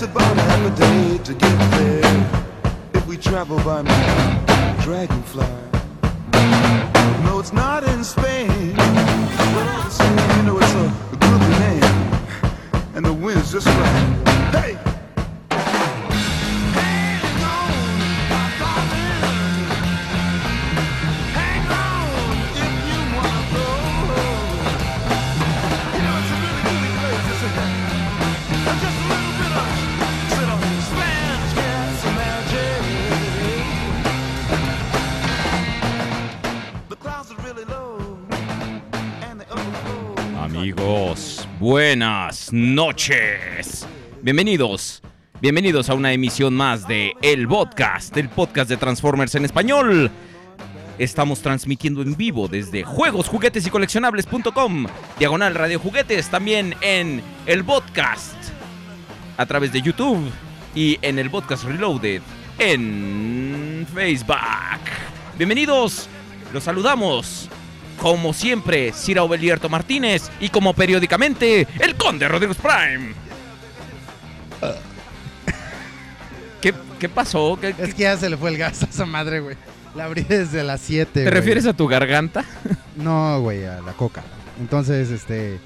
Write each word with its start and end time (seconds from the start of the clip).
It 0.00 0.04
takes 0.04 0.16
about 0.16 0.34
half 0.34 0.72
a 0.72 0.76
day 0.76 1.18
to 1.24 1.34
get 1.34 1.70
there. 1.72 2.72
If 2.94 3.06
we 3.06 3.18
travel 3.18 3.58
by 3.58 3.82
dragonfly. 4.82 5.44
No, 7.24 7.38
it's 7.38 7.52
not 7.52 7.84
in 7.84 8.02
Spain. 8.02 8.76
But 8.76 9.84
the 9.84 9.90
same, 9.90 10.36
you 10.38 10.42
know 10.44 10.58
it's 10.58 10.72
a, 10.72 10.88
groovy 11.16 11.50
name. 11.60 12.94
And 12.94 13.04
the 13.04 13.12
wind's 13.12 13.52
just 13.52 13.66
right. 13.66 14.50
Hey! 14.52 14.89
Amigos, 40.60 41.48
buenas 41.58 42.52
noches. 42.52 43.86
Bienvenidos, 44.20 45.00
bienvenidos 45.40 45.88
a 45.88 45.94
una 45.94 46.12
emisión 46.12 46.52
más 46.52 46.86
de 46.86 47.14
El 47.22 47.48
Podcast, 47.48 48.14
el 48.18 48.28
podcast 48.28 48.68
de 48.68 48.76
Transformers 48.76 49.34
en 49.36 49.46
español. 49.46 50.10
Estamos 50.98 51.40
transmitiendo 51.40 52.02
en 52.02 52.14
vivo 52.14 52.46
desde 52.46 52.84
juegos, 52.84 53.26
juguetes 53.26 53.66
y 53.66 53.70
coleccionables.com, 53.70 54.86
diagonal 55.18 55.54
radio 55.54 55.78
juguetes, 55.78 56.28
también 56.28 56.74
en 56.82 57.22
el 57.46 57.64
podcast 57.64 58.36
a 59.38 59.46
través 59.46 59.72
de 59.72 59.80
YouTube 59.80 60.30
y 60.74 60.98
en 61.00 61.18
el 61.18 61.30
podcast 61.30 61.64
Reloaded 61.64 62.20
en 62.58 63.86
Facebook. 63.94 64.36
Bienvenidos, 65.38 66.06
los 66.52 66.64
saludamos. 66.64 67.48
Como 68.00 68.32
siempre, 68.32 68.92
Cira 68.94 69.22
Obelierto 69.22 69.68
Martínez 69.68 70.30
y 70.40 70.48
como 70.48 70.72
periódicamente, 70.72 71.68
el 71.80 71.94
Conde 71.96 72.26
Rodríguez 72.28 72.56
Prime. 72.56 73.12
¿Qué, 76.60 76.74
qué 76.98 77.08
pasó? 77.08 77.58
¿Qué- 77.60 77.74
Es 77.78 77.94
que 77.94 78.02
ya 78.02 78.16
se 78.16 78.28
le 78.30 78.36
fue 78.36 78.50
el 78.50 78.58
gas 78.58 78.82
a 78.82 78.86
esa 78.86 79.06
madre, 79.06 79.40
güey. 79.40 79.56
La 79.94 80.04
abrí 80.04 80.22
desde 80.22 80.62
las 80.62 80.80
7. 80.82 81.24
¿Te 81.24 81.30
refieres 81.30 81.66
a 81.66 81.72
tu 81.72 81.86
garganta? 81.86 82.44
No, 82.96 83.40
güey, 83.40 83.64
a 83.64 83.80
la 83.80 83.92
coca. 83.92 84.22
Entonces, 84.60 85.10
este. 85.10 85.58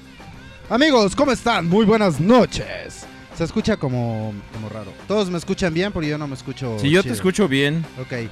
Amigos, 0.69 1.15
¿cómo 1.17 1.33
están? 1.33 1.67
Muy 1.67 1.83
buenas 1.85 2.19
noches. 2.21 3.05
Se 3.37 3.43
escucha 3.43 3.75
como, 3.75 4.33
como 4.53 4.69
raro. 4.69 4.93
Todos 5.05 5.29
me 5.29 5.37
escuchan 5.37 5.73
bien 5.73 5.91
porque 5.91 6.07
yo 6.07 6.17
no 6.17 6.27
me 6.27 6.35
escucho. 6.35 6.77
Si 6.79 6.89
yo 6.89 7.03
te 7.03 7.09
escucho 7.11 7.49
bien. 7.49 7.85
Ok. 7.99 8.29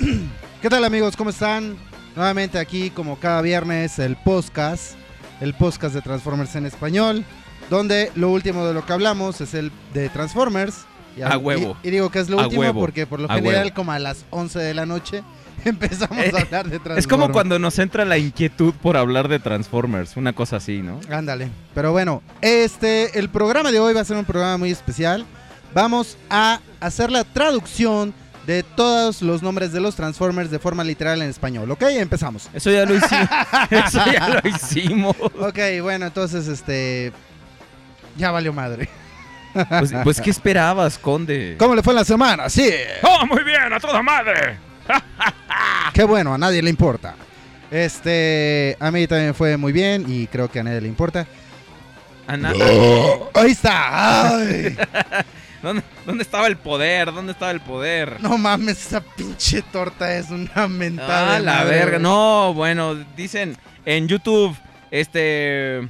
¿Qué 0.60 0.68
tal, 0.68 0.84
amigos? 0.84 1.16
¿Cómo 1.16 1.30
están? 1.30 1.76
Nuevamente 2.16 2.58
aquí, 2.58 2.90
como 2.90 3.18
cada 3.18 3.42
viernes, 3.42 3.98
el 3.98 4.16
podcast. 4.16 4.94
El 5.40 5.52
podcast 5.54 5.94
de 5.94 6.00
Transformers 6.02 6.54
en 6.56 6.66
español. 6.66 7.24
Donde 7.70 8.12
lo 8.14 8.30
último 8.30 8.64
de 8.66 8.74
lo 8.74 8.84
que 8.86 8.92
hablamos 8.92 9.40
es 9.40 9.54
el 9.54 9.72
de 9.92 10.08
Transformers. 10.10 10.84
Y 11.16 11.22
A 11.22 11.38
huevo. 11.38 11.76
Y, 11.82 11.88
y 11.88 11.90
digo 11.92 12.10
que 12.10 12.20
es 12.20 12.28
lo 12.28 12.38
A 12.40 12.44
último 12.44 12.60
huevo. 12.62 12.80
porque 12.80 13.06
por 13.06 13.20
lo 13.20 13.30
A 13.30 13.34
general, 13.36 13.64
huevo. 13.64 13.74
como 13.74 13.92
a 13.92 13.98
las 13.98 14.24
11 14.30 14.58
de 14.60 14.74
la 14.74 14.86
noche, 14.86 15.22
empezamos 15.64 16.18
Eh, 16.18 16.32
a 16.34 16.40
hablar 16.40 16.64
de 16.64 16.70
Transformers. 16.78 16.98
Es 16.98 17.06
como 17.08 17.32
cuando 17.32 17.58
nos 17.58 17.78
entra 17.78 18.04
la 18.04 18.18
inquietud 18.18 18.74
por 18.74 18.96
hablar 18.96 19.28
de 19.28 19.38
Transformers, 19.40 20.16
una 20.16 20.32
cosa 20.32 20.56
así, 20.56 20.82
¿no? 20.82 21.00
Ándale. 21.10 21.48
Pero 21.74 21.92
bueno, 21.92 22.22
este, 22.40 23.18
el 23.18 23.28
programa 23.28 23.72
de 23.72 23.80
hoy 23.80 23.92
va 23.94 24.00
a 24.02 24.04
ser 24.04 24.16
un 24.16 24.24
programa 24.24 24.56
muy 24.58 24.70
especial. 24.70 25.24
Vamos 25.72 26.16
a 26.30 26.60
hacer 26.80 27.10
la 27.10 27.24
traducción 27.24 28.12
de 28.46 28.62
todos 28.62 29.22
los 29.22 29.42
nombres 29.42 29.72
de 29.72 29.80
los 29.80 29.94
Transformers 29.96 30.50
de 30.50 30.58
forma 30.58 30.84
literal 30.84 31.22
en 31.22 31.30
español. 31.30 31.70
¿Ok? 31.70 31.82
Empezamos. 31.82 32.48
Eso 32.52 32.70
ya 32.70 32.84
lo 32.84 32.94
hicimos. 32.94 33.28
Eso 33.70 34.02
ya 34.12 34.28
lo 34.28 34.48
hicimos. 34.48 35.16
Ok, 35.40 35.58
bueno, 35.82 36.06
entonces, 36.06 36.46
este... 36.48 37.12
Ya 38.16 38.30
valió 38.30 38.52
madre. 38.52 38.88
Pues, 39.78 39.92
pues, 40.02 40.20
¿qué 40.20 40.30
esperabas, 40.30 40.98
Conde? 40.98 41.56
¿Cómo 41.58 41.74
le 41.74 41.82
fue 41.82 41.92
en 41.92 41.96
la 41.98 42.04
semana? 42.04 42.48
Sí. 42.50 42.70
¡Oh, 43.02 43.24
muy 43.26 43.42
bien! 43.44 43.72
¡A 43.72 43.78
toda 43.80 44.02
madre! 44.02 44.58
Qué 45.94 46.02
bueno, 46.04 46.34
a 46.34 46.38
nadie 46.38 46.60
le 46.60 46.70
importa. 46.70 47.14
Este, 47.70 48.76
a 48.80 48.90
mí 48.90 49.06
también 49.06 49.34
fue 49.34 49.56
muy 49.56 49.72
bien 49.72 50.04
y 50.08 50.26
creo 50.26 50.50
que 50.50 50.60
a 50.60 50.64
nadie 50.64 50.80
le 50.80 50.88
importa. 50.88 51.26
Ana- 52.26 52.52
Ahí 53.34 53.50
está. 53.52 54.36
Ay. 54.38 54.76
¿Dónde, 55.64 55.82
dónde 56.04 56.22
estaba 56.22 56.46
el 56.46 56.56
poder? 56.58 57.12
¿Dónde 57.12 57.32
estaba 57.32 57.50
el 57.50 57.60
poder? 57.60 58.20
No 58.20 58.36
mames, 58.36 58.86
esa 58.86 59.00
pinche 59.00 59.62
torta 59.62 60.14
es 60.16 60.30
una 60.30 60.68
mentada. 60.68 61.30
Ah, 61.30 61.38
de 61.38 61.44
la 61.44 61.54
madre, 61.54 61.78
verga. 61.78 61.98
No, 61.98 62.52
bueno, 62.54 62.94
dicen 63.16 63.56
en 63.86 64.06
YouTube, 64.06 64.54
este... 64.90 65.88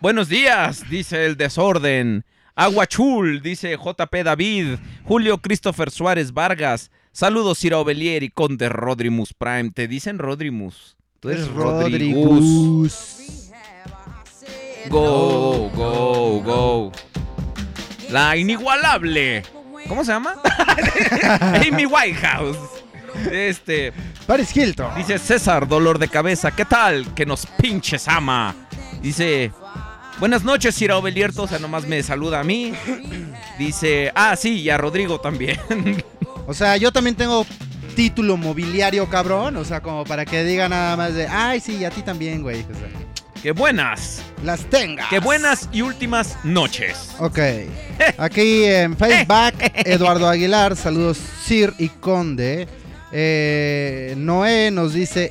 Buenos 0.00 0.28
días, 0.28 0.82
dice 0.90 1.24
el 1.24 1.36
desorden. 1.36 2.24
Aguachul, 2.56 3.40
dice 3.42 3.76
JP 3.76 4.14
David. 4.24 4.76
Julio 5.04 5.38
Christopher 5.38 5.90
Suárez 5.90 6.32
Vargas. 6.32 6.90
Saludos, 7.12 7.58
Cira 7.58 7.78
Ovelier 7.78 8.22
y 8.24 8.28
Conde 8.28 8.68
Rodrimus 8.68 9.32
Prime. 9.32 9.70
Te 9.70 9.86
dicen 9.88 10.18
Rodrimus. 10.18 10.96
Tú 11.20 11.30
eres 11.30 11.42
Es 11.42 11.48
Rodrigus. 11.48 12.28
Rodrigus. 12.28 13.50
Go, 14.90 15.70
go, 15.74 16.42
go. 16.42 16.92
La 18.14 18.36
inigualable. 18.36 19.42
¿Cómo 19.88 20.04
se 20.04 20.12
llama? 20.12 20.36
Amy 21.40 21.84
Whitehouse. 21.84 22.56
Este, 23.28 23.92
Paris 24.24 24.56
Hilton. 24.56 24.94
dice 24.94 25.18
César, 25.18 25.66
dolor 25.66 25.98
de 25.98 26.06
cabeza. 26.06 26.52
¿Qué 26.52 26.64
tal? 26.64 27.12
Que 27.14 27.26
nos 27.26 27.44
pinches 27.44 28.06
ama. 28.06 28.54
Dice, 29.02 29.50
Buenas 30.20 30.44
noches, 30.44 30.76
Cira 30.76 30.96
Obelierto. 30.96 31.42
O 31.42 31.48
sea, 31.48 31.58
nomás 31.58 31.88
me 31.88 32.04
saluda 32.04 32.38
a 32.38 32.44
mí. 32.44 32.72
Dice, 33.58 34.12
ah, 34.14 34.36
sí, 34.36 34.60
y 34.60 34.70
a 34.70 34.78
Rodrigo 34.78 35.20
también. 35.20 35.58
O 36.46 36.54
sea, 36.54 36.76
yo 36.76 36.92
también 36.92 37.16
tengo 37.16 37.44
título 37.96 38.36
mobiliario, 38.36 39.08
cabrón. 39.10 39.56
O 39.56 39.64
sea, 39.64 39.80
como 39.80 40.04
para 40.04 40.24
que 40.24 40.44
diga 40.44 40.68
nada 40.68 40.96
más 40.96 41.14
de, 41.14 41.26
ay, 41.26 41.58
sí, 41.58 41.78
y 41.78 41.84
a 41.84 41.90
ti 41.90 42.02
también, 42.02 42.42
güey. 42.42 42.60
O 42.60 42.74
sea, 42.74 43.03
Qué 43.44 43.52
buenas, 43.52 44.22
las 44.42 44.60
tengas. 44.70 45.06
qué 45.10 45.18
buenas 45.18 45.68
y 45.70 45.82
últimas 45.82 46.38
noches. 46.44 47.10
Ok. 47.18 47.38
Aquí 48.16 48.64
en 48.64 48.96
Facebook, 48.96 49.52
Eduardo 49.84 50.30
Aguilar, 50.30 50.74
saludos 50.76 51.18
Sir 51.44 51.74
y 51.76 51.90
Conde. 51.90 52.66
Eh, 53.12 54.14
Noé 54.16 54.70
nos 54.70 54.94
dice, 54.94 55.30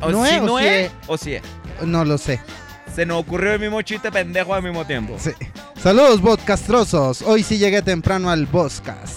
O 0.00 0.12
¿Noé 0.12 0.30
sí, 0.30 0.36
o 0.36 0.46
Noé, 0.46 0.90
o 1.08 1.18
sí. 1.18 1.38
no 1.84 2.04
lo 2.04 2.18
sé. 2.18 2.40
Se 2.94 3.04
nos 3.04 3.18
ocurrió 3.18 3.54
el 3.54 3.58
mismo 3.58 3.82
chiste 3.82 4.12
pendejo 4.12 4.54
al 4.54 4.62
mismo 4.62 4.86
tiempo. 4.86 5.16
Sí. 5.18 5.32
Saludos, 5.82 6.20
podcastrosos. 6.20 7.20
Hoy 7.22 7.42
sí 7.42 7.58
llegué 7.58 7.82
temprano 7.82 8.30
al 8.30 8.46
podcast. 8.46 9.16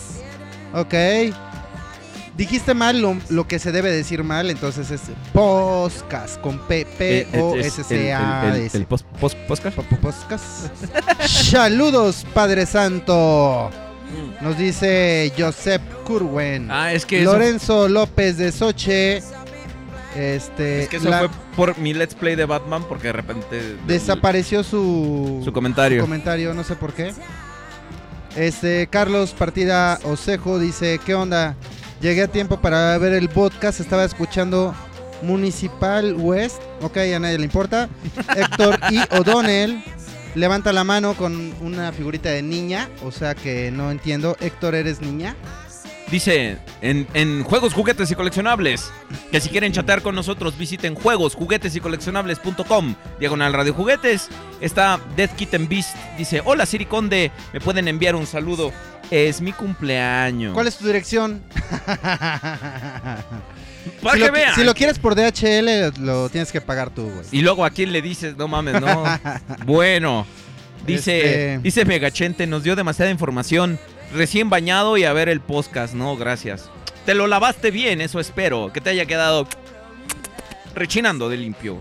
Ok. 0.73 0.95
Dijiste 2.37 2.73
mal 2.73 2.99
lo, 2.99 3.15
lo 3.29 3.47
que 3.47 3.59
se 3.59 3.71
debe 3.71 3.91
decir 3.91 4.23
mal, 4.23 4.49
entonces 4.49 4.89
es 4.89 5.01
podcast 5.33 6.39
con 6.41 6.57
P 6.67 6.85
P 6.97 7.27
O 7.39 7.55
S 7.55 7.83
C 7.83 8.11
A 8.11 8.47
El, 8.49 8.55
el, 8.55 8.61
S. 8.65 8.77
el 8.77 8.85
podcast. 8.87 9.37
Podcast. 10.01 10.71
Saludos, 11.27 12.25
Padre 12.33 12.65
Santo. 12.65 13.69
Nos 14.41 14.57
dice 14.57 15.31
Josep 15.37 15.81
Curwen. 16.05 16.69
Ah, 16.71 16.91
es 16.91 17.05
que 17.05 17.21
eso, 17.21 17.33
Lorenzo 17.33 17.87
López 17.87 18.37
de 18.37 18.51
Soche. 18.51 19.21
Este 20.15 20.83
es 20.83 20.89
que 20.89 20.97
eso 20.97 21.09
la- 21.09 21.19
fue 21.19 21.29
por 21.55 21.77
mi 21.77 21.93
Let's 21.93 22.15
Play 22.15 22.35
de 22.35 22.45
Batman 22.45 22.83
porque 22.87 23.07
de 23.07 23.13
repente... 23.13 23.75
desapareció 23.87 24.63
su 24.63 25.41
Su 25.43 25.51
comentario. 25.53 26.01
comentario, 26.01 26.53
no 26.53 26.63
sé 26.63 26.75
por 26.75 26.93
qué. 26.93 27.13
Este, 28.35 28.87
Carlos 28.87 29.31
Partida 29.31 29.99
Osejo 30.03 30.57
dice, 30.59 30.99
¿qué 31.05 31.13
onda? 31.15 31.55
Llegué 32.03 32.23
a 32.23 32.27
tiempo 32.27 32.59
para 32.59 32.97
ver 32.97 33.13
el 33.13 33.29
podcast, 33.29 33.79
estaba 33.79 34.03
escuchando 34.03 34.75
Municipal 35.21 36.15
West, 36.15 36.61
ok, 36.81 36.97
a 36.97 37.19
nadie 37.19 37.37
le 37.37 37.45
importa. 37.45 37.87
Héctor 38.35 38.77
y 38.91 38.99
O'Donnell 39.17 39.81
levanta 40.35 40.73
la 40.73 40.83
mano 40.83 41.13
con 41.13 41.53
una 41.61 41.93
figurita 41.93 42.27
de 42.27 42.41
niña, 42.41 42.89
o 43.05 43.11
sea 43.13 43.35
que 43.35 43.71
no 43.71 43.89
entiendo. 43.89 44.35
Héctor, 44.41 44.75
¿eres 44.75 44.99
niña? 44.99 45.37
Dice 46.13 46.59
en, 46.83 47.07
en 47.15 47.43
Juegos, 47.43 47.73
Juguetes 47.73 48.11
y 48.11 48.13
Coleccionables 48.13 48.91
que 49.31 49.41
si 49.41 49.49
quieren 49.49 49.73
chatear 49.73 50.03
con 50.03 50.13
nosotros 50.13 50.55
visiten 50.55 50.93
juegos, 50.93 51.33
juguetes 51.33 51.75
y 51.75 51.79
coleccionables.com, 51.79 52.93
diagonal 53.19 53.51
radio 53.51 53.73
juguetes. 53.73 54.29
Está 54.61 54.99
Death 55.17 55.31
Kitten 55.31 55.67
Beast, 55.67 55.95
dice, 56.15 56.43
hola 56.45 56.67
Siri 56.67 56.85
Conde, 56.85 57.31
me 57.51 57.59
pueden 57.59 57.87
enviar 57.87 58.15
un 58.15 58.27
saludo. 58.27 58.71
Es 59.09 59.41
mi 59.41 59.53
cumpleaños. 59.53 60.53
¿Cuál 60.53 60.67
es 60.67 60.77
tu 60.77 60.85
dirección? 60.85 61.41
Para 64.03 64.13
si, 64.13 64.19
que 64.19 64.27
lo, 64.27 64.31
vean. 64.33 64.53
si 64.53 64.63
lo 64.63 64.75
quieres 64.75 64.99
por 64.99 65.15
DHL, 65.15 65.99
lo 66.05 66.29
tienes 66.29 66.51
que 66.51 66.61
pagar 66.61 66.91
tú, 66.91 67.09
güey. 67.09 67.25
Y 67.31 67.41
luego 67.41 67.65
a 67.65 67.71
quién 67.71 67.91
le 67.91 68.03
dices, 68.03 68.37
no 68.37 68.47
mames, 68.47 68.79
no. 68.79 69.03
bueno, 69.65 70.27
dice, 70.85 71.53
Este- 71.55 71.59
dice 71.63 71.85
Megachente, 71.85 72.45
nos 72.45 72.61
dio 72.61 72.75
demasiada 72.75 73.09
información. 73.09 73.79
Recién 74.13 74.49
bañado 74.49 74.97
y 74.97 75.03
a 75.05 75.13
ver 75.13 75.29
el 75.29 75.41
podcast, 75.41 75.93
no, 75.93 76.15
gracias. 76.15 76.69
Te 77.05 77.13
lo 77.15 77.27
lavaste 77.27 77.71
bien, 77.71 77.99
eso 78.01 78.19
espero. 78.19 78.71
Que 78.71 78.79
te 78.81 78.91
haya 78.91 79.05
quedado 79.05 79.47
rechinando 80.75 81.29
de 81.29 81.37
limpio. 81.37 81.79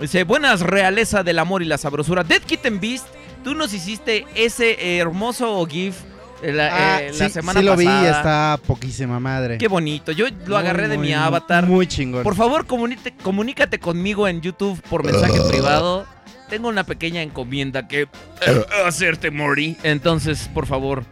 Dice, 0.00 0.24
buenas 0.24 0.60
realeza 0.60 1.22
del 1.22 1.38
amor 1.38 1.62
y 1.62 1.66
la 1.66 1.78
sabrosura. 1.78 2.24
Dead 2.24 2.40
Kitten 2.42 2.80
Beast, 2.80 3.06
tú 3.44 3.54
nos 3.54 3.72
hiciste 3.74 4.26
ese 4.34 4.98
hermoso 4.98 5.64
GIF 5.66 5.96
eh, 6.42 6.52
la, 6.54 6.68
Ah, 6.96 7.02
eh, 7.02 7.12
la 7.18 7.26
sí, 7.28 7.34
semana 7.34 7.60
sí 7.60 7.66
lo 7.66 7.76
vi, 7.76 7.84
pasada. 7.84 8.10
está 8.56 8.60
poquísima 8.66 9.20
madre. 9.20 9.58
Qué 9.58 9.68
bonito. 9.68 10.10
Yo 10.12 10.26
lo 10.46 10.56
agarré 10.56 10.84
Muy, 10.84 10.90
de 10.90 10.96
muy, 10.98 11.06
mi 11.08 11.12
avatar. 11.12 11.66
Muy 11.66 11.86
chingón. 11.86 12.22
Por 12.22 12.34
favor, 12.34 12.66
comuníte- 12.66 13.14
comunícate 13.22 13.78
conmigo 13.78 14.26
en 14.26 14.40
YouTube 14.40 14.80
por 14.88 15.04
mensaje 15.04 15.38
privado. 15.50 16.06
Tengo 16.48 16.68
una 16.68 16.84
pequeña 16.84 17.20
encomienda 17.20 17.86
que 17.88 18.02
eh, 18.02 18.66
hacerte, 18.86 19.30
Mori. 19.30 19.76
Entonces, 19.82 20.48
por 20.54 20.66
favor. 20.66 21.04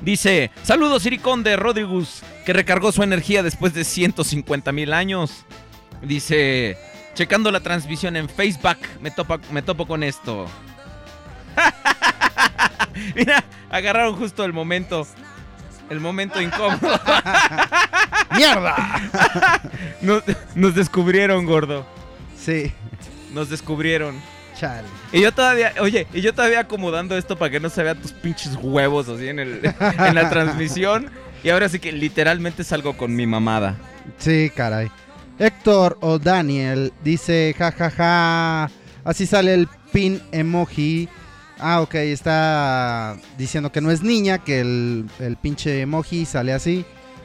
Dice, 0.00 0.50
saludos 0.62 1.02
Siricón 1.02 1.42
de 1.42 1.56
Rodrigus, 1.56 2.22
que 2.46 2.52
recargó 2.52 2.92
su 2.92 3.02
energía 3.02 3.42
después 3.42 3.74
de 3.74 3.84
150 3.84 4.70
mil 4.72 4.92
años. 4.92 5.44
Dice, 6.02 6.78
checando 7.14 7.50
la 7.50 7.60
transmisión 7.60 8.16
en 8.16 8.28
Facebook, 8.28 8.78
me, 9.00 9.10
topa- 9.12 9.40
me 9.50 9.60
topo 9.62 9.86
con 9.86 10.02
esto. 10.04 10.46
Mira, 13.14 13.44
agarraron 13.70 14.16
justo 14.16 14.44
el 14.44 14.52
momento. 14.52 15.06
El 15.90 16.00
momento 16.00 16.40
incómodo. 16.40 16.78
¡Mierda! 18.36 18.76
Nos, 20.02 20.22
nos 20.54 20.74
descubrieron, 20.74 21.44
gordo. 21.46 21.84
sí, 22.36 22.72
Nos 23.32 23.48
descubrieron. 23.48 24.20
Chale. 24.58 24.88
Y 25.12 25.20
yo 25.20 25.32
todavía, 25.32 25.72
oye, 25.80 26.06
y 26.12 26.20
yo 26.20 26.34
todavía 26.34 26.60
acomodando 26.60 27.16
esto 27.16 27.38
para 27.38 27.50
que 27.50 27.60
no 27.60 27.70
se 27.70 27.82
vean 27.82 28.00
tus 28.00 28.12
pinches 28.12 28.56
huevos 28.60 29.08
así 29.08 29.28
en, 29.28 29.38
el, 29.38 29.60
en 29.64 30.14
la 30.14 30.28
transmisión. 30.28 31.10
Y 31.44 31.50
ahora 31.50 31.68
sí 31.68 31.78
que 31.78 31.92
literalmente 31.92 32.64
salgo 32.64 32.96
con 32.96 33.14
mi 33.14 33.26
mamada. 33.26 33.76
Sí, 34.18 34.50
caray. 34.54 34.90
Héctor 35.38 35.98
o 36.00 36.18
Daniel 36.18 36.92
dice, 37.04 37.54
jajaja, 37.56 38.70
así 39.04 39.26
sale 39.26 39.54
el 39.54 39.68
pin 39.92 40.20
emoji. 40.32 41.08
Ah, 41.60 41.80
ok, 41.80 41.94
está 41.94 43.16
diciendo 43.36 43.70
que 43.70 43.80
no 43.80 43.90
es 43.90 44.02
niña, 44.02 44.38
que 44.38 44.60
el, 44.60 45.06
el 45.20 45.36
pinche 45.36 45.80
emoji 45.80 46.24
sale 46.24 46.52
así. 46.52 46.84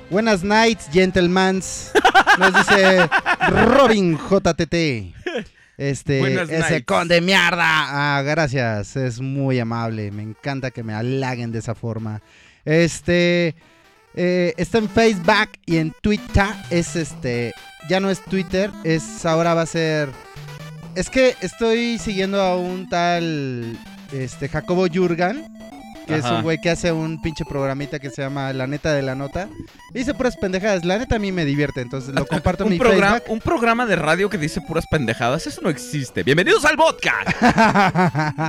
Buenas 0.09 0.43
nights, 0.43 0.89
gentlemans. 0.91 1.91
Nos 2.37 2.53
dice 2.53 3.09
Robin 3.65 4.17
JTT. 4.17 5.15
Este, 5.77 6.19
Buenas 6.19 6.49
ese 6.49 6.83
con 6.83 7.07
de 7.07 7.21
mierda. 7.21 7.63
Ah, 7.65 8.21
gracias, 8.21 8.95
es 8.95 9.19
muy 9.19 9.59
amable. 9.59 10.11
Me 10.11 10.23
encanta 10.23 10.71
que 10.71 10.83
me 10.83 10.93
halaguen 10.93 11.51
de 11.51 11.59
esa 11.59 11.73
forma. 11.73 12.21
Este, 12.65 13.55
eh, 14.15 14.53
está 14.57 14.77
en 14.77 14.89
Facebook 14.89 15.49
y 15.65 15.77
en 15.77 15.91
Twitter. 16.01 16.47
Es 16.69 16.95
este, 16.95 17.53
ya 17.89 17.99
no 17.99 18.09
es 18.09 18.23
Twitter, 18.23 18.69
es 18.83 19.25
ahora 19.25 19.53
va 19.53 19.63
a 19.63 19.67
ser. 19.67 20.09
Es 20.95 21.09
que 21.09 21.35
estoy 21.41 21.97
siguiendo 21.97 22.39
a 22.39 22.55
un 22.55 22.87
tal, 22.87 23.77
este, 24.11 24.47
Jacobo 24.49 24.85
Jurgan. 24.93 25.47
Que 26.07 26.17
es 26.17 26.25
un 26.25 26.41
güey 26.41 26.59
que 26.59 26.69
hace 26.69 26.91
un 26.91 27.21
pinche 27.21 27.45
programita 27.45 27.99
que 27.99 28.09
se 28.09 28.21
llama 28.21 28.51
La 28.53 28.67
Neta 28.67 28.93
de 28.93 29.01
la 29.01 29.15
Nota. 29.15 29.47
Y 29.93 29.99
dice 29.99 30.13
puras 30.13 30.35
pendejadas. 30.37 30.83
La 30.83 30.97
neta 30.97 31.15
a 31.15 31.19
mí 31.19 31.31
me 31.31 31.45
divierte, 31.45 31.81
entonces 31.81 32.13
lo 32.13 32.25
comparto 32.25 32.63
en 32.65 32.71
mi 32.71 32.77
programa, 32.77 33.19
Facebook. 33.19 33.33
un 33.33 33.39
programa 33.39 33.85
de 33.85 33.95
radio 33.95 34.29
que 34.29 34.37
dice 34.37 34.61
puras 34.61 34.85
pendejadas. 34.89 35.47
Eso 35.47 35.61
no 35.61 35.69
existe. 35.69 36.23
Bienvenidos 36.23 36.65
al 36.65 36.75
podcast. 36.75 37.29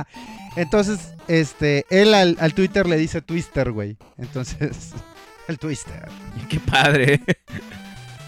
Entonces, 0.55 0.99
este, 1.27 1.85
él 1.89 2.13
al, 2.13 2.37
al 2.39 2.53
Twitter 2.53 2.87
le 2.87 2.97
dice 2.97 3.21
Twister, 3.21 3.71
güey. 3.71 3.97
Entonces, 4.17 4.93
el 5.47 5.59
Twister. 5.59 6.07
Qué 6.49 6.59
padre. 6.59 7.21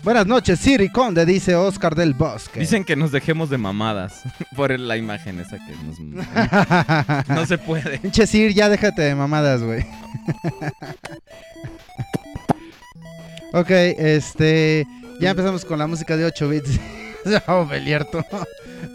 Buenas 0.08 0.26
noches, 0.26 0.62
Siri 0.62 0.88
Conde, 0.88 1.26
dice 1.26 1.54
Oscar 1.54 1.94
del 1.94 2.14
Bosque. 2.14 2.62
Dicen 2.62 2.86
que 2.86 2.96
nos 2.96 3.12
dejemos 3.12 3.50
de 3.50 3.58
mamadas 3.58 4.22
por 4.56 4.72
la 4.80 4.96
imagen 4.96 5.38
esa 5.42 5.58
que 5.58 5.76
nos... 5.84 7.28
No 7.28 7.46
se 7.46 7.58
puede. 7.58 8.00
Pinche 8.00 8.26
Sir, 8.26 8.54
ya 8.54 8.70
déjate 8.70 9.02
de 9.02 9.16
mamadas, 9.16 9.62
güey. 9.62 9.86
ok, 13.52 13.70
este. 13.70 14.88
Ya 15.20 15.32
empezamos 15.32 15.66
con 15.66 15.78
la 15.78 15.88
música 15.88 16.16
de 16.16 16.24
8 16.24 16.48
bits. 16.48 16.80
oh, 17.48 17.66
Belierto. 17.66 18.24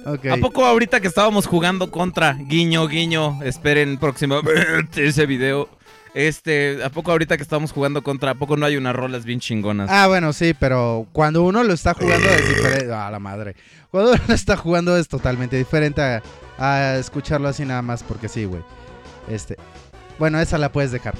ok. 0.06 0.26
¿A 0.28 0.36
poco 0.38 0.64
ahorita 0.64 1.00
que 1.00 1.08
estábamos 1.08 1.46
jugando 1.46 1.90
contra 1.90 2.32
guiño, 2.32 2.88
guiño? 2.88 3.42
Esperen 3.42 3.98
próximamente 3.98 5.08
ese 5.08 5.26
video. 5.26 5.68
Este, 6.14 6.84
¿a 6.84 6.90
poco 6.90 7.10
ahorita 7.10 7.36
que 7.38 7.42
estamos 7.42 7.72
jugando 7.72 8.02
contra, 8.02 8.32
a 8.32 8.34
poco 8.34 8.56
no 8.56 8.66
hay 8.66 8.76
unas 8.76 8.94
rolas 8.94 9.24
bien 9.24 9.40
chingonas? 9.40 9.88
Ah, 9.90 10.06
bueno, 10.08 10.32
sí, 10.34 10.54
pero 10.58 11.06
cuando 11.12 11.42
uno 11.42 11.62
lo 11.64 11.72
está 11.72 11.94
jugando 11.94 12.28
es 12.28 12.48
diferente. 12.48 12.92
Ah, 12.92 13.10
la 13.10 13.18
madre. 13.18 13.56
Cuando 13.90 14.12
uno 14.12 14.22
lo 14.28 14.34
está 14.34 14.56
jugando 14.56 14.96
es 14.96 15.08
totalmente 15.08 15.56
diferente 15.56 16.02
a, 16.02 16.22
a 16.58 16.96
escucharlo 16.96 17.48
así 17.48 17.64
nada 17.64 17.80
más 17.82 18.02
porque 18.02 18.28
sí, 18.28 18.44
güey. 18.44 18.62
Este. 19.28 19.56
Bueno, 20.18 20.38
esa 20.38 20.58
la 20.58 20.70
puedes 20.70 20.92
dejar. 20.92 21.14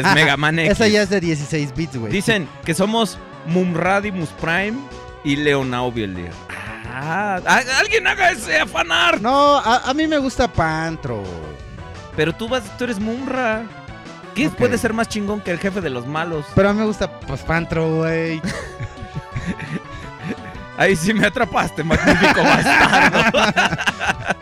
Es 0.00 0.14
Mega 0.14 0.36
Man 0.36 0.58
X. 0.58 0.72
Esa 0.72 0.88
ya 0.88 1.02
es 1.02 1.10
de 1.10 1.20
16 1.20 1.74
bits, 1.76 1.96
güey. 1.96 2.12
Dicen 2.12 2.48
que 2.64 2.74
somos 2.74 3.18
Mumradimus 3.46 4.30
Prime 4.30 4.76
y 5.24 5.36
Leonaubiel. 5.36 6.28
Ah, 6.90 7.40
ah, 7.46 7.60
alguien 7.78 8.06
haga 8.06 8.32
ese 8.32 8.58
afanar. 8.58 9.20
No, 9.20 9.56
a, 9.58 9.88
a 9.88 9.94
mí 9.94 10.06
me 10.08 10.18
gusta 10.18 10.52
Pantro. 10.52 11.22
Pero 12.16 12.32
tú 12.32 12.48
vas, 12.48 12.64
tú 12.76 12.84
eres 12.84 12.98
Mumra. 12.98 13.64
¿Qué 14.36 14.50
puede 14.50 14.78
ser 14.78 14.92
más 14.92 15.08
chingón 15.08 15.40
que 15.40 15.50
el 15.50 15.58
jefe 15.58 15.80
de 15.80 15.90
los 15.90 16.06
malos? 16.06 16.44
Pero 16.54 16.68
a 16.68 16.72
mí 16.72 16.78
me 16.80 16.86
gusta, 16.86 17.10
pues, 17.20 17.42
Pantro, 17.42 17.96
güey. 17.96 18.40
Ahí 20.76 20.94
sí 20.94 21.14
me 21.14 21.26
atrapaste, 21.26 21.82
magnífico 21.82 22.42
bastardo. 22.42 23.38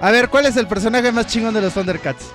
A 0.00 0.10
ver, 0.10 0.28
¿cuál 0.28 0.44
es 0.44 0.56
el 0.58 0.66
personaje 0.66 1.10
más 1.10 1.26
chingón 1.26 1.54
de 1.54 1.62
los 1.62 1.72
Thundercats? 1.72 2.26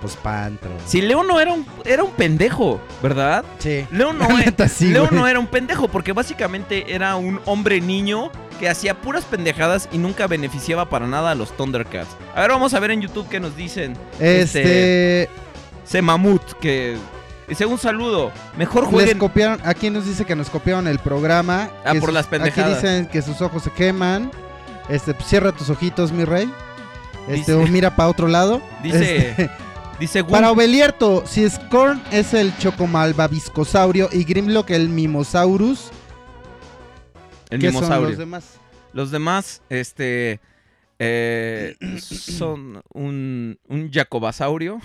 Pues 0.00 0.16
Pantro. 0.16 0.70
Si 0.84 1.00
Leo 1.00 1.22
no 1.22 1.40
era 1.40 1.52
un, 1.52 1.64
era 1.84 2.02
un 2.02 2.10
pendejo, 2.10 2.80
¿verdad? 3.00 3.44
Sí. 3.58 3.86
Leo 3.92 4.12
no, 4.12 4.26
e- 4.38 4.68
sí, 4.68 4.88
Leo 4.88 5.08
no 5.12 5.28
era 5.28 5.38
un 5.38 5.46
pendejo 5.46 5.86
porque 5.88 6.12
básicamente 6.12 6.92
era 6.94 7.14
un 7.16 7.40
hombre 7.46 7.80
niño 7.80 8.30
que 8.58 8.68
hacía 8.68 9.00
puras 9.00 9.24
pendejadas 9.24 9.88
y 9.92 9.98
nunca 9.98 10.26
beneficiaba 10.26 10.90
para 10.90 11.06
nada 11.06 11.30
a 11.30 11.34
los 11.34 11.56
Thundercats. 11.56 12.10
A 12.34 12.42
ver, 12.42 12.50
vamos 12.50 12.74
a 12.74 12.80
ver 12.80 12.90
en 12.90 13.00
YouTube 13.00 13.28
qué 13.28 13.40
nos 13.40 13.56
dicen. 13.56 13.96
Este. 14.18 15.30
Semamut, 15.84 16.42
que 16.60 16.96
dice 17.48 17.66
un 17.66 17.78
saludo. 17.78 18.32
Mejor 18.56 18.84
Les 18.84 18.92
jueguen. 18.92 19.18
copiaron. 19.18 19.60
Aquí 19.64 19.90
nos 19.90 20.06
dice 20.06 20.24
que 20.24 20.34
nos 20.36 20.50
copiaron 20.50 20.88
el 20.88 20.98
programa. 20.98 21.68
Ah, 21.84 21.92
por 21.92 22.04
sus- 22.06 22.12
las 22.14 22.26
pendejadas. 22.26 22.78
Aquí 22.78 22.86
dicen 22.86 23.06
que 23.06 23.22
sus 23.22 23.40
ojos 23.40 23.62
se 23.62 23.70
queman. 23.70 24.30
Este, 24.88 25.14
cierra 25.24 25.52
tus 25.52 25.70
ojitos, 25.70 26.12
mi 26.12 26.24
rey. 26.24 26.50
Este, 27.28 27.34
Dice- 27.34 27.54
o 27.54 27.66
mira 27.66 27.94
para 27.96 28.08
otro 28.08 28.28
lado. 28.28 28.60
Dice. 28.82 29.28
Este, 29.30 29.50
Dice 30.00 30.24
para 30.24 30.50
Obelierto, 30.50 31.22
si 31.24 31.48
Scorn 31.48 32.02
es 32.10 32.34
el 32.34 32.56
chocomalvaviscosaurio 32.58 34.08
y 34.12 34.24
Grimlock 34.24 34.70
el 34.70 34.88
mimosaurus, 34.88 35.90
el 37.50 37.60
¿qué 37.60 37.66
son 37.70 37.74
mimosaurio. 37.76 38.08
los 38.08 38.18
demás? 38.18 38.44
Los 38.92 39.10
demás, 39.12 39.62
este. 39.70 40.40
eh, 40.98 41.76
son 42.00 42.82
un, 42.92 43.56
un 43.68 43.90
jacobasaurio. 43.92 44.80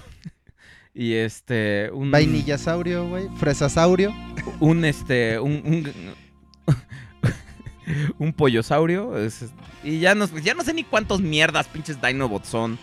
Y 0.94 1.14
este. 1.14 1.90
Un, 1.94 2.12
Vainillasaurio, 2.12 3.08
güey. 3.08 3.28
Fresasaurio. 3.38 4.14
un 4.60 4.84
este. 4.86 5.40
Un. 5.40 5.62
Un, 5.66 5.94
un 8.20 8.34
pollosaurio. 8.34 9.18
es- 9.18 9.46
y 9.84 10.00
ya 10.00 10.14
no, 10.16 10.28
ya 10.40 10.54
no 10.54 10.64
sé 10.64 10.74
ni 10.74 10.84
cuántos 10.84 11.22
mierdas 11.22 11.68
pinches 11.68 12.02
Dinobots 12.02 12.50
son. 12.50 12.78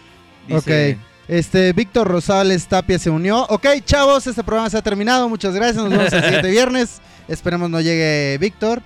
Dice, 0.49 0.95
Ok. 0.97 1.01
Este, 1.29 1.73
Víctor 1.73 2.07
Rosales 2.07 2.67
Tapia 2.69 2.99
se 3.01 3.11
unió. 3.11 3.43
Ok, 3.49 3.67
chavos, 3.85 4.27
este 4.29 4.45
programa 4.45 4.71
se 4.71 4.79
ha 4.79 4.83
terminado. 4.83 5.29
Muchas 5.29 5.55
gracias. 5.55 5.77
Nos 5.83 5.91
vemos 5.91 6.13
el 6.13 6.23
siguiente 6.25 6.51
viernes. 6.51 7.01
Esperemos 7.27 7.69
no 7.69 7.81
llegue 7.81 8.39
Víctor. 8.41 8.81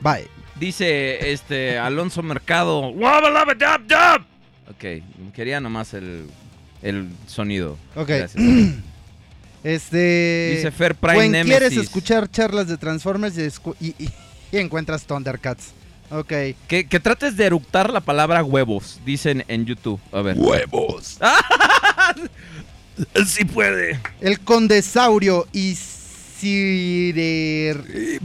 Bye. 0.00 0.28
Dice 0.60 1.32
este 1.32 1.78
Alonso 1.78 2.22
Mercado. 2.22 2.92
Ok, 4.68 4.84
quería 5.34 5.60
nomás 5.60 5.92
el, 5.94 6.26
el 6.82 7.08
sonido. 7.26 7.76
Ok. 7.96 8.08
Gracias. 8.08 8.42
Este. 9.62 10.54
Dice 10.56 10.70
Fair 10.70 10.94
Prime 10.94 11.28
Nemesis. 11.28 11.50
¿quieres 11.58 11.76
escuchar 11.76 12.30
charlas 12.30 12.66
de 12.66 12.78
Transformers 12.78 13.36
y, 13.36 13.42
escu- 13.42 13.76
y- 13.78 13.94
y- 14.02 14.08
y 14.52 14.56
encuentras 14.56 15.02
Thundercats? 15.04 15.72
Ok. 16.10 16.32
Que, 16.66 16.86
que 16.88 16.98
trates 16.98 17.36
de 17.36 17.44
eructar 17.44 17.92
la 17.92 18.00
palabra 18.00 18.42
huevos, 18.42 19.00
dicen 19.04 19.44
en 19.48 19.66
YouTube. 19.66 20.00
A 20.12 20.22
ver. 20.22 20.38
¡Huevos! 20.38 21.18
sí 23.26 23.44
puede. 23.44 24.00
El 24.22 24.40
Condesaurio 24.40 25.46
y. 25.52 25.76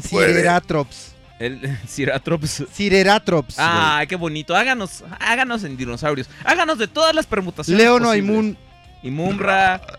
Cireratrops. 0.02 1.15
El 1.40 1.78
Ciratrops. 1.88 2.64
Cireratrops. 2.72 3.56
Ay, 3.58 4.08
qué 4.08 4.16
bonito. 4.16 4.56
Háganos, 4.56 5.04
háganos 5.20 5.64
en 5.64 5.78
dinosaurios. 5.78 6.30
Háganos 6.44 6.78
de 6.78 6.88
todas 6.88 7.14
las 7.14 7.26
permutaciones. 7.26 7.82
Leono. 7.82 8.16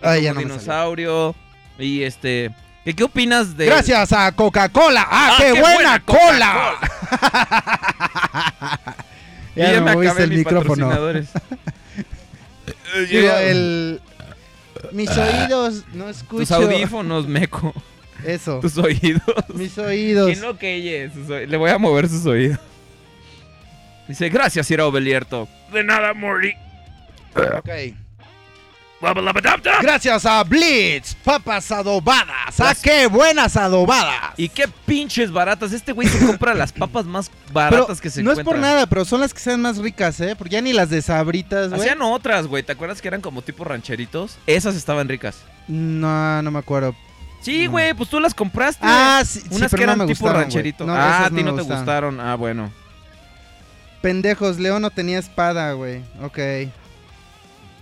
Ay, 0.02 0.22
ya 0.22 0.32
no 0.32 0.40
me 0.40 0.46
dinosaurio. 0.46 1.34
Y 1.78 2.02
este. 2.02 2.50
¿Qué, 2.84 2.94
qué 2.94 3.04
opinas 3.04 3.56
de. 3.56 3.66
Gracias 3.66 4.12
a 4.12 4.32
Coca-Cola. 4.32 5.06
¡Ah, 5.08 5.32
¡Ah, 5.32 5.36
qué, 5.38 5.60
buena, 5.60 6.02
cola! 6.04 6.74
Ya 9.56 9.80
me 9.80 9.90
acabé 9.90 10.24
el 10.24 10.32
micrófono. 10.32 10.90
Digo, 13.10 13.32
el... 13.38 14.00
Mis 14.92 15.10
oídos 15.10 15.84
no 15.94 16.10
escucho. 16.10 16.40
Tus 16.40 16.52
audífonos, 16.52 17.26
meco. 17.26 17.72
Eso. 18.24 18.58
Tus 18.62 18.76
oídos. 18.78 19.22
Mis 19.54 19.76
oídos. 19.78 20.30
Que 20.30 20.36
no 20.36 20.56
que 20.58 20.74
ella, 20.76 21.12
sus 21.12 21.28
oí- 21.28 21.46
Le 21.46 21.56
voy 21.56 21.70
a 21.70 21.78
mover 21.78 22.08
sus 22.08 22.24
oídos. 22.26 22.58
Dice, 24.08 24.28
gracias, 24.28 24.70
Ira 24.70 24.86
Obelierto. 24.86 25.48
De 25.72 25.82
nada, 25.82 26.14
Morty. 26.14 26.52
Ok. 27.34 27.68
Gracias 29.82 30.24
a 30.24 30.42
Blitz, 30.42 31.14
papas 31.22 31.70
adobadas. 31.70 32.58
¡Ah, 32.58 32.74
qué 32.82 33.06
buenas 33.06 33.54
adobadas! 33.56 34.32
Y 34.38 34.48
qué 34.48 34.64
pinches 34.86 35.30
baratas. 35.30 35.72
Este 35.72 35.92
güey 35.92 36.08
se 36.08 36.24
compra 36.26 36.54
las 36.54 36.72
papas 36.72 37.04
más 37.04 37.30
baratas 37.52 37.86
Pero 37.86 38.00
que 38.00 38.10
se 38.10 38.22
no 38.22 38.30
es 38.32 38.36
por 38.36 38.56
encuentran. 38.56 38.62
nada, 38.74 38.86
pero 38.86 39.04
son 39.04 39.20
las 39.20 39.34
que 39.34 39.40
sean 39.40 39.60
más 39.60 39.76
ricas, 39.76 40.18
¿eh? 40.20 40.34
Porque 40.36 40.54
ya 40.54 40.62
ni 40.62 40.72
las 40.72 40.88
de 40.88 41.02
sabritas, 41.02 41.68
güey. 41.68 41.80
Hacían 41.82 42.00
otras, 42.00 42.46
güey. 42.46 42.62
¿Te 42.62 42.72
acuerdas 42.72 43.02
que 43.02 43.08
eran 43.08 43.20
como 43.20 43.42
tipo 43.42 43.64
rancheritos? 43.64 44.38
Esas 44.46 44.74
estaban 44.76 45.08
ricas. 45.08 45.42
No, 45.68 46.40
no 46.42 46.50
me 46.50 46.58
acuerdo. 46.58 46.96
Sí, 47.46 47.66
güey, 47.66 47.94
pues 47.94 48.10
tú 48.10 48.18
las 48.20 48.34
compraste. 48.34 48.80
Ah, 48.82 49.22
sí, 49.24 49.40
sí, 49.40 49.46
Unas 49.50 49.70
que 49.70 49.76
no 49.78 49.82
eran 49.84 49.98
me 49.98 50.06
tipo 50.06 50.20
gustaron, 50.20 50.42
rancherito. 50.42 50.84
No, 50.84 50.94
ah, 50.94 51.26
a 51.26 51.30
ti 51.30 51.42
no 51.42 51.54
te 51.54 51.62
gustaron. 51.62 51.76
gustaron. 51.78 52.20
Ah, 52.20 52.34
bueno. 52.34 52.72
Pendejos, 54.02 54.58
Leo 54.58 54.78
no 54.80 54.90
tenía 54.90 55.18
espada, 55.18 55.72
güey. 55.72 56.02
Ok. 56.22 56.38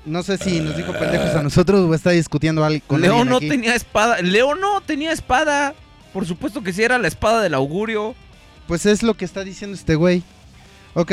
No 0.06 0.23
sé 0.23 0.37
si 0.38 0.61
nos 0.61 0.76
dijo 0.76 0.92
pendejos 0.92 1.35
a 1.35 1.42
nosotros 1.42 1.80
o 1.80 1.94
está 1.94 2.11
discutiendo 2.11 2.62
al- 2.64 2.83
con 2.83 3.00
Leo 3.00 3.25
no 3.25 3.38
aquí. 3.38 3.49
tenía 3.49 3.75
espada. 3.75 4.21
Leo 4.21 4.54
no 4.54 4.80
tenía 4.83 5.12
espada. 5.12 5.75
Por 6.12 6.26
supuesto 6.26 6.62
que 6.62 6.73
sí 6.73 6.83
era 6.83 6.99
la 6.99 7.09
espada 7.09 7.42
del 7.42 7.54
augurio. 7.54 8.14
Pues 8.68 8.87
es 8.87 9.02
lo 9.02 9.14
que 9.14 9.25
está 9.25 9.44
diciendo 9.44 9.75
este 9.76 9.94
güey. 9.94 10.23
Ok. 10.94 11.12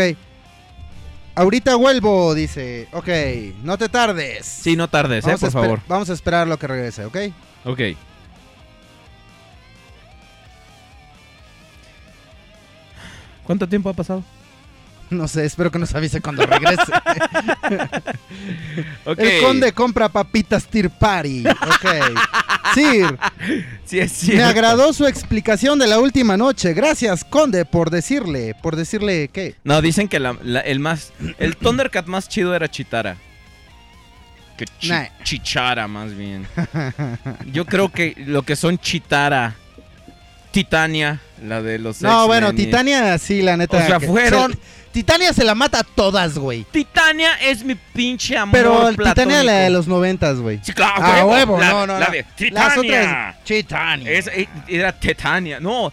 Ahorita 1.35 1.75
vuelvo, 1.75 2.35
dice. 2.35 2.89
Ok, 2.91 3.07
no 3.63 3.77
te 3.77 3.87
tardes. 3.87 4.45
Sí, 4.45 4.75
no 4.75 4.89
tardes, 4.89 5.23
eh, 5.23 5.27
vamos, 5.27 5.39
por 5.39 5.51
favor. 5.51 5.79
vamos 5.87 6.09
a 6.09 6.13
esperar 6.13 6.47
lo 6.47 6.59
que 6.59 6.67
regrese, 6.67 7.05
¿ok? 7.05 7.17
Ok. 7.65 7.79
¿Cuánto 13.51 13.67
tiempo 13.67 13.89
ha 13.89 13.93
pasado? 13.93 14.23
No 15.09 15.27
sé, 15.27 15.43
espero 15.43 15.69
que 15.69 15.77
nos 15.77 15.93
avise 15.93 16.21
cuando 16.21 16.45
regrese. 16.45 16.83
El 19.17 19.41
conde 19.43 19.73
compra 19.73 20.07
papitas 20.07 20.65
Tir 20.67 20.89
Party. 20.89 21.43
Ok. 21.47 21.85
Sir, 22.73 23.17
Sí, 23.83 23.99
es 23.99 24.23
me 24.29 24.41
agradó 24.43 24.93
su 24.93 25.05
explicación 25.05 25.77
de 25.79 25.87
la 25.87 25.99
última 25.99 26.37
noche. 26.37 26.73
Gracias, 26.73 27.25
conde, 27.25 27.65
por 27.65 27.89
decirle. 27.89 28.55
¿Por 28.61 28.77
decirle 28.77 29.27
qué? 29.33 29.55
No, 29.65 29.81
dicen 29.81 30.07
que 30.07 30.17
la- 30.19 30.37
la- 30.43 30.61
el 30.61 30.79
más. 30.79 31.11
El 31.39 31.57
Thundercat 31.57 32.07
más 32.07 32.29
chido 32.29 32.55
era 32.55 32.71
Chitara. 32.71 33.17
Que 34.57 34.63
chi- 34.79 34.87
Nah. 34.91 35.07
Chichara, 35.23 35.89
más 35.89 36.15
bien. 36.15 36.47
Yo 37.51 37.65
creo 37.65 37.89
que 37.91 38.13
lo 38.25 38.43
que 38.43 38.55
son 38.55 38.77
Chitara. 38.79 39.55
Titania, 40.51 41.19
la 41.43 41.61
de 41.61 41.79
los 41.79 42.01
No, 42.01 42.27
bueno, 42.27 42.53
Titania, 42.53 43.17
sí, 43.17 43.41
la 43.41 43.57
neta. 43.57 43.77
O 43.77 43.81
sea, 43.85 43.99
fueron- 43.99 44.57
Titania 44.91 45.31
se 45.31 45.45
la 45.45 45.55
mata 45.55 45.79
a 45.79 45.83
todas, 45.83 46.37
güey. 46.37 46.65
Titania 46.69 47.35
es 47.41 47.63
mi 47.63 47.75
pinche 47.75 48.37
amor. 48.37 48.51
Pero 48.51 48.89
el 48.89 48.97
Titania 48.97 49.41
la 49.41 49.53
de 49.53 49.69
los 49.69 49.87
noventas, 49.87 50.37
güey. 50.39 50.59
Sí, 50.61 50.73
claro, 50.73 51.01
Ah, 51.01 51.25
huevo, 51.25 51.57
no, 51.57 51.87
no, 51.87 51.97
la 51.97 52.09
de 52.09 52.25
Las 52.51 52.75
Titania. 52.75 52.79
otras. 53.33 53.43
Titania. 53.45 54.11
Eh, 54.11 54.47
era 54.67 54.91
Titania. 54.91 55.59
No. 55.61 55.89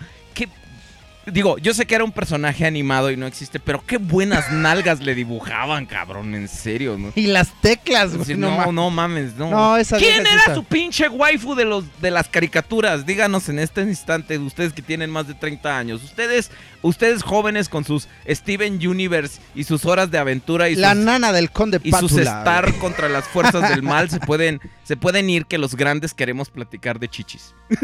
Digo, 1.32 1.58
yo 1.58 1.74
sé 1.74 1.86
que 1.86 1.94
era 1.94 2.04
un 2.04 2.12
personaje 2.12 2.66
animado 2.66 3.10
y 3.10 3.16
no 3.16 3.26
existe, 3.26 3.60
pero 3.60 3.82
qué 3.86 3.98
buenas 3.98 4.52
nalgas 4.52 5.00
le 5.00 5.14
dibujaban, 5.14 5.86
cabrón, 5.86 6.34
en 6.34 6.48
serio, 6.48 6.96
¿no? 6.98 7.12
Y 7.14 7.26
las 7.28 7.52
teclas, 7.60 8.16
güey. 8.16 8.36
No, 8.36 8.66
no, 8.66 8.72
no 8.72 8.90
mames, 8.90 9.34
no. 9.36 9.50
No, 9.50 9.76
esa 9.76 9.98
¿Quién 9.98 10.26
era 10.26 10.54
su 10.54 10.64
pinche 10.64 11.08
waifu 11.08 11.54
de 11.54 11.64
los 11.64 11.84
de 12.00 12.10
las 12.10 12.28
caricaturas? 12.28 13.06
Díganos 13.06 13.48
en 13.48 13.58
este 13.58 13.82
instante, 13.82 14.38
ustedes 14.38 14.72
que 14.72 14.82
tienen 14.82 15.10
más 15.10 15.26
de 15.28 15.34
30 15.34 15.78
años. 15.78 16.02
Ustedes, 16.02 16.50
ustedes 16.82 17.22
jóvenes 17.22 17.68
con 17.68 17.84
sus 17.84 18.08
Steven 18.28 18.74
Universe 18.86 19.40
y 19.54 19.64
sus 19.64 19.84
horas 19.84 20.10
de 20.10 20.18
aventura 20.18 20.68
y 20.68 20.76
La 20.76 20.94
sus, 20.94 21.04
nana 21.04 21.32
del 21.32 21.50
conde 21.50 21.80
y 21.82 21.90
sus 21.92 22.12
Pátula. 22.12 22.38
Star 22.38 22.74
contra 22.78 23.08
las 23.08 23.24
fuerzas 23.24 23.68
del 23.70 23.82
mal 23.82 24.10
se 24.10 24.20
pueden 24.20 24.60
se 24.84 24.96
pueden 24.96 25.28
ir 25.30 25.46
que 25.46 25.58
los 25.58 25.74
grandes 25.74 26.14
queremos 26.14 26.50
platicar 26.50 26.98
de 26.98 27.08
chichis. 27.08 27.54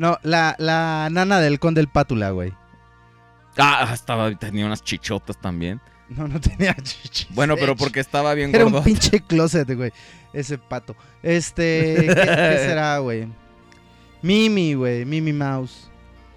no, 0.00 0.18
la, 0.22 0.56
la 0.58 1.08
nana 1.10 1.40
del 1.40 1.58
conde 1.60 1.86
Pátula, 1.86 2.30
güey. 2.30 2.54
Ah, 3.58 3.90
estaba 3.92 4.34
tenía 4.34 4.64
unas 4.64 4.82
chichotas 4.82 5.38
también. 5.38 5.78
No, 6.08 6.26
no 6.26 6.40
tenía 6.40 6.74
chichis. 6.74 7.28
Bueno, 7.34 7.54
pero 7.56 7.76
porque 7.76 8.00
estaba 8.00 8.32
bien 8.32 8.54
Era 8.54 8.64
un 8.64 8.82
pinche 8.82 9.20
closet, 9.20 9.70
güey. 9.76 9.92
Ese 10.32 10.56
pato. 10.56 10.96
Este. 11.22 11.96
¿Qué, 12.00 12.06
qué 12.14 12.14
será, 12.66 12.96
güey? 12.98 13.28
Mimi, 14.22 14.72
güey. 14.72 15.04
Mimi 15.04 15.34
Mouse. 15.34 15.90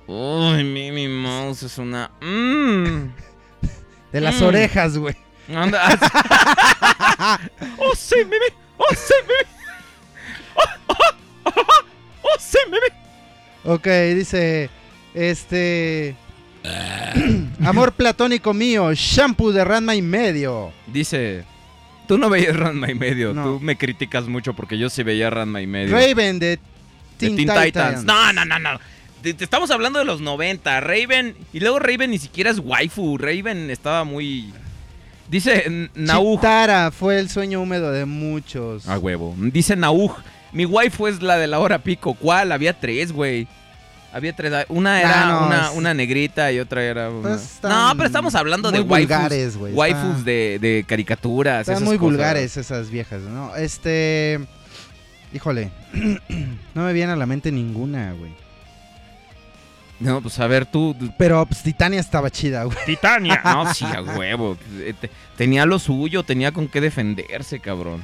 Uy, 0.08 0.66
Mimi 0.66 1.08
Mouse 1.08 1.64
es 1.64 1.78
una 1.78 2.12
mm. 2.20 3.14
De 4.12 4.20
las 4.22 4.42
Mm. 4.42 4.44
orejas, 4.44 4.98
güey. 4.98 5.16
Anda. 5.48 5.82
oh, 7.78 7.96
sí, 7.96 8.16
Mimi. 8.26 8.48
Oh, 8.78 8.94
sí, 8.94 9.14
Mimi. 9.24 9.50
Oh, 10.56 10.64
oh, 10.90 10.96
oh, 11.46 11.84
oh, 12.24 12.38
sí, 12.40 12.58
Mimi. 12.68 13.03
Ok, 13.64 13.88
dice. 14.16 14.70
Este. 15.14 16.16
Amor 17.64 17.92
platónico 17.94 18.54
mío, 18.54 18.94
shampoo 18.94 19.52
de 19.52 19.64
Ranma 19.66 19.96
y 19.96 20.02
medio. 20.02 20.72
Dice, 20.88 21.44
tú 22.08 22.18
no 22.18 22.30
veías 22.30 22.56
Ranma 22.56 22.90
y 22.90 22.96
medio, 22.96 23.34
No. 23.34 23.44
tú 23.44 23.60
me 23.60 23.78
criticas 23.78 24.28
mucho 24.28 24.54
porque 24.54 24.78
yo 24.78 24.90
sí 24.90 25.04
veía 25.04 25.30
Ranma 25.30 25.62
y 25.62 25.68
medio. 25.68 25.94
Raven 25.96 26.40
de 26.40 26.48
De 26.48 26.60
Teen, 27.18 27.36
Teen 27.36 27.48
Titans. 27.50 27.66
Titans. 27.66 28.04
No, 28.06 28.32
no, 28.34 28.46
no, 28.46 28.60
no. 28.60 28.80
Te, 29.22 29.34
te 29.34 29.44
estamos 29.44 29.72
hablando 29.72 30.00
de 30.00 30.06
los 30.06 30.22
90. 30.22 30.80
Raven. 30.82 31.36
Y 31.54 31.60
luego 31.60 31.80
Raven 31.80 32.12
ni 32.12 32.18
siquiera 32.18 32.50
es 32.50 32.60
waifu. 32.60 33.18
Raven 33.18 33.70
estaba 33.70 34.04
muy. 34.04 34.54
Dice 35.30 35.90
Nauj. 35.96 36.40
Chitara 36.40 36.92
fue 36.92 37.20
el 37.20 37.30
sueño 37.30 37.62
húmedo 37.62 37.92
de 37.92 38.06
muchos. 38.06 38.88
A 38.88 38.98
huevo. 38.98 39.36
Dice 39.38 39.76
Nauj. 39.76 40.18
Mi 40.54 40.66
waifu 40.66 41.08
es 41.08 41.22
la 41.22 41.38
de 41.38 41.48
la 41.48 41.60
hora 41.60 41.80
pico. 41.80 42.14
¿Cuál? 42.14 42.52
Había 42.52 42.74
tres, 42.80 43.12
güey. 43.12 43.48
Había 44.14 44.34
tres. 44.34 44.66
Una 44.70 45.02
era 45.02 45.24
Ah, 45.24 45.32
no, 45.42 45.48
una, 45.48 45.66
es- 45.68 45.72
una 45.76 45.94
negrita 45.96 46.52
y 46.52 46.60
otra 46.60 46.84
era 46.84 47.10
una. 47.10 47.22
Pues 47.30 47.60
no, 47.64 47.92
pero 47.96 48.06
estamos 48.06 48.36
hablando 48.36 48.72
de 48.72 48.80
muy 48.82 48.88
waifus. 48.90 49.10
vulgares, 49.10 49.58
güey. 49.58 49.74
Waifus 49.74 50.10
Está- 50.20 50.24
de, 50.24 50.60
de 50.62 50.86
caricaturas. 50.88 51.62
Están 51.62 51.76
esas 51.78 51.88
muy 51.88 51.98
cosas. 51.98 52.12
vulgares 52.12 52.58
esas 52.58 52.90
viejas, 52.92 53.22
¿no? 53.24 53.56
Este. 53.56 54.40
Híjole. 55.34 55.72
no 56.76 56.84
me 56.86 56.94
viene 56.94 57.14
a 57.14 57.16
la 57.16 57.26
mente 57.26 57.52
ninguna, 57.52 58.14
güey. 58.14 58.32
No, 60.00 60.22
pues 60.22 60.40
a 60.40 60.48
ver, 60.48 60.66
tú. 60.66 60.96
Pero 61.18 61.46
pues, 61.46 61.64
Titania 61.64 62.00
estaba 62.00 62.30
chida, 62.30 62.64
güey. 62.66 62.78
Titania. 62.86 63.42
No, 63.46 63.74
sí, 63.74 63.86
a 63.86 64.02
huevo. 64.02 64.58
Te- 65.02 65.10
Tenía 65.38 65.66
lo 65.66 65.80
suyo, 65.80 66.22
tenía 66.24 66.52
con 66.52 66.68
qué 66.68 66.82
defenderse, 66.82 67.60
cabrón. 67.60 68.04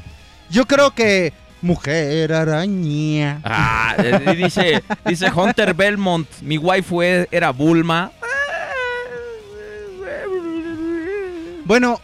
Yo 0.50 0.66
creo 0.66 0.92
que. 0.96 1.34
Mujer 1.62 2.32
araña. 2.34 3.42
Ah, 3.44 3.96
eh, 3.98 4.36
dice, 4.38 4.82
dice 5.06 5.30
Hunter 5.36 5.74
Belmont, 5.74 6.28
mi 6.42 6.58
waifu 6.58 7.02
e- 7.04 7.28
era 7.32 7.52
Bulma. 7.52 8.12
Bueno, 11.66 12.00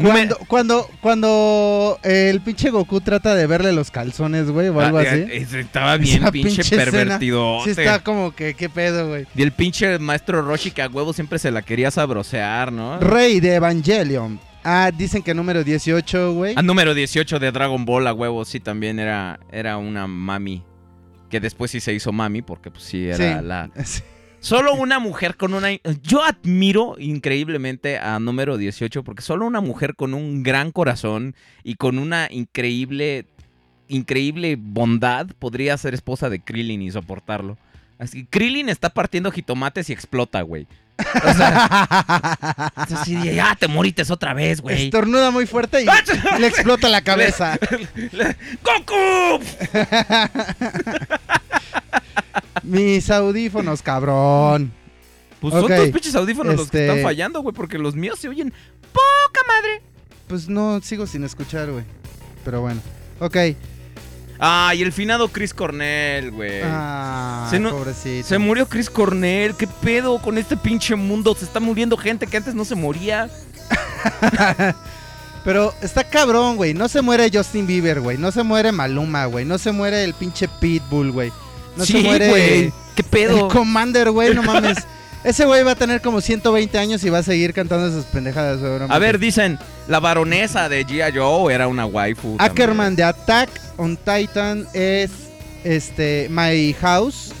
cuando, 0.00 0.38
cuando, 0.48 0.90
cuando 1.02 1.98
el 2.02 2.40
pinche 2.40 2.70
Goku 2.70 3.00
trata 3.02 3.34
de 3.34 3.46
verle 3.46 3.72
los 3.72 3.90
calzones, 3.90 4.50
güey, 4.50 4.68
o 4.68 4.80
algo 4.80 4.98
Ah, 4.98 5.02
así. 5.02 5.08
eh, 5.18 5.28
eh, 5.52 5.60
Estaba 5.60 5.98
bien 5.98 6.22
pinche, 6.30 6.62
pinche 6.62 6.76
pervertido. 6.76 7.58
Sí 7.64 7.70
está 7.70 7.98
como 7.98 8.34
que, 8.34 8.54
¿qué 8.54 8.70
pedo, 8.70 9.08
güey? 9.08 9.26
Y 9.36 9.42
el 9.42 9.52
pinche 9.52 9.98
maestro 9.98 10.40
Roshi 10.40 10.70
que 10.70 10.80
a 10.80 10.88
huevo 10.88 11.12
siempre 11.12 11.38
se 11.38 11.50
la 11.50 11.60
quería 11.60 11.90
sabrosear, 11.90 12.72
¿no? 12.72 12.98
Rey 13.00 13.40
de 13.40 13.56
Evangelion. 13.56 14.40
Ah, 14.64 14.90
dicen 14.96 15.22
que 15.22 15.34
número 15.34 15.64
18, 15.64 16.34
güey. 16.34 16.54
Ah, 16.56 16.62
número 16.62 16.94
18 16.94 17.38
de 17.38 17.50
Dragon 17.52 17.84
Ball 17.84 18.06
a 18.06 18.12
huevo, 18.12 18.44
sí, 18.44 18.60
también 18.60 18.98
era, 18.98 19.40
era 19.50 19.76
una 19.78 20.06
mami. 20.06 20.62
Que 21.30 21.40
después 21.40 21.70
sí 21.70 21.80
se 21.80 21.92
hizo 21.94 22.12
mami 22.12 22.42
porque 22.42 22.70
pues 22.70 22.84
sí 22.84 23.06
era 23.06 23.16
Sí. 23.40 23.44
la... 23.46 23.70
Sí. 23.84 24.02
Solo 24.40 24.72
una 24.74 24.98
mujer 24.98 25.36
con 25.36 25.52
una... 25.52 25.68
Yo 26.02 26.24
admiro 26.24 26.96
increíblemente 26.98 27.98
a 27.98 28.18
número 28.18 28.56
18 28.56 29.04
porque 29.04 29.20
solo 29.22 29.46
una 29.46 29.60
mujer 29.60 29.94
con 29.94 30.14
un 30.14 30.42
gran 30.42 30.72
corazón 30.72 31.34
y 31.62 31.74
con 31.74 31.98
una 31.98 32.26
increíble, 32.30 33.26
increíble 33.88 34.56
bondad 34.58 35.26
podría 35.38 35.76
ser 35.76 35.92
esposa 35.92 36.30
de 36.30 36.40
Krillin 36.40 36.80
y 36.80 36.90
soportarlo. 36.90 37.58
Así, 37.98 38.24
Krillin 38.24 38.70
está 38.70 38.88
partiendo 38.88 39.30
jitomates 39.30 39.90
y 39.90 39.92
explota, 39.92 40.40
güey. 40.40 40.66
O 41.24 41.34
sea, 41.34 42.72
es 42.86 42.92
así 42.92 43.14
de, 43.16 43.34
ya 43.34 43.54
te 43.56 43.68
morites 43.68 44.10
otra 44.10 44.34
vez, 44.34 44.60
güey. 44.60 44.84
Estornuda 44.86 45.30
muy 45.30 45.46
fuerte 45.46 45.82
y 45.82 45.86
le 46.40 46.46
explota 46.46 46.88
la 46.88 47.02
cabeza. 47.02 47.58
¡Goku! 48.62 49.42
Mis 52.62 53.10
audífonos, 53.10 53.82
cabrón. 53.82 54.72
Pues 55.40 55.54
Ok, 55.54 55.68
son 55.70 55.76
tus 55.84 55.90
pinches 55.92 56.14
audífonos 56.14 56.56
los 56.56 56.70
que 56.70 56.84
este- 56.84 56.88
están 56.88 57.02
fallando, 57.02 57.40
güey, 57.40 57.54
porque 57.54 57.78
los 57.78 57.94
míos 57.94 58.18
se 58.18 58.28
oyen 58.28 58.52
poca 58.92 59.40
madre. 59.48 59.82
Pues 60.28 60.48
no, 60.48 60.80
sigo 60.82 61.06
sin 61.06 61.24
escuchar, 61.24 61.70
güey. 61.70 61.84
Pero 62.44 62.60
bueno. 62.60 62.80
Ok. 63.20 63.36
Ah, 64.40 64.72
y 64.74 64.82
el 64.82 64.92
finado 64.92 65.28
Chris 65.28 65.52
Cornell, 65.52 66.30
güey. 66.30 66.62
Ah, 66.64 67.46
Se 67.50 67.58
no- 67.60 67.70
pobrecito. 67.70 68.26
Se 68.26 68.38
murió 68.38 68.66
Chris 68.66 68.88
Cornell. 68.88 69.54
¿Qué 69.54 69.66
pedo 69.66 70.18
con 70.20 70.38
este 70.38 70.56
pinche 70.56 70.94
mundo? 70.96 71.34
Se 71.38 71.44
está 71.44 71.60
muriendo 71.60 71.96
gente 71.96 72.26
que 72.26 72.38
antes 72.38 72.54
no 72.54 72.64
se 72.64 72.74
moría. 72.74 73.28
Pero 75.44 75.74
está 75.80 76.04
cabrón, 76.04 76.56
güey. 76.56 76.74
No 76.74 76.88
se 76.88 77.00
muere 77.02 77.30
Justin 77.32 77.66
Bieber, 77.66 78.00
güey. 78.00 78.18
No 78.18 78.30
se 78.30 78.42
muere 78.42 78.72
Maluma, 78.72 79.24
güey. 79.26 79.44
No 79.44 79.58
se 79.58 79.72
muere 79.72 80.04
el 80.04 80.14
pinche 80.14 80.48
Pitbull, 80.60 81.12
güey. 81.12 81.32
No 81.76 81.84
sí, 81.84 81.92
se 81.94 82.02
muere 82.02 82.28
güey. 82.28 82.72
¿Qué 82.94 83.02
el 83.02 83.04
pedo? 83.04 83.48
Commander, 83.48 84.10
güey. 84.10 84.34
No 84.34 84.42
mames. 84.42 84.78
Ese 85.24 85.44
güey 85.44 85.62
va 85.62 85.72
a 85.72 85.76
tener 85.76 86.00
como 86.00 86.22
120 86.22 86.78
años 86.78 87.04
y 87.04 87.10
va 87.10 87.18
a 87.18 87.22
seguir 87.22 87.52
cantando 87.52 87.86
esas 87.88 88.06
pendejadas. 88.06 88.58
A 88.88 88.98
ver, 88.98 89.18
dicen, 89.18 89.58
la 89.86 90.00
baronesa 90.00 90.70
de 90.70 90.86
G.I. 90.86 91.14
Joe 91.18 91.52
era 91.54 91.68
una 91.68 91.84
waifu. 91.84 92.36
también. 92.38 92.50
Ackerman 92.50 92.96
de 92.96 93.04
Attack 93.04 93.50
on 93.80 93.96
Titan 93.96 94.66
es 94.74 95.10
este 95.64 96.28
My 96.30 96.72
House, 96.80 97.32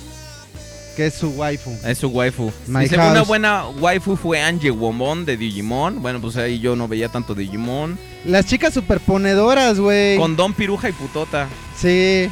que 0.96 1.06
es 1.06 1.14
su 1.14 1.28
waifu. 1.30 1.70
Es 1.84 1.98
su 1.98 2.08
waifu. 2.08 2.50
House. 2.72 2.92
una 2.92 3.22
buena 3.22 3.66
waifu 3.68 4.16
fue 4.16 4.40
Angie 4.40 4.70
Womon 4.70 5.24
de 5.24 5.36
Digimon. 5.36 6.00
Bueno, 6.02 6.20
pues 6.20 6.36
ahí 6.36 6.58
yo 6.58 6.76
no 6.76 6.88
veía 6.88 7.08
tanto 7.08 7.34
Digimon. 7.34 7.98
Las 8.24 8.46
chicas 8.46 8.74
superponedoras, 8.74 9.78
güey. 9.78 10.16
Con 10.16 10.36
Don 10.36 10.52
Piruja 10.54 10.88
y 10.88 10.92
Putota. 10.92 11.46
Sí. 11.78 12.28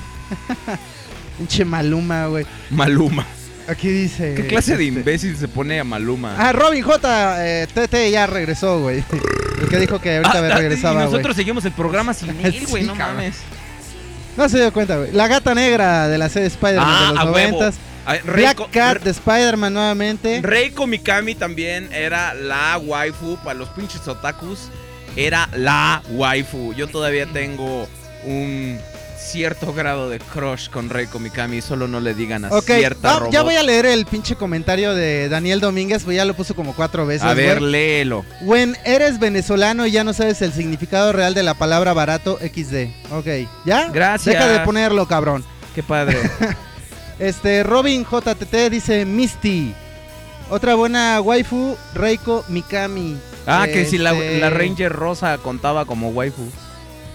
Pinche 1.38 1.64
Maluma, 1.64 2.26
güey. 2.26 2.46
Maluma. 2.70 3.26
Aquí 3.68 3.88
dice. 3.88 4.34
¿Qué 4.34 4.46
clase 4.46 4.76
de 4.76 4.88
este, 4.88 4.98
imbécil 4.98 5.36
se 5.36 5.46
pone 5.48 5.78
a 5.78 5.84
Maluma? 5.84 6.34
Ah, 6.38 6.52
Robin 6.52 6.82
J. 6.82 7.36
eh, 7.46 7.66
TT 7.66 8.10
ya 8.10 8.26
regresó, 8.26 8.80
güey. 8.80 9.04
El 9.62 9.68
que 9.68 9.78
dijo 9.78 10.00
que 10.00 10.16
ahorita 10.16 10.38
Ah, 10.38 10.50
ah, 10.52 10.58
regresaba, 10.58 11.00
y 11.02 11.04
nosotros 11.04 11.34
seguimos 11.36 11.64
el 11.64 11.72
programa 11.72 12.14
sin 12.14 12.30
él, 12.44 12.64
güey, 12.68 12.82
Sí, 12.84 12.88
no 12.88 12.94
cabrón. 12.96 13.16
mames. 13.16 13.36
No 14.38 14.48
se 14.48 14.58
dio 14.58 14.72
cuenta, 14.72 14.96
güey. 14.96 15.10
La 15.12 15.26
gata 15.26 15.52
negra 15.54 16.06
de 16.08 16.16
la 16.16 16.28
serie 16.28 16.46
Spider-Man 16.46 16.86
Ah, 16.88 17.06
de 17.08 17.14
los 17.14 17.18
a 17.18 17.24
huevo. 17.24 17.50
noventas. 17.58 17.74
Ah, 18.06 18.14
Black 18.24 18.70
Cat 18.70 19.02
de 19.02 19.10
Spider-Man 19.10 19.74
nuevamente. 19.74 20.40
Reiko 20.42 20.86
Mikami 20.86 21.34
también 21.34 21.90
era 21.92 22.32
la 22.34 22.78
waifu 22.78 23.36
para 23.44 23.58
los 23.58 23.68
pinches 23.70 24.06
otakus. 24.06 24.70
Era 25.16 25.48
la 25.56 26.02
waifu. 26.12 26.72
Yo 26.74 26.86
todavía 26.86 27.26
tengo 27.26 27.88
un 28.24 28.78
cierto 29.30 29.72
grado 29.72 30.08
de 30.08 30.18
crush 30.18 30.68
con 30.70 30.88
Reiko 30.90 31.18
Mikami. 31.18 31.60
Solo 31.60 31.86
no 31.88 32.00
le 32.00 32.14
digan 32.14 32.44
a 32.44 32.48
Ok, 32.50 32.64
cierta 32.64 33.16
ah, 33.16 33.18
robot. 33.20 33.32
ya 33.32 33.42
voy 33.42 33.54
a 33.56 33.62
leer 33.62 33.86
el 33.86 34.06
pinche 34.06 34.36
comentario 34.36 34.94
de 34.94 35.28
Daniel 35.28 35.60
Domínguez, 35.60 36.04
pues 36.04 36.16
ya 36.16 36.24
lo 36.24 36.34
puso 36.34 36.54
como 36.54 36.74
cuatro 36.74 37.06
veces. 37.06 37.24
A 37.24 37.34
ver, 37.34 37.58
güey. 37.58 37.70
léelo. 37.72 38.24
When 38.42 38.76
eres 38.84 39.18
venezolano 39.18 39.86
y 39.86 39.90
ya 39.90 40.04
no 40.04 40.12
sabes 40.12 40.40
el 40.42 40.52
significado 40.52 41.12
real 41.12 41.34
de 41.34 41.42
la 41.42 41.54
palabra 41.54 41.92
barato 41.92 42.38
XD. 42.38 43.12
Ok, 43.12 43.26
¿ya? 43.64 43.88
Gracias. 43.90 44.34
Deja 44.34 44.48
de 44.48 44.60
ponerlo, 44.60 45.06
cabrón. 45.06 45.44
Qué 45.74 45.82
padre. 45.82 46.18
Este, 47.18 47.64
Robin 47.64 48.04
JTT 48.08 48.70
dice 48.70 49.04
Misty. 49.04 49.74
Otra 50.50 50.76
buena 50.76 51.20
waifu, 51.20 51.76
Reiko 51.92 52.44
Mikami. 52.48 53.18
ah, 53.44 53.66
que 53.66 53.84
si 53.86 53.98
la, 53.98 54.12
Este, 54.12 54.38
la 54.38 54.50
Ranger 54.50 54.92
Rosa 54.92 55.36
contaba 55.38 55.84
como 55.84 56.10
waifu. 56.10 56.48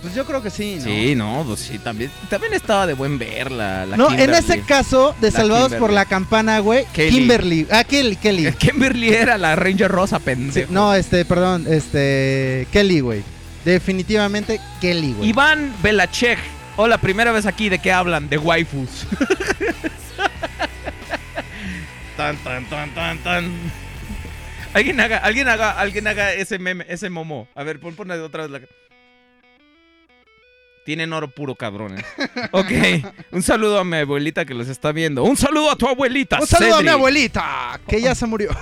Pues 0.04 0.14
yo 0.16 0.26
creo 0.26 0.44
que 0.44 0.50
sí, 0.50 0.76
¿no? 0.80 0.84
Sí, 0.84 1.16
no, 1.16 1.44
pues 1.48 1.62
sí, 1.62 1.80
también, 1.80 2.12
también 2.30 2.52
estaba 2.54 2.86
de 2.86 2.94
buen 2.94 3.18
ver 3.18 3.50
la, 3.52 3.86
la 3.86 3.96
no, 3.98 4.10
en 4.12 4.18
Kimberly. 4.18 4.36
ese 4.38 4.60
caso, 4.62 5.16
de 5.22 5.32
La 5.32 5.38
Salvados 5.38 5.70
por 5.70 5.78
Kimberly. 5.78 5.96
la 5.96 6.06
Campana, 6.06 6.60
güey, 6.60 6.86
Kelly. 6.94 7.10
Kimberly. 7.12 7.68
Ah, 7.72 7.86
Kelly, 7.86 8.18
Kelly. 8.18 8.52
Kimberly 8.60 9.14
era 9.14 9.38
la 9.38 9.56
Ranger 9.56 9.90
Rosa, 9.90 10.18
Sí, 10.20 10.24
pendejo. 10.26 10.74
no, 10.74 10.94
este, 10.94 11.24
perdón, 11.24 11.66
este, 11.70 12.68
Kelly, 12.74 13.00
güey. 13.00 13.24
Definitivamente 13.64 14.60
Kelly, 14.82 15.14
güey. 15.14 15.30
Iván 15.30 15.74
Belachek. 15.82 16.38
Hola, 16.76 16.98
primera 16.98 17.32
vez 17.32 17.46
aquí. 17.46 17.70
¿De 17.70 17.80
qué 17.80 17.94
hablan? 17.94 18.28
De 18.28 18.38
waifus. 18.38 19.08
tan, 22.18 22.36
tan, 22.38 22.66
tan, 22.70 22.94
tan, 22.94 23.18
tan. 23.20 23.52
Alguien 24.74 25.00
haga, 25.00 25.18
alguien 25.20 25.48
haga, 25.48 25.72
alguien 25.72 26.08
haga 26.08 26.34
ese 26.34 26.60
meme, 26.60 26.86
ese 26.90 27.10
momo. 27.10 27.48
A 27.56 27.64
ver, 27.64 27.80
pon, 27.80 27.96
pon 27.96 28.12
otra 28.12 28.48
vez 28.48 28.52
la. 28.52 28.60
Tienen 30.84 31.14
oro 31.14 31.30
puro, 31.30 31.56
cabrones. 31.56 32.04
Ok. 32.52 32.72
Un 33.32 33.42
saludo 33.42 33.80
a 33.80 33.84
mi 33.84 33.98
abuelita 33.98 34.46
que 34.46 34.54
los 34.54 34.68
está 34.68 34.92
viendo. 34.92 35.24
Un 35.24 35.38
saludo 35.38 35.72
a 35.72 35.76
tu 35.76 35.88
abuelita. 35.88 36.40
Un 36.40 36.48
saludo 36.48 36.78
a 36.78 36.82
mi 36.82 36.90
abuelita, 36.90 37.80
que 37.88 38.02
ya 38.02 38.14
se 38.16 38.26
murió. 38.26 38.50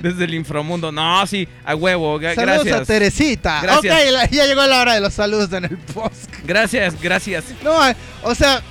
Desde 0.00 0.24
el 0.24 0.34
inframundo. 0.34 0.92
No, 0.92 1.26
sí, 1.26 1.48
a 1.64 1.74
huevo. 1.74 2.20
Saludos 2.34 2.66
a. 2.72 2.84
Teresita. 2.84 3.60
Gracias. 3.62 3.94
Ok, 3.94 4.12
la- 4.12 4.26
ya 4.30 4.46
llegó 4.46 4.66
la 4.66 4.80
hora 4.80 4.94
de 4.94 5.00
los 5.00 5.14
saludos 5.14 5.52
en 5.52 5.64
el 5.64 5.78
post. 5.78 6.30
Gracias, 6.44 7.00
gracias. 7.00 7.44
No, 7.62 7.78
o 8.22 8.34
sea, 8.34 8.62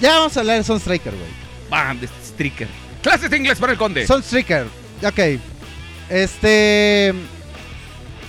ya 0.00 0.18
vamos 0.18 0.36
a 0.36 0.40
hablar 0.40 0.58
de 0.58 0.64
Sunstriker, 0.64 1.12
güey. 1.12 1.30
Bam, 1.70 2.00
de 2.00 2.08
Stricker. 2.24 2.68
Clases 3.02 3.30
de 3.30 3.36
inglés 3.36 3.58
para 3.58 3.72
el 3.72 3.78
conde. 3.78 4.06
Sunstriker, 4.06 4.66
ok. 5.04 5.40
Este. 6.08 7.14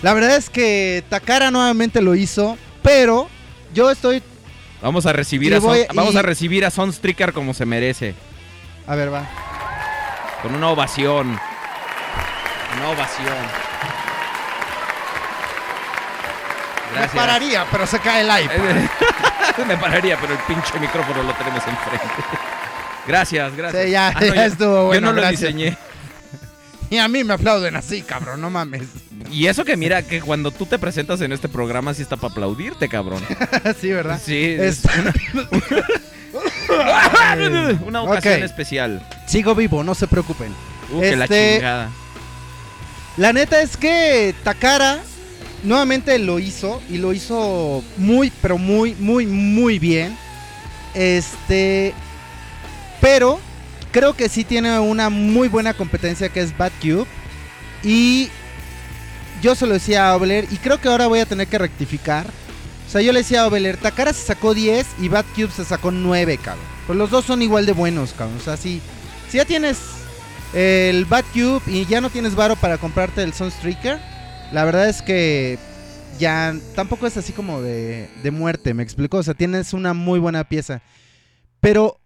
La 0.05 0.13
verdad 0.13 0.35
es 0.35 0.51
que 0.51 1.03
Takara 1.09 1.49
nuevamente 1.49 1.99
lo 1.99 2.13
hizo, 2.13 2.59
pero 2.83 3.27
yo 3.73 3.89
estoy. 3.89 4.21
Vamos 4.79 5.07
a 5.07 5.13
recibir 5.13 5.55
a 5.55 5.59
Son- 5.59 5.75
vamos 5.95 6.15
a 6.15 6.21
recibir 6.21 6.63
a 6.63 6.69
Sunstricker 6.69 7.33
como 7.33 7.55
se 7.55 7.65
merece. 7.65 8.13
A 8.85 8.93
ver, 8.93 9.11
va. 9.11 9.23
Con 10.43 10.53
una 10.53 10.69
ovación. 10.69 11.29
Una 12.77 12.89
ovación. 12.89 13.33
Me 16.99 17.07
pararía, 17.07 17.65
pero 17.71 17.87
se 17.87 17.97
cae 17.97 18.21
el 18.21 18.27
iPad. 18.43 19.65
Me 19.67 19.75
pararía, 19.77 20.19
pero 20.21 20.33
el 20.33 20.39
pinche 20.41 20.79
micrófono 20.79 21.23
lo 21.23 21.33
tenemos 21.33 21.63
enfrente. 21.65 22.05
Gracias, 23.07 23.55
gracias. 23.55 23.85
Sí, 23.85 23.89
ya- 23.89 24.09
Ah, 24.15 24.19
no, 24.21 24.35
ya 24.35 24.45
estuvo 24.45 24.75
Yo 24.75 24.85
bueno, 24.85 25.07
no 25.07 25.13
lo 25.13 25.21
gracias. 25.21 25.41
diseñé. 25.41 25.75
Y 26.89 26.97
a 26.97 27.07
mí 27.07 27.23
me 27.23 27.33
aplauden 27.33 27.75
así, 27.75 28.01
cabrón, 28.03 28.41
no 28.41 28.49
mames. 28.49 28.83
Y 29.31 29.47
eso 29.47 29.65
que 29.65 29.75
mira, 29.75 30.03
que 30.03 30.21
cuando 30.21 30.51
tú 30.51 30.65
te 30.65 30.77
presentas 30.77 31.19
en 31.21 31.31
este 31.31 31.49
programa 31.49 31.93
sí 31.93 32.01
está 32.03 32.15
para 32.15 32.31
aplaudirte, 32.31 32.87
cabrón. 32.87 33.21
sí, 33.81 33.91
¿verdad? 33.91 34.21
Sí, 34.23 34.37
es 34.43 34.83
Es- 34.85 34.85
una 37.85 38.03
ocasión 38.03 38.43
especial. 38.43 39.07
Sigo 39.27 39.55
vivo, 39.55 39.83
no 39.83 39.95
se 39.95 40.07
preocupen. 40.07 40.53
Uh, 40.91 41.01
que 41.01 41.15
la 41.15 41.25
Este- 41.25 41.53
chingada. 41.55 41.89
La 43.17 43.31
neta 43.33 43.61
es 43.61 43.77
que 43.77 44.35
Takara 44.43 44.99
nuevamente 45.63 46.19
lo 46.19 46.37
hizo 46.37 46.81
y 46.89 46.97
lo 46.97 47.13
hizo 47.13 47.83
muy, 47.97 48.31
pero 48.41 48.57
muy, 48.57 48.93
muy, 48.95 49.25
muy 49.25 49.79
bien. 49.79 50.17
Este, 50.93 51.93
pero 53.01 53.39
creo 53.95 54.13
que 54.13 54.27
sí 54.27 54.43
tiene 54.43 54.77
una 54.77 55.10
muy 55.10 55.47
buena 55.47 55.73
competencia 55.73 56.27
que 56.27 56.41
es 56.41 56.58
Bad 56.58 56.73
Cube. 56.81 57.05
Y 57.81 58.27
yo 59.41 59.55
se 59.55 59.65
lo 59.65 59.73
decía 59.73 60.10
a 60.10 60.17
Obler 60.17 60.45
y 60.51 60.58
creo 60.58 60.81
que 60.81 60.89
ahora 60.89 61.08
voy 61.08 61.19
a 61.19 61.25
tener 61.25 61.47
que 61.47 61.58
rectificar. 61.58 62.27
O 62.86 62.91
sea, 62.91 63.01
yo 63.01 63.13
le 63.13 63.19
decía 63.19 63.43
a 63.43 63.47
Obler, 63.47 63.77
Takara 63.77 64.12
se 64.12 64.25
sacó 64.25 64.53
10 64.53 64.86
y 64.99 65.08
Bad 65.08 65.23
Cube 65.34 65.49
se 65.49 65.63
sacó 65.63 65.91
9, 65.91 66.38
cabrón. 66.39 66.65
Pues 66.86 66.99
los 66.99 67.10
dos 67.10 67.23
son 67.23 67.41
igual 67.41 67.65
de 67.65 67.71
buenos, 67.71 68.12
cabrón. 68.12 68.38
O 68.38 68.43
sea, 68.43 68.58
si, 68.58 68.81
si 69.29 69.38
ya 69.38 69.45
tienes 69.45 69.77
el 70.53 71.05
Bad 71.05 71.23
Cube 71.34 71.62
y 71.65 71.86
ya 71.86 72.01
no 72.01 72.10
tienes 72.10 72.36
varo 72.36 72.58
para 72.58 72.77
comprarte 72.77 73.23
el 73.23 73.34
Sunstreaker, 73.34 73.97
la 74.51 74.65
verdad 74.65 74.89
es 74.89 75.01
que 75.03 75.58
ya 76.19 76.53
tampoco 76.75 77.08
es 77.08 77.15
así 77.15 77.31
como 77.31 77.62
de, 77.62 78.10
de 78.21 78.31
muerte, 78.31 78.73
me 78.73 78.84
explico. 78.84 79.19
O 79.19 79.23
sea, 79.23 79.36
tienes 79.36 79.71
una 79.71 79.93
muy 79.93 80.19
buena 80.19 80.43
pieza. 80.43 80.81
Pero 81.62 82.01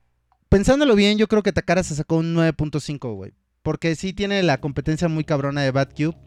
pensándolo 0.50 0.96
bien, 0.96 1.18
yo 1.18 1.28
creo 1.28 1.44
que 1.44 1.54
Takara 1.54 1.84
se 1.84 1.96
sacó 1.96 2.18
un 2.18 2.36
9.5, 2.36 3.16
güey. 3.16 3.34
Porque 3.62 3.96
sí 3.96 4.14
tiene 4.14 4.44
la 4.44 4.60
competencia 4.60 5.08
muy 5.08 5.24
cabrona 5.24 5.62
de 5.62 5.72
Bad 5.72 5.90
Cube. 5.96 6.18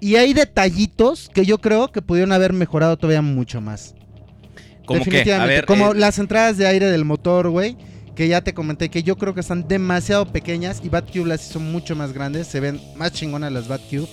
Y 0.00 0.16
hay 0.16 0.32
detallitos 0.32 1.30
que 1.34 1.44
yo 1.44 1.58
creo 1.58 1.92
que 1.92 2.00
pudieron 2.00 2.32
haber 2.32 2.52
mejorado 2.52 2.96
todavía 2.96 3.22
mucho 3.22 3.60
más. 3.60 3.94
¿Cómo 4.86 5.04
que? 5.04 5.10
A 5.10 5.12
Definitivamente. 5.12 5.54
ver, 5.54 5.66
como 5.66 5.92
eh, 5.92 5.96
las 5.96 6.18
entradas 6.18 6.56
de 6.56 6.66
aire 6.66 6.86
del 6.86 7.04
motor, 7.04 7.50
güey. 7.50 7.76
Que 8.14 8.28
ya 8.28 8.42
te 8.42 8.54
comenté 8.54 8.88
que 8.90 9.02
yo 9.02 9.16
creo 9.16 9.34
que 9.34 9.40
están 9.40 9.68
demasiado 9.68 10.26
pequeñas. 10.26 10.80
Y 10.82 10.88
Batcube 10.88 11.26
las 11.26 11.48
hizo 11.48 11.60
mucho 11.60 11.96
más 11.96 12.12
grandes. 12.12 12.46
Se 12.46 12.60
ven 12.60 12.80
más 12.96 13.12
chingonas 13.12 13.52
las 13.52 13.68
Batcube. 13.68 14.08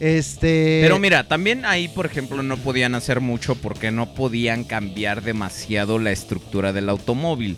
Este. 0.00 0.80
Pero 0.82 0.98
mira, 0.98 1.24
también 1.26 1.64
ahí, 1.64 1.88
por 1.88 2.06
ejemplo, 2.06 2.42
no 2.42 2.56
podían 2.56 2.94
hacer 2.94 3.20
mucho 3.20 3.56
porque 3.56 3.90
no 3.90 4.14
podían 4.14 4.64
cambiar 4.64 5.22
demasiado 5.22 5.98
la 5.98 6.12
estructura 6.12 6.72
del 6.72 6.88
automóvil. 6.88 7.56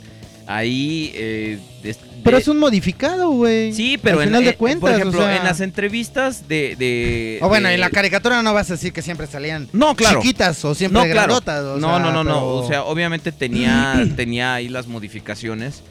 Ahí... 0.50 1.12
eh, 1.14 1.58
es- 1.84 1.98
Pero 2.24 2.36
de- 2.36 2.42
es 2.42 2.48
un 2.48 2.58
modificado, 2.58 3.30
güey. 3.30 3.72
Sí, 3.72 3.98
pero 4.02 4.16
Al 4.18 4.22
en, 4.24 4.28
final 4.30 4.42
eh, 4.42 4.46
de 4.46 4.54
cuentas. 4.56 4.80
por 4.80 4.90
ejemplo, 4.90 5.20
o 5.20 5.24
sea- 5.24 5.36
en 5.36 5.44
las 5.44 5.60
entrevistas 5.60 6.48
de... 6.48 6.74
de 6.76 7.38
O 7.40 7.48
bueno, 7.48 7.68
de- 7.68 7.74
en 7.74 7.80
la 7.80 7.90
caricatura 7.90 8.42
no 8.42 8.52
vas 8.52 8.68
a 8.70 8.74
decir 8.74 8.92
que 8.92 9.00
siempre 9.02 9.26
salían 9.26 9.68
No, 9.72 9.94
claro. 9.94 10.20
chiquitas 10.20 10.64
o 10.64 10.74
siempre 10.74 11.00
No, 11.00 11.04
claro. 11.06 11.34
grandotas. 11.34 11.64
o 11.64 11.76
no, 11.78 11.88
sea, 11.88 11.98
no, 12.00 12.12
no, 12.12 12.24
no. 12.24 12.30
pero- 12.34 12.46
O 12.56 12.68
sea, 12.68 12.82
obviamente 12.84 13.32
tenía, 13.32 14.04
tenía 14.16 14.54
ahí 14.54 14.68
las 14.68 14.86
modificaciones. 14.88 15.82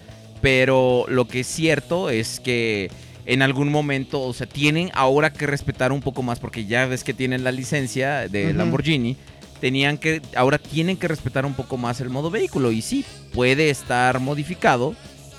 Pero 0.41 1.05
lo 1.09 1.27
que 1.27 1.41
es 1.41 1.47
cierto 1.47 2.09
es 2.09 2.39
que 2.39 2.89
en 3.25 3.41
algún 3.41 3.69
momento, 3.69 4.21
o 4.21 4.33
sea, 4.33 4.47
tienen 4.47 4.89
ahora 4.93 5.33
que 5.33 5.45
respetar 5.45 5.91
un 5.91 6.01
poco 6.01 6.23
más, 6.23 6.39
porque 6.39 6.65
ya 6.65 6.85
ves 6.85 7.03
que 7.03 7.13
tienen 7.13 7.43
la 7.43 7.51
licencia 7.51 8.27
de. 8.27 8.53
Lamborghini. 8.53 9.17
Tenían 9.59 9.97
que, 9.97 10.21
ahora 10.35 10.57
tienen 10.57 10.97
que 10.97 11.07
respetar 11.07 11.45
un 11.45 11.53
poco 11.53 11.77
más 11.77 12.01
el 12.01 12.09
modo 12.09 12.31
vehículo. 12.31 12.71
Y 12.71 12.81
sí, 12.81 13.05
puede 13.33 13.69
estar 13.69 14.19
modificado, 14.19 14.95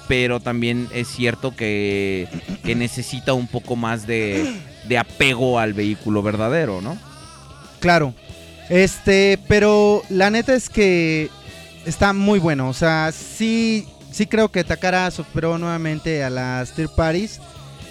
pero 0.09 0.40
también 0.40 0.88
es 0.92 1.09
cierto 1.09 1.54
que, 1.56 2.28
que 2.64 2.74
necesita 2.74 3.33
un 3.33 3.46
poco 3.46 3.76
más 3.76 4.06
de, 4.06 4.52
de 4.88 4.98
apego 4.98 5.59
al 5.59 5.72
vehículo 5.72 6.22
verdadero, 6.22 6.80
¿no? 6.80 6.98
Claro. 7.80 8.14
Este, 8.68 9.38
pero 9.48 10.02
la 10.11 10.30
neta 10.30 10.54
es 10.54 10.68
que 10.68 11.28
está 11.85 12.12
muy 12.12 12.38
bueno. 12.38 12.68
O 12.68 12.74
sea, 12.74 13.11
sí, 13.12 13.87
sí 14.12 14.26
creo 14.26 14.50
que 14.50 14.64
Takara 14.64 15.11
superó 15.11 15.59
nuevamente 15.59 16.22
a 16.22 16.30
las 16.30 16.72
Tier 16.74 16.88
Parties. 16.88 17.40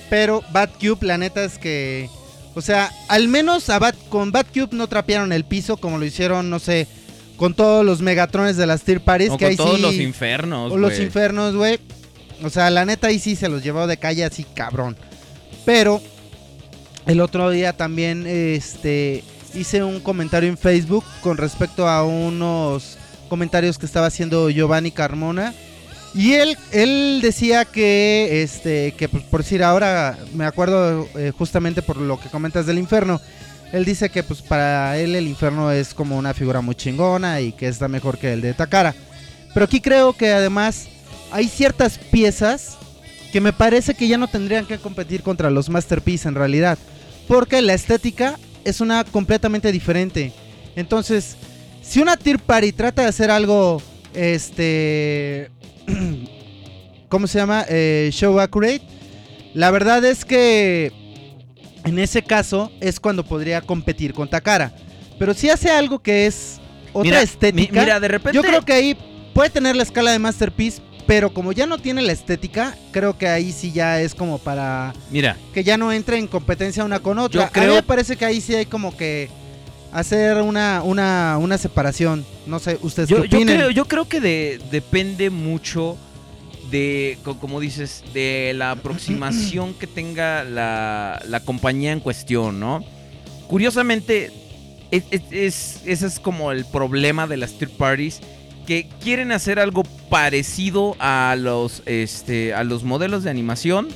Pero 0.09 0.43
Bad 0.51 0.69
Cube, 0.79 1.05
la 1.05 1.17
neta 1.17 1.43
es 1.43 1.57
que. 1.57 2.09
O 2.55 2.61
sea, 2.61 2.91
al 3.07 3.27
menos 3.27 3.69
a 3.69 3.79
Bat, 3.79 3.95
con 4.09 4.31
Bad 4.31 4.47
Cube 4.53 4.69
no 4.71 4.87
trapearon 4.87 5.31
el 5.31 5.45
piso 5.45 5.77
como 5.77 5.97
lo 5.97 6.05
hicieron, 6.05 6.49
no 6.49 6.59
sé, 6.59 6.87
con 7.37 7.53
todos 7.53 7.85
los 7.85 8.01
Megatrones 8.01 8.57
de 8.57 8.65
las 8.65 8.81
Tier 8.83 9.01
Parties. 9.01 9.31
O 9.31 9.37
que 9.37 9.45
con 9.45 9.49
ahí 9.51 9.55
todos 9.57 9.75
sí- 9.77 9.81
los 9.81 9.95
infernos. 9.95 10.71
o 10.71 10.77
los 10.77 10.99
infernos, 10.99 11.55
güey. 11.55 11.79
O 12.43 12.49
sea, 12.49 12.69
la 12.69 12.85
neta 12.85 13.07
ahí 13.07 13.19
sí 13.19 13.35
se 13.35 13.49
los 13.49 13.63
llevó 13.63 13.85
de 13.87 13.97
calle 13.97 14.23
así, 14.25 14.43
cabrón. 14.43 14.97
Pero 15.65 16.01
el 17.05 17.21
otro 17.21 17.49
día 17.49 17.73
también 17.73 18.25
este 18.27 19.23
hice 19.53 19.83
un 19.83 19.99
comentario 19.99 20.49
en 20.49 20.57
Facebook 20.57 21.03
con 21.21 21.37
respecto 21.37 21.87
a 21.87 22.03
unos 22.03 22.97
comentarios 23.29 23.77
que 23.77 23.85
estaba 23.85 24.07
haciendo 24.07 24.49
Giovanni 24.49 24.91
Carmona. 24.91 25.53
Y 26.13 26.33
él, 26.33 26.57
él 26.71 27.19
decía 27.21 27.65
que, 27.65 28.41
este, 28.41 28.93
que 28.93 29.07
pues, 29.07 29.23
por 29.23 29.43
decir 29.43 29.63
ahora, 29.63 30.17
me 30.33 30.45
acuerdo 30.45 31.07
eh, 31.15 31.31
justamente 31.37 31.81
por 31.81 31.97
lo 31.97 32.19
que 32.19 32.29
comentas 32.29 32.65
del 32.65 32.79
infierno. 32.79 33.21
Él 33.71 33.85
dice 33.85 34.09
que 34.09 34.23
pues 34.23 34.41
para 34.41 34.97
él 34.97 35.15
el 35.15 35.27
infierno 35.27 35.71
es 35.71 35.93
como 35.93 36.17
una 36.17 36.33
figura 36.33 36.59
muy 36.61 36.73
chingona 36.73 37.39
y 37.39 37.51
que 37.51 37.67
está 37.67 37.87
mejor 37.87 38.17
que 38.17 38.33
el 38.33 38.41
de 38.41 38.55
Takara. 38.55 38.95
Pero 39.53 39.65
aquí 39.65 39.79
creo 39.79 40.13
que 40.13 40.31
además 40.31 40.87
hay 41.31 41.47
ciertas 41.47 41.99
piezas 41.99 42.77
que 43.31 43.41
me 43.41 43.53
parece 43.53 43.93
que 43.93 44.07
ya 44.07 44.17
no 44.17 44.27
tendrían 44.27 44.65
que 44.65 44.79
competir 44.79 45.21
contra 45.21 45.51
los 45.51 45.69
Masterpiece 45.69 46.27
en 46.27 46.35
realidad. 46.35 46.79
Porque 47.27 47.61
la 47.61 47.75
estética 47.75 48.39
es 48.63 48.81
una 48.81 49.03
completamente 49.03 49.71
diferente. 49.71 50.33
Entonces, 50.75 51.35
si 51.83 51.99
una 51.99 52.17
Tier 52.17 52.39
Party 52.39 52.71
trata 52.71 53.03
de 53.03 53.07
hacer 53.07 53.29
algo, 53.29 53.81
este... 54.13 55.49
¿Cómo 57.09 57.25
se 57.27 57.39
llama? 57.39 57.65
Eh, 57.69 58.09
show 58.11 58.39
accurate. 58.39 58.81
La 59.53 59.71
verdad 59.71 60.03
es 60.05 60.25
que 60.25 60.91
en 61.83 61.97
ese 61.97 62.21
caso 62.21 62.71
es 62.81 62.99
cuando 62.99 63.23
podría 63.25 63.61
competir 63.61 64.13
con 64.13 64.29
Takara. 64.29 64.71
Pero 65.17 65.33
si 65.33 65.49
hace 65.49 65.71
algo 65.71 65.99
que 65.99 66.27
es 66.27 66.59
otra 66.93 67.03
Mira, 67.03 67.21
estética, 67.21 67.73
mi- 67.73 67.79
mira, 67.79 67.99
de 67.99 68.07
repente. 68.07 68.35
yo 68.35 68.43
creo 68.43 68.61
que 68.63 68.73
ahí 68.73 68.97
puede 69.33 69.49
tener 69.49 69.75
la 69.75 69.83
escala 69.83 70.11
de 70.11 70.19
Masterpiece, 70.19 70.81
pero 71.07 71.33
como 71.33 71.51
ya 71.51 71.65
no 71.65 71.79
tiene 71.79 72.03
la 72.03 72.11
estética, 72.11 72.75
creo 72.91 73.17
que 73.17 73.27
ahí 73.27 73.51
sí 73.51 73.71
ya 73.71 73.99
es 74.01 74.13
como 74.13 74.37
para 74.37 74.93
Mira, 75.09 75.35
que 75.53 75.63
ya 75.63 75.77
no 75.77 75.91
entre 75.91 76.17
en 76.19 76.27
competencia 76.27 76.83
una 76.85 76.99
con 76.99 77.17
otra. 77.17 77.41
Yo 77.41 77.41
A 77.41 77.45
mí 77.47 77.51
creo- 77.53 77.75
me 77.75 77.83
parece 77.83 78.15
que 78.17 78.25
ahí 78.25 78.39
sí 78.39 78.53
hay 78.53 78.67
como 78.67 78.95
que 78.95 79.29
hacer 79.91 80.37
una, 80.41 80.81
una, 80.83 81.37
una 81.39 81.57
separación. 81.57 82.25
No 82.45 82.59
sé, 82.59 82.77
ustedes 82.81 83.09
yo, 83.09 83.21
qué 83.23 83.29
yo 83.29 83.39
creo, 83.45 83.69
yo 83.71 83.85
creo 83.85 84.07
que 84.07 84.19
de- 84.21 84.59
depende 84.71 85.29
mucho 85.29 85.97
de, 86.71 87.17
co- 87.23 87.37
como 87.39 87.59
dices, 87.59 88.03
de 88.13 88.53
la 88.55 88.71
aproximación 88.77 89.73
que 89.73 89.87
tenga 89.87 90.43
la, 90.43 91.21
la 91.27 91.39
compañía 91.41 91.91
en 91.91 91.99
cuestión, 91.99 92.59
¿no? 92.59 92.83
Curiosamente, 93.47 94.31
es, 94.91 95.03
es- 95.11 95.21
es- 95.31 95.81
ese 95.85 96.07
es 96.07 96.19
como 96.19 96.51
el 96.51 96.65
problema 96.65 97.25
de 97.27 97.37
las 97.37 97.53
third 97.53 97.71
parties 97.71 98.19
que 98.67 98.87
quieren 99.03 99.31
hacer 99.31 99.59
algo 99.59 99.81
parecido 100.09 100.95
a 100.99 101.35
los, 101.39 101.81
este, 101.87 102.53
a 102.53 102.63
los 102.63 102.83
modelos 102.83 103.23
de 103.23 103.31
animación, 103.31 103.87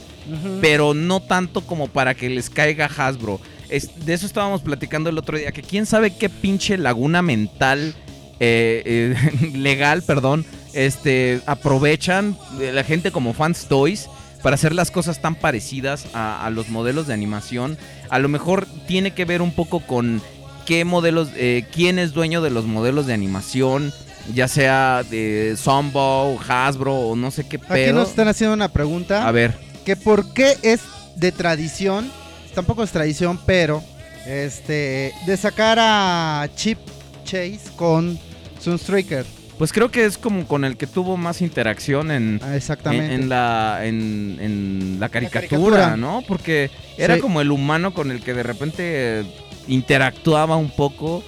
pero 0.62 0.94
no 0.96 1.20
tanto 1.22 1.62
como 1.62 1.88
para 1.90 2.16
que 2.16 2.30
les 2.30 2.50
caiga 2.50 2.86
Hasbro. 2.88 3.40
Es- 3.76 4.06
de 4.06 4.14
eso 4.14 4.26
estábamos 4.26 4.62
platicando 4.62 5.10
el 5.10 5.18
otro 5.18 5.38
día, 5.38 5.52
que 5.52 5.62
quién 5.62 5.86
sabe 5.86 6.16
qué 6.16 6.30
pinche 6.30 6.78
laguna 6.78 7.22
mental, 7.22 7.94
eh, 8.40 8.84
eh, 8.86 9.52
legal, 9.58 10.02
perdón, 10.04 10.46
este, 10.74 11.42
aprovechan 11.46 12.38
la 12.60 12.84
gente 12.84 13.12
como 13.12 13.34
Fans 13.34 13.66
Toys 13.68 14.08
para 14.42 14.56
hacer 14.56 14.74
las 14.76 14.92
cosas 14.92 15.22
tan 15.22 15.36
parecidas 15.36 16.06
a, 16.14 16.46
a 16.46 16.50
los 16.50 16.70
modelos 16.70 17.08
de 17.08 17.14
animación. 17.14 17.78
A 18.10 18.20
lo 18.20 18.28
mejor 18.30 18.68
tiene 18.88 19.12
que 19.12 19.26
ver 19.26 19.42
un 19.42 19.52
poco 19.52 19.80
con 19.80 20.22
qué 20.66 20.84
modelos, 20.86 21.30
eh, 21.36 21.66
quién 21.74 21.98
es 22.00 22.14
dueño 22.14 22.42
de 22.42 22.50
los 22.50 22.66
modelos 22.66 23.06
de 23.08 23.14
animación, 23.14 23.94
ya 24.34 24.48
sea 24.48 25.04
de 25.10 25.56
Zombo, 25.58 26.40
Hasbro 26.48 26.94
o 26.96 27.16
no 27.16 27.32
sé 27.32 27.46
qué 27.48 27.58
Aquí 27.58 27.66
pedo. 27.68 27.94
nos 27.96 28.10
están 28.10 28.28
haciendo 28.28 28.54
una 28.54 28.70
pregunta. 28.70 29.28
A 29.28 29.32
ver. 29.32 29.54
que 29.86 29.96
por 29.96 30.34
qué 30.34 30.58
es 30.62 30.82
de 31.16 31.32
tradición, 31.32 32.10
tampoco 32.54 32.84
es 32.84 32.92
tradición, 32.92 33.40
pero 33.46 33.84
este 34.26 35.14
de 35.26 35.38
sacar 35.38 35.78
a 35.82 36.48
Chip 36.56 36.78
Chase 37.26 37.60
con 37.76 38.18
Sunstreaker. 38.60 39.26
Pues 39.58 39.72
creo 39.72 39.92
que 39.92 40.04
es 40.06 40.18
como 40.18 40.48
con 40.48 40.66
el 40.66 40.78
que 40.78 40.88
tuvo 40.88 41.16
más 41.16 41.42
interacción 41.42 42.10
en, 42.12 42.40
Ah, 42.44 42.48
en, 42.50 42.54
Exactamente. 42.56 43.14
en 43.14 43.30
la, 43.30 43.82
en, 43.84 44.38
en 44.42 44.98
la 45.00 45.10
caricatura, 45.10 45.48
caricatura. 45.50 45.98
¿no? 45.98 46.24
Porque 46.28 46.72
era 46.98 47.16
Sí. 47.16 47.22
como 47.22 47.40
el 47.40 47.52
humano 47.52 47.94
con 47.94 48.10
el 48.12 48.22
que 48.22 48.34
de 48.34 48.44
repente 48.44 49.24
interactuaba 49.68 50.56
un 50.58 50.70
poco. 50.72 51.24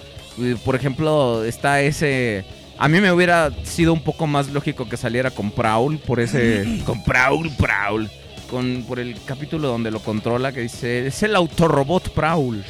Por 0.63 0.75
ejemplo, 0.75 1.43
está 1.45 1.81
ese... 1.81 2.43
A 2.77 2.89
mí 2.89 2.99
me 2.99 3.11
hubiera 3.11 3.51
sido 3.63 3.93
un 3.93 4.01
poco 4.01 4.27
más 4.27 4.49
lógico 4.49 4.89
que 4.89 4.97
saliera 4.97 5.31
con 5.31 5.51
Prowl, 5.51 5.97
por 5.99 6.19
ese... 6.19 6.81
con 6.85 7.03
Prowl, 7.03 7.49
Prowl. 7.51 8.09
Con, 8.49 8.83
por 8.87 8.99
el 8.99 9.15
capítulo 9.25 9.67
donde 9.67 9.91
lo 9.91 9.99
controla, 9.99 10.51
que 10.51 10.61
dice, 10.61 11.07
es 11.07 11.23
el 11.23 11.35
autorrobot 11.35 12.09
Prowl. 12.09 12.63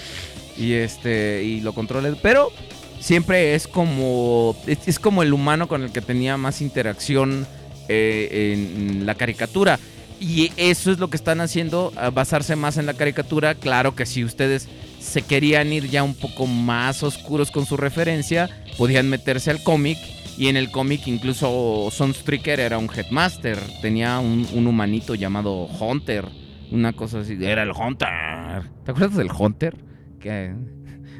Y 0.57 0.73
este, 0.73 1.43
y 1.43 1.61
lo 1.61 1.73
controla. 1.73 2.15
Pero 2.21 2.51
siempre 2.99 3.55
es 3.55 3.67
como, 3.67 4.55
es, 4.65 4.99
como 4.99 5.21
el 5.21 5.33
humano 5.33 5.67
con 5.67 5.83
el 5.83 5.91
que 5.91 6.01
tenía 6.01 6.37
más 6.37 6.61
interacción 6.61 7.45
eh, 7.87 8.53
en 8.53 9.05
la 9.05 9.15
caricatura. 9.15 9.79
Y 10.19 10.51
eso 10.55 10.91
es 10.91 10.99
lo 10.99 11.09
que 11.09 11.17
están 11.17 11.41
haciendo, 11.41 11.91
basarse 12.13 12.55
más 12.55 12.77
en 12.77 12.85
la 12.85 12.93
caricatura. 12.93 13.53
Claro 13.53 13.95
que 13.95 14.05
si 14.05 14.23
ustedes 14.23 14.67
se 14.99 15.21
querían 15.21 15.71
ir 15.71 15.89
ya 15.89 16.03
un 16.03 16.15
poco 16.15 16.47
más 16.47 17.03
oscuros 17.03 17.51
con 17.51 17.65
su 17.65 17.77
referencia, 17.77 18.49
podían 18.77 19.09
meterse 19.09 19.51
al 19.51 19.61
cómic. 19.61 19.97
Y 20.37 20.47
en 20.47 20.57
el 20.57 20.69
cómic 20.71 21.07
incluso 21.07 21.87
Sunstreaker 21.91 22.59
era 22.59 22.77
un 22.77 22.89
headmaster. 22.93 23.57
Tenía 23.81 24.19
un, 24.19 24.45
un 24.53 24.67
humanito 24.67 25.15
llamado 25.15 25.65
Hunter. 25.65 26.25
Una 26.71 26.93
cosa 26.93 27.19
así. 27.19 27.37
Era 27.41 27.63
el 27.63 27.71
Hunter. 27.71 28.69
¿Te 28.83 28.91
acuerdas 28.91 29.15
del 29.15 29.29
Hunter? 29.37 29.77
Que 30.19 30.53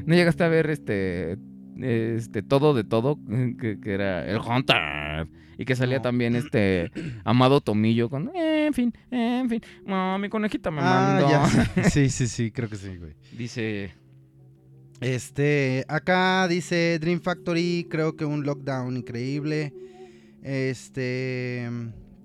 no 0.06 0.15
llegaste 0.15 0.43
a 0.43 0.47
ver 0.49 0.69
este 0.69 1.38
este 1.82 2.41
todo 2.41 2.73
de 2.73 2.84
todo 2.86 3.17
que, 3.60 3.80
que 3.82 3.93
era 3.93 4.25
el 4.30 4.38
Hunter 4.39 5.28
y 5.58 5.65
que 5.65 5.75
salía 5.75 5.97
No. 5.97 6.04
también 6.04 6.36
este 6.38 6.89
Amado 7.25 7.60
Tomillo 7.62 8.10
con 8.10 8.32
en 8.34 8.73
fin, 8.73 8.93
en 9.12 9.49
fin, 9.49 9.62
no, 9.86 10.17
mi 10.17 10.30
conejita 10.30 10.71
me 10.71 10.80
Ah, 10.82 11.19
mandó. 11.21 11.30
ya. 11.30 11.84
Sí, 11.89 12.10
sí, 12.10 12.28
sí, 12.28 12.51
creo 12.51 12.69
que 12.69 12.78
sí, 12.78 12.95
güey. 12.97 13.13
Dice, 13.38 13.93
Este, 15.01 15.86
acá 15.88 16.47
dice 16.47 16.97
Dream 16.99 17.21
Factory, 17.21 17.88
creo 17.89 18.15
que 18.15 18.25
un 18.25 18.45
lockdown 18.45 18.97
increíble. 18.97 19.73
Este, 20.41 21.69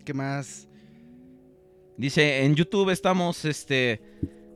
¿qué 0.04 0.14
más? 0.14 0.68
dice 2.00 2.44
en 2.44 2.54
YouTube 2.54 2.88
estamos 2.88 3.44
este 3.44 4.00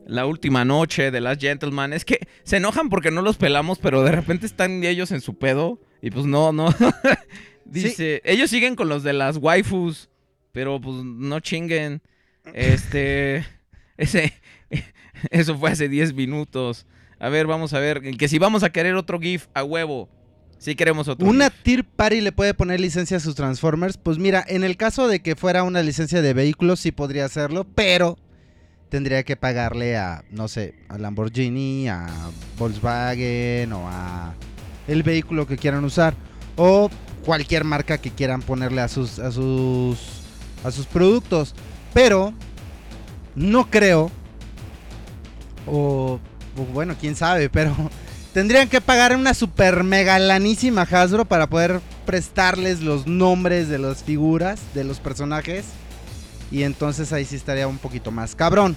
la 0.07 0.25
última 0.25 0.65
noche 0.65 1.11
de 1.11 1.21
Last 1.21 1.41
Gentleman. 1.41 1.93
Es 1.93 2.05
que 2.05 2.19
se 2.43 2.57
enojan 2.57 2.89
porque 2.89 3.11
no 3.11 3.21
los 3.21 3.37
pelamos, 3.37 3.79
pero 3.79 4.03
de 4.03 4.11
repente 4.11 4.45
están 4.45 4.83
ellos 4.83 5.11
en 5.11 5.21
su 5.21 5.37
pedo 5.37 5.79
y 6.01 6.11
pues 6.11 6.25
no, 6.25 6.51
no. 6.51 6.73
Dice, 7.65 8.21
ellos 8.23 8.51
siguen 8.51 8.75
con 8.75 8.87
los 8.87 9.01
de 9.01 9.13
las 9.13 9.37
waifus, 9.37 10.09
pero 10.51 10.79
pues 10.79 10.97
no 11.03 11.39
chinguen. 11.39 12.01
Este, 12.53 13.43
ese, 13.97 14.33
eso 15.31 15.57
fue 15.57 15.71
hace 15.71 15.89
10 15.89 16.13
minutos. 16.13 16.85
A 17.19 17.29
ver, 17.29 17.47
vamos 17.47 17.73
a 17.73 17.79
ver, 17.79 18.01
que 18.01 18.27
si 18.27 18.39
vamos 18.39 18.63
a 18.63 18.69
querer 18.69 18.95
otro 18.95 19.19
GIF 19.19 19.47
a 19.53 19.63
huevo. 19.63 20.09
Si 20.57 20.75
queremos 20.75 21.07
otro. 21.07 21.27
¿Una 21.27 21.49
GIF. 21.49 21.63
Tier 21.63 21.83
Party 21.83 22.21
le 22.21 22.31
puede 22.31 22.53
poner 22.53 22.79
licencia 22.79 23.17
a 23.17 23.19
sus 23.19 23.35
Transformers? 23.35 23.97
Pues 23.97 24.17
mira, 24.17 24.43
en 24.47 24.63
el 24.63 24.77
caso 24.77 25.07
de 25.07 25.21
que 25.21 25.35
fuera 25.35 25.63
una 25.63 25.81
licencia 25.81 26.21
de 26.21 26.33
vehículos, 26.33 26.79
sí 26.79 26.91
podría 26.91 27.25
hacerlo, 27.25 27.65
pero 27.75 28.17
tendría 28.89 29.23
que 29.23 29.35
pagarle 29.35 29.97
a, 29.97 30.23
no 30.31 30.47
sé, 30.47 30.75
a 30.89 30.97
Lamborghini, 30.97 31.87
a 31.89 32.07
Volkswagen 32.57 33.73
o 33.73 33.87
a 33.89 34.33
el 34.87 35.03
vehículo 35.03 35.47
que 35.47 35.57
quieran 35.57 35.83
usar. 35.83 36.15
O 36.55 36.89
cualquier 37.25 37.63
marca 37.63 37.97
que 37.97 38.11
quieran 38.11 38.41
ponerle 38.41 38.81
a 38.81 38.87
sus, 38.87 39.19
a 39.19 39.31
sus, 39.31 39.99
a 40.63 40.71
sus 40.71 40.85
productos. 40.85 41.53
Pero 41.93 42.33
no 43.35 43.69
creo, 43.69 44.11
o, 45.67 46.19
o 46.34 46.34
bueno, 46.55 46.95
quién 46.99 47.15
sabe, 47.15 47.49
pero 47.49 47.75
tendrían 48.33 48.69
que 48.69 48.81
pagar 48.81 49.15
una 49.15 49.33
super 49.33 49.83
mega 49.83 50.17
lanísima 50.19 50.83
Hasbro 50.83 51.25
para 51.25 51.47
poder 51.47 51.81
prestarles 52.05 52.81
los 52.81 53.07
nombres 53.07 53.67
de 53.69 53.79
las 53.79 54.03
figuras, 54.03 54.59
de 54.73 54.83
los 54.83 54.99
personajes. 54.99 55.65
Y 56.51 56.63
entonces 56.63 57.11
ahí 57.11 57.25
sí 57.25 57.35
estaría 57.35 57.67
un 57.67 57.77
poquito 57.79 58.11
más 58.11 58.35
cabrón. 58.35 58.75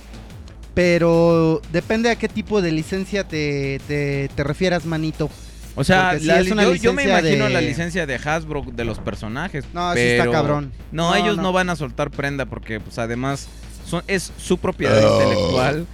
Pero 0.74 1.60
depende 1.72 2.08
a 2.10 2.16
qué 2.16 2.28
tipo 2.28 2.62
de 2.62 2.70
licencia 2.72 3.24
te, 3.24 3.80
te, 3.88 4.30
te 4.34 4.44
refieras, 4.44 4.84
manito. 4.86 5.28
O 5.74 5.82
sea, 5.84 6.10
porque 6.10 6.20
si 6.20 6.26
la 6.26 6.38
es 6.40 6.46
li- 6.46 6.52
una 6.52 6.62
yo, 6.64 6.74
yo 6.74 6.92
me 6.92 7.02
licencia 7.04 7.18
imagino 7.30 7.44
de- 7.46 7.50
la 7.52 7.60
licencia 7.60 8.06
de 8.06 8.14
Hasbro 8.16 8.64
de 8.72 8.84
los 8.84 8.98
personajes. 9.00 9.64
No, 9.72 9.92
sí 9.94 10.00
está 10.00 10.22
pero- 10.24 10.32
cabrón. 10.32 10.72
No, 10.92 11.10
No, 11.10 11.16
ellos 11.16 11.36
no. 11.36 11.42
no. 11.44 11.52
van 11.52 11.70
a 11.70 11.76
soltar 11.76 12.10
prenda 12.10 12.46
porque, 12.46 12.80
pues, 12.80 12.98
además, 12.98 13.48
son, 13.86 14.02
es 14.06 14.32
su 14.38 14.58
propiedad 14.58 15.00
intelectual 15.02 15.86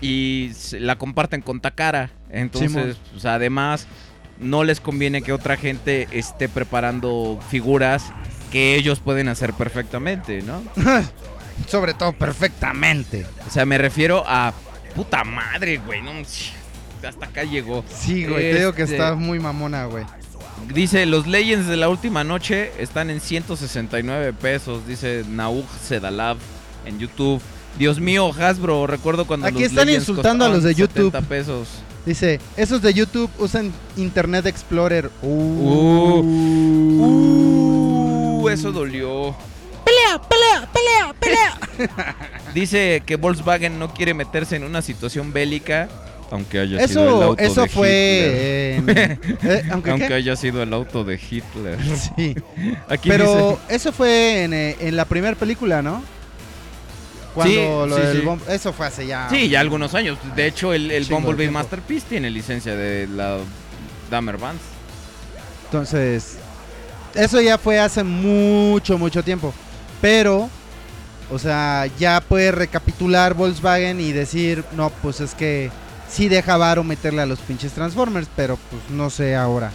y 0.00 0.52
la 0.72 0.96
comparten 0.96 1.42
con 1.42 1.60
Takara. 1.60 2.10
Entonces, 2.30 2.96
pues, 3.12 3.24
además, 3.24 3.86
no 4.38 4.64
les 4.64 4.80
conviene 4.80 5.22
que 5.22 5.32
otra 5.32 5.56
gente 5.56 6.08
esté 6.12 6.48
preparando 6.48 7.38
figuras 7.50 8.12
que 8.50 8.74
ellos 8.74 9.00
pueden 9.00 9.28
hacer 9.28 9.52
perfectamente, 9.52 10.42
¿no? 10.42 10.62
Sobre 11.68 11.94
todo 11.94 12.12
perfectamente. 12.12 13.26
O 13.46 13.50
sea, 13.50 13.66
me 13.66 13.78
refiero 13.78 14.24
a 14.26 14.52
puta 14.94 15.24
madre, 15.24 15.78
güey. 15.78 16.02
No, 16.02 16.12
hasta 17.06 17.26
acá 17.26 17.44
llegó. 17.44 17.84
Sí, 17.88 18.24
güey, 18.26 18.52
te 18.52 18.58
digo 18.58 18.72
que 18.72 18.82
Este- 18.82 18.96
está 18.96 19.14
muy 19.14 19.38
mamona, 19.38 19.84
güey. 19.84 20.04
Dice, 20.74 21.06
los 21.06 21.26
Legends 21.26 21.66
de 21.68 21.76
la 21.76 21.88
última 21.88 22.22
noche 22.22 22.70
están 22.78 23.08
en 23.10 23.20
169 23.20 24.32
pesos, 24.34 24.86
dice 24.86 25.24
Naug 25.28 25.64
Sedalav 25.82 26.36
en 26.84 26.98
YouTube. 26.98 27.40
Dios 27.78 27.98
mío, 28.00 28.30
Hasbro, 28.38 28.86
recuerdo 28.86 29.26
cuando 29.26 29.46
Aquí 29.46 29.60
los 29.62 29.70
están 29.70 29.86
Legends 29.86 30.08
insultando 30.08 30.44
a 30.44 30.48
los 30.48 30.62
de 30.62 30.74
YouTube. 30.74 31.12
70 31.12 31.22
pesos. 31.28 31.68
Dice, 32.06 32.40
esos 32.56 32.80
de 32.82 32.92
YouTube 32.94 33.30
usan 33.38 33.72
Internet 33.96 34.46
Explorer. 34.46 35.10
Uh. 35.22 36.22
Uh. 37.00 38.40
Uh, 38.42 38.48
eso 38.48 38.72
dolió. 38.72 39.34
Pelea, 39.84 40.20
pelea, 40.28 40.68
pelea, 40.72 41.14
pelea. 41.18 42.16
Dice 42.54 43.02
que 43.04 43.16
Volkswagen 43.16 43.78
no 43.78 43.92
quiere 43.94 44.14
meterse 44.14 44.56
en 44.56 44.64
una 44.64 44.82
situación 44.82 45.32
bélica, 45.32 45.88
aunque 46.30 46.58
haya 46.60 46.86
sido 46.88 47.16
el 47.18 47.22
auto 47.22 47.42
eso 47.42 47.62
de 47.62 47.68
fue... 47.68 48.76
en- 48.76 48.90
eh, 48.90 49.18
aunque, 49.70 50.14
haya 50.14 50.36
sido 50.36 50.62
el 50.62 50.72
auto 50.72 51.04
de 51.04 51.14
Hitler. 51.16 51.78
Sí. 51.96 52.34
Aquí 52.88 53.08
Pero 53.08 53.50
dice- 53.66 53.74
eso 53.74 53.92
fue 53.92 54.44
en, 54.44 54.54
eh, 54.54 54.76
en 54.80 54.96
la 54.96 55.04
primera 55.04 55.36
película, 55.36 55.82
¿no? 55.82 56.02
Cuando 57.34 57.84
Sí, 57.84 57.90
lo 57.90 57.96
sí, 57.96 58.02
del 58.02 58.22
sí. 58.22 58.28
Eso 58.48 58.72
fue 58.72 58.86
hace 58.86 59.06
ya... 59.06 59.28
Sí, 59.30 59.48
ya 59.48 59.60
algunos 59.60 59.94
años. 59.94 60.18
De 60.34 60.46
hecho, 60.46 60.72
el, 60.72 60.90
el 60.90 61.04
Bumblebee 61.04 61.46
tiempo. 61.46 61.58
Masterpiece 61.58 62.06
tiene 62.08 62.30
licencia 62.30 62.74
de 62.74 63.06
la 63.06 63.38
Damer 64.10 64.38
Vance. 64.38 64.64
Entonces, 65.66 66.38
eso 67.14 67.40
ya 67.40 67.56
fue 67.58 67.78
hace 67.78 68.02
mucho, 68.02 68.98
mucho 68.98 69.22
tiempo. 69.22 69.54
Pero, 70.00 70.48
o 71.30 71.38
sea, 71.38 71.86
ya 71.98 72.20
puede 72.20 72.50
recapitular 72.52 73.34
Volkswagen 73.34 74.00
y 74.00 74.12
decir, 74.12 74.64
no, 74.72 74.90
pues 74.90 75.20
es 75.20 75.34
que 75.34 75.70
sí 76.10 76.28
deja 76.28 76.56
varo 76.56 76.82
meterle 76.82 77.22
a 77.22 77.26
los 77.26 77.38
pinches 77.40 77.72
Transformers, 77.72 78.28
pero 78.34 78.58
pues 78.70 78.82
no 78.90 79.10
sé 79.10 79.36
ahora. 79.36 79.70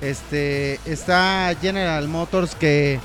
Este, 0.00 0.78
está 0.84 1.52
General 1.60 2.06
Motors 2.08 2.54
que, 2.54 3.00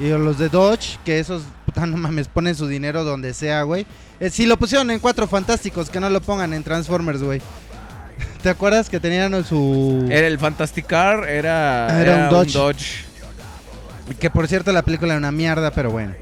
y 0.00 0.08
los 0.08 0.38
de 0.38 0.48
Dodge, 0.48 0.98
que 1.04 1.20
esos, 1.20 1.42
puta, 1.72 1.86
no 1.86 1.96
mames, 1.96 2.28
ponen 2.28 2.54
su 2.54 2.66
dinero 2.66 3.04
donde 3.04 3.34
sea, 3.34 3.62
güey. 3.62 3.86
Eh, 4.20 4.30
si 4.30 4.46
lo 4.46 4.56
pusieron 4.56 4.90
en 4.90 4.98
Cuatro 5.00 5.26
Fantásticos, 5.26 5.90
que 5.90 6.00
no 6.00 6.08
lo 6.10 6.20
pongan 6.20 6.52
en 6.54 6.62
Transformers, 6.62 7.22
güey. 7.22 7.40
¿Te 8.42 8.48
acuerdas 8.50 8.88
que 8.88 9.00
tenían 9.00 9.44
su... 9.44 10.06
Era 10.10 10.26
el 10.26 10.38
Fantastic 10.38 10.86
Car, 10.86 11.28
era, 11.28 11.86
Ah, 11.86 12.00
era 12.02 12.16
un 12.24 12.30
Dodge. 12.30 12.52
Dodge. 12.52 13.04
Que 14.18 14.30
por 14.30 14.46
cierto 14.48 14.72
la 14.72 14.82
película 14.82 15.12
era 15.12 15.18
una 15.18 15.32
mierda, 15.32 15.70
pero 15.70 15.90
bueno. 15.90 16.14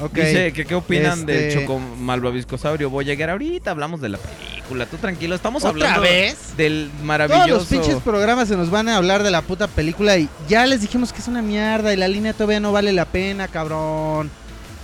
Ok. 0.00 0.14
Dice 0.14 0.52
que 0.52 0.64
qué 0.64 0.74
opinan 0.74 1.26
del 1.26 1.36
Este- 1.36 1.60
Choco 1.60 1.78
Malvaviscosaurio 1.78 2.88
Voyager. 2.88 3.30
Ahorita 3.30 3.70
hablamos 3.70 4.00
de 4.00 4.08
la 4.10 4.18
película. 4.18 4.86
Tú 4.86 4.96
tranquilo, 4.96 5.34
estamos 5.34 5.62
¿Otra 5.64 5.70
hablando 5.70 6.02
vez? 6.02 6.56
del 6.56 6.90
maravilloso. 7.02 7.46
Todos 7.46 7.58
los 7.60 7.66
pinches 7.68 8.02
programas 8.02 8.48
se 8.48 8.56
nos 8.56 8.70
van 8.70 8.88
a 8.88 8.96
hablar 8.96 9.22
de 9.22 9.30
la 9.30 9.42
puta 9.42 9.66
película 9.66 10.16
y 10.16 10.28
ya 10.48 10.64
les 10.66 10.80
dijimos 10.80 11.12
que 11.12 11.20
es 11.20 11.28
una 11.28 11.42
mierda 11.42 11.92
y 11.92 11.96
la 11.96 12.08
línea 12.08 12.32
todavía 12.32 12.60
no 12.60 12.72
vale 12.72 12.92
la 12.92 13.04
pena, 13.06 13.48
cabrón. 13.48 14.30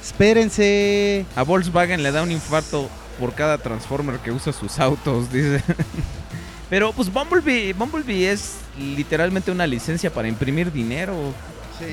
Espérense. 0.05 1.25
A 1.35 1.43
Volkswagen 1.43 2.03
le 2.03 2.13
da 2.13 2.23
un 2.23 2.31
infarto 2.31 2.91
por 3.19 3.33
cada 3.33 3.57
Transformer 3.57 4.19
que 4.19 4.33
usa 4.33 4.53
sus 4.53 4.79
autos, 4.79 5.33
dice. 5.33 5.63
Pero 6.69 6.93
pues 6.93 7.11
Bumblebee, 7.11 7.73
Bumblebee 7.73 8.31
es 8.31 8.57
literalmente 8.79 9.51
una 9.51 9.67
licencia 9.67 10.13
para 10.13 10.29
imprimir 10.29 10.71
dinero. 10.71 11.33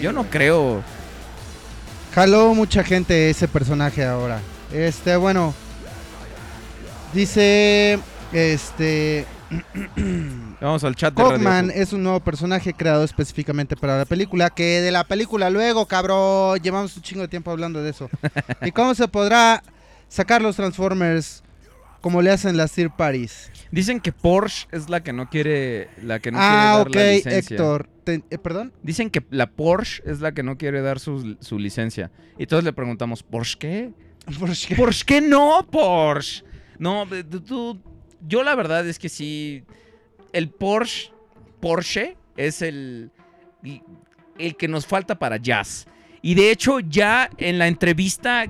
Yo 0.02 0.12
no 0.12 0.26
creo. 0.30 0.84
Jaló 2.14 2.54
mucha 2.54 2.84
gente 2.84 3.30
ese 3.30 3.48
personaje 3.48 4.04
ahora. 4.04 4.42
Este, 4.74 5.16
bueno. 5.16 5.54
Dice. 7.14 7.98
Este. 8.34 9.26
Vamos 10.62 10.84
al 10.84 10.96
chat 10.96 11.14
de 11.14 11.22
Hawkman 11.22 11.68
Radio. 11.68 11.82
es 11.82 11.94
un 11.94 12.04
nuevo 12.04 12.20
personaje 12.20 12.74
creado 12.74 13.04
específicamente 13.04 13.76
para 13.76 13.98
la 13.98 14.06
película. 14.06 14.50
Que 14.50 14.82
de 14.82 14.92
la 14.92 15.04
película 15.04 15.50
luego, 15.50 15.86
cabrón. 15.86 16.60
Llevamos 16.60 16.96
un 16.96 17.04
chingo 17.04 17.22
de 17.22 17.28
tiempo 17.28 17.52
hablando 17.52 17.84
de 17.84 17.90
eso. 17.90 18.10
¿Y 18.62 18.72
cómo 18.72 18.96
se 18.96 19.08
podrá 19.08 19.64
sacar 20.08 20.42
los 20.42 20.56
Transformers 20.56 21.44
como 22.02 22.22
le 22.22 22.32
hacen 22.32 22.58
las 22.58 22.74
Third 22.74 22.92
Parties. 22.98 23.52
Dicen 23.72 24.00
que 24.00 24.12
Porsche 24.12 24.68
es 24.72 24.90
la 24.90 25.02
que 25.02 25.14
no 25.14 25.30
quiere, 25.30 25.88
la 26.02 26.20
que 26.20 26.32
no 26.32 26.40
ah, 26.42 26.50
quiere 26.50 26.66
dar 26.66 26.88
ok, 26.88 26.96
la 26.96 27.12
licencia. 27.14 27.56
Héctor. 27.56 27.90
Te- 28.04 28.24
eh, 28.30 28.38
¿Perdón? 28.40 28.74
Dicen 28.82 29.10
que 29.12 29.24
la 29.30 29.48
Porsche 29.48 30.02
es 30.06 30.20
la 30.20 30.34
que 30.34 30.44
no 30.44 30.58
quiere 30.58 30.82
dar 30.82 31.00
su, 31.00 31.38
su 31.40 31.60
licencia. 31.60 32.12
Y 32.38 32.48
todos 32.48 32.64
le 32.64 32.74
preguntamos, 32.74 33.24
¿Porsche 33.24 33.58
qué? 33.60 33.94
¿Por 34.40 34.50
qué? 34.52 34.76
¿Porsche 34.76 35.06
qué 35.06 35.22
no, 35.22 35.66
Porsche? 35.72 36.44
No, 36.80 37.08
tú, 37.46 37.80
yo 38.28 38.44
la 38.44 38.56
verdad 38.56 38.88
es 38.88 39.00
que 39.00 39.10
sí, 39.10 39.64
el 40.34 40.50
Porsche, 40.50 41.12
Porsche 41.60 42.16
es 42.38 42.62
el, 42.62 43.12
el 44.38 44.56
que 44.56 44.68
nos 44.68 44.86
falta 44.86 45.18
para 45.20 45.38
jazz. 45.38 45.88
Y 46.22 46.36
de 46.36 46.52
hecho 46.52 46.80
ya 46.80 47.30
en 47.38 47.58
la 47.60 47.68
entrevista 47.68 48.46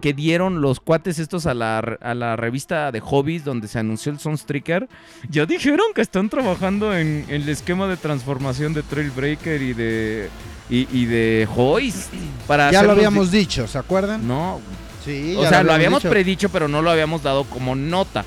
que 0.00 0.12
dieron 0.12 0.60
los 0.60 0.78
cuates 0.78 1.18
estos 1.18 1.46
a 1.46 1.54
la, 1.54 1.78
a 1.78 2.14
la 2.14 2.36
revista 2.36 2.92
de 2.92 3.00
hobbies 3.00 3.44
donde 3.44 3.66
se 3.66 3.78
anunció 3.78 4.12
el 4.12 4.18
Sunstreaker, 4.18 4.88
ya 5.28 5.46
dijeron 5.46 5.86
que 5.94 6.02
están 6.02 6.28
trabajando 6.28 6.94
en, 6.96 7.24
en 7.28 7.42
el 7.42 7.48
esquema 7.48 7.88
de 7.88 7.96
transformación 7.96 8.74
de 8.74 8.82
Trailbreaker 8.82 9.62
y 9.62 9.72
de, 9.72 10.28
y, 10.70 10.86
y 10.96 11.06
de 11.06 11.48
Hoist. 11.56 12.12
Para 12.46 12.70
Ya 12.70 12.82
lo 12.82 12.92
habíamos 12.92 13.30
dicho, 13.30 13.66
¿se 13.66 13.78
acuerdan? 13.78 14.26
No, 14.26 14.60
Sí, 15.04 15.36
o 15.38 15.46
sea, 15.48 15.62
lo 15.62 15.72
habíamos 15.72 16.02
dicho. 16.02 16.10
predicho, 16.10 16.48
pero 16.48 16.66
no 16.66 16.82
lo 16.82 16.90
habíamos 16.90 17.22
dado 17.22 17.44
como 17.44 17.76
nota. 17.76 18.24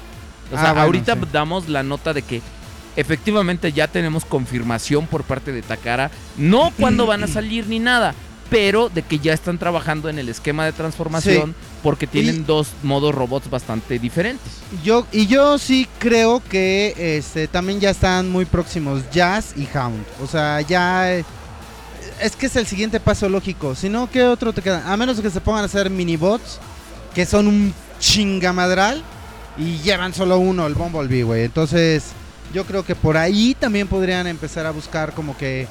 O 0.52 0.56
Ah, 0.58 0.62
sea, 0.62 0.70
bueno, 0.72 0.82
ahorita 0.86 1.14
sí. 1.16 1.22
damos 1.32 1.68
la 1.70 1.84
nota 1.84 2.14
de 2.14 2.22
que 2.22 2.42
efectivamente 2.96 3.72
ya 3.72 3.88
tenemos 3.88 4.26
confirmación 4.26 5.08
por 5.08 5.24
parte 5.24 5.52
de 5.52 5.62
Takara, 5.62 6.12
no 6.38 6.72
cuándo 6.78 7.06
van 7.06 7.24
a 7.24 7.28
salir 7.28 7.68
ni 7.68 7.80
nada, 7.80 8.14
pero 8.50 8.90
de 8.90 9.04
que 9.04 9.20
ya 9.20 9.34
están 9.34 9.60
trabajando 9.60 10.10
en 10.10 10.18
el 10.18 10.28
esquema 10.28 10.66
de 10.66 10.72
transformación 10.72 11.54
porque 11.84 12.08
tienen 12.08 12.38
Y- 12.38 12.44
dos 12.44 12.70
modos 12.84 13.14
robots 13.14 13.50
bastante 13.50 14.00
diferentes. 14.00 14.52
Yo, 14.84 15.06
y 15.12 15.28
yo 15.28 15.60
sí 15.60 15.88
creo 16.00 16.42
que 16.50 16.94
este, 17.18 17.48
también 17.48 17.80
ya 17.80 17.92
están 17.92 18.30
muy 18.32 18.46
próximos 18.46 19.04
Jazz 19.12 19.54
y 19.56 19.68
Hound. 19.78 20.04
O 20.24 20.28
sea, 20.28 20.62
ya... 20.62 21.14
eh, 21.14 21.24
Es 22.22 22.36
que 22.36 22.48
es 22.48 22.56
el 22.56 22.66
siguiente 22.66 23.00
paso 23.00 23.30
lógico. 23.30 23.76
Si 23.76 23.88
no, 23.88 24.10
¿qué 24.10 24.24
otro 24.24 24.52
te 24.52 24.62
queda? 24.64 24.92
A 24.92 24.98
menos 24.98 25.22
que 25.22 25.30
se 25.30 25.40
pongan 25.42 25.62
a 25.62 25.66
hacer 25.66 25.90
minibots, 25.92 26.60
que 27.14 27.26
son 27.26 27.48
un 27.48 27.74
chingamadral, 28.00 29.04
y 29.60 29.78
llevan 29.84 30.14
solo 30.14 30.38
uno, 30.40 30.66
el 30.66 30.74
Bumblebee, 30.74 31.24
güey. 31.24 31.44
Entonces, 31.44 32.06
yo 32.54 32.66
creo 32.66 32.84
que 32.84 32.96
por 32.96 33.18
ahí 33.18 33.56
también 33.60 33.88
podrían 33.88 34.26
empezar 34.28 34.66
a 34.66 34.72
buscar 34.72 35.14
como 35.14 35.38
que... 35.38 35.68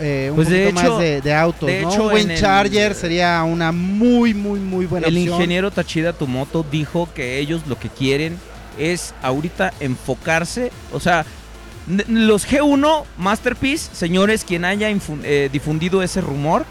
eh, 0.00 0.28
un 0.30 0.36
Pues 0.36 0.48
de 0.48 0.64
poquito 0.64 0.80
hecho- 0.80 0.90
más 0.92 1.00
de, 1.00 1.20
de 1.20 1.34
autos, 1.34 1.66
de 1.68 1.82
¿no? 1.82 1.92
hecho, 1.92 2.02
un 2.04 2.10
buen 2.10 2.22
en 2.24 2.30
el- 2.32 2.40
Charger 2.40 2.94
sería 2.94 3.42
una 3.44 3.70
muy, 3.72 4.32
muy, 4.34 4.58
muy 4.58 4.86
buena 4.86 5.06
el 5.06 5.16
opción. 5.16 5.34
ingeniero 5.34 5.70
Tachida 5.70 6.12
Tumoto 6.14 6.64
dijo 6.70 7.08
que 7.14 7.38
ellos 7.38 7.62
lo 7.66 7.78
que 7.78 7.88
quieren 7.90 8.38
es 8.78 9.12
ahorita 9.22 9.74
enfocarse, 9.80 10.72
o 10.92 11.00
sea, 11.00 11.26
los 12.08 12.46
G1 12.48 13.04
Masterpiece, 13.18 13.94
señores, 13.94 14.44
quien 14.44 14.64
haya 14.64 14.88
eh, 15.24 15.48
difundido 15.52 16.02
ese 16.02 16.20
rumor, 16.22 16.64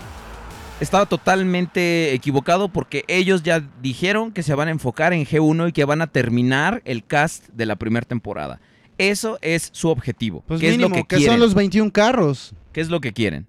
estaba 0.80 1.06
totalmente 1.06 2.14
equivocado 2.14 2.70
porque 2.70 3.04
ellos 3.08 3.44
ya 3.44 3.62
dijeron 3.82 4.32
que 4.32 4.44
se 4.44 4.54
van 4.56 4.68
a 4.68 4.72
enfocar 4.72 5.14
en 5.14 5.26
G1 5.26 5.70
y 5.70 5.72
que 5.72 5.86
van 5.86 6.02
a 6.02 6.08
terminar 6.08 6.82
el 6.86 7.06
cast 7.06 7.48
de 7.50 7.66
la 7.66 7.76
primera 7.76 8.06
temporada. 8.06 8.60
Eso 8.98 9.38
es 9.42 9.70
su 9.74 9.90
objetivo. 9.90 10.44
Pues 10.48 10.60
¿Qué 10.60 10.72
mínimo, 10.72 10.88
es 10.88 10.90
lo 10.92 10.96
que, 10.96 11.02
que 11.08 11.16
quieren? 11.18 11.34
son 11.34 11.40
los 11.40 11.54
21 11.54 11.92
carros. 11.92 12.54
¿Qué 12.74 12.82
es 12.82 12.90
lo 12.90 13.00
que 13.02 13.14
quieren? 13.14 13.48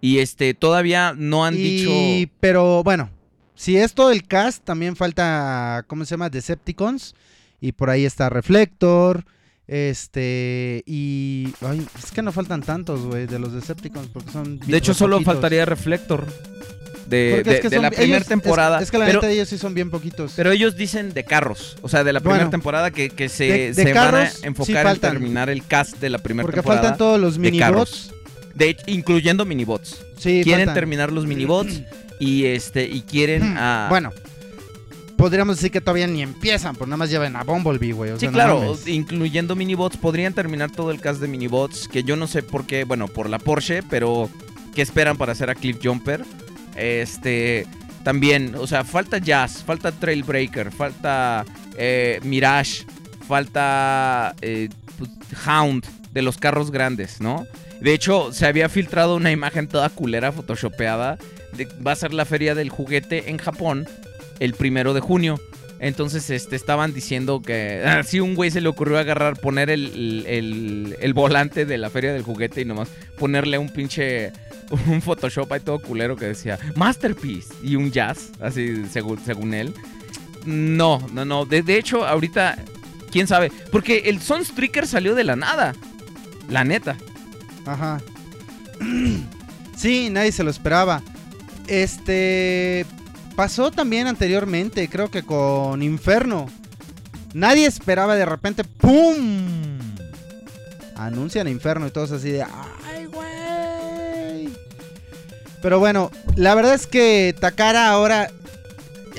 Y 0.00 0.18
este 0.18 0.52
todavía 0.54 1.14
no 1.16 1.44
han 1.44 1.54
Y- 1.54 1.58
dicho 1.58 2.30
Pero 2.40 2.82
bueno, 2.82 3.10
si 3.54 3.76
es 3.76 3.94
todo 3.94 4.10
el 4.10 4.26
cast, 4.26 4.62
también 4.64 4.96
falta, 4.96 5.84
¿cómo 5.86 6.04
se 6.04 6.10
llama? 6.12 6.28
Decepticons. 6.28 7.14
Y 7.60 7.72
por 7.72 7.88
ahí 7.88 8.04
está 8.04 8.28
Reflector. 8.28 9.24
Este. 9.66 10.82
Y. 10.86 11.48
Ay, 11.62 11.86
es 12.02 12.10
que 12.12 12.22
no 12.22 12.32
faltan 12.32 12.62
tantos, 12.62 13.00
güey, 13.06 13.26
de 13.26 13.38
los 13.38 13.52
Decepticons. 13.52 14.08
Porque 14.08 14.30
son. 14.30 14.58
De 14.60 14.76
hecho, 14.76 14.94
solo 14.94 15.16
poquitos. 15.16 15.34
faltaría 15.34 15.64
Reflector 15.64 16.26
de, 17.06 17.32
Porque 17.36 17.50
de- 17.50 17.56
es 17.56 17.62
que 17.62 17.68
de 17.70 17.76
son- 17.76 17.82
la 17.82 17.90
primera 17.90 18.24
temporada. 18.24 18.78
Es, 18.78 18.84
es 18.84 18.90
que 18.90 18.98
la 18.98 19.06
pero, 19.06 19.20
neta, 19.20 19.32
ellos 19.32 19.48
sí 19.48 19.58
son 19.58 19.74
bien 19.74 19.90
poquitos. 19.90 20.32
pero 20.36 20.52
ellos 20.52 20.76
dicen 20.76 21.12
de 21.14 21.24
carros, 21.24 21.76
o 21.82 21.88
sea, 21.88 22.04
de 22.04 22.12
la 22.12 22.20
primera 22.20 22.38
Bueno, 22.44 22.50
temporada 22.50 22.90
que, 22.90 23.10
que 23.10 23.28
se, 23.28 23.44
de- 23.44 23.74
se 23.74 23.84
van 23.84 23.90
a 23.90 23.94
carros, 23.94 24.28
sí 24.34 24.46
enfocar 24.46 24.86
en 24.86 24.98
terminar 25.00 25.50
el 25.50 25.64
cast 25.66 25.98
de 26.00 26.10
la 26.10 26.18
primera 26.18 26.42
porque 26.44 26.56
temporada. 26.60 26.82
faltan 26.82 26.98
todos 26.98 27.20
los 27.20 27.38
minibots. 27.38 28.12
De 28.54 28.68
hecho, 28.70 28.84
incluyendo 28.86 29.44
minibots. 29.44 30.04
Sí, 30.18 30.40
quieren 30.44 30.60
faltan. 30.66 30.74
terminar 30.74 31.10
los 31.12 31.26
minibots 31.26 31.82
y 32.20 32.44
este 32.46 32.84
y 32.84 33.02
quieren 33.02 33.42
a 33.58 33.86
Bueno. 33.90 34.12
Podríamos 35.16 35.56
decir 35.56 35.70
que 35.70 35.80
todavía 35.80 36.06
ni 36.06 36.22
empiezan, 36.22 36.74
pues 36.74 36.88
nada 36.88 36.96
más 36.96 37.10
llevan 37.10 37.36
a 37.36 37.44
Bumblebee, 37.44 37.92
güey. 37.92 38.10
o 38.10 38.14
Sí, 38.16 38.20
sea, 38.20 38.30
no 38.30 38.34
claro, 38.34 38.78
incluyendo 38.86 39.54
minibots, 39.56 39.96
podrían 39.96 40.34
terminar 40.34 40.70
todo 40.70 40.90
el 40.90 41.00
cast 41.00 41.20
de 41.20 41.28
minibots, 41.28 41.88
que 41.88 42.02
yo 42.02 42.16
no 42.16 42.26
sé 42.26 42.42
por 42.42 42.66
qué, 42.66 42.84
bueno, 42.84 43.08
por 43.08 43.28
la 43.30 43.38
Porsche, 43.38 43.82
pero 43.84 44.28
¿qué 44.74 44.82
esperan 44.82 45.16
para 45.16 45.32
hacer 45.32 45.50
a 45.50 45.54
Cliff 45.54 45.78
Jumper? 45.82 46.24
Este, 46.76 47.66
también, 48.02 48.54
o 48.58 48.66
sea, 48.66 48.84
falta 48.84 49.18
Jazz, 49.18 49.62
falta 49.64 49.92
Trailbreaker, 49.92 50.72
falta 50.72 51.44
eh, 51.76 52.20
Mirage, 52.22 52.84
falta 53.26 54.34
eh, 54.42 54.68
pues, 54.98 55.10
Hound 55.46 55.86
de 56.12 56.22
los 56.22 56.36
carros 56.38 56.70
grandes, 56.70 57.20
¿no? 57.20 57.46
De 57.80 57.92
hecho, 57.92 58.32
se 58.32 58.46
había 58.46 58.68
filtrado 58.68 59.16
una 59.16 59.30
imagen 59.30 59.68
toda 59.68 59.88
culera, 59.90 60.32
photoshopeada, 60.32 61.18
de, 61.56 61.66
va 61.86 61.92
a 61.92 61.96
ser 61.96 62.14
la 62.14 62.24
feria 62.24 62.54
del 62.54 62.68
juguete 62.70 63.30
en 63.30 63.38
Japón 63.38 63.86
el 64.40 64.54
primero 64.54 64.94
de 64.94 65.00
junio. 65.00 65.40
Entonces, 65.80 66.30
este, 66.30 66.56
estaban 66.56 66.94
diciendo 66.94 67.42
que 67.42 67.82
así 67.86 68.20
un 68.20 68.34
güey 68.34 68.50
se 68.50 68.60
le 68.60 68.68
ocurrió 68.68 68.98
agarrar, 68.98 69.38
poner 69.38 69.70
el- 69.70 70.96
el 71.00 71.14
volante 71.14 71.66
de 71.66 71.78
la 71.78 71.90
feria 71.90 72.12
del 72.12 72.22
juguete 72.22 72.60
y 72.62 72.64
nomás 72.64 72.88
ponerle 73.18 73.58
un 73.58 73.68
pinche, 73.68 74.32
un 74.88 75.02
Photoshop 75.02 75.52
ahí 75.52 75.60
todo 75.60 75.78
culero 75.80 76.16
que 76.16 76.26
decía 76.26 76.58
Masterpiece 76.76 77.52
y 77.62 77.76
un 77.76 77.90
jazz, 77.92 78.30
así 78.40 78.84
según, 78.90 79.18
según 79.24 79.52
él. 79.54 79.74
No, 80.46 81.04
no, 81.12 81.24
no. 81.24 81.44
De, 81.44 81.62
de 81.62 81.76
hecho, 81.78 82.06
ahorita, 82.06 82.56
quién 83.10 83.26
sabe. 83.26 83.50
Porque 83.72 84.02
el 84.06 84.20
Sunstreaker 84.20 84.86
salió 84.86 85.14
de 85.14 85.24
la 85.24 85.36
nada. 85.36 85.74
La 86.50 86.64
neta. 86.64 86.96
Ajá. 87.66 88.00
Sí, 89.76 90.08
nadie 90.08 90.30
se 90.30 90.44
lo 90.44 90.50
esperaba. 90.50 91.02
Este 91.66 92.86
pasó 93.36 93.70
también 93.70 94.06
anteriormente, 94.06 94.88
creo 94.88 95.10
que 95.10 95.22
con 95.22 95.82
Inferno. 95.82 96.46
Nadie 97.32 97.66
esperaba 97.66 98.14
de 98.14 98.24
repente 98.24 98.64
¡pum! 98.64 99.78
Anuncian 100.96 101.48
Inferno 101.48 101.86
y 101.86 101.90
todos 101.90 102.12
así 102.12 102.30
de 102.30 102.42
¡ay, 102.42 103.06
güey! 103.06 104.48
Pero 105.60 105.78
bueno, 105.78 106.10
la 106.36 106.54
verdad 106.54 106.74
es 106.74 106.86
que 106.86 107.34
Takara 107.38 107.90
ahora 107.90 108.30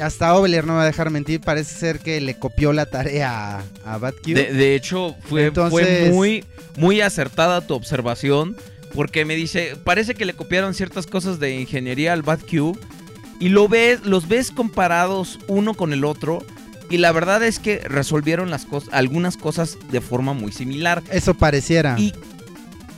hasta 0.02 0.36
Ovelier 0.36 0.66
no 0.66 0.76
va 0.76 0.84
a 0.84 0.86
dejar 0.86 1.10
mentir, 1.10 1.42
parece 1.42 1.78
ser 1.78 2.00
que 2.00 2.20
le 2.22 2.38
copió 2.38 2.74
la 2.74 2.86
tarea 2.86 3.64
a, 3.86 3.98
Bad 3.98 4.16
Cube. 4.24 4.36
De, 4.36 4.54
de 4.54 4.76
hecho, 4.76 5.16
fue, 5.22 5.52
fue 5.52 6.12
muy, 6.12 6.46
muy 6.78 7.02
acertada 7.02 7.66
tu 7.66 7.74
observación. 7.74 8.56
Porque 8.94 9.26
me 9.26 9.36
dice, 9.36 9.76
parece 9.84 10.16
que 10.16 10.24
le 10.24 10.34
copiaron 10.34 10.74
ciertas 10.74 11.06
cosas 11.06 11.38
de 11.38 11.60
ingeniería 11.60 12.14
al 12.14 12.22
Bad 12.22 12.40
Cube. 12.50 12.80
Y 13.40 13.50
lo 13.50 13.68
ves, 13.68 14.06
los 14.06 14.28
ves 14.28 14.52
comparados 14.52 15.40
uno 15.48 15.74
con 15.74 15.94
el 15.94 16.06
otro. 16.06 16.44
Y 16.90 16.98
la 16.98 17.12
verdad 17.12 17.44
es 17.44 17.60
que 17.60 17.80
resolvieron 17.80 18.50
las 18.52 18.66
cosas, 18.66 18.94
algunas 18.94 19.38
cosas 19.38 19.78
de 19.92 20.02
forma 20.02 20.34
muy 20.34 20.52
similar. 20.52 21.02
Eso 21.12 21.34
pareciera. 21.34 21.96
Y 21.98 22.14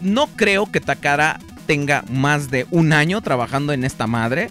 no 0.01 0.27
creo 0.27 0.69
que 0.71 0.81
Takara 0.81 1.39
tenga 1.65 2.03
más 2.09 2.49
de 2.51 2.67
un 2.71 2.93
año 2.93 3.21
trabajando 3.21 3.73
en 3.73 3.83
esta 3.83 4.05
madre. 4.05 4.49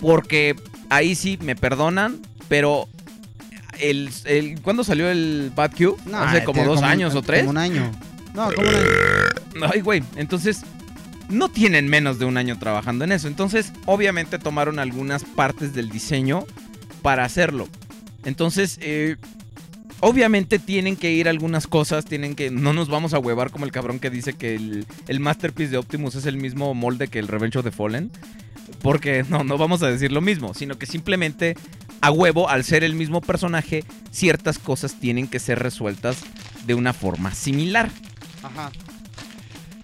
Porque 0.00 0.56
ahí 0.88 1.14
sí 1.14 1.38
me 1.42 1.56
perdonan. 1.56 2.20
Pero 2.48 2.88
el, 3.80 4.08
el- 4.24 4.60
¿cuándo 4.62 4.84
salió 4.84 5.10
el 5.10 5.52
Bad 5.54 5.72
Cube? 5.72 5.96
No, 6.06 6.18
Hace 6.18 6.44
como 6.44 6.54
tiene 6.60 6.68
dos 6.68 6.82
años 6.82 7.14
o 7.14 7.22
tres. 7.22 7.40
Como 7.40 7.50
un 7.50 7.58
año. 7.58 7.90
No, 8.34 8.50
como 8.52 8.68
un 8.68 8.74
año. 9.62 9.70
Ay, 9.74 9.80
güey. 9.80 10.02
Entonces, 10.16 10.62
no 11.28 11.48
tienen 11.48 11.88
menos 11.88 12.18
de 12.18 12.24
un 12.24 12.36
año 12.36 12.58
trabajando 12.58 13.04
en 13.04 13.12
eso. 13.12 13.28
Entonces, 13.28 13.72
obviamente 13.86 14.38
tomaron 14.38 14.78
algunas 14.78 15.24
partes 15.24 15.74
del 15.74 15.90
diseño 15.90 16.44
para 17.02 17.24
hacerlo. 17.24 17.68
Entonces, 18.24 18.78
eh, 18.82 19.16
obviamente 20.00 20.58
tienen 20.58 20.96
que 20.96 21.12
ir 21.12 21.28
algunas 21.28 21.66
cosas, 21.66 22.04
tienen 22.04 22.34
que... 22.34 22.50
No 22.50 22.72
nos 22.72 22.88
vamos 22.88 23.14
a 23.14 23.18
huevar 23.18 23.50
como 23.50 23.64
el 23.64 23.72
cabrón 23.72 23.98
que 23.98 24.10
dice 24.10 24.32
que 24.32 24.54
el, 24.54 24.86
el 25.06 25.20
Masterpiece 25.20 25.72
de 25.72 25.78
Optimus 25.78 26.14
es 26.14 26.26
el 26.26 26.36
mismo 26.36 26.74
molde 26.74 27.08
que 27.08 27.18
el 27.18 27.28
Revenge 27.28 27.58
of 27.58 27.64
the 27.64 27.70
Fallen. 27.70 28.10
Porque 28.82 29.24
no, 29.28 29.44
no 29.44 29.58
vamos 29.58 29.82
a 29.82 29.90
decir 29.90 30.12
lo 30.12 30.20
mismo, 30.20 30.54
sino 30.54 30.78
que 30.78 30.86
simplemente 30.86 31.56
a 32.00 32.10
huevo, 32.10 32.48
al 32.48 32.64
ser 32.64 32.84
el 32.84 32.94
mismo 32.94 33.20
personaje, 33.20 33.84
ciertas 34.10 34.58
cosas 34.58 35.00
tienen 35.00 35.26
que 35.26 35.38
ser 35.38 35.58
resueltas 35.58 36.18
de 36.66 36.74
una 36.74 36.92
forma 36.92 37.34
similar. 37.34 37.90
Ajá. 38.42 38.70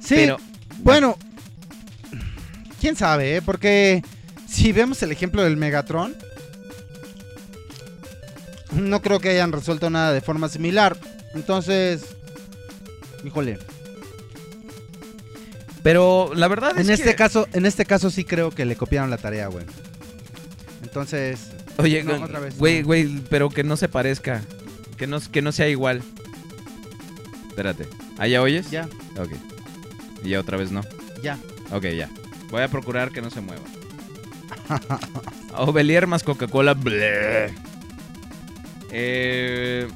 Sí, 0.01 0.15
Pero, 0.17 0.39
bueno, 0.83 1.17
quién 2.85 2.97
sabe, 2.97 3.37
¿eh? 3.37 3.41
Porque 3.43 4.03
si 4.47 4.71
vemos 4.73 5.03
el 5.03 5.11
ejemplo 5.11 5.43
del 5.43 5.57
Megatron, 5.57 6.15
no 8.73 9.01
creo 9.01 9.21
que 9.21 9.31
hayan 9.31 9.53
resuelto 9.53 9.89
nada 9.89 10.13
de 10.13 10.21
forma 10.21 10.51
similar. 10.51 10.95
Entonces, 11.35 12.03
híjole, 13.25 13.59
Pero 15.83 16.31
la 16.35 16.47
verdad 16.49 16.73
es 16.79 16.87
en 16.87 16.93
este 16.93 17.11
que- 17.11 17.15
caso, 17.17 17.49
en 17.55 17.65
este 17.65 17.87
caso 17.87 18.11
sí 18.11 18.25
creo 18.25 18.51
que 18.51 18.67
le 18.67 18.77
copiaron 18.77 19.09
la 19.09 19.17
tarea, 19.17 19.47
güey. 19.49 19.65
Entonces, 20.83 21.41
Oye, 21.79 22.05
No, 22.05 22.11
güey, 22.13 22.23
otra 22.23 22.39
vez, 22.41 22.59
güey, 22.59 22.81
no. 22.81 22.87
güey, 22.87 23.21
pero 23.31 23.49
que 23.49 23.65
no 23.65 23.77
se 23.79 23.89
parezca. 23.89 24.43
Que 24.99 25.07
no, 25.07 25.19
que 25.21 25.41
no 25.43 25.53
sea 25.53 25.69
igual. 25.69 26.03
Espérate. 27.49 27.89
¿Ah, 28.19 28.27
ya 28.29 28.43
oyes? 28.43 28.71
ya, 28.71 28.89
Ok. 29.19 29.31
Y 30.23 30.29
ya 30.31 30.41
otra 30.41 30.57
vez 30.59 30.71
no. 30.71 30.83
ya. 31.23 31.39
Ok, 31.73 31.85
ya. 31.97 32.09
Voy 32.55 32.63
a 32.63 32.69
procurar 32.69 33.11
que 33.11 33.21
no 33.21 33.31
se 33.31 33.41
mueva. 33.41 33.65
Ovelier 35.57 36.07
más 36.07 36.23
Coca-Cola. 36.23 36.77
Eh, 38.93 39.89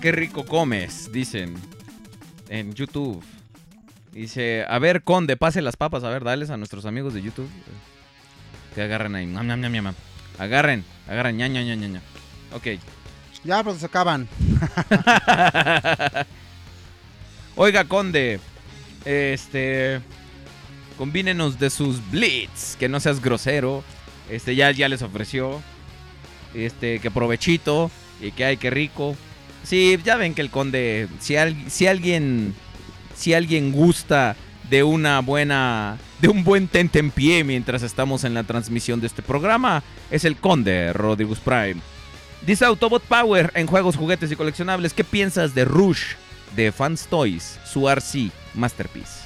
qué 0.00 0.12
rico 0.12 0.46
comes, 0.46 1.12
dicen. 1.12 1.54
En 2.48 2.72
YouTube. 2.72 3.22
Dice, 4.12 4.64
a 4.66 4.78
ver, 4.78 5.02
Conde, 5.02 5.36
pase 5.36 5.60
las 5.60 5.76
papas. 5.76 6.02
A 6.02 6.08
ver, 6.08 6.24
dales 6.24 6.48
a 6.48 6.56
nuestros 6.56 6.86
amigos 6.86 7.12
de 7.12 7.20
YouTube. 7.20 7.50
Que 8.74 8.80
agarren 8.80 9.14
ahí. 9.14 9.26
Ñam, 9.26 9.46
ñam, 9.46 9.60
ñam. 9.60 9.94
Agarren, 10.38 10.82
agarren. 11.06 11.36
ña, 11.36 11.46
ña, 11.46 11.62
ña, 11.62 11.74
ña, 11.74 11.88
ña. 11.88 12.00
Ok. 12.54 12.68
Ya, 13.44 13.62
pues 13.62 13.80
se 13.80 13.84
acaban. 13.84 14.26
Oiga, 17.56 17.84
Conde. 17.84 18.40
Este. 19.04 20.00
Combínenos 21.02 21.58
de 21.58 21.68
sus 21.68 21.98
blitz. 22.12 22.76
Que 22.78 22.88
no 22.88 23.00
seas 23.00 23.20
grosero. 23.20 23.82
Este, 24.30 24.54
ya, 24.54 24.70
ya 24.70 24.88
les 24.88 25.02
ofreció. 25.02 25.60
Este, 26.54 27.00
que 27.00 27.10
provechito. 27.10 27.90
Y 28.20 28.30
que 28.30 28.44
ay, 28.44 28.56
qué 28.56 28.70
rico. 28.70 29.16
Sí, 29.64 29.98
ya 30.04 30.14
ven 30.14 30.32
que 30.32 30.42
el 30.42 30.50
Conde. 30.50 31.08
Si, 31.18 31.34
al- 31.34 31.68
si 31.68 31.88
alguien. 31.88 32.54
Si 33.16 33.34
alguien 33.34 33.72
gusta 33.72 34.36
de 34.70 34.84
una 34.84 35.18
buena. 35.22 35.98
De 36.20 36.28
un 36.28 36.44
buen 36.44 36.68
tente 36.68 37.00
en 37.00 37.10
pie 37.10 37.42
mientras 37.42 37.82
estamos 37.82 38.22
en 38.22 38.34
la 38.34 38.44
transmisión 38.44 39.00
de 39.00 39.08
este 39.08 39.22
programa. 39.22 39.82
Es 40.08 40.24
el 40.24 40.36
Conde 40.36 40.92
Rodriguez 40.92 41.40
Prime. 41.40 41.80
Dice 42.46 42.64
Autobot 42.64 43.02
Power 43.02 43.50
en 43.56 43.66
juegos, 43.66 43.96
juguetes 43.96 44.30
y 44.30 44.36
coleccionables. 44.36 44.94
¿Qué 44.94 45.02
piensas 45.02 45.52
de 45.52 45.64
Rush 45.64 46.14
de 46.54 46.70
Fans 46.70 47.08
Toys, 47.10 47.58
su 47.64 47.88
RC 47.88 48.30
Masterpiece? 48.54 49.21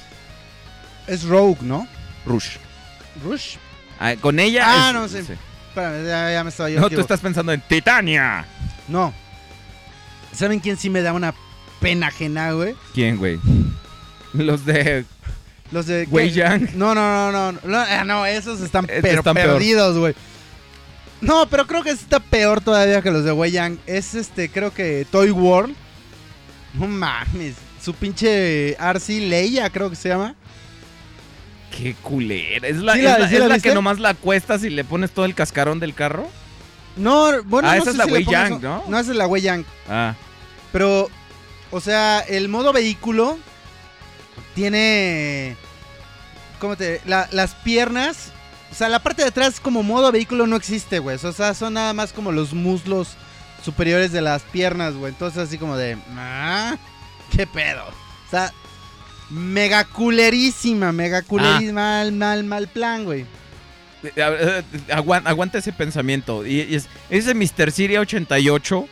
Es 1.07 1.23
Rogue, 1.23 1.57
¿no? 1.61 1.87
Rush. 2.25 2.57
Rush. 3.23 3.55
Ah, 3.99 4.13
con 4.19 4.39
ella. 4.39 4.63
Ah, 4.65 4.87
es- 4.89 4.93
no 4.93 5.07
sé. 5.07 5.23
sí. 5.23 5.33
Espérame, 5.69 6.05
ya, 6.05 6.31
ya 6.33 6.43
me 6.43 6.49
estaba 6.49 6.69
yo. 6.69 6.79
No, 6.79 6.89
tú 6.89 6.99
estás 6.99 7.19
pensando 7.19 7.51
en 7.51 7.61
Titania. 7.61 8.45
No. 8.87 9.13
¿Saben 10.33 10.59
quién 10.59 10.77
sí 10.77 10.89
me 10.89 11.01
da 11.01 11.13
una 11.13 11.33
pena 11.79 12.07
ajena, 12.07 12.51
güey? 12.51 12.75
¿Quién, 12.93 13.17
güey? 13.17 13.39
Los 14.33 14.65
de 14.65 15.05
Los 15.71 15.85
de. 15.87 16.07
Wei. 16.09 16.31
Yang. 16.31 16.71
No, 16.77 16.93
no, 16.93 17.31
no, 17.31 17.51
no. 17.51 17.59
No, 17.63 17.77
ah, 17.79 18.03
no, 18.05 18.25
esos 18.25 18.61
están, 18.61 18.85
Eh, 18.89 18.99
pero 19.01 19.19
están 19.19 19.35
perdidos, 19.35 19.97
güey. 19.97 20.13
No, 21.21 21.47
pero 21.49 21.65
creo 21.65 21.83
que 21.83 21.89
está 21.89 22.19
peor 22.19 22.61
todavía 22.61 23.01
que 23.01 23.09
los 23.11 23.23
de 23.23 23.31
Wei 23.31 23.51
Yang. 23.51 23.79
Es 23.87 24.13
este, 24.15 24.49
creo 24.49 24.73
que 24.73 25.05
Toy 25.11 25.31
World. 25.31 25.75
No 26.73 26.87
mames. 26.87 27.55
Su 27.83 27.93
pinche 27.93 28.75
RC 28.79 29.19
Leia, 29.21 29.69
creo 29.69 29.89
que 29.89 29.95
se 29.95 30.09
llama. 30.09 30.35
Qué 31.75 31.93
culera. 31.95 32.67
Es 32.67 32.77
la, 32.77 32.93
¿Sí 32.93 32.99
es 32.99 33.05
la- 33.05 33.19
la- 33.19 33.29
sí 33.29 33.35
es 33.35 33.45
la 33.45 33.59
que 33.59 33.73
nomás 33.73 33.99
la 33.99 34.13
cuestas 34.13 34.63
y 34.63 34.69
le 34.69 34.83
pones 34.83 35.11
todo 35.11 35.25
el 35.25 35.35
cascarón 35.35 35.79
del 35.79 35.93
carro. 35.93 36.27
No, 36.95 37.43
bueno, 37.43 37.69
Ah, 37.69 37.75
no 37.75 37.83
esa 37.83 37.85
sé 37.85 37.89
es 37.91 37.97
la 37.97 38.05
si 38.05 38.11
Wei 38.11 38.25
Yang, 38.25 38.61
¿no? 38.61 38.83
No, 38.87 38.97
esa 38.99 39.11
es 39.11 39.17
la 39.17 39.27
Wei 39.27 39.41
Yang. 39.41 39.65
Ah, 39.89 40.15
Pero, 40.71 41.09
o 41.71 41.79
sea, 41.81 42.19
el 42.21 42.49
modo 42.49 42.73
vehículo 42.73 43.37
tiene. 44.55 45.55
¿Cómo 46.59 46.75
te.? 46.75 47.01
la- 47.05 47.27
las 47.31 47.53
piernas. 47.55 48.31
O 48.71 48.75
sea, 48.75 48.89
la 48.89 48.99
parte 48.99 49.21
de 49.21 49.29
atrás 49.29 49.59
como 49.59 49.81
modo 49.83 50.11
vehículo 50.11 50.45
no 50.47 50.55
existe, 50.55 50.99
güey. 50.99 51.17
O 51.23 51.31
sea, 51.31 51.53
son 51.53 51.73
nada 51.75 51.93
más 51.93 52.11
como 52.13 52.31
los 52.31 52.53
muslos 52.53 53.09
superiores 53.63 54.11
de 54.11 54.21
las 54.21 54.41
piernas, 54.43 54.93
güey. 54.95 55.13
Entonces, 55.13 55.39
así 55.39 55.57
como 55.57 55.77
de. 55.77 55.97
¿Ah? 56.15 56.75
¿Qué 57.31 57.47
pedo? 57.47 57.83
O 57.85 58.29
sea, 58.29 58.51
mega 59.29 59.83
culerísima, 59.85 60.91
mega 60.91 61.21
culerísima. 61.21 61.73
Mal, 61.81 62.11
mal, 62.11 62.43
mal 62.43 62.67
plan, 62.67 63.05
güey. 63.05 63.21
Eh, 64.03 64.11
eh, 64.15 64.63
aguan- 64.89 65.27
aguanta 65.27 65.57
ese 65.57 65.73
pensamiento. 65.73 66.45
Y, 66.45 66.61
y 66.61 66.75
es, 66.75 66.87
es 67.09 67.25
de 67.25 67.33
Mr. 67.33 67.71
Siria 67.71 67.99
88. 68.01 68.87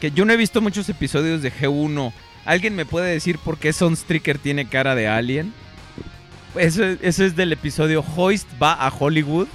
Que 0.00 0.10
yo 0.12 0.24
no 0.24 0.32
he 0.32 0.36
visto 0.36 0.60
muchos 0.60 0.88
episodios 0.88 1.42
de 1.42 1.52
G1. 1.52 2.12
¿Alguien 2.44 2.74
me 2.76 2.86
puede 2.86 3.12
decir 3.12 3.38
por 3.38 3.58
qué 3.58 3.72
Sunstreaker 3.72 4.38
tiene 4.38 4.68
cara 4.68 4.94
de 4.94 5.08
alien? 5.08 5.52
Eso, 6.56 6.84
eso 6.84 7.24
es 7.24 7.36
del 7.36 7.52
episodio 7.52 8.04
Hoist 8.16 8.48
va 8.62 8.72
a 8.74 8.92
Hollywood. 8.96 9.48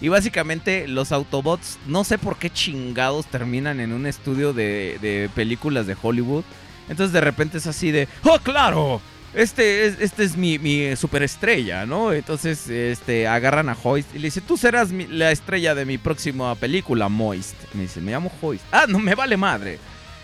Y 0.00 0.08
básicamente 0.08 0.86
los 0.86 1.10
Autobots, 1.10 1.78
no 1.86 2.04
sé 2.04 2.18
por 2.18 2.36
qué 2.36 2.50
chingados 2.50 3.26
terminan 3.26 3.80
en 3.80 3.92
un 3.92 4.06
estudio 4.06 4.52
de, 4.52 4.98
de 5.02 5.28
películas 5.34 5.86
de 5.88 5.96
Hollywood. 6.00 6.44
Entonces 6.88 7.12
de 7.12 7.20
repente 7.20 7.58
es 7.58 7.66
así 7.66 7.90
de, 7.90 8.06
¡Oh, 8.22 8.38
claro! 8.38 9.00
Este 9.34 9.86
es, 9.86 10.00
este 10.00 10.24
es 10.24 10.36
mi, 10.36 10.58
mi 10.58 10.96
superestrella, 10.96 11.84
¿no? 11.86 12.12
Entonces 12.12 12.68
este, 12.68 13.28
agarran 13.28 13.68
a 13.68 13.76
Hoist 13.82 14.14
y 14.14 14.18
le 14.18 14.28
dice, 14.28 14.40
tú 14.40 14.56
serás 14.56 14.90
mi- 14.90 15.06
la 15.06 15.30
estrella 15.30 15.74
de 15.74 15.84
mi 15.84 15.98
próxima 15.98 16.54
película, 16.54 17.08
Moist. 17.08 17.54
Me 17.74 17.82
dice, 17.82 18.00
me 18.00 18.12
llamo 18.12 18.32
Hoist. 18.40 18.64
Ah, 18.72 18.86
no, 18.88 18.98
me 18.98 19.14
vale 19.14 19.36
madre. 19.36 19.78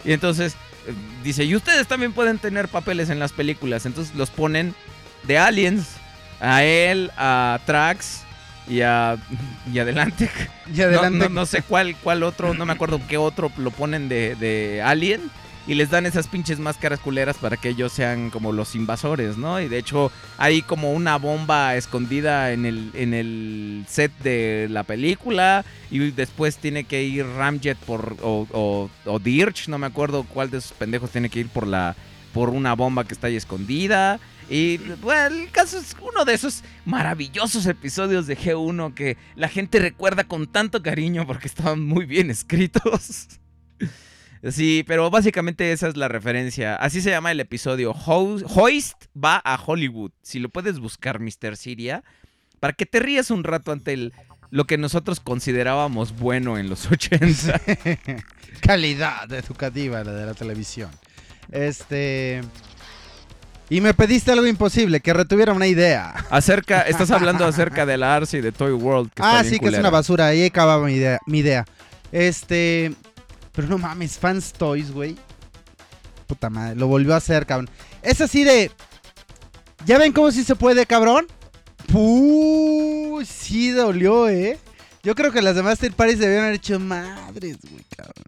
Y 0.04 0.12
entonces 0.12 0.54
eh, 0.86 0.92
dice, 1.22 1.44
y 1.44 1.54
ustedes 1.54 1.86
también 1.86 2.12
pueden 2.12 2.38
tener 2.38 2.68
papeles 2.68 3.10
en 3.10 3.18
las 3.18 3.32
películas. 3.32 3.84
Entonces 3.86 4.14
los 4.14 4.30
ponen 4.30 4.74
de 5.24 5.38
aliens, 5.38 5.86
a 6.40 6.64
él, 6.64 7.10
a 7.16 7.60
Trax 7.66 8.22
y 8.68 8.80
a... 8.80 9.16
Y 9.72 9.78
adelante. 9.78 10.30
Y 10.74 10.80
adelante. 10.80 11.18
No, 11.18 11.24
no- 11.28 11.34
no 11.34 11.46
sé 11.46 11.60
cuál, 11.62 11.94
cuál 12.02 12.22
otro, 12.22 12.54
no 12.54 12.64
me 12.66 12.72
acuerdo 12.72 13.00
qué 13.06 13.18
otro 13.18 13.52
lo 13.58 13.70
ponen 13.70 14.08
de, 14.08 14.34
de 14.34 14.80
Alien. 14.82 15.30
Y 15.66 15.74
les 15.74 15.88
dan 15.88 16.04
esas 16.04 16.28
pinches 16.28 16.58
máscaras 16.58 17.00
culeras 17.00 17.38
para 17.38 17.56
que 17.56 17.70
ellos 17.70 17.90
sean 17.90 18.28
como 18.28 18.52
los 18.52 18.74
invasores, 18.74 19.38
¿no? 19.38 19.60
Y 19.60 19.68
de 19.68 19.78
hecho 19.78 20.12
hay 20.36 20.60
como 20.60 20.92
una 20.92 21.16
bomba 21.16 21.74
escondida 21.76 22.52
en 22.52 22.66
el, 22.66 22.90
en 22.92 23.14
el 23.14 23.84
set 23.88 24.12
de 24.18 24.66
la 24.70 24.82
película. 24.82 25.64
Y 25.90 26.10
después 26.10 26.58
tiene 26.58 26.84
que 26.84 27.02
ir 27.02 27.24
Ramjet 27.24 27.78
por, 27.78 28.16
o, 28.20 28.90
Dirge, 29.22 29.70
no 29.70 29.78
me 29.78 29.86
acuerdo 29.86 30.24
cuál 30.24 30.50
de 30.50 30.58
esos 30.58 30.72
pendejos 30.72 31.10
tiene 31.10 31.30
que 31.30 31.40
ir 31.40 31.48
por 31.48 31.66
la 31.66 31.96
por 32.34 32.50
una 32.50 32.74
bomba 32.74 33.04
que 33.04 33.14
está 33.14 33.28
ahí 33.28 33.36
escondida. 33.36 34.18
Y 34.50 34.76
bueno, 34.76 35.36
el 35.36 35.50
caso 35.50 35.78
es 35.78 35.96
uno 36.02 36.24
de 36.24 36.34
esos 36.34 36.62
maravillosos 36.84 37.64
episodios 37.66 38.26
de 38.26 38.36
G1 38.36 38.92
que 38.92 39.16
la 39.36 39.48
gente 39.48 39.78
recuerda 39.78 40.24
con 40.24 40.48
tanto 40.48 40.82
cariño 40.82 41.26
porque 41.26 41.46
estaban 41.46 41.82
muy 41.82 42.04
bien 42.04 42.30
escritos. 42.30 43.28
Sí, 44.50 44.84
pero 44.86 45.10
básicamente 45.10 45.72
esa 45.72 45.88
es 45.88 45.96
la 45.96 46.08
referencia. 46.08 46.76
Así 46.76 47.00
se 47.00 47.10
llama 47.10 47.32
el 47.32 47.40
episodio. 47.40 47.92
Ho- 47.92 48.36
Hoist 48.54 49.04
va 49.16 49.40
a 49.44 49.58
Hollywood. 49.64 50.10
Si 50.22 50.38
lo 50.38 50.48
puedes 50.48 50.78
buscar, 50.78 51.18
Mr. 51.20 51.56
Siria, 51.56 52.02
para 52.60 52.72
que 52.74 52.86
te 52.86 53.00
rías 53.00 53.30
un 53.30 53.44
rato 53.44 53.72
ante 53.72 53.92
el, 53.94 54.12
lo 54.50 54.66
que 54.66 54.76
nosotros 54.78 55.20
considerábamos 55.20 56.16
bueno 56.16 56.58
en 56.58 56.68
los 56.68 56.86
80. 56.90 57.60
calidad 58.60 59.32
educativa 59.32 60.04
la 60.04 60.12
de 60.12 60.26
la 60.26 60.34
televisión. 60.34 60.90
Este. 61.50 62.42
Y 63.70 63.80
me 63.80 63.94
pediste 63.94 64.30
algo 64.30 64.46
imposible, 64.46 65.00
que 65.00 65.14
retuviera 65.14 65.52
una 65.54 65.66
idea. 65.66 66.14
Acerca, 66.30 66.82
estás 66.86 67.10
hablando 67.10 67.46
acerca 67.46 67.86
de 67.86 67.96
la 67.96 68.14
Arce 68.14 68.38
y 68.38 68.40
de 68.42 68.52
Toy 68.52 68.72
World. 68.72 69.10
Que 69.14 69.22
está 69.22 69.38
ah, 69.38 69.42
bien 69.42 69.54
sí, 69.54 69.58
que 69.60 69.68
es 69.68 69.78
una 69.78 69.90
basura. 69.90 70.26
Ahí 70.26 70.44
acababa 70.44 70.84
mi 70.86 70.94
idea. 70.94 71.18
Mi 71.26 71.38
idea. 71.38 71.64
Este. 72.12 72.92
Pero 73.54 73.68
no 73.68 73.78
mames, 73.78 74.18
Fans 74.18 74.52
Toys, 74.52 74.90
güey. 74.90 75.16
Puta 76.26 76.50
madre, 76.50 76.74
lo 76.76 76.86
volvió 76.86 77.14
a 77.14 77.18
hacer, 77.18 77.46
cabrón. 77.46 77.70
Es 78.02 78.20
así 78.20 78.44
de. 78.44 78.70
¿Ya 79.86 79.98
ven 79.98 80.12
cómo 80.12 80.30
sí 80.30 80.44
se 80.44 80.56
puede, 80.56 80.86
cabrón? 80.86 81.26
Puh, 81.92 83.22
sí 83.24 83.70
dolió, 83.70 84.28
¿eh? 84.28 84.58
Yo 85.02 85.14
creo 85.14 85.30
que 85.30 85.42
las 85.42 85.54
demás 85.54 85.78
Third 85.78 85.92
Parties 85.94 86.18
debieron 86.18 86.44
haber 86.44 86.56
hecho 86.56 86.80
madres, 86.80 87.58
güey, 87.70 87.84
cabrón. 87.94 88.24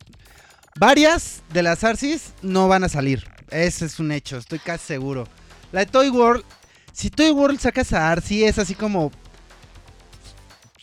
Varias 0.79 1.43
de 1.53 1.63
las 1.63 1.83
Arcis 1.85 2.35
no 2.43 2.69
van 2.69 2.85
a 2.85 2.89
salir. 2.89 3.27
Ese 3.51 3.87
es 3.87 3.99
un 3.99 4.13
hecho, 4.13 4.37
estoy 4.37 4.59
casi 4.59 4.85
seguro. 4.85 5.27
La 5.73 5.81
de 5.81 5.87
Toy 5.87 6.11
World, 6.11 6.45
si 6.93 7.11
Toy 7.11 7.31
World 7.31 7.59
sacas 7.59 7.93
a 7.95 8.11
Arcee, 8.11 8.47
es 8.47 8.59
así 8.59 8.75
como 8.75 9.11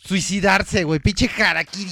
suicidarse, 0.04 0.84
güey. 0.84 1.00
Pinche 1.00 1.30
harakiri. 1.30 1.92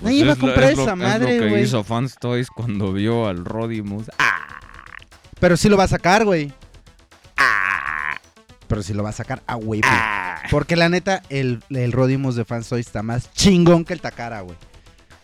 Nadie 0.00 0.24
va 0.24 0.32
a 0.32 0.36
Pues 0.36 0.38
lo- 0.38 0.46
comprar 0.54 0.70
es 0.70 0.76
lo- 0.76 0.82
esa 0.84 0.92
es 0.92 0.98
madre, 0.98 1.36
lo 1.38 1.42
que 1.44 1.48
güey. 1.50 1.62
hizo 1.64 1.82
Fans 1.84 2.16
Toys 2.20 2.48
cuando 2.50 2.92
vio 2.92 3.26
al 3.26 3.44
Rodimus. 3.44 4.10
Ah, 4.18 4.58
Pero 5.40 5.56
sí 5.56 5.68
lo 5.68 5.76
va 5.76 5.84
a 5.84 5.88
sacar, 5.88 6.24
güey. 6.24 6.52
Pero 8.66 8.82
sí 8.82 8.92
lo 8.92 9.02
va 9.02 9.08
a 9.10 9.12
sacar 9.12 9.42
a 9.46 9.56
huevo. 9.56 9.82
ah. 9.86 10.42
Porque 10.50 10.76
la 10.76 10.88
neta, 10.90 11.22
el, 11.30 11.62
el 11.70 11.90
Rodimus 11.92 12.36
de 12.36 12.44
Fansoy 12.44 12.80
está 12.80 13.02
más 13.02 13.32
chingón 13.32 13.84
que 13.84 13.94
el 13.94 14.00
Takara, 14.00 14.42
güey. 14.42 14.56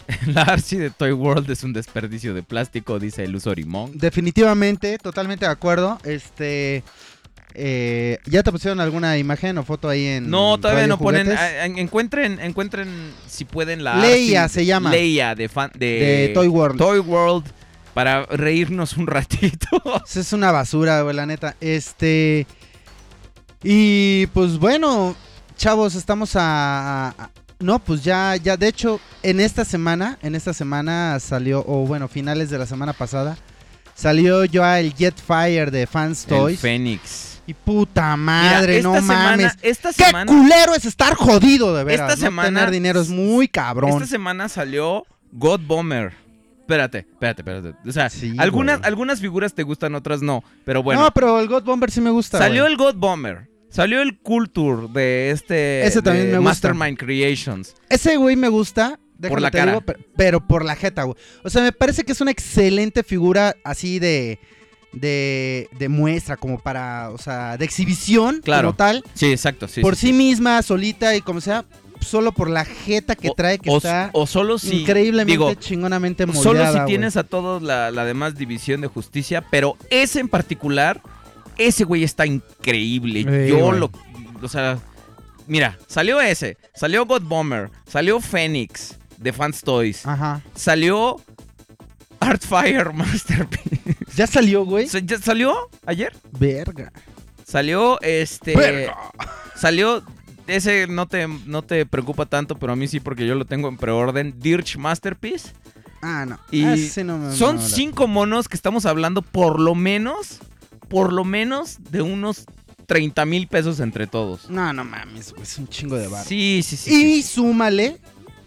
La 0.26 0.42
Arcy 0.42 0.76
de 0.76 0.90
Toy 0.90 1.12
World 1.12 1.50
es 1.50 1.62
un 1.62 1.72
desperdicio 1.72 2.32
de 2.34 2.42
plástico, 2.42 2.98
dice 2.98 3.24
el 3.24 3.36
Usorimón. 3.36 3.92
Definitivamente, 3.98 4.96
totalmente 4.98 5.44
de 5.46 5.50
acuerdo. 5.52 5.98
Este. 6.04 6.82
Eh, 7.54 8.18
¿Ya 8.26 8.42
te 8.42 8.50
pusieron 8.50 8.80
alguna 8.80 9.16
imagen 9.16 9.56
o 9.58 9.64
foto 9.64 9.88
ahí 9.88 10.04
en. 10.06 10.28
No, 10.28 10.58
todavía 10.58 10.86
no 10.88 10.98
ponen. 10.98 11.30
Encuentren, 11.76 12.40
encuentren 12.40 12.88
si 13.28 13.44
pueden 13.44 13.84
la. 13.84 13.96
Leia 13.96 14.48
se 14.48 14.66
llama. 14.66 14.90
Leia 14.90 15.34
de, 15.34 15.48
fan, 15.48 15.70
de, 15.74 15.86
De 15.86 16.28
Toy 16.34 16.48
World. 16.48 16.78
Toy 16.78 16.98
World. 16.98 17.44
Para 17.94 18.26
reírnos 18.26 18.96
un 18.96 19.06
ratito. 19.06 19.68
Es 20.14 20.32
una 20.32 20.50
basura, 20.50 21.02
güey, 21.02 21.14
la 21.14 21.26
neta. 21.26 21.54
Este. 21.60 22.46
Y 23.62 24.26
pues 24.28 24.58
bueno, 24.58 25.14
chavos, 25.56 25.94
estamos 25.94 26.34
a. 26.36 27.08
a- 27.16 27.30
no, 27.60 27.78
pues 27.78 28.02
ya, 28.02 28.36
ya, 28.36 28.56
de 28.56 28.66
hecho, 28.68 29.00
en 29.22 29.40
esta 29.40 29.64
semana, 29.64 30.18
en 30.22 30.34
esta 30.34 30.52
semana 30.52 31.18
salió, 31.20 31.64
o 31.66 31.86
bueno, 31.86 32.08
finales 32.08 32.50
de 32.50 32.58
la 32.58 32.66
semana 32.66 32.92
pasada, 32.92 33.38
salió 33.94 34.44
ya 34.44 34.80
el 34.80 34.92
Jetfire 34.92 35.70
de 35.70 35.86
Fans 35.86 36.24
El 36.24 36.28
Toys. 36.30 36.60
Fénix. 36.60 37.33
Y 37.46 37.54
puta 37.54 38.16
Mira, 38.16 38.16
madre, 38.16 38.82
no 38.82 38.94
semana- 38.94 39.24
mames. 39.30 39.52
Esta 39.62 39.90
¡Qué 39.92 40.04
culero 40.26 40.74
es 40.74 40.84
estar 40.86 41.14
jodido, 41.14 41.74
de 41.76 41.84
veras! 41.84 42.10
Esta 42.12 42.20
no 42.22 42.26
semana- 42.30 42.48
tener 42.60 42.70
dinero 42.70 43.00
es 43.00 43.10
muy 43.10 43.48
cabrón. 43.48 43.90
Esta 43.90 44.06
semana 44.06 44.48
salió 44.48 45.04
God 45.32 45.60
Bomber. 45.66 46.12
Espérate, 46.60 47.00
espérate, 47.00 47.42
espérate. 47.42 47.74
O 47.86 47.92
sea, 47.92 48.08
Sí, 48.08 48.34
algunas, 48.38 48.78
güey. 48.78 48.88
algunas 48.88 49.20
figuras 49.20 49.52
te 49.54 49.62
gustan, 49.64 49.94
otras 49.94 50.22
no. 50.22 50.42
Pero 50.64 50.82
bueno, 50.82 51.02
No, 51.02 51.10
pero 51.12 51.38
el 51.38 51.46
God 51.48 51.64
Bomber 51.64 51.90
sí 51.90 52.00
me 52.00 52.08
gusta. 52.10 52.38
salió 52.38 52.62
güey. 52.62 52.72
el 52.72 52.78
God 52.78 52.94
Bomber. 52.94 53.48
Salió 53.68 54.00
el 54.00 54.18
Culture 54.20 54.86
de 54.92 55.30
este. 55.32 55.84
Ese 55.84 56.00
también 56.00 56.26
me 56.30 56.38
gusta. 56.38 56.68
Mastermind 56.72 56.96
Creations. 56.96 57.74
Ese 57.90 58.16
güey 58.16 58.36
me 58.36 58.48
gusta. 58.48 58.98
déjame 59.18 59.40
la 59.42 59.50
cara. 59.50 59.72
digo, 59.72 59.84
pero 60.16 60.40
por 60.46 60.64
la 60.64 60.74
jeta, 60.76 61.02
güey. 61.02 61.16
O 61.42 61.50
sea, 61.50 61.62
me 61.62 61.72
parece 61.72 62.04
que 62.04 62.12
es 62.12 62.20
una 62.20 62.30
excelente 62.30 63.02
figura 63.02 63.54
así 63.64 63.98
de. 63.98 64.38
De, 64.94 65.68
de 65.78 65.88
muestra, 65.88 66.36
como 66.36 66.58
para. 66.58 67.10
O 67.10 67.18
sea, 67.18 67.56
de 67.56 67.64
exhibición, 67.64 68.40
Claro. 68.44 68.68
como 68.68 68.76
tal. 68.76 69.04
Sí, 69.14 69.26
exacto. 69.32 69.68
Sí, 69.68 69.80
por 69.80 69.96
sí, 69.96 70.08
sí, 70.08 70.12
misma, 70.12 70.62
solita 70.62 71.14
y 71.16 71.20
como 71.20 71.40
sea. 71.40 71.64
Solo 72.00 72.32
por 72.32 72.50
la 72.50 72.66
jeta 72.66 73.14
que 73.16 73.30
O- 73.30 73.34
trae, 73.34 73.58
que 73.58 73.70
o, 73.70 73.78
está 73.78 74.10
o 74.12 74.26
solo 74.26 74.58
si. 74.58 74.82
increíblemente 74.82 75.32
digo, 75.32 75.54
chingonamente 75.54 76.26
moldeada. 76.26 76.42
Solo 76.72 76.80
si 76.80 76.86
tienes 76.86 77.16
a 77.16 77.24
todos 77.24 77.62
la, 77.62 77.90
la 77.90 78.04
demás 78.04 78.36
división 78.36 78.82
de 78.82 78.88
justicia, 78.88 79.42
pero 79.50 79.78
ese 79.88 80.20
en 80.20 80.28
particular, 80.28 81.00
ese 81.56 81.84
güey 81.84 82.04
está 82.04 82.26
increíble. 82.26 83.20
Sí, 83.46 83.50
Yo 83.50 83.72
lo. 83.72 83.90
O 84.42 84.48
sea, 84.48 84.78
mira, 85.46 85.78
salió 85.86 86.20
ese, 86.20 86.58
salió 86.74 87.06
God 87.06 87.22
Bomber, 87.22 87.70
salió 87.88 88.20
Phoenix 88.20 88.98
de 89.16 89.32
Fans 89.32 89.62
Toys, 89.62 90.04
Ajá. 90.04 90.42
salió 90.54 91.18
Artfire 92.24 92.92
Masterpiece. 92.94 93.96
¿Ya 94.16 94.26
salió, 94.26 94.64
güey? 94.64 94.86
¿ya 95.04 95.18
¿Salió 95.18 95.54
ayer? 95.86 96.12
Verga. 96.38 96.92
Salió 97.44 98.00
este. 98.00 98.56
Verga. 98.56 98.96
Salió. 99.54 100.02
Ese 100.46 100.86
no 100.88 101.06
te, 101.08 101.26
no 101.26 101.62
te 101.62 101.86
preocupa 101.86 102.26
tanto, 102.26 102.58
pero 102.58 102.74
a 102.74 102.76
mí 102.76 102.86
sí, 102.86 103.00
porque 103.00 103.26
yo 103.26 103.34
lo 103.34 103.46
tengo 103.46 103.68
en 103.68 103.78
preorden. 103.78 104.34
Dirge 104.38 104.76
Masterpiece. 104.78 105.50
Ah, 106.02 106.26
no. 106.26 106.38
Y 106.50 106.64
Ah, 106.64 106.74
ese 106.74 107.02
no 107.02 107.16
me- 107.16 107.34
Son 107.34 107.56
no 107.56 107.62
me 107.62 107.68
la- 107.68 107.74
cinco 107.74 108.06
monos 108.06 108.46
que 108.48 108.56
estamos 108.56 108.84
hablando 108.84 109.22
por 109.22 109.58
lo 109.58 109.74
menos, 109.74 110.40
por 110.90 111.14
lo 111.14 111.24
menos 111.24 111.78
de 111.90 112.02
unos 112.02 112.44
30 112.86 113.24
mil 113.24 113.48
pesos 113.48 113.80
entre 113.80 114.06
todos. 114.06 114.50
No, 114.50 114.70
no 114.74 114.84
mames, 114.84 115.30
güey. 115.32 115.44
Es 115.44 115.56
un 115.56 115.66
chingo 115.66 115.96
de 115.96 116.08
bar. 116.08 116.26
Sí, 116.26 116.60
sí, 116.62 116.76
sí. 116.76 116.90
Y 117.18 117.22
sí. 117.22 117.28
súmale 117.34 117.96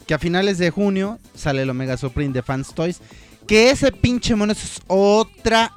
que 0.05 0.13
a 0.13 0.19
finales 0.19 0.59
de 0.59 0.69
junio 0.69 1.17
sale 1.33 1.63
el 1.63 1.69
Omega 1.71 1.97
Supreme 1.97 2.31
de 2.31 2.43
Fans 2.43 2.75
Toys. 2.75 2.99
Que 3.47 3.69
ese 3.71 3.91
pinche 3.91 4.35
mono 4.35 4.51
es 4.51 4.81
otra. 4.87 5.71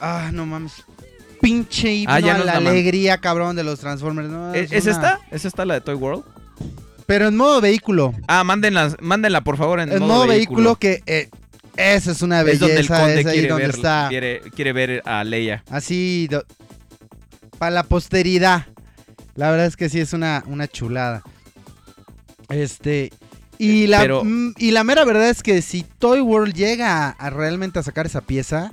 Ah, 0.00 0.30
no 0.32 0.46
mames. 0.46 0.72
Pinche 1.40 1.92
himno 1.94 2.12
Ah, 2.14 2.20
ya 2.20 2.34
a 2.34 2.38
nos 2.38 2.46
la 2.46 2.52
alegría, 2.56 3.18
cabrón, 3.18 3.56
de 3.56 3.64
los 3.64 3.80
Transformers. 3.80 4.28
No, 4.28 4.54
¿Es, 4.54 4.72
es 4.72 4.86
¿es 4.86 4.96
una- 4.96 5.12
esta? 5.14 5.20
¿Es 5.30 5.44
esta 5.44 5.64
la 5.64 5.74
de 5.74 5.80
Toy 5.82 5.94
World? 5.94 6.24
Pero 7.06 7.28
en 7.28 7.36
modo 7.36 7.60
vehículo. 7.60 8.14
Ah, 8.28 8.44
mándenla, 8.44 8.96
mándenla 9.00 9.42
por 9.42 9.56
favor 9.56 9.80
en, 9.80 9.90
En, 9.92 10.00
modo, 10.00 10.26
vehículo, 10.26 10.76
que. 10.76 11.02
eh, 11.06 11.28
esa 11.76 12.12
es 12.12 12.22
una 12.22 12.40
Es 12.42 12.60
donde 12.60 12.76
el 12.76 12.82
belleza. 12.88 13.00
conde 13.00 13.20
Es 13.20 13.26
quiere 13.26 13.48
donde 13.48 13.66
ver, 13.66 13.74
está. 13.74 14.06
quiere, 14.08 14.40
quiere 14.54 14.72
ver 14.72 15.02
a 15.06 15.24
Leia. 15.24 15.64
Así. 15.70 16.28
Para 17.58 17.70
la 17.72 17.82
posteridad. 17.82 18.66
La 19.34 19.50
verdad 19.50 19.66
es 19.66 19.76
que 19.76 19.88
sí 19.88 19.98
es 20.00 20.12
una, 20.12 20.44
una 20.46 20.68
chulada. 20.68 21.22
Este. 22.48 23.12
Y 23.62 23.86
la, 23.88 24.00
Pero- 24.00 24.24
mm, 24.24 24.54
y 24.56 24.70
la 24.70 24.84
mera 24.84 25.04
verdad 25.04 25.28
es 25.28 25.42
que 25.42 25.60
si 25.60 25.82
Toy 25.82 26.20
World 26.20 26.54
llega 26.54 27.06
a, 27.06 27.10
a 27.10 27.30
realmente 27.30 27.78
a 27.78 27.82
sacar 27.82 28.06
esa 28.06 28.22
pieza. 28.22 28.72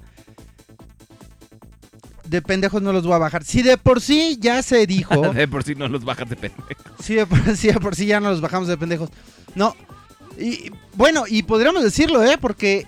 De 2.25 2.41
pendejos 2.41 2.81
no 2.81 2.91
los 2.91 3.03
voy 3.05 3.13
a 3.15 3.19
bajar. 3.19 3.43
Si 3.45 3.61
de 3.61 3.77
por 3.77 4.01
sí 4.01 4.37
ya 4.39 4.61
se 4.61 4.85
dijo. 4.85 5.33
De 5.33 5.47
por 5.47 5.63
si 5.63 5.75
no 5.75 5.87
los 5.87 6.03
bajas 6.03 6.29
de 6.29 6.35
pendejo. 6.35 6.63
si, 7.01 7.15
de 7.15 7.25
por, 7.25 7.55
si 7.57 7.67
de 7.67 7.79
por 7.79 7.95
sí 7.95 8.05
ya 8.05 8.19
no 8.19 8.29
los 8.29 8.41
bajamos 8.41 8.67
de 8.67 8.77
pendejos. 8.77 9.09
No. 9.55 9.75
Y 10.37 10.71
bueno, 10.93 11.23
y 11.27 11.43
podríamos 11.43 11.83
decirlo, 11.83 12.23
¿eh? 12.23 12.37
Porque. 12.39 12.85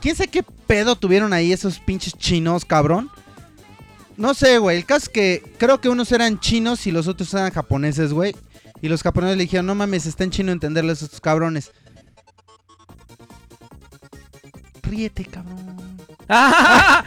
¿Quién 0.00 0.16
sabe 0.16 0.30
qué 0.30 0.42
pedo 0.42 0.96
tuvieron 0.96 1.32
ahí 1.32 1.52
esos 1.52 1.78
pinches 1.78 2.14
chinos, 2.18 2.64
cabrón? 2.64 3.08
No 4.16 4.34
sé, 4.34 4.58
güey. 4.58 4.78
El 4.78 4.84
caso 4.84 5.04
es 5.04 5.08
que 5.10 5.42
creo 5.58 5.80
que 5.80 5.88
unos 5.88 6.10
eran 6.10 6.40
chinos 6.40 6.86
y 6.86 6.90
los 6.90 7.06
otros 7.06 7.32
eran 7.34 7.52
japoneses, 7.52 8.12
güey. 8.12 8.34
Y 8.82 8.88
los 8.88 9.02
japoneses 9.02 9.36
le 9.38 9.44
dijeron, 9.44 9.64
no 9.66 9.74
mames, 9.74 10.04
está 10.06 10.24
en 10.24 10.30
chino 10.30 10.52
entenderles 10.52 11.00
a 11.02 11.06
estos 11.06 11.20
cabrones. 11.20 11.72
Ríete, 14.82 15.24
cabrón. 15.24 15.62
A 16.28 17.04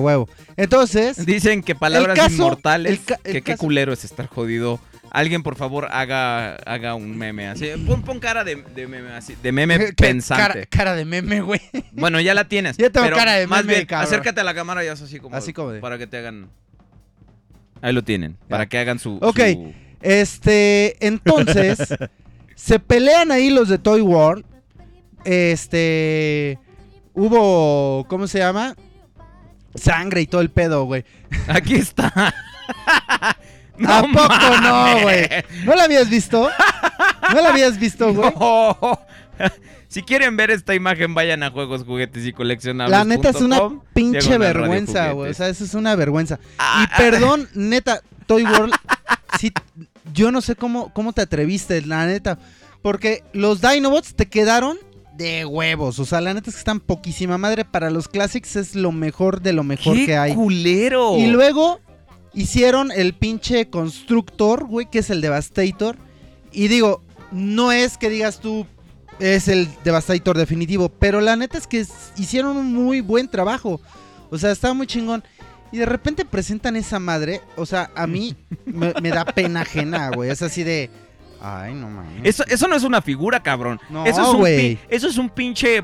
huevo. 0.00 0.28
Entonces, 0.56 1.24
Dicen 1.26 1.62
que 1.62 1.74
palabras 1.74 2.16
caso- 2.16 2.34
inmortales. 2.34 2.92
el 2.92 3.00
ca- 3.04 3.20
el 3.24 3.32
que 3.34 3.42
qué 3.42 3.56
culero 3.56 3.92
es 3.92 4.04
estar 4.04 4.26
jodido. 4.26 4.80
Alguien, 5.10 5.42
por 5.42 5.56
favor, 5.56 5.88
haga, 5.90 6.54
haga 6.64 6.94
un 6.94 7.16
meme 7.18 7.46
así. 7.48 7.68
Pon, 7.86 8.02
pon 8.02 8.18
cara 8.18 8.44
de, 8.44 8.56
de 8.56 8.86
meme 8.86 9.10
así. 9.12 9.36
De 9.42 9.52
meme 9.52 9.78
¿qué- 9.78 9.92
pensante. 9.92 10.42
Cara, 10.42 10.66
cara 10.66 10.94
de 10.94 11.04
meme, 11.04 11.42
güey. 11.42 11.60
Bueno, 11.92 12.18
ya 12.20 12.32
la 12.34 12.48
tienes. 12.48 12.76
Ya 12.78 12.88
tengo 12.90 13.04
pero 13.06 13.16
cara 13.16 13.34
de 13.34 13.46
más 13.46 13.64
meme, 13.64 13.74
bien, 13.74 13.86
cabrón. 13.86 14.06
acércate 14.06 14.40
a 14.40 14.44
la 14.44 14.54
cámara 14.54 14.84
y 14.84 14.88
haz 14.88 15.02
así 15.02 15.20
como. 15.20 15.36
Así 15.36 15.52
como 15.52 15.70
de- 15.72 15.80
Para 15.80 15.98
que 15.98 16.06
te 16.06 16.16
hagan. 16.16 16.48
Ahí 17.82 17.92
lo 17.92 18.02
tienen. 18.02 18.38
Para 18.48 18.66
que 18.66 18.78
hagan 18.78 18.98
su. 18.98 19.18
Ok. 19.20 19.40
su- 19.52 19.74
Este, 20.02 20.96
entonces, 21.06 21.78
se 22.54 22.78
pelean 22.78 23.30
ahí 23.32 23.50
los 23.50 23.68
de 23.68 23.78
Toy 23.78 24.00
World. 24.00 24.44
Este, 25.24 26.58
hubo, 27.14 28.06
¿cómo 28.08 28.26
se 28.26 28.40
llama? 28.40 28.74
Sangre 29.74 30.20
y 30.20 30.26
todo 30.26 30.40
el 30.40 30.50
pedo, 30.50 30.84
güey. 30.84 31.04
Aquí 31.48 31.76
está. 31.76 32.12
¿A 33.84 34.02
poco 34.02 34.60
no, 34.62 35.00
güey? 35.02 35.28
¿No 35.64 35.74
la 35.74 35.84
habías 35.84 36.10
visto? 36.10 36.48
¿No 37.32 37.40
la 37.40 37.48
habías 37.48 37.78
visto, 37.78 38.12
güey? 38.12 38.32
No. 38.38 39.00
Si 39.92 40.00
quieren 40.00 40.38
ver 40.38 40.50
esta 40.50 40.74
imagen, 40.74 41.12
vayan 41.14 41.42
a 41.42 41.50
Juegos, 41.50 41.84
Juguetes 41.84 42.24
y 42.24 42.32
Coleccionables. 42.32 42.96
La 42.96 43.04
neta 43.04 43.28
es 43.28 43.42
una 43.42 43.60
pinche 43.92 44.38
vergüenza, 44.38 45.12
güey. 45.12 45.32
O 45.32 45.34
sea, 45.34 45.48
eso 45.48 45.64
es 45.64 45.74
una 45.74 45.94
vergüenza. 45.96 46.40
Ah, 46.58 46.86
Y 46.88 46.96
perdón, 46.96 47.46
neta, 47.52 48.00
Toy 48.26 48.44
World, 48.44 48.72
sí, 49.38 49.52
yo 50.12 50.32
no 50.32 50.40
sé 50.40 50.56
cómo, 50.56 50.92
cómo 50.92 51.12
te 51.12 51.22
atreviste, 51.22 51.80
la 51.82 52.06
neta. 52.06 52.38
Porque 52.82 53.22
los 53.32 53.60
Dinobots 53.60 54.14
te 54.14 54.26
quedaron 54.26 54.76
de 55.16 55.44
huevos. 55.44 55.98
O 55.98 56.04
sea, 56.04 56.20
la 56.20 56.34
neta 56.34 56.50
es 56.50 56.56
que 56.56 56.60
están 56.60 56.80
poquísima 56.80 57.38
madre. 57.38 57.64
Para 57.64 57.90
los 57.90 58.08
Classics 58.08 58.56
es 58.56 58.74
lo 58.74 58.92
mejor 58.92 59.40
de 59.42 59.52
lo 59.52 59.62
mejor 59.62 59.96
¡Qué 59.96 60.06
que 60.06 60.16
hay. 60.16 60.34
culero! 60.34 61.16
Y 61.16 61.28
luego 61.28 61.80
hicieron 62.34 62.90
el 62.90 63.14
pinche 63.14 63.70
Constructor, 63.70 64.64
güey, 64.64 64.90
que 64.90 64.98
es 64.98 65.10
el 65.10 65.20
Devastator. 65.20 65.96
Y 66.50 66.68
digo, 66.68 67.02
no 67.30 67.72
es 67.72 67.98
que 67.98 68.10
digas 68.10 68.40
tú, 68.40 68.66
es 69.20 69.48
el 69.48 69.68
Devastator 69.84 70.36
definitivo. 70.36 70.88
Pero 70.88 71.20
la 71.20 71.36
neta 71.36 71.58
es 71.58 71.66
que 71.66 71.86
hicieron 72.16 72.56
un 72.56 72.72
muy 72.74 73.00
buen 73.00 73.28
trabajo. 73.28 73.80
O 74.30 74.38
sea, 74.38 74.50
estaba 74.50 74.74
muy 74.74 74.86
chingón. 74.86 75.22
Y 75.72 75.78
de 75.78 75.86
repente 75.86 76.24
presentan 76.24 76.76
esa 76.76 76.98
madre. 76.98 77.40
O 77.56 77.64
sea, 77.66 77.90
a 77.94 78.06
mí 78.06 78.36
me, 78.66 78.92
me 79.00 79.08
da 79.10 79.24
pena 79.24 79.62
ajena, 79.62 80.10
güey. 80.10 80.30
Es 80.30 80.42
así 80.42 80.62
de. 80.62 80.90
Ay, 81.40 81.74
no 81.74 81.88
mames. 81.88 82.20
Eso, 82.24 82.44
eso 82.46 82.68
no 82.68 82.76
es 82.76 82.84
una 82.84 83.02
figura, 83.02 83.42
cabrón. 83.42 83.80
No, 83.90 84.06
eso, 84.06 84.22
es 84.22 84.28
un 84.28 84.36
güey. 84.38 84.78
eso 84.88 85.08
es 85.08 85.18
un 85.18 85.28
pinche. 85.30 85.82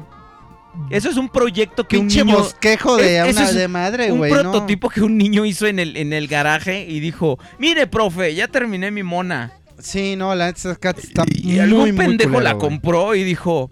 Eso 0.90 1.08
es 1.10 1.16
un 1.16 1.28
proyecto 1.28 1.88
que 1.88 1.96
pinche 1.98 2.20
un 2.20 2.28
niño. 2.28 2.38
bosquejo 2.38 2.96
de 2.96 3.18
Es- 3.20 3.28
eso 3.30 3.40
una 3.40 3.48
es 3.48 3.54
de 3.56 3.66
madre, 3.66 4.12
un 4.12 4.18
güey. 4.18 4.30
¿no? 4.30 4.42
prototipo 4.42 4.88
que 4.88 5.00
un 5.00 5.16
niño 5.18 5.44
hizo 5.44 5.66
en 5.66 5.80
el, 5.80 5.96
en 5.96 6.12
el 6.12 6.28
garaje 6.28 6.84
y 6.88 7.00
dijo: 7.00 7.38
Mire, 7.58 7.86
profe, 7.88 8.34
ya 8.34 8.46
terminé 8.46 8.90
mi 8.92 9.02
mona. 9.02 9.52
Sí, 9.80 10.14
no, 10.16 10.34
la 10.34 10.46
neta 10.46 10.72
está 10.96 11.24
Y 11.34 11.46
muy, 11.48 11.58
algún 11.60 11.78
muy 11.80 11.92
pendejo 11.92 12.40
la 12.40 12.56
compró 12.58 13.14
y 13.16 13.24
dijo: 13.24 13.70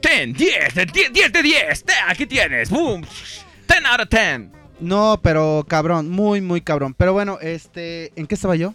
Ten, 0.00 0.32
10, 0.32 0.74
de 0.74 0.86
10, 0.86 1.12
10 1.12 1.32
de 1.32 1.42
10. 1.42 1.84
te- 1.84 1.92
Aquí 2.08 2.24
tienes. 2.26 2.70
Boom. 2.70 3.02
10 3.68 3.84
out 3.84 4.00
of 4.00 4.08
10. 4.08 4.48
No, 4.80 5.20
pero 5.22 5.64
cabrón, 5.68 6.10
muy, 6.10 6.40
muy 6.40 6.60
cabrón. 6.60 6.94
Pero 6.94 7.12
bueno, 7.12 7.38
este, 7.40 8.12
¿en 8.16 8.26
qué 8.26 8.34
estaba 8.34 8.56
yo? 8.56 8.72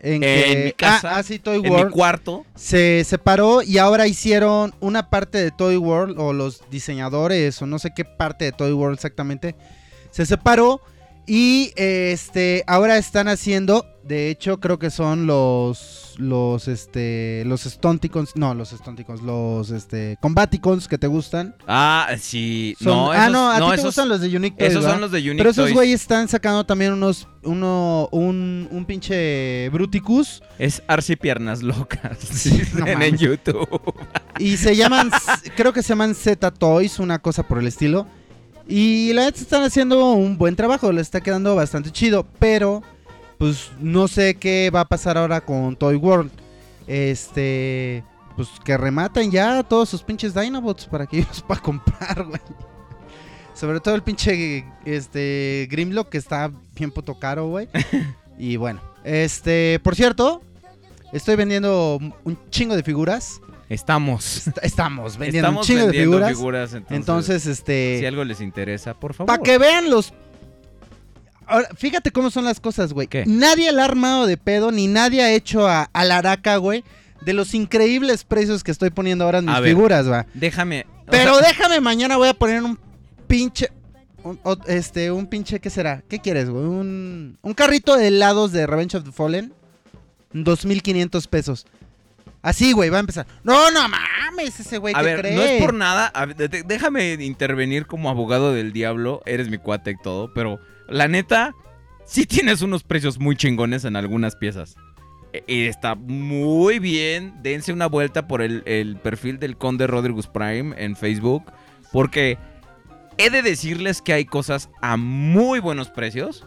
En, 0.00 0.14
En 0.14 0.20
que- 0.20 0.62
mi 0.64 0.72
casa, 0.72 1.10
Ah, 1.12 1.18
ah, 1.18 1.22
sí, 1.22 1.38
Toy 1.38 1.56
en 1.56 1.62
mi 1.62 1.70
World. 1.70 1.92
cuarto. 1.92 2.44
se 2.56 3.04
separó 3.04 3.62
y 3.62 3.78
ahora 3.78 4.06
hicieron 4.08 4.74
una 4.80 5.10
parte 5.10 5.38
de 5.38 5.50
Toy 5.52 5.76
World 5.76 6.18
o 6.18 6.32
los 6.32 6.62
diseñadores 6.70 7.60
o 7.62 7.66
no 7.66 7.78
sé 7.78 7.92
qué 7.94 8.04
parte 8.04 8.44
de 8.46 8.52
Toy 8.52 8.72
World 8.72 8.94
exactamente 8.96 9.54
se 10.10 10.26
separó 10.26 10.80
y 11.26 11.72
este 11.76 12.64
ahora 12.66 12.98
están 12.98 13.28
haciendo 13.28 13.86
de 14.04 14.30
hecho 14.30 14.58
creo 14.58 14.78
que 14.78 14.90
son 14.90 15.26
los 15.26 16.14
los 16.18 16.68
este 16.68 17.42
los 17.46 17.62
Stunticons 17.62 18.36
no 18.36 18.52
los 18.54 18.70
Stunticons 18.70 19.22
los 19.22 19.70
este 19.70 20.18
Combaticons 20.20 20.88
que 20.88 20.98
te 20.98 21.06
gustan 21.06 21.54
Ah, 21.66 22.08
sí. 22.18 22.76
Son- 22.80 22.88
no, 22.92 23.12
ah 23.12 23.16
esos, 23.28 23.32
no 23.32 23.50
a 23.50 23.54
ti 23.60 23.66
te 23.68 23.74
esos, 23.74 23.84
gustan 23.86 24.08
los 24.08 24.20
de 24.20 24.36
Unique 24.36 24.56
Toys, 24.58 24.70
esos 24.72 24.82
¿verdad? 24.82 24.94
son 24.96 25.00
los 25.02 25.12
de 25.12 25.18
Unique 25.20 25.38
pero 25.38 25.50
esos 25.50 25.72
güeyes 25.72 26.00
están 26.02 26.28
sacando 26.28 26.66
también 26.66 26.92
unos 26.92 27.28
uno 27.44 28.08
un, 28.12 28.68
un 28.70 28.84
pinche 28.84 29.68
Bruticus 29.70 30.42
Es 30.58 30.82
Arci 30.86 31.16
Piernas 31.16 31.62
Locas. 31.62 32.18
no 32.74 32.86
en. 32.86 33.16
YouTube. 33.16 33.94
Y 34.38 34.56
se 34.58 34.76
llaman, 34.76 35.10
creo 35.56 35.72
que 35.72 35.82
se 35.82 35.90
llaman 35.90 36.14
Z 36.14 36.50
Toys, 36.52 36.98
una 37.00 37.18
cosa 37.20 37.42
por 37.42 37.58
el 37.58 37.66
estilo. 37.66 38.06
Y 38.74 39.12
la 39.12 39.26
neta 39.26 39.38
están 39.38 39.64
haciendo 39.64 40.12
un 40.12 40.38
buen 40.38 40.56
trabajo, 40.56 40.90
le 40.92 41.02
está 41.02 41.20
quedando 41.20 41.54
bastante 41.54 41.90
chido, 41.90 42.26
pero 42.38 42.82
pues 43.36 43.70
no 43.78 44.08
sé 44.08 44.36
qué 44.36 44.70
va 44.74 44.80
a 44.80 44.88
pasar 44.88 45.18
ahora 45.18 45.42
con 45.42 45.76
Toy 45.76 45.96
World. 45.96 46.30
Este, 46.86 48.02
pues 48.34 48.48
que 48.64 48.78
rematan 48.78 49.30
ya 49.30 49.62
todos 49.62 49.90
sus 49.90 50.02
pinches 50.02 50.32
Dinobots 50.32 50.86
para 50.86 51.06
que 51.06 51.18
ellos 51.18 51.42
puedan 51.46 51.62
comprar, 51.62 52.24
güey. 52.24 52.40
Sobre 53.52 53.78
todo 53.78 53.94
el 53.94 54.02
pinche 54.02 54.64
este 54.86 55.68
Grimlock 55.70 56.08
que 56.08 56.16
está 56.16 56.50
bien 56.74 56.90
puto 56.90 57.18
caro, 57.18 57.48
güey. 57.48 57.68
Y 58.38 58.56
bueno, 58.56 58.80
este, 59.04 59.80
por 59.84 59.94
cierto, 59.94 60.40
estoy 61.12 61.36
vendiendo 61.36 61.98
un 62.24 62.38
chingo 62.48 62.74
de 62.74 62.82
figuras. 62.82 63.38
Estamos. 63.72 64.46
Est- 64.46 64.58
Estamos 64.62 65.16
vendiendo 65.16 65.48
Estamos 65.48 65.68
un 65.68 65.74
chingo 65.76 65.86
de 65.86 65.92
figuras. 66.28 66.72
entonces, 66.74 66.96
Entonces, 66.96 67.46
este. 67.46 67.96
si 68.00 68.06
algo 68.06 68.24
les 68.24 68.40
interesa, 68.40 68.94
por 68.94 69.14
favor. 69.14 69.26
Para 69.28 69.42
que 69.42 69.58
vean 69.58 69.90
los. 69.90 70.12
Ahora, 71.46 71.68
fíjate 71.76 72.10
cómo 72.12 72.30
son 72.30 72.44
las 72.44 72.60
cosas, 72.60 72.92
güey. 72.92 73.08
¿Qué? 73.08 73.24
Nadie 73.26 73.72
la 73.72 73.82
ha 73.82 73.84
armado 73.86 74.26
de 74.26 74.36
pedo, 74.36 74.70
ni 74.72 74.86
nadie 74.86 75.22
ha 75.22 75.32
hecho 75.32 75.66
a, 75.68 75.90
a 75.92 76.04
la 76.04 76.18
araca, 76.18 76.56
güey. 76.56 76.84
De 77.20 77.32
los 77.34 77.54
increíbles 77.54 78.24
precios 78.24 78.64
que 78.64 78.70
estoy 78.70 78.90
poniendo 78.90 79.24
ahora 79.24 79.38
en 79.38 79.46
mis 79.46 79.54
A 79.54 79.60
ver. 79.60 79.70
figuras, 79.70 80.10
va. 80.10 80.26
Déjame. 80.34 80.86
o 81.06 81.10
Pero 81.10 81.34
sea, 81.38 81.48
déjame, 81.48 81.80
mañana 81.80 82.16
voy 82.16 82.28
a 82.28 82.34
poner 82.34 82.62
un 82.62 82.78
pinche. 83.26 83.70
un- 84.24 84.38
este, 84.66 85.10
un 85.12 85.26
pinche, 85.26 85.60
¿qué 85.60 85.70
será? 85.70 86.02
¿Qué 86.08 86.20
quieres, 86.20 86.48
güey? 86.50 86.64
Un, 86.64 87.38
un 87.42 87.54
carrito 87.54 87.96
de 87.96 88.08
helados 88.08 88.52
de 88.52 88.66
Revenge 88.66 88.96
of 88.96 89.04
the 89.04 89.12
Fallen. 89.12 89.52
2.500 90.32 91.26
pesos. 91.28 91.66
Así, 92.42 92.72
güey, 92.72 92.90
va 92.90 92.96
a 92.96 93.00
empezar. 93.00 93.26
No, 93.44 93.70
no 93.70 93.88
mames, 93.88 94.58
ese 94.58 94.78
güey 94.78 94.92
a 94.94 94.98
que 94.98 95.04
ver, 95.04 95.20
cree. 95.20 95.36
no 95.36 95.42
es 95.42 95.62
por 95.62 95.72
nada. 95.74 96.08
a 96.08 96.26
ver, 96.26 96.36
déjame 96.66 97.12
intervenir 97.14 97.86
como 97.86 98.10
abogado 98.10 98.52
del 98.52 98.72
diablo. 98.72 99.22
Eres 99.26 99.48
mi 99.48 99.58
cuate 99.58 99.92
y 99.92 99.96
todo. 100.02 100.32
Pero 100.34 100.58
la 100.88 101.06
neta, 101.06 101.54
sí 102.04 102.26
tienes 102.26 102.60
unos 102.62 102.82
precios 102.82 103.18
muy 103.20 103.36
chingones 103.36 103.84
en 103.84 103.94
algunas 103.94 104.34
piezas. 104.34 104.74
E- 105.32 105.44
Y 105.46 105.66
está 105.66 105.94
muy 105.94 106.80
bien. 106.80 107.34
Dense 107.42 107.72
una 107.72 107.86
vuelta 107.86 108.26
por 108.26 108.42
el, 108.42 108.62
el 108.66 108.96
perfil 108.96 109.38
del 109.38 109.56
Conde 109.56 109.86
Rodriguez 109.86 110.26
Prime 110.26 110.74
en 110.76 110.96
Facebook. 110.96 111.44
Porque 111.92 112.38
he 113.18 113.30
de 113.30 113.42
decirles 113.42 114.02
que 114.02 114.14
hay 114.14 114.24
cosas 114.24 114.68
a 114.80 114.96
muy 114.96 115.60
buenos 115.60 115.90
precios. 115.90 116.44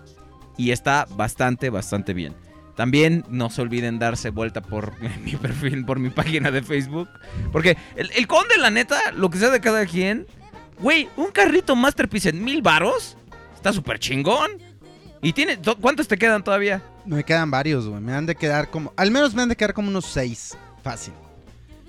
Y 0.57 0.71
está 0.71 1.05
bastante, 1.15 1.69
bastante 1.69 2.13
bien. 2.13 2.33
También 2.75 3.23
no 3.29 3.49
se 3.49 3.61
olviden 3.61 3.99
darse 3.99 4.29
vuelta 4.31 4.61
por 4.61 4.93
mi 5.23 5.35
perfil, 5.35 5.85
por 5.85 5.99
mi 5.99 6.09
página 6.09 6.51
de 6.51 6.61
Facebook. 6.61 7.09
Porque 7.51 7.77
el, 7.95 8.11
el 8.11 8.27
conde, 8.27 8.57
la 8.57 8.69
neta, 8.69 9.11
lo 9.13 9.29
que 9.29 9.37
sea 9.37 9.49
de 9.49 9.61
cada 9.61 9.85
quien. 9.85 10.27
Güey, 10.79 11.07
un 11.15 11.31
carrito 11.31 11.75
Masterpiece 11.75 12.29
en 12.29 12.43
mil 12.43 12.61
varos. 12.61 13.17
Está 13.55 13.71
súper 13.71 13.97
chingón. 13.99 14.51
¿Y 15.21 15.31
tiene, 15.33 15.57
to- 15.57 15.77
cuántos 15.77 16.07
te 16.07 16.17
quedan 16.17 16.43
todavía? 16.43 16.83
Me 17.05 17.23
quedan 17.23 17.49
varios, 17.49 17.87
güey. 17.87 18.01
Me 18.01 18.13
han 18.13 18.25
de 18.25 18.35
quedar 18.35 18.69
como. 18.69 18.93
Al 18.97 19.09
menos 19.09 19.33
me 19.33 19.41
han 19.41 19.49
de 19.49 19.55
quedar 19.55 19.73
como 19.73 19.87
unos 19.89 20.05
seis. 20.05 20.57
Fácil. 20.83 21.13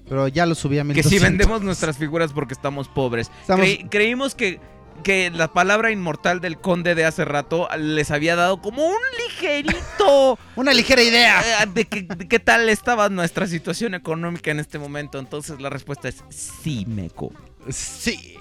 Pero 0.09 0.29
ya 0.29 0.47
lo 0.47 0.55
subí 0.55 0.79
a 0.79 0.83
Que 0.83 0.89
1200. 0.89 1.11
si 1.21 1.25
vendemos 1.25 1.63
nuestras 1.63 1.99
figuras 1.99 2.33
porque 2.33 2.55
estamos 2.55 2.89
pobres. 2.89 3.31
Estamos- 3.41 3.67
Cre- 3.67 3.89
creímos 3.91 4.37
que, 4.37 4.61
que 4.97 5.31
la 5.31 5.53
palabra 5.53 5.91
inmortal 5.91 6.41
del 6.41 6.59
conde 6.59 6.95
de 6.95 7.05
hace 7.05 7.25
rato 7.25 7.69
les 7.79 8.11
había 8.11 8.37
dado 8.37 8.61
como 8.61 8.85
un 8.87 8.97
ligerito 9.27 10.39
Una 10.57 10.73
ligera 10.73 11.03
idea. 11.03 11.41
eh, 11.63 11.67
de, 11.73 11.85
que- 11.87 12.03
de 12.03 12.29
qué 12.29 12.39
tal 12.39 12.69
estaba 12.69 13.09
nuestra 13.09 13.47
situación 13.47 13.95
económica 13.95 14.51
en 14.51 14.61
este 14.61 14.79
momento. 14.79 15.19
Entonces 15.19 15.61
la 15.61 15.71
respuesta 15.71 16.09
es 16.09 16.23
sí, 16.31 16.85
meco. 16.87 17.33
Sí. 17.71 18.37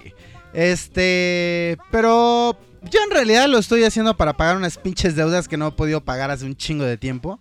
Este. 0.53 1.77
Pero. 1.91 2.57
Yo 2.91 2.99
en 3.03 3.09
realidad 3.09 3.47
lo 3.47 3.57
estoy 3.57 3.83
haciendo 3.83 4.15
para 4.15 4.33
pagar 4.37 4.57
unas 4.57 4.77
pinches 4.77 5.15
deudas 5.15 5.47
que 5.47 5.57
no 5.57 5.67
he 5.69 5.71
podido 5.71 6.03
pagar 6.05 6.29
hace 6.29 6.45
un 6.45 6.55
chingo 6.55 6.83
de 6.85 6.97
tiempo. 6.97 7.39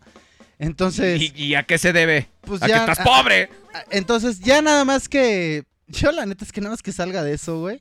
Entonces. 0.58 1.20
¿Y, 1.20 1.32
y 1.36 1.54
a 1.54 1.64
qué 1.64 1.76
se 1.78 1.92
debe? 1.92 2.28
Pues 2.42 2.62
a 2.62 2.66
ya- 2.68 2.84
que 2.86 2.92
estás 2.92 3.06
pobre. 3.06 3.50
Entonces, 3.90 4.40
ya 4.40 4.62
nada 4.62 4.84
más 4.84 5.08
que. 5.08 5.64
Yo 5.86 6.12
la 6.12 6.24
neta 6.24 6.44
es 6.44 6.52
que 6.52 6.60
nada 6.62 6.70
más 6.72 6.82
que 6.82 6.92
salga 6.92 7.22
de 7.22 7.34
eso, 7.34 7.58
güey. 7.60 7.78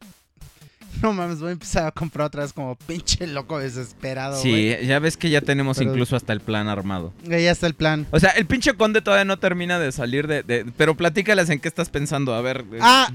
No 1.01 1.11
mames, 1.13 1.39
voy 1.39 1.49
a 1.49 1.51
empezar 1.53 1.87
a 1.87 1.91
comprar 1.91 2.27
otra 2.27 2.43
vez 2.43 2.53
como 2.53 2.75
pinche 2.75 3.27
loco 3.27 3.59
desesperado. 3.59 4.41
Sí, 4.41 4.73
ya 4.85 4.99
ves 4.99 5.17
que 5.17 5.29
ya 5.29 5.41
tenemos 5.41 5.77
Pero- 5.77 5.89
incluso 5.91 6.15
hasta 6.15 6.31
el 6.33 6.39
plan 6.39 6.67
armado. 6.69 7.13
Ya 7.23 7.37
está 7.51 7.67
el 7.67 7.73
plan. 7.73 8.05
O 8.11 8.19
sea, 8.19 8.29
el 8.31 8.45
pinche 8.45 8.73
conde 8.73 9.01
todavía 9.01 9.25
no 9.25 9.37
termina 9.37 9.79
de 9.79 9.91
salir 9.91 10.27
de... 10.27 10.43
de- 10.43 10.65
pero 10.77 10.95
platícales 10.95 11.49
en 11.49 11.59
qué 11.59 11.67
estás 11.67 11.89
pensando. 11.89 12.33
A 12.33 12.41
ver, 12.41 12.63
eh, 12.71 12.77
Ah, 12.81 13.09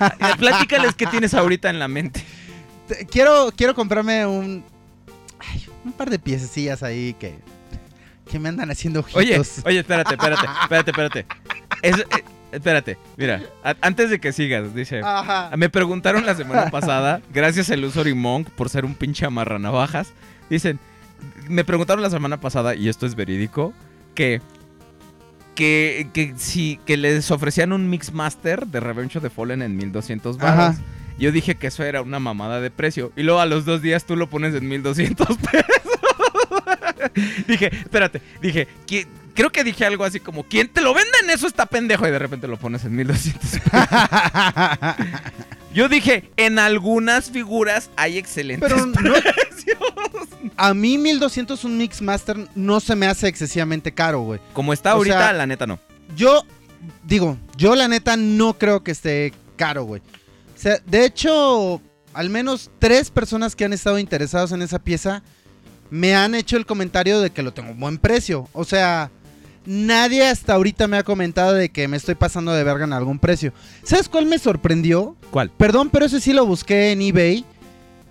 eh, 0.00 0.36
platícales 0.38 0.94
qué 0.94 1.06
tienes 1.06 1.34
ahorita 1.34 1.68
en 1.70 1.78
la 1.78 1.88
mente. 1.88 2.24
te- 2.88 3.06
quiero, 3.06 3.52
quiero 3.56 3.74
comprarme 3.74 4.24
un. 4.26 4.64
ay, 5.38 5.66
un 5.84 5.92
par 5.92 6.08
de 6.10 6.18
piececillas 6.18 6.82
ahí 6.82 7.14
que. 7.18 7.34
Que 8.30 8.38
me 8.40 8.48
andan 8.48 8.70
haciendo 8.70 9.04
Oye, 9.14 9.38
ojitos. 9.38 9.64
oye, 9.64 9.78
espérate, 9.78 10.14
espérate, 10.14 10.46
espérate, 10.62 10.90
espérate. 10.90 11.26
Es- 11.82 11.98
eh, 11.98 12.24
espérate, 12.56 12.98
mira, 13.16 13.42
antes 13.80 14.10
de 14.10 14.18
que 14.18 14.32
sigas, 14.32 14.74
dice... 14.74 15.00
Ajá. 15.04 15.50
Me 15.56 15.68
preguntaron 15.68 16.26
la 16.26 16.34
semana 16.34 16.70
pasada, 16.70 17.20
gracias 17.32 17.70
a 17.70 17.74
Illusory 17.74 18.14
Monk 18.14 18.50
por 18.50 18.68
ser 18.68 18.84
un 18.84 18.94
pinche 18.94 19.26
amarranavajas. 19.26 20.12
Dicen, 20.50 20.78
me 21.48 21.64
preguntaron 21.64 22.02
la 22.02 22.10
semana 22.10 22.40
pasada, 22.40 22.74
y 22.74 22.88
esto 22.88 23.06
es 23.06 23.14
verídico, 23.14 23.72
que, 24.14 24.40
que, 25.54 26.08
que 26.12 26.34
si 26.36 26.78
que 26.86 26.96
les 26.96 27.30
ofrecían 27.30 27.72
un 27.72 27.88
Mix 27.88 28.12
Master 28.12 28.66
de 28.66 28.80
Revenge 28.80 29.18
of 29.18 29.22
the 29.22 29.30
Fallen 29.30 29.62
en 29.62 29.76
1200 29.76 30.38
baros. 30.38 30.76
Ajá. 30.76 30.82
Yo 31.18 31.32
dije 31.32 31.54
que 31.54 31.68
eso 31.68 31.82
era 31.82 32.02
una 32.02 32.20
mamada 32.20 32.60
de 32.60 32.70
precio. 32.70 33.10
Y 33.16 33.22
luego 33.22 33.40
a 33.40 33.46
los 33.46 33.64
dos 33.64 33.80
días 33.80 34.04
tú 34.04 34.16
lo 34.16 34.28
pones 34.28 34.54
en 34.54 34.68
1200 34.68 35.26
pesos. 35.38 35.95
dije, 37.48 37.70
espérate, 37.74 38.20
dije, 38.40 38.66
¿qui- 38.86 39.06
creo 39.34 39.50
que 39.50 39.64
dije 39.64 39.84
algo 39.84 40.04
así 40.04 40.20
como, 40.20 40.44
¿quién 40.44 40.68
te 40.68 40.80
lo 40.80 40.94
vende 40.94 41.10
en 41.22 41.30
eso 41.30 41.46
está 41.46 41.66
pendejo? 41.66 42.06
Y 42.06 42.10
de 42.10 42.18
repente 42.18 42.48
lo 42.48 42.56
pones 42.58 42.84
en 42.84 42.96
1200 42.96 43.50
Yo 45.74 45.88
dije, 45.90 46.30
en 46.36 46.58
algunas 46.58 47.30
figuras 47.30 47.90
hay 47.96 48.16
excelentes 48.16 48.72
Pero 48.72 48.86
no- 48.86 49.14
a 50.56 50.72
mí 50.74 50.96
1200 50.96 51.64
un 51.64 51.76
Mix 51.76 52.00
Master 52.00 52.36
no 52.54 52.80
se 52.80 52.96
me 52.96 53.06
hace 53.06 53.28
excesivamente 53.28 53.92
caro, 53.92 54.20
güey. 54.20 54.40
Como 54.54 54.72
está 54.72 54.94
O 54.94 54.98
ahorita, 54.98 55.18
sea- 55.18 55.32
la 55.34 55.46
neta 55.46 55.66
no. 55.66 55.78
Yo, 56.16 56.44
digo, 57.04 57.36
yo 57.56 57.74
la 57.74 57.88
neta 57.88 58.16
no 58.16 58.56
creo 58.56 58.82
que 58.82 58.92
esté 58.92 59.34
caro, 59.56 59.84
güey. 59.84 60.00
O 60.00 60.58
sea, 60.58 60.78
de 60.86 61.04
hecho, 61.04 61.82
al 62.14 62.30
menos 62.30 62.70
tres 62.78 63.10
personas 63.10 63.54
que 63.54 63.66
han 63.66 63.74
estado 63.74 63.98
interesados 63.98 64.52
en 64.52 64.62
esa 64.62 64.78
pieza 64.78 65.22
me 65.90 66.14
han 66.14 66.34
hecho 66.34 66.56
el 66.56 66.66
comentario 66.66 67.20
de 67.20 67.30
que 67.30 67.42
lo 67.42 67.52
tengo 67.52 67.70
a 67.70 67.74
buen 67.74 67.98
precio. 67.98 68.48
O 68.52 68.64
sea, 68.64 69.10
nadie 69.64 70.26
hasta 70.26 70.54
ahorita 70.54 70.86
me 70.88 70.96
ha 70.96 71.02
comentado 71.02 71.52
de 71.52 71.68
que 71.68 71.88
me 71.88 71.96
estoy 71.96 72.14
pasando 72.14 72.52
de 72.52 72.64
verga 72.64 72.84
en 72.84 72.92
algún 72.92 73.18
precio. 73.18 73.52
¿Sabes 73.82 74.08
cuál 74.08 74.26
me 74.26 74.38
sorprendió? 74.38 75.16
¿Cuál? 75.30 75.50
Perdón, 75.50 75.90
pero 75.90 76.06
ese 76.06 76.20
sí 76.20 76.32
lo 76.32 76.46
busqué 76.46 76.92
en 76.92 77.02
eBay. 77.02 77.44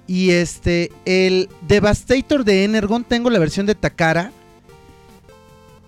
Y 0.08 0.32
este, 0.32 0.92
el 1.06 1.50
Devastator 1.68 2.44
de 2.44 2.64
Energon, 2.64 3.04
tengo 3.04 3.30
la 3.30 3.40
versión 3.40 3.66
de 3.66 3.74
Takara. 3.74 4.32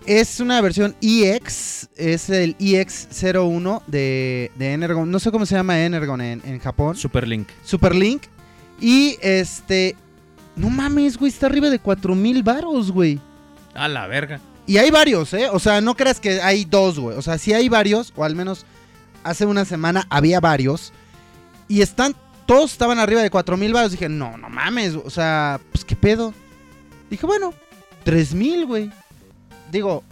Es 0.06 0.40
una 0.40 0.60
versión 0.62 0.96
EX, 1.02 1.90
es 1.94 2.30
el 2.30 2.56
EX01 2.56 3.82
de, 3.86 4.50
de 4.56 4.72
Energon. 4.72 5.10
No 5.10 5.20
sé 5.20 5.30
cómo 5.30 5.44
se 5.44 5.54
llama 5.54 5.84
Energon 5.84 6.20
en, 6.20 6.40
en 6.44 6.58
Japón. 6.58 6.96
Superlink. 6.96 7.48
Superlink. 7.62 8.22
Y 8.80 9.18
este, 9.20 9.96
no 10.58 10.70
mames, 10.70 11.16
güey, 11.16 11.30
está 11.30 11.46
arriba 11.46 11.70
de 11.70 11.78
4000 11.78 12.42
varos, 12.42 12.90
güey. 12.90 13.20
A 13.74 13.88
la 13.88 14.06
verga. 14.06 14.40
Y 14.66 14.76
hay 14.76 14.90
varios, 14.90 15.32
¿eh? 15.32 15.48
O 15.50 15.58
sea, 15.58 15.80
no 15.80 15.96
creas 15.96 16.20
que 16.20 16.42
hay 16.42 16.64
dos, 16.64 16.98
güey. 16.98 17.16
O 17.16 17.22
sea, 17.22 17.38
sí 17.38 17.54
hay 17.54 17.68
varios, 17.68 18.12
o 18.16 18.24
al 18.24 18.34
menos 18.34 18.66
hace 19.24 19.46
una 19.46 19.64
semana 19.64 20.06
había 20.10 20.40
varios. 20.40 20.92
Y 21.68 21.80
están, 21.80 22.14
todos 22.44 22.72
estaban 22.72 22.98
arriba 22.98 23.22
de 23.22 23.30
4000 23.30 23.72
baros. 23.72 23.92
Dije, 23.92 24.08
no, 24.08 24.36
no 24.36 24.48
mames, 24.48 24.94
o 24.94 25.10
sea, 25.10 25.60
pues 25.72 25.84
qué 25.84 25.96
pedo. 25.96 26.34
Dije, 27.08 27.24
bueno, 27.24 27.54
3000, 28.04 28.66
güey. 28.66 28.90
digo, 29.70 30.02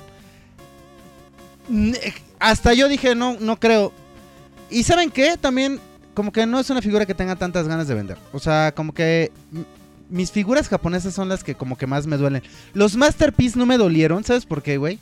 hasta 2.38 2.72
yo 2.72 2.88
dije, 2.88 3.14
no, 3.14 3.36
no 3.40 3.58
creo. 3.58 3.92
Y 4.70 4.84
¿saben 4.84 5.10
qué? 5.10 5.36
También 5.36 5.80
como 6.14 6.32
que 6.32 6.46
no 6.46 6.58
es 6.58 6.70
una 6.70 6.80
figura 6.80 7.04
que 7.04 7.14
tenga 7.14 7.36
tantas 7.36 7.68
ganas 7.68 7.88
de 7.88 7.94
vender. 7.94 8.18
O 8.32 8.38
sea, 8.38 8.72
como 8.74 8.94
que 8.94 9.32
mis 10.08 10.30
figuras 10.30 10.68
japonesas 10.68 11.14
son 11.14 11.28
las 11.28 11.44
que 11.44 11.54
como 11.54 11.76
que 11.76 11.86
más 11.86 12.06
me 12.06 12.16
duelen. 12.16 12.42
Los 12.74 12.96
Masterpiece 12.96 13.58
no 13.58 13.66
me 13.66 13.78
dolieron, 13.78 14.24
¿sabes 14.24 14.46
por 14.46 14.62
qué, 14.62 14.76
güey? 14.76 14.98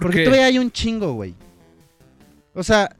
Porque 0.00 0.18
qué? 0.18 0.24
todavía 0.24 0.46
hay 0.46 0.58
un 0.58 0.70
chingo, 0.70 1.12
güey. 1.12 1.34
O 2.54 2.62
sea, 2.62 2.94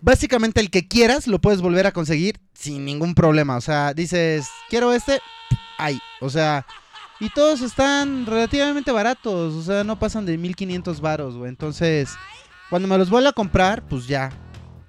básicamente 0.00 0.60
el 0.60 0.70
que 0.70 0.88
quieras 0.88 1.26
lo 1.26 1.40
puedes 1.40 1.60
volver 1.60 1.86
a 1.86 1.92
conseguir 1.92 2.40
sin 2.54 2.84
ningún 2.84 3.14
problema. 3.14 3.56
O 3.56 3.60
sea, 3.60 3.94
dices, 3.94 4.48
quiero 4.68 4.92
este, 4.92 5.20
hay. 5.78 5.98
O 6.20 6.30
sea, 6.30 6.66
y 7.20 7.30
todos 7.30 7.60
están 7.60 8.26
relativamente 8.26 8.90
baratos. 8.90 9.54
O 9.54 9.62
sea, 9.62 9.84
no 9.84 9.98
pasan 9.98 10.26
de 10.26 10.38
1500 10.38 11.00
varos, 11.00 11.36
güey. 11.36 11.48
Entonces, 11.48 12.10
cuando 12.70 12.88
me 12.88 12.98
los 12.98 13.10
vuelva 13.10 13.30
a 13.30 13.34
comprar, 13.34 13.82
pues 13.86 14.06
ya. 14.06 14.30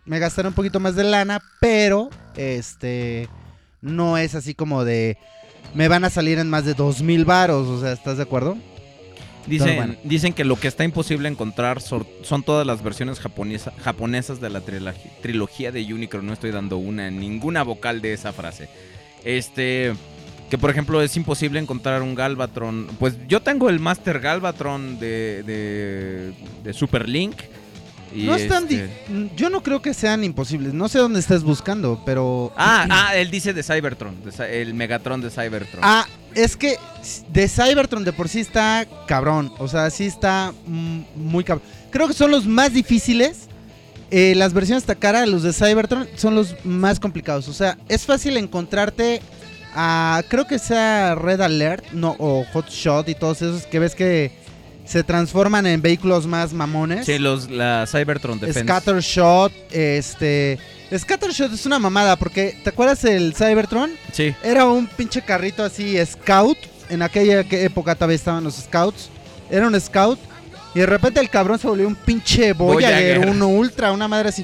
Me 0.05 0.17
gastaré 0.17 0.47
un 0.47 0.55
poquito 0.55 0.79
más 0.79 0.95
de 0.95 1.03
lana, 1.03 1.39
pero 1.59 2.09
este 2.35 3.29
no 3.81 4.17
es 4.17 4.35
así 4.35 4.55
como 4.55 4.83
de 4.83 5.17
me 5.73 5.87
van 5.87 6.03
a 6.03 6.09
salir 6.09 6.39
en 6.39 6.49
más 6.49 6.65
de 6.65 6.73
2000 6.73 7.25
varos, 7.25 7.67
o 7.67 7.79
sea, 7.81 7.91
¿estás 7.91 8.17
de 8.17 8.23
acuerdo? 8.23 8.57
Dicen, 9.47 9.75
bueno. 9.77 9.95
dicen 10.03 10.33
que 10.33 10.43
lo 10.43 10.57
que 10.57 10.67
está 10.67 10.83
imposible 10.83 11.27
encontrar 11.27 11.81
son, 11.81 12.05
son 12.21 12.43
todas 12.43 12.67
las 12.67 12.83
versiones 12.83 13.19
japonesa- 13.19 13.73
japonesas 13.81 14.39
de 14.39 14.49
la 14.49 14.61
trilogía 15.21 15.71
de 15.71 15.91
Unicron. 15.91 16.25
No 16.27 16.33
estoy 16.33 16.51
dando 16.51 16.77
una, 16.77 17.09
ninguna 17.09 17.63
vocal 17.63 18.01
de 18.01 18.13
esa 18.13 18.31
frase. 18.31 18.69
Este. 19.23 19.93
Que 20.51 20.57
por 20.57 20.69
ejemplo 20.71 21.01
es 21.01 21.15
imposible 21.15 21.59
encontrar 21.59 22.01
un 22.01 22.15
Galvatron. 22.15 22.87
Pues 22.99 23.15
yo 23.27 23.41
tengo 23.41 23.69
el 23.69 23.79
Master 23.79 24.19
Galvatron 24.19 24.99
de, 24.99 25.43
de, 25.43 26.33
de 26.63 26.73
Super 26.73 27.07
Link. 27.07 27.35
Y 28.13 28.23
no 28.23 28.35
están 28.35 28.63
este- 28.63 28.89
yo 29.35 29.49
no 29.49 29.61
creo 29.63 29.81
que 29.81 29.93
sean 29.93 30.23
imposibles. 30.23 30.73
No 30.73 30.87
sé 30.89 30.99
dónde 30.99 31.19
estés 31.19 31.43
buscando, 31.43 32.01
pero 32.05 32.51
Ah, 32.55 32.85
ah, 32.89 33.15
él 33.15 33.29
dice 33.31 33.53
de 33.53 33.63
Cybertron. 33.63 34.15
de 34.23 34.61
el 34.61 34.73
Megatron 34.73 35.21
de 35.21 35.29
Cybertron. 35.29 35.81
Ah, 35.83 36.05
es 36.35 36.55
que 36.57 36.77
de 37.31 37.47
Cybertron 37.47 38.03
de 38.03 38.13
por 38.13 38.29
sí 38.29 38.39
está 38.39 38.85
cabrón. 39.07 39.51
O 39.59 39.67
sea, 39.67 39.89
sí 39.89 40.05
está 40.05 40.53
muy 40.65 41.43
cabrón. 41.43 41.65
Creo 41.91 42.07
que 42.07 42.13
son 42.13 42.31
los 42.31 42.45
más 42.45 42.73
difíciles. 42.73 43.47
Eh, 44.11 44.33
las 44.35 44.53
versiones 44.53 44.85
Takara, 44.85 45.25
los 45.27 45.43
de 45.43 45.53
Cybertron, 45.53 46.07
son 46.15 46.33
los 46.33 46.55
más 46.63 46.99
complicados. 46.99 47.47
O 47.47 47.53
sea, 47.53 47.77
es 47.87 48.05
fácil 48.07 48.37
encontrarte 48.37 49.21
a. 49.75 50.23
Creo 50.29 50.47
que 50.47 50.57
sea 50.57 51.13
Red 51.13 51.41
Alert 51.41 51.91
no, 51.91 52.15
o 52.17 52.43
Hot 52.53 52.69
Shot 52.69 53.07
y 53.09 53.13
todos 53.15 53.41
esos 53.43 53.67
que 53.67 53.77
ves 53.77 53.93
que 53.93 54.31
se 54.89 55.03
transforman 55.03 55.67
en 55.67 55.83
vehículos 55.83 56.25
más 56.25 56.51
mamones. 56.51 57.05
Sí, 57.05 57.19
los, 57.19 57.47
la 57.47 57.85
Cybertron 57.87 58.39
Defense. 58.39 58.63
Scattershot, 58.63 59.53
este. 59.71 60.57
Scattershot 60.97 61.53
es 61.53 61.67
una 61.67 61.77
mamada 61.77 62.15
porque, 62.15 62.57
¿te 62.63 62.71
acuerdas 62.71 63.05
el 63.05 63.35
Cybertron? 63.35 63.91
Sí. 64.11 64.33
Era 64.43 64.65
un 64.65 64.87
pinche 64.87 65.21
carrito 65.21 65.63
así, 65.63 65.95
scout. 66.03 66.57
En 66.89 67.03
aquella 67.03 67.43
que- 67.43 67.65
época 67.65 67.93
todavía 67.93 68.15
estaban 68.15 68.43
los 68.43 68.55
scouts. 68.55 69.09
Era 69.51 69.67
un 69.67 69.79
scout. 69.79 70.17
Y 70.73 70.79
de 70.79 70.87
repente 70.87 71.19
el 71.19 71.29
cabrón 71.29 71.59
se 71.59 71.67
volvió 71.67 71.87
un 71.87 71.93
pinche 71.93 72.53
Voyager, 72.53 73.19
uno 73.29 73.47
ultra, 73.47 73.91
una 73.91 74.07
madre 74.07 74.29
así. 74.29 74.43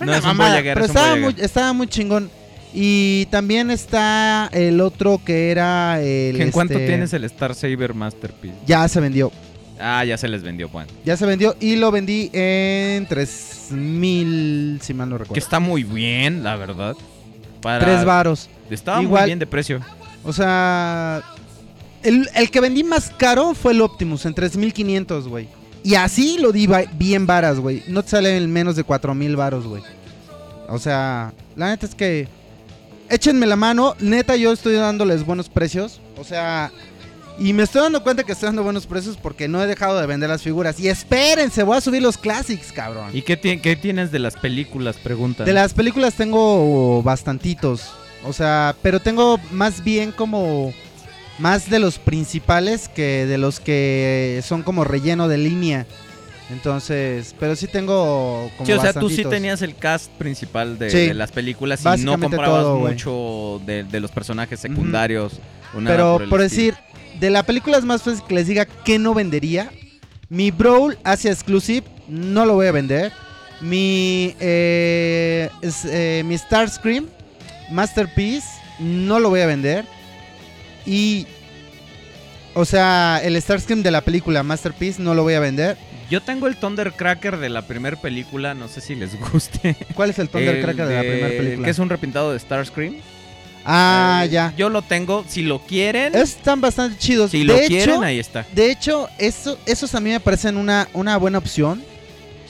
No 0.00 0.06
Una 0.06 0.16
es 0.16 0.22
un 0.22 0.28
mamada, 0.28 0.50
Voyager, 0.52 0.74
pero 0.74 0.86
es 0.86 0.90
un 0.90 0.96
estaba 0.96 1.16
muy, 1.16 1.34
estaba 1.38 1.72
muy 1.74 1.86
chingón. 1.86 2.30
Y 2.72 3.26
también 3.26 3.70
está 3.70 4.48
el 4.54 4.80
otro 4.80 5.20
que 5.22 5.50
era 5.50 6.00
el. 6.00 6.40
¿En 6.40 6.50
cuánto 6.50 6.72
este, 6.74 6.86
tienes 6.86 7.12
el 7.12 7.24
Star 7.24 7.54
Saber 7.54 7.92
Masterpiece? 7.92 8.56
Ya 8.64 8.88
se 8.88 8.98
vendió. 8.98 9.30
Ah, 9.78 10.04
ya 10.04 10.16
se 10.16 10.28
les 10.28 10.42
vendió, 10.42 10.68
Juan. 10.68 10.86
Ya 11.04 11.16
se 11.16 11.26
vendió 11.26 11.56
y 11.60 11.76
lo 11.76 11.90
vendí 11.90 12.30
en 12.32 13.06
3000, 13.06 14.80
si 14.82 14.94
mal 14.94 15.08
no 15.08 15.16
Que 15.16 15.22
recuerdo. 15.24 15.38
está 15.42 15.60
muy 15.60 15.82
bien, 15.84 16.42
la 16.42 16.56
verdad. 16.56 16.96
Para... 17.60 17.84
Tres 17.84 18.04
varos. 18.04 18.48
Estaba 18.70 19.02
muy 19.02 19.24
bien 19.24 19.38
de 19.38 19.46
precio. 19.46 19.80
O 20.24 20.32
sea, 20.32 21.22
el, 22.02 22.28
el 22.34 22.50
que 22.50 22.60
vendí 22.60 22.84
más 22.84 23.10
caro 23.16 23.54
fue 23.54 23.72
el 23.72 23.80
Optimus 23.80 24.24
en 24.26 24.34
3500, 24.34 25.28
güey. 25.28 25.48
Y 25.84 25.94
así 25.96 26.38
lo 26.38 26.52
di 26.52 26.68
bien 26.94 27.26
varas, 27.26 27.58
güey. 27.58 27.82
No 27.88 28.02
te 28.02 28.10
sale 28.10 28.36
en 28.36 28.52
menos 28.52 28.76
de 28.76 28.84
4000 28.84 29.36
varos, 29.36 29.66
güey. 29.66 29.82
O 30.68 30.78
sea, 30.78 31.32
la 31.56 31.68
neta 31.70 31.86
es 31.86 31.94
que 31.94 32.28
échenme 33.08 33.46
la 33.46 33.56
mano, 33.56 33.94
neta 34.00 34.36
yo 34.36 34.52
estoy 34.52 34.74
dándoles 34.74 35.26
buenos 35.26 35.48
precios, 35.50 36.00
o 36.16 36.24
sea, 36.24 36.72
y 37.42 37.52
me 37.52 37.64
estoy 37.64 37.82
dando 37.82 38.02
cuenta 38.02 38.24
que 38.24 38.32
estoy 38.32 38.46
dando 38.46 38.62
buenos 38.62 38.86
precios 38.86 39.16
porque 39.20 39.48
no 39.48 39.62
he 39.62 39.66
dejado 39.66 39.98
de 40.00 40.06
vender 40.06 40.28
las 40.30 40.42
figuras. 40.42 40.78
Y 40.80 40.88
espérense, 40.88 41.62
voy 41.62 41.76
a 41.76 41.80
subir 41.80 42.00
los 42.02 42.16
classics, 42.16 42.72
cabrón. 42.72 43.10
¿Y 43.12 43.22
qué, 43.22 43.36
ti- 43.36 43.58
qué 43.58 43.76
tienes 43.76 44.12
de 44.12 44.18
las 44.18 44.36
películas? 44.36 44.96
Pregunta. 44.96 45.44
De 45.44 45.52
las 45.52 45.74
películas 45.74 46.14
tengo 46.14 47.02
bastantitos. 47.02 47.90
O 48.24 48.32
sea, 48.32 48.76
pero 48.82 49.00
tengo 49.00 49.38
más 49.50 49.82
bien 49.82 50.12
como. 50.12 50.72
Más 51.38 51.68
de 51.70 51.78
los 51.78 51.98
principales 51.98 52.88
que 52.88 53.26
de 53.26 53.38
los 53.38 53.58
que 53.58 54.40
son 54.46 54.62
como 54.62 54.84
relleno 54.84 55.26
de 55.28 55.38
línea. 55.38 55.86
Entonces, 56.50 57.34
pero 57.40 57.56
sí 57.56 57.66
tengo 57.66 58.50
como. 58.56 58.66
Sí, 58.66 58.72
o 58.72 58.80
sea, 58.80 58.92
tú 58.92 59.08
sí 59.08 59.24
tenías 59.24 59.62
el 59.62 59.74
cast 59.74 60.10
principal 60.12 60.78
de, 60.78 60.90
Sí. 60.90 61.06
de 61.08 61.14
las 61.14 61.32
películas 61.32 61.80
y 61.98 62.04
no 62.04 62.18
comprabas 62.20 62.62
todo, 62.62 62.78
mucho 62.78 63.60
de, 63.64 63.84
de 63.84 64.00
los 64.00 64.10
personajes 64.10 64.60
secundarios. 64.60 65.40
Pero 65.86 66.20
por 66.28 66.42
estilo. 66.42 66.76
De 67.20 67.30
las 67.30 67.44
películas 67.44 67.84
más 67.84 68.02
fácil 68.02 68.22
que 68.26 68.34
les 68.34 68.46
diga 68.46 68.64
que 68.64 68.98
no 68.98 69.14
vendería. 69.14 69.70
Mi 70.28 70.50
Brawl 70.50 70.98
Asia 71.04 71.30
Exclusive 71.30 71.86
no 72.08 72.46
lo 72.46 72.54
voy 72.54 72.66
a 72.66 72.72
vender. 72.72 73.12
Mi, 73.60 74.34
eh, 74.40 75.48
es, 75.60 75.84
eh, 75.84 76.22
mi 76.24 76.36
Starscream 76.36 77.06
Masterpiece 77.70 78.46
no 78.78 79.20
lo 79.20 79.30
voy 79.30 79.40
a 79.40 79.46
vender. 79.46 79.84
Y, 80.84 81.26
o 82.54 82.64
sea, 82.64 83.20
el 83.22 83.40
Starscream 83.40 83.82
de 83.82 83.90
la 83.90 84.00
película 84.00 84.42
Masterpiece 84.42 85.00
no 85.00 85.14
lo 85.14 85.22
voy 85.22 85.34
a 85.34 85.40
vender. 85.40 85.76
Yo 86.10 86.20
tengo 86.20 86.46
el 86.46 86.56
Thundercracker 86.56 87.38
de 87.38 87.48
la 87.48 87.62
primera 87.62 87.96
película, 87.96 88.52
no 88.52 88.68
sé 88.68 88.80
si 88.80 88.94
les 88.94 89.18
guste. 89.18 89.76
¿Cuál 89.94 90.10
es 90.10 90.18
el 90.18 90.28
Thundercracker 90.28 90.82
El 90.82 90.88
de 90.88 90.94
la 90.94 91.00
primera 91.00 91.28
película? 91.28 91.64
Que 91.64 91.70
es 91.70 91.78
un 91.78 91.88
repintado 91.88 92.32
de 92.32 92.38
Starscream. 92.38 92.96
Ah, 93.64 94.22
Eh, 94.24 94.28
ya. 94.30 94.54
Yo 94.56 94.68
lo 94.68 94.82
tengo, 94.82 95.24
si 95.28 95.42
lo 95.42 95.60
quieren, 95.60 96.14
Están 96.14 96.60
bastante 96.60 96.98
chidos. 96.98 97.30
si 97.30 97.38
de 97.40 97.44
lo 97.44 97.54
hecho, 97.56 97.68
quieren, 97.68 98.02
ahí 98.04 98.18
está. 98.18 98.46
De 98.54 98.70
hecho, 98.70 99.08
eso, 99.18 99.58
esos 99.66 99.94
a 99.94 100.00
mí 100.00 100.10
me 100.10 100.20
parecen 100.20 100.56
una, 100.56 100.88
una 100.92 101.16
buena 101.16 101.38
opción. 101.38 101.82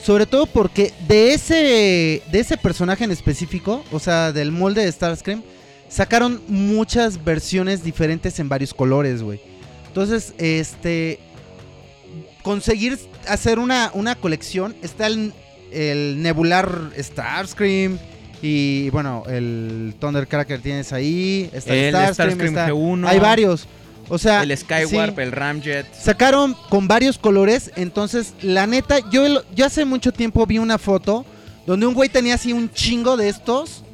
Sobre 0.03 0.25
todo 0.25 0.47
porque 0.47 0.91
de 1.07 1.33
ese, 1.33 2.21
de 2.29 2.39
ese 2.39 2.57
personaje 2.57 3.05
en 3.05 3.11
específico, 3.11 3.85
o 3.91 3.99
sea, 3.99 4.33
del 4.33 4.51
molde 4.51 4.83
de 4.83 4.91
Starscream, 4.91 5.41
sacaron 5.87 6.41
muchas 6.49 7.23
versiones 7.23 7.83
diferentes 7.85 8.37
en 8.39 8.49
varios 8.49 8.73
colores, 8.73 9.21
güey. 9.23 9.39
Entonces, 9.87 10.33
este. 10.39 11.19
Conseguir 12.41 12.99
hacer 13.29 13.59
una, 13.59 13.91
una 13.93 14.15
colección. 14.15 14.75
Está 14.81 15.07
el, 15.07 15.31
el 15.71 16.21
Nebular 16.21 16.91
Starscream. 16.99 17.97
Y 18.45 18.89
bueno, 18.89 19.23
el 19.29 19.95
Thundercracker 19.99 20.59
tienes 20.59 20.91
ahí. 20.91 21.49
Está 21.53 21.73
el, 21.73 21.91
Starscream. 21.91 22.13
Starscream 22.13 22.57
está- 22.57 22.69
G1. 22.69 23.07
Hay 23.07 23.19
varios. 23.19 23.67
O 24.09 24.17
sea, 24.17 24.43
El 24.43 24.55
Skywarp, 24.57 25.15
sí. 25.15 25.21
el 25.21 25.31
Ramjet. 25.31 25.85
Sacaron 25.95 26.53
con 26.69 26.89
varios 26.89 27.17
colores, 27.17 27.71
entonces 27.77 28.33
la 28.41 28.67
neta, 28.67 28.99
yo, 29.09 29.41
yo 29.55 29.65
hace 29.65 29.85
mucho 29.85 30.11
tiempo 30.11 30.45
vi 30.45 30.57
una 30.57 30.77
foto 30.77 31.25
donde 31.65 31.85
un 31.85 31.93
güey 31.93 32.09
tenía 32.09 32.35
así 32.35 32.51
un 32.51 32.69
chingo 32.69 33.15
de 33.15 33.29
estos 33.29 33.85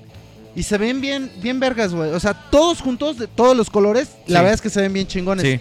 y 0.56 0.64
se 0.64 0.80
ven 0.80 1.00
bien, 1.00 1.32
bien 1.44 1.60
vergas, 1.60 1.94
güey. 1.94 2.10
O 2.12 2.20
sea, 2.20 2.34
todos 2.50 2.82
juntos 2.82 3.20
de 3.20 3.28
todos 3.28 3.56
los 3.56 3.70
colores, 3.70 4.10
la 4.26 4.40
verdad 4.42 4.56
es 4.56 4.62
que 4.62 4.72
se 4.72 4.82
ven 4.82 4.94
bien 4.94 5.06
chingones. 5.06 5.46
Sí. 5.46 5.60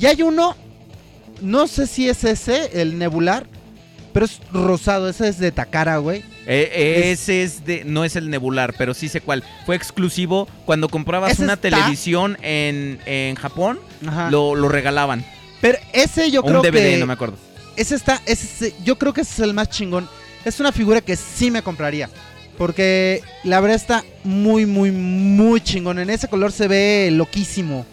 Y 0.00 0.06
hay 0.06 0.22
uno, 0.22 0.56
no 1.40 1.68
sé 1.68 1.86
si 1.86 2.08
es 2.08 2.24
ese, 2.24 2.80
el 2.82 2.98
nebular, 2.98 3.46
pero 4.12 4.26
es 4.26 4.40
rosado, 4.52 5.08
ese 5.08 5.28
es 5.28 5.38
de 5.38 5.52
Takara, 5.52 5.98
güey. 5.98 6.24
Eh, 6.46 7.10
Es- 7.12 7.20
ese 7.22 7.42
es 7.42 7.64
de, 7.64 7.84
no 7.84 8.04
es 8.04 8.16
el 8.16 8.28
nebular, 8.30 8.74
pero 8.76 8.92
sí 8.94 9.08
sé 9.08 9.20
cuál. 9.20 9.42
Fue 9.66 9.76
exclusivo 9.76 10.46
cuando 10.66 10.88
comprabas 10.88 11.38
una 11.38 11.54
está- 11.54 11.70
televisión 11.70 12.36
en, 12.42 13.00
en 13.06 13.34
Japón, 13.36 13.78
lo, 14.30 14.54
lo 14.54 14.68
regalaban. 14.68 15.24
Pero 15.60 15.78
ese 15.92 16.30
yo 16.30 16.40
O 16.40 16.44
creo 16.44 16.60
un 16.60 16.66
DVD, 16.66 16.90
que 16.90 16.96
no 16.98 17.06
me 17.06 17.14
acuerdo. 17.14 17.36
ese 17.76 17.94
está, 17.94 18.20
ese, 18.26 18.74
yo 18.84 18.98
creo 18.98 19.12
que 19.14 19.22
ese 19.22 19.32
es 19.32 19.40
el 19.40 19.54
más 19.54 19.70
chingón. 19.70 20.08
Es 20.44 20.60
una 20.60 20.72
figura 20.72 21.00
que 21.00 21.16
sí 21.16 21.50
me 21.50 21.62
compraría. 21.62 22.10
Porque 22.58 23.20
la 23.42 23.60
verdad 23.60 23.76
está 23.76 24.04
muy, 24.22 24.64
muy, 24.66 24.90
muy 24.92 25.60
chingón. 25.60 25.98
En 25.98 26.10
ese 26.10 26.28
color 26.28 26.52
se 26.52 26.68
ve 26.68 27.08
loquísimo. 27.10 27.84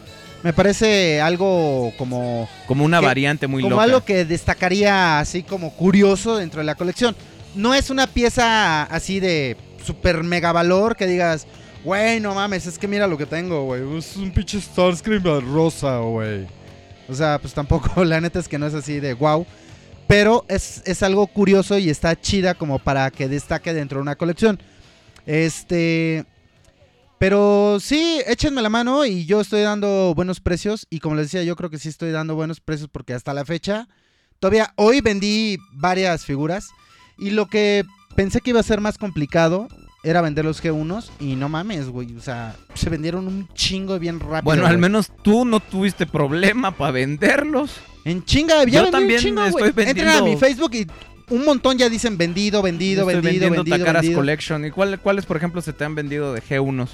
Me 0.44 0.54
parece 0.54 1.22
algo 1.22 1.94
como, 1.98 2.48
Como 2.68 2.84
una 2.86 3.00
que- 3.00 3.06
variante 3.06 3.48
muy 3.48 3.62
como 3.64 3.76
loca. 3.76 3.84
algo 3.84 4.04
que 4.06 4.26
destacaría 4.26 5.20
así 5.20 5.42
como 5.44 5.72
curioso 5.72 6.38
dentro 6.38 6.60
de 6.60 6.66
la 6.66 6.76
colección. 6.76 7.16
No 7.56 7.74
es 7.74 7.90
una 7.90 8.08
pieza 8.08 8.84
así 8.84 9.20
de 9.20 9.58
super 9.86 10.24
mega 10.24 10.52
valor 10.52 10.96
que 10.96 11.08
digas, 11.08 11.48
güey, 11.84 12.20
no 12.20 12.34
mames, 12.34 12.66
es 12.66 12.78
que 12.78 12.88
mira 12.88 13.08
lo 13.08 13.18
que 13.18 13.26
tengo, 13.26 13.66
güey. 13.66 13.98
Es 13.98 14.16
un 14.16 14.32
pinche 14.32 14.62
Starscream 14.62 15.24
rosa, 15.54 16.00
güey. 16.00 16.48
O 17.10 17.14
sea, 17.14 17.40
pues 17.40 17.54
tampoco, 17.54 18.06
la 18.06 18.22
neta 18.22 18.40
es 18.40 18.48
que 18.48 18.58
no 18.58 18.68
es 18.68 18.74
así 18.74 19.00
de 19.00 19.14
wow. 19.14 19.46
pero 20.08 20.46
es, 20.48 20.82
es 20.86 21.04
algo 21.04 21.28
curioso 21.28 21.78
y 21.78 21.90
está 21.90 22.20
chida 22.20 22.54
como 22.54 22.80
para 22.80 23.12
que 23.12 23.28
destaque 23.28 23.74
dentro 23.74 23.98
de 23.98 24.04
una 24.04 24.16
colección. 24.16 24.60
Este. 25.26 26.26
Pero 27.20 27.78
sí, 27.80 28.20
échenme 28.26 28.64
la 28.64 28.70
mano 28.70 29.06
y 29.06 29.26
yo 29.26 29.42
estoy 29.42 29.62
dando 29.62 30.14
buenos 30.16 30.40
precios. 30.40 30.88
Y 30.90 31.00
como 31.00 31.16
les 31.16 31.28
decía, 31.28 31.44
yo 31.44 31.56
creo 31.56 31.70
que 31.70 31.78
sí 31.78 31.88
estoy 31.88 32.10
dando 32.10 32.34
buenos 32.34 32.60
precios 32.62 32.90
porque 32.92 33.14
hasta 33.14 33.34
la 33.36 33.46
fecha, 33.46 33.88
todavía 34.40 34.74
hoy 34.76 35.02
vendí 35.02 35.60
varias 35.74 36.26
figuras. 36.26 36.70
Y 37.22 37.30
lo 37.30 37.46
que 37.46 37.86
pensé 38.16 38.42
que 38.42 38.50
iba 38.50 38.60
a 38.60 38.64
ser 38.64 38.82
más 38.82 38.98
complicado 38.98 39.68
era 40.04 40.22
vender 40.22 40.44
los 40.44 40.62
G1s. 40.62 41.10
Y 41.20 41.36
no 41.36 41.48
mames, 41.48 41.88
güey. 41.88 42.16
O 42.18 42.22
sea, 42.22 42.56
se 42.74 42.90
vendieron 42.90 43.28
un 43.28 43.48
chingo 43.54 43.98
bien 44.00 44.20
rápido. 44.20 44.42
Bueno, 44.44 44.66
al 44.66 44.78
menos 44.80 45.12
tú 45.22 45.46
no 45.46 45.60
tuviste 45.60 46.06
problema 46.08 46.72
para 46.76 46.92
venderlos. 46.92 47.76
En 48.04 48.26
chinga, 48.26 48.64
ya 48.66 48.66
Yo 48.66 48.82
vendí 48.82 48.92
también 48.92 49.20
un 49.20 49.24
chingo, 49.24 49.44
estoy 49.46 49.72
güey. 49.72 49.88
Entren 49.88 50.08
a 50.08 50.14
vendiendo- 50.16 50.26
mi 50.26 50.38
Facebook 50.38 50.72
y 50.74 50.88
un 51.30 51.46
montón 51.46 51.78
ya 51.78 51.88
dicen 51.88 52.18
vendido, 52.18 52.62
vendido, 52.64 53.02
Estoy 53.08 53.22
vendido, 53.22 53.46
vendiendo 53.46 53.64
vendido, 53.64 53.78
Takaras 53.78 54.02
vendido. 54.02 54.20
Collection. 54.20 54.66
¿Y 54.66 54.72
cuál- 54.72 55.00
cuáles, 55.00 55.26
por 55.28 55.38
ejemplo, 55.38 55.62
se 55.62 55.72
te 55.74 55.86
han 55.86 55.94
vendido 55.96 56.34
de 56.34 56.42
G1s? 56.42 56.90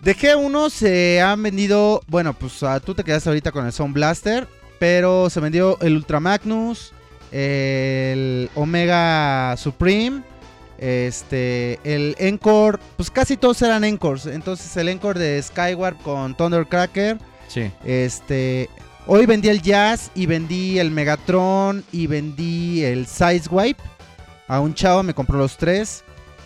De 0.00 0.14
G1 0.16 0.70
se 0.70 1.20
han 1.20 1.42
vendido, 1.42 2.00
bueno, 2.06 2.32
pues 2.32 2.62
ah, 2.62 2.78
tú 2.78 2.94
te 2.94 3.02
quedaste 3.02 3.28
ahorita 3.30 3.50
con 3.50 3.66
el 3.66 3.72
Sound 3.72 3.92
Blaster, 3.94 4.46
pero 4.78 5.28
se 5.28 5.40
vendió 5.40 5.76
el 5.80 5.96
Ultra 5.96 6.20
Magnus, 6.20 6.92
el 7.32 8.50
Omega 8.54 9.54
Supreme, 9.56 10.22
este, 10.78 11.78
el 11.84 12.14
Encore, 12.18 12.78
pues 12.96 13.10
casi 13.10 13.36
todos 13.36 13.60
eran 13.62 13.84
Encores, 13.84 14.26
entonces 14.26 14.76
el 14.76 14.88
Encore 14.88 15.18
de 15.18 15.42
Skyward 15.42 15.96
con 15.98 16.36
Thundercracker, 16.36 17.18
Sí. 17.48 17.70
este, 17.84 18.68
hoy 19.06 19.26
vendí 19.26 19.48
el 19.48 19.60
Jazz 19.62 20.10
y 20.14 20.26
vendí 20.26 20.78
el 20.78 20.90
Megatron 20.90 21.84
y 21.92 22.06
vendí 22.06 22.84
el 22.84 23.06
Sizewipe, 23.06 23.82
a 24.46 24.60
un 24.60 24.74
chavo 24.74 25.02
me 25.02 25.14
compró 25.14 25.36
los 25.38 25.56
tres. 25.56 26.04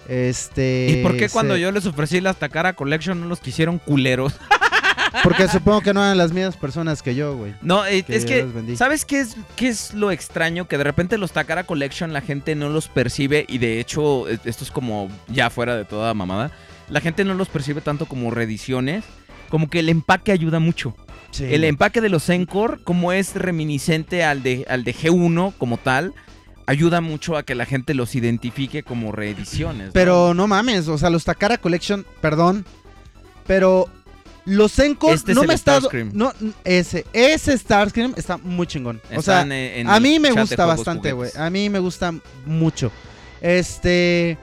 Este, 0.09 0.89
¿Y 0.91 1.03
por 1.05 1.17
qué 1.17 1.29
cuando 1.29 1.55
se- 1.55 1.61
yo 1.61 1.71
les 1.71 1.87
ofrecí 1.87 2.21
las 2.21 2.37
Takara 2.37 2.73
Collection 2.73 3.21
no 3.21 3.27
los 3.27 3.39
quisieron 3.39 3.79
culeros? 3.79 4.35
Porque 5.23 5.49
supongo 5.49 5.81
que 5.81 5.95
no 5.95 6.03
eran 6.03 6.19
las 6.19 6.33
mismas 6.33 6.57
personas 6.57 7.03
que 7.03 7.15
yo, 7.15 7.37
güey. 7.37 7.55
No, 7.63 7.85
eh, 7.87 8.03
Que 8.03 8.17
es 8.17 8.25
que. 8.25 8.47
¿sabes 8.77 9.05
qué 9.05 9.21
es, 9.21 9.37
qué 9.57 9.69
es 9.69 9.95
lo 9.95 10.11
extraño? 10.11 10.67
Que 10.67 10.79
de 10.79 10.85
repente 10.85 11.19
los 11.19 11.33
Takara 11.33 11.65
Collection 11.65 12.13
la 12.13 12.21
gente 12.21 12.55
no 12.55 12.69
los 12.69 12.89
percibe 12.89 13.45
y 13.49 13.59
de 13.59 13.81
hecho, 13.81 14.29
eh, 14.29 14.39
esto 14.45 14.65
es 14.65 14.71
como 14.71 15.09
ya 15.29 15.51
fuera 15.51 15.77
de 15.77 15.85
toda 15.85 16.15
mamada, 16.15 16.51
la 16.89 17.01
gente 17.01 17.25
no 17.25 17.35
los 17.35 17.49
percibe 17.49 17.81
tanto 17.81 18.07
como 18.07 18.31
reediciones, 18.31 19.05
como 19.49 19.69
que 19.69 19.81
el 19.81 19.89
empaque 19.89 20.33
ayuda 20.33 20.59
mucho. 20.59 20.95
El 21.41 21.65
empaque 21.65 22.03
de 22.03 22.11
los 22.11 22.29
Encore, 22.29 22.83
como 22.85 23.13
es 23.13 23.35
reminiscente 23.35 24.23
al 24.23 24.43
de, 24.43 24.67
al 24.69 24.85
de 24.85 24.95
G1 24.95 25.55
como 25.57 25.79
tal, 25.79 26.13
ayuda 26.67 27.01
mucho 27.01 27.37
a 27.37 27.43
que 27.43 27.55
la 27.55 27.65
gente 27.65 27.95
los 27.95 28.15
identifique 28.15 28.83
como 28.83 29.13
reediciones. 29.13 29.89
¿no? 29.89 29.93
Pero 29.93 30.35
no 30.35 30.47
mames, 30.47 30.89
o 30.89 30.99
sea, 30.99 31.11
los 31.11 31.25
Takara 31.25 31.59
Collection, 31.59 32.05
perdón, 32.21 32.67
pero 33.47 33.89
los 34.45 34.79
Encore 34.79 35.15
Este 35.15 35.33
es 35.33 35.37
no 35.37 35.45
me 35.45 35.55
está 35.55 35.81
no 36.13 36.33
ese 36.65 37.07
ese 37.13 37.57
Starscream 37.57 38.15
está 38.17 38.37
muy 38.39 38.67
chingón. 38.67 39.01
o 39.17 39.23
sea, 39.23 39.41
Están, 39.41 39.53
eh, 39.53 39.81
en 39.81 39.89
a 39.89 40.01
mí 40.01 40.19
me 40.19 40.33
gusta 40.33 40.57
juegos 40.57 40.77
bastante, 40.79 41.13
güey. 41.13 41.31
A 41.37 41.49
mí 41.51 41.69
me 41.71 41.79
gusta 41.79 42.13
mucho. 42.45 42.91
Este 43.41 44.37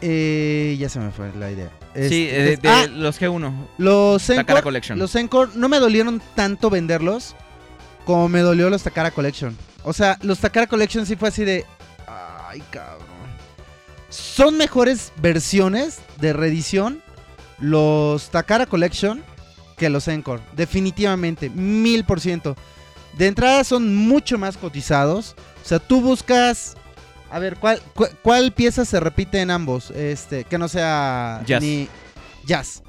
eh, 0.00 0.76
ya 0.78 0.88
se 0.88 0.98
me 0.98 1.10
fue 1.10 1.30
la 1.38 1.50
idea. 1.50 1.70
Sí, 1.94 2.00
Este, 2.00 2.52
eh, 2.52 2.56
de 2.56 2.68
ah, 2.68 2.86
los 2.86 3.20
G1. 3.20 3.52
los 3.78 4.30
Encore, 4.30 4.62
Collection. 4.62 4.98
los 4.98 5.14
Encore 5.16 5.52
no 5.54 5.68
me 5.68 5.78
dolieron 5.78 6.22
tanto 6.34 6.70
venderlos 6.70 7.34
como 8.04 8.28
me 8.28 8.40
dolió 8.40 8.70
los 8.70 8.82
Takara 8.82 9.10
Collection. 9.10 9.56
O 9.82 9.92
sea, 9.92 10.18
los 10.22 10.38
Takara 10.38 10.66
Collection 10.66 11.04
sí 11.04 11.16
fue 11.16 11.28
así 11.28 11.44
de. 11.44 11.66
Ay, 12.06 12.62
cabrón. 12.70 13.08
Son 14.08 14.56
mejores 14.56 15.12
versiones 15.20 16.00
de 16.18 16.32
reedición 16.32 17.02
los 17.60 18.30
Takara 18.30 18.66
Collection 18.66 19.22
que 19.76 19.88
los 19.90 20.08
Encore. 20.08 20.42
Definitivamente, 20.56 21.48
mil 21.50 22.04
por 22.04 22.20
ciento. 22.20 22.56
De 23.16 23.26
entrada 23.26 23.64
son 23.64 23.94
mucho 23.96 24.38
más 24.38 24.56
cotizados. 24.56 25.34
O 25.64 25.66
sea, 25.68 25.78
tú 25.78 26.00
buscas. 26.00 26.76
A 27.30 27.38
ver, 27.38 27.56
¿cuál, 27.56 27.80
cu- 27.94 28.08
cuál 28.22 28.52
pieza 28.52 28.84
se 28.84 28.98
repite 29.00 29.40
en 29.40 29.50
ambos? 29.50 29.90
Este, 29.92 30.44
que 30.44 30.58
no 30.58 30.68
sea 30.68 31.42
Jazz. 31.46 31.62
ni 31.62 31.88
jazz. 32.44 32.82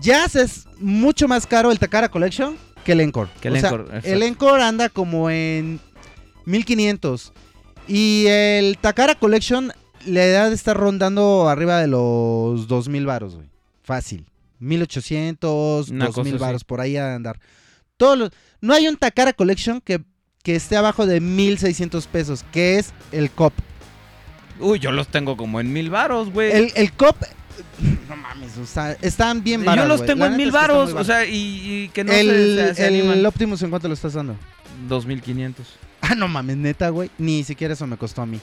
Jazz 0.00 0.36
es 0.36 0.66
mucho 0.78 1.28
más 1.28 1.46
caro 1.46 1.70
el 1.70 1.78
Takara 1.78 2.08
Collection 2.10 2.56
que 2.84 2.92
el 2.92 3.00
Encore. 3.00 3.30
Que 3.40 3.48
el 3.48 3.56
O 3.56 3.60
sea, 3.60 3.68
Encore, 3.70 3.88
exacto. 3.88 4.08
el 4.08 4.22
Encore 4.22 4.62
anda 4.62 4.88
como 4.88 5.30
en 5.30 5.80
1500. 6.46 7.32
Y 7.88 8.26
el 8.28 8.78
Takara 8.78 9.14
Collection 9.14 9.72
le 10.06 10.30
da 10.30 10.48
de 10.48 10.54
estar 10.54 10.76
rondando 10.76 11.48
arriba 11.48 11.80
de 11.80 11.86
los 11.88 12.66
2000 12.68 13.06
varos, 13.06 13.34
güey. 13.36 13.46
Fácil. 13.82 14.26
1800, 14.60 15.88
Una 15.90 16.06
2000 16.06 16.12
cosa 16.14 16.20
así. 16.36 16.38
varos, 16.40 16.64
por 16.64 16.80
ahí 16.80 16.96
a 16.96 17.14
andar. 17.14 17.38
Todos 17.96 18.18
los- 18.18 18.30
no 18.60 18.72
hay 18.74 18.88
un 18.88 18.96
Takara 18.96 19.32
Collection 19.32 19.80
que, 19.80 20.00
que 20.42 20.54
esté 20.56 20.76
abajo 20.76 21.06
de 21.06 21.20
1600 21.20 22.06
pesos, 22.06 22.44
que 22.52 22.78
es 22.78 22.92
el 23.12 23.30
COP. 23.30 23.52
Uy, 24.60 24.78
yo 24.78 24.92
los 24.92 25.08
tengo 25.08 25.36
como 25.36 25.60
en 25.60 25.72
mil 25.72 25.90
varos, 25.90 26.30
güey. 26.30 26.52
El, 26.52 26.72
el 26.76 26.92
COP, 26.92 27.16
no 28.08 28.16
mames, 28.16 28.56
o 28.58 28.66
sea, 28.66 28.92
están 29.02 29.42
bien 29.42 29.64
baratos. 29.64 29.88
Yo 29.90 29.96
los 29.96 30.06
tengo 30.06 30.20
La 30.24 30.30
en 30.30 30.36
mil 30.36 30.48
es 30.48 30.52
que 30.52 30.58
varos, 30.58 30.92
o 30.92 31.04
sea, 31.04 31.24
y, 31.26 31.32
y 31.84 31.88
que 31.88 32.04
no 32.04 32.12
el, 32.12 32.26
se, 32.28 32.68
se, 32.68 32.74
se 32.74 33.12
el. 33.12 33.26
Optimus, 33.26 33.62
¿en 33.62 33.70
cuánto 33.70 33.88
lo 33.88 33.94
estás 33.94 34.12
dando? 34.14 34.36
2500. 34.88 35.66
Ah, 36.02 36.14
no 36.14 36.28
mames, 36.28 36.56
neta, 36.56 36.88
güey. 36.90 37.10
Ni 37.18 37.44
siquiera 37.44 37.74
eso 37.74 37.86
me 37.86 37.96
costó 37.96 38.22
a 38.22 38.26
mí. 38.26 38.40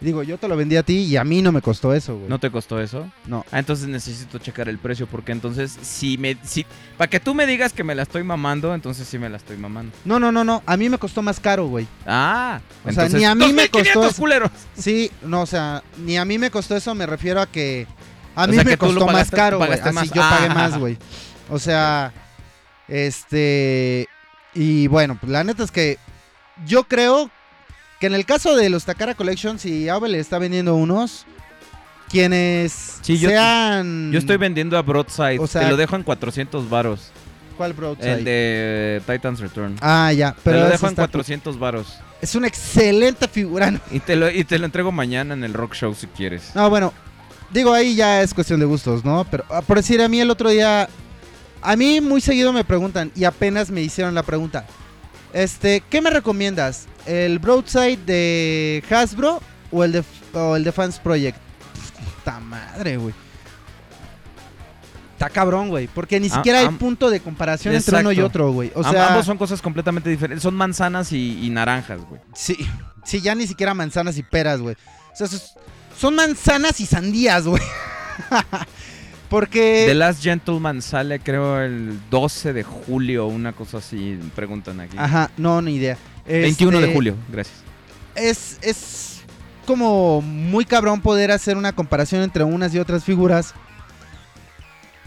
Digo, 0.00 0.22
yo 0.22 0.38
te 0.38 0.48
lo 0.48 0.56
vendí 0.56 0.76
a 0.76 0.82
ti 0.82 0.98
y 0.98 1.16
a 1.18 1.24
mí 1.24 1.42
no 1.42 1.52
me 1.52 1.60
costó 1.60 1.92
eso, 1.92 2.16
güey. 2.16 2.28
¿No 2.28 2.38
te 2.38 2.50
costó 2.50 2.80
eso? 2.80 3.10
No. 3.26 3.44
Ah, 3.52 3.58
entonces 3.58 3.86
necesito 3.86 4.38
checar 4.38 4.68
el 4.70 4.78
precio 4.78 5.06
porque 5.06 5.32
entonces 5.32 5.76
si 5.82 6.16
me 6.16 6.38
si 6.42 6.64
para 6.96 7.10
que 7.10 7.20
tú 7.20 7.34
me 7.34 7.46
digas 7.46 7.72
que 7.74 7.84
me 7.84 7.94
la 7.94 8.02
estoy 8.04 8.22
mamando, 8.24 8.74
entonces 8.74 9.06
sí 9.06 9.18
me 9.18 9.28
la 9.28 9.36
estoy 9.36 9.58
mamando. 9.58 9.92
No, 10.06 10.18
no, 10.18 10.32
no, 10.32 10.42
no. 10.42 10.62
A 10.64 10.76
mí 10.78 10.88
me 10.88 10.96
costó 10.96 11.20
más 11.20 11.38
caro, 11.38 11.66
güey. 11.66 11.86
Ah, 12.06 12.60
O 12.84 12.92
sea, 12.92 13.08
ni 13.10 13.24
a 13.24 13.34
mí 13.34 13.52
me 13.52 13.68
2500 13.68 13.92
costó 13.92 14.08
eso. 14.08 14.16
culeros. 14.20 14.50
Sí, 14.74 15.10
no, 15.22 15.42
o 15.42 15.46
sea, 15.46 15.82
ni 15.98 16.16
a 16.16 16.24
mí 16.24 16.38
me 16.38 16.50
costó 16.50 16.74
eso. 16.76 16.94
Me 16.94 17.04
refiero 17.04 17.40
a 17.42 17.46
que 17.46 17.86
a 18.34 18.44
O 18.44 18.48
mí 18.48 18.54
sea, 18.54 18.64
me 18.64 18.78
costó 18.78 19.06
más 19.06 19.30
caro, 19.30 19.58
güey. 19.58 19.72
Así 19.72 19.92
más. 19.92 20.10
yo 20.10 20.22
pagué 20.22 20.46
Ah. 20.48 20.54
más, 20.54 20.78
güey. 20.78 20.96
O 21.50 21.58
sea, 21.58 22.12
este. 22.88 24.08
Y 24.54 24.86
bueno, 24.88 25.16
pues 25.20 25.30
la 25.30 25.44
neta 25.44 25.62
es 25.62 25.70
que 25.70 25.98
yo 26.66 26.84
creo 26.84 27.30
que 28.00 28.06
en 28.08 28.14
el 28.14 28.24
caso 28.24 28.56
de 28.56 28.68
los 28.70 28.84
Takara 28.84 29.14
Collection, 29.14 29.58
si 29.60 29.88
Aube 29.88 30.08
le 30.08 30.18
está 30.18 30.38
vendiendo 30.38 30.74
unos, 30.74 31.26
quienes 32.08 32.98
Sí, 33.02 33.18
yo- 33.18 33.28
sean. 33.28 34.10
Yo 34.12 34.18
estoy 34.18 34.36
vendiendo 34.36 34.76
a 34.76 34.82
Broadside, 34.82 35.38
O 35.38 35.46
sea- 35.46 35.62
te 35.62 35.68
lo 35.68 35.76
dejo 35.76 35.96
en 35.96 36.02
400 36.02 36.68
varos. 36.68 37.12
¿Cuál 37.56 37.74
broadside? 37.74 38.12
El 38.14 38.24
de 38.24 39.02
Titans 39.06 39.38
Return. 39.38 39.76
Ah, 39.82 40.10
ya. 40.14 40.32
te 40.32 40.40
Pero 40.44 40.56
lo 40.60 40.62
ese 40.64 40.72
dejo 40.72 40.86
en 40.86 40.92
está- 40.92 41.02
400 41.02 41.58
varos. 41.58 41.98
Es 42.22 42.34
una 42.34 42.46
excelente 42.48 43.28
figura. 43.28 43.78
Y 43.90 44.00
te 44.00 44.16
lo 44.16 44.30
y 44.30 44.44
te 44.44 44.58
lo 44.58 44.64
entrego 44.64 44.90
mañana 44.92 45.34
en 45.34 45.44
el 45.44 45.52
Rock 45.52 45.74
Show 45.74 45.94
si 45.94 46.06
quieres. 46.06 46.52
No, 46.54 46.70
bueno, 46.70 46.92
digo, 47.50 47.72
ahí 47.74 47.94
ya 47.94 48.22
es 48.22 48.32
cuestión 48.32 48.60
de 48.60 48.66
gustos, 48.66 49.04
¿no? 49.04 49.26
Pero 49.30 49.44
ah, 49.50 49.60
por 49.60 49.76
decir, 49.76 50.00
a 50.00 50.08
mí 50.08 50.20
el 50.20 50.30
otro 50.30 50.48
día, 50.48 50.88
a 51.60 51.76
mí 51.76 52.00
muy 52.00 52.22
seguido 52.22 52.50
me 52.52 52.64
preguntan, 52.64 53.12
y 53.14 53.24
apenas 53.24 53.70
me 53.70 53.82
hicieron 53.82 54.14
la 54.14 54.22
pregunta, 54.22 54.64
este, 55.34 55.82
¿qué 55.90 56.00
me 56.00 56.08
recomiendas? 56.10 56.86
¿El 57.10 57.38
Broadside 57.38 57.98
de 58.06 58.84
Hasbro 58.90 59.40
o 59.72 59.82
el 59.84 59.92
de, 59.92 60.04
o 60.34 60.56
el 60.56 60.64
de 60.64 60.72
Fans 60.72 60.98
Project? 60.98 61.36
Puta 62.16 62.38
madre, 62.40 62.96
güey. 62.96 63.14
Está 65.12 65.28
cabrón, 65.28 65.68
güey, 65.68 65.86
porque 65.88 66.18
ni 66.18 66.28
Ah, 66.28 66.36
siquiera 66.36 66.60
hay 66.60 66.68
punto 66.68 67.10
de 67.10 67.20
comparación 67.20 67.74
entre 67.74 67.98
uno 68.00 68.10
y 68.12 68.20
otro, 68.20 68.52
güey. 68.52 68.72
O 68.74 68.82
Am- 68.84 68.90
sea, 68.92 69.08
ambos 69.08 69.26
son 69.26 69.36
cosas 69.36 69.60
completamente 69.60 70.08
diferentes. 70.08 70.42
Son 70.42 70.54
manzanas 70.54 71.12
y, 71.12 71.44
y 71.44 71.50
naranjas, 71.50 72.00
güey. 72.08 72.20
Sí, 72.32 72.56
sí, 73.04 73.20
ya 73.20 73.34
ni 73.34 73.46
siquiera 73.46 73.74
manzanas 73.74 74.16
y 74.16 74.22
peras, 74.22 74.60
güey. 74.60 74.76
O 75.12 75.16
sea, 75.26 75.28
son 75.98 76.14
manzanas 76.14 76.80
y 76.80 76.86
sandías, 76.86 77.44
güey. 77.44 77.62
Porque... 79.28 79.84
The 79.86 79.94
Last 79.94 80.22
Gentleman 80.22 80.80
sale 80.82 81.20
creo 81.20 81.60
el 81.60 82.00
12 82.10 82.52
de 82.52 82.62
julio, 82.64 83.26
una 83.26 83.52
cosa 83.52 83.78
así, 83.78 84.18
preguntan 84.34 84.80
aquí. 84.80 84.96
Ajá, 84.98 85.30
no, 85.36 85.60
ni 85.62 85.74
idea. 85.76 85.96
21 86.26 86.78
de 86.78 86.84
Este, 86.84 86.94
julio, 86.94 87.16
gracias. 87.30 87.56
Es, 88.14 88.58
es 88.62 89.20
como 89.66 90.20
muy 90.20 90.64
cabrón 90.64 91.00
poder 91.00 91.30
hacer 91.30 91.56
una 91.56 91.72
comparación 91.72 92.22
entre 92.22 92.44
unas 92.44 92.74
y 92.74 92.78
otras 92.78 93.04
figuras. 93.04 93.54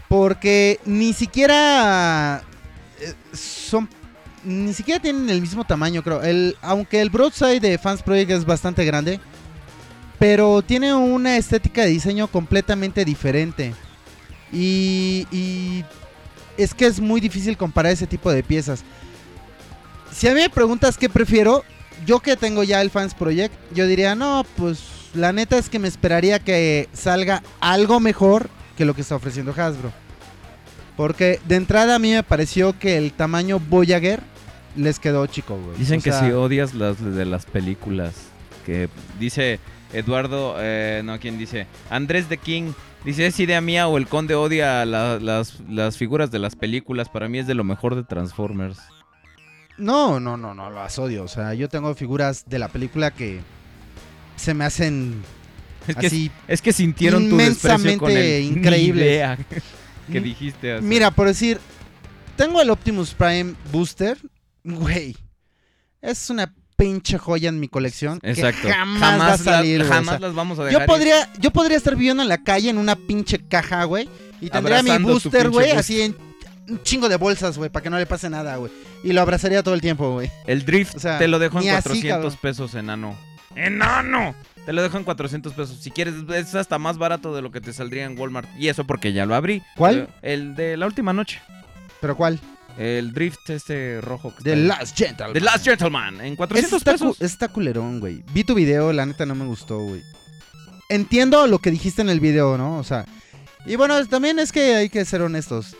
Porque 0.08 0.80
ni 0.84 1.12
siquiera 1.12 2.42
eh, 3.00 3.14
son... 3.36 3.88
Ni 4.44 4.74
siquiera 4.74 5.00
tienen 5.00 5.30
el 5.30 5.40
mismo 5.40 5.64
tamaño, 5.64 6.02
creo. 6.02 6.22
El, 6.22 6.56
aunque 6.60 7.00
el 7.00 7.08
Broadside 7.10 7.60
de 7.60 7.78
Fans 7.78 8.02
Project 8.02 8.30
es 8.30 8.44
bastante 8.44 8.84
grande. 8.84 9.18
Pero 10.18 10.62
tiene 10.62 10.94
una 10.94 11.36
estética 11.36 11.82
de 11.82 11.88
diseño 11.88 12.28
completamente 12.28 13.04
diferente. 13.04 13.74
Y, 14.52 15.26
y 15.30 15.84
es 16.56 16.74
que 16.74 16.86
es 16.86 17.00
muy 17.00 17.20
difícil 17.20 17.56
comparar 17.56 17.92
ese 17.92 18.06
tipo 18.06 18.30
de 18.30 18.42
piezas. 18.42 18.84
Si 20.14 20.28
a 20.28 20.34
mí 20.34 20.40
me 20.40 20.50
preguntas 20.50 20.96
qué 20.96 21.08
prefiero, 21.08 21.64
yo 22.06 22.20
que 22.20 22.36
tengo 22.36 22.62
ya 22.62 22.80
el 22.80 22.90
Fans 22.90 23.14
Project, 23.14 23.54
yo 23.74 23.86
diría, 23.86 24.14
no, 24.14 24.44
pues 24.56 24.82
la 25.14 25.32
neta 25.32 25.58
es 25.58 25.68
que 25.68 25.78
me 25.78 25.88
esperaría 25.88 26.38
que 26.38 26.88
salga 26.92 27.42
algo 27.60 28.00
mejor 28.00 28.48
que 28.76 28.84
lo 28.84 28.94
que 28.94 29.00
está 29.02 29.16
ofreciendo 29.16 29.52
Hasbro. 29.56 29.92
Porque 30.96 31.40
de 31.48 31.56
entrada 31.56 31.96
a 31.96 31.98
mí 31.98 32.12
me 32.12 32.22
pareció 32.22 32.78
que 32.78 32.96
el 32.96 33.12
tamaño 33.12 33.58
Voyager 33.58 34.20
les 34.76 34.98
quedó 34.98 35.26
chico, 35.26 35.56
güey. 35.56 35.76
Dicen 35.76 35.98
O 36.00 36.02
que 36.02 36.10
sea, 36.12 36.20
si 36.20 36.30
odias 36.32 36.74
las 36.74 37.00
de 37.02 37.24
las 37.24 37.46
películas. 37.46 38.14
Que 38.64 38.88
dice 39.18 39.58
Eduardo, 39.92 40.56
eh, 40.58 41.02
no, 41.04 41.18
¿quién 41.18 41.36
dice? 41.38 41.66
Andrés 41.90 42.28
de 42.28 42.38
King. 42.38 42.72
Dice, 43.04 43.26
¿es 43.26 43.38
idea 43.38 43.60
mía 43.60 43.86
o 43.88 43.98
el 43.98 44.06
conde 44.08 44.34
odia 44.34 44.84
la- 44.86 45.18
las, 45.18 45.60
las 45.68 45.96
figuras 45.98 46.30
de 46.30 46.38
las 46.38 46.56
películas? 46.56 47.08
Para 47.08 47.28
mí 47.28 47.38
es 47.38 47.46
de 47.46 47.54
lo 47.54 47.62
mejor 47.64 47.94
de 47.96 48.02
Transformers. 48.04 48.78
No, 49.76 50.20
no, 50.20 50.36
no, 50.36 50.54
no, 50.54 50.70
las 50.70 50.98
odio. 50.98 51.24
O 51.24 51.28
sea, 51.28 51.54
yo 51.54 51.68
tengo 51.68 51.94
figuras 51.94 52.44
de 52.46 52.58
la 52.58 52.68
película 52.68 53.10
que 53.12 53.40
se 54.36 54.54
me 54.54 54.64
hacen 54.64 55.22
Es 55.88 55.96
que, 55.96 56.06
así. 56.06 56.30
es 56.48 56.62
que 56.62 56.72
sintieron 56.72 57.28
tu 57.28 57.36
desprecio 57.36 57.98
con 57.98 58.10
inmensamente 58.10 58.38
el 58.70 58.82
idea 58.82 59.38
que 60.12 60.20
dijiste. 60.20 60.80
Mira, 60.80 61.10
por 61.10 61.26
decir, 61.26 61.58
tengo 62.36 62.60
el 62.62 62.70
Optimus 62.70 63.12
Prime 63.14 63.54
Booster. 63.70 64.16
Güey, 64.62 65.14
es 66.00 66.30
una 66.30 66.54
pinche 66.76 67.18
joya 67.18 67.50
en 67.50 67.60
mi 67.60 67.68
colección. 67.68 68.18
que 68.20 68.30
Exacto. 68.30 68.68
jamás, 68.68 69.20
va 69.20 69.26
a 69.26 69.28
la- 69.30 69.38
salir, 69.38 69.82
o 69.82 69.86
jamás 69.86 70.18
sea, 70.18 70.18
las 70.20 70.34
vamos 70.34 70.58
a 70.58 70.64
dejar. 70.64 70.80
Yo 70.80 70.84
ir. 70.84 70.86
podría, 70.86 71.32
yo 71.38 71.50
podría 71.50 71.76
estar 71.76 71.94
viviendo 71.96 72.22
en 72.22 72.28
la 72.30 72.42
calle 72.42 72.70
en 72.70 72.78
una 72.78 72.96
pinche 72.96 73.38
caja, 73.46 73.84
güey. 73.84 74.08
Y 74.40 74.48
tendría 74.50 74.82
mi 74.82 74.90
Abrazando 74.90 75.12
booster, 75.12 75.50
güey, 75.50 75.70
así 75.72 76.00
en 76.00 76.16
un 76.68 76.82
chingo 76.82 77.08
de 77.08 77.16
bolsas, 77.16 77.56
güey, 77.58 77.70
para 77.70 77.82
que 77.82 77.90
no 77.90 77.98
le 77.98 78.06
pase 78.06 78.28
nada, 78.30 78.56
güey. 78.56 78.70
Y 79.02 79.12
lo 79.12 79.20
abrazaría 79.20 79.62
todo 79.62 79.74
el 79.74 79.80
tiempo, 79.80 80.12
güey. 80.12 80.30
El 80.46 80.64
drift 80.64 80.96
O 80.96 80.98
sea, 81.00 81.18
te 81.18 81.28
lo 81.28 81.38
dejo 81.38 81.58
en 81.58 81.64
ni 81.64 81.70
así, 81.70 81.82
400 81.88 82.10
cabrón. 82.16 82.38
pesos, 82.40 82.74
enano. 82.74 83.16
¡Enano! 83.54 84.34
Te 84.66 84.72
lo 84.72 84.82
dejo 84.82 84.96
en 84.96 85.04
400 85.04 85.52
pesos. 85.52 85.76
Si 85.80 85.90
quieres, 85.90 86.14
es 86.34 86.54
hasta 86.54 86.78
más 86.78 86.96
barato 86.98 87.34
de 87.36 87.42
lo 87.42 87.50
que 87.50 87.60
te 87.60 87.72
saldría 87.72 88.04
en 88.04 88.18
Walmart. 88.18 88.48
Y 88.58 88.68
eso 88.68 88.84
porque 88.84 89.12
ya 89.12 89.26
lo 89.26 89.34
abrí. 89.34 89.62
¿Cuál? 89.76 90.08
Eh, 90.22 90.32
El 90.34 90.54
de 90.56 90.76
la 90.76 90.86
última 90.86 91.12
noche. 91.12 91.40
¿Pero 92.00 92.16
cuál? 92.16 92.40
El 92.78 93.12
drift 93.12 93.50
este 93.50 94.00
rojo. 94.00 94.32
The. 94.42 94.56
Last 94.56 94.96
Gentleman. 94.96 95.32
The 95.34 95.40
Last 95.40 95.64
Gentleman. 95.64 96.14
En 96.20 96.26
Ese 96.28 96.36
400 96.36 96.78
está, 96.78 96.92
pesos. 96.92 97.16
cu- 97.18 97.24
está 97.24 97.48
culerón, 97.48 98.00
güey. 98.00 98.24
Vi 98.32 98.42
tu 98.42 98.54
video, 98.54 98.92
la 98.92 99.06
neta 99.06 99.26
no 99.26 99.34
me 99.34 99.44
gustó, 99.44 99.78
güey. 99.78 100.02
Entiendo 100.88 101.46
lo 101.46 101.58
que 101.60 101.70
dijiste 101.70 102.02
en 102.02 102.08
el 102.08 102.20
video, 102.20 102.58
¿no? 102.58 102.78
O 102.78 102.84
sea, 102.84 103.04
y 103.66 103.76
bueno, 103.76 104.04
también 104.06 104.38
es 104.38 104.50
que 104.52 104.74
hay 104.74 104.88
que 104.88 105.04
ser 105.04 105.22
honestos. 105.22 105.76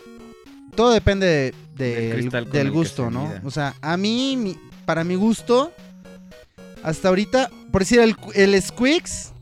Todo 0.76 0.90
depende 0.92 1.54
de- 1.76 2.10
Del 2.58 2.70
gusto, 2.70 3.10
¿no? 3.10 3.32
O 3.44 3.50
sea, 3.50 3.74
a 3.80 3.96
mí, 3.96 4.36
mi- 4.36 4.56
para 4.84 5.04
mi 5.04 5.14
gusto, 5.14 5.72
hasta 6.82 7.08
ahorita, 7.08 7.50
por 7.72 7.82
decir, 7.82 8.00
el, 8.00 8.16
el 8.34 8.60
Squeaks, 8.62 9.32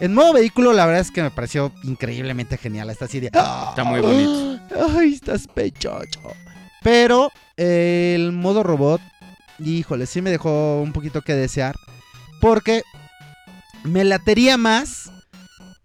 en 0.00 0.14
modo 0.14 0.32
vehículo, 0.32 0.72
la 0.72 0.86
verdad 0.86 1.02
es 1.02 1.10
que 1.10 1.22
me 1.22 1.30
pareció 1.30 1.72
increíblemente 1.82 2.56
genial. 2.56 2.88
Está 2.90 3.04
así 3.06 3.20
de. 3.20 3.26
Está 3.70 3.84
muy 3.84 4.00
bonito. 4.00 4.60
Ay, 4.98 5.12
estás 5.14 5.46
pechocho. 5.52 6.20
Pero 6.82 7.30
eh, 7.58 8.12
el 8.16 8.32
modo 8.32 8.62
robot, 8.62 9.00
híjole, 9.58 10.06
sí 10.06 10.22
me 10.22 10.30
dejó 10.30 10.80
un 10.80 10.92
poquito 10.92 11.20
que 11.20 11.34
desear. 11.34 11.76
Porque 12.40 12.82
me 13.84 14.04
latería 14.04 14.56
más 14.56 15.10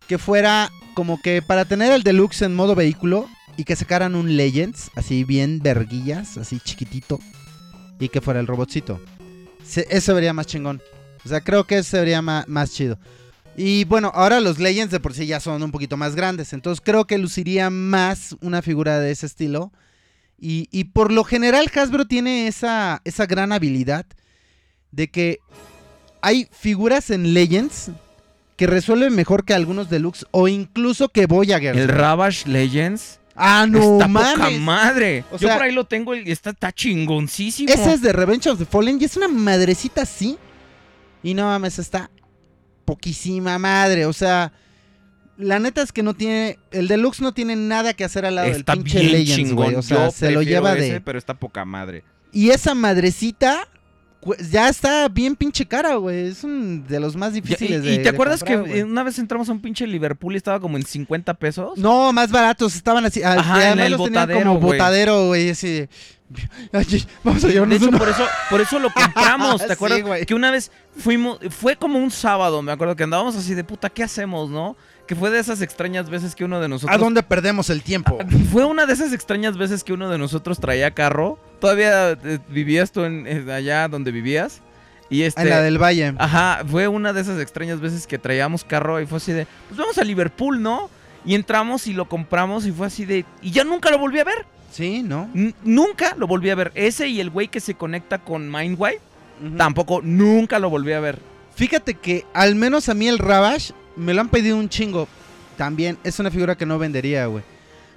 que 0.07 0.17
fuera 0.17 0.69
como 0.93 1.21
que 1.21 1.41
para 1.41 1.65
tener 1.65 1.91
el 1.91 2.03
deluxe 2.03 2.43
en 2.43 2.55
modo 2.55 2.76
vehículo 2.76 3.28
y 3.58 3.64
que 3.64 3.76
sacaran 3.76 4.16
un 4.16 4.36
Legends, 4.38 4.91
así 4.95 5.24
bien 5.24 5.60
verguillas, 5.62 6.38
así 6.38 6.60
chiquitito, 6.60 7.20
y 7.99 8.10
que 8.10 8.22
fuera 8.22 8.39
el 8.39 8.47
robotcito. 8.47 8.99
Eso 9.89 10.14
vería 10.14 10.34
más 10.34 10.47
chingón. 10.47 10.82
O 11.26 11.30
sea, 11.30 11.41
creo 11.41 11.64
que 11.66 11.78
eso 11.80 11.91
sería 11.91 12.22
ma- 12.22 12.45
más 12.47 12.72
chido. 12.72 12.99
Y 13.58 13.86
bueno, 13.86 14.12
ahora 14.14 14.41
los 14.41 14.60
Legends 14.60 14.91
de 14.91 14.99
por 14.99 15.14
sí 15.14 15.26
ya 15.26 15.39
son 15.39 15.64
un 15.64 15.72
poquito 15.72 15.95
más 15.97 16.16
grandes. 16.16 16.51
Entonces 16.53 16.84
creo 16.86 17.06
que 17.06 17.18
luciría 17.18 17.70
más 17.70 18.36
una 18.41 18.62
figura 18.62 18.99
de 18.99 19.12
ese 19.12 19.26
estilo. 19.26 19.72
Y, 20.38 20.68
y 20.72 20.84
por 20.86 21.12
lo 21.14 21.24
general 21.24 21.72
Hasbro 21.74 22.06
tiene 22.06 22.47
esa, 22.47 23.01
esa 23.06 23.26
gran 23.26 23.53
habilidad 23.53 24.06
de 24.91 25.08
que 25.10 25.39
hay 26.22 26.47
figuras 26.51 27.10
en 27.10 27.34
Legends 27.34 27.91
que 28.58 28.68
resuelven 28.68 29.16
mejor 29.16 29.45
que 29.45 29.53
algunos 29.53 29.89
Deluxe 29.89 30.26
o 30.32 30.47
incluso 30.49 31.08
que 31.10 31.26
Voyager. 31.26 31.76
El 31.78 31.88
Ravage 31.88 32.47
Legends. 32.49 33.20
Ah, 33.36 33.66
no 33.70 34.00
está 34.00 34.08
poca 34.08 34.50
madre. 34.60 35.24
O 35.32 35.38
Yo 35.38 35.48
sea- 35.48 35.58
por 35.58 35.66
ahí 35.66 35.72
lo 35.72 35.86
tengo 35.86 36.16
y 36.16 36.32
está, 36.32 36.52
está 36.52 36.72
chingoncísimo. 36.72 37.72
Ese 37.72 37.94
es 37.94 38.02
de 38.02 38.14
Revenge 38.14 38.50
of 38.50 38.60
the 38.60 38.66
Fallen 38.66 38.98
y 39.00 39.06
es 39.06 39.18
una 39.18 39.28
madrecita 39.28 40.04
así. 40.04 40.38
Y 41.24 41.34
no 41.34 41.46
mames, 41.46 41.80
está 41.80 42.10
poquísima 42.86 43.58
madre. 43.60 44.06
O 44.06 44.14
sea, 44.14 44.54
la 45.38 45.60
neta 45.60 45.82
es 45.82 45.92
que 45.92 46.04
no 46.04 46.14
tiene. 46.14 46.60
El 46.72 46.88
Deluxe 46.88 47.22
no 47.22 47.34
tiene 47.34 47.56
nada 47.56 47.94
que 47.94 48.04
hacer 48.04 48.26
al 48.26 48.36
lado 48.36 48.48
Está 48.48 48.74
del 48.74 48.84
pinche 48.84 49.00
bien 49.00 49.12
Legends, 49.12 49.54
güey. 49.54 49.76
O 49.76 49.82
sea, 49.82 50.06
Yo 50.06 50.12
se 50.12 50.32
lo 50.32 50.42
lleva 50.42 50.74
ese, 50.78 50.94
de. 50.94 51.02
pero 51.02 51.18
está 51.18 51.34
poca 51.34 51.66
madre. 51.66 52.04
Y 52.32 52.50
esa 52.52 52.74
madrecita. 52.76 53.68
Ya 54.51 54.69
está 54.69 55.07
bien 55.07 55.36
pinche 55.36 55.65
cara, 55.65 55.95
güey. 55.95 56.28
Es 56.28 56.43
un 56.43 56.86
de 56.88 56.99
los 56.99 57.15
más 57.15 57.34
difíciles 57.34 57.84
y, 57.84 57.88
de 57.88 57.93
y 57.93 57.97
te 57.97 58.03
de 58.03 58.09
acuerdas 58.09 58.43
comprar, 58.43 58.65
que 58.65 58.84
una 58.84 59.03
vez 59.03 59.19
entramos 59.19 59.47
a 59.49 59.51
un 59.51 59.59
pinche 59.61 59.86
Liverpool 59.86 60.34
y 60.34 60.38
estaba 60.38 60.59
como 60.59 60.78
en 60.78 60.84
50 60.86 61.34
pesos? 61.36 61.78
No, 61.78 62.11
más 62.11 62.32
baratos, 62.32 62.76
estaban 62.76 63.05
así. 63.05 63.21
ah, 63.23 63.36
Ajá, 63.38 63.71
en 63.71 63.80
el 63.80 63.97
botadero, 63.97 64.39
como 64.39 64.59
güey. 64.59 64.71
botadero, 64.80 65.28
güey. 65.28 65.49
Así 65.51 65.67
de, 65.67 65.89
"Ay, 66.73 67.05
vamos 67.23 67.43
a 67.43 67.47
De 67.47 67.53
llevarnos 67.53 67.78
hecho, 67.78 67.89
uno". 67.89 67.97
por 67.99 68.09
eso, 68.09 68.26
por 68.49 68.61
eso 68.61 68.80
lo 68.80 68.89
compramos, 68.93 69.61
¿te 69.61 69.67
Sí, 69.67 69.73
acuerdas? 69.73 70.01
güey. 70.01 70.26
que 70.26 70.34
una 70.34 70.49
vez 70.49 70.71
fuimos, 70.97 71.38
fue 71.51 71.76
como 71.76 71.99
un 71.99 72.09
sábado, 72.09 72.61
me 72.63 72.71
acuerdo 72.71 72.95
que 72.95 73.03
andábamos 73.03 73.36
así 73.36 73.53
de 73.53 73.63
puta, 73.63 73.89
¿qué 73.89 74.03
hacemos, 74.03 74.49
no? 74.49 74.76
Que 75.08 75.16
fue 75.16 75.30
de 75.30 75.39
esas 75.39 75.62
extrañas 75.62 76.10
veces 76.10 76.34
que 76.36 76.43
uno 76.43 76.60
de 76.60 76.68
nosotros... 76.68 76.95
¿A 76.95 76.99
dónde 76.99 77.22
perdemos 77.22 77.70
el 77.70 77.84
tiempo? 77.84 78.18
Fue 78.51 78.66
una 78.66 78.88
de 78.88 78.93
esas 78.93 79.14
extrañas 79.14 79.56
veces 79.56 79.84
que 79.84 79.93
uno 79.93 80.10
de 80.10 80.18
nosotros 80.18 80.60
traía 80.60 80.91
carro. 80.91 81.38
Todavía 81.60 82.14
eh, 82.14 82.39
vivías 82.49 82.91
tú 82.91 83.03
en, 83.03 83.28
eh, 83.28 83.53
allá 83.53 83.88
donde 83.88 84.12
vivías. 84.12 84.62
Y 85.12 85.22
este... 85.22 85.41
En 85.43 85.49
la 85.51 85.62
del 85.62 85.78
Valle. 85.78 86.16
Ajá, 86.18 86.64
fue 86.68 86.88
una 86.88 87.14
de 87.14 87.22
esas 87.22 87.39
extrañas 87.39 87.80
veces 87.80 88.08
que 88.08 88.18
traíamos 88.18 88.64
carro 88.64 88.99
y 88.99 89.06
fue 89.06 89.18
así 89.18 89.32
de, 89.32 89.45
pues 89.68 89.78
vamos 89.78 89.97
a 89.99 90.03
Liverpool, 90.03 90.60
¿no? 90.60 90.89
Y 91.24 91.36
entramos 91.36 91.86
y 91.86 91.93
lo 91.93 92.10
compramos 92.10 92.66
y 92.66 92.72
fue 92.72 92.88
así 92.88 93.06
de, 93.06 93.26
y 93.43 93.51
ya 93.51 93.64
nunca 93.64 93.91
lo 93.91 93.99
volví 93.99 94.20
a 94.20 94.24
ver. 94.24 94.45
Sí, 94.72 95.03
¿no? 95.03 95.30
N- 95.36 95.53
nunca 95.64 96.16
lo 96.18 96.26
volví 96.26 96.49
a 96.49 96.56
ver. 96.56 96.72
Ese 96.74 97.08
y 97.08 97.20
el 97.22 97.30
güey 97.30 97.47
que 97.47 97.60
se 97.60 97.76
conecta 97.76 98.18
con 98.18 98.51
Mindwipe, 98.51 99.01
tampoco, 99.56 100.01
nunca 100.03 100.58
lo 100.58 100.72
volví 100.72 100.93
a 100.93 100.99
ver. 100.99 101.20
Fíjate 101.56 101.93
que 101.93 102.26
al 102.34 102.56
menos 102.56 102.89
a 102.89 102.95
mí 102.95 103.08
el 103.08 103.20
Ravage 103.20 103.74
me 103.96 104.14
lo 104.14 104.22
han 104.22 104.30
pedido 104.30 104.58
un 104.58 104.70
chingo. 104.70 105.08
También 105.58 105.98
es 106.04 106.20
una 106.20 106.30
figura 106.32 106.56
que 106.56 106.66
no 106.66 106.78
vendería, 106.78 107.26
güey. 107.28 107.43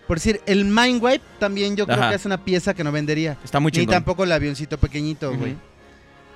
Por 0.06 0.16
decir, 0.16 0.40
el 0.46 0.64
Mindwipe 0.64 1.24
también 1.38 1.76
yo 1.76 1.86
creo 1.86 2.08
que 2.08 2.14
es 2.14 2.24
una 2.24 2.42
pieza 2.42 2.72
que 2.72 2.82
no 2.82 2.90
vendería. 2.90 3.36
Está 3.44 3.60
muy 3.60 3.70
Ni 3.72 3.78
chingón. 3.80 3.92
tampoco 3.94 4.24
el 4.24 4.32
avioncito 4.32 4.78
pequeñito, 4.78 5.34
güey. 5.36 5.54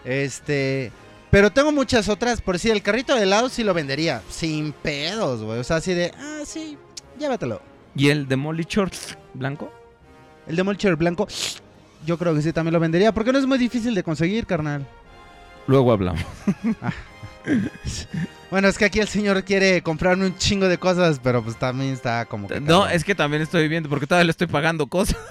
Este. 0.05 0.93
Pero 1.31 1.51
tengo 1.51 1.73
muchas 1.73 2.09
otras. 2.11 2.43
Por 2.43 2.57
decir, 2.57 2.73
el 2.73 2.83
carrito 2.83 3.15
de 3.15 3.23
helado 3.23 3.49
sí 3.49 3.65
lo 3.65 3.73
vendería. 3.73 4.21
Sin 4.29 4.73
pedos, 4.73 5.43
güey. 5.43 5.59
O 5.61 5.65
sea, 5.65 5.77
así 5.77 5.95
de. 5.95 6.13
Ah, 6.19 6.41
sí, 6.45 6.77
llévatelo. 7.19 7.63
¿Y 7.97 8.09
el 8.11 8.29
Demolition 8.29 8.91
blanco? 9.33 9.73
El 10.47 10.57
de 10.57 10.63
Molcher 10.65 10.97
blanco. 10.97 11.27
Yo 12.05 12.19
creo 12.19 12.35
que 12.35 12.43
sí 12.43 12.53
también 12.53 12.75
lo 12.75 12.81
vendería. 12.81 13.13
Porque 13.13 13.33
no 13.33 13.39
es 13.39 13.47
muy 13.47 13.59
difícil 13.59 13.95
de 13.95 14.03
conseguir, 14.03 14.45
carnal. 14.45 14.87
Luego 15.67 15.93
hablamos. 15.93 16.21
Bueno, 18.53 18.69
es 18.69 18.77
que 18.77 18.85
aquí 18.85 19.01
el 19.01 19.09
señor 19.09 19.43
quiere 19.45 19.81
comprarme 19.83 20.27
un 20.27 20.37
chingo 20.37 20.69
de 20.69 20.77
cosas. 20.77 21.19
Pero 21.25 21.43
pues 21.43 21.57
también 21.59 21.93
está 21.95 22.27
como 22.27 22.47
que. 22.49 22.61
No, 22.61 22.87
es 22.87 23.03
que 23.03 23.15
también 23.15 23.43
estoy 23.43 23.67
viendo, 23.67 23.89
porque 23.89 24.07
todavía 24.07 24.27
le 24.27 24.31
estoy 24.31 24.47
pagando 24.47 24.87
cosas. 24.87 25.17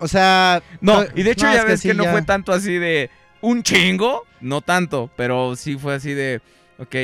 O 0.00 0.06
sea. 0.08 0.62
No, 0.80 1.04
y 1.14 1.22
de 1.24 1.32
hecho 1.32 1.46
no, 1.46 1.52
ya 1.54 1.62
que 1.62 1.68
ves 1.72 1.82
que, 1.82 1.92
no 1.94 2.04
ya. 2.04 2.12
fue 2.12 2.22
tanto 2.22 2.52
así 2.52 2.74
de 2.78 3.10
un 3.40 3.62
chingo, 3.62 4.24
no 4.40 4.60
tanto, 4.60 5.10
pero 5.16 5.56
sí 5.56 5.76
fue 5.76 5.94
así 5.94 6.12
de, 6.14 6.40
ok, 6.78 6.94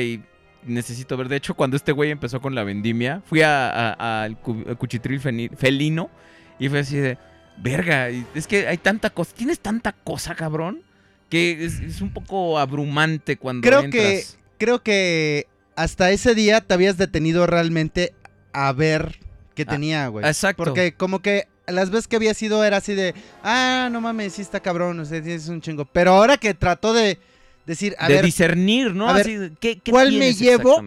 necesito 0.65 1.17
ver. 1.17 1.27
De 1.27 1.35
hecho, 1.35 1.53
cuando 1.55 1.75
este 1.75 1.91
güey 1.91 2.11
empezó 2.11 2.39
con 2.41 2.55
la 2.55 2.63
vendimia, 2.63 3.21
fui 3.25 3.41
a- 3.41 3.69
a- 3.69 4.23
al 4.23 4.37
cu- 4.39 4.63
al 4.67 4.77
cuchitril 4.77 5.19
felino 5.19 6.09
y 6.57 6.69
fue 6.69 6.79
así 6.79 6.95
de, 6.97 7.17
verga, 7.57 8.07
es 8.09 8.47
que 8.47 8.65
hay 8.67 8.77
tanta 8.77 9.09
cosa, 9.09 9.33
tienes 9.35 9.59
tanta 9.59 9.91
cosa, 9.91 10.33
cabrón, 10.35 10.81
que 11.29 11.65
es, 11.65 11.79
es 11.81 11.99
un 12.01 12.11
poco 12.11 12.57
abrumante 12.59 13.35
cuando 13.37 13.67
Creo 13.67 13.81
entras. 13.81 14.03
que, 14.03 14.23
creo 14.57 14.81
que 14.83 15.47
hasta 15.75 16.11
ese 16.11 16.35
día 16.35 16.61
te 16.61 16.73
habías 16.73 16.97
detenido 16.97 17.47
realmente 17.47 18.13
a 18.53 18.71
ver 18.71 19.19
qué 19.55 19.63
Ah, 19.67 19.71
tenía, 19.71 20.07
güey. 20.07 20.25
Exacto. 20.25 20.63
Porque 20.63 20.93
como 20.93 21.21
que 21.21 21.47
las 21.67 21.89
veces 21.89 22.07
que 22.07 22.15
había 22.15 22.33
sido 22.33 22.63
era 22.63 22.77
así 22.77 22.93
de, 22.93 23.13
ah, 23.43 23.89
no 23.91 24.01
mames, 24.01 24.33
sí 24.33 24.41
está 24.41 24.59
cabrón, 24.59 24.99
o 24.99 25.05
sea, 25.05 25.21
sí 25.23 25.31
es 25.31 25.47
un 25.47 25.61
chingo. 25.61 25.85
Pero 25.85 26.13
ahora 26.13 26.37
que 26.37 26.53
trató 26.53 26.93
de 26.93 27.19
decir, 27.65 27.95
a 27.97 28.07
de 28.07 28.15
ver, 28.15 28.25
discernir, 28.25 28.93
¿no? 28.93 29.09
a 29.09 29.13
ver, 29.13 29.21
Así 29.21 29.55
¿qué, 29.59 29.79
qué 29.79 29.91
¿cuál 29.91 30.11
me 30.13 30.33
llevo? 30.33 30.81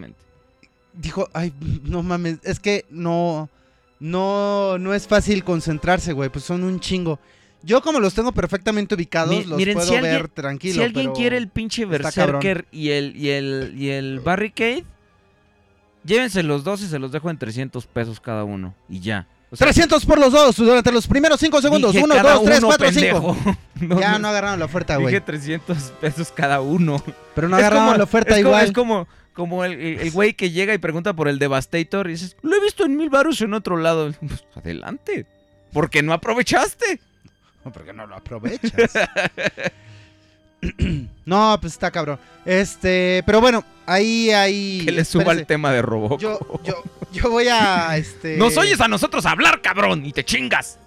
dijo, 0.93 1.29
ay, 1.33 1.53
no 1.83 2.03
mames, 2.03 2.39
es 2.43 2.59
que 2.59 2.85
no, 2.89 3.49
no, 3.99 4.77
no 4.79 4.93
es 4.93 5.07
fácil 5.07 5.43
concentrarse, 5.43 6.13
güey, 6.13 6.29
pues 6.29 6.45
son 6.45 6.63
un 6.63 6.79
chingo. 6.79 7.19
Yo 7.61 7.81
como 7.81 7.99
los 7.99 8.13
tengo 8.13 8.31
perfectamente 8.31 8.95
ubicados, 8.95 9.35
Mi- 9.35 9.43
los 9.43 9.57
miren, 9.57 9.73
puedo 9.75 9.87
si 9.89 9.95
alguien- 9.95 10.13
ver 10.13 10.27
tranquilo. 10.29 10.73
si 10.75 10.81
alguien 10.81 11.07
pero- 11.07 11.13
quiere 11.13 11.37
el 11.37 11.49
pinche. 11.49 11.85
Berserker 11.85 12.65
y 12.71 12.89
el, 12.91 13.15
y, 13.15 13.29
el, 13.31 13.73
y 13.77 13.89
el 13.89 14.19
Barricade, 14.21 14.85
llévense 16.03 16.43
los 16.43 16.63
dos 16.63 16.81
y 16.81 16.87
se 16.87 16.99
los 16.99 17.11
dejo 17.11 17.29
en 17.29 17.37
300 17.37 17.85
pesos 17.87 18.19
cada 18.19 18.43
uno. 18.43 18.73
Y 18.87 18.99
ya. 19.01 19.27
O 19.51 19.55
sea, 19.55 19.65
300 19.65 20.05
por 20.05 20.19
los 20.19 20.31
dos 20.31 20.55
durante 20.57 20.91
los 20.91 21.07
primeros 21.07 21.39
5 21.39 21.61
segundos. 21.61 21.91
dije 21.91 22.05
1, 22.05 22.13
cada 22.15 22.33
2, 22.35 22.43
3, 22.45 22.57
uno, 22.59 22.67
4, 22.67 22.91
5. 22.91 23.35
pendejo. 23.35 23.57
No, 23.79 23.99
Ya 23.99 24.19
no, 24.19 24.27
agarraron 24.27 24.59
la 24.59 24.65
oferta, 24.65 24.97
Dije 24.97 25.09
güey. 25.09 25.21
300 25.21 25.77
pesos 26.01 26.31
cada 26.35 26.59
uno. 26.61 27.01
Pero 27.33 27.47
no 27.47 27.55
Es 27.57 27.61
agarraron 27.63 27.85
como- 27.87 27.97
la 27.97 28.03
oferta 28.03 28.31
es 28.35 28.43
como- 28.43 28.49
igual. 28.49 28.65
es 28.65 28.71
como, 28.73 29.07
como 29.33 29.63
el, 29.65 29.71
el- 29.73 29.99
el 30.01 30.11
güey 30.11 30.33
que 30.33 30.51
llega 30.51 30.73
y 30.73 30.77
pregunta 30.77 31.13
por 31.13 31.27
el 31.29 31.39
Devastator 31.39 32.07
y 32.07 32.11
dices, 32.11 32.35
lo 32.41 32.55
he 32.57 32.61
visto 32.61 32.85
en 32.85 32.95
mil 32.97 33.09
baros 33.09 33.39
en 33.41 33.53
otro 33.53 33.77
lado. 33.77 34.11
Pues, 34.21 34.43
adelante. 34.55 35.25
Porque 35.73 36.03
no 36.03 36.13
aprovechaste. 36.13 36.99
Porque 37.71 37.93
no 37.93 38.07
lo 38.07 38.15
aprovechas. 38.15 38.91
no, 41.25 41.57
pues 41.61 41.73
está 41.73 41.91
cabrón. 41.91 42.19
Este, 42.45 43.23
pero 43.25 43.41
bueno, 43.41 43.63
ahí, 43.85 44.31
ahí. 44.31 44.81
Que 44.85 44.91
le 44.91 45.05
suba 45.05 45.33
el 45.33 45.45
tema 45.45 45.71
de 45.71 45.81
Robocop. 45.81 46.19
Yo, 46.19 46.39
yo, 46.63 46.83
yo 47.11 47.29
voy 47.29 47.47
a, 47.47 47.95
este. 47.97 48.37
Nos 48.37 48.57
oyes 48.57 48.79
a 48.81 48.87
nosotros 48.87 49.25
hablar, 49.25 49.61
cabrón, 49.61 50.05
y 50.05 50.11
te 50.11 50.23
chingas. 50.23 50.77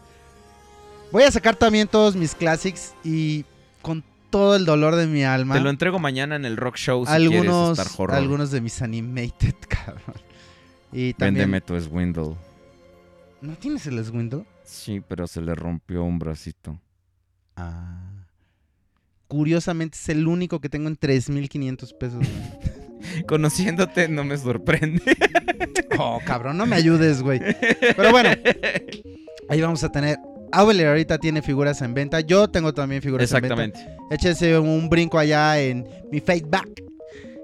Voy 1.11 1.25
a 1.25 1.31
sacar 1.31 1.57
también 1.57 1.89
todos 1.89 2.17
mis 2.17 2.35
classics 2.35 2.95
y 3.05 3.45
con 3.83 4.03
todo 4.31 4.57
el 4.57 4.65
dolor 4.65 4.97
de 4.97 5.07
mi 5.07 5.25
alma. 5.25 5.55
Te 5.55 5.61
lo 5.61 5.69
entrego 5.69 5.99
mañana 5.99 6.37
en 6.37 6.47
el 6.47 6.57
rock 6.57 6.77
show 6.77 7.05
si 7.05 7.13
quieres 7.13 7.29
algunos, 7.29 7.79
estar 7.79 7.93
horror. 7.99 8.17
algunos 8.17 8.51
de 8.51 8.63
mis 8.63 8.81
animated, 8.81 9.55
cabrón. 9.69 10.17
Y 10.91 11.13
también. 11.13 11.51
Véndeme 11.51 11.61
tu 11.61 11.79
Swindle. 11.79 12.35
¿No 13.43 13.55
tienes 13.57 13.87
el 13.87 14.03
Swindle? 14.05 14.45
Sí, 14.73 15.03
pero 15.07 15.27
se 15.27 15.43
le 15.43 15.55
rompió 15.55 16.03
un 16.03 16.19
bracito. 16.19 16.81
Ah. 17.57 18.25
Curiosamente 19.29 19.99
es 20.01 20.09
el 20.09 20.27
único 20.27 20.61
que 20.61 20.71
tengo 20.71 20.89
en 20.89 20.97
3.500 20.99 21.99
pesos. 21.99 22.17
güey. 22.19 23.25
Conociéndote 23.27 24.09
no 24.09 24.25
me 24.25 24.37
sorprende. 24.39 25.03
Oh, 25.99 26.19
cabrón, 26.25 26.57
no 26.57 26.65
me 26.65 26.75
ayudes, 26.75 27.23
güey. 27.23 27.39
Pero 27.97 28.11
bueno, 28.13 28.31
ahí 29.51 29.61
vamos 29.61 29.85
a 29.85 29.93
tener. 29.93 30.17
Aubelier 30.51 30.89
ahorita 30.89 31.19
tiene 31.19 31.43
figuras 31.43 31.83
en 31.83 31.93
venta. 31.93 32.21
Yo 32.21 32.49
tengo 32.49 32.73
también 32.73 33.03
figuras 33.03 33.31
en 33.31 33.37
Exactamente. 33.37 33.79
venta. 33.79 33.97
Échense 34.11 34.59
un 34.59 34.89
brinco 34.89 35.19
allá 35.19 35.61
en 35.61 35.87
mi 36.11 36.21
Facebook. 36.21 36.67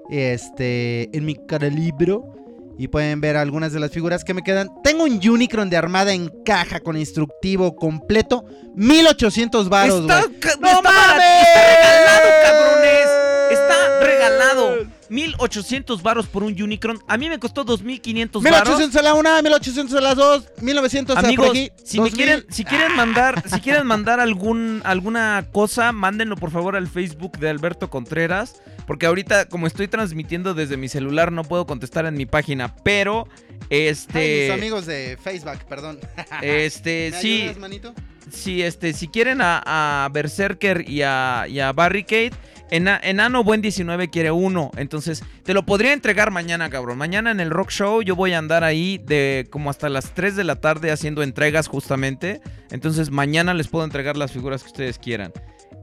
Este, 0.09 1.15
en 1.15 1.25
mi 1.25 1.35
cara 1.35 1.67
libro. 1.69 2.35
Y 2.79 2.87
pueden 2.87 3.19
ver 3.19 3.35
algunas 3.35 3.73
de 3.73 3.79
las 3.81 3.91
figuras 3.91 4.23
que 4.23 4.33
me 4.33 4.41
quedan. 4.41 4.69
Tengo 4.85 5.03
un 5.03 5.19
Unicron 5.29 5.69
de 5.69 5.75
armada 5.75 6.13
en 6.13 6.29
caja 6.45 6.79
con 6.79 6.95
instructivo 6.95 7.75
completo. 7.75 8.45
1800 8.73 9.67
varos, 9.67 10.05
güey. 10.05 10.07
¡No 10.07 10.17
está 10.17 10.81
mames! 10.81 11.25
está 11.41 11.81
regalado, 11.81 12.29
cabrones. 12.41 13.07
Está 13.51 13.99
regalado. 13.99 14.77
1800 15.09 16.01
varos 16.03 16.27
por 16.27 16.43
un 16.43 16.53
Unicron. 16.61 16.99
A 17.07 17.17
mí 17.17 17.27
me 17.27 17.37
costó 17.37 17.65
2500 17.65 18.43
varos. 18.43 18.59
1800 18.59 18.95
a 18.95 19.03
la 19.03 19.13
una, 19.13 19.41
1800 19.41 19.97
a 19.97 20.01
las 20.01 20.15
dos, 20.15 20.45
1900 20.61 21.17
a 21.17 21.19
Amigos, 21.19 21.47
por 21.47 21.57
aquí. 21.57 21.71
si 21.83 21.97
me 21.97 22.09
2000. 22.09 22.15
quieren, 22.25 22.45
si 22.49 22.63
quieren 22.63 22.95
mandar, 22.95 23.43
si 23.45 23.59
quieren 23.59 23.85
mandar 23.87 24.21
algún, 24.21 24.81
alguna 24.85 25.45
cosa, 25.51 25.91
mándenlo 25.91 26.37
por 26.37 26.51
favor 26.51 26.77
al 26.77 26.87
Facebook 26.87 27.37
de 27.39 27.49
Alberto 27.49 27.89
Contreras. 27.89 28.55
Porque 28.89 29.05
ahorita, 29.05 29.45
como 29.49 29.67
estoy 29.67 29.87
transmitiendo 29.87 30.55
desde 30.55 30.75
mi 30.75 30.89
celular, 30.89 31.31
no 31.31 31.43
puedo 31.43 31.67
contestar 31.67 32.07
en 32.07 32.15
mi 32.15 32.25
página. 32.25 32.75
Pero, 32.83 33.27
Ay, 33.69 33.81
este. 33.85 34.47
mis 34.47 34.57
amigos 34.57 34.87
de 34.87 35.15
Facebook, 35.21 35.59
perdón. 35.69 35.99
Este, 36.41 37.09
¿Me 37.11 37.21
sí. 37.21 37.41
ayudas, 37.43 37.57
manito? 37.59 37.93
Sí, 38.31 38.63
este, 38.63 38.93
si 38.93 39.07
quieren 39.07 39.41
a, 39.41 39.61
a 40.05 40.09
Berserker 40.09 40.89
y 40.89 41.03
a, 41.03 41.45
y 41.47 41.59
a 41.59 41.71
Barricade, 41.71 42.31
Ena- 42.71 42.99
Enano 43.03 43.43
Buen 43.43 43.61
19 43.61 44.09
quiere 44.09 44.31
uno. 44.31 44.71
Entonces, 44.75 45.23
te 45.43 45.53
lo 45.53 45.67
podría 45.67 45.93
entregar 45.93 46.31
mañana, 46.31 46.71
cabrón. 46.71 46.97
Mañana 46.97 47.29
en 47.29 47.39
el 47.39 47.51
Rock 47.51 47.69
Show 47.69 48.01
yo 48.01 48.15
voy 48.15 48.33
a 48.33 48.39
andar 48.39 48.63
ahí 48.63 48.97
de 49.05 49.45
como 49.51 49.69
hasta 49.69 49.87
las 49.89 50.15
3 50.15 50.35
de 50.35 50.45
la 50.45 50.55
tarde 50.55 50.89
haciendo 50.89 51.21
entregas 51.21 51.67
justamente. 51.67 52.41
Entonces, 52.71 53.11
mañana 53.11 53.53
les 53.53 53.67
puedo 53.67 53.85
entregar 53.85 54.17
las 54.17 54.31
figuras 54.31 54.63
que 54.63 54.69
ustedes 54.69 54.97
quieran. 54.97 55.31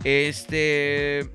Este... 0.03 1.31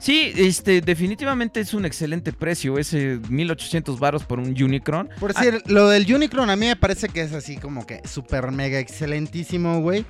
Sí, 0.00 0.32
este, 0.34 0.80
definitivamente 0.80 1.60
es 1.60 1.74
un 1.74 1.84
excelente 1.84 2.32
precio, 2.32 2.78
ese 2.78 3.20
1800 3.28 4.00
varos 4.00 4.24
por 4.24 4.38
un 4.40 4.48
Unicron. 4.60 5.10
Por 5.20 5.34
decir, 5.34 5.62
lo 5.66 5.88
del 5.90 6.12
Unicron 6.12 6.48
a 6.48 6.56
mí 6.56 6.66
me 6.66 6.76
parece 6.76 7.08
que 7.10 7.20
es 7.20 7.34
así 7.34 7.58
como 7.58 7.86
que 7.86 8.00
super 8.08 8.50
mega 8.50 8.78
excelentísimo, 8.78 9.80
güey. 9.82 10.06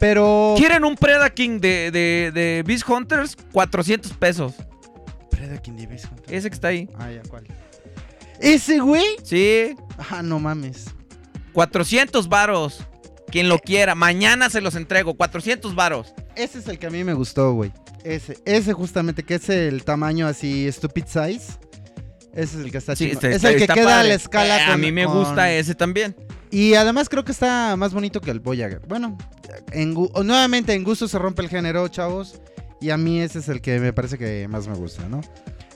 Pero. 0.00 0.54
¿Quieren 0.58 0.84
un 0.84 0.96
Predaking 0.96 1.60
de, 1.60 1.90
de, 1.92 2.32
de 2.32 2.64
Beast 2.66 2.88
Hunters? 2.88 3.36
400 3.52 4.12
pesos. 4.14 4.54
Predaking 5.30 5.76
de 5.76 5.86
Beast 5.86 6.06
Hunter. 6.10 6.34
Ese 6.34 6.50
que 6.50 6.54
está 6.54 6.68
ahí. 6.68 6.88
Ah, 6.98 7.10
ya, 7.12 7.22
¿cuál? 7.28 7.46
¿Ese, 8.40 8.80
güey? 8.80 9.04
Sí, 9.22 9.76
Ah, 10.10 10.22
no 10.22 10.40
mames. 10.40 10.86
400 11.52 12.28
varos. 12.28 12.80
Quien 13.30 13.48
lo 13.48 13.58
quiera, 13.58 13.94
mañana 13.94 14.50
se 14.50 14.60
los 14.60 14.74
entrego. 14.74 15.14
400 15.14 15.74
varos. 15.74 16.12
Ese 16.36 16.58
es 16.58 16.68
el 16.68 16.78
que 16.78 16.86
a 16.86 16.90
mí 16.90 17.04
me 17.04 17.14
gustó, 17.14 17.52
güey. 17.52 17.72
Ese, 18.04 18.38
ese 18.44 18.72
justamente, 18.72 19.22
que 19.22 19.34
es 19.36 19.48
el 19.48 19.84
tamaño 19.84 20.26
así, 20.26 20.70
stupid 20.72 21.04
size. 21.06 21.58
Ese 22.32 22.58
es 22.58 22.64
el 22.64 22.70
que 22.70 22.78
está 22.78 22.94
Sí, 22.96 23.10
está- 23.10 23.28
es 23.28 23.42
el 23.44 23.56
que 23.56 23.66
queda 23.66 24.00
a 24.00 24.04
la 24.04 24.14
escala 24.14 24.58
Eh, 24.58 24.72
A 24.72 24.76
mí 24.76 24.92
me 24.92 25.04
con- 25.04 25.18
gusta 25.18 25.52
ese 25.52 25.74
también. 25.74 26.14
Y 26.50 26.74
además 26.74 27.08
creo 27.08 27.24
que 27.24 27.32
está 27.32 27.76
más 27.76 27.92
bonito 27.92 28.20
que 28.20 28.30
el 28.30 28.40
Voyager. 28.40 28.80
Bueno, 28.88 29.16
en 29.72 29.94
nuevamente 29.94 30.72
en 30.74 30.82
gusto 30.84 31.06
se 31.08 31.18
rompe 31.18 31.42
el 31.42 31.48
género, 31.48 31.86
chavos. 31.88 32.40
Y 32.80 32.90
a 32.90 32.96
mí 32.96 33.20
ese 33.20 33.40
es 33.40 33.48
el 33.48 33.60
que 33.60 33.78
me 33.78 33.92
parece 33.92 34.16
que 34.16 34.48
más 34.48 34.66
me 34.66 34.74
gusta, 34.74 35.06
¿no? 35.08 35.20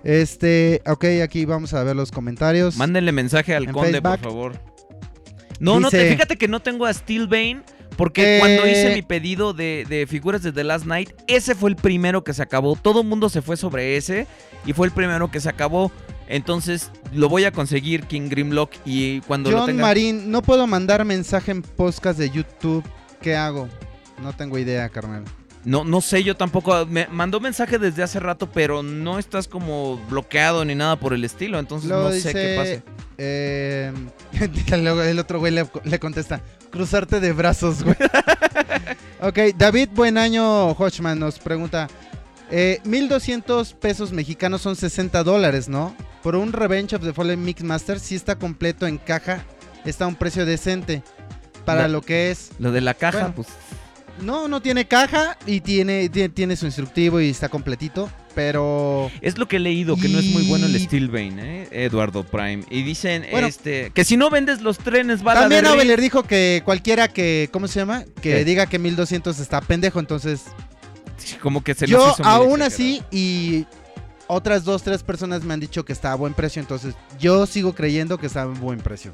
Este, 0.05 0.82
ok, 0.86 1.05
aquí 1.22 1.44
vamos 1.44 1.74
a 1.74 1.82
ver 1.82 1.94
los 1.96 2.11
comentarios. 2.11 2.76
Mándenle 2.76 3.12
mensaje 3.12 3.55
al 3.55 3.64
En 3.64 3.72
conde, 3.72 4.00
por 4.02 4.18
favor. 4.18 4.61
No, 5.61 5.80
no, 5.80 5.90
fíjate 5.90 6.36
que 6.36 6.48
no 6.48 6.61
tengo 6.61 6.86
a 6.86 6.92
Steel 6.92 7.26
Bane. 7.28 7.62
Porque 7.96 8.36
Eh. 8.36 8.40
cuando 8.40 8.66
hice 8.66 8.92
mi 8.92 9.02
pedido 9.02 9.52
de, 9.52 9.86
de 9.88 10.07
figuras 10.09 10.42
de 10.42 10.50
The 10.50 10.64
Last 10.64 10.84
Night, 10.84 11.11
ese 11.28 11.55
fue 11.55 11.70
el 11.70 11.76
primero 11.76 12.24
que 12.24 12.34
se 12.34 12.42
acabó. 12.42 12.74
Todo 12.74 13.02
el 13.02 13.07
mundo 13.07 13.28
se 13.28 13.40
fue 13.40 13.57
sobre 13.57 13.96
ese 13.96 14.26
y 14.66 14.72
fue 14.72 14.88
el 14.88 14.92
primero 14.92 15.30
que 15.30 15.38
se 15.38 15.48
acabó. 15.48 15.92
Entonces 16.26 16.90
lo 17.12 17.28
voy 17.28 17.44
a 17.44 17.52
conseguir 17.52 18.02
King 18.05 18.28
Grimlock 18.31 18.72
y 18.85 19.20
cuando 19.20 19.52
lo 19.52 19.59
John 19.59 19.66
tenga... 19.66 19.82
Marín, 19.82 20.31
no 20.32 20.43
puedo 20.43 20.66
mandar 20.66 21.05
mensaje 21.05 21.52
en 21.52 21.62
podcast 21.62 22.18
de 22.18 22.31
YouTube. 22.31 22.82
¿Qué 23.20 23.36
hago? 23.36 23.68
No 24.20 24.32
tengo 24.32 24.59
idea, 24.59 24.89
carnal. 24.89 25.22
No, 25.65 25.82
no 25.85 26.01
sé, 26.01 26.23
yo 26.23 26.36
tampoco. 26.36 26.85
Me 26.86 27.07
mandó 27.09 27.41
mensaje 27.41 27.78
desde 27.78 28.03
hace 28.03 28.20
rato, 28.20 28.51
pero 28.53 28.82
no 28.82 29.19
estás 29.19 29.49
como 29.49 29.97
bloqueado 30.11 30.65
ni 30.65 30.74
nada 30.74 30.97
por 30.97 31.15
el 31.15 31.24
estilo. 31.24 31.59
Entonces 31.59 31.89
Luego 31.89 32.05
no 32.05 32.11
dice, 32.11 32.32
sé 32.32 32.35
qué 32.35 32.57
pase. 32.59 32.82
eh, 33.19 33.93
luego 34.82 35.03
el 35.03 35.19
otro 35.19 35.39
güey 35.39 35.53
le, 35.53 35.66
le 35.85 35.99
contesta, 35.99 36.41
cruzarte 36.70 37.20
de 37.20 37.32
brazos, 37.32 37.82
güey. 37.82 37.97
ok, 39.20 39.39
David 39.57 39.89
Buenaño 39.95 40.73
Hochman 40.73 41.19
nos 41.19 41.39
pregunta, 41.39 41.89
eh, 42.51 42.81
1200 42.85 43.73
pesos 43.74 44.12
mexicanos 44.12 44.61
son 44.62 44.77
60 44.77 45.23
dólares, 45.24 45.69
¿no? 45.69 45.95
Por 46.23 46.36
un 46.36 46.53
Revenge 46.53 46.95
of 46.97 47.03
the 47.03 47.12
Fallen 47.12 47.43
Mix 47.43 47.62
Master, 47.62 47.99
si 48.01 48.15
está 48.15 48.36
completo 48.36 48.86
en 48.86 48.99
caja, 48.99 49.45
está 49.85 50.05
a 50.05 50.09
un 50.09 50.16
precio 50.16 50.45
decente 50.45 51.03
para 51.65 51.89
lo 51.89 52.03
que 52.03 52.31
es. 52.31 52.51
Lo 52.59 52.70
de 52.73 52.81
la 52.82 52.93
caja, 52.95 53.19
Bueno. 53.20 53.35
pues. 53.36 53.49
No, 54.20 54.49
no 54.49 54.61
tiene 54.62 54.86
caja 54.86 55.36
y 55.47 55.61
tiene, 55.61 56.09
tiene, 56.09 56.28
tiene 56.28 56.57
su 56.57 56.66
instructivo 56.66 57.20
y 57.20 57.28
está 57.31 57.49
completito, 57.49 58.09
pero... 58.35 59.11
Es 59.20 59.39
lo 59.39 59.49
que 59.49 59.57
he 59.57 59.61
leído, 59.61 59.97
que 59.97 60.09
no 60.09 60.19
es 60.19 60.27
muy 60.27 60.45
bueno 60.45 60.66
el 60.66 60.77
Y- 60.77 60.81
Steel 60.81 61.09
Bane, 61.09 61.62
¿eh? 61.65 61.69
Eduardo 61.73 62.23
Prime. 62.24 62.62
Y 62.70 62.82
dicen 62.82 63.27
Bueno. 63.31 63.47
este 63.49 63.91
que 63.93 64.05
si 64.05 64.16
no 64.16 64.31
vendes 64.31 64.62
los 64.62 64.78
trenes, 64.78 65.23
bala 65.23 65.41
También. 65.41 65.66
Aveler 65.66 66.01
dijo 66.01 66.23
que 66.23 66.62
cualquiera 66.65 67.09
que, 67.09 67.49
¿cómo 67.53 67.66
se 67.69 67.81
llama? 67.81 68.05
Que 68.23 68.31
¿Qué? 68.35 68.45
diga 68.45 68.66
que 68.66 68.78
1200 68.78 69.39
está 69.41 69.61
pendejo, 69.61 69.99
entonces 70.01 70.45
Como 71.43 71.62
que 71.65 71.74
se 71.74 71.86
nos 71.86 71.91
yo 71.91 72.11
hizo 72.12 72.24
aún 72.24 72.62
así 72.62 73.03
y 73.11 73.66
otras 74.27 74.65
dos, 74.65 74.82
tres 74.82 75.03
personas 75.03 75.43
me 75.43 75.53
han 75.55 75.61
dicho 75.61 75.85
que 75.85 75.93
está 75.93 76.12
a 76.12 76.15
buen 76.15 76.35
precio, 76.35 76.61
entonces 76.61 76.95
yo 77.20 77.47
sigo 77.47 77.74
creyendo 77.74 78.16
que 78.19 78.27
está 78.27 78.43
a 78.43 78.47
buen 78.47 78.78
precio. 78.81 79.12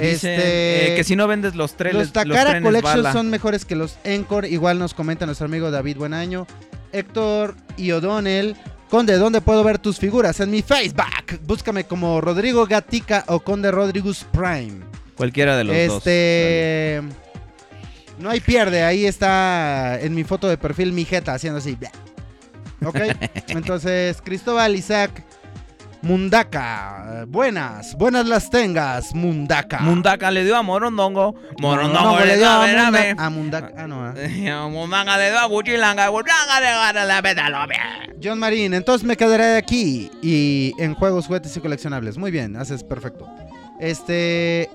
Dicen, 0.00 0.32
este- 0.32 0.92
eh, 0.92 0.96
que 0.96 1.04
si 1.04 1.16
no 1.16 1.26
vendes 1.26 1.54
los 1.54 1.74
trenes, 1.74 1.96
Los 1.96 2.12
Takara 2.12 2.50
trenes 2.50 2.62
Collection 2.64 2.96
bala. 3.02 3.12
son 3.12 3.30
mejores 3.30 3.64
que 3.64 3.76
los 3.76 3.96
Encore, 4.04 4.48
igual 4.48 4.78
nos 4.78 4.94
comenta 4.94 5.26
nuestro 5.26 5.46
amigo 5.46 5.70
David 5.70 5.96
Buenaño, 5.96 6.46
Héctor 6.92 7.54
y 7.76 7.92
O'Donnell. 7.92 8.56
Conde, 8.90 9.16
¿dónde 9.18 9.40
puedo 9.42 9.62
ver 9.64 9.78
tus 9.78 9.98
figuras? 9.98 10.40
En 10.40 10.50
mi 10.50 10.62
Facebook. 10.62 11.40
Búscame 11.46 11.84
como 11.84 12.20
Rodrigo 12.20 12.66
Gatica 12.66 13.24
o 13.28 13.40
Conde 13.40 13.70
Rodrigus 13.70 14.24
Prime. 14.32 14.80
Cualquiera 15.16 15.56
de 15.56 15.64
los 15.64 15.76
dos. 15.88 15.96
este. 15.98 17.02
No 18.18 18.30
hay 18.30 18.40
pierde, 18.40 18.82
ahí 18.82 19.04
está 19.06 20.00
en 20.00 20.14
mi 20.14 20.24
foto 20.24 20.48
de 20.48 20.56
perfil 20.58 20.92
mi 20.92 21.04
jeta 21.04 21.34
haciendo 21.34 21.58
así. 21.58 21.76
Ok, 22.84 22.96
entonces 23.48 24.20
Cristóbal 24.22 24.74
Isaac 24.74 25.24
Mundaka. 26.02 27.24
Buenas, 27.28 27.94
buenas 27.96 28.26
las 28.26 28.48
tengas, 28.50 29.14
Mundaka. 29.14 29.80
Mundaka 29.80 30.30
le 30.30 30.44
dio 30.44 30.56
a 30.56 30.62
Morondongo. 30.62 31.34
Morondongo 31.60 32.20
le 32.20 32.36
dio 32.36 32.48
a 32.48 32.62
a. 32.64 32.66
Munda- 32.66 33.14
a 33.18 33.30
Mundaka. 33.30 33.72
Ah, 33.76 33.86
no. 33.86 34.04
ah. 34.04 34.14
Mundaka 34.68 35.18
le 35.18 35.30
dio 35.30 35.38
a 35.38 35.46
Buchilanga. 35.46 36.08
Buchilanga 36.08 36.60
le 36.60 36.66
dio 36.68 36.80
a 36.80 36.92
la 37.04 37.22
Petalobia. 37.22 37.82
John 38.22 38.38
Marín, 38.38 38.74
entonces 38.74 39.06
me 39.06 39.16
quedaré 39.16 39.56
aquí 39.56 40.10
y 40.22 40.72
en 40.78 40.94
juegos, 40.94 41.26
juguetes 41.26 41.56
y 41.56 41.60
coleccionables. 41.60 42.16
Muy 42.18 42.30
bien, 42.30 42.56
haces 42.56 42.84
perfecto. 42.84 43.28
Este. 43.80 44.70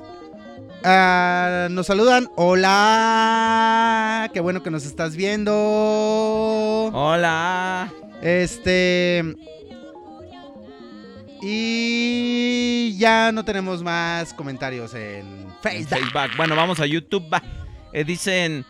ah, 0.84 1.68
nos 1.72 1.88
saludan. 1.88 2.28
Hola. 2.36 4.30
Qué 4.34 4.40
bueno 4.42 4.62
que 4.64 4.72
nos 4.72 4.86
estás 4.86 5.16
viendo. 5.16 5.52
Hola. 6.94 7.92
Este. 8.22 9.24
Y 11.46 12.96
ya 12.98 13.34
no 13.34 13.44
tenemos 13.44 13.84
más 13.84 14.34
comentarios 14.34 14.94
en 14.94 15.46
Facebook. 15.62 16.00
Facebook. 16.00 16.38
Bueno, 16.38 16.56
vamos 16.56 16.80
a 16.80 16.86
YouTube. 16.86 17.32
va. 17.32 17.44
Eh, 17.92 18.06
dicen 18.06 18.66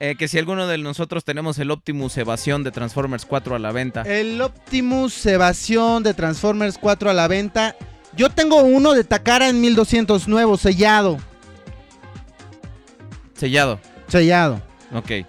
eh, 0.00 0.16
que 0.18 0.26
si 0.26 0.38
alguno 0.38 0.66
de 0.66 0.78
nosotros 0.78 1.24
tenemos 1.24 1.58
el 1.58 1.70
Optimus 1.70 2.16
Evasión 2.16 2.64
de 2.64 2.70
Transformers 2.70 3.26
4 3.26 3.56
a 3.56 3.58
la 3.58 3.70
venta. 3.70 4.02
El 4.02 4.40
Optimus 4.40 5.26
Evasión 5.26 6.02
de 6.02 6.14
Transformers 6.14 6.78
4 6.78 7.10
a 7.10 7.12
la 7.12 7.28
venta. 7.28 7.76
Yo 8.16 8.30
tengo 8.30 8.62
uno 8.62 8.94
de 8.94 9.04
Takara 9.04 9.50
en 9.50 9.60
1200 9.60 10.26
nuevo, 10.26 10.56
sellado. 10.56 11.18
Sellado. 13.34 13.78
Sellado. 14.08 14.62
Ok. 14.94 15.26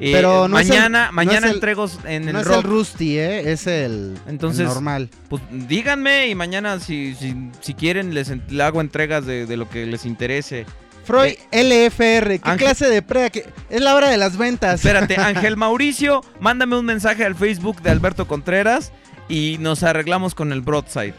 Y, 0.00 0.12
Pero 0.12 0.46
eh, 0.46 0.48
no 0.48 0.58
es 0.58 0.68
el- 0.68 0.74
mañana, 0.76 1.06
no 1.06 1.12
mañana 1.12 1.38
es 1.38 1.44
el- 1.44 1.54
entregos 1.56 1.98
en 2.06 2.26
el 2.26 2.32
no 2.32 2.40
es 2.40 2.46
el 2.46 2.62
Rusty, 2.62 3.18
¿eh? 3.18 3.52
Es 3.52 3.66
el, 3.66 4.16
Entonces- 4.26 4.60
el 4.60 4.66
normal. 4.68 5.10
Pues 5.28 5.42
díganme 5.50 6.28
y 6.28 6.34
mañana 6.34 6.80
si, 6.80 7.14
si, 7.14 7.34
si 7.60 7.74
quieren 7.74 8.14
les 8.14 8.32
hago 8.60 8.80
entregas 8.80 9.26
de, 9.26 9.44
de 9.46 9.56
lo 9.58 9.68
que 9.68 9.84
les 9.86 10.06
interese. 10.06 10.64
Freud 11.04 11.34
LFR, 11.50 12.38
¿qué 12.38 12.50
Ángel- 12.50 12.58
clase 12.58 12.88
de 12.88 13.02
preda? 13.02 13.30
que 13.30 13.44
Es 13.68 13.80
la 13.82 13.94
hora 13.94 14.08
de 14.10 14.16
las 14.16 14.36
ventas. 14.38 14.76
Espérate, 14.84 15.16
Ángel 15.20 15.56
Mauricio, 15.56 16.22
mándame 16.40 16.78
un 16.78 16.84
mensaje 16.86 17.24
al 17.24 17.34
Facebook 17.34 17.82
de 17.82 17.90
Alberto 17.90 18.26
Contreras 18.26 18.92
y 19.28 19.56
nos 19.60 19.82
arreglamos 19.82 20.34
con 20.34 20.52
el 20.52 20.60
broadside. 20.60 21.14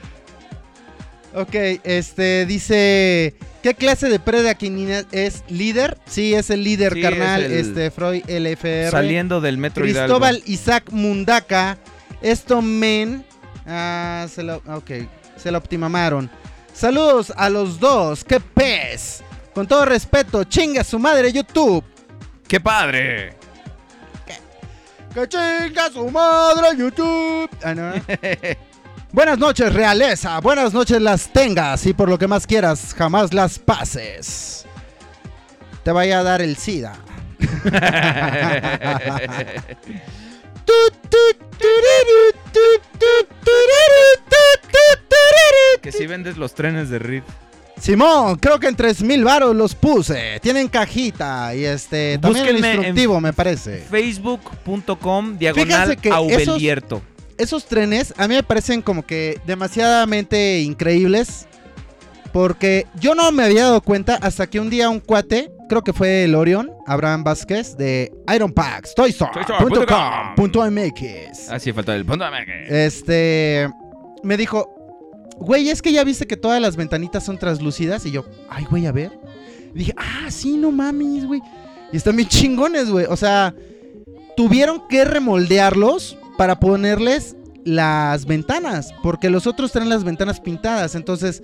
Ok, 1.34 1.56
este 1.84 2.46
dice, 2.46 3.36
¿qué 3.64 3.74
clase 3.74 4.10
de 4.10 4.20
predaquinina 4.20 5.04
es 5.14 5.44
líder? 5.48 5.98
Sí, 6.06 6.34
es 6.34 6.50
el 6.50 6.64
líder, 6.64 6.94
Sí, 6.94 7.02
carnal, 7.02 7.44
es 7.44 7.52
el- 7.52 7.58
este 7.70 7.92
Freud 7.92 8.24
LFR. 8.28 8.92
Saliendo 8.92 9.40
del 9.40 9.58
metro 9.58 9.84
Cristóbal 9.84 10.36
Hidalgo. 10.38 10.52
Isaac 10.52 10.84
Mundaka, 10.92 11.78
esto 12.22 12.62
men, 12.62 13.24
ah, 13.66 14.28
se 14.30 14.44
lo, 14.44 14.58
ok, 14.68 14.92
se 15.38 15.52
lo 15.52 15.58
optimamaron. 15.58 16.30
Saludos 16.74 17.32
a 17.38 17.50
los 17.50 17.80
dos, 17.80 18.24
qué 18.26 18.40
pez. 18.42 19.24
Con 19.54 19.68
todo 19.68 19.86
respeto, 19.86 20.44
chinga 20.44 20.84
su 20.84 21.00
madre 21.00 21.32
YouTube. 21.32 21.84
¡Qué 22.48 22.60
padre! 22.60 23.36
Que 25.14 25.28
chinga 25.28 25.90
su 25.92 26.10
madre 26.10 26.78
YouTube. 26.78 27.50
Ah, 27.64 27.74
no. 27.74 27.92
Buenas 29.14 29.38
noches, 29.38 29.74
realeza. 29.74 30.40
Buenas 30.40 30.74
noches 30.74 31.02
las 31.02 31.28
tengas 31.34 31.86
y 31.86 31.94
por 31.94 32.08
lo 32.08 32.18
que 32.18 32.28
más 32.28 32.48
quieras, 32.48 32.96
jamás 32.98 33.34
las 33.34 33.60
pases. 33.60 34.66
Te 35.84 35.92
vaya 35.92 36.20
a 36.20 36.24
dar 36.24 36.42
el 36.42 36.56
SIDA. 36.56 36.96
que 45.82 45.92
si 45.92 46.08
vendes 46.08 46.38
los 46.38 46.54
trenes 46.54 46.90
de 46.90 47.00
Reed. 47.00 47.24
Simón, 47.78 48.38
creo 48.38 48.60
que 48.60 48.68
en 48.68 48.76
3000 48.76 49.24
varos 49.24 49.56
los 49.56 49.74
puse. 49.76 50.40
Tienen 50.40 50.68
cajita 50.68 51.54
y 51.56 51.66
este 51.66 52.20
también 52.20 52.46
Búsquenme 52.46 52.74
instructivo, 52.76 53.20
me 53.20 53.34
parece. 53.34 53.80
Facebook.com 53.90 55.38
diagonal 55.38 55.66
Fíjense 55.68 55.98
que 55.98 56.12
Aubelierto. 56.12 57.02
Esos 57.42 57.66
trenes 57.66 58.14
a 58.18 58.28
mí 58.28 58.36
me 58.36 58.44
parecen 58.44 58.84
como 58.84 59.04
que 59.04 59.42
demasiadamente 59.48 60.62
increíbles. 60.62 61.48
Porque 62.32 62.86
yo 63.00 63.16
no 63.16 63.32
me 63.32 63.44
había 63.44 63.64
dado 63.64 63.82
cuenta 63.82 64.20
hasta 64.22 64.46
que 64.48 64.60
un 64.60 64.70
día 64.70 64.90
un 64.90 65.00
cuate, 65.00 65.52
creo 65.68 65.84
que 65.84 65.92
fue 65.92 66.26
el 66.26 66.36
Orion, 66.36 66.72
Abraham 66.86 67.24
Vázquez, 67.24 67.76
de 67.78 68.14
Iron 68.34 68.54
Packs, 68.54 68.94
ToyStore.com.mx. 68.94 71.50
Así 71.50 71.74
falta 71.74 71.96
el 71.96 72.06
punto. 72.06 72.24
Este 72.70 73.68
me 74.22 74.38
dijo, 74.38 74.70
güey, 75.40 75.70
es 75.70 75.82
que 75.82 75.92
ya 75.92 76.04
viste 76.04 76.28
que 76.28 76.38
todas 76.38 76.62
las 76.62 76.76
ventanitas 76.76 77.26
son 77.26 77.40
translúcidas. 77.40 78.06
Y 78.06 78.12
yo, 78.12 78.24
ay, 78.50 78.66
güey, 78.70 78.86
a 78.86 78.92
ver. 78.92 79.20
Y 79.74 79.80
dije, 79.80 79.96
ah, 79.98 80.30
sí, 80.30 80.58
no 80.58 80.72
mames, 80.72 81.26
güey. 81.26 81.42
Y 81.92 81.98
están 81.98 82.16
bien 82.16 82.30
chingones, 82.30 82.92
güey. 82.92 83.08
O 83.10 83.18
sea, 83.18 83.56
tuvieron 84.38 84.88
que 84.88 85.06
remoldearlos 85.06 86.20
para 86.42 86.60
ponerles 86.60 87.36
las 87.66 88.26
ventanas. 88.26 88.96
Porque 89.04 89.30
los 89.30 89.46
otros 89.46 89.72
traen 89.72 89.90
las 89.90 90.04
ventanas 90.04 90.40
pintadas. 90.40 90.96
Entonces, 90.96 91.44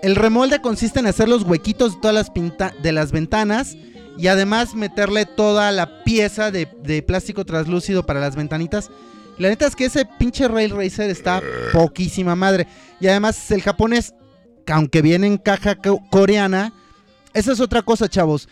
el 0.00 0.14
remolde 0.14 0.60
consiste 0.60 1.00
en 1.00 1.08
hacer 1.08 1.28
los 1.28 1.42
huequitos 1.42 1.94
de 1.94 2.00
todas 2.00 2.14
las, 2.14 2.30
pinta 2.30 2.72
de 2.80 2.92
las 2.92 3.10
ventanas. 3.10 3.76
Y 4.16 4.28
además 4.28 4.76
meterle 4.76 5.26
toda 5.26 5.72
la 5.72 6.04
pieza 6.04 6.52
de, 6.52 6.66
plástico 7.04 7.44
translúcido 7.44 8.06
para 8.06 8.20
las 8.20 8.36
ventanitas. 8.36 8.92
La 9.38 9.48
neta 9.48 9.66
es 9.66 9.74
que 9.74 9.86
ese 9.86 10.06
pinche 10.20 10.46
Rail 10.46 10.70
Racer 10.70 11.10
está 11.10 11.42
poquísima 11.72 12.36
madre. 12.36 12.68
Y 13.00 13.08
además 13.08 13.50
el 13.50 13.62
japonés, 13.62 14.14
que 14.64 14.72
aunque 14.72 15.02
viene 15.02 15.26
en 15.26 15.38
caja 15.38 15.74
co- 15.74 16.00
coreana, 16.12 16.72
esa 17.34 17.50
es 17.50 17.58
otra 17.58 17.82
cosa, 17.82 18.08
chavos. 18.08 18.48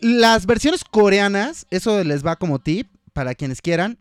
Las 0.00 0.46
versiones 0.46 0.84
coreanas, 0.84 1.66
eso 1.70 2.04
les 2.04 2.24
va 2.24 2.36
como 2.36 2.60
tip 2.60 2.86
para 3.12 3.34
quienes 3.34 3.60
quieran. 3.60 3.98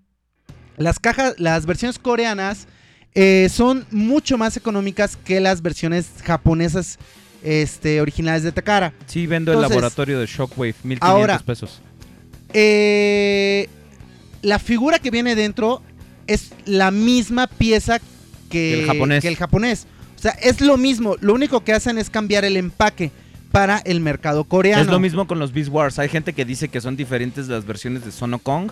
Las 0.77 0.99
cajas, 0.99 1.33
las 1.37 1.65
versiones 1.65 1.99
coreanas 1.99 2.67
eh, 3.15 3.49
son 3.51 3.85
mucho 3.91 4.37
más 4.37 4.55
económicas 4.57 5.17
que 5.17 5.39
las 5.39 5.61
versiones 5.61 6.07
japonesas 6.23 6.97
este, 7.43 7.99
originales 8.01 8.43
de 8.43 8.51
Takara. 8.51 8.93
Sí, 9.07 9.25
vendo 9.27 9.51
el 9.53 9.61
laboratorio 9.61 10.19
de 10.19 10.25
Shockwave, 10.27 10.75
1500 10.83 11.09
ahora- 11.09 11.39
pesos. 11.39 11.81
Eh, 12.53 13.67
la 14.41 14.59
figura 14.59 14.99
que 14.99 15.11
viene 15.11 15.35
dentro 15.35 15.81
es 16.27 16.51
la 16.65 16.91
misma 16.91 17.47
pieza 17.47 17.99
que 18.49 18.81
El 18.81 18.85
japonés. 18.85 19.21
que 19.21 19.27
el 19.27 19.35
japonés. 19.35 19.87
O 20.15 20.19
sea, 20.19 20.31
es 20.31 20.61
lo 20.61 20.77
mismo. 20.77 21.15
Lo 21.19 21.33
único 21.33 21.63
que 21.63 21.73
hacen 21.73 21.97
es 21.97 22.09
cambiar 22.09 22.45
el 22.45 22.57
empaque 22.57 23.11
para 23.51 23.79
el 23.79 23.99
mercado 23.99 24.43
coreano. 24.43 24.81
Es 24.81 24.87
lo 24.87 24.99
mismo 24.99 25.27
con 25.27 25.39
los 25.39 25.51
Beast 25.53 25.69
Wars. 25.69 25.99
Hay 25.99 26.09
gente 26.09 26.33
que 26.33 26.45
dice 26.45 26.69
que 26.69 26.81
son 26.81 26.95
diferentes 26.95 27.47
las 27.47 27.65
versiones 27.65 28.03
de 28.05 28.11
Sono 28.11 28.39
Kong 28.39 28.71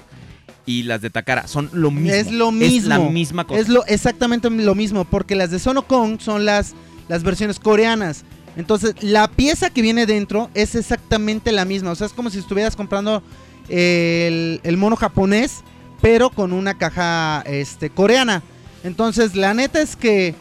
y 0.66 0.84
las 0.84 1.02
de 1.02 1.10
Takara. 1.10 1.48
Son 1.48 1.70
lo 1.74 1.92
mismo. 1.92 2.12
Es 2.12 2.32
lo 2.32 2.52
mismo. 2.52 2.78
Es 2.78 2.86
la 2.86 3.00
misma 3.00 3.48
cosa. 3.48 3.60
Es 3.60 3.70
lo, 3.70 3.86
exactamente 3.86 4.50
lo 4.50 4.76
mismo, 4.76 5.06
porque 5.06 5.36
las 5.36 5.52
de 5.52 5.60
Sonokong 5.60 6.20
son 6.20 6.46
las, 6.46 6.74
las 7.08 7.24
versiones 7.24 7.60
coreanas. 7.60 8.24
Entonces, 8.58 8.96
la 9.02 9.28
pieza 9.28 9.70
que 9.70 9.82
viene 9.82 10.06
dentro 10.06 10.50
es 10.54 10.76
exactamente 10.76 11.52
la 11.52 11.66
misma. 11.66 11.92
O 11.92 11.96
sea, 11.96 12.08
es 12.08 12.14
como 12.14 12.30
si 12.30 12.40
estuvieras 12.40 12.76
comprando 12.76 13.22
el, 13.70 14.62
el 14.64 14.78
mono 14.78 14.96
japonés, 14.96 15.64
pero 16.02 16.30
con 16.30 16.54
una 16.54 16.78
caja 16.78 17.44
este, 17.46 17.90
coreana. 17.90 18.44
Entonces, 18.84 19.36
la 19.36 19.54
neta 19.54 19.82
es 19.82 19.96
que 19.96 20.36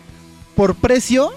por 0.55 0.75
precio 0.77 1.33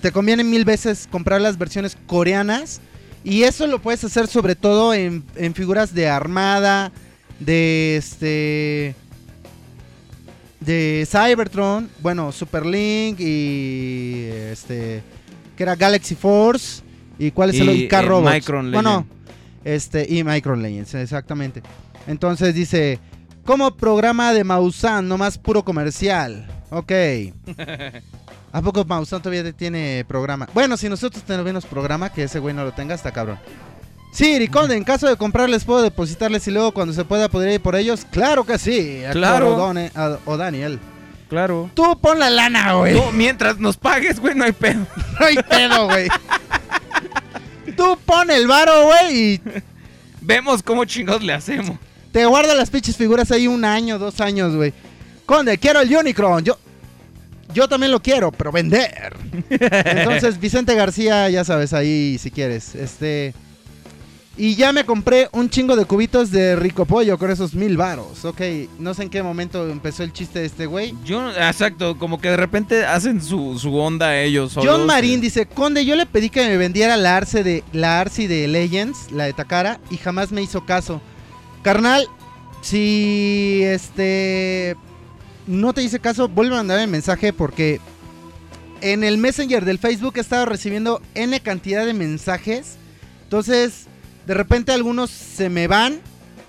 te 0.00 0.12
conviene 0.12 0.44
mil 0.44 0.64
veces 0.64 1.08
comprar 1.10 1.40
las 1.40 1.58
versiones 1.58 1.96
coreanas. 2.06 2.80
Y 3.22 3.44
eso 3.44 3.66
lo 3.66 3.80
puedes 3.80 4.04
hacer 4.04 4.26
sobre 4.26 4.54
todo 4.54 4.92
en, 4.92 5.24
en 5.34 5.54
figuras 5.54 5.94
de 5.94 6.08
armada, 6.08 6.92
de 7.40 7.96
este 7.96 8.94
de 10.60 11.06
Cybertron, 11.06 11.90
bueno, 12.00 12.32
Superlink 12.32 13.20
y 13.20 14.26
este 14.50 15.02
que 15.56 15.62
era 15.62 15.76
Galaxy 15.76 16.14
Force 16.14 16.82
y 17.18 17.30
cuál 17.30 17.50
es 17.50 17.60
el 17.60 17.70
Y, 17.70 17.88
Car 17.88 18.04
eh, 18.04 18.08
Robots. 18.08 18.34
Micron 18.34 18.72
Bueno, 18.72 19.06
este 19.64 20.06
y 20.08 20.24
Micron 20.24 20.62
Legends, 20.62 20.94
exactamente. 20.94 21.62
Entonces 22.06 22.54
dice, 22.54 22.98
como 23.44 23.74
programa 23.76 24.32
de 24.32 24.44
Mausan, 24.44 25.08
nomás 25.08 25.38
puro 25.38 25.64
comercial. 25.64 26.46
Ok. 26.70 26.92
¿A 28.52 28.62
poco 28.62 28.84
Mausan 28.84 29.20
todavía 29.20 29.52
tiene 29.52 30.04
programa? 30.06 30.48
Bueno, 30.54 30.76
si 30.76 30.88
nosotros 30.88 31.24
tenemos 31.24 31.66
programa, 31.66 32.12
que 32.12 32.24
ese 32.24 32.38
güey 32.38 32.54
no 32.54 32.64
lo 32.64 32.72
tenga, 32.72 32.94
está 32.94 33.10
cabrón. 33.10 33.38
Sí, 34.14 34.38
Riconde, 34.38 34.76
en 34.76 34.84
caso 34.84 35.08
de 35.08 35.16
comprarles, 35.16 35.64
¿puedo 35.64 35.82
depositarles 35.82 36.46
y 36.46 36.52
luego 36.52 36.70
cuando 36.72 36.94
se 36.94 37.04
pueda 37.04 37.28
poder 37.28 37.52
ir 37.54 37.60
por 37.60 37.74
ellos? 37.74 38.06
Claro 38.12 38.44
que 38.46 38.58
sí. 38.58 39.02
Claro. 39.10 39.56
O, 39.56 39.58
Done- 39.58 39.90
a- 39.94 40.18
o 40.24 40.36
Daniel. 40.36 40.78
Claro. 41.28 41.68
Tú 41.74 41.98
pon 42.00 42.20
la 42.20 42.30
lana, 42.30 42.74
güey. 42.74 42.94
Tú, 42.94 43.02
mientras 43.12 43.58
nos 43.58 43.76
pagues, 43.76 44.20
güey, 44.20 44.36
no 44.36 44.44
hay 44.44 44.52
pedo. 44.52 44.86
No 45.18 45.26
hay 45.26 45.34
pedo, 45.36 45.86
güey. 45.86 46.08
Tú 47.76 47.98
pon 48.06 48.30
el 48.30 48.46
varo, 48.46 48.84
güey, 48.86 49.16
y 49.34 49.40
Vemos 50.20 50.62
cómo 50.62 50.84
chingados 50.84 51.22
le 51.22 51.32
hacemos. 51.32 51.76
te 52.12 52.24
guarda 52.24 52.54
las 52.54 52.70
pinches 52.70 52.96
figuras 52.96 53.30
ahí 53.32 53.46
un 53.48 53.64
año, 53.64 53.98
dos 53.98 54.20
años, 54.20 54.54
güey. 54.54 54.72
Conde, 55.26 55.58
quiero 55.58 55.80
el 55.80 55.94
Unicron. 55.94 56.44
Yo, 56.44 56.56
yo 57.52 57.68
también 57.68 57.90
lo 57.90 58.00
quiero, 58.00 58.30
pero 58.30 58.52
vender. 58.52 59.16
Entonces, 59.50 60.38
Vicente 60.38 60.74
García, 60.74 61.28
ya 61.30 61.44
sabes, 61.44 61.72
ahí 61.72 62.16
si 62.18 62.30
quieres. 62.30 62.74
Este. 62.74 63.34
Y 64.36 64.56
ya 64.56 64.72
me 64.72 64.84
compré 64.84 65.28
un 65.30 65.48
chingo 65.48 65.76
de 65.76 65.84
cubitos 65.84 66.32
de 66.32 66.56
rico 66.56 66.86
pollo 66.86 67.18
con 67.18 67.30
esos 67.30 67.54
mil 67.54 67.76
varos. 67.76 68.24
Ok, 68.24 68.40
no 68.80 68.92
sé 68.92 69.04
en 69.04 69.10
qué 69.10 69.22
momento 69.22 69.68
empezó 69.70 70.02
el 70.02 70.12
chiste 70.12 70.40
de 70.40 70.46
este 70.46 70.66
güey. 70.66 70.92
Yo, 71.04 71.30
exacto, 71.30 71.96
como 71.98 72.20
que 72.20 72.30
de 72.30 72.36
repente 72.36 72.84
hacen 72.84 73.22
su, 73.22 73.56
su 73.60 73.76
onda 73.76 74.18
ellos 74.18 74.52
solos. 74.52 74.74
John 74.74 74.86
Marín 74.86 75.20
dice, 75.20 75.46
Conde, 75.46 75.84
yo 75.84 75.94
le 75.94 76.06
pedí 76.06 76.30
que 76.30 76.48
me 76.48 76.56
vendiera 76.56 76.96
la 76.96 77.16
Arce 77.16 77.44
de 77.44 77.62
la 77.72 78.00
Arce 78.00 78.26
de 78.26 78.48
Legends, 78.48 79.12
la 79.12 79.26
de 79.26 79.34
Takara, 79.34 79.78
y 79.88 79.98
jamás 79.98 80.32
me 80.32 80.42
hizo 80.42 80.66
caso. 80.66 81.00
Carnal, 81.62 82.08
si 82.60 83.60
este 83.62 84.76
no 85.46 85.72
te 85.74 85.82
hice 85.82 86.00
caso, 86.00 86.28
vuelve 86.28 86.54
a 86.54 86.58
mandar 86.58 86.80
el 86.80 86.88
mensaje 86.88 87.32
porque 87.32 87.80
en 88.80 89.04
el 89.04 89.18
Messenger 89.18 89.64
del 89.64 89.78
Facebook 89.78 90.14
he 90.16 90.20
estado 90.20 90.44
recibiendo 90.46 91.00
N 91.14 91.38
cantidad 91.40 91.86
de 91.86 91.94
mensajes. 91.94 92.78
Entonces, 93.22 93.86
de 94.26 94.34
repente 94.34 94.72
algunos 94.72 95.10
se 95.10 95.48
me 95.48 95.66
van 95.66 96.00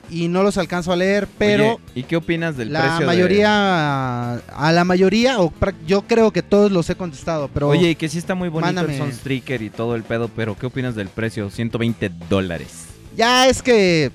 y 0.10 0.27
no 0.27 0.43
los 0.43 0.57
alcanzo 0.60 0.91
a 0.91 0.95
leer, 0.95 1.27
pero 1.38 1.73
Oye, 1.76 1.80
¿Y 1.95 2.03
qué 2.03 2.15
opinas 2.15 2.56
del 2.57 2.72
la 2.72 2.81
precio? 2.81 2.99
de- 2.99 3.06
mayoría, 3.07 4.34
a 4.35 4.72
la 4.72 4.84
mayoría, 4.85 5.39
o 5.39 5.52
yo 5.88 6.03
creo 6.03 6.31
que 6.31 6.43
todos 6.43 6.72
los 6.72 6.88
he 6.91 6.95
contestado, 6.95 7.49
pero... 7.53 7.69
Oye, 7.69 7.89
y 7.91 7.95
que 7.95 8.07
sí 8.07 8.19
está 8.19 8.35
muy 8.35 8.49
bonito 8.49 8.68
Mándame. 8.68 8.93
el 8.95 9.02
Sunstreaker 9.02 9.61
y 9.64 9.69
todo 9.72 9.95
el 9.95 10.03
pedo, 10.03 10.30
pero 10.35 10.56
¿qué 10.57 10.68
opinas 10.68 10.93
del 10.95 11.07
precio? 11.10 11.49
120 11.49 12.10
dólares. 12.30 12.85
Ya 13.18 13.47
es 13.47 13.61
que 13.64 14.11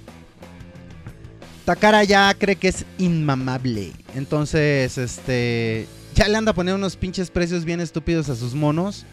Takara 1.65 2.05
ya 2.05 2.35
cree 2.35 2.57
que 2.57 2.69
es 2.69 2.85
inmamable. 2.99 3.93
Entonces, 4.15 4.99
este. 4.99 5.87
Ya 6.15 6.27
le 6.28 6.37
anda 6.37 6.51
a 6.51 6.55
poner 6.55 6.74
unos 6.74 6.97
pinches 6.97 7.31
precios 7.31 7.65
bien 7.65 7.81
estúpidos 7.81 8.28
a 8.28 8.35
sus 8.37 8.55
monos. 8.55 9.07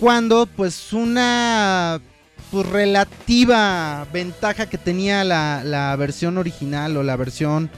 Cuando, 0.00 0.46
pues, 0.46 0.92
una. 0.92 2.00
Pues 2.54 2.68
relativa 2.68 4.06
ventaja 4.12 4.66
que 4.66 4.78
tenía 4.78 5.24
la, 5.24 5.62
la 5.64 5.96
versión 5.96 6.38
original 6.38 6.96
o 6.96 7.02
la 7.02 7.16
versión 7.16 7.68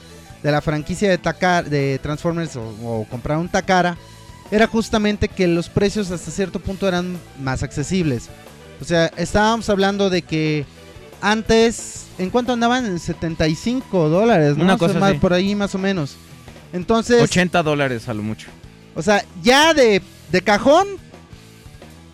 de 0.43 0.53
la 0.53 0.61
franquicia 0.61 1.09
de, 1.09 1.17
Takara, 1.17 1.67
de 1.67 1.99
Transformers 2.03 2.57
o, 2.57 2.75
o 2.85 3.07
comprar 3.09 3.39
un 3.39 3.49
Takara 3.49 3.97
era 4.51 4.67
justamente 4.67 5.29
que 5.29 5.47
los 5.49 5.71
precios 5.71 6.11
hasta 6.11 6.31
cierto 6.31 6.61
punto 6.61 6.87
eran 6.87 7.19
más 7.41 7.63
accesibles. 7.63 8.29
O 8.79 8.85
sea, 8.85 9.07
estábamos 9.17 9.71
hablando 9.71 10.11
de 10.11 10.21
que 10.21 10.67
antes, 11.23 12.09
¿en 12.19 12.29
cuánto 12.29 12.53
andaban? 12.53 12.85
En 12.85 12.99
75 12.99 14.11
dólares, 14.11 14.59
¿no? 14.59 14.65
Una 14.65 14.75
O 14.75 14.79
sea, 14.79 14.89
cosa 14.89 15.01
más 15.01 15.15
por 15.15 15.33
ahí 15.33 15.55
más 15.55 15.75
o 15.75 15.79
menos. 15.79 16.17
Entonces, 16.75 17.23
80 17.23 17.63
dólares 17.63 18.11
a 18.11 18.13
lo 18.13 18.23
mucho. 18.23 18.49
o 18.95 19.01
sea, 19.01 19.25
ya 19.43 19.73
de, 19.73 20.03
de 20.31 20.43
cajón, 20.43 20.87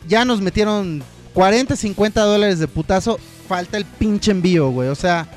ya 0.06 0.24
nos 0.24 0.40
metieron 0.40 1.02
40, 1.34 1.76
50 1.76 2.20
dólares 2.22 2.58
de 2.58 2.68
putazo. 2.68 3.18
Falta 3.48 3.76
el 3.76 3.84
pinche 3.84 4.30
envío, 4.30 4.70
güey. 4.70 4.88
O 4.88 4.94
sea, 4.94 5.28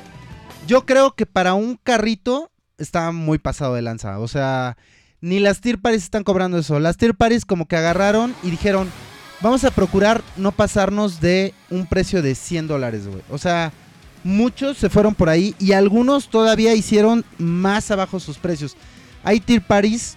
yo 0.66 0.84
creo 0.84 1.14
que 1.14 1.26
para 1.26 1.54
un 1.54 1.78
carrito 1.82 2.50
está 2.78 3.12
muy 3.12 3.38
pasado 3.38 3.74
de 3.74 3.82
lanza. 3.82 4.18
O 4.18 4.28
sea, 4.28 4.76
ni 5.20 5.40
las 5.40 5.60
Tier 5.60 5.78
Paris 5.78 6.04
están 6.04 6.24
cobrando 6.24 6.58
eso. 6.58 6.78
Las 6.78 6.96
Tier 6.96 7.14
Paris 7.14 7.44
como 7.44 7.66
que 7.66 7.76
agarraron 7.76 8.34
y 8.42 8.50
dijeron, 8.50 8.90
vamos 9.40 9.64
a 9.64 9.70
procurar 9.70 10.22
no 10.36 10.52
pasarnos 10.52 11.20
de 11.20 11.54
un 11.70 11.86
precio 11.86 12.22
de 12.22 12.34
100 12.34 12.68
dólares, 12.68 13.06
güey. 13.06 13.22
O 13.30 13.38
sea, 13.38 13.72
muchos 14.24 14.76
se 14.76 14.90
fueron 14.90 15.14
por 15.14 15.28
ahí 15.28 15.54
y 15.58 15.72
algunos 15.72 16.28
todavía 16.28 16.74
hicieron 16.74 17.24
más 17.38 17.90
abajo 17.90 18.20
sus 18.20 18.38
precios. 18.38 18.76
Hay 19.24 19.40
Tier 19.40 19.62
Paris 19.62 20.16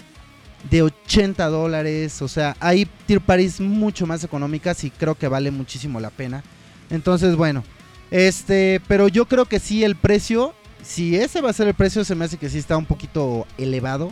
de 0.69 0.81
80 0.81 1.47
dólares, 1.47 2.21
o 2.21 2.27
sea, 2.27 2.55
hay 2.59 2.87
Tier 3.05 3.21
Paris 3.21 3.59
mucho 3.59 4.05
más 4.05 4.23
económicas 4.23 4.83
y 4.83 4.89
creo 4.89 5.15
que 5.15 5.27
vale 5.27 5.51
muchísimo 5.51 5.99
la 5.99 6.09
pena. 6.09 6.43
Entonces, 6.89 7.35
bueno, 7.35 7.63
este, 8.11 8.81
pero 8.87 9.07
yo 9.07 9.25
creo 9.25 9.45
que 9.45 9.59
sí 9.59 9.83
el 9.83 9.95
precio, 9.95 10.53
si 10.83 11.15
ese 11.15 11.41
va 11.41 11.49
a 11.49 11.53
ser 11.53 11.67
el 11.67 11.73
precio, 11.75 12.03
se 12.03 12.15
me 12.15 12.25
hace 12.25 12.37
que 12.37 12.49
sí 12.49 12.57
está 12.57 12.75
un 12.77 12.85
poquito 12.85 13.45
elevado 13.57 14.11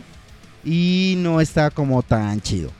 y 0.64 1.14
no 1.18 1.40
está 1.40 1.70
como 1.70 2.02
tan 2.02 2.40
chido. 2.40 2.70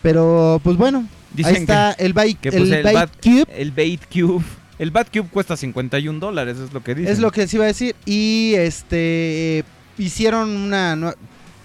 Pero, 0.00 0.60
pues 0.64 0.76
bueno, 0.76 1.06
Dicen 1.34 1.54
ahí 1.54 1.60
está 1.62 1.92
el 1.92 2.12
que, 2.14 2.48
el 2.48 2.54
pues, 2.58 2.70
el 2.70 2.82
Bait 2.82 2.96
Bat- 2.96 3.22
Cube. 3.22 3.46
el 3.56 3.70
Bait 3.72 4.02
Cube. 4.12 4.44
El 4.78 4.90
Bat 4.90 5.08
Cube 5.12 5.28
cuesta 5.30 5.56
51 5.56 6.18
dólares, 6.18 6.58
es 6.58 6.72
lo 6.72 6.82
que 6.82 6.94
dicen. 6.94 7.12
Es 7.12 7.18
lo 7.20 7.30
que 7.30 7.46
se 7.46 7.56
iba 7.56 7.64
a 7.64 7.68
decir. 7.68 7.94
Y 8.04 8.54
este 8.56 9.64
hicieron 9.98 10.48
una 10.50 11.14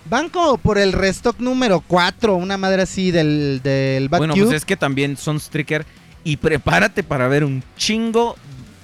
van 0.09 0.29
como 0.29 0.57
por 0.57 0.77
el 0.77 0.93
restock 0.93 1.39
número 1.39 1.81
4, 1.81 2.35
una 2.35 2.57
madre 2.57 2.83
así 2.83 3.11
del, 3.11 3.61
del 3.63 4.09
Bat 4.09 4.19
Bueno, 4.19 4.33
Cube. 4.33 4.45
pues 4.45 4.55
es 4.57 4.65
que 4.65 4.77
también 4.77 5.17
son 5.17 5.37
Striker. 5.39 5.85
Y 6.23 6.37
prepárate 6.37 7.03
para 7.03 7.27
ver 7.27 7.43
un 7.43 7.63
chingo 7.77 8.35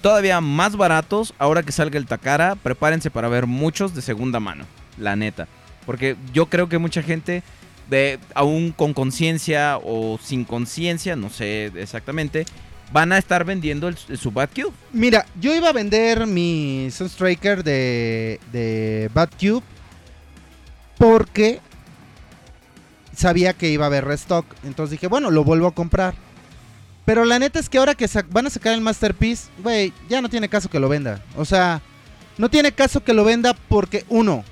todavía 0.02 0.40
más 0.40 0.76
baratos. 0.76 1.34
Ahora 1.40 1.64
que 1.64 1.72
salga 1.72 1.98
el 1.98 2.06
Takara, 2.06 2.56
prepárense 2.56 3.12
para 3.12 3.28
ver 3.28 3.48
muchos 3.48 3.94
de 3.96 4.02
segunda 4.02 4.40
mano. 4.40 4.66
La 4.98 5.16
neta. 5.16 5.48
Porque 5.86 6.16
yo 6.34 6.46
creo 6.46 6.70
que 6.70 6.78
mucha 6.78 7.02
gente, 7.04 7.44
de, 7.90 8.20
aún 8.34 8.72
con 8.72 8.94
conciencia 8.94 9.78
o 9.84 10.18
sin 10.24 10.46
conciencia, 10.46 11.16
no 11.16 11.30
sé 11.30 11.72
exactamente, 11.76 12.46
van 12.94 13.12
a 13.12 13.18
estar 13.18 13.44
vendiendo 13.44 13.90
el, 13.90 13.98
su 13.98 14.32
Bat 14.32 14.52
Cube. 14.56 14.72
Mira, 14.94 15.26
yo 15.42 15.54
iba 15.54 15.68
a 15.70 15.74
vender 15.74 16.26
mi 16.28 16.88
Sunstriker 16.92 17.64
de, 17.64 18.40
de 18.54 19.10
Bat 19.14 19.32
Cube 19.38 19.64
porque 21.04 21.60
sabía 23.14 23.52
que 23.52 23.70
iba 23.70 23.84
a 23.84 23.88
haber 23.88 24.06
restock. 24.06 24.46
Entonces 24.64 24.92
dije, 24.92 25.08
bueno, 25.08 25.32
lo 25.32 25.44
vuelvo 25.44 25.68
a 25.68 25.76
comprar. 25.76 26.14
Pero 27.04 27.26
la 27.26 27.40
neta 27.40 27.60
es 27.60 27.68
que 27.68 27.78
ahora 27.78 27.94
que 27.94 28.08
van 28.30 28.48
a 28.48 28.50
sacar 28.50 28.74
el 28.74 28.80
Masterpiece, 28.80 29.50
güey, 29.62 29.92
ya 30.08 30.22
no 30.22 30.30
tiene 30.30 30.48
caso 30.48 30.70
que 30.70 30.80
lo 30.80 30.88
venda. 30.88 31.22
O 31.36 31.44
sea, 31.44 31.82
no 32.38 32.50
tiene 32.50 32.72
caso 32.72 33.04
que 33.04 33.14
lo 33.14 33.26
venda 33.26 33.54
porque, 33.68 34.06
uno, 34.08 34.46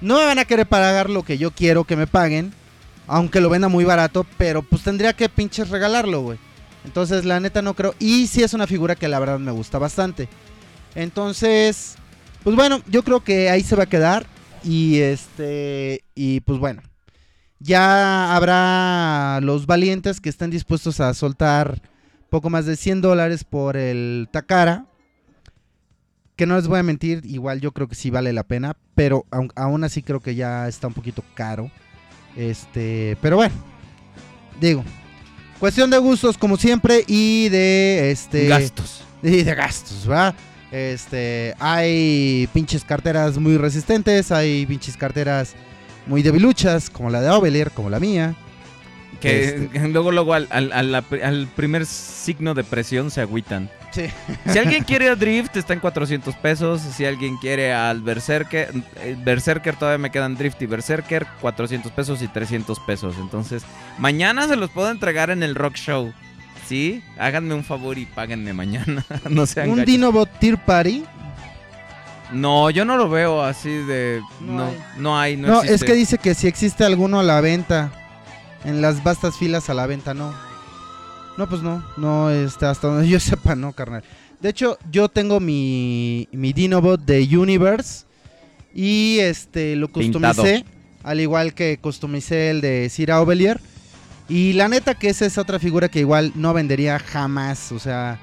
no 0.00 0.18
me 0.18 0.24
van 0.24 0.40
a 0.40 0.44
querer 0.44 0.66
pagar 0.66 1.08
lo 1.08 1.22
que 1.22 1.38
yo 1.38 1.52
quiero 1.52 1.84
que 1.84 1.94
me 1.94 2.08
paguen. 2.08 2.52
Aunque 3.06 3.40
lo 3.40 3.48
venda 3.48 3.68
muy 3.68 3.84
barato, 3.84 4.26
pero 4.36 4.64
pues 4.64 4.82
tendría 4.82 5.12
que 5.12 5.28
pinches 5.28 5.68
regalarlo, 5.68 6.22
güey. 6.22 6.38
Entonces, 6.84 7.24
la 7.24 7.38
neta 7.38 7.62
no 7.62 7.74
creo. 7.74 7.94
Y 8.00 8.26
sí 8.26 8.42
es 8.42 8.52
una 8.52 8.66
figura 8.66 8.96
que 8.96 9.06
la 9.06 9.20
verdad 9.20 9.38
me 9.38 9.52
gusta 9.52 9.78
bastante. 9.78 10.28
Entonces, 10.96 11.94
pues 12.42 12.56
bueno, 12.56 12.82
yo 12.88 13.04
creo 13.04 13.22
que 13.22 13.48
ahí 13.48 13.62
se 13.62 13.76
va 13.76 13.84
a 13.84 13.88
quedar. 13.88 14.33
Y 14.64 15.00
este. 15.00 16.04
Y 16.14 16.40
pues 16.40 16.58
bueno. 16.58 16.82
Ya 17.60 18.34
habrá 18.34 19.40
los 19.40 19.66
valientes 19.66 20.20
que 20.20 20.28
estén 20.28 20.50
dispuestos 20.50 21.00
a 21.00 21.14
soltar 21.14 21.80
poco 22.28 22.50
más 22.50 22.66
de 22.66 22.76
100 22.76 23.00
dólares 23.00 23.44
por 23.44 23.76
el 23.76 24.28
Takara. 24.30 24.86
Que 26.36 26.46
no 26.46 26.56
les 26.56 26.66
voy 26.66 26.80
a 26.80 26.82
mentir, 26.82 27.22
igual 27.24 27.60
yo 27.60 27.72
creo 27.72 27.88
que 27.88 27.94
sí 27.94 28.10
vale 28.10 28.32
la 28.32 28.42
pena. 28.42 28.76
Pero 28.94 29.24
aún 29.54 29.84
así 29.84 30.02
creo 30.02 30.20
que 30.20 30.34
ya 30.34 30.68
está 30.68 30.88
un 30.88 30.94
poquito 30.94 31.22
caro. 31.34 31.70
Este. 32.36 33.16
Pero 33.22 33.36
bueno. 33.36 33.54
Digo. 34.60 34.84
Cuestión 35.60 35.88
de 35.88 35.98
gustos, 35.98 36.36
como 36.36 36.56
siempre, 36.56 37.04
y 37.06 37.48
de 37.48 38.10
este. 38.10 38.48
Gastos. 38.48 39.04
Y 39.22 39.42
de 39.42 39.54
gastos, 39.54 40.10
¿va? 40.10 40.34
Este. 40.72 41.54
Hay 41.58 42.48
pinches 42.52 42.84
carteras 42.84 43.38
muy 43.38 43.56
resistentes, 43.56 44.32
hay 44.32 44.66
pinches 44.66 44.96
carteras 44.96 45.54
muy 46.06 46.22
debiluchas, 46.22 46.90
como 46.90 47.10
la 47.10 47.20
de 47.20 47.30
Ovelier, 47.30 47.70
como 47.70 47.90
la 47.90 48.00
mía. 48.00 48.34
Que 49.20 49.44
Este. 49.44 49.88
luego, 49.88 50.10
luego 50.12 50.34
al, 50.34 50.48
al- 50.50 50.72
al- 50.72 50.94
al 50.94 51.46
primer 51.54 51.86
signo 51.86 52.54
de 52.54 52.64
presión 52.64 53.10
se 53.10 53.20
agüitan. 53.20 53.70
Sí. 53.92 54.06
Si 54.50 54.58
alguien 54.58 54.82
quiere 54.88 55.08
a 55.08 55.14
Drift, 55.14 55.56
está 55.56 55.72
en 55.72 55.78
400 55.78 56.34
pesos. 56.36 56.80
Si 56.80 57.04
alguien 57.04 57.36
quiere 57.36 57.72
al 57.72 58.00
Berserker, 58.02 58.70
el 59.04 59.14
Berserker 59.16 59.76
todavía 59.76 59.98
me 59.98 60.10
quedan 60.10 60.34
Drift 60.36 60.60
y 60.62 60.66
Berserker, 60.66 61.26
400 61.40 61.92
pesos 61.92 62.20
y 62.20 62.26
300 62.26 62.80
pesos. 62.80 63.14
Entonces, 63.20 63.62
mañana 63.98 64.48
se 64.48 64.56
los 64.56 64.68
puedo 64.70 64.90
entregar 64.90 65.30
en 65.30 65.44
el 65.44 65.54
Rock 65.54 65.76
Show. 65.76 66.12
¿Sí? 66.68 67.02
Háganme 67.18 67.54
un 67.54 67.64
favor 67.64 67.98
y 67.98 68.06
páguenme 68.06 68.52
mañana. 68.52 69.04
no 69.30 69.46
sean 69.46 69.68
Un 69.70 69.76
gachos. 69.76 69.86
Dinobot 69.92 70.30
Tier 70.38 70.58
Party. 70.58 71.04
No, 72.32 72.70
yo 72.70 72.84
no 72.84 72.96
lo 72.96 73.08
veo 73.08 73.42
así 73.42 73.68
de. 73.70 74.20
No 74.40 74.54
No, 74.56 74.64
hay. 74.66 74.76
no 74.98 75.18
hay. 75.18 75.36
No, 75.36 75.48
No, 75.48 75.62
es 75.62 75.84
que 75.84 75.94
dice 75.94 76.18
que 76.18 76.34
si 76.34 76.46
existe 76.46 76.84
alguno 76.84 77.20
a 77.20 77.22
la 77.22 77.40
venta. 77.40 77.92
En 78.64 78.80
las 78.80 79.04
vastas 79.04 79.36
filas 79.36 79.68
a 79.68 79.74
la 79.74 79.86
venta, 79.86 80.14
no. 80.14 80.32
No, 81.36 81.46
pues 81.48 81.60
no. 81.60 81.84
No, 81.98 82.30
este, 82.30 82.64
hasta 82.64 82.88
donde 82.88 83.06
yo 83.10 83.20
sepa, 83.20 83.54
no, 83.54 83.72
carnal. 83.72 84.02
De 84.40 84.48
hecho, 84.48 84.78
yo 84.90 85.08
tengo 85.10 85.38
mi, 85.38 86.28
mi 86.32 86.52
Dinobot 86.54 87.00
de 87.04 87.22
Universe. 87.36 88.06
Y 88.74 89.18
este 89.20 89.76
lo 89.76 89.88
Pintado. 89.88 90.34
customicé. 90.34 90.64
Al 91.02 91.20
igual 91.20 91.52
que 91.52 91.76
customicé 91.78 92.50
el 92.50 92.62
de 92.62 92.88
Cira 92.90 93.20
Ovelier. 93.20 93.60
Y 94.28 94.54
la 94.54 94.68
neta 94.68 94.94
que 94.94 95.08
esa 95.10 95.26
es 95.26 95.36
otra 95.38 95.58
figura 95.58 95.88
que 95.88 96.00
igual 96.00 96.32
no 96.34 96.52
vendería 96.54 96.98
jamás. 96.98 97.72
O 97.72 97.78
sea, 97.78 98.18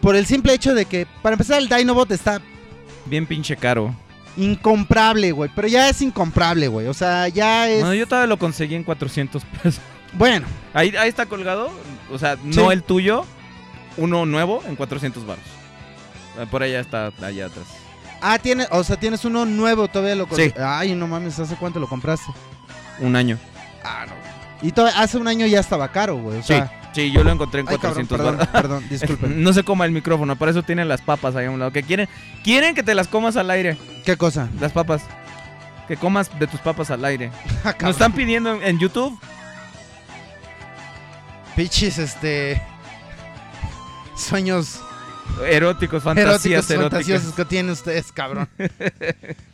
por 0.00 0.16
el 0.16 0.26
simple 0.26 0.54
hecho 0.54 0.74
de 0.74 0.86
que, 0.86 1.06
para 1.22 1.34
empezar, 1.34 1.58
el 1.60 1.68
Dinobot 1.68 2.10
está 2.10 2.40
Bien 3.06 3.26
pinche 3.26 3.56
caro. 3.56 3.94
incomprable, 4.36 5.32
güey. 5.32 5.50
Pero 5.54 5.68
ya 5.68 5.88
es 5.88 6.00
incomprable, 6.02 6.68
güey. 6.68 6.86
O 6.86 6.94
sea, 6.94 7.28
ya 7.28 7.68
es. 7.68 7.82
No, 7.82 7.92
yo 7.94 8.06
todavía 8.06 8.28
lo 8.28 8.38
conseguí 8.38 8.74
en 8.74 8.84
400 8.84 9.44
pesos. 9.62 9.80
Bueno, 10.14 10.46
Ahí, 10.72 10.94
ahí 10.96 11.08
está 11.08 11.26
colgado. 11.26 11.70
O 12.10 12.18
sea, 12.18 12.36
no 12.42 12.66
Sí. 12.68 12.72
el 12.72 12.82
tuyo, 12.82 13.24
uno 13.96 14.24
nuevo 14.26 14.62
en 14.66 14.76
400 14.76 15.26
baros. 15.26 15.44
Por 16.50 16.62
allá 16.62 16.80
está, 16.80 17.12
allá 17.22 17.46
atrás. 17.46 17.66
ah, 18.20 18.38
tiene, 18.38 18.66
o 18.70 18.82
sea, 18.82 18.96
tienes 18.96 19.24
uno 19.24 19.44
nuevo, 19.44 19.86
todavía 19.88 20.14
lo 20.16 20.26
Sí. 20.34 20.52
Ay, 20.58 20.94
no 20.94 21.06
mames, 21.06 21.38
¿hace 21.38 21.54
cuánto 21.56 21.78
lo 21.78 21.86
compraste? 21.88 22.26
Un 23.00 23.14
año. 23.16 23.38
Ah, 23.84 24.06
no. 24.08 24.14
Y 24.64 24.72
hace 24.80 25.18
un 25.18 25.28
año 25.28 25.46
ya 25.46 25.60
estaba 25.60 25.88
caro, 25.92 26.16
güey. 26.16 26.38
O 26.38 26.42
Sí, 26.42 26.48
sea, 26.48 26.72
sí, 26.94 27.12
yo 27.12 27.22
lo 27.22 27.30
encontré 27.30 27.60
en 27.60 27.68
ay, 27.68 27.76
cabrón, 27.76 28.06
400 28.06 28.18
perdón, 28.18 28.48
perdón, 28.52 28.84
disculpen. 28.90 29.42
No 29.42 29.52
se 29.52 29.62
coma 29.62 29.84
el 29.84 29.92
micrófono, 29.92 30.36
por 30.36 30.48
eso 30.48 30.62
tienen 30.62 30.88
las 30.88 31.02
papas 31.02 31.36
ahí 31.36 31.46
a 31.46 31.50
un 31.50 31.58
lado. 31.58 31.70
Que 31.70 31.82
quieren, 31.82 32.08
quieren 32.42 32.74
que 32.74 32.82
te 32.82 32.94
las 32.94 33.06
comas 33.08 33.36
al 33.36 33.50
aire, 33.50 33.76
¿Qué 34.06 34.16
cosa? 34.16 34.48
las 34.60 34.72
papas. 34.72 35.02
Que 35.86 35.98
comas 35.98 36.30
de 36.38 36.46
tus 36.46 36.60
papas 36.60 36.90
al 36.90 37.04
aire. 37.04 37.30
Ah, 37.64 37.74
Nos 37.82 37.90
están 37.92 38.12
pidiendo 38.12 38.54
en, 38.54 38.62
en 38.62 38.78
YouTube. 38.78 39.18
Pichis, 41.56 41.98
este. 41.98 42.60
Sueños 44.16 44.80
Eróticos, 45.46 46.02
fantasías 46.02 46.34
eróticos, 46.34 46.70
eróticas. 46.70 46.90
fantasiosos 46.92 47.34
que 47.34 47.44
tienen 47.44 47.72
ustedes, 47.72 48.12
cabrón. 48.12 48.48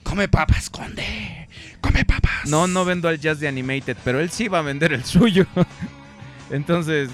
Come 0.02 0.28
papas, 0.28 0.68
conde. 0.70 1.48
Come 1.80 2.04
papas. 2.04 2.29
No, 2.46 2.66
no 2.66 2.84
vendo 2.84 3.08
al 3.08 3.18
Jazz 3.18 3.40
de 3.40 3.48
Animated, 3.48 3.96
pero 4.04 4.20
él 4.20 4.30
sí 4.30 4.48
va 4.48 4.60
a 4.60 4.62
vender 4.62 4.92
el 4.92 5.04
suyo. 5.04 5.46
Entonces, 6.50 7.10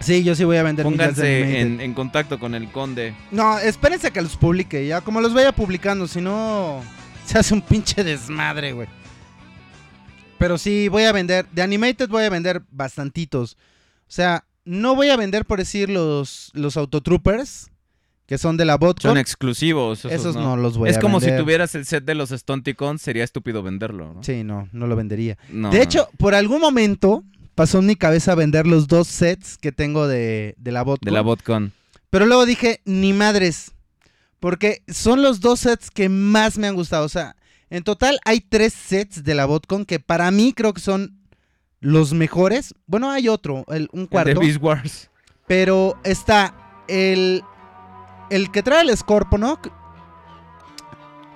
Sí, 0.00 0.24
yo 0.24 0.34
sí 0.34 0.42
voy 0.42 0.56
a 0.56 0.64
vender 0.64 0.84
mi 0.84 0.96
Jazz 0.96 1.10
pónganse 1.14 1.42
Animated. 1.42 1.60
en, 1.60 1.80
en 1.80 1.94
contacto 1.94 2.38
con 2.40 2.54
el 2.56 2.70
conde. 2.72 3.14
No, 3.30 3.58
espérense 3.58 4.08
a 4.08 4.10
que 4.10 4.20
los 4.20 4.36
publique 4.36 4.84
ya. 4.86 5.00
Como 5.00 5.20
los 5.20 5.32
vaya 5.32 5.52
publicando, 5.52 6.08
si 6.08 6.20
no. 6.20 6.82
Se 7.26 7.38
hace 7.38 7.54
un 7.54 7.62
pinche 7.62 8.02
desmadre, 8.02 8.72
güey. 8.72 8.88
Pero 10.38 10.58
sí, 10.58 10.88
voy 10.88 11.04
a 11.04 11.12
vender. 11.12 11.46
De 11.52 11.62
Animated 11.62 12.08
voy 12.08 12.24
a 12.24 12.30
vender 12.30 12.62
bastantitos. 12.72 13.56
O 14.08 14.14
sea, 14.14 14.44
no 14.64 14.96
voy 14.96 15.08
a 15.08 15.16
vender, 15.16 15.44
por 15.44 15.60
decir, 15.60 15.88
los, 15.88 16.50
los 16.54 16.76
Autotroopers. 16.76 17.70
Que 18.32 18.38
son 18.38 18.56
de 18.56 18.64
la 18.64 18.78
Botcon. 18.78 19.10
Son 19.10 19.18
exclusivos. 19.18 19.98
Esos, 20.06 20.10
Esos 20.12 20.36
no. 20.36 20.42
no. 20.42 20.56
los 20.56 20.78
voy 20.78 20.88
es 20.88 20.96
a 20.96 21.00
como 21.00 21.20
si 21.20 21.30
tuvieras 21.36 21.74
el 21.74 21.84
set 21.84 22.02
de 22.06 22.14
los 22.14 22.30
Stunticons, 22.30 23.02
sería 23.02 23.24
estúpido 23.24 23.62
venderlo. 23.62 24.14
¿no? 24.14 24.22
Sí, 24.22 24.42
no, 24.42 24.70
no 24.72 24.86
lo 24.86 24.96
vendería. 24.96 25.36
No, 25.50 25.68
de 25.68 25.82
hecho, 25.82 26.08
por 26.16 26.34
algún 26.34 26.62
momento 26.62 27.24
pasó 27.54 27.80
en 27.80 27.86
mi 27.88 27.94
cabeza 27.94 28.34
vender 28.34 28.66
los 28.66 28.88
dos 28.88 29.06
sets 29.06 29.58
que 29.58 29.70
tengo 29.70 30.08
de, 30.08 30.54
de 30.56 30.72
la 30.72 30.82
Botcon. 30.82 31.04
de 31.04 31.10
la 31.10 31.20
Botcon. 31.20 31.72
Pero 32.08 32.24
luego 32.24 32.46
dije, 32.46 32.80
ni 32.86 33.12
madres. 33.12 33.72
Porque 34.40 34.82
son 34.88 35.20
los 35.20 35.40
dos 35.40 35.60
sets 35.60 35.90
que 35.90 36.08
más 36.08 36.56
me 36.56 36.68
han 36.68 36.74
gustado. 36.74 37.04
O 37.04 37.10
sea, 37.10 37.36
en 37.68 37.82
total 37.82 38.18
hay 38.24 38.40
tres 38.40 38.72
sets 38.72 39.24
de 39.24 39.34
la 39.34 39.44
Botcon 39.44 39.84
que 39.84 40.00
para 40.00 40.30
mí 40.30 40.54
creo 40.54 40.72
que 40.72 40.80
son 40.80 41.18
los 41.80 42.14
mejores. 42.14 42.74
Bueno, 42.86 43.10
hay 43.10 43.28
otro, 43.28 43.66
el- 43.68 43.90
un 43.92 44.00
El 44.00 44.04
de 44.06 44.08
cuarto. 44.08 44.40
Beast 44.40 44.62
Wars. 44.62 45.10
Pero 45.46 45.98
está 46.02 46.54
el, 46.88 47.42
el 48.34 48.50
que 48.50 48.62
trae 48.62 48.82
el 48.82 48.96
Scorponok, 48.96 49.68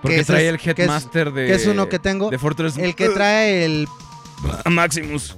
Porque 0.02 0.20
ese 0.20 0.32
trae 0.32 0.46
es- 0.48 0.52
el 0.54 0.58
que 0.60 0.70
es- 0.70 0.78
Headmaster 0.78 1.32
de. 1.32 1.46
que 1.46 1.54
es 1.54 1.66
uno 1.66 1.88
que 1.88 1.98
tengo. 1.98 2.30
De 2.30 2.38
Fortress. 2.38 2.76
El 2.78 2.94
que 2.94 3.08
trae 3.10 3.64
el... 3.64 3.88
Maximus. 4.70 5.36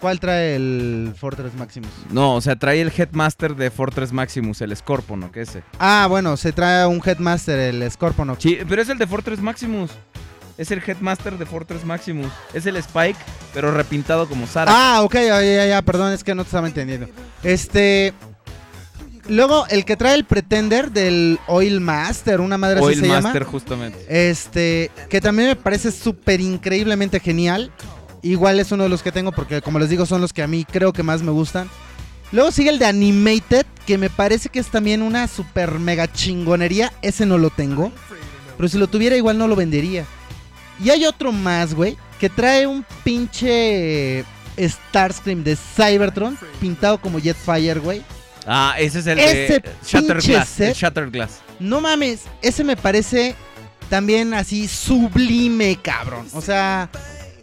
¿Cuál 0.00 0.20
trae 0.20 0.54
el 0.56 1.14
Fortress 1.18 1.54
Maximus? 1.54 1.88
No, 2.10 2.34
o 2.34 2.40
sea, 2.42 2.56
trae 2.56 2.82
el 2.82 2.92
Headmaster 2.94 3.56
de 3.56 3.70
Fortress 3.70 4.12
Maximus, 4.12 4.60
el 4.60 4.76
Scorpono, 4.76 5.32
que 5.32 5.40
ese. 5.40 5.62
Ah, 5.78 6.06
bueno, 6.10 6.36
se 6.36 6.52
trae 6.52 6.84
un 6.86 7.00
Headmaster, 7.02 7.58
el 7.58 7.90
Scorponok. 7.90 8.38
Sí, 8.38 8.58
pero 8.68 8.82
es 8.82 8.88
el 8.90 8.98
de 8.98 9.06
Fortress 9.06 9.40
Maximus. 9.40 9.90
Es 10.58 10.70
el 10.70 10.82
Headmaster 10.86 11.38
de 11.38 11.46
Fortress 11.46 11.84
Maximus. 11.86 12.30
Es 12.52 12.66
el 12.66 12.76
Spike, 12.76 13.18
pero 13.54 13.70
repintado 13.72 14.28
como 14.28 14.46
Sara. 14.46 14.70
Ah, 14.74 15.02
ok, 15.02 15.14
ya, 15.14 15.40
ya, 15.42 15.66
ya, 15.66 15.80
perdón, 15.82 16.12
es 16.12 16.22
que 16.22 16.34
no 16.34 16.44
te 16.44 16.48
estaba 16.48 16.66
entendiendo. 16.66 17.08
Este. 17.42 18.12
Luego, 19.28 19.66
el 19.68 19.84
que 19.84 19.96
trae 19.96 20.14
el 20.14 20.24
Pretender 20.24 20.90
del 20.90 21.38
Oil 21.46 21.80
Master, 21.80 22.40
una 22.40 22.58
madre 22.58 22.78
así 22.80 22.86
Oil 22.86 23.00
se 23.00 23.08
Master, 23.08 23.42
llama. 23.42 23.50
justamente. 23.50 24.30
Este, 24.30 24.90
que 25.08 25.20
también 25.20 25.48
me 25.48 25.56
parece 25.56 25.90
súper 25.90 26.40
increíblemente 26.40 27.20
genial. 27.20 27.72
Igual 28.22 28.60
es 28.60 28.70
uno 28.72 28.82
de 28.84 28.88
los 28.88 29.02
que 29.02 29.12
tengo 29.12 29.32
porque, 29.32 29.62
como 29.62 29.78
les 29.78 29.88
digo, 29.88 30.06
son 30.06 30.20
los 30.20 30.32
que 30.32 30.42
a 30.42 30.46
mí 30.46 30.64
creo 30.64 30.92
que 30.92 31.02
más 31.02 31.22
me 31.22 31.30
gustan. 31.30 31.68
Luego 32.32 32.50
sigue 32.50 32.70
el 32.70 32.78
de 32.78 32.86
Animated, 32.86 33.66
que 33.86 33.96
me 33.98 34.10
parece 34.10 34.48
que 34.48 34.58
es 34.58 34.66
también 34.68 35.02
una 35.02 35.28
super 35.28 35.78
mega 35.78 36.10
chingonería. 36.10 36.92
Ese 37.00 37.26
no 37.26 37.38
lo 37.38 37.50
tengo. 37.50 37.92
Pero 38.56 38.68
si 38.68 38.78
lo 38.78 38.88
tuviera, 38.88 39.16
igual 39.16 39.38
no 39.38 39.46
lo 39.48 39.56
vendería. 39.56 40.04
Y 40.82 40.90
hay 40.90 41.04
otro 41.06 41.32
más, 41.32 41.74
güey, 41.74 41.96
que 42.18 42.28
trae 42.28 42.66
un 42.66 42.84
pinche 43.04 44.24
Starscream 44.58 45.44
de 45.44 45.56
Cybertron, 45.56 46.38
pintado 46.60 46.98
como 47.00 47.20
Jetfire, 47.20 47.80
güey. 47.80 48.02
Ah, 48.46 48.74
ese 48.78 48.98
es 49.00 49.06
el 49.06 49.18
Ese 49.18 49.60
de 49.60 49.62
Shattered 49.86 50.12
pinche 50.18 50.32
Glass. 50.32 50.48
set. 50.48 50.68
El 50.68 50.74
Shattered 50.74 51.10
Glass. 51.10 51.40
No 51.60 51.80
mames, 51.80 52.22
ese 52.42 52.64
me 52.64 52.76
parece 52.76 53.34
también 53.88 54.34
así 54.34 54.68
sublime, 54.68 55.78
cabrón. 55.80 56.26
O 56.32 56.40
sea, 56.40 56.90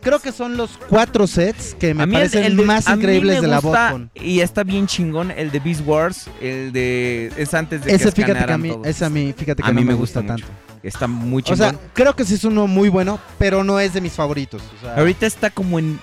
creo 0.02 0.20
que 0.20 0.32
son 0.32 0.58
los 0.58 0.72
cuatro 0.90 1.26
sets 1.28 1.76
que 1.80 1.94
me 1.94 2.04
el- 2.04 2.12
parecen 2.12 2.44
el 2.44 2.58
de- 2.58 2.64
más 2.66 2.88
increíbles 2.88 3.36
me 3.38 3.42
de 3.42 3.48
la 3.48 3.60
Botcon. 3.62 4.12
Y 4.16 4.42
está 4.42 4.64
bien 4.64 4.86
chingón 4.88 5.32
el 5.32 5.50
de 5.52 5.60
Beast 5.60 5.82
Wars, 5.86 6.28
el 6.42 6.72
de 6.72 7.32
es 7.38 7.54
antes 7.54 7.84
de 7.84 7.96
Ese 7.96 8.06
que 8.06 8.24
fíjate 8.24 8.46
que 8.46 8.54
a 8.54 8.58
mí, 8.58 8.70
todos. 8.70 8.86
ese 8.88 9.06
a 9.06 9.10
mí, 9.10 9.34
fíjate 9.36 9.64
que 9.64 9.70
A 9.70 9.74
no 9.74 9.80
me 9.82 9.88
me 9.88 9.94
gusta, 9.94 10.22
tanto. 10.24 10.46
Está 10.84 11.08
muy 11.08 11.42
O 11.42 11.46
chingón. 11.46 11.58
sea, 11.58 11.76
creo 11.94 12.16
que 12.16 12.26
sí 12.26 12.34
es 12.36 12.44
uno 12.44 12.66
muy 12.68 12.90
bueno, 12.90 13.20
pero 13.38 13.64
no 13.64 13.80
es 13.80 13.94
de 13.94 14.02
mis 14.02 14.14
favoritos. 14.14 14.62
O 14.80 14.82
sea, 14.86 14.96
Ahorita 14.96 15.26
está 15.28 15.50
como 15.52 15.78
en 15.80 16.00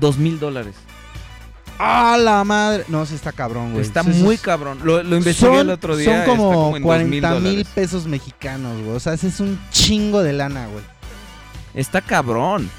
dos 0.00 0.16
mil 0.16 0.38
dólares. 0.38 0.74
¡Ah, 1.78 2.16
la 2.20 2.44
madre! 2.44 2.84
No, 2.88 3.04
sí 3.06 3.14
está 3.14 3.32
cabrón, 3.32 3.72
güey. 3.72 3.84
Está 3.84 4.02
Sí, 4.02 4.10
muy 4.10 4.38
cabrón. 4.38 4.78
Lo, 4.84 5.02
lo 5.02 5.16
investigué 5.16 5.50
Son, 5.50 5.58
el 5.66 5.70
otro 5.70 5.96
día. 5.96 6.24
son 6.24 6.36
como, 6.36 6.76
en 6.76 6.82
40 6.82 7.30
2,000 7.30 7.56
mil 7.56 7.64
pesos 7.64 8.06
mexicanos, 8.06 8.80
güey. 8.82 8.96
O 8.96 9.00
sea, 9.00 9.14
ese 9.14 9.28
es 9.28 9.40
un 9.40 9.58
chingo 9.70 10.22
de 10.22 10.32
lana, 10.32 10.66
güey. 10.68 10.84
Está 11.74 12.00
cabrón. 12.00 12.70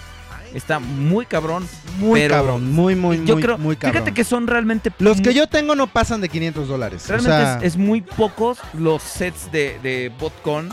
Está 0.54 0.80
muy 0.80 1.26
cabrón. 1.26 1.68
Muy 2.00 2.22
Pero 2.22 2.36
cabrón, 2.36 2.72
muy, 2.72 2.96
muy, 2.96 3.26
yo 3.26 3.34
muy, 3.36 3.44
creo, 3.44 3.58
muy 3.58 3.76
cabrón. 3.76 3.94
fíjate 4.02 4.14
que 4.14 4.24
son 4.24 4.48
realmente 4.48 4.92
Los 5.00 5.20
que 5.20 5.34
yo 5.34 5.48
tengo 5.48 5.76
no 5.76 5.88
pasan 5.88 6.22
de 6.22 6.30
500 6.30 6.68
dólares. 6.68 7.04
O 7.06 7.08
realmente 7.10 7.38
sea, 7.38 7.58
es, 7.58 7.64
es 7.74 7.78
muy 7.78 8.02
pocos 8.02 8.60
los 8.74 9.02
sets 9.04 9.52
de, 9.52 9.78
de 9.84 10.12
BotCon 10.18 10.70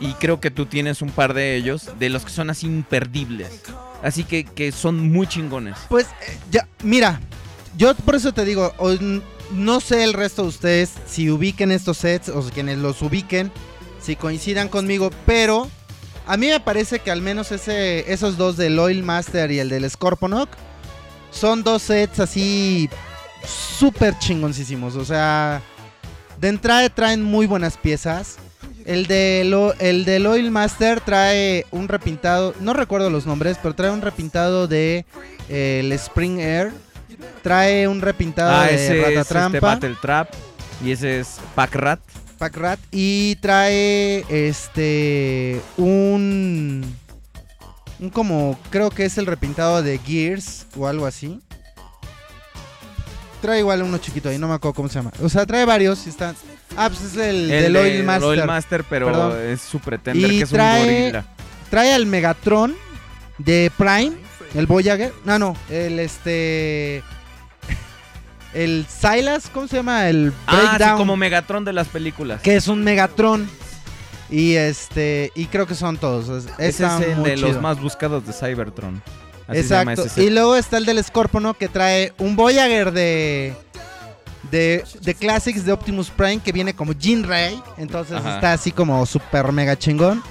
y 0.00 0.12
creo 0.14 0.40
que 0.40 0.50
tú 0.50 0.64
tienes 0.66 1.02
un 1.02 1.10
par 1.10 1.34
de 1.34 1.54
ellos 1.56 1.90
de 1.98 2.08
los 2.08 2.24
que 2.24 2.30
son 2.30 2.48
así 2.48 2.66
imperdibles. 2.66 3.60
Así 4.02 4.24
que, 4.24 4.44
que 4.44 4.72
son 4.72 5.12
muy 5.12 5.26
chingones. 5.26 5.76
Pues, 5.88 6.06
eh, 6.06 6.38
ya, 6.50 6.66
mira, 6.82 7.20
yo 7.76 7.94
por 7.94 8.14
eso 8.14 8.32
te 8.32 8.44
digo, 8.44 8.72
no 9.52 9.80
sé 9.80 10.04
el 10.04 10.12
resto 10.12 10.42
de 10.42 10.48
ustedes 10.48 10.92
si 11.06 11.30
ubiquen 11.30 11.70
estos 11.72 11.98
sets 11.98 12.28
o 12.28 12.42
quienes 12.42 12.78
los 12.78 13.02
ubiquen, 13.02 13.52
si 14.00 14.16
coincidan 14.16 14.68
conmigo, 14.68 15.10
pero 15.24 15.68
a 16.26 16.36
mí 16.36 16.48
me 16.48 16.60
parece 16.60 16.98
que 17.00 17.10
al 17.10 17.22
menos 17.22 17.52
ese, 17.52 18.12
esos 18.12 18.36
dos 18.36 18.56
del 18.56 18.78
Oil 18.78 19.02
Master 19.02 19.50
y 19.50 19.58
el 19.60 19.68
del 19.68 19.88
Scorponok 19.90 20.48
son 21.30 21.62
dos 21.62 21.82
sets 21.82 22.20
así 22.20 22.88
súper 23.78 24.18
chingoncísimos. 24.18 24.96
O 24.96 25.04
sea, 25.04 25.60
de 26.40 26.48
entrada 26.48 26.88
traen 26.88 27.22
muy 27.22 27.46
buenas 27.46 27.76
piezas. 27.76 28.36
El 28.84 29.06
del, 29.06 29.52
o- 29.54 29.74
el 29.80 30.04
del 30.04 30.26
Oil 30.26 30.50
Master 30.50 31.00
trae 31.00 31.66
un 31.72 31.88
repintado, 31.88 32.54
no 32.60 32.72
recuerdo 32.72 33.10
los 33.10 33.26
nombres, 33.26 33.58
pero 33.60 33.74
trae 33.74 33.90
un 33.90 34.00
repintado 34.02 34.66
de 34.68 35.04
eh, 35.48 35.80
el 35.84 35.92
Spring 35.92 36.38
Air. 36.38 36.72
Trae 37.42 37.86
un 37.88 38.00
repintado 38.00 38.50
Ah, 38.54 38.66
de 38.66 38.74
ese 38.74 38.84
es 38.84 38.90
este 39.06 39.14
Ratatrampa, 39.16 39.60
Battle 39.60 39.96
Trap 40.00 40.28
y 40.84 40.90
ese 40.92 41.20
es 41.20 41.36
Pack 41.54 41.74
Rat. 41.74 42.00
Pack 42.38 42.56
Rat. 42.56 42.78
Y 42.90 43.36
trae 43.36 44.24
este 44.28 45.60
un 45.78 46.82
un 47.98 48.10
como 48.10 48.58
creo 48.70 48.90
que 48.90 49.04
es 49.06 49.16
el 49.16 49.24
repintado 49.26 49.82
de 49.82 49.98
Gears 49.98 50.66
o 50.76 50.86
algo 50.86 51.06
así. 51.06 51.40
Trae 53.40 53.60
igual 53.60 53.82
uno 53.82 53.98
chiquito 53.98 54.28
ahí, 54.28 54.38
no 54.38 54.48
me 54.48 54.54
acuerdo 54.54 54.74
cómo 54.74 54.88
se 54.88 54.96
llama. 54.98 55.12
O 55.22 55.28
sea, 55.28 55.46
trae 55.46 55.64
varios 55.64 56.06
y 56.06 56.10
están. 56.10 56.34
Ah, 56.76 56.88
pues 56.88 57.02
es 57.02 57.16
el, 57.16 57.48
del 57.48 57.72
de 57.72 57.78
Oil 57.78 58.02
Master. 58.04 58.28
Oil 58.28 58.44
Master, 58.44 58.84
pero 58.88 59.06
Perdón. 59.06 59.38
es 59.46 59.60
su 59.60 59.78
pretender 59.78 60.30
Y 60.32 60.38
que 60.38 60.44
es 60.44 60.52
trae- 60.52 60.80
un 60.80 60.86
gorila. 61.02 61.24
Trae 61.70 61.92
al 61.94 62.06
Megatron 62.06 62.74
de 63.38 63.70
Prime, 63.76 64.12
el 64.54 64.66
Voyager. 64.66 65.12
No, 65.24 65.38
no, 65.38 65.56
el 65.70 65.98
este. 66.00 67.02
El 68.54 68.86
Silas, 68.88 69.50
¿cómo 69.52 69.68
se 69.68 69.76
llama? 69.76 70.08
El 70.08 70.32
Ah, 70.46 70.52
sí, 70.60 70.66
Breakdown. 70.76 70.98
como 70.98 71.16
Megatron 71.16 71.64
de 71.64 71.72
las 71.74 71.88
películas. 71.88 72.40
que 72.40 72.56
es 72.56 72.68
un 72.68 72.82
Megatron. 72.84 73.48
Y 74.30 74.54
este. 74.54 75.30
Y 75.34 75.46
creo 75.46 75.66
que 75.66 75.74
son 75.74 75.98
todos. 75.98 76.28
es- 76.46 76.52
Ese 76.58 76.86
es 76.86 77.00
el 77.00 77.22
de 77.22 77.36
los 77.36 77.60
más 77.60 77.80
buscados 77.80 78.26
de 78.26 78.32
Cybertron. 78.32 79.02
Así 79.46 79.62
se 79.62 79.68
llama 79.74 79.92
Exacto. 79.92 80.20
Y 80.22 80.30
luego 80.30 80.56
está 80.56 80.78
el 80.78 80.86
del 80.86 81.02
Scorpono 81.04 81.54
que 81.54 81.68
trae 81.68 82.12
un 82.18 82.34
Voyager 82.34 82.92
de. 82.92 83.54
De, 84.50 84.84
de 85.02 85.14
Classics 85.14 85.64
de 85.64 85.72
Optimus 85.72 86.08
Prime 86.08 86.38
que 86.38 86.52
viene 86.52 86.72
como 86.72 86.92
Jean 86.92 87.24
Ray. 87.24 87.60
Entonces 87.78 88.16
Ajá. 88.16 88.36
está 88.36 88.52
así 88.52 88.70
como 88.72 89.04
super 89.04 89.50
mega 89.52 89.76
chingón. 89.76 90.22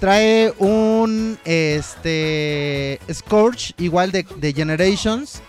Trae 0.00 0.52
un 0.58 1.38
este 1.44 3.00
Scourge 3.12 3.74
igual 3.78 4.12
de, 4.12 4.26
de 4.36 4.52
Generations 4.52 5.40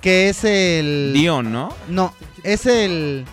que 0.00 0.28
es 0.28 0.44
el 0.44 1.12
Dion, 1.14 1.50
¿no? 1.52 1.74
no, 1.88 2.14
es 2.42 2.66
el 2.66 3.24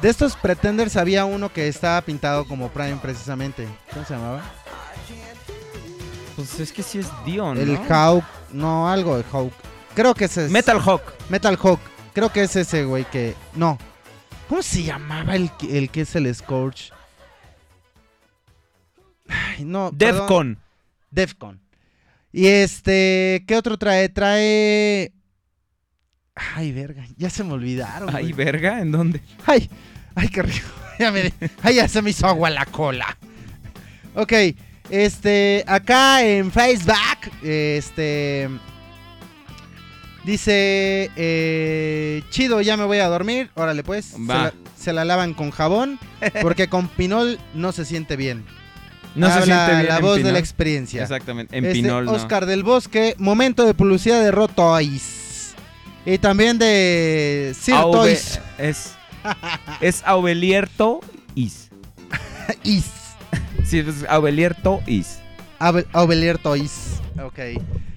de 0.00 0.08
estos 0.10 0.34
Pretenders 0.36 0.96
había 0.96 1.24
uno 1.24 1.52
que 1.52 1.68
estaba 1.68 2.00
pintado 2.02 2.44
como 2.44 2.68
Prime 2.70 2.98
precisamente. 3.00 3.68
¿Cómo 3.92 4.04
se 4.04 4.14
llamaba? 4.14 4.42
Pues 6.34 6.58
es 6.58 6.72
que 6.72 6.82
sí 6.82 6.98
es 6.98 7.06
Dion, 7.24 7.56
el 7.58 7.74
¿no? 7.74 7.84
Hawk, 7.88 8.24
no, 8.52 8.88
algo 8.90 9.16
de 9.16 9.24
Hawk. 9.30 9.52
Creo 9.94 10.14
que 10.14 10.24
ese 10.24 10.46
es 10.46 10.50
Metal 10.50 10.80
Hawk. 10.84 11.02
Metal 11.28 11.56
Hawk. 11.62 11.78
Creo 12.14 12.32
que 12.32 12.42
es 12.42 12.56
ese 12.56 12.84
güey 12.84 13.04
que 13.04 13.34
no. 13.54 13.78
¿Cómo 14.48 14.62
se 14.62 14.82
llamaba 14.82 15.36
el, 15.36 15.50
que- 15.52 15.78
el 15.78 15.88
que 15.90 16.00
es 16.00 16.14
el 16.16 16.34
Scourge? 16.34 16.90
Ay, 19.32 19.64
no, 19.64 19.92
perdón. 19.96 20.20
Defcon. 20.20 20.58
Defcon. 21.10 21.60
Y 22.32 22.46
este, 22.46 23.44
¿qué 23.46 23.56
otro 23.56 23.76
trae? 23.78 24.08
Trae. 24.08 25.12
Ay, 26.34 26.72
verga, 26.72 27.04
ya 27.16 27.28
se 27.28 27.44
me 27.44 27.52
olvidaron. 27.52 28.14
Ay, 28.14 28.32
verga, 28.32 28.80
¿en 28.80 28.90
dónde? 28.90 29.20
Ay, 29.46 29.68
ay, 30.14 30.28
qué 30.28 30.42
rico. 30.42 30.68
Ya 30.98 31.10
me, 31.10 31.32
ay, 31.62 31.76
ya 31.76 31.88
se 31.88 32.00
me 32.00 32.10
hizo 32.10 32.26
agua 32.28 32.50
la 32.50 32.66
cola. 32.66 33.16
Ok, 34.14 34.32
este, 34.90 35.64
acá 35.66 36.22
en 36.22 36.52
Facebook, 36.52 37.32
este, 37.42 38.48
dice, 40.22 41.10
eh, 41.16 42.22
chido, 42.28 42.60
ya 42.60 42.76
me 42.76 42.84
voy 42.84 42.98
a 42.98 43.08
dormir. 43.08 43.50
Órale, 43.54 43.82
pues, 43.82 44.04
se 44.04 44.20
la, 44.20 44.52
se 44.76 44.92
la 44.92 45.04
lavan 45.04 45.32
con 45.32 45.50
jabón, 45.50 45.98
porque 46.42 46.68
con 46.68 46.88
pinol 46.88 47.40
no 47.54 47.72
se 47.72 47.84
siente 47.86 48.14
bien. 48.14 48.44
No 49.14 49.26
se 49.26 49.32
Habla 49.32 49.44
siente 49.44 49.82
bien 49.82 49.88
la 49.88 50.00
voz 50.00 50.22
de 50.22 50.32
la 50.32 50.38
experiencia. 50.38 51.02
Exactamente, 51.02 51.56
en 51.56 51.64
Este, 51.64 51.80
Pinol, 51.82 52.06
no. 52.06 52.12
Oscar 52.12 52.46
del 52.46 52.62
Bosque, 52.62 53.14
momento 53.18 53.64
de 53.66 53.74
publicidad 53.74 54.22
de 54.22 54.30
Rotoys. 54.30 55.54
Y 56.04 56.18
también 56.18 56.58
de 56.58 57.54
Sir 57.58 57.74
Toys. 57.74 58.40
Es, 58.58 58.94
es 59.80 60.02
Aubelierto 60.04 61.00
Is. 61.34 61.70
Is. 62.64 62.86
Sí, 63.64 63.78
es 63.78 64.04
Aubelierto 64.08 64.82
Is. 64.86 65.18
Toys. 66.42 67.00
Ok. 67.22 67.38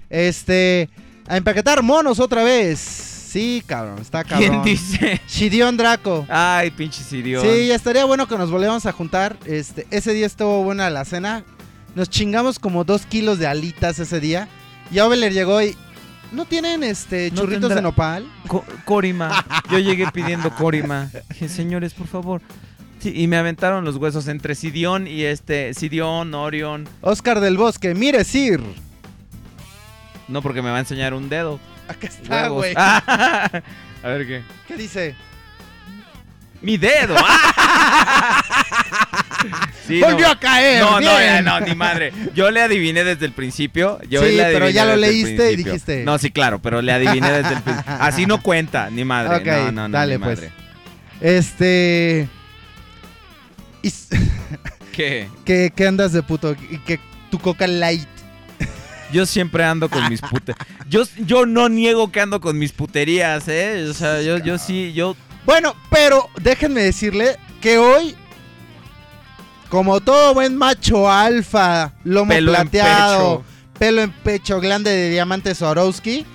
Este. 0.10 0.90
A 1.28 1.38
empaquetar 1.38 1.82
monos 1.82 2.20
otra 2.20 2.44
vez. 2.44 3.15
Sí, 3.36 3.62
cabrón. 3.68 4.00
Está 4.00 4.24
cabrón. 4.24 4.50
¿Quién 4.50 4.64
dice? 4.64 5.20
Shidion 5.28 5.76
Draco. 5.76 6.26
Ay, 6.30 6.72
pinche 6.72 7.04
Sirión. 7.04 7.42
Sí, 7.44 7.70
estaría 7.70 8.06
bueno 8.06 8.30
que 8.30 8.38
nos 8.38 8.50
volviéramos 8.50 8.86
a 8.86 8.94
juntar. 8.94 9.36
Este, 9.46 9.86
ese 9.92 10.14
día 10.14 10.26
estuvo 10.26 10.64
buena 10.64 10.90
la 10.90 11.04
cena. 11.04 11.44
Nos 11.96 12.10
chingamos 12.10 12.60
como 12.60 12.86
dos 12.86 13.06
kilos 13.06 13.38
de 13.38 13.48
alitas 13.48 14.00
ese 14.00 14.22
día. 14.22 14.48
Y 14.90 15.00
Aubeler 15.00 15.34
llegó 15.34 15.62
y. 15.62 15.76
¿No 16.32 16.46
tienen 16.46 16.82
este 16.82 17.30
No 17.32 17.42
churritos 17.42 17.64
tendrá- 17.64 17.76
de 17.76 17.82
nopal? 17.82 18.26
Co- 18.48 18.64
Corima. 18.86 19.46
Yo 19.70 19.80
llegué 19.80 20.08
pidiendo 20.14 20.50
Corima. 20.56 21.12
Dije, 21.32 21.50
señores, 21.50 21.94
por 21.94 22.08
favor. 22.08 22.42
Sí, 23.00 23.12
y 23.14 23.28
me 23.28 23.36
aventaron 23.36 23.84
los 23.84 23.98
huesos 23.98 24.30
entre 24.30 24.56
Sidión 24.56 25.08
y 25.08 25.24
este. 25.24 25.74
Sidión, 25.74 26.34
Orion. 26.34 26.88
Oscar 27.02 27.42
del 27.42 27.58
Bosque, 27.58 27.96
mire, 27.96 28.24
Sir. 28.24 28.62
No, 30.30 30.42
porque 30.42 30.62
me 30.62 30.70
va 30.70 30.78
a 30.78 30.80
enseñar 30.80 31.14
un 31.14 31.28
dedo. 31.28 31.60
Acá 31.88 32.08
está, 32.08 32.48
güey. 32.50 32.74
a 32.78 33.62
ver 34.04 34.28
qué. 34.28 34.42
¿Qué 34.68 34.76
dice? 34.76 35.16
¡Mi 36.62 36.78
dedo! 36.78 37.16
Sí, 39.86 40.02
Volvió 40.02 40.26
no. 40.26 40.32
a 40.32 40.40
caer. 40.40 40.82
No, 40.82 41.00
no, 41.00 41.20
ya, 41.22 41.42
no, 41.44 41.60
ni 41.60 41.76
madre. 41.76 42.12
Yo 42.34 42.50
le 42.50 42.60
adiviné 42.64 43.04
desde 43.04 43.28
el 43.28 43.34
principio. 43.34 44.00
Yo 44.10 44.24
Sí, 44.24 44.32
le 44.32 44.44
pero 44.46 44.68
ya 44.70 44.84
lo 44.86 44.96
leíste 44.96 45.52
y 45.52 45.56
dijiste. 45.58 46.04
No, 46.04 46.18
sí, 46.18 46.32
claro, 46.32 46.60
pero 46.60 46.82
le 46.82 46.92
adiviné 46.92 47.32
desde 47.32 47.54
el 47.54 47.62
principio. 47.62 47.94
Así 48.00 48.26
no 48.26 48.42
cuenta, 48.42 48.90
ni 48.90 49.06
madre. 49.06 49.36
Ok, 49.36 49.46
no, 49.46 49.72
no, 49.72 49.88
no, 49.88 49.96
dale, 49.96 50.18
ni 50.18 50.24
pues. 50.24 50.38
madre. 50.40 50.52
Este. 51.22 52.28
¿Qué? 54.92 55.30
¿Qué, 55.46 55.72
qué 55.76 55.88
andas 55.88 56.14
de 56.14 56.24
puto? 56.24 56.56
Y 56.72 56.80
que 56.80 57.00
tu 57.30 57.38
coca 57.38 57.68
light. 57.68 58.08
Yo 59.12 59.26
siempre 59.26 59.64
ando 59.64 59.90
con 59.90 60.08
mis 60.10 60.22
puterías. 60.22 60.68
Yo, 60.90 61.04
yo 61.26 61.46
no 61.46 61.70
niego 61.70 62.12
que 62.12 62.22
ando 62.22 62.42
con 62.42 62.58
mis 62.58 62.72
puterías, 62.72 63.48
¿eh? 63.48 63.88
O 63.90 63.94
sea, 63.94 64.22
yo, 64.22 64.38
yo 64.40 64.58
sí, 64.58 64.94
yo... 64.94 65.16
Bueno, 65.46 65.76
pero 65.92 66.28
déjenme 66.42 66.82
decirle 66.82 67.38
que 67.62 67.78
hoy, 67.78 68.16
como 69.70 70.00
todo 70.02 70.34
buen 70.34 70.56
macho 70.58 71.10
alfa, 71.12 71.94
lomo 72.04 72.30
Pelo 72.30 72.52
en 72.52 72.56
plateado, 72.70 73.40
pecho. 73.40 73.80
pelo 73.80 74.02
en 74.02 74.12
pecho, 74.12 74.60
glande 74.60 74.90
de 74.92 75.10
diamante 75.12 75.54
Swarovski, 75.54 76.26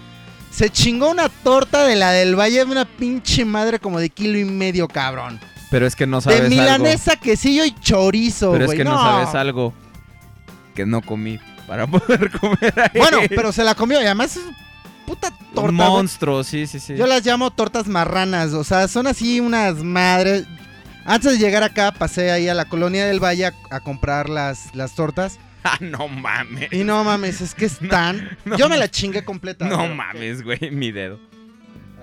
se 0.50 0.70
chingó 0.70 1.10
una 1.10 1.28
torta 1.28 1.84
de 1.86 1.96
la 1.96 2.12
del 2.12 2.38
Valle 2.38 2.64
de 2.64 2.70
una 2.70 2.84
pinche 2.84 3.44
madre 3.44 3.78
como 3.78 3.98
de 3.98 4.10
kilo 4.10 4.38
y 4.38 4.44
medio, 4.44 4.86
cabrón. 4.88 5.40
Pero 5.70 5.86
es 5.86 5.94
que 5.94 6.06
no 6.06 6.20
sabes 6.20 6.40
De 6.40 6.46
algo. 6.46 6.56
milanesa, 6.62 7.16
quesillo 7.16 7.64
y 7.64 7.72
chorizo, 7.80 8.52
Pero 8.52 8.66
güey. 8.66 8.76
es 8.78 8.84
que 8.84 8.84
no. 8.88 8.96
sabes 8.98 9.34
algo 9.34 9.72
que 10.74 10.84
no 10.86 11.00
comí 11.02 11.38
para 11.70 11.86
poder 11.86 12.32
comer 12.32 12.74
ahí. 12.76 12.98
Bueno, 13.00 13.18
pero 13.28 13.52
se 13.52 13.62
la 13.62 13.76
comió 13.76 14.02
y 14.02 14.04
además 14.04 14.36
es 14.36 14.42
puta 15.06 15.30
torta. 15.54 15.68
Un 15.68 15.76
monstruo, 15.76 16.42
sí, 16.42 16.66
sí, 16.66 16.80
sí. 16.80 16.96
Yo 16.96 17.06
las 17.06 17.24
llamo 17.24 17.52
tortas 17.52 17.86
marranas, 17.86 18.54
o 18.54 18.64
sea, 18.64 18.88
son 18.88 19.06
así 19.06 19.38
unas 19.38 19.76
madres. 19.76 20.46
Antes 21.04 21.34
de 21.34 21.38
llegar 21.38 21.62
acá, 21.62 21.92
pasé 21.92 22.32
ahí 22.32 22.48
a 22.48 22.54
la 22.54 22.64
colonia 22.64 23.06
del 23.06 23.22
Valle 23.22 23.46
a, 23.46 23.54
a 23.70 23.78
comprar 23.78 24.28
las, 24.28 24.74
las 24.74 24.96
tortas. 24.96 25.38
Ah, 25.62 25.76
no 25.78 26.08
mames. 26.08 26.72
Y 26.72 26.84
no 26.84 27.04
mames, 27.04 27.42
es 27.42 27.54
que 27.54 27.66
están. 27.66 28.38
no. 28.46 28.56
Yo 28.56 28.70
me 28.70 28.78
la 28.78 28.90
chingué 28.90 29.26
completa. 29.26 29.66
No 29.66 29.94
mames, 29.94 30.42
güey, 30.42 30.70
mi 30.70 30.90
dedo. 30.90 31.20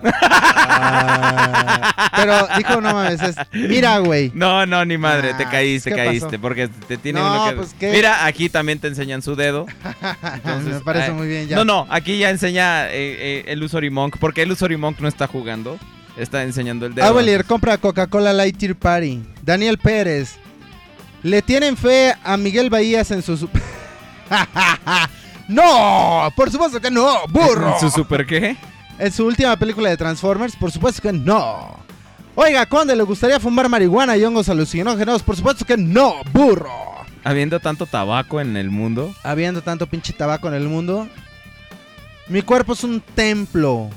Ah, 0.02 2.10
pero 2.16 2.48
dijo, 2.56 2.80
no 2.80 2.92
mames, 2.94 3.20
es. 3.22 3.36
Mira, 3.52 3.98
güey. 3.98 4.30
No, 4.34 4.66
no, 4.66 4.84
ni 4.84 4.98
madre, 4.98 5.34
te 5.34 5.44
Ah, 5.44 5.50
caíste, 5.50 5.90
¿qué 5.90 5.96
caíste, 5.96 6.26
pasó? 6.30 6.40
porque 6.40 6.68
te 6.68 6.96
tiene 6.96 7.20
No, 7.20 7.32
uno 7.32 7.50
que... 7.50 7.56
pues, 7.56 7.74
¿qué? 7.78 7.92
Mira, 7.92 8.24
aquí 8.26 8.48
también 8.48 8.78
te 8.78 8.88
enseñan 8.88 9.22
su 9.22 9.34
dedo. 9.36 9.66
Entonces, 10.34 10.74
me 10.74 10.80
parece 10.80 11.06
ay, 11.06 11.12
muy 11.12 11.28
bien 11.28 11.48
ya. 11.48 11.56
No, 11.56 11.64
no, 11.64 11.86
aquí 11.90 12.18
ya 12.18 12.30
enseña 12.30 12.86
eh, 12.88 12.90
eh, 12.94 13.44
el 13.48 13.62
Usory 13.62 13.90
Monk, 13.90 14.16
porque 14.20 14.42
el 14.42 14.52
Usory 14.52 14.76
Monk 14.76 14.98
no 15.00 15.08
está 15.08 15.26
jugando, 15.26 15.78
está 16.16 16.42
enseñando 16.42 16.86
el 16.86 16.94
dedo. 16.94 17.06
Avelier 17.06 17.44
compra 17.44 17.78
Coca-Cola 17.78 18.32
Light 18.32 18.56
Tier 18.56 18.76
Party. 18.76 19.22
Daniel 19.42 19.78
Pérez. 19.78 20.36
Le 21.22 21.42
tienen 21.42 21.76
fe 21.76 22.14
a 22.22 22.36
Miguel 22.36 22.70
Bahías 22.70 23.10
en 23.10 23.22
su. 23.22 23.36
su- 23.36 23.50
¡No! 25.48 26.30
Por 26.36 26.50
supuesto 26.50 26.80
que 26.80 26.90
no, 26.90 27.26
burro. 27.28 27.76
¿Su 27.80 27.90
super 27.90 28.26
qué? 28.26 28.56
En 28.98 29.12
su 29.12 29.26
última 29.26 29.56
película 29.56 29.90
de 29.90 29.96
Transformers, 29.96 30.56
por 30.56 30.70
supuesto 30.72 31.00
que 31.02 31.12
no. 31.12 31.76
Oiga, 32.34 32.66
Conde, 32.66 32.94
¿le 32.96 33.02
gustaría 33.02 33.40
fumar 33.40 33.68
marihuana 33.68 34.16
y 34.16 34.24
hongos 34.24 34.48
alucinógenos? 34.48 35.22
Por 35.22 35.36
supuesto 35.36 35.64
que 35.64 35.76
no, 35.76 36.14
burro. 36.32 36.70
Habiendo 37.24 37.58
tanto 37.60 37.86
tabaco 37.86 38.40
en 38.40 38.56
el 38.56 38.70
mundo. 38.70 39.12
Habiendo 39.22 39.62
tanto 39.62 39.86
pinche 39.86 40.12
tabaco 40.12 40.48
en 40.48 40.54
el 40.54 40.68
mundo. 40.68 41.08
Mi 42.28 42.42
cuerpo 42.42 42.72
es 42.74 42.84
un 42.84 43.00
templo. 43.00 43.88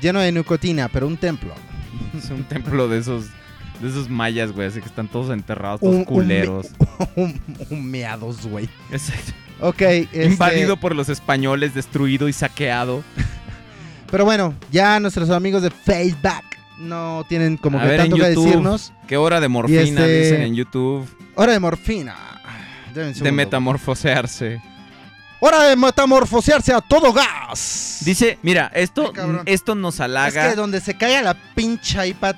Lleno 0.00 0.20
de 0.20 0.32
nicotina, 0.32 0.88
pero 0.88 1.06
un 1.06 1.16
templo. 1.16 1.52
Es 2.18 2.30
un 2.30 2.44
templo 2.44 2.88
de 2.88 2.98
esos 2.98 3.26
de 3.80 3.88
esos 3.88 4.08
mayas, 4.08 4.52
güey, 4.52 4.68
así 4.68 4.80
que 4.80 4.86
están 4.86 5.06
todos 5.06 5.30
enterrados, 5.30 5.80
todos 5.80 5.94
Un- 5.94 6.04
culeros. 6.04 6.68
Humeados, 7.70 8.46
güey. 8.46 8.68
Exacto. 8.90 9.32
Ok. 9.60 9.80
este, 9.82 10.24
Invadido 10.26 10.76
por 10.78 10.94
los 10.94 11.08
españoles, 11.08 11.74
destruido 11.74 12.28
y 12.28 12.32
saqueado. 12.32 13.02
Pero 14.10 14.24
bueno, 14.24 14.54
ya 14.70 14.98
nuestros 15.00 15.30
amigos 15.30 15.62
de 15.62 15.70
Facebook 15.70 16.44
no 16.78 17.24
tienen 17.28 17.56
como 17.56 17.78
A 17.78 17.82
que 17.82 17.88
ver, 17.88 18.00
tanto 18.00 18.16
que 18.16 18.22
decirnos. 18.28 18.92
Qué 19.06 19.16
hora 19.16 19.40
de 19.40 19.48
morfina, 19.48 19.82
este- 19.82 20.20
dicen 20.22 20.42
en 20.42 20.54
YouTube. 20.54 21.08
Hora 21.34 21.52
de 21.52 21.60
morfina. 21.60 22.14
De 22.94 23.32
metamorfosearse. 23.32 24.60
Hora 25.40 25.64
de 25.64 25.76
metamorfosearse 25.76 26.72
a 26.72 26.80
todo 26.80 27.12
gas. 27.12 27.98
Dice, 28.06 28.38
mira, 28.42 28.70
esto, 28.74 29.12
esto 29.44 29.74
nos 29.74 29.96
Es 29.96 30.00
halaga. 30.00 30.48
que 30.50 30.56
donde 30.56 30.80
se 30.80 30.94
caiga 30.96 31.20
la 31.22 31.34
pinche 31.54 32.06
iPad. 32.08 32.36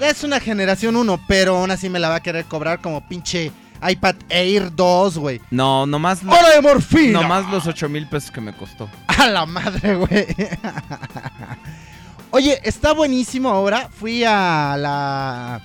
Es 0.00 0.22
una 0.22 0.38
generación 0.38 0.94
1, 0.94 1.20
pero 1.26 1.56
aún 1.56 1.72
así 1.72 1.88
me 1.88 1.98
la 1.98 2.08
va 2.10 2.16
a 2.16 2.22
querer 2.22 2.44
cobrar 2.44 2.80
como 2.80 3.06
pinche 3.08 3.50
iPad 3.86 4.16
Air 4.28 4.74
2, 4.74 5.18
güey. 5.18 5.40
No, 5.50 5.86
nomás, 5.86 6.22
lo- 6.22 6.32
¡Hora 6.32 6.50
de 6.50 6.62
morfina! 6.62 7.20
nomás 7.22 7.50
los 7.50 7.66
8 7.66 7.88
mil 7.88 8.06
pesos 8.08 8.30
que 8.30 8.40
me 8.40 8.52
costó. 8.52 8.88
A 9.06 9.26
la 9.28 9.46
madre, 9.46 9.94
güey. 9.96 10.26
Oye, 12.30 12.60
está 12.62 12.92
buenísimo 12.92 13.48
ahora. 13.48 13.88
Fui 13.88 14.22
a 14.24 14.76
la 14.78 15.60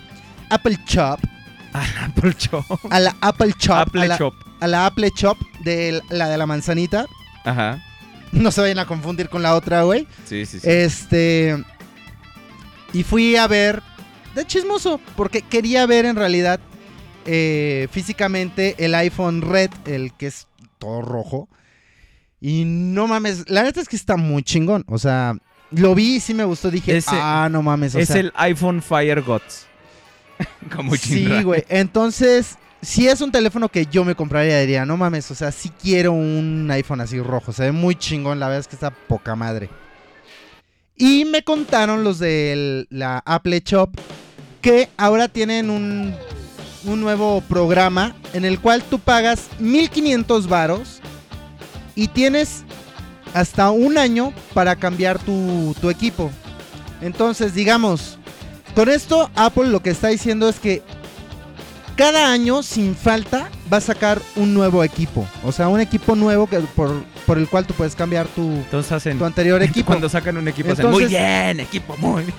Apple 0.50 0.78
Shop. 0.86 1.20
Apple 1.74 2.36
Shop. 2.38 2.66
A 2.90 3.00
la 3.00 3.16
Apple 3.22 3.54
Shop. 3.60 3.78
Apple 3.88 4.02
a 4.04 4.06
la, 4.06 4.18
Shop. 4.18 4.34
a 4.60 4.68
la 4.68 4.86
Apple 4.86 5.12
Shop 5.16 5.38
de 5.64 6.02
la 6.10 6.30
de 6.30 6.38
la 6.38 6.46
manzanita. 6.46 7.06
Ajá. 7.44 7.84
No 8.32 8.52
se 8.52 8.62
vayan 8.62 8.80
a 8.80 8.86
confundir 8.86 9.30
con 9.30 9.42
la 9.44 9.56
otra, 9.56 9.84
güey. 9.84 10.08
Sí, 10.26 10.46
sí, 10.46 10.60
sí. 10.60 10.70
Este. 10.70 11.62
Y 12.94 13.04
fui 13.04 13.36
a 13.36 13.48
ver. 13.48 13.82
De 14.36 14.46
chismoso. 14.48 15.00
Porque 15.16 15.42
quería 15.42 15.86
ver 15.86 16.06
en 16.06 16.16
realidad 16.16 16.60
eh, 17.26 17.88
físicamente 17.92 18.76
el 18.80 18.96
iPhone 18.96 19.42
Red, 19.42 19.72
el 19.86 20.14
que 20.14 20.28
es 20.28 20.48
todo 20.80 21.02
rojo. 21.02 21.50
Y 22.42 22.64
no 22.66 23.08
mames, 23.08 23.50
la 23.50 23.64
neta 23.64 23.80
es 23.82 23.88
que 23.88 23.96
está 23.96 24.18
muy 24.18 24.44
chingón. 24.44 24.84
O 24.88 24.98
sea, 24.98 25.36
lo 25.72 25.96
vi 25.96 26.16
y 26.16 26.20
sí 26.20 26.34
me 26.34 26.44
gustó. 26.44 26.70
Dije, 26.70 26.98
Ese- 26.98 27.12
ah, 27.14 27.48
no 27.50 27.62
mames. 27.62 27.96
O 27.96 28.00
es 28.00 28.08
sea, 28.10 28.18
el 28.20 28.32
iPhone 28.36 28.82
Fire 28.82 29.22
Gods. 29.22 29.66
Como 30.76 30.96
Sí, 30.96 31.20
Shinra. 31.22 31.42
güey. 31.44 31.64
Entonces, 31.70 32.58
si 32.82 33.08
es 33.08 33.22
un 33.22 33.32
teléfono 33.32 33.70
que 33.70 33.86
yo 33.86 34.04
me 34.04 34.14
compraría, 34.16 34.60
diría, 34.60 34.86
no 34.86 34.98
mames, 34.98 35.32
o 35.32 35.36
sea, 35.36 35.52
sí 35.54 35.72
quiero 35.82 36.12
un 36.12 36.70
iPhone 36.72 37.00
así 37.02 37.20
rojo. 37.22 37.54
Se 37.54 37.64
ve 37.64 37.72
muy 37.72 37.96
chingón, 37.96 38.40
la 38.42 38.48
verdad 38.48 38.60
es 38.62 38.68
que 38.68 38.76
está 38.76 38.92
poca 38.92 39.36
madre. 39.38 39.70
Y 40.98 41.26
me 41.26 41.44
contaron 41.44 42.04
los 42.04 42.20
de 42.20 42.86
la 42.90 43.24
Apple 43.26 43.62
Shop 43.66 43.90
que 44.62 44.90
ahora 44.98 45.28
tienen 45.28 45.70
un, 45.70 46.14
un 46.86 47.02
nuevo 47.02 47.42
programa 47.42 48.16
en 48.34 48.46
el 48.46 48.60
cual 48.60 48.84
tú 48.84 49.00
pagas 49.00 49.48
1500 49.60 50.48
varos 50.48 51.00
y 51.96 52.08
tienes 52.08 52.64
hasta 53.34 53.72
un 53.72 53.98
año 53.98 54.34
para 54.54 54.76
cambiar 54.76 55.20
tu, 55.20 55.76
tu 55.80 55.90
equipo. 55.90 56.32
Entonces, 57.02 57.54
digamos, 57.54 58.18
con 58.76 58.90
esto 58.90 59.30
Apple 59.36 59.68
lo 59.68 59.82
que 59.82 59.90
está 59.92 60.08
diciendo 60.10 60.48
es 60.50 60.60
que 60.60 60.82
cada 61.96 62.32
año, 62.32 62.64
sin 62.64 62.96
falta, 62.96 63.50
va 63.72 63.78
a 63.78 63.82
sacar 63.82 64.22
un 64.36 64.54
nuevo 64.54 64.84
equipo. 64.84 65.28
O 65.44 65.52
sea, 65.52 65.68
un 65.68 65.80
equipo 65.80 66.16
nuevo 66.16 66.48
que, 66.48 66.60
por, 66.60 67.04
por 67.28 67.38
el 67.38 67.48
cual 67.48 67.68
tú 67.68 67.74
puedes 67.76 67.96
cambiar 67.96 68.28
tu, 68.28 68.42
Entonces 68.42 68.92
hacen. 68.92 69.20
tu 69.20 69.26
anterior 69.26 69.62
equipo. 69.64 69.88
Cuando 69.88 70.10
sacan 70.10 70.38
un 70.38 70.48
equipo, 70.48 70.72
hacen, 70.72 70.90
muy 70.90 71.06
bien, 71.06 71.60
equipo, 71.60 71.96
muy 71.98 72.24
bien. 72.24 72.36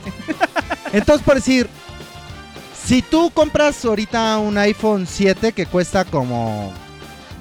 Entonces, 0.92 1.24
por 1.24 1.36
decir, 1.36 1.68
si 2.84 3.02
tú 3.02 3.30
compras 3.32 3.84
ahorita 3.84 4.38
un 4.38 4.58
iPhone 4.58 5.06
7 5.06 5.52
que 5.52 5.66
cuesta 5.66 6.04
como, 6.04 6.72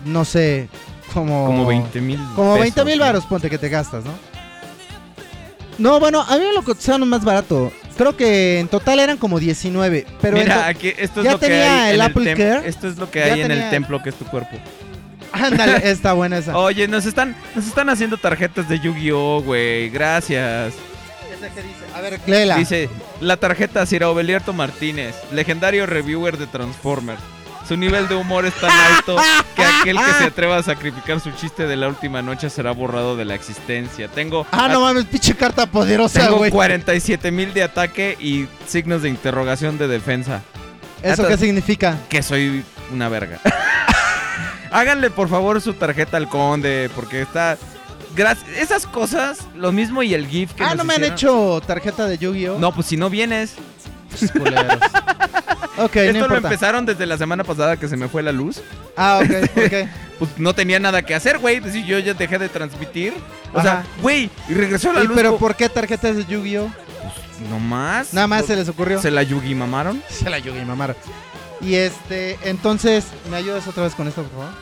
no 0.05 0.23
sé, 0.25 0.69
como... 1.13 1.45
Como 1.47 1.65
20 1.67 2.01
mil. 2.01 2.19
Como 2.35 2.57
20 2.57 2.85
mil 2.85 2.99
varos, 2.99 3.25
ponte 3.25 3.49
que 3.49 3.57
te 3.57 3.69
gastas, 3.69 4.03
¿no? 4.05 4.11
No, 5.77 5.99
bueno, 5.99 6.21
a 6.21 6.37
mí 6.37 6.43
me 6.45 6.53
lo 6.53 6.63
cotizaron 6.63 7.07
más 7.09 7.23
barato. 7.23 7.71
Creo 7.97 8.15
que 8.15 8.59
en 8.59 8.67
total 8.67 8.99
eran 8.99 9.17
como 9.17 9.39
19. 9.39 10.05
Pero 10.21 10.37
Mira, 10.37 10.55
to- 10.55 10.63
aquí, 10.65 10.93
esto 10.97 11.19
es 11.21 11.25
ya 11.25 11.31
lo 11.33 11.39
que 11.39 11.53
hay 11.63 11.89
el 11.89 11.95
en 11.95 12.01
Apple 12.01 12.31
el 12.31 12.37
tem- 12.37 12.55
Care. 12.55 12.67
Esto 12.69 12.87
es 12.87 12.97
lo 12.97 13.09
que 13.09 13.19
Ya 13.19 13.25
hay 13.33 13.41
en 13.41 13.51
el 13.51 13.57
tenía- 13.57 13.69
templo 13.69 14.01
que 14.01 14.09
es 14.09 14.15
tu 14.15 14.25
cuerpo. 14.25 14.57
Ándale, 15.33 15.89
está 15.89 16.13
buena 16.13 16.37
esa. 16.37 16.55
Oye, 16.57 16.87
nos 16.87 17.05
están, 17.07 17.35
nos 17.55 17.65
están 17.65 17.89
haciendo 17.89 18.17
tarjetas 18.17 18.69
de 18.69 18.79
Yu-Gi-Oh, 18.79 19.41
güey. 19.43 19.89
Gracias. 19.89 20.73
A 21.95 22.01
ver, 22.01 22.19
léela. 22.25 22.57
Dice, 22.57 22.89
la 23.21 23.37
tarjeta 23.37 23.85
Sir 23.85 24.03
Aubelierto 24.03 24.53
Martínez, 24.53 25.15
legendario 25.31 25.85
reviewer 25.85 26.37
de 26.37 26.47
Transformers. 26.47 27.19
Su 27.67 27.77
nivel 27.77 28.09
de 28.09 28.15
humor 28.15 28.45
es 28.45 28.53
tan 28.55 28.69
alto 28.71 29.15
que 29.55 29.63
aquel 29.63 29.95
que 29.97 30.13
se 30.17 30.23
atreva 30.25 30.57
a 30.57 30.63
sacrificar 30.63 31.21
su 31.21 31.31
chiste 31.31 31.65
de 31.65 31.77
la 31.77 31.87
última 31.87 32.21
noche 32.21 32.49
será 32.49 32.71
borrado 32.71 33.15
de 33.15 33.23
la 33.23 33.35
existencia. 33.35 34.09
Tengo, 34.09 34.45
Ah, 34.51 34.67
no 34.67 34.81
mames, 34.81 35.05
pinche 35.05 35.33
carta 35.33 35.65
poderosa, 35.65 36.19
tengo 36.25 36.37
güey. 36.39 36.51
47 36.51 37.31
mil 37.31 37.53
de 37.53 37.63
ataque 37.63 38.17
y 38.19 38.47
signos 38.67 39.01
de 39.01 39.09
interrogación 39.09 39.77
de 39.77 39.87
defensa. 39.87 40.41
¿Eso 41.01 41.25
qué 41.25 41.37
significa? 41.37 41.97
Que 42.09 42.21
soy 42.21 42.65
una 42.91 43.07
verga. 43.07 43.39
Háganle 44.71 45.09
por 45.09 45.29
favor 45.29 45.61
su 45.61 45.73
tarjeta 45.73 46.17
al 46.17 46.27
conde, 46.27 46.89
porque 46.95 47.21
está... 47.21 47.57
Gracias. 48.15 48.47
Esas 48.57 48.85
cosas, 48.85 49.39
lo 49.55 49.71
mismo 49.71 50.03
y 50.03 50.13
el 50.13 50.27
GIF 50.27 50.53
que 50.53 50.63
Ah, 50.63 50.69
nos 50.69 50.77
no 50.77 50.83
me 50.85 50.93
han 50.95 51.03
hecho 51.03 51.61
tarjeta 51.65 52.05
de 52.05 52.17
Yu-Gi-Oh. 52.17 52.59
No, 52.59 52.73
pues 52.73 52.87
si 52.87 52.97
no 52.97 53.09
vienes. 53.09 53.55
culeros. 54.33 54.65
ok, 55.77 55.95
Esto 55.95 56.19
no 56.19 56.27
lo 56.27 56.35
empezaron 56.37 56.85
desde 56.85 57.05
la 57.05 57.17
semana 57.17 57.43
pasada 57.43 57.77
que 57.77 57.87
se 57.87 57.97
me 57.97 58.07
fue 58.07 58.21
la 58.23 58.31
luz. 58.31 58.61
Ah, 58.97 59.19
ok, 59.23 59.49
ok. 59.65 59.89
Pues 60.19 60.29
no 60.37 60.53
tenía 60.53 60.79
nada 60.79 61.01
que 61.01 61.15
hacer, 61.15 61.39
güey. 61.39 61.59
Pues 61.59 61.73
yo 61.85 61.97
ya 61.99 62.13
dejé 62.13 62.37
de 62.37 62.47
transmitir. 62.47 63.13
O 63.51 63.59
Ajá. 63.59 63.63
sea, 63.67 63.83
güey, 64.01 64.29
y 64.47 64.53
regresó 64.53 64.93
la 64.93 65.03
¿Y 65.03 65.07
luz. 65.07 65.15
pero 65.17 65.37
por 65.37 65.55
qué 65.55 65.67
tarjetas 65.67 66.15
de 66.15 66.23
Yu-Gi-Oh? 66.25 66.69
No 67.49 67.59
más. 67.59 68.13
Nada 68.13 68.27
más 68.27 68.45
se 68.45 68.55
les 68.55 68.69
ocurrió. 68.69 69.01
Se 69.01 69.09
la 69.11 69.23
yugi 69.23 69.53
mamaron. 69.55 70.01
Se 70.07 70.29
la 70.29 70.37
Yu-Gi 70.37 70.63
mamar. 70.65 70.95
Y 71.59 71.75
este, 71.75 72.37
entonces, 72.43 73.05
¿me 73.29 73.37
ayudas 73.37 73.67
otra 73.67 73.83
vez 73.83 73.95
con 73.95 74.07
esto, 74.07 74.21
por 74.21 74.31
favor? 74.31 74.53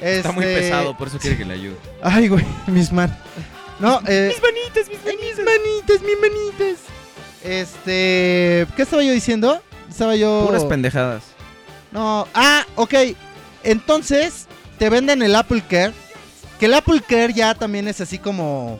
Está 0.00 0.32
muy 0.32 0.44
Este- 0.44 0.60
pesado, 0.60 0.96
por 0.96 1.08
eso 1.08 1.18
quiere 1.18 1.36
que 1.36 1.44
le 1.44 1.54
ayude. 1.54 1.76
Ay, 2.02 2.28
güey, 2.28 2.44
mis 2.66 2.92
man. 2.92 3.16
No, 3.78 4.00
eh. 4.06 4.32
Mis 4.34 4.42
manitas, 4.42 4.88
mis 4.88 5.04
Mis 5.04 5.44
manitas, 5.44 6.00
mis 6.02 6.20
manitas. 6.20 6.78
Este. 7.42 8.66
¿Qué 8.76 8.82
estaba 8.82 9.02
yo 9.02 9.12
diciendo? 9.12 9.62
Estaba 9.88 10.16
yo. 10.16 10.44
Puras 10.46 10.64
pendejadas. 10.64 11.22
No. 11.90 12.26
Ah, 12.34 12.64
ok. 12.76 12.94
Entonces, 13.62 14.46
te 14.78 14.88
venden 14.90 15.22
el 15.22 15.34
Apple 15.34 15.62
Care. 15.68 15.92
Que 16.58 16.66
el 16.66 16.74
Apple 16.74 17.00
Care 17.06 17.32
ya 17.32 17.54
también 17.54 17.88
es 17.88 18.00
así 18.00 18.18
como. 18.18 18.78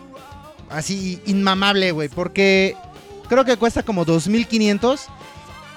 Así 0.68 1.20
inmamable, 1.26 1.92
güey. 1.92 2.08
Porque 2.08 2.76
creo 3.28 3.44
que 3.44 3.56
cuesta 3.56 3.82
como 3.82 4.04
2500. 4.04 5.06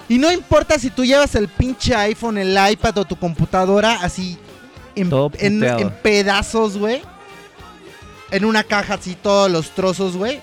Y 0.08 0.18
no 0.18 0.30
importa 0.30 0.78
si 0.78 0.90
tú 0.90 1.04
llevas 1.04 1.34
el 1.34 1.48
pinche 1.48 1.94
iPhone, 1.94 2.36
el 2.36 2.56
iPad 2.72 2.98
o 2.98 3.04
tu 3.06 3.16
computadora 3.16 4.00
así 4.02 4.38
en, 4.96 5.90
pedazos, 6.02 6.76
güey. 6.76 7.02
En 8.30 8.44
una 8.44 8.64
caja 8.64 8.94
así, 8.94 9.14
todos 9.14 9.50
los 9.50 9.70
trozos, 9.70 10.16
güey. 10.16 10.40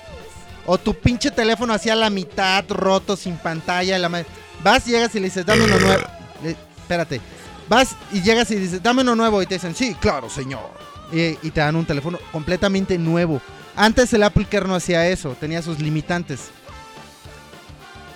O 0.66 0.78
tu 0.78 0.94
pinche 0.94 1.32
teléfono 1.32 1.74
así 1.74 1.90
a 1.90 1.96
la 1.96 2.10
mitad, 2.10 2.64
roto, 2.70 3.16
sin 3.16 3.36
pantalla. 3.38 3.98
La 3.98 4.10
ma- 4.10 4.24
Vas, 4.64 4.86
llegas 4.86 5.14
y 5.16 5.20
le 5.20 5.26
dices, 5.26 5.46
dame 5.46 5.64
uno 5.66 5.80
nuevo. 5.80 6.04
Le- 6.44 6.56
Espérate. 6.82 7.20
Vas 7.68 7.96
y 8.12 8.22
llegas 8.22 8.52
y 8.52 8.56
dices, 8.56 8.82
dame 8.84 9.02
uno 9.02 9.16
nuevo. 9.16 9.42
Y 9.42 9.46
te 9.48 9.56
dicen, 9.56 9.74
sí, 9.76 9.96
claro, 10.00 10.30
señor. 10.30 10.70
Y, 11.12 11.38
y 11.46 11.52
te 11.52 11.60
dan 11.62 11.76
un 11.76 11.86
teléfono 11.86 12.20
completamente 12.32 12.98
nuevo. 12.98 13.42
Antes 13.76 14.14
el 14.14 14.24
Apple 14.24 14.46
Care 14.50 14.68
no 14.68 14.76
hacía 14.76 15.08
eso, 15.08 15.36
tenía 15.40 15.62
sus 15.62 15.80
limitantes. 15.80 16.50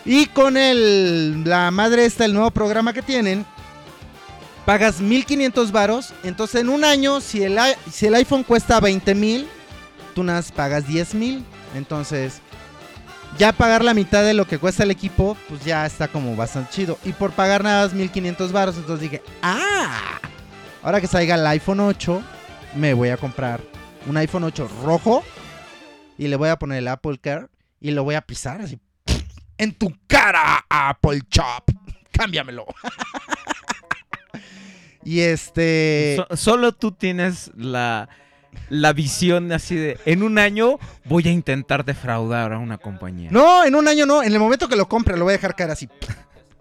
Y 0.05 0.27
con 0.27 0.55
el, 0.55 1.43
la 1.45 1.71
madre 1.71 2.05
esta, 2.05 2.25
el 2.25 2.33
nuevo 2.33 2.51
programa 2.51 2.93
que 2.93 3.01
tienen, 3.01 3.45
pagas 4.65 4.99
1500 4.99 5.71
varos. 5.71 6.13
Entonces 6.23 6.61
en 6.61 6.69
un 6.69 6.83
año, 6.83 7.21
si 7.21 7.43
el, 7.43 7.57
iPhone 8.15 8.43
cuesta 8.43 8.79
20 8.79 9.15
mil, 9.15 9.47
tú 10.13 10.23
más 10.23 10.51
pagas 10.51 10.87
10 10.87 11.13
mil. 11.15 11.45
Entonces, 11.75 12.41
ya 13.37 13.53
pagar 13.53 13.83
la 13.83 13.93
mitad 13.93 14.23
de 14.23 14.33
lo 14.33 14.45
que 14.45 14.57
cuesta 14.57 14.83
el 14.83 14.91
equipo, 14.91 15.37
pues 15.47 15.63
ya 15.63 15.85
está 15.85 16.07
como 16.07 16.35
bastante 16.35 16.71
chido. 16.71 16.97
Y 17.03 17.13
por 17.13 17.31
pagar 17.31 17.63
nada 17.63 17.83
más 17.83 17.93
1500 17.93 18.51
varos, 18.51 18.77
entonces 18.77 19.09
dije, 19.09 19.23
ah, 19.41 20.19
ahora 20.81 21.01
que 21.01 21.07
salga 21.07 21.35
el 21.35 21.47
iPhone 21.47 21.81
8, 21.81 22.21
me 22.75 22.93
voy 22.93 23.09
a 23.09 23.17
comprar 23.17 23.61
un 24.07 24.17
iPhone 24.17 24.43
8 24.43 24.69
rojo 24.83 25.23
y 26.17 26.27
le 26.27 26.35
voy 26.35 26.49
a 26.49 26.57
poner 26.57 26.79
el 26.79 26.87
Apple 26.87 27.17
Care 27.19 27.47
y 27.81 27.91
lo 27.91 28.03
voy 28.03 28.15
a 28.15 28.21
pisar 28.21 28.61
así. 28.61 28.79
En 29.57 29.73
tu 29.73 29.93
cara, 30.07 30.65
Apple 30.69 31.21
Chop. 31.29 31.69
Cámbiamelo. 32.11 32.65
y 35.05 35.21
este... 35.21 36.17
So- 36.29 36.35
solo 36.35 36.71
tú 36.73 36.91
tienes 36.91 37.51
la, 37.55 38.09
la 38.69 38.91
visión 38.91 39.51
así 39.53 39.75
de, 39.75 39.97
en 40.05 40.23
un 40.23 40.37
año 40.39 40.77
voy 41.05 41.27
a 41.27 41.31
intentar 41.31 41.85
defraudar 41.85 42.51
a 42.51 42.57
una 42.57 42.77
compañía. 42.77 43.29
No, 43.31 43.63
en 43.63 43.75
un 43.75 43.87
año 43.87 44.05
no. 44.05 44.21
En 44.23 44.33
el 44.33 44.39
momento 44.39 44.67
que 44.67 44.75
lo 44.75 44.89
compre, 44.89 45.15
lo 45.15 45.23
voy 45.23 45.31
a 45.33 45.37
dejar 45.37 45.55
caer 45.55 45.71
así. 45.71 45.87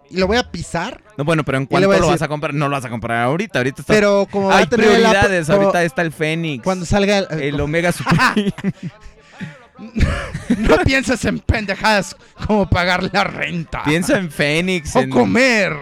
Y 0.09 0.17
lo 0.17 0.27
voy 0.27 0.37
a 0.37 0.51
pisar. 0.51 1.01
No, 1.17 1.23
bueno, 1.25 1.43
pero 1.43 1.57
en 1.57 1.67
a 1.69 1.79
lo 1.79 1.89
vas 1.89 2.21
a 2.21 2.27
comprar, 2.27 2.53
no 2.53 2.67
lo 2.69 2.75
vas 2.75 2.85
a 2.85 2.89
comprar 2.89 3.23
ahorita. 3.23 3.59
Ahorita 3.59 3.81
está... 3.81 3.93
Pero 3.93 4.27
como 4.29 4.49
va 4.49 4.57
hay 4.57 4.63
a 4.65 4.69
tener 4.69 4.85
prioridades. 4.87 5.47
como- 5.47 5.59
Ahorita 5.61 5.83
está 5.83 6.01
el 6.03 6.11
Fénix, 6.11 6.63
Cuando 6.63 6.85
salga 6.85 7.17
el... 7.17 7.41
el 7.41 7.59
Omega 7.59 7.91
Supreme. 7.91 8.53
no 10.57 10.77
pienses 10.85 11.25
en 11.25 11.39
pendejadas 11.39 12.15
como 12.47 12.69
pagar 12.69 13.09
la 13.11 13.23
renta. 13.25 13.83
Piensa 13.83 14.17
en 14.17 14.31
Fénix. 14.31 14.95
O 14.95 14.99
en- 15.01 15.09
comer. 15.09 15.73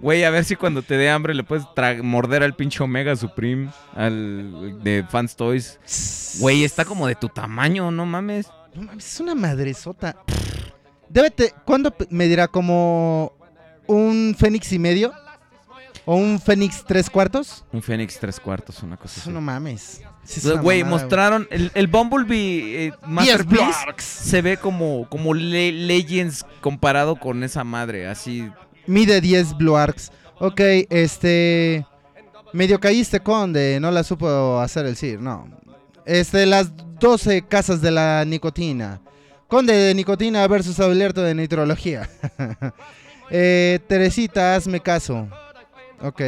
Güey, 0.00 0.24
a 0.24 0.30
ver 0.30 0.44
si 0.44 0.56
cuando 0.56 0.82
te 0.82 0.96
dé 0.96 1.10
hambre 1.10 1.34
le 1.34 1.44
puedes 1.44 1.64
morder 2.02 2.42
al 2.42 2.54
pinche 2.54 2.82
Omega 2.82 3.14
Supreme, 3.16 3.68
al 3.94 4.80
de 4.82 5.04
Fans 5.08 5.36
Toys. 5.36 5.78
Güey, 6.40 6.64
está 6.64 6.84
como 6.84 7.06
de 7.06 7.14
tu 7.14 7.28
tamaño, 7.28 7.90
no 7.90 8.06
mames. 8.06 8.46
No 8.74 8.82
mames, 8.82 9.14
es 9.14 9.20
una 9.20 9.34
madresota. 9.34 10.16
Débete, 11.08 11.52
¿cuándo 11.64 11.90
pe- 11.90 12.06
me 12.10 12.28
dirá 12.28 12.48
como 12.48 13.32
un 13.86 14.34
Fénix 14.38 14.72
y 14.72 14.78
medio? 14.78 15.12
¿O 16.06 16.16
un 16.16 16.40
Fénix 16.40 16.82
tres 16.86 17.10
cuartos? 17.10 17.64
Un 17.72 17.82
Fénix 17.82 18.18
tres 18.18 18.40
cuartos, 18.40 18.82
una 18.82 18.96
cosa 18.96 19.14
Eso 19.20 19.22
así. 19.22 19.30
no 19.30 19.40
mames. 19.40 20.00
Güey, 20.62 20.82
mostraron 20.82 21.46
el, 21.50 21.70
el 21.74 21.86
Bumblebee 21.88 22.86
eh. 22.86 22.92
Masterpiece. 23.06 23.64
10 23.64 23.84
blocks. 23.84 24.04
Se 24.04 24.40
ve 24.40 24.56
como, 24.56 25.06
como 25.10 25.34
Le- 25.34 25.72
Legends 25.72 26.46
comparado 26.62 27.16
con 27.16 27.42
esa 27.44 27.64
madre, 27.64 28.06
así. 28.08 28.48
Mide 28.90 29.20
10 29.20 29.56
Blue 29.56 29.76
Arcs. 29.76 30.10
Ok, 30.40 30.60
este. 30.90 31.86
Medio 32.52 32.80
caíste, 32.80 33.20
Conde. 33.20 33.78
No 33.80 33.92
la 33.92 34.02
supo 34.02 34.58
hacer 34.58 34.84
el 34.84 34.96
CIR, 34.96 35.20
no. 35.20 35.48
Este, 36.04 36.44
las 36.44 36.72
12 36.98 37.42
casas 37.42 37.80
de 37.80 37.92
la 37.92 38.24
nicotina. 38.24 39.00
Conde 39.46 39.74
de 39.74 39.94
nicotina 39.94 40.44
versus 40.48 40.80
Abelerto 40.80 41.22
de 41.22 41.34
nitrología. 41.34 42.08
Eh, 43.32 43.78
Teresita, 43.86 44.56
hazme 44.56 44.80
caso. 44.80 45.28
Ok. 46.02 46.20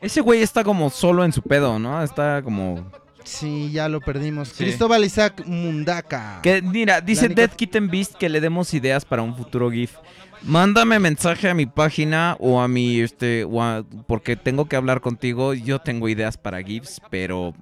Ese 0.00 0.22
güey 0.22 0.40
está 0.40 0.64
como 0.64 0.88
solo 0.88 1.22
en 1.22 1.34
su 1.34 1.42
pedo, 1.42 1.78
¿no? 1.78 2.02
Está 2.02 2.40
como... 2.42 2.90
Sí, 3.24 3.70
ya 3.70 3.90
lo 3.90 4.00
perdimos. 4.00 4.48
Sí. 4.48 4.64
Cristóbal 4.64 5.04
Isaac 5.04 5.42
Mundaca. 5.44 6.40
Que, 6.42 6.62
mira, 6.62 7.02
dice 7.02 7.28
Dead 7.28 7.50
Kitten 7.50 7.90
Beast 7.90 8.14
que 8.14 8.30
le 8.30 8.40
demos 8.40 8.72
ideas 8.72 9.04
para 9.04 9.20
un 9.20 9.36
futuro 9.36 9.70
GIF. 9.70 9.92
Mándame 10.44 10.98
mensaje 10.98 11.48
a 11.48 11.54
mi 11.54 11.66
página 11.66 12.36
o 12.40 12.60
a 12.60 12.68
mi, 12.68 13.00
este, 13.00 13.44
o 13.44 13.62
a- 13.62 13.84
porque 14.06 14.36
tengo 14.36 14.66
que 14.66 14.76
hablar 14.76 15.00
contigo. 15.00 15.54
Yo 15.54 15.78
tengo 15.78 16.08
ideas 16.08 16.36
para 16.36 16.62
GIFs, 16.62 17.00
pero 17.10 17.54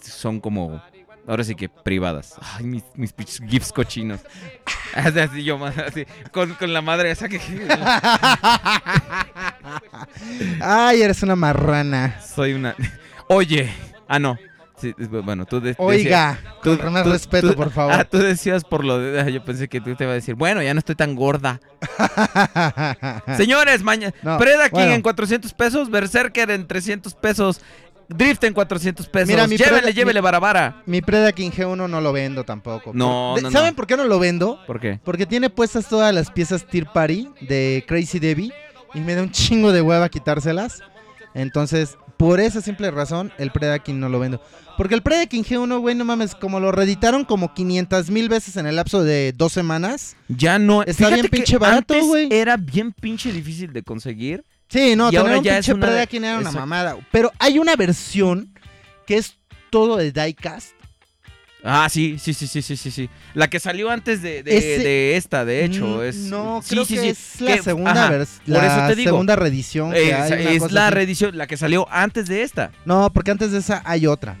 son 0.00 0.40
como, 0.40 0.82
ahora 1.26 1.44
sí 1.44 1.54
que 1.54 1.68
privadas. 1.68 2.36
Ay, 2.40 2.64
mis, 2.64 2.84
mis 2.96 3.14
GIFs 3.46 3.72
cochinos. 3.72 4.20
Así, 4.94 5.20
así 5.20 5.44
yo, 5.44 5.56
más 5.56 5.78
así, 5.78 6.04
con, 6.32 6.54
con 6.54 6.72
la 6.72 6.82
madre 6.82 7.12
esa 7.12 7.28
que... 7.28 7.38
Ay, 10.60 11.02
eres 11.02 11.22
una 11.22 11.36
marrana. 11.36 12.20
Soy 12.20 12.54
una... 12.54 12.74
Oye, 13.28 13.70
ah, 14.08 14.18
no. 14.18 14.36
Sí, 14.80 14.94
bueno, 14.98 15.44
tú 15.46 15.60
de- 15.60 15.70
decías- 15.70 15.78
Oiga, 15.86 16.38
Tú- 16.62 16.78
con 16.78 16.92
más 16.92 17.04
tú- 17.04 17.12
respeto, 17.12 17.50
tú- 17.50 17.54
por 17.56 17.70
favor. 17.70 17.92
Ah, 17.94 18.04
tú 18.04 18.18
decías 18.18 18.64
por 18.64 18.84
lo 18.84 18.98
de. 18.98 19.20
ah, 19.20 19.28
Yo 19.28 19.44
pensé 19.44 19.68
que 19.68 19.80
tú 19.80 19.94
te 19.94 20.04
ibas 20.04 20.12
a 20.12 20.14
decir, 20.14 20.34
bueno, 20.34 20.62
ya 20.62 20.72
no 20.74 20.78
estoy 20.78 20.94
tan 20.94 21.14
gorda. 21.14 21.60
Señores, 23.36 23.82
mañana. 23.82 24.14
No, 24.22 24.38
Predaking 24.38 24.70
bueno. 24.72 24.92
en 24.94 25.02
400 25.02 25.52
pesos, 25.54 25.90
Berserker 25.90 26.50
en 26.50 26.66
300 26.66 27.14
pesos, 27.14 27.60
Drift 28.08 28.42
en 28.44 28.54
400 28.54 29.06
pesos. 29.08 29.28
Mira, 29.28 29.46
mi 29.46 29.56
llévele, 29.56 29.82
Preda- 29.82 29.90
llévele, 29.92 30.20
mi- 30.20 30.24
barabara. 30.24 30.82
Mi 30.86 31.00
Predaking 31.00 31.52
G1 31.52 31.88
no 31.88 32.00
lo 32.00 32.12
vendo 32.12 32.44
tampoco. 32.44 32.90
No, 32.92 33.34
De- 33.36 33.42
no, 33.42 33.50
no. 33.50 33.52
¿Saben 33.58 33.74
por 33.74 33.86
qué 33.86 33.96
no 33.96 34.04
lo 34.04 34.18
vendo? 34.18 34.58
¿Por 34.66 34.80
qué? 34.80 34.98
Porque 35.04 35.26
tiene 35.26 35.48
puestas 35.50 35.86
todas 35.88 36.12
las 36.14 36.30
piezas 36.30 36.66
Tier 36.66 36.86
Party 36.92 37.28
de 37.40 37.84
Crazy 37.86 38.18
Debbie 38.18 38.52
y 38.94 39.00
me 39.00 39.14
da 39.14 39.22
un 39.22 39.30
chingo 39.30 39.70
de 39.72 39.80
hueva 39.82 40.08
quitárselas. 40.08 40.82
Entonces, 41.34 41.96
por 42.16 42.40
esa 42.40 42.60
simple 42.60 42.90
razón, 42.90 43.32
el 43.38 43.52
Predaking 43.52 44.00
no 44.00 44.08
lo 44.08 44.18
vendo. 44.18 44.42
Porque 44.80 44.94
el 44.94 45.02
Predaking 45.02 45.44
G1, 45.44 45.78
güey, 45.78 45.94
no 45.94 46.06
mames, 46.06 46.34
como 46.34 46.58
lo 46.58 46.72
reeditaron 46.72 47.26
como 47.26 47.52
500 47.52 48.08
mil 48.08 48.30
veces 48.30 48.56
en 48.56 48.64
el 48.64 48.76
lapso 48.76 49.04
de 49.04 49.34
dos 49.36 49.52
semanas. 49.52 50.16
Ya 50.28 50.58
no. 50.58 50.80
Está 50.80 50.94
fíjate 51.08 51.14
bien 51.16 51.28
pinche 51.28 51.58
barato, 51.58 51.94
güey. 52.06 52.28
Era 52.32 52.56
bien 52.56 52.90
pinche 52.92 53.30
difícil 53.30 53.74
de 53.74 53.82
conseguir. 53.82 54.42
Sí, 54.70 54.96
no, 54.96 55.12
Y 55.12 55.16
ahora 55.16 55.32
tener 55.32 55.38
un 55.40 55.44
ya 55.44 55.58
es 55.58 55.66
pinche 55.66 55.74
de- 55.78 55.86
Predaking 55.86 56.24
era 56.24 56.38
una 56.38 56.50
mamada. 56.50 56.96
Pero 57.12 57.30
hay 57.38 57.58
una 57.58 57.76
versión 57.76 58.54
que 59.06 59.18
es 59.18 59.36
todo 59.68 59.98
de 59.98 60.12
diecast. 60.12 60.70
Ah, 61.62 61.86
sí, 61.90 62.16
sí, 62.18 62.32
sí, 62.32 62.46
sí, 62.46 62.62
sí, 62.62 62.74
sí, 62.74 62.90
sí. 62.90 63.10
La 63.34 63.50
que 63.50 63.60
salió 63.60 63.90
antes 63.90 64.22
de, 64.22 64.42
de, 64.42 64.56
Ese- 64.56 64.82
de 64.82 65.16
esta, 65.18 65.44
de 65.44 65.66
hecho. 65.66 65.84
Mm, 65.98 66.02
es, 66.04 66.16
No, 66.16 66.62
sí, 66.62 66.70
creo 66.70 66.84
sí, 66.86 66.94
que 66.94 67.00
sí. 67.02 67.08
es 67.08 67.40
la 67.42 67.56
Que- 67.56 67.62
segunda 67.62 67.90
ajá, 68.06 68.12
vers- 68.14 68.40
por 68.46 68.64
eso 68.64 68.86
te 68.88 68.96
digo. 68.96 69.10
segunda 69.10 69.36
reedición 69.36 69.92
que 69.92 70.08
Es, 70.08 70.14
hay, 70.14 70.40
una 70.40 70.50
es 70.52 70.58
cosa 70.62 70.74
la 70.74 70.86
así. 70.86 70.94
reedición, 70.94 71.36
la 71.36 71.46
que 71.46 71.58
salió 71.58 71.86
antes 71.90 72.28
de 72.28 72.40
esta. 72.44 72.72
No, 72.86 73.12
porque 73.12 73.30
antes 73.30 73.52
de 73.52 73.58
esa 73.58 73.82
hay 73.84 74.06
otra. 74.06 74.38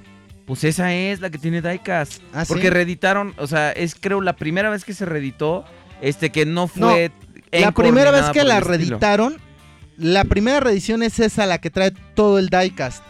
Pues 0.50 0.64
esa 0.64 0.92
es 0.92 1.20
la 1.20 1.30
que 1.30 1.38
tiene 1.38 1.62
Diecast. 1.62 2.20
¿Ah, 2.34 2.44
sí? 2.44 2.52
Porque 2.52 2.70
reeditaron, 2.70 3.34
o 3.38 3.46
sea, 3.46 3.70
es 3.70 3.94
creo 3.94 4.20
la 4.20 4.32
primera 4.34 4.68
vez 4.68 4.84
que 4.84 4.94
se 4.94 5.04
reeditó, 5.06 5.64
este 6.02 6.30
que 6.30 6.44
no 6.44 6.66
fue. 6.66 7.12
La 7.52 7.70
primera 7.70 8.10
vez 8.10 8.30
que 8.30 8.42
la 8.42 8.58
reeditaron, 8.58 9.36
la 9.96 10.24
primera 10.24 10.58
reedición 10.58 11.04
es 11.04 11.20
esa, 11.20 11.46
la 11.46 11.60
que 11.60 11.70
trae 11.70 11.92
todo 12.16 12.40
el 12.40 12.48
diecast. 12.48 13.00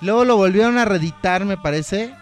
Luego 0.00 0.24
lo 0.24 0.36
volvieron 0.36 0.76
a 0.76 0.86
reeditar, 0.86 1.44
me 1.44 1.56
parece. 1.56 2.12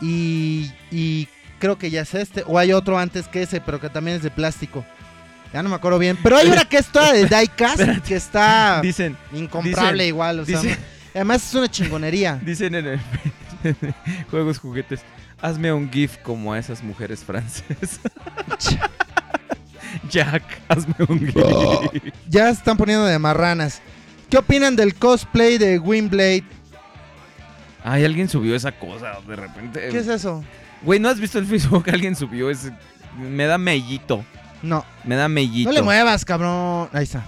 Y, 0.00 0.72
y 0.90 1.28
creo 1.58 1.76
que 1.76 1.90
ya 1.90 2.00
es 2.00 2.14
este. 2.14 2.44
O 2.46 2.58
hay 2.58 2.72
otro 2.72 2.98
antes 2.98 3.28
que 3.28 3.42
ese, 3.42 3.60
pero 3.60 3.78
que 3.78 3.90
también 3.90 4.16
es 4.16 4.22
de 4.22 4.30
plástico. 4.30 4.86
Ya 5.52 5.62
no 5.62 5.68
me 5.68 5.74
acuerdo 5.74 5.98
bien. 5.98 6.16
Pero 6.22 6.38
hay 6.38 6.48
una 6.48 6.64
que 6.64 6.78
es 6.78 6.86
toda 6.86 7.12
de 7.12 7.26
diecast, 7.26 7.82
que 8.08 8.16
está 8.16 8.80
Dicen, 8.80 9.18
incomparable 9.34 10.04
dicen- 10.04 10.08
igual. 10.08 10.40
O 10.40 10.46
sea, 10.46 10.62
además 11.14 11.46
es 11.46 11.54
una 11.54 11.70
chingonería. 11.70 12.40
dicen 12.42 12.74
en 12.74 12.86
el 12.86 13.00
juegos 14.30 14.58
juguetes, 14.58 15.00
hazme 15.40 15.72
un 15.72 15.90
GIF 15.90 16.18
como 16.18 16.52
a 16.52 16.58
esas 16.58 16.82
mujeres 16.82 17.24
francesas. 17.24 18.00
Jack, 20.10 20.42
hazme 20.68 20.94
un 21.08 21.18
GIF. 21.20 22.14
Ya 22.28 22.46
se 22.46 22.52
están 22.52 22.76
poniendo 22.76 23.04
de 23.04 23.18
marranas. 23.18 23.82
¿Qué 24.30 24.38
opinan 24.38 24.76
del 24.76 24.94
cosplay 24.94 25.58
de 25.58 25.78
Windblade? 25.78 26.44
Ay, 27.84 28.04
alguien 28.04 28.28
subió 28.28 28.54
esa 28.54 28.72
cosa 28.72 29.18
de 29.26 29.36
repente. 29.36 29.88
¿Qué 29.90 29.98
es 29.98 30.08
eso? 30.08 30.42
Güey, 30.82 31.00
¿no 31.00 31.08
has 31.08 31.20
visto 31.20 31.38
el 31.38 31.46
Facebook? 31.46 31.84
Alguien 31.92 32.16
subió 32.16 32.50
ese. 32.50 32.72
Me 33.18 33.44
da 33.46 33.58
mellito. 33.58 34.24
No. 34.62 34.84
Me 35.04 35.16
da 35.16 35.28
mellito. 35.28 35.70
No 35.70 35.74
le 35.74 35.82
muevas, 35.82 36.24
cabrón. 36.24 36.88
Ahí 36.92 37.04
está. 37.04 37.24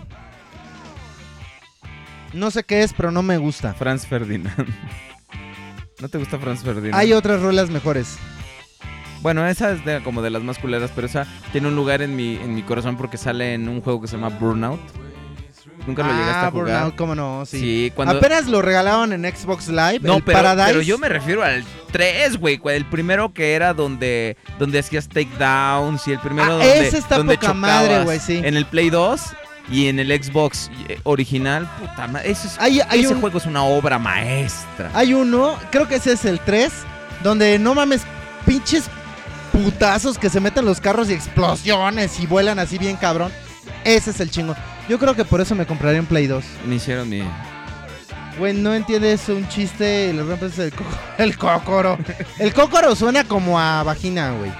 No 2.32 2.50
sé 2.50 2.64
qué 2.64 2.82
es, 2.82 2.92
pero 2.92 3.10
no 3.10 3.22
me 3.22 3.38
gusta. 3.38 3.74
Franz 3.74 4.06
Ferdinand. 4.06 4.66
¿No 6.04 6.10
te 6.10 6.18
gusta 6.18 6.38
Franz 6.38 6.62
Ferdinand? 6.62 6.94
Hay 6.96 7.14
otras 7.14 7.40
rolas 7.40 7.70
mejores. 7.70 8.18
Bueno, 9.22 9.46
esa 9.46 9.72
es 9.72 9.82
de- 9.86 10.02
como 10.02 10.20
de 10.20 10.28
las 10.28 10.42
más 10.42 10.58
culeras, 10.58 10.90
pero 10.94 11.06
esa 11.06 11.26
tiene 11.50 11.68
un 11.68 11.76
lugar 11.76 12.02
en 12.02 12.14
mi, 12.14 12.36
en 12.36 12.54
mi 12.54 12.62
corazón 12.62 12.98
porque 12.98 13.16
sale 13.16 13.54
en 13.54 13.70
un 13.70 13.80
juego 13.80 14.02
que 14.02 14.06
se 14.08 14.18
llama 14.18 14.28
Burnout. 14.28 14.80
Nunca 15.86 16.02
lo 16.02 16.12
llegaste 16.12 16.32
ah, 16.34 16.46
a 16.48 16.50
jugar. 16.50 16.66
Burnout, 16.74 16.96
cómo 16.96 17.14
no, 17.14 17.46
sí. 17.46 17.58
Sí, 17.58 17.92
cuando. 17.96 18.18
Apenas 18.18 18.48
lo 18.48 18.60
regalaron 18.60 19.14
en 19.14 19.34
Xbox 19.34 19.68
Live, 19.68 20.00
no, 20.02 20.16
el 20.18 20.22
pero, 20.22 20.36
Paradise. 20.40 20.72
pero 20.72 20.82
yo 20.82 20.98
me 20.98 21.08
refiero 21.08 21.42
al 21.42 21.64
3, 21.90 22.36
güey. 22.36 22.60
El 22.62 22.84
primero 22.84 23.32
que 23.32 23.54
era 23.54 23.72
donde, 23.72 24.36
donde 24.58 24.80
hacías 24.80 25.08
takedowns 25.08 26.06
y 26.06 26.12
el 26.12 26.18
primero 26.18 26.48
Ah, 26.48 26.50
donde. 26.50 26.86
ese 26.86 26.98
está 26.98 27.16
donde 27.16 27.36
poca 27.36 27.46
chocabas 27.46 27.60
madre, 27.62 28.04
güey, 28.04 28.20
sí. 28.20 28.42
En 28.44 28.58
el 28.58 28.66
Play 28.66 28.90
2 28.90 29.22
y 29.70 29.88
en 29.88 29.98
el 29.98 30.08
Xbox 30.22 30.70
eh, 30.88 31.00
original. 31.04 31.68
Puta 31.80 32.06
madre. 32.06 32.30
Ese, 32.30 32.46
es- 32.48 32.58
Hay, 32.58 32.80
hay 32.88 33.00
ese 33.00 33.14
un- 33.14 33.20
juego 33.20 33.38
es 33.38 33.46
una 33.46 33.64
obra 33.64 33.98
maestra. 33.98 34.90
hay 34.94 35.14
uno, 35.14 35.56
creo 35.70 35.88
que 35.88 35.96
ese 35.96 36.12
es 36.12 36.24
el 36.24 36.40
3, 36.40 36.70
donde 37.22 37.58
no 37.58 37.74
mames, 37.74 38.02
pinches 38.46 38.84
putazos 39.52 40.18
que 40.18 40.28
se 40.30 40.40
meten 40.40 40.64
los 40.64 40.80
carros 40.80 41.08
y 41.10 41.12
explosiones 41.14 42.18
y 42.20 42.26
vuelan 42.26 42.58
así 42.58 42.76
bien 42.78 42.96
cabrón. 42.96 43.32
Ese 43.84 44.10
es 44.10 44.20
el 44.20 44.30
chingo. 44.30 44.54
Yo 44.88 44.98
creo 44.98 45.14
que 45.14 45.24
por 45.24 45.40
eso 45.40 45.54
me 45.54 45.64
compraría 45.66 46.00
un 46.00 46.06
Play 46.06 46.26
2. 46.26 46.44
Me 46.66 46.74
hicieron 46.76 47.08
mi. 47.08 47.22
Güey, 48.38 48.52
no 48.52 48.74
entiendes 48.74 49.28
un 49.28 49.48
chiste 49.48 50.08
y 50.10 50.12
le 50.12 50.22
rompes 50.24 50.58
el, 50.58 50.72
co- 50.72 50.84
el 51.18 51.38
cócoro. 51.38 51.96
El 52.38 52.52
cócoro 52.52 52.94
suena 52.96 53.24
como 53.24 53.58
a 53.60 53.82
vagina, 53.84 54.32
güey. 54.32 54.52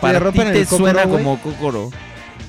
Para 0.00 0.18
rompen 0.18 0.48
el 0.48 0.64
cócoro, 0.66 0.84
suena 0.84 1.02
como 1.04 1.38
cocoro. 1.40 1.90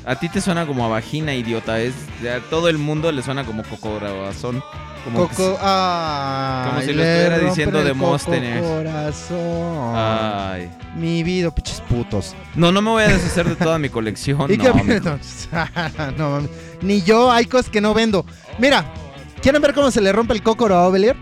A 0.06 0.15
ti 0.15 0.30
te 0.30 0.41
suena 0.41 0.65
como 0.65 0.86
a 0.86 0.88
vagina, 0.88 1.34
idiota. 1.34 1.80
Es, 1.80 1.94
a 2.26 2.40
todo 2.49 2.69
el 2.69 2.78
mundo 2.78 3.11
le 3.11 3.22
suena 3.22 3.44
como 3.44 3.64
cocorazón. 3.64 4.64
Como 5.03 5.28
que 5.28 5.36
Coco, 5.36 5.57
ay, 5.61 6.69
como 6.69 6.82
si 6.82 6.94
lo 6.94 7.03
estuviera 7.03 7.40
diciendo 7.40 7.84
Demóstenes. 7.84 8.61
corazón. 8.64 9.94
Ay. 9.95 10.69
Mi 10.95 11.23
vida, 11.23 11.53
pinches 11.53 11.82
putos. 11.82 12.36
No, 12.56 12.72
no 12.72 12.82
me 12.82 12.91
voy 12.91 13.03
a 13.03 13.07
deshacer 13.07 13.48
de 13.48 13.56
toda 13.56 13.80
mi 13.80 13.90
colección. 13.90 14.52
¿Y 14.52 14.57
no, 14.57 14.73
no, 16.18 16.30
mames. 16.32 16.49
Ni 16.82 17.02
yo, 17.02 17.32
hay 17.32 17.45
cosas 17.45 17.69
que 17.72 17.82
no 17.82 17.94
vendo. 17.94 18.26
Mira, 18.60 18.86
¿quieren 19.41 19.61
ver 19.61 19.73
cómo 19.73 19.90
se 19.90 20.02
le 20.02 20.11
rompe 20.11 20.34
el 20.34 20.44
cócoro 20.44 20.76
a 20.76 20.88
Ovelier? 20.88 21.15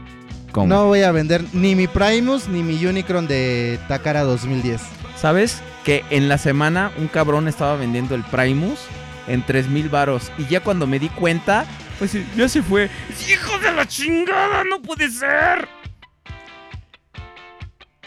¿Cómo? 0.52 0.68
No 0.68 0.88
voy 0.88 1.04
a 1.04 1.12
vender 1.12 1.44
ni 1.54 1.76
mi 1.76 1.88
Primus 1.88 2.48
ni 2.48 2.64
mi 2.64 2.84
Unicron 2.86 3.28
de 3.28 3.80
Takara 3.88 4.24
2010. 4.24 4.82
¿Sabes? 5.20 5.62
Que 5.84 6.06
en 6.10 6.30
la 6.30 6.38
semana 6.38 6.92
un 6.98 7.08
cabrón 7.08 7.48
estaba 7.48 7.76
vendiendo 7.76 8.16
el 8.16 8.24
Primus 8.24 8.80
en 9.28 9.46
3000 9.46 9.90
varos. 9.90 10.32
Y 10.38 10.46
ya 10.46 10.62
cuando 10.62 10.88
me 10.88 11.00
di 11.00 11.10
cuenta, 11.10 11.66
pues 11.98 12.16
ya 12.36 12.48
se 12.48 12.64
fue. 12.64 12.90
¡Hijo 13.30 13.60
de 13.60 13.72
la 13.74 13.86
chingada! 13.86 14.64
¡No 14.64 14.82
puede 14.82 15.10
ser! 15.10 15.68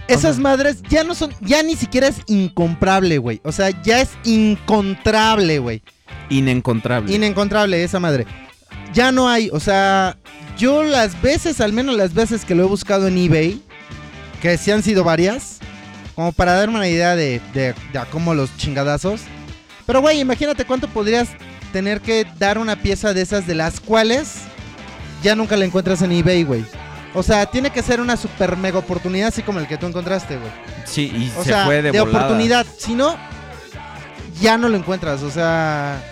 Esas 0.09 0.39
madres 0.39 0.83
ya 0.89 1.05
no 1.05 1.15
son, 1.15 1.33
ya 1.41 1.63
ni 1.63 1.77
siquiera 1.77 2.09
es 2.09 2.17
incomprable, 2.27 3.19
güey. 3.19 3.41
O 3.45 3.53
sea, 3.53 3.71
ya 3.83 4.01
es 4.01 4.11
incontrable, 4.25 5.59
güey. 5.59 5.83
Inencontrable. 6.29 7.15
Inencontrable 7.15 7.85
esa 7.85 8.01
madre. 8.01 8.27
Ya 8.93 9.13
no 9.13 9.29
hay, 9.29 9.49
o 9.53 9.61
sea, 9.61 10.19
yo 10.59 10.83
las 10.83 11.21
veces, 11.23 11.61
al 11.61 11.73
menos 11.73 11.97
las 11.97 12.15
veces 12.15 12.45
que 12.45 12.55
lo 12.55 12.65
he 12.65 12.67
buscado 12.67 13.07
en 13.07 13.17
eBay, 13.17 13.63
que 14.41 14.59
sí 14.59 14.71
han 14.71 14.83
sido 14.83 15.05
varias, 15.05 15.62
como 16.15 16.33
para 16.33 16.53
darme 16.55 16.77
una 16.77 16.89
idea 16.89 17.17
de, 17.17 17.41
de, 17.55 17.75
de 17.93 17.99
a 17.99 18.05
cómo 18.07 18.35
los 18.35 18.57
chingadazos. 18.57 19.23
Pero, 19.87 20.01
güey, 20.01 20.21
imagínate 20.21 20.65
cuánto 20.65 20.89
podrías 20.89 21.29
tener 21.73 22.01
que 22.01 22.27
dar 22.39 22.59
una 22.59 22.77
pieza 22.77 23.13
de 23.15 23.23
esas 23.23 23.47
de 23.47 23.55
las 23.55 23.81
cuales 23.81 24.35
ya 25.23 25.35
nunca 25.35 25.57
la 25.57 25.65
encuentras 25.65 26.03
en 26.03 26.13
eBay, 26.13 26.45
güey. 26.45 26.65
O 27.15 27.23
sea, 27.23 27.47
tiene 27.47 27.71
que 27.71 27.83
ser 27.83 28.01
una 28.01 28.17
super 28.17 28.57
mega 28.57 28.79
oportunidad, 28.79 29.29
así 29.29 29.43
como 29.43 29.59
el 29.59 29.67
que 29.67 29.77
tú 29.77 29.87
encontraste, 29.87 30.37
güey. 30.39 30.51
sí, 30.85 31.13
y 31.15 31.33
O 31.39 31.43
se 31.45 31.51
sea, 31.51 31.65
fue 31.67 31.83
de, 31.83 31.93
de, 31.93 32.01
volada. 32.01 32.27
oportunidad. 32.27 32.67
Si 32.79 32.95
no, 32.95 33.17
ya 34.41 34.57
no 34.59 34.69
lo 34.69 34.77
encuentras. 34.77 35.23
O 35.23 35.31
sea, 35.31 36.03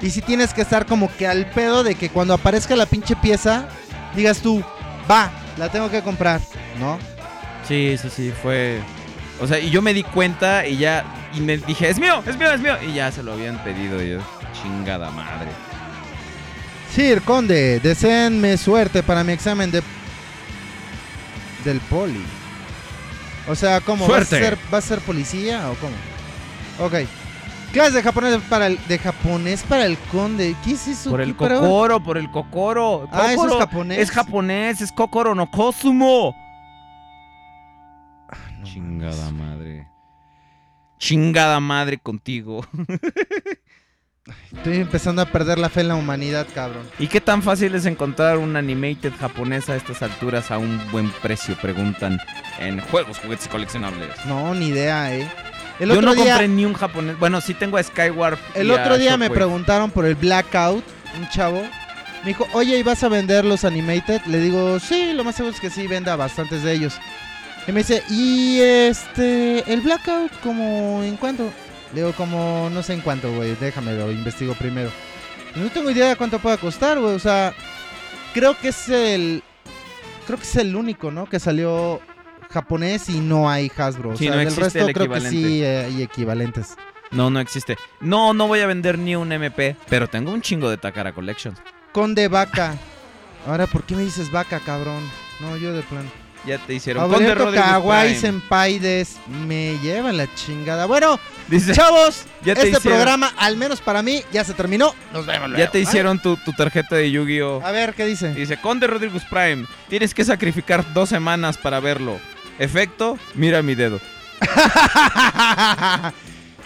y 0.00 0.10
si 0.10 0.22
tienes 0.22 0.54
que 0.54 0.62
estar 0.62 0.86
como 0.86 1.14
que 1.16 1.26
al 1.26 1.46
pedo 1.50 1.84
de 1.84 1.94
que 1.94 2.08
cuando 2.08 2.34
aparezca 2.34 2.76
la 2.76 2.86
pinche 2.86 3.14
pieza, 3.16 3.68
digas 4.16 4.38
tú, 4.38 4.62
va, 5.10 5.30
la 5.58 5.68
tengo 5.70 5.90
que 5.90 6.02
comprar, 6.02 6.40
¿no? 6.80 6.98
Sí, 7.68 7.96
sí, 8.00 8.08
sí, 8.14 8.32
fue. 8.42 8.80
O 9.42 9.46
sea, 9.48 9.58
y 9.58 9.70
yo 9.70 9.82
me 9.82 9.92
di 9.92 10.04
cuenta 10.04 10.66
y 10.66 10.76
ya. 10.78 11.04
Y 11.34 11.40
me 11.40 11.56
dije, 11.58 11.88
es 11.88 11.98
mío, 11.98 12.22
es 12.26 12.38
mío, 12.38 12.52
es 12.52 12.60
mío. 12.60 12.74
Y 12.88 12.94
ya 12.94 13.10
se 13.10 13.22
lo 13.22 13.32
habían 13.32 13.58
pedido. 13.64 14.02
Y 14.02 14.12
yo, 14.12 14.18
Chingada 14.62 15.10
madre. 15.10 15.48
Sir 16.94 17.22
Conde, 17.22 17.80
deseenme 17.80 18.56
suerte 18.56 19.02
para 19.02 19.24
mi 19.24 19.32
examen 19.32 19.70
de 19.70 19.82
del 21.64 21.80
poli. 21.80 22.22
O 23.48 23.54
sea, 23.54 23.80
¿cómo? 23.80 24.06
¿Vas 24.06 24.22
a, 24.22 24.24
ser, 24.26 24.58
¿Vas 24.70 24.84
a 24.84 24.88
ser 24.88 25.00
policía 25.00 25.70
o 25.70 25.74
cómo? 25.74 25.94
Ok. 26.78 27.08
Clase 27.72 27.92
de 27.92 28.02
japonés 28.02 28.38
para 28.48 28.66
el 28.66 28.78
de 28.86 28.98
japonés 28.98 29.62
para 29.62 29.86
el 29.86 29.96
conde. 29.96 30.54
¿Qué 30.62 30.72
es 30.72 30.86
eso? 30.86 31.10
Por 31.10 31.20
el 31.22 31.28
¿Qué 31.28 31.34
para- 31.34 31.58
Kokoro, 31.58 32.00
por 32.00 32.18
el 32.18 32.30
Kokoro. 32.30 33.08
Ah, 33.10 33.22
eso 33.22 33.30
es 33.30 33.36
Kokoro 33.36 33.58
japonés. 33.58 33.98
Es 33.98 34.10
japonés, 34.10 34.80
es 34.82 34.92
Kokoro 34.92 35.34
no 35.34 35.50
Kosumo. 35.50 36.36
No 38.62 38.68
Chingada 38.68 39.30
madre. 39.32 39.88
Chingada 40.98 41.58
madre 41.58 41.98
contigo. 41.98 42.64
Estoy 44.52 44.76
empezando 44.76 45.20
a 45.20 45.26
perder 45.26 45.58
la 45.58 45.68
fe 45.68 45.80
en 45.80 45.88
la 45.88 45.96
humanidad, 45.96 46.46
cabrón. 46.54 46.88
¿Y 47.00 47.08
qué 47.08 47.20
tan 47.20 47.42
fácil 47.42 47.74
es 47.74 47.86
encontrar 47.86 48.38
un 48.38 48.54
animated 48.54 49.12
japonés 49.18 49.68
a 49.68 49.74
estas 49.74 50.00
alturas 50.00 50.52
a 50.52 50.58
un 50.58 50.80
buen 50.92 51.10
precio? 51.10 51.56
Preguntan 51.60 52.20
en 52.60 52.78
juegos, 52.82 53.18
juguetes 53.18 53.46
y 53.46 53.48
coleccionables. 53.48 54.10
No, 54.26 54.54
ni 54.54 54.68
idea, 54.68 55.12
eh. 55.12 55.28
El 55.80 55.88
Yo 55.88 55.96
otro 55.96 56.10
no 56.10 56.14
día, 56.14 56.34
compré 56.34 56.46
ni 56.46 56.64
un 56.64 56.74
japonés. 56.74 57.18
Bueno, 57.18 57.40
sí 57.40 57.54
tengo 57.54 57.78
a 57.78 57.82
Skyward. 57.82 58.38
el 58.54 58.70
a 58.70 58.74
otro 58.74 58.96
día 58.96 59.16
me 59.16 59.28
preguntaron 59.28 59.90
por 59.90 60.04
el 60.06 60.14
Blackout, 60.14 60.84
un 61.18 61.28
chavo. 61.30 61.60
Me 62.22 62.28
dijo, 62.28 62.46
oye, 62.52 62.78
¿y 62.78 62.84
vas 62.84 63.02
a 63.02 63.08
vender 63.08 63.44
los 63.44 63.64
animated? 63.64 64.22
Le 64.26 64.38
digo, 64.38 64.78
sí, 64.78 65.12
lo 65.14 65.24
más 65.24 65.34
seguro 65.34 65.52
es 65.52 65.60
que 65.60 65.70
sí, 65.70 65.88
venda 65.88 66.14
bastantes 66.14 66.62
de 66.62 66.74
ellos. 66.74 66.94
Y 67.66 67.72
me 67.72 67.80
dice, 67.80 68.02
¿y 68.10 68.58
este, 68.60 69.72
el 69.72 69.80
Blackout, 69.82 70.32
como 70.42 71.02
en 71.02 71.16
cuánto? 71.16 71.44
Le 71.94 72.00
digo, 72.00 72.12
como, 72.14 72.68
no 72.72 72.82
sé 72.82 72.94
en 72.94 73.00
cuánto, 73.02 73.32
güey, 73.32 73.54
déjame, 73.60 73.92
lo 73.94 74.10
investigo 74.10 74.54
primero. 74.54 74.90
No 75.54 75.68
tengo 75.70 75.90
idea 75.90 76.08
de 76.08 76.16
cuánto 76.16 76.38
pueda 76.38 76.56
costar, 76.56 76.98
güey, 76.98 77.14
o 77.14 77.18
sea, 77.18 77.54
creo 78.34 78.58
que 78.58 78.68
es 78.68 78.88
el, 78.88 79.42
creo 80.26 80.38
que 80.38 80.44
es 80.44 80.56
el 80.56 80.74
único, 80.74 81.10
¿no? 81.10 81.26
Que 81.26 81.38
salió 81.38 82.00
japonés 82.50 83.08
y 83.08 83.20
no 83.20 83.48
hay 83.48 83.70
Hasbro. 83.76 84.10
O 84.10 84.16
Sí, 84.16 84.24
sea, 84.24 84.32
no 84.34 84.38
del 84.38 84.56
resto 84.56 84.86
el 84.88 84.92
creo 84.94 85.10
que 85.10 85.20
sí 85.20 85.62
eh, 85.62 85.84
hay 85.86 86.02
equivalentes. 86.02 86.74
No, 87.10 87.30
no 87.30 87.40
existe. 87.40 87.76
No, 88.00 88.32
no 88.32 88.48
voy 88.48 88.60
a 88.60 88.66
vender 88.66 88.98
ni 88.98 89.14
un 89.14 89.30
MP, 89.30 89.76
pero 89.88 90.08
tengo 90.08 90.32
un 90.32 90.40
chingo 90.40 90.70
de 90.70 90.78
Takara 90.78 91.12
Collections. 91.12 91.58
Conde 91.92 92.26
Vaca. 92.28 92.74
Ahora, 93.46 93.66
¿por 93.66 93.82
qué 93.84 93.94
me 93.94 94.02
dices 94.02 94.30
vaca, 94.30 94.60
cabrón? 94.60 95.02
No, 95.40 95.56
yo 95.56 95.72
de 95.72 95.82
plan. 95.82 96.08
Ya 96.46 96.58
te 96.58 96.74
hicieron. 96.74 97.10
Rodríguez 97.10 97.60
Kawaii. 97.60 98.16
Senpai 98.16 98.78
des 98.78 99.16
me 99.46 99.78
lleva 99.78 100.12
la 100.12 100.32
chingada. 100.34 100.86
Bueno, 100.86 101.20
Dice, 101.48 101.72
chavos, 101.72 102.24
ya 102.44 102.54
te 102.54 102.62
este 102.62 102.78
hicieron, 102.78 102.98
programa, 102.98 103.32
al 103.36 103.56
menos 103.56 103.80
para 103.80 104.02
mí, 104.02 104.22
ya 104.32 104.42
se 104.42 104.54
terminó. 104.54 104.94
Nos 105.12 105.26
vemos 105.26 105.50
luego. 105.50 105.64
ya 105.64 105.70
te 105.70 105.78
¿eh? 105.78 105.82
hicieron 105.82 106.20
tu, 106.20 106.36
tu 106.38 106.52
tarjeta 106.52 106.96
de 106.96 107.10
Yu-Gi-Oh! 107.10 107.62
A 107.64 107.70
ver, 107.72 107.94
¿qué 107.94 108.06
dice? 108.06 108.32
Dice, 108.32 108.56
Conde 108.56 108.86
Rodríguez 108.86 109.22
Prime, 109.28 109.66
tienes 109.88 110.14
que 110.14 110.24
sacrificar 110.24 110.92
dos 110.94 111.08
semanas 111.08 111.58
para 111.58 111.80
verlo. 111.80 112.18
Efecto, 112.58 113.18
mira 113.34 113.62
mi 113.62 113.74
dedo. 113.74 114.00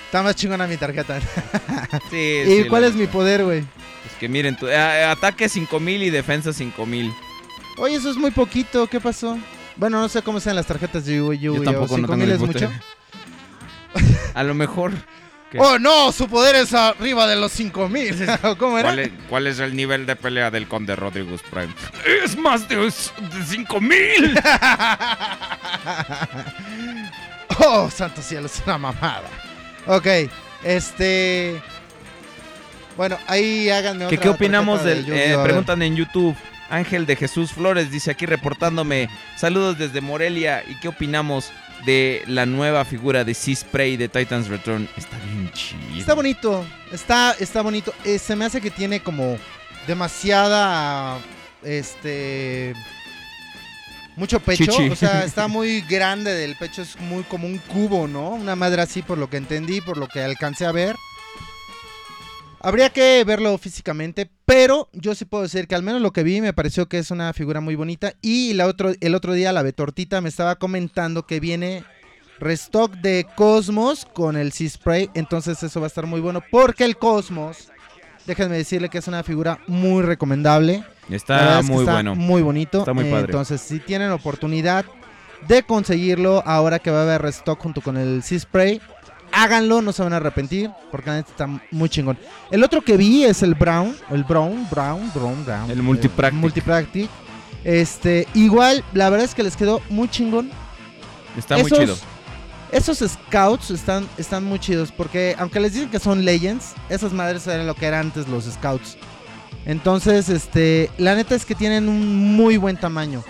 Está 0.07 0.23
más 0.23 0.37
chingona 0.37 0.67
mi 0.67 0.77
tarjeta. 0.77 1.21
Sí, 2.11 2.43
¿Y 2.47 2.63
sí, 2.63 2.69
cuál 2.69 2.85
es 2.85 2.95
mi 2.95 3.07
poder, 3.07 3.45
güey? 3.45 3.59
Es 3.59 4.13
que 4.19 4.29
miren, 4.29 4.57
tu, 4.57 4.69
eh, 4.69 5.05
ataque 5.05 5.49
5000 5.49 6.03
y 6.03 6.11
defensa 6.11 6.53
5000. 6.53 7.13
Oye, 7.79 7.97
eso 7.97 8.11
es 8.11 8.17
muy 8.17 8.31
poquito. 8.31 8.87
¿Qué 8.87 9.01
pasó? 9.01 9.39
Bueno, 9.77 10.01
no 10.01 10.09
sé 10.09 10.23
cómo 10.23 10.41
sean 10.41 10.57
las 10.57 10.67
tarjetas 10.67 11.05
de 11.05 11.17
Yu 11.17 11.33
Yo 11.35 11.63
tampoco 11.63 11.99
no 11.99 12.07
tengo 12.09 12.27
5000 12.27 12.29
ni 12.29 12.33
es 12.33 12.39
puta 12.39 12.69
mucho? 12.69 12.73
A 14.35 14.43
lo 14.43 14.55
mejor. 14.55 14.93
¿Qué? 15.51 15.59
¡Oh, 15.61 15.79
no! 15.79 16.13
Su 16.13 16.29
poder 16.29 16.57
es 16.57 16.75
arriba 16.75 17.27
de 17.27 17.37
los 17.37 17.53
5000. 17.53 18.27
¿Cómo 18.59 18.79
era? 18.79 18.89
¿Cuál 18.89 18.99
es, 18.99 19.11
cuál 19.29 19.47
es 19.47 19.59
el 19.61 19.77
nivel 19.77 20.07
de 20.07 20.17
pelea 20.17 20.51
del 20.51 20.67
Conde 20.67 20.97
Rodríguez 20.97 21.41
Prime? 21.51 21.73
Es 22.25 22.37
más 22.37 22.69
de, 22.69 22.91
5000. 22.91 24.41
Oh, 27.59 27.91
santo 27.91 28.21
cielo, 28.21 28.47
es 28.47 28.63
una 28.67 28.77
mamada. 28.77 29.23
Ok, 29.87 30.07
este. 30.63 31.59
Bueno, 32.97 33.17
ahí 33.27 33.71
háganme 33.71 34.09
¿Qué, 34.09 34.17
otra 34.17 34.21
qué 34.21 34.29
opinamos 34.29 34.83
tarjeta 34.83 34.95
de 34.95 35.03
del.? 35.03 35.07
Yu-Gi-Oh! 35.07 35.41
eh, 35.41 35.45
preguntan 35.45 35.81
en 35.81 35.97
YouTube. 35.97 36.37
Ángel 36.71 37.07
de 37.07 37.17
Jesús 37.17 37.53
Flores 37.53 37.91
dice 37.91 38.11
aquí 38.11 38.27
reportándome. 38.27 39.09
Saludos 39.37 39.79
desde 39.79 40.01
Morelia. 40.01 40.65
¿Y 40.67 40.79
qué 40.81 40.89
opinamos 40.89 41.51
de 41.85 42.23
la 42.27 42.47
nueva 42.47 42.85
figura 42.85 43.25
de 43.25 43.35
Sea 43.35 43.57
Spray 43.57 43.97
de 43.97 44.09
Titans 44.09 44.49
Return? 44.49 44.89
Está 44.97 45.19
bien 45.19 45.51
chido. 45.53 45.99
Está 45.99 46.15
bonito, 46.15 46.65
está, 46.93 47.37
está 47.39 47.63
bonito. 47.63 47.95
Eh, 48.05 48.19
se 48.19 48.37
me 48.37 48.45
hace 48.45 48.61
que 48.61 48.71
tiene 48.71 49.01
como 49.01 49.39
demasiada. 49.87 51.19
Este. 51.63 52.75
Mucho 54.17 54.41
pecho. 54.41 54.65
Chichi. 54.65 54.89
O 54.89 54.97
sea, 54.97 55.25
está 55.25 55.49
muy 55.49 55.83
grande 55.83 56.33
del 56.33 56.57
pecho. 56.57 56.83
Es 56.83 56.99
muy 57.01 57.23
como 57.25 57.47
un 57.47 57.59
cubo, 57.59 58.09
¿no? 58.09 58.31
Una 58.31 58.57
madre 58.57 58.83
así, 58.83 59.03
por 59.03 59.19
lo 59.19 59.29
que 59.29 59.37
entendí, 59.37 59.81
por 59.81 59.99
lo 59.99 60.09
que 60.09 60.21
alcancé 60.21 60.67
a 60.67 60.73
ver. 60.73 60.97
Habría 62.67 62.91
que 62.91 63.23
verlo 63.25 63.57
físicamente, 63.59 64.29
pero 64.45 64.89
yo 64.93 65.15
sí 65.15 65.25
puedo 65.25 65.45
decir 65.45 65.69
que 65.69 65.77
al 65.77 65.85
menos 65.85 66.03
lo 66.03 66.13
que 66.13 66.25
vi 66.25 66.41
me 66.41 66.53
pareció 66.53 66.89
que 66.89 66.99
es 66.99 67.13
una 67.13 67.33
figura 67.33 67.61
muy 67.61 67.77
bonita. 67.77 68.15
Y 68.23 68.55
la 68.55 68.67
otro, 68.67 68.91
el 69.01 69.15
otro 69.15 69.35
día 69.35 69.53
la 69.53 69.63
Betortita 69.63 70.21
me 70.21 70.29
estaba 70.29 70.57
comentando 70.57 71.29
que 71.29 71.39
viene 71.39 71.85
restock 72.41 72.91
de 72.95 73.25
Cosmos 73.37 74.05
con 74.05 74.37
el 74.37 74.51
Sea 74.51 74.69
Spray. 74.69 75.11
Entonces 75.15 75.63
eso 75.63 75.79
va 75.79 75.87
a 75.87 75.95
estar 75.95 76.07
muy 76.07 76.21
bueno 76.21 76.43
porque 76.51 76.83
el 76.83 76.97
Cosmos, 76.97 77.71
déjenme 78.27 78.57
decirle 78.57 78.89
que 78.89 78.99
es 78.99 79.07
una 79.07 79.23
figura 79.23 79.61
muy 79.69 80.03
recomendable. 80.03 80.83
Está 81.09 81.63
muy 81.63 81.83
está 81.83 81.93
bueno. 81.93 82.17
Muy 82.17 82.43
bonito. 82.43 82.81
Está 82.81 82.95
muy 82.95 83.05
padre. 83.05 83.27
Entonces, 83.27 83.61
si 83.61 83.79
tienen 83.79 84.11
oportunidad 84.11 84.85
de 85.47 85.63
conseguirlo 85.63 86.43
ahora 86.45 86.81
que 86.81 86.91
va 86.91 86.99
a 86.99 87.03
haber 87.03 87.23
restock 87.23 87.61
junto 87.61 87.81
con 87.81 87.97
el 87.97 88.25
Sea 88.25 88.41
Spray, 88.41 88.81
háganlo, 89.37 89.83
no 89.83 89.93
se 89.93 90.03
van 90.03 90.15
a 90.15 90.17
arrepentir, 90.17 90.71
porque 90.91 91.11
la 91.11 91.17
neta 91.17 91.31
está 91.31 91.61
muy 91.71 91.89
chingón. 91.89 92.19
El 92.51 92.65
otro 92.65 92.81
que 92.81 92.97
vi 92.97 93.25
es 93.25 93.43
el 93.43 93.55
Brown, 93.55 93.95
el 94.11 94.25
Brown, 94.25 94.67
Brown, 94.71 95.11
Brown, 95.15 95.45
Brown. 95.45 95.71
El 95.71 95.83
Multipractic. 95.83 96.41
Multipractic. 96.41 97.11
Este, 97.63 98.27
igual, 98.35 98.83
la 98.95 99.11
verdad 99.11 99.27
es 99.27 99.35
que 99.35 99.43
les 99.43 99.57
quedó 99.57 99.83
muy 99.91 100.09
chingón. 100.09 100.51
Está 101.37 101.59
muy 101.59 101.71
chido. 101.71 101.97
Esos 102.73 102.99
scouts 102.99 103.71
están, 103.71 104.09
están 104.17 104.43
muy 104.43 104.59
chidos 104.59 104.91
porque 104.91 105.37
aunque 105.39 105.61
les 105.61 105.75
dicen 105.75 105.89
que 105.89 106.01
son 106.01 106.25
legends, 106.25 106.75
esas 106.89 107.13
madres 107.13 107.47
eran 107.47 107.67
lo 107.67 107.75
que 107.75 107.87
eran 107.87 108.07
antes 108.07 108.27
los 108.29 108.45
scouts. 108.45 108.97
Entonces, 109.67 110.29
este, 110.29 110.91
la 110.97 111.15
neta 111.15 111.35
es 111.35 111.45
que 111.45 111.55
tienen 111.55 111.89
un 111.89 112.37
muy 112.37 112.57
buen 112.57 112.77
tamaño. 112.77 113.23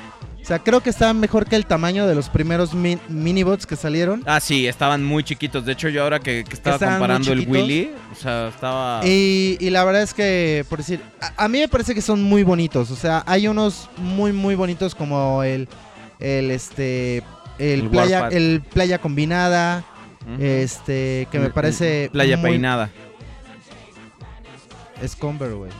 O 0.47 0.49
sea, 0.49 0.61
creo 0.61 0.81
que 0.81 0.91
está 0.91 1.13
mejor 1.13 1.47
que 1.47 1.57
el 1.57 1.67
tamaño 1.67 2.07
de 2.07 2.15
los 2.15 2.29
primeros 2.29 2.73
min- 2.73 3.01
minibots 3.09 3.67
que 3.67 3.75
salieron. 3.75 4.23
Ah, 4.27 4.39
sí, 4.39 4.69
estaban 4.69 5.03
muy 5.03 5.25
chiquitos. 5.25 5.67
De 5.67 5.73
hecho, 5.73 5.89
yo 5.89 6.05
ahora 6.05 6.21
que, 6.21 6.45
que 6.45 6.55
estaba 6.55 6.77
Estaban 6.77 6.99
comparando 7.01 7.33
el. 7.33 7.49
Willy, 7.49 7.91
o 8.13 8.15
sea, 8.15 8.47
estaba. 8.47 9.01
Y, 9.05 9.57
y 9.59 9.71
la 9.71 9.83
verdad 9.85 10.03
es 10.03 10.15
que, 10.15 10.65
por 10.69 10.79
decir, 10.79 11.01
a, 11.21 11.47
a 11.47 11.49
mí 11.49 11.59
me 11.59 11.67
parece 11.67 11.97
que 11.97 12.01
son 12.01 12.23
muy 12.23 12.45
bonitos. 12.45 12.93
O 12.93 12.95
sea, 12.95 13.25
hay 13.27 13.49
unos 13.49 13.91
muy, 13.97 14.31
muy 14.33 14.55
bonitos 14.55 14.95
como 14.95 15.43
el, 15.43 15.67
el 16.21 16.53
este, 16.53 17.25
el, 17.59 17.81
El 17.81 17.89
playa, 17.91 18.29
el 18.31 18.63
playa 18.73 18.99
combinada, 19.01 19.85
este, 20.39 21.27
que 21.33 21.41
me 21.41 21.51
parece 21.51 22.05
el 22.05 22.11
Playa 22.11 22.37
muy- 22.37 22.51
peinada. 22.51 22.91
Es 25.03 25.17
güey. 25.57 25.73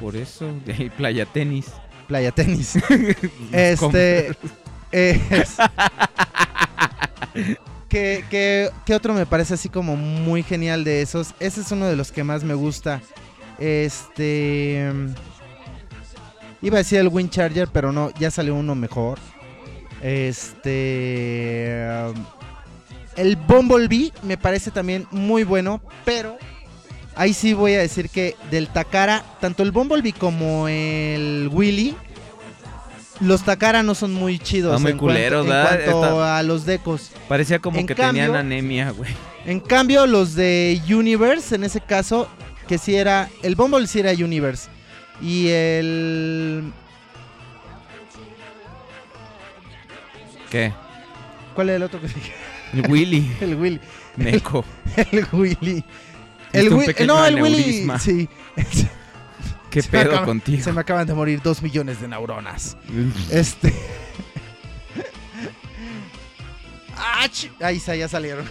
Por 0.00 0.16
eso, 0.16 0.46
de 0.64 0.90
playa 0.96 1.26
tenis. 1.26 1.66
Playa 2.06 2.30
tenis. 2.32 2.74
este. 3.52 4.34
es- 4.92 5.56
¿Qué, 7.88 8.24
qué, 8.30 8.70
qué 8.86 8.94
otro 8.94 9.12
me 9.14 9.26
parece 9.26 9.54
así 9.54 9.68
como 9.68 9.96
muy 9.96 10.42
genial 10.42 10.82
de 10.84 11.02
esos? 11.02 11.34
Ese 11.40 11.60
es 11.60 11.70
uno 11.72 11.86
de 11.86 11.96
los 11.96 12.10
que 12.10 12.24
más 12.24 12.42
me 12.44 12.54
gusta. 12.54 13.00
Este. 13.58 14.90
Iba 16.62 16.76
a 16.76 16.78
decir 16.78 16.98
el 17.00 17.08
Wind 17.08 17.30
Charger, 17.30 17.68
pero 17.68 17.92
no, 17.92 18.10
ya 18.18 18.30
salió 18.30 18.54
uno 18.54 18.74
mejor. 18.74 19.18
Este. 20.02 21.86
um, 22.14 22.24
El 23.16 23.36
Bumblebee 23.36 24.12
me 24.22 24.36
parece 24.38 24.70
también 24.70 25.06
muy 25.10 25.44
bueno, 25.44 25.82
pero 26.04 26.38
ahí 27.16 27.32
sí 27.34 27.52
voy 27.54 27.74
a 27.74 27.78
decir 27.80 28.08
que 28.08 28.36
del 28.50 28.68
Takara, 28.68 29.24
tanto 29.40 29.62
el 29.62 29.72
Bumblebee 29.72 30.12
como 30.12 30.68
el 30.68 31.48
Willy, 31.52 31.94
los 33.20 33.42
Takara 33.44 33.82
no 33.82 33.94
son 33.94 34.12
muy 34.14 34.38
chidos. 34.38 34.72
Están 34.72 34.82
muy 34.82 34.92
en 34.92 34.98
cuanto- 34.98 35.14
culeros, 35.14 35.44
en 35.44 35.50
¿verdad? 35.50 35.68
cuanto 35.84 36.12
Está- 36.14 36.38
a 36.38 36.42
los 36.42 36.64
decos. 36.66 37.10
Parecía 37.28 37.58
como 37.60 37.78
En 37.78 37.86
que 37.86 37.94
cambio- 37.94 38.22
tenían 38.24 38.36
anemia, 38.46 38.90
güey. 38.90 39.10
En 39.44 39.60
cambio, 39.60 40.06
los 40.06 40.34
de 40.34 40.80
Universe, 40.88 41.54
en 41.54 41.64
ese 41.64 41.80
caso, 41.80 42.28
que 42.68 42.78
sí 42.78 42.94
era. 42.94 43.28
El 43.42 43.54
Bumble 43.56 43.86
sí 43.86 44.00
era 44.00 44.12
Universe. 44.12 44.68
Y 45.20 45.48
el. 45.48 46.72
¿Qué? 50.50 50.72
¿Cuál 51.54 51.68
era 51.70 51.76
el 51.76 51.82
otro 51.82 52.00
que 52.00 52.08
dije? 52.08 52.32
El 52.74 52.90
Willy. 52.90 53.32
El 53.40 53.54
Willy. 53.56 53.80
Neko. 54.16 54.64
El 55.12 55.26
Willy. 55.32 55.84
El 56.52 57.06
no, 57.06 57.24
el 57.26 57.40
Willy. 57.42 57.90
Sí. 58.00 58.28
¿Qué 59.70 59.80
Se 59.82 59.88
pedo 59.88 60.10
acaba- 60.10 60.26
contigo? 60.26 60.62
Se 60.62 60.72
me 60.72 60.80
acaban 60.82 61.06
de 61.06 61.14
morir 61.14 61.40
dos 61.42 61.62
millones 61.62 62.00
de 62.00 62.08
neuronas. 62.08 62.76
Este. 63.30 63.72
Ah, 66.96 67.26
chi- 67.30 67.50
Ahí 67.60 67.80
ya 67.98 68.06
salieron. 68.06 68.44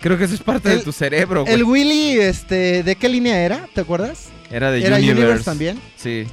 Creo 0.00 0.16
que 0.16 0.24
eso 0.24 0.34
es 0.34 0.42
parte 0.42 0.68
de 0.68 0.78
tu 0.78 0.92
cerebro, 0.92 1.42
güey. 1.42 1.52
El 1.54 1.64
Willy, 1.64 2.18
este, 2.20 2.82
¿de 2.82 2.96
qué 2.96 3.08
línea 3.08 3.40
era? 3.40 3.66
¿Te 3.74 3.80
acuerdas? 3.82 4.28
Era 4.50 4.70
de 4.70 4.78
Era 4.84 4.96
Universe. 4.96 5.20
Universe 5.20 5.44
también. 5.44 5.80
Sí. 5.96 6.26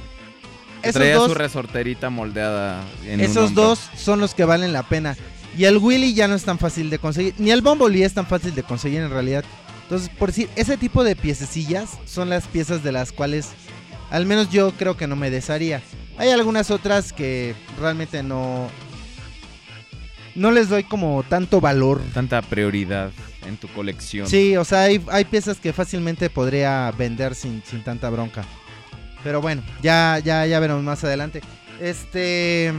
Esos 0.82 0.94
Traía 0.94 1.16
su 1.18 1.34
resorterita 1.34 2.10
moldeada 2.10 2.82
en 3.04 3.20
esos 3.20 3.54
dos 3.54 3.78
son 3.96 4.20
los 4.20 4.34
que 4.34 4.44
valen 4.44 4.72
la 4.72 4.82
pena. 4.84 5.16
Y 5.56 5.64
el 5.64 5.76
Willy 5.78 6.14
ya 6.14 6.28
no 6.28 6.34
es 6.34 6.44
tan 6.44 6.58
fácil 6.58 6.88
de 6.88 6.98
conseguir. 6.98 7.34
Ni 7.38 7.50
el 7.50 7.60
Bumblebee 7.60 8.04
es 8.04 8.14
tan 8.14 8.26
fácil 8.26 8.54
de 8.54 8.62
conseguir 8.62 9.00
en 9.00 9.10
realidad. 9.10 9.44
Entonces, 9.92 10.16
por 10.18 10.30
decir, 10.30 10.48
ese 10.56 10.78
tipo 10.78 11.04
de 11.04 11.14
piececillas 11.14 11.98
son 12.06 12.30
las 12.30 12.46
piezas 12.46 12.82
de 12.82 12.92
las 12.92 13.12
cuales, 13.12 13.50
al 14.08 14.24
menos 14.24 14.48
yo 14.48 14.72
creo 14.72 14.96
que 14.96 15.06
no 15.06 15.16
me 15.16 15.28
desharía. 15.28 15.82
Hay 16.16 16.30
algunas 16.30 16.70
otras 16.70 17.12
que 17.12 17.54
realmente 17.78 18.22
no. 18.22 18.70
No 20.34 20.50
les 20.50 20.70
doy 20.70 20.84
como 20.84 21.22
tanto 21.24 21.60
valor. 21.60 22.00
Tanta 22.14 22.40
prioridad 22.40 23.10
en 23.46 23.58
tu 23.58 23.68
colección. 23.68 24.26
Sí, 24.26 24.56
o 24.56 24.64
sea, 24.64 24.84
hay, 24.84 25.04
hay 25.10 25.26
piezas 25.26 25.58
que 25.58 25.74
fácilmente 25.74 26.30
podría 26.30 26.90
vender 26.92 27.34
sin, 27.34 27.62
sin 27.62 27.84
tanta 27.84 28.08
bronca. 28.08 28.46
Pero 29.22 29.42
bueno, 29.42 29.62
ya, 29.82 30.18
ya, 30.24 30.46
ya 30.46 30.58
veremos 30.58 30.82
más 30.82 31.04
adelante. 31.04 31.42
Este. 31.78 32.72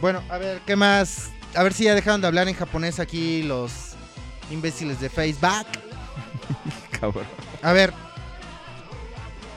Bueno, 0.00 0.22
a 0.30 0.38
ver, 0.38 0.62
¿qué 0.64 0.74
más? 0.74 1.32
A 1.54 1.62
ver 1.62 1.74
si 1.74 1.84
ya 1.84 1.94
dejaron 1.94 2.22
de 2.22 2.28
hablar 2.28 2.48
en 2.48 2.54
japonés 2.54 2.98
aquí 2.98 3.42
los 3.42 3.91
imbéciles 4.52 5.00
de 5.00 5.08
Facebook. 5.08 5.66
Cabrón. 7.00 7.26
A 7.62 7.72
ver. 7.72 7.92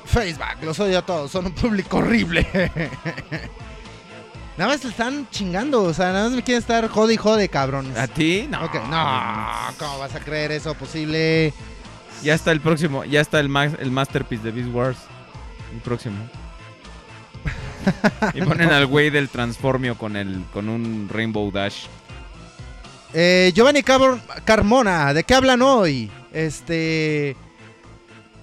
Facebook, 0.06 0.64
los 0.64 0.80
odio 0.80 1.00
a 1.00 1.06
todos, 1.06 1.32
son 1.32 1.48
un 1.48 1.52
público 1.54 1.98
horrible. 1.98 2.48
nada 4.58 4.72
más 4.72 4.84
le 4.84 4.90
están 4.92 5.28
chingando, 5.30 5.84
o 5.84 5.94
sea, 5.94 6.14
nada 6.14 6.26
más 6.26 6.34
me 6.34 6.44
quieren 6.44 6.62
estar 6.62 6.88
jode 6.88 7.16
y 7.16 7.18
jode, 7.18 7.50
cabrones. 7.50 7.98
¿A 7.98 8.08
ti? 8.08 8.48
No. 8.50 8.64
Ok, 8.64 8.76
no, 8.90 9.54
¿cómo 9.78 10.00
vas 10.00 10.16
a 10.16 10.20
creer 10.20 10.52
eso 10.52 10.74
posible? 10.76 11.54
Ya 12.24 12.34
está 12.34 12.52
el 12.52 12.62
próximo. 12.62 13.04
Ya 13.04 13.20
está 13.20 13.40
el, 13.40 13.50
ma- 13.50 13.66
el 13.66 13.92
Masterpiece 13.92 14.44
de 14.44 14.52
Beast 14.52 14.74
Wars. 14.74 14.98
El 15.74 15.82
próximo. 15.82 16.16
y 18.34 18.42
ponen 18.42 18.72
al 18.72 18.86
güey 18.88 19.10
del 19.10 19.28
Transformio 19.30 19.98
con 19.98 20.16
el 20.16 20.44
con 20.54 20.70
un 20.70 21.10
Rainbow 21.12 21.52
Dash. 21.52 21.86
Eh, 23.18 23.52
Giovanni 23.56 23.82
Cabor- 23.82 24.20
Carmona, 24.44 25.14
¿de 25.14 25.24
qué 25.24 25.34
hablan 25.36 25.62
hoy? 25.62 26.12
Este. 26.34 27.36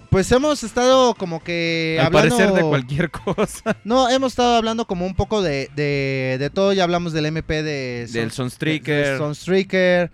Pues 0.09 0.31
hemos 0.33 0.63
estado 0.63 1.15
como 1.15 1.43
que 1.43 1.97
Al 2.01 2.07
hablando. 2.07 2.37
parecer 2.37 2.53
de 2.55 2.63
cualquier 2.69 3.11
cosa. 3.11 3.77
No, 3.85 4.09
hemos 4.09 4.33
estado 4.33 4.57
hablando 4.57 4.87
como 4.87 5.05
un 5.07 5.15
poco 5.15 5.41
de, 5.43 5.69
de, 5.75 6.37
de 6.39 6.51
todo. 6.51 6.73
Ya 6.73 6.85
hablamos 6.85 7.13
del 7.13 7.27
MP 7.27 7.63
de. 7.63 8.07
Del 8.11 8.31
Son- 8.31 8.51
Sunstreaker. 8.51 9.09
de 9.13 9.19
Sunstreaker. 9.19 10.11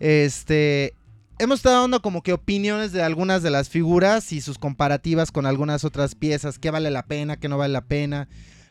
Este. 0.00 0.94
Hemos 1.38 1.60
estado 1.60 1.80
dando 1.80 2.02
como 2.02 2.22
que 2.22 2.32
opiniones 2.34 2.92
de 2.92 3.02
algunas 3.02 3.42
de 3.42 3.50
las 3.50 3.68
figuras 3.68 4.30
y 4.32 4.40
sus 4.42 4.58
comparativas 4.58 5.32
con 5.32 5.46
algunas 5.46 5.84
otras 5.84 6.14
piezas. 6.14 6.58
¿Qué 6.58 6.70
vale 6.70 6.90
la 6.90 7.02
pena? 7.06 7.36
¿Qué 7.38 7.48
no 7.48 7.58
vale 7.58 7.72
la 7.72 7.80
pena? 7.80 8.28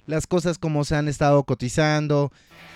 Las 0.07 0.25
cosas 0.27 0.57
como 0.57 0.85
se 0.85 0.95
han 0.95 1.07
estado 1.07 1.43
cotizando. 1.43 2.31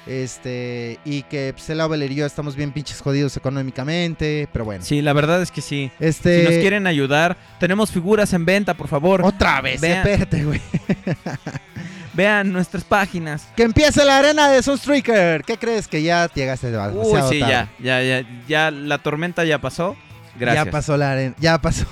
Este. 0.05 0.99
Y 1.05 1.23
que 1.23 1.53
pues, 1.53 1.69
el 1.69 2.11
y 2.11 2.15
yo 2.15 2.25
estamos 2.25 2.55
bien 2.55 2.71
pinches 2.71 3.01
jodidos 3.01 3.35
económicamente. 3.37 4.47
Pero 4.51 4.65
bueno. 4.65 4.83
Sí, 4.83 5.01
la 5.01 5.13
verdad 5.13 5.41
es 5.41 5.51
que 5.51 5.61
sí. 5.61 5.91
Este. 5.99 6.41
Si 6.41 6.51
nos 6.51 6.61
quieren 6.61 6.87
ayudar, 6.87 7.37
tenemos 7.59 7.91
figuras 7.91 8.33
en 8.33 8.45
venta, 8.45 8.75
por 8.75 8.87
favor. 8.87 9.23
Otra 9.23 9.61
vez, 9.61 9.81
Vean. 9.81 9.97
espérate, 9.99 10.43
güey. 10.43 10.61
Vean 12.13 12.53
nuestras 12.53 12.83
páginas. 12.85 13.47
Que 13.55 13.63
empiece 13.63 14.05
la 14.05 14.19
arena 14.19 14.49
de 14.49 14.63
Sunstreaker. 14.63 15.43
¿Qué 15.43 15.57
crees 15.57 15.87
que 15.87 16.01
ya 16.01 16.31
llegaste 16.33 16.67
Uy, 16.67 16.73
demasiado 16.73 17.29
sí, 17.29 17.39
ya, 17.39 17.69
ya, 17.79 18.01
ya, 18.01 18.25
ya, 18.47 18.71
la 18.71 18.99
tormenta 18.99 19.43
ya 19.43 19.59
pasó. 19.59 19.97
Gracias. 20.39 20.65
Ya 20.65 20.71
pasó 20.71 20.97
la 20.97 21.11
arena. 21.11 21.35
Ya 21.39 21.57
pasó. 21.57 21.85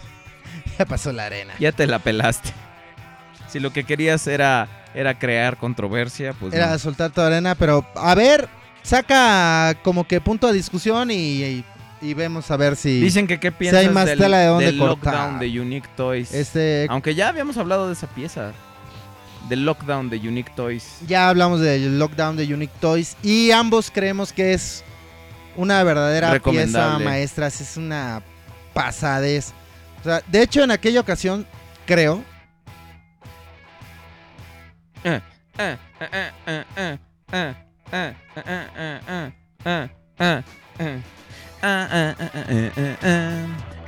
ya 0.78 0.84
pasó 0.84 1.12
la 1.12 1.26
arena. 1.26 1.54
Ya 1.58 1.72
te 1.72 1.86
la 1.86 1.98
pelaste. 2.00 2.50
Si 3.48 3.58
lo 3.58 3.72
que 3.72 3.84
querías 3.84 4.26
era, 4.26 4.68
era 4.96 5.16
crear 5.18 5.56
controversia, 5.58 6.32
pues 6.32 6.52
Era 6.54 6.70
no. 6.70 6.78
soltar 6.78 7.10
toda 7.12 7.26
arena, 7.28 7.54
pero 7.54 7.86
a 7.94 8.14
ver, 8.14 8.48
saca 8.82 9.76
como 9.84 10.06
que 10.08 10.20
punto 10.20 10.46
de 10.48 10.54
discusión 10.54 11.10
y, 11.10 11.14
y- 11.14 11.64
y 12.02 12.14
vemos 12.14 12.50
a 12.50 12.56
ver 12.56 12.76
si 12.76 13.00
Dicen 13.00 13.26
que 13.26 13.38
qué 13.40 13.48
hay 13.48 13.54
piensas 13.54 13.92
más 13.92 14.06
del, 14.06 14.18
tela 14.18 14.38
de 14.38 14.46
dónde 14.46 14.66
del 14.66 14.78
cortar. 14.78 15.14
lockdown 15.14 15.38
de 15.38 15.60
Unique 15.60 15.88
Toys. 15.96 16.32
este 16.34 16.86
Aunque 16.90 17.14
ya 17.14 17.28
habíamos 17.28 17.56
hablado 17.56 17.86
de 17.86 17.92
esa 17.94 18.06
pieza. 18.06 18.52
Del 19.48 19.64
lockdown 19.64 20.10
de 20.10 20.18
Unique 20.18 20.50
Toys. 20.56 20.98
ya 21.06 21.28
hablamos 21.28 21.60
del 21.60 21.98
lockdown 21.98 22.36
de 22.36 22.52
Unique 22.52 22.72
Toys 22.80 23.16
y 23.22 23.50
ambos 23.52 23.90
creemos 23.92 24.32
que 24.32 24.52
es 24.54 24.82
una 25.56 25.82
verdadera 25.84 26.38
pieza 26.40 26.98
maestra, 26.98 27.46
es 27.46 27.76
una 27.76 28.22
pasadez. 28.74 29.52
O 30.00 30.04
sea, 30.04 30.22
de 30.26 30.42
hecho 30.42 30.62
en 30.64 30.70
aquella 30.70 31.00
ocasión 31.00 31.46
creo 31.86 32.22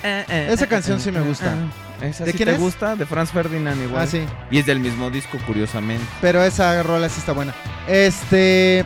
Esa 0.02 0.66
canción 0.66 1.00
sí 1.00 1.10
me 1.12 1.20
gusta. 1.20 1.54
¿Esa 2.00 2.24
¿De 2.24 2.30
sí 2.30 2.36
quién 2.36 2.48
te 2.48 2.54
es? 2.54 2.60
gusta? 2.60 2.94
De 2.94 3.04
Franz 3.06 3.30
Ferdinand 3.32 3.82
igual. 3.82 4.02
Ah, 4.02 4.06
sí. 4.06 4.24
Y 4.50 4.58
es 4.58 4.66
del 4.66 4.78
mismo 4.80 5.10
disco, 5.10 5.36
curiosamente. 5.46 6.04
Pero 6.20 6.42
esa 6.42 6.82
rola 6.82 7.08
sí 7.08 7.18
está 7.18 7.32
buena. 7.32 7.52
Este. 7.88 8.84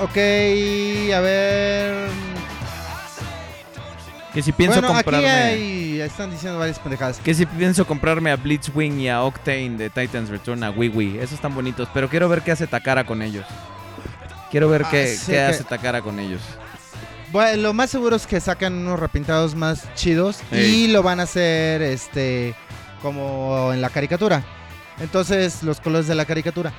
Ok, 0.00 0.16
a 1.14 1.20
ver. 1.20 2.08
Que 4.34 4.42
si 4.42 4.52
pienso 4.52 4.80
bueno, 4.80 4.88
aquí 4.96 5.04
comprarme... 5.04 5.28
hay, 5.28 6.00
están 6.00 6.30
diciendo 6.30 6.58
varias 6.58 6.78
pendejadas. 6.78 7.18
Que 7.18 7.34
si 7.34 7.46
pienso 7.46 7.84
comprarme 7.86 8.30
a 8.30 8.36
Blitzwing 8.36 9.00
y 9.00 9.08
a 9.08 9.22
Octane 9.22 9.70
de 9.70 9.90
Titans 9.90 10.28
Return 10.28 10.62
a 10.62 10.70
Wii 10.70 11.18
Esos 11.18 11.32
están 11.32 11.54
bonitos, 11.54 11.88
pero 11.92 12.08
quiero 12.08 12.28
ver 12.28 12.42
qué 12.42 12.52
hace 12.52 12.66
Takara 12.66 13.04
con 13.04 13.22
ellos. 13.22 13.44
Quiero 14.50 14.68
ver 14.68 14.82
Ah, 14.84 14.88
qué, 14.90 15.06
sí, 15.08 15.26
qué 15.26 15.32
que- 15.32 15.40
hace 15.42 15.64
Takara 15.64 16.00
con 16.02 16.18
ellos. 16.20 16.40
Bueno, 17.32 17.62
lo 17.62 17.72
más 17.72 17.90
seguro 17.90 18.16
es 18.16 18.26
que 18.26 18.40
sacan 18.40 18.74
unos 18.74 18.98
repintados 18.98 19.54
más 19.54 19.92
chidos 19.94 20.40
y 20.52 20.88
lo 20.88 21.02
van 21.04 21.20
a 21.20 21.24
hacer 21.24 21.80
este 21.82 22.54
como 23.02 23.70
en 23.72 23.80
la 23.80 23.88
caricatura. 23.90 24.42
Entonces, 25.00 25.62
los 25.62 25.80
colores 25.80 26.06
de 26.08 26.14
la 26.16 26.24
caricatura. 26.24 26.72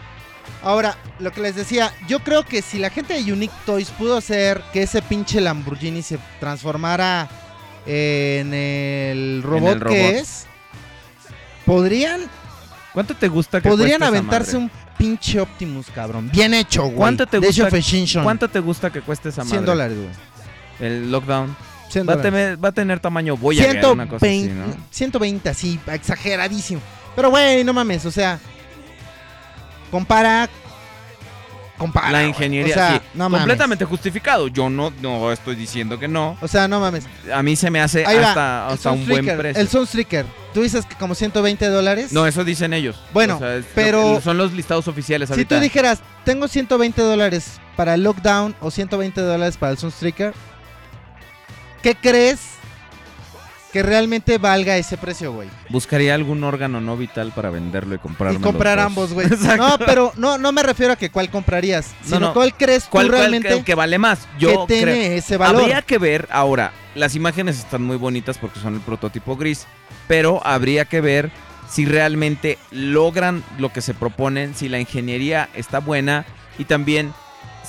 Ahora, 0.63 0.95
lo 1.19 1.31
que 1.31 1.41
les 1.41 1.55
decía, 1.55 1.91
yo 2.07 2.19
creo 2.19 2.43
que 2.43 2.61
si 2.61 2.77
la 2.77 2.89
gente 2.89 3.13
de 3.13 3.33
Unique 3.33 3.53
Toys 3.65 3.89
pudo 3.89 4.17
hacer 4.17 4.61
que 4.71 4.83
ese 4.83 5.01
pinche 5.01 5.41
Lamborghini 5.41 6.01
se 6.01 6.19
transformara 6.39 7.27
en 7.85 8.53
el 8.53 9.41
robot, 9.43 9.79
robot. 9.79 9.87
que 9.89 10.19
es, 10.19 10.45
podrían, 11.65 12.21
¿Cuánto 12.93 13.15
te 13.15 13.27
gusta 13.27 13.61
que 13.61 13.69
podrían 13.69 14.03
aventarse 14.03 14.57
un 14.57 14.69
pinche 14.97 15.39
Optimus, 15.39 15.87
cabrón. 15.87 16.29
Bien 16.31 16.53
hecho, 16.53 16.83
güey. 16.83 16.95
¿Cuánto 16.95 17.25
te 17.25 17.39
gusta-. 17.39 17.69
¿Cuánto 18.21 18.49
te 18.49 18.59
gusta 18.59 18.91
que 18.91 19.01
cueste 19.01 19.29
esa 19.29 19.43
madre? 19.43 19.57
100 19.57 19.65
dólares, 19.65 19.97
güey. 19.97 20.09
El 20.79 21.11
lockdown. 21.11 21.55
100 21.89 22.07
Va 22.07 22.13
a, 22.13 22.21
tener, 22.21 22.63
va 22.63 22.69
a 22.69 22.71
tener 22.71 22.99
tamaño 22.99 23.35
Voyager, 23.35 23.85
una 23.87 24.07
cosa 24.07 24.25
así, 24.25 24.43
120, 24.43 24.77
¿no? 24.77 24.85
120, 24.91 25.49
así, 25.49 25.79
exageradísimo. 25.87 26.81
Pero, 27.15 27.31
güey, 27.31 27.63
no 27.63 27.73
mames, 27.73 28.05
o 28.05 28.11
sea, 28.11 28.39
compara. 29.91 30.49
Compara. 31.77 32.11
La 32.11 32.23
ingeniería, 32.25 32.71
O 32.73 32.77
sea, 32.77 32.91
sí, 32.93 33.01
no 33.15 33.23
mames. 33.27 33.39
completamente 33.41 33.85
justificado. 33.85 34.47
Yo 34.47 34.69
no, 34.69 34.93
no 35.01 35.31
estoy 35.31 35.55
diciendo 35.55 35.97
que 35.97 36.07
no. 36.07 36.37
O 36.39 36.47
sea, 36.47 36.67
no 36.67 36.79
mames. 36.79 37.05
A 37.33 37.41
mí 37.41 37.55
se 37.55 37.71
me 37.71 37.81
hace 37.81 38.05
Ahí 38.05 38.17
hasta, 38.17 38.91
un 38.91 39.07
buen 39.07 39.25
precio. 39.25 39.59
El 39.59 39.67
Sunstreaker. 39.67 40.25
Tú 40.53 40.61
dices 40.61 40.85
que 40.85 40.95
como 40.95 41.15
120 41.15 41.65
dólares. 41.67 42.13
No, 42.13 42.27
eso 42.27 42.43
dicen 42.43 42.73
ellos. 42.73 43.01
Bueno, 43.13 43.37
O 43.37 43.39
sea, 43.39 43.55
es 43.55 43.65
lo 43.65 43.71
pero- 43.73 44.21
son 44.21 44.37
los 44.37 44.53
listados 44.53 44.87
oficiales 44.87 45.29
si 45.29 45.33
ahorita. 45.33 45.55
tú 45.55 45.61
dijeras, 45.61 46.01
tengo 46.23 46.47
120 46.47 47.01
dólares 47.01 47.59
para 47.75 47.95
el 47.95 48.03
Lockdown 48.03 48.55
o 48.61 48.69
120 48.69 49.19
dólares 49.21 49.57
para 49.57 49.71
el 49.71 49.77
Sunstreaker, 49.79 50.33
¿qué 51.81 51.95
crees 51.95 52.41
que 53.71 53.83
realmente 53.83 54.37
valga 54.37 54.77
ese 54.77 54.97
precio, 54.97 55.31
güey? 55.31 55.49
Buscaría 55.69 56.13
algún 56.13 56.43
órgano 56.43 56.81
no 56.81 56.97
vital 56.97 57.31
para 57.33 57.49
venderlo 57.49 57.95
y 57.95 57.97
comprarme 57.97 58.39
Y 58.39 58.41
comprar 58.41 58.79
ambos, 58.79 59.13
güey. 59.13 59.27
No, 59.57 59.77
pero 59.79 60.11
no, 60.17 60.37
no 60.37 60.51
me 60.51 60.63
refiero 60.63 60.93
a 60.93 60.95
que 60.95 61.09
cuál 61.09 61.29
comprarías, 61.29 61.93
sino 62.03 62.19
no. 62.19 62.33
cuál 62.33 62.53
crees 62.53 62.85
tú 62.85 62.91
¿Cuál, 62.91 63.07
cuál 63.07 63.19
realmente 63.19 63.49
que, 63.49 63.63
que 63.63 63.75
vale 63.75 63.97
más? 63.97 64.27
Yo 64.39 64.67
que 64.67 64.75
tiene 64.75 64.91
creo. 64.93 65.17
ese 65.17 65.37
valor. 65.37 65.61
Habría 65.61 65.81
que 65.81 65.97
ver 65.97 66.27
ahora. 66.31 66.73
Las 66.95 67.15
imágenes 67.15 67.59
están 67.59 67.83
muy 67.83 67.97
bonitas 67.97 68.37
porque 68.37 68.59
son 68.59 68.75
el 68.75 68.81
prototipo 68.81 69.37
gris, 69.37 69.65
pero 70.07 70.45
habría 70.45 70.85
que 70.85 70.99
ver 70.99 71.31
si 71.69 71.85
realmente 71.85 72.57
logran 72.71 73.43
lo 73.57 73.71
que 73.71 73.81
se 73.81 73.93
proponen, 73.93 74.55
si 74.55 74.67
la 74.67 74.79
ingeniería 74.79 75.49
está 75.53 75.79
buena 75.79 76.25
y 76.57 76.65
también 76.65 77.13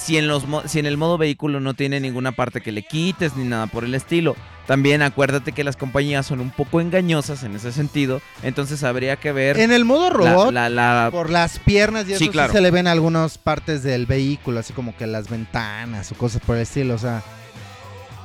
si 0.03 0.17
en, 0.19 0.27
los, 0.29 0.45
si 0.67 0.79
en 0.79 0.87
el 0.87 0.97
modo 0.97 1.17
vehículo 1.19 1.61
no 1.61 1.75
tiene 1.75 2.01
ninguna 2.01 2.33
parte 2.33 2.61
que 2.61 2.73
le 2.73 2.83
quites 2.83 3.37
ni 3.37 3.45
nada 3.45 3.67
por 3.67 3.85
el 3.85 3.95
estilo. 3.95 4.35
También 4.67 5.03
acuérdate 5.03 5.53
que 5.53 5.65
las 5.65 5.77
compañías 5.77 6.25
son 6.27 6.41
un 6.41 6.51
poco 6.51 6.81
engañosas 6.81 7.43
en 7.43 7.57
ese 7.57 7.73
sentido, 7.73 8.21
entonces 8.45 8.85
habría 8.85 9.17
que 9.17 9.33
ver 9.33 9.59
En 9.59 9.73
el 9.73 9.85
modo 9.85 10.11
robot, 10.11 10.53
la- 10.53 10.69
la- 10.69 11.09
por 11.11 11.31
las 11.31 11.59
piernas 11.59 12.07
y 12.09 12.13
eso 12.13 12.19
Sí, 12.21 12.25
sí 12.27 12.31
claro. 12.31 12.53
se 12.53 12.61
le 12.61 12.71
ven 12.71 12.87
algunas 12.87 13.39
partes 13.39 13.83
del 13.83 14.07
vehículo, 14.07 14.61
así 14.61 14.73
como 14.73 14.97
que 14.97 15.07
las 15.09 15.29
ventanas 15.29 16.13
o 16.13 16.15
cosas 16.15 16.41
por 16.47 16.57
el 16.57 16.63
estilo, 16.63 16.95
o 16.95 16.99
sea. 16.99 17.23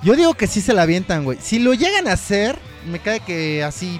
Yo 0.04 0.16
digo 0.16 0.36
que 0.36 0.45
sí 0.45 0.62
se 0.62 0.74
la 0.74 0.84
avientan, 0.84 1.24
güey. 1.24 1.40
Si 1.41 1.58
lo 1.58 1.74
llegan 1.74 2.08
a 2.08 2.14
hacer, 2.14 2.58
me 2.88 2.99
cae 2.99 3.20
que 3.20 3.64
así 3.64 3.99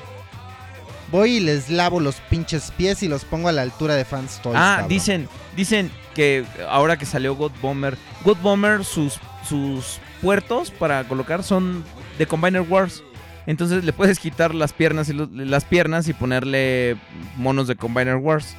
voy 1.12 1.38
y 1.38 1.40
les 1.40 1.70
lavo 1.72 2.00
los 2.00 2.16
pinches 2.30 2.72
pies 2.78 3.02
y 3.02 3.08
los 3.08 3.26
pongo 3.26 3.48
a 3.50 3.52
la 3.52 3.64
altura 3.64 3.96
de 3.96 4.06
Fans 4.06 4.40
Toys. 4.44 4.56
Ah, 4.60 4.74
cabrón. 4.76 4.90
dicen, 4.90 5.30
dicen 5.56 5.92
que 6.18 6.44
ahora 6.68 6.98
que 6.98 7.06
salió 7.06 7.36
God 7.36 7.52
Bomber, 7.62 7.96
God 8.26 8.38
Bomber 8.42 8.84
sus 8.84 9.20
sus 9.48 10.00
puertos 10.22 10.72
para 10.72 11.04
colocar 11.08 11.44
son 11.44 11.84
de 12.18 12.26
Combiner 12.26 12.62
Wars. 12.62 13.04
Entonces 13.46 13.86
le 13.86 13.94
puedes 13.94 14.20
quitar 14.20 14.54
las 14.54 14.74
piernas 14.74 15.08
y 15.08 15.14
los- 15.14 15.32
las 15.32 15.64
piernas 15.64 16.10
y 16.10 16.14
ponerle 16.14 16.98
monos 17.38 17.68
de 17.68 17.76
Combiner 17.78 18.16
Wars. 18.18 18.56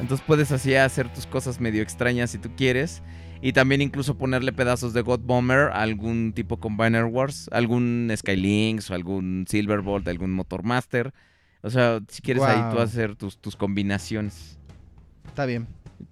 Entonces 0.00 0.22
puedes 0.26 0.52
así 0.52 0.74
hacer 0.74 1.08
tus 1.12 1.24
cosas 1.26 1.60
medio 1.60 1.82
extrañas 1.82 2.32
si 2.32 2.38
tú 2.38 2.50
quieres. 2.56 3.00
Y 3.40 3.52
también 3.52 3.80
incluso 3.80 4.18
ponerle 4.18 4.52
pedazos 4.52 4.92
de 4.92 5.00
God 5.02 5.20
Bomber 5.20 5.70
a 5.72 5.82
algún 5.82 6.32
tipo 6.34 6.58
Combiner 6.58 7.04
Wars. 7.04 7.48
Algún 7.52 8.12
Skylinks 8.14 8.90
o 8.90 8.94
algún 8.94 9.46
Silverbolt, 9.48 10.06
algún 10.08 10.32
Motormaster. 10.32 11.14
O 11.62 11.70
sea, 11.70 12.00
si 12.08 12.20
quieres 12.20 12.42
ahí 12.42 12.74
tú 12.74 12.80
hacer 12.80 13.14
tus, 13.16 13.38
tus 13.38 13.54
combinaciones. 13.56 14.58
Está 15.26 15.46
bien. 15.46 15.66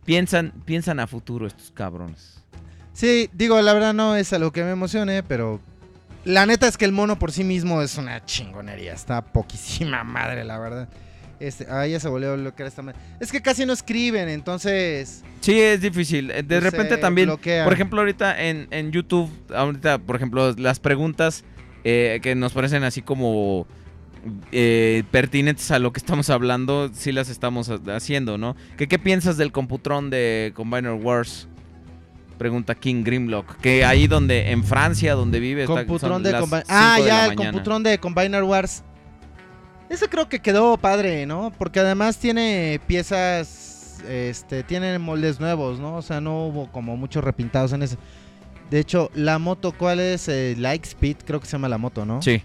Piensan, 0.04 0.52
piensan 0.64 1.00
a 1.00 1.06
futuro 1.06 1.46
estos 1.46 1.70
cabrones. 1.70 2.42
Sí, 2.92 3.28
digo, 3.32 3.60
la 3.60 3.72
verdad 3.74 3.92
no 3.94 4.16
es 4.16 4.32
algo 4.32 4.52
que 4.52 4.62
me 4.62 4.70
emocione, 4.70 5.22
pero 5.22 5.60
la 6.24 6.46
neta 6.46 6.66
es 6.66 6.76
que 6.78 6.84
el 6.84 6.92
mono 6.92 7.18
por 7.18 7.32
sí 7.32 7.44
mismo 7.44 7.82
es 7.82 7.98
una 7.98 8.24
chingonería. 8.24 8.92
Está 8.94 9.20
poquísima 9.22 10.02
madre, 10.04 10.44
la 10.44 10.58
verdad. 10.58 10.88
Este, 11.38 11.66
ah, 11.68 11.86
ya 11.86 12.00
se 12.00 12.08
volvió 12.08 12.34
lo 12.38 12.54
que 12.54 12.62
era 12.62 12.68
esta 12.68 12.80
madre. 12.80 12.98
Es 13.20 13.30
que 13.30 13.42
casi 13.42 13.66
no 13.66 13.74
escriben, 13.74 14.28
entonces. 14.30 15.22
Sí, 15.40 15.60
es 15.60 15.82
difícil. 15.82 16.30
Eh, 16.30 16.42
De 16.42 16.60
repente 16.60 16.96
también, 16.96 17.28
bloquea. 17.28 17.64
por 17.64 17.74
ejemplo, 17.74 18.00
ahorita 18.00 18.42
en, 18.42 18.68
en 18.70 18.90
YouTube, 18.90 19.30
ahorita, 19.54 19.98
por 19.98 20.16
ejemplo, 20.16 20.52
las 20.56 20.80
preguntas 20.80 21.44
eh, 21.84 22.20
que 22.22 22.34
nos 22.34 22.52
parecen 22.54 22.84
así 22.84 23.02
como 23.02 23.66
eh, 24.53 25.03
pertinentes 25.11 25.70
a 25.70 25.78
lo 25.78 25.93
que 25.93 25.98
estamos 25.98 26.31
hablando, 26.31 26.90
sí 26.93 27.12
las 27.12 27.28
estamos 27.28 27.69
ha- 27.70 27.81
haciendo, 27.97 28.39
¿no? 28.39 28.57
¿Qué, 28.77 28.89
¿Qué 28.89 28.98
piensas 28.98 29.36
del 29.36 29.53
computrón 29.53 30.11
de 30.11 30.53
Combiner 30.55 30.93
Wars? 30.93 31.48
Pregunta 32.39 32.74
King 32.74 33.03
Grimlock. 33.03 33.57
Que 33.61 33.85
ahí 33.85 34.07
donde, 34.07 34.51
en 34.51 34.62
Francia, 34.62 35.15
donde 35.15 35.40
vive, 35.40 35.65
Computrón 35.65 36.23
de 36.23 36.32
las 36.32 36.43
Combi- 36.44 36.62
5 36.62 36.66
Ah, 36.69 36.97
de 37.01 37.07
ya, 37.07 37.23
el 37.27 37.28
mañana. 37.36 37.51
computrón 37.53 37.82
de 37.82 37.98
Combiner 37.98 38.43
Wars. 38.43 38.82
Ese 39.89 40.09
creo 40.09 40.28
que 40.28 40.40
quedó 40.40 40.77
padre, 40.77 41.24
¿no? 41.27 41.53
Porque 41.57 41.81
además 41.81 42.19
tiene 42.19 42.81
piezas, 42.86 44.03
este, 44.09 44.62
tiene 44.65 44.98
moldes 44.98 45.40
nuevos, 45.40 45.78
¿no? 45.81 45.97
O 45.97 46.03
sea, 46.03 46.20
no 46.20 46.47
hubo 46.47 46.70
como 46.73 46.97
muchos 46.97 47.23
repintados 47.24 47.73
en 47.73 47.82
ese. 47.85 47.97
De 48.69 48.81
hecho, 48.81 49.11
la 49.15 49.39
moto, 49.39 49.73
¿cuál 49.73 50.01
es? 50.01 50.28
Eh, 50.28 50.57
Lightspeed, 50.59 51.19
creo 51.24 51.39
que 51.40 51.47
se 51.47 51.53
llama 51.53 51.69
la 51.69 51.78
moto, 51.78 52.05
¿no? 52.05 52.20
Sí. 52.20 52.43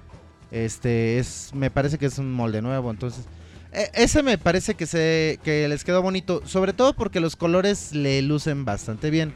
Este, 0.52 1.18
es, 1.18 1.52
me 1.54 1.72
parece 1.72 1.98
que 1.98 2.06
es 2.08 2.18
un 2.18 2.32
molde 2.34 2.62
nuevo, 2.62 2.92
entonces... 2.92 3.26
e- 3.72 3.90
ese 3.94 4.22
me 4.22 4.38
parece 4.38 4.76
que, 4.76 4.86
se, 4.86 5.40
que 5.44 5.68
les 5.70 5.84
quedó 5.84 6.02
bonito, 6.02 6.42
sobre 6.46 6.74
todo 6.74 6.94
porque 6.94 7.20
los 7.22 7.36
colores 7.38 7.94
le 7.94 8.22
lucen 8.22 8.66
bastante 8.66 9.10
bien. 9.10 9.34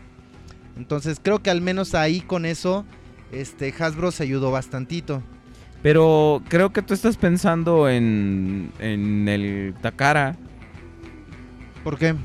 Entonces 0.78 1.20
creo 1.24 1.42
que 1.42 1.50
al 1.50 1.62
menos 1.62 1.96
ahí 1.96 2.20
con 2.20 2.46
eso, 2.46 2.86
este, 3.32 3.74
Hasbro 3.80 4.12
se 4.12 4.24
ayudó 4.24 4.52
bastantito. 4.52 5.24
Pero 5.82 6.42
creo 6.50 6.74
que 6.74 6.82
tú 6.82 6.94
estás 6.94 7.16
pensando 7.16 7.88
en, 7.88 8.72
en 8.80 9.28
el 9.30 9.74
Takara. 9.82 10.36
¿Por 11.84 11.98
qué? 11.98 12.16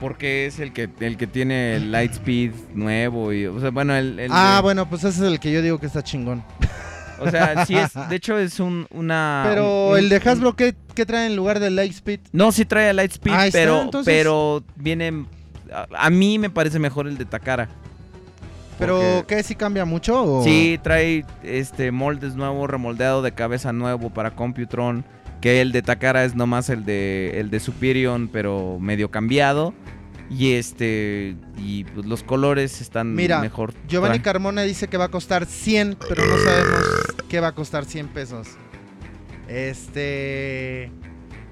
Porque 0.00 0.46
es 0.46 0.58
el 0.58 0.72
que 0.72 0.88
el 1.00 1.18
que 1.18 1.26
tiene 1.26 1.76
el 1.76 1.92
Lightspeed 1.92 2.52
nuevo 2.74 3.34
y 3.34 3.44
o 3.46 3.60
sea, 3.60 3.70
bueno, 3.70 3.94
el, 3.94 4.18
el 4.18 4.30
ah, 4.32 4.56
de- 4.56 4.62
bueno, 4.62 4.88
pues 4.88 5.04
ese 5.04 5.26
es 5.26 5.32
el 5.32 5.38
que 5.38 5.52
yo 5.52 5.60
digo 5.60 5.78
que 5.78 5.86
está 5.86 6.02
chingón. 6.02 6.42
o 7.20 7.30
sea, 7.30 7.64
sí 7.66 7.76
es, 7.76 7.90
de 8.08 8.16
hecho 8.16 8.38
es 8.38 8.58
un 8.60 8.86
una 8.90 9.44
Pero 9.46 9.90
un- 9.90 9.98
el 9.98 10.08
de 10.08 10.16
Hasbro, 10.16 10.56
¿qué, 10.56 10.74
qué 10.94 11.06
trae 11.06 11.26
en 11.26 11.36
lugar 11.36 11.60
del 11.60 11.76
Lightspeed? 11.76 12.20
No, 12.32 12.50
sí 12.52 12.64
trae 12.64 12.90
el 12.90 12.96
Lightspeed, 12.96 13.52
pero 13.52 13.90
pero 14.04 14.62
viene 14.76 15.26
a, 15.72 15.86
a 16.06 16.10
mí 16.10 16.38
me 16.38 16.50
parece 16.50 16.78
mejor 16.78 17.06
el 17.06 17.16
de 17.18 17.24
Takara. 17.24 17.68
¿Pero 18.78 19.24
qué? 19.26 19.42
¿Sí 19.42 19.54
cambia 19.54 19.84
mucho? 19.84 20.38
O... 20.38 20.42
Sí, 20.44 20.80
trae 20.82 21.24
este 21.42 21.92
moldes 21.92 22.34
nuevo, 22.34 22.66
remoldeado 22.66 23.20
de 23.20 23.32
cabeza 23.32 23.72
nuevo 23.72 24.10
para 24.10 24.30
Computron. 24.30 25.04
Que 25.42 25.60
el 25.62 25.72
de 25.72 25.80
Takara 25.82 26.24
es 26.24 26.34
nomás 26.34 26.68
el 26.70 26.84
de 26.84 27.38
el 27.40 27.50
de 27.50 27.60
Superior, 27.60 28.20
pero 28.32 28.78
medio 28.80 29.10
cambiado. 29.10 29.72
Y 30.30 30.52
este. 30.52 31.36
Y 31.58 31.84
pues, 31.84 32.06
los 32.06 32.22
colores 32.22 32.80
están 32.80 33.14
Mira, 33.14 33.40
mejor. 33.40 33.74
Giovanni 33.88 34.20
Carmona 34.20 34.62
dice 34.62 34.88
que 34.88 34.96
va 34.96 35.06
a 35.06 35.10
costar 35.10 35.44
100, 35.44 35.98
pero 36.08 36.24
no 36.24 36.38
sabemos 36.38 36.84
qué 37.28 37.40
va 37.40 37.48
a 37.48 37.54
costar 37.54 37.84
100 37.84 38.08
pesos. 38.08 38.48
Este. 39.48 40.92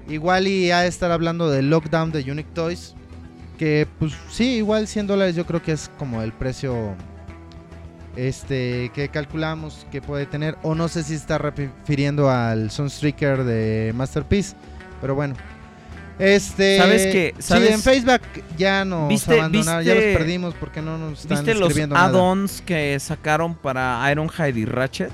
Igual 0.07 0.47
y 0.47 0.71
ha 0.71 0.81
de 0.81 0.87
estar 0.87 1.11
hablando 1.11 1.51
del 1.51 1.69
lockdown 1.69 2.11
de 2.11 2.31
Unique 2.31 2.49
Toys. 2.53 2.95
Que 3.57 3.85
pues 3.99 4.13
sí, 4.29 4.55
igual 4.55 4.87
100 4.87 5.07
dólares 5.07 5.35
yo 5.35 5.45
creo 5.45 5.61
que 5.61 5.73
es 5.73 5.91
como 5.99 6.21
el 6.21 6.31
precio 6.31 6.95
este 8.15 8.89
que 8.95 9.09
calculamos 9.09 9.85
que 9.91 10.01
puede 10.01 10.25
tener. 10.25 10.57
O 10.63 10.73
no 10.73 10.87
sé 10.87 11.03
si 11.03 11.15
está 11.15 11.37
refiriendo 11.37 12.29
al 12.29 12.71
Sunstreaker 12.71 13.43
de 13.43 13.91
Masterpiece. 13.93 14.55
Pero 15.01 15.15
bueno. 15.15 15.35
Este. 16.19 16.77
¿Sabes 16.77 17.05
qué? 17.07 17.33
¿Sabes? 17.39 17.69
Sí, 17.69 17.73
en 17.75 17.81
Facebook 17.81 18.21
ya 18.57 18.83
nos 18.85 19.07
¿Viste- 19.09 19.33
abandonaron, 19.39 19.83
ya 19.85 19.93
viste- 19.93 20.11
los 20.11 20.17
perdimos 20.19 20.53
porque 20.59 20.81
no 20.81 20.97
nos 20.97 21.21
están 21.21 21.37
¿Viste 21.45 21.55
los 21.55 21.73
add-ons 21.95 22.61
que 22.61 22.99
sacaron 22.99 23.55
para 23.55 24.05
Ironhide 24.11 24.59
y 24.59 24.65
Ratchet? 24.65 25.11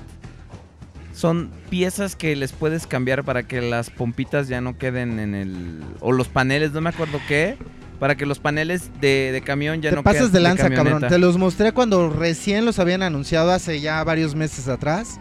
Son 1.14 1.50
piezas 1.70 2.16
que 2.16 2.36
les 2.36 2.52
puedes 2.52 2.88
cambiar 2.88 3.24
para 3.24 3.44
que 3.44 3.62
las 3.62 3.90
pompitas 3.90 4.50
ya 4.50 4.60
no 4.60 4.78
queden 4.78 5.20
en 5.20 5.34
el... 5.34 5.82
O 6.02 6.12
los 6.12 6.28
paneles, 6.28 6.74
no 6.74 6.82
me 6.82 6.90
acuerdo 6.90 7.20
qué. 7.28 7.58
Para 8.00 8.16
que 8.16 8.26
los 8.26 8.40
paneles 8.40 8.90
de, 9.00 9.30
de 9.32 9.42
camión 9.42 9.82
ya 9.82 9.92
Te 9.92 9.96
no 9.96 10.04
pasas 10.04 10.24
queden 10.24 10.34
de 10.34 10.40
lanza, 10.42 10.70
cabrón. 10.70 11.08
Te 11.08 11.18
los 11.18 11.38
mostré 11.38 11.72
cuando 11.72 12.10
recién 12.10 12.66
los 12.66 12.80
habían 12.80 13.02
anunciado 13.02 13.52
hace 13.52 13.80
ya 13.80 14.04
varios 14.04 14.36
meses 14.36 14.68
atrás. 14.68 15.18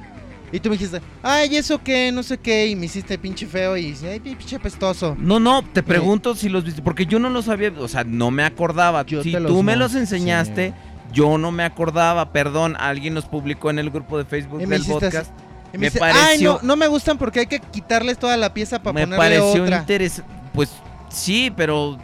Y 0.55 0.60
tú 0.60 0.68
me 0.70 0.76
dijiste, 0.76 1.01
ay, 1.20 1.56
¿eso 1.56 1.81
qué? 1.82 2.12
No 2.12 2.22
sé 2.22 2.39
qué. 2.39 2.68
Y 2.68 2.76
me 2.76 2.86
hiciste 2.86 3.18
pinche 3.18 3.44
feo 3.44 3.76
y 3.76 3.93
ay, 4.09 4.20
pinche 4.20 4.60
pestoso. 4.60 5.16
No, 5.18 5.40
no, 5.40 5.64
te 5.64 5.82
pregunto 5.82 6.36
si 6.36 6.48
los 6.48 6.62
viste, 6.62 6.81
porque 6.81 7.06
yo 7.06 7.18
no 7.18 7.28
los 7.28 7.48
había, 7.48 7.72
o 7.76 7.89
sea, 7.89 8.05
no 8.05 8.31
me 8.31 8.44
acordaba. 8.44 9.05
Yo 9.05 9.24
si 9.24 9.32
tú 9.32 9.40
los 9.40 9.64
me 9.64 9.74
los 9.74 9.97
enseñaste, 9.97 10.68
sí. 10.68 10.74
yo 11.12 11.39
no 11.39 11.51
me 11.51 11.64
acordaba, 11.64 12.31
perdón, 12.31 12.76
alguien 12.78 13.14
los 13.14 13.24
publicó 13.24 13.68
en 13.70 13.81
el 13.81 13.90
grupo 13.90 14.16
de 14.16 14.24
Facebook 14.26 14.60
Y 14.62 14.66
me 14.66 14.76
del 14.76 14.82
así, 14.82 14.93
podcast. 14.93 15.32
Y 15.72 15.76
me, 15.76 15.78
Me 15.78 15.86
dice, 15.86 15.98
pareció- 15.98 16.22
ay, 16.24 16.40
no, 16.44 16.60
no 16.62 16.76
me 16.76 16.86
gustan 16.86 17.18
porque 17.18 17.40
hay 17.40 17.47
que 17.47 17.59
quitarles 17.59 18.16
toda 18.16 18.36
la 18.36 18.55
pieza 18.55 18.81
para 18.81 18.93
me 18.94 19.01
ponerle 19.09 19.16
pareció 19.40 19.64
otra. 19.64 19.78
interesante. 19.78 20.32
Pues 20.52 20.70
sí, 21.09 21.52
pero 21.56 21.98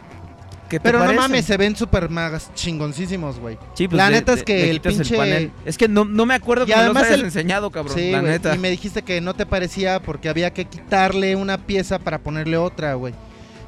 ¿qué 0.71 0.79
te 0.79 0.83
Pero 0.83 1.05
no 1.05 1.13
mames, 1.13 1.45
se 1.45 1.57
ven 1.57 1.75
súper 1.75 2.09
magas 2.09 2.49
chingoncísimos, 2.55 3.37
güey. 3.39 3.57
Sí, 3.75 3.87
pues 3.89 3.97
la 3.97 4.09
le- 4.09 4.15
neta 4.15 4.33
es 4.33 4.43
que 4.43 4.71
el 4.71 4.81
pinche- 4.81 5.17
panel. 5.17 5.51
Es 5.65 5.77
que 5.77 5.87
no, 5.89 6.05
no 6.05 6.25
me 6.25 6.33
acuerdo 6.33 6.65
que 6.65 6.71
me 6.71 6.77
los 6.77 6.85
además 6.85 7.03
hayas 7.03 7.19
el- 7.19 7.25
enseñado, 7.25 7.69
cabrón, 7.71 7.95
Sí, 7.97 8.11
la 8.11 8.21
neta. 8.21 8.55
Y 8.55 8.57
me 8.57 8.69
dijiste 8.69 9.01
que 9.01 9.19
no 9.19 9.33
te 9.33 9.45
parecía 9.45 10.01
porque 10.01 10.29
había 10.29 10.51
que 10.53 10.63
quitarle 10.65 11.35
una 11.35 11.57
pieza 11.57 11.99
para 11.99 12.19
ponerle 12.19 12.55
otra, 12.55 12.93
güey. 12.93 13.13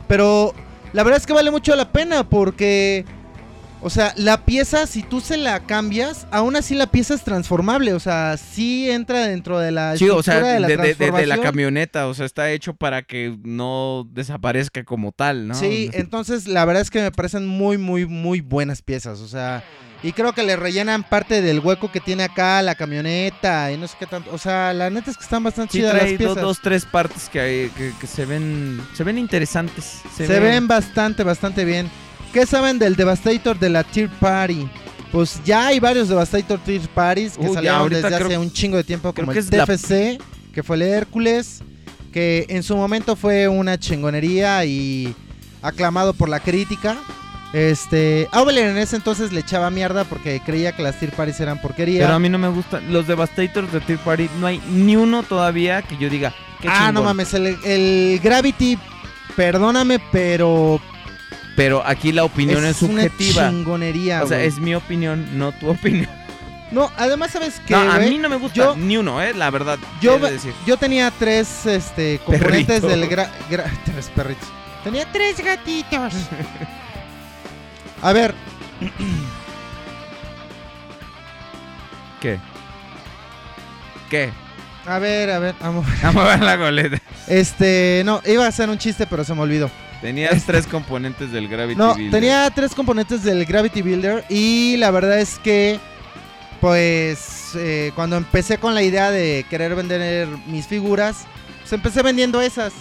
Pero 0.08 0.54
la 0.94 1.04
verdad 1.04 1.20
es 1.20 1.28
que 1.28 1.34
vale 1.34 1.52
mucho 1.52 1.76
la 1.76 1.92
pena 1.92 2.24
porque, 2.30 3.04
o 3.84 3.90
sea, 3.90 4.14
la 4.18 4.46
pieza, 4.46 4.88
si 4.88 5.04
tú 5.04 5.20
se 5.22 5.38
la 5.38 5.60
cambias, 5.62 6.26
aún 6.32 6.56
así 6.56 6.74
la 6.76 6.88
pieza 6.88 7.14
es 7.14 7.24
transformable. 7.24 7.94
O 7.94 8.00
sea, 8.00 8.38
sí 8.38 8.90
entra 8.90 9.28
dentro 9.28 9.60
de 9.60 9.72
la 9.72 9.98
Sí, 9.98 10.10
o 10.10 10.24
sea, 10.24 10.40
de, 10.40 10.60
la 10.60 10.68
de- 10.68 10.78
de- 10.96 11.12
de 11.12 11.26
la 11.28 11.38
camioneta, 11.40 12.08
o 12.08 12.14
sea, 12.14 12.26
está 12.26 12.50
hecho 12.52 12.74
para 12.74 13.04
que 13.04 13.38
no 13.44 14.08
desaparezca 14.12 14.84
como 14.84 15.12
tal, 15.12 15.48
¿no? 15.50 15.56
Sí, 15.56 15.90
entonces 15.94 16.48
la 16.48 16.66
verdad 16.66 16.82
es 16.82 16.90
que 16.90 17.02
me 17.02 17.12
parecen 17.12 17.46
muy, 17.46 17.78
muy, 17.78 18.06
muy 18.06 18.42
buenas 18.42 18.82
piezas. 18.82 19.20
O 19.20 19.28
sea, 19.28 19.64
y 20.02 20.12
creo 20.12 20.34
que 20.34 20.44
le 20.44 20.56
rellenan 20.58 21.04
parte 21.04 21.42
del 21.42 21.60
hueco 21.60 21.90
que 21.92 22.02
tiene 22.02 22.24
acá 22.24 22.62
la 22.62 22.76
camioneta 22.76 23.72
y 23.72 23.78
no 23.78 23.88
sé 23.88 23.96
qué 24.00 24.06
tanto. 24.06 24.32
O 24.34 24.38
sea, 24.38 24.74
la 24.74 24.90
neta 24.90 25.12
es 25.12 25.18
que 25.18 25.24
están 25.24 25.44
bastante 25.44 25.72
Sí 25.72 25.78
chidas 25.80 25.94
trae 25.94 26.04
las 26.04 26.12
dos, 26.12 26.18
piezas. 26.18 26.42
dos, 26.44 26.60
tres 26.62 26.86
partes 26.86 27.30
que, 27.30 27.40
hay- 27.40 27.70
que, 27.70 27.94
que 28.00 28.08
se 28.08 28.26
ven 28.26 28.82
se 28.94 29.04
ven 29.04 29.18
interesantes. 29.18 30.02
Se, 30.16 30.28
ven 30.40 30.68
bastante, 30.68 31.24
bastante 31.24 31.64
bien. 31.66 31.90
¿Qué 32.34 32.46
saben 32.46 32.80
del 32.80 32.96
Devastator 32.96 33.58
de 33.58 33.70
la 33.70 33.84
Tier 33.84 34.10
Party? 34.10 34.68
Pues 35.12 35.40
ya 35.46 35.68
hay 35.68 35.80
varios 35.80 36.10
Devastator 36.10 36.58
Tier 36.60 36.82
Parties 36.90 37.38
que 37.38 37.44
ya 37.44 37.54
salieron 37.54 37.90
desde 37.90 38.08
creo- 38.08 38.26
hace 38.28 38.38
un 38.40 38.52
chingo 38.52 38.78
de 38.78 38.84
tiempo, 38.84 39.14
como 39.14 39.32
el 39.32 39.38
la- 39.52 39.66
TFC, 39.66 40.18
que 40.52 40.64
fue 40.64 40.76
el 40.78 40.82
Hércules, 40.82 41.62
que 42.12 42.46
en 42.50 42.64
su 42.64 42.76
momento 42.76 43.16
fue 43.16 43.48
una 43.48 43.78
chingonería 43.78 44.66
y 44.66 45.14
aclamado 45.62 46.14
por 46.14 46.30
la 46.30 46.40
crítica. 46.40 46.98
Este, 47.54 48.28
Aubelier 48.32 48.70
en 48.70 48.78
ese 48.80 48.96
entonces 48.96 49.32
le 49.32 49.42
echaba 49.42 49.70
mierda 49.70 50.04
porque 50.06 50.42
creía 50.44 50.72
que 50.76 50.82
las 50.82 51.00
Tear 51.00 51.12
Parties 51.14 51.40
eran 51.40 51.62
porquería. 51.62 52.02
Pero 52.02 52.16
a 52.16 52.20
mí 52.20 52.28
no 52.30 52.40
me 52.40 52.48
gustan. 52.48 52.92
Los 52.92 53.06
Devastators 53.06 53.72
de 53.72 53.80
Tear 53.82 54.00
Party, 54.00 54.28
no 54.40 54.48
hay 54.48 54.60
ni 54.72 54.96
uno 54.96 55.22
todavía 55.22 55.84
que 55.84 55.96
yo 55.98 56.10
diga. 56.10 56.34
Ah, 56.66 56.92
no 56.92 57.02
chingón". 57.02 57.04
mames, 57.06 57.34
el, 57.36 57.58
el 57.64 58.20
Gravity, 58.24 58.80
perdóname, 59.36 60.00
pero 60.12 60.82
Pero 61.56 61.86
aquí 61.86 62.12
la 62.12 62.24
opinión 62.24 62.66
es, 62.66 62.82
una 62.82 63.04
subjetiva. 63.04 63.50
chingonería, 63.50 64.24
O 64.24 64.28
sea, 64.28 64.42
es 64.42 64.58
mi 64.60 64.74
opinión, 64.76 65.38
no 65.38 65.52
tu 65.52 65.70
opinión. 65.70 66.10
No, 66.72 66.92
además, 66.98 67.30
¿sabes 67.32 67.62
No, 67.70 67.78
a 67.80 68.00
mí 68.00 68.18
no 68.18 68.28
me 68.30 68.38
gusta 68.38 68.56
Yo- 68.56 68.76
ni 68.76 68.98
uno, 68.98 69.22
eh, 69.22 69.34
la 69.36 69.52
verdad. 69.52 69.78
Yo, 70.02 70.14
quiero 70.18 70.34
decir. 70.34 70.54
yo 70.66 70.76
tenía 70.78 71.12
tres 71.12 71.68
este, 71.68 72.20
componentes 72.26 72.82
Perrito. 72.82 72.88
del 72.88 73.08
gra, 73.08 73.30
gra- 73.50 73.72
tres 73.86 74.10
perritos. 74.16 74.48
Tenía 74.84 75.06
tres 75.12 75.40
gatitos. 75.44 76.14
A 78.02 78.12
ver, 78.14 78.34
¿Qué? 82.22 82.40
¿Qué? 84.10 84.32
a 84.86 85.00
ver, 85.00 85.30
a 85.32 85.40
ver, 85.40 85.56
vamos. 85.62 85.86
Vamos 86.04 86.24
a 86.24 86.28
ver 86.30 86.42
la 86.44 86.56
goleta. 86.58 86.98
Este, 87.28 88.02
no, 88.06 88.22
iba 88.26 88.46
a 88.46 88.50
hacer 88.50 88.70
un 88.70 88.78
chiste, 88.78 89.06
pero 89.08 89.24
se 89.24 89.34
me 89.34 89.42
olvidó. 89.42 89.70
Tenías 90.04 90.44
tres 90.44 90.68
componentes 90.68 91.32
del 91.32 91.48
Gravity 91.48 91.78
No, 91.80 91.96
Builder. 91.96 92.12
tenía 92.12 92.50
tres 92.52 92.76
componentes 92.76 93.24
del 93.24 93.46
Gravity 93.46 93.82
Builder 93.82 94.26
y 94.30 94.76
la 94.78 94.92
verdad 94.92 95.18
es 95.20 95.40
que, 95.40 95.80
pues, 96.60 97.52
eh, 97.56 97.94
cuando 97.96 98.18
empecé 98.18 98.58
con 98.58 98.76
la 98.76 98.84
idea 98.84 99.12
de 99.12 99.46
querer 99.50 99.76
vender 99.76 100.28
mis 100.46 100.68
figuras, 100.68 101.26
pues 101.62 101.72
empecé 101.72 102.04
vendiendo 102.04 102.42
esas. 102.42 102.74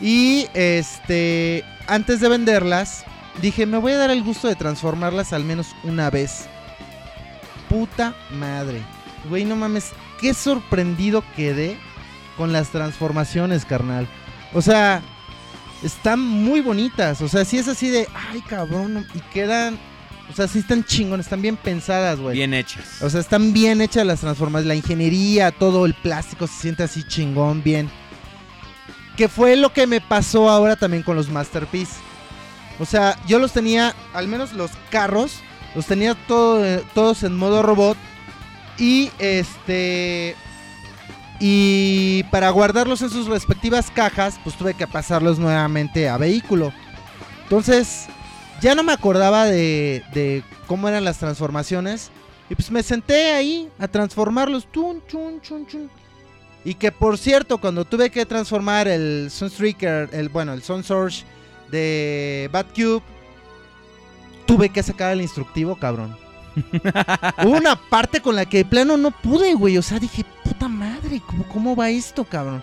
Y, 0.00 0.48
este, 0.52 1.64
antes 1.86 2.18
de 2.18 2.28
venderlas, 2.28 3.04
dije, 3.40 3.64
me 3.64 3.78
voy 3.78 3.92
a 3.92 3.98
dar 3.98 4.10
el 4.10 4.24
gusto 4.24 4.48
de 4.48 4.56
transformarlas 4.56 5.32
al 5.32 5.44
menos 5.44 5.76
una 5.84 6.10
vez. 6.10 6.46
Puta 7.68 8.14
madre. 8.32 8.82
Güey, 9.28 9.44
no 9.44 9.54
mames, 9.54 9.92
qué 10.20 10.34
sorprendido 10.34 11.22
quedé 11.36 11.76
con 12.36 12.52
las 12.52 12.70
transformaciones, 12.70 13.64
carnal. 13.64 14.08
O 14.52 14.60
sea, 14.60 15.02
están 15.82 16.20
muy 16.20 16.60
bonitas. 16.60 17.20
O 17.20 17.28
sea, 17.28 17.44
sí 17.44 17.58
es 17.58 17.68
así 17.68 17.88
de, 17.88 18.08
ay, 18.30 18.40
cabrón. 18.42 19.06
Y 19.14 19.20
quedan, 19.32 19.78
o 20.30 20.34
sea, 20.34 20.48
sí 20.48 20.60
están 20.60 20.84
chingones, 20.84 21.26
están 21.26 21.42
bien 21.42 21.56
pensadas, 21.56 22.18
güey. 22.18 22.36
Bien 22.36 22.54
hechas. 22.54 23.02
O 23.02 23.10
sea, 23.10 23.20
están 23.20 23.52
bien 23.52 23.80
hechas 23.80 24.06
las 24.06 24.20
transformaciones. 24.20 24.68
La 24.68 24.74
ingeniería, 24.74 25.50
todo 25.50 25.86
el 25.86 25.94
plástico 25.94 26.46
se 26.46 26.60
siente 26.60 26.82
así 26.82 27.04
chingón, 27.04 27.62
bien. 27.62 27.90
Que 29.16 29.28
fue 29.28 29.56
lo 29.56 29.72
que 29.72 29.86
me 29.86 30.00
pasó 30.00 30.48
ahora 30.48 30.76
también 30.76 31.02
con 31.02 31.16
los 31.16 31.28
Masterpiece. 31.28 31.94
O 32.78 32.86
sea, 32.86 33.18
yo 33.26 33.38
los 33.38 33.52
tenía, 33.52 33.94
al 34.14 34.28
menos 34.28 34.54
los 34.54 34.70
carros, 34.90 35.40
los 35.74 35.86
tenía 35.86 36.14
todo, 36.14 36.64
eh, 36.64 36.82
todos 36.94 37.22
en 37.22 37.36
modo 37.36 37.62
robot. 37.62 37.96
Y 38.78 39.10
este. 39.18 40.34
Y 41.44 42.22
para 42.30 42.50
guardarlos 42.50 43.02
en 43.02 43.10
sus 43.10 43.26
respectivas 43.26 43.90
cajas, 43.90 44.38
pues 44.44 44.54
tuve 44.54 44.74
que 44.74 44.86
pasarlos 44.86 45.40
nuevamente 45.40 46.08
a 46.08 46.16
vehículo. 46.16 46.72
Entonces, 47.42 48.06
ya 48.60 48.76
no 48.76 48.84
me 48.84 48.92
acordaba 48.92 49.46
de, 49.46 50.04
de 50.14 50.44
cómo 50.68 50.88
eran 50.88 51.04
las 51.04 51.18
transformaciones. 51.18 52.12
Y 52.48 52.54
pues 52.54 52.70
me 52.70 52.84
senté 52.84 53.32
ahí 53.32 53.68
a 53.80 53.88
transformarlos. 53.88 54.70
Tun, 54.70 55.02
chun, 55.08 55.40
chun, 55.40 55.66
chun. 55.66 55.90
Y 56.64 56.74
que 56.74 56.92
por 56.92 57.18
cierto, 57.18 57.58
cuando 57.58 57.84
tuve 57.84 58.08
que 58.10 58.24
transformar 58.24 58.86
el 58.86 59.28
Sunstreaker, 59.28 60.10
el, 60.12 60.28
bueno, 60.28 60.52
el 60.52 60.62
Sun 60.62 60.84
Surge 60.84 61.24
de 61.72 62.48
Batcube, 62.52 63.02
tuve 64.46 64.68
que 64.68 64.84
sacar 64.84 65.12
el 65.12 65.22
instructivo, 65.22 65.74
cabrón. 65.74 66.16
Hubo 67.44 67.56
una 67.56 67.74
parte 67.74 68.20
con 68.20 68.36
la 68.36 68.46
que 68.46 68.58
de 68.58 68.64
plano 68.64 68.96
no 68.96 69.10
pude, 69.10 69.54
güey. 69.54 69.76
O 69.76 69.82
sea, 69.82 69.98
dije, 69.98 70.24
puta 70.52 70.68
madre, 70.68 71.20
¿cómo, 71.26 71.44
cómo 71.44 71.76
va 71.76 71.90
esto, 71.90 72.24
cabrón? 72.24 72.62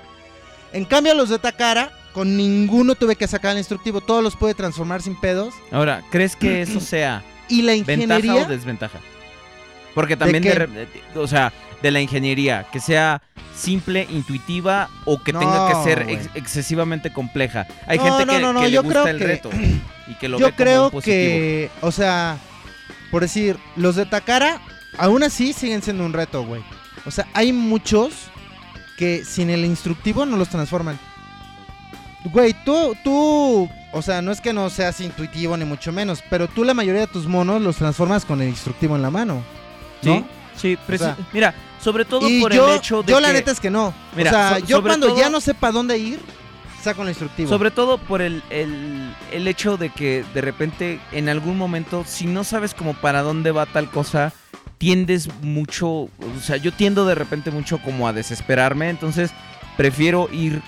En 0.74 0.86
cambio, 0.86 1.14
los 1.16 1.30
de 1.30 1.40
Takara, 1.40 1.92
con 2.14 2.38
ninguno 2.38 2.94
tuve 2.96 3.16
que 3.16 3.28
sacar 3.28 3.52
el 3.54 3.58
instructivo. 3.58 4.02
Todos 4.02 4.24
los 4.24 4.36
pude 4.36 4.54
transformar 4.54 5.02
sin 5.02 5.16
pedos. 5.20 5.54
Ahora, 5.72 6.04
¿crees 6.12 6.36
que 6.36 6.62
eso 6.62 6.80
sea 6.80 7.24
Y 7.48 7.64
la 7.64 7.74
ventaja 7.84 8.36
o 8.36 8.46
desventaja? 8.46 9.00
Porque 9.96 10.16
también 10.16 10.44
de, 10.44 10.54
re- 10.54 10.68
de- 10.68 10.88
o 11.16 11.28
sea, 11.28 11.52
de 11.82 11.90
la 11.92 12.00
ingeniería, 12.00 12.68
que 12.72 12.80
sea 12.80 13.24
simple, 13.56 14.06
intuitiva 14.12 14.90
o 15.06 15.22
que 15.22 15.34
tenga 15.34 15.70
que 15.70 15.84
ser 15.84 16.06
ex- 16.10 16.30
excesivamente 16.36 17.12
compleja. 17.12 17.66
Hay 17.88 17.98
No, 17.98 18.04
gente 18.04 18.26
no, 18.28 18.34
que, 18.34 18.40
no, 18.40 18.54
no, 18.54 18.60
que 18.62 18.68
le 18.68 18.72
yo 18.72 18.84
gusta 18.84 19.02
creo 19.02 19.14
el 19.14 19.18
que- 19.20 19.26
reto 19.28 19.50
y 20.08 20.14
que 20.16 20.30
lo 20.30 20.38
Yo 20.40 20.46
ve 20.46 20.52
como 20.52 20.58
creo 20.64 20.84
un 20.86 20.92
positivo. 20.92 21.16
que, 21.16 21.70
o 21.82 21.92
sea, 21.92 22.38
por 23.10 23.24
decir, 23.24 23.58
los 23.76 23.96
de 23.96 24.06
Takara, 24.06 24.62
aún 25.00 25.24
así 25.24 25.54
siguen 25.54 25.82
siendo 25.82 26.06
un 26.06 26.14
reto, 26.14 26.44
güey. 26.46 26.62
O 27.06 27.12
sea, 27.12 27.28
hay 27.34 27.54
muchos 27.54 28.14
que 28.98 29.24
sin 29.26 29.50
el 29.50 29.66
instructivo 29.66 30.26
no 30.26 30.38
los 30.38 30.50
transforman. 30.50 31.00
Güey, 32.26 32.54
tú, 32.66 32.96
tú, 33.04 33.70
o 33.94 34.02
sea, 34.02 34.22
no 34.22 34.32
es 34.32 34.42
que 34.42 34.52
no 34.52 34.70
seas 34.70 35.00
intuitivo 35.00 35.56
ni 35.56 35.64
mucho 35.66 35.92
menos, 35.94 36.22
pero 36.30 36.48
tú 36.48 36.64
la 36.66 36.74
mayoría 36.74 37.02
de 37.02 37.08
tus 37.08 37.26
monos 37.28 37.62
los 37.62 37.78
transformas 37.78 38.26
con 38.26 38.42
el 38.42 38.50
instructivo 38.50 38.96
en 38.98 39.02
la 39.02 39.10
mano. 39.10 39.42
¿no? 40.04 40.26
Sí, 40.56 40.78
sí, 40.78 40.78
sea, 40.98 41.18
mira, 41.32 41.54
sobre 41.82 42.04
todo 42.04 42.28
y 42.30 42.42
por 42.42 42.54
yo, 42.54 42.70
el 42.72 42.78
hecho 42.78 43.02
de 43.04 43.12
yo 43.12 43.18
que, 43.18 43.22
la 43.22 43.32
neta 43.34 43.52
es 43.52 43.60
que 43.62 43.70
no. 43.70 43.94
Mira, 44.16 44.32
o 44.32 44.34
sea, 44.34 44.60
so- 44.60 44.66
yo 44.66 44.82
cuando 44.82 45.08
todo- 45.08 45.18
ya 45.18 45.30
no 45.30 45.40
sé 45.40 45.54
para 45.54 45.72
dónde 45.74 45.98
ir, 45.98 46.20
saco 46.84 47.04
el 47.04 47.10
instructivo. 47.10 47.48
Sobre 47.50 47.72
todo 47.72 47.98
por 47.98 48.22
el, 48.22 48.44
el, 48.50 49.16
el 49.32 49.48
hecho 49.48 49.78
de 49.78 49.90
que 49.90 50.26
de 50.34 50.42
repente 50.42 51.00
en 51.14 51.30
algún 51.30 51.58
momento, 51.58 52.04
si 52.06 52.26
no 52.26 52.44
sabes 52.44 52.74
como 52.74 52.94
para 52.96 53.22
dónde 53.22 53.52
va 53.52 53.66
tal 53.66 53.90
cosa, 53.90 54.34
tiendes 54.80 55.30
mucho, 55.42 55.88
o 55.88 56.10
sea, 56.42 56.58
yo 56.58 56.72
tiendo 56.72 57.06
de 57.06 57.14
repente 57.14 57.52
mucho 57.52 57.78
como 57.80 58.08
a 58.08 58.14
desesperarme, 58.14 58.90
entonces 58.90 59.32
prefiero 59.78 60.30
ir 60.32 60.62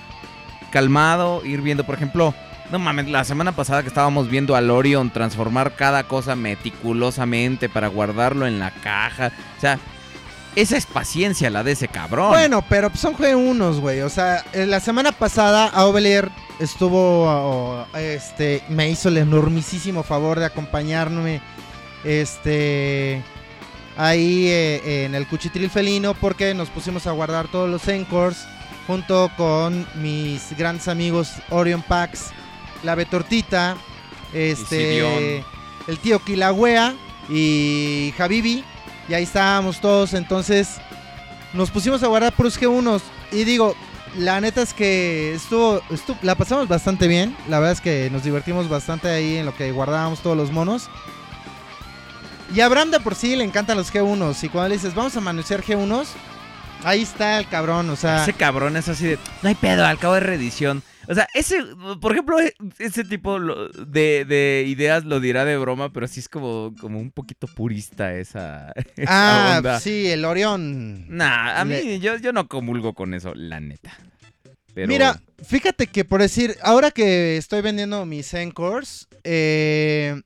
calmado, 0.71 1.43
ir 1.45 1.61
viendo, 1.61 1.85
por 1.85 1.95
ejemplo, 1.95 2.35
no 2.71 2.77
mames, 2.77 3.09
la 3.09 3.23
semana 3.23 3.53
pasada 3.53 3.81
que 3.81 3.88
estábamos 3.88 4.29
viendo 4.29 4.55
al 4.55 4.69
Orion 4.69 5.11
transformar 5.11 5.75
cada 5.75 6.03
cosa 6.03 6.35
meticulosamente 6.35 7.69
para 7.69 7.88
guardarlo 7.88 8.45
en 8.45 8.59
la 8.59 8.71
caja, 8.71 9.31
o 9.57 9.61
sea, 9.61 9.79
esa 10.55 10.75
es 10.75 10.85
paciencia 10.85 11.49
la 11.49 11.63
de 11.63 11.71
ese 11.71 11.88
cabrón. 11.88 12.31
Bueno, 12.31 12.63
pero 12.67 12.91
son 12.95 13.15
G1, 13.15 13.79
güey. 13.79 14.01
O 14.01 14.09
sea, 14.09 14.43
eh, 14.51 14.65
la 14.65 14.81
semana 14.81 15.13
pasada 15.13 15.67
Aubelier 15.67 16.29
estuvo, 16.59 17.88
este, 17.95 18.61
me 18.67 18.89
hizo 18.89 19.07
el 19.07 19.17
enormisísimo 19.17 20.03
favor 20.03 20.39
de 20.39 20.45
acompañarme, 20.45 21.41
este, 22.03 23.23
ahí 23.97 24.47
eh, 24.47 25.05
en 25.05 25.15
el 25.15 25.27
cuchitril 25.27 25.69
felino 25.69 26.13
porque 26.13 26.53
nos 26.53 26.69
pusimos 26.69 27.07
a 27.07 27.11
guardar 27.11 27.47
todos 27.47 27.69
los 27.69 27.88
Encores 27.88 28.45
junto 28.88 29.30
con 29.38 29.85
mis 29.95 30.55
grandes 30.57 30.88
amigos 30.88 31.34
Orion 31.49 31.81
Pax, 31.81 32.31
la 32.84 32.95
Betortita, 32.95 33.77
este, 34.34 35.38
el 35.88 35.97
tío 35.99 36.19
Kilauea 36.19 36.93
y 37.30 38.13
Habibi. 38.18 38.63
Y 39.09 39.13
ahí 39.13 39.23
estábamos 39.23 39.81
todos, 39.81 40.13
entonces 40.13 40.77
nos 41.53 41.69
pusimos 41.69 42.01
a 42.03 42.07
guardar 42.07 42.34
puros 42.34 42.59
G1s. 42.59 43.01
Y 43.31 43.43
digo, 43.43 43.76
la 44.18 44.39
neta 44.41 44.61
es 44.61 44.73
que 44.73 45.34
estuvo, 45.35 45.81
estu- 45.89 46.18
la 46.22 46.35
pasamos 46.35 46.68
bastante 46.68 47.07
bien. 47.07 47.35
La 47.49 47.59
verdad 47.59 47.73
es 47.73 47.81
que 47.81 48.09
nos 48.11 48.23
divertimos 48.23 48.69
bastante 48.69 49.09
ahí 49.09 49.38
en 49.38 49.45
lo 49.45 49.55
que 49.55 49.72
guardábamos 49.72 50.22
todos 50.22 50.38
los 50.38 50.51
monos. 50.51 50.89
Y 52.53 52.59
a 52.59 52.65
Abraham 52.65 52.91
de 52.91 52.99
por 52.99 53.15
sí 53.15 53.35
le 53.35 53.43
encantan 53.43 53.77
los 53.77 53.93
G1s. 53.93 54.43
Y 54.43 54.49
cuando 54.49 54.69
le 54.69 54.75
dices, 54.75 54.93
vamos 54.93 55.15
a 55.15 55.21
manusear 55.21 55.63
G1s, 55.63 56.07
ahí 56.83 57.01
está 57.01 57.39
el 57.39 57.47
cabrón. 57.47 57.89
O 57.89 57.95
sea, 57.95 58.23
Ese 58.23 58.33
cabrón 58.33 58.75
es 58.77 58.89
así 58.89 59.07
de, 59.07 59.19
no 59.41 59.49
hay 59.49 59.55
pedo, 59.55 59.85
al 59.85 59.97
cabo 59.99 60.15
de 60.15 60.19
reedición. 60.21 60.83
O 61.07 61.15
sea, 61.15 61.27
ese, 61.33 61.57
por 61.99 62.11
ejemplo, 62.11 62.39
e- 62.39 62.53
ese 62.77 63.03
tipo 63.03 63.39
de, 63.39 64.23
de 64.25 64.65
ideas 64.67 65.03
lo 65.03 65.19
dirá 65.19 65.45
de 65.45 65.57
broma, 65.57 65.91
pero 65.91 66.07
sí 66.07 66.19
es 66.19 66.29
como, 66.29 66.73
como 66.79 66.99
un 66.99 67.11
poquito 67.11 67.47
purista 67.47 68.13
esa, 68.13 68.71
esa 68.95 69.53
ah, 69.53 69.57
onda. 69.57 69.79
sí, 69.79 70.07
el 70.09 70.23
Orión. 70.25 71.07
Nah, 71.09 71.59
a 71.59 71.65
mí 71.65 71.73
Le- 71.73 71.99
yo, 71.99 72.17
yo 72.17 72.33
no 72.33 72.47
comulgo 72.47 72.93
con 72.93 73.13
eso, 73.13 73.33
la 73.33 73.59
neta. 73.59 73.97
Pero, 74.73 74.87
Mira, 74.87 75.21
fíjate 75.45 75.87
que 75.87 76.05
por 76.05 76.21
decir, 76.21 76.55
ahora 76.61 76.91
que 76.91 77.35
estoy 77.35 77.61
vendiendo 77.61 78.05
mis 78.05 78.33
Encores, 78.33 79.07
eh, 79.25 80.21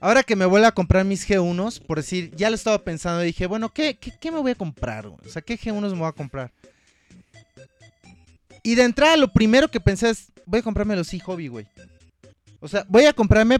ahora 0.00 0.22
que 0.22 0.34
me 0.36 0.46
vuelvo 0.46 0.66
a 0.66 0.72
comprar 0.72 1.04
mis 1.04 1.28
G1s, 1.28 1.80
por 1.86 1.98
decir, 1.98 2.32
ya 2.36 2.48
lo 2.50 2.56
estaba 2.56 2.82
pensando, 2.82 3.20
dije, 3.20 3.46
bueno, 3.46 3.68
¿qué, 3.72 3.96
qué, 3.98 4.12
qué 4.18 4.30
me 4.30 4.38
voy 4.40 4.52
a 4.52 4.54
comprar? 4.54 5.08
güey? 5.08 5.20
O 5.26 5.30
sea, 5.30 5.42
¿qué 5.42 5.58
G1s 5.58 5.92
me 5.92 5.98
voy 5.98 6.08
a 6.08 6.12
comprar? 6.12 6.50
Y 8.62 8.74
de 8.74 8.82
entrada, 8.82 9.16
lo 9.16 9.28
primero 9.32 9.68
que 9.70 9.80
pensé 9.80 10.10
es, 10.10 10.32
voy 10.44 10.60
a 10.60 10.62
comprarme 10.62 10.96
los 10.96 11.12
E-Hobby, 11.14 11.48
güey. 11.48 11.66
O 12.60 12.68
sea, 12.68 12.84
voy 12.88 13.06
a 13.06 13.12
comprarme 13.14 13.58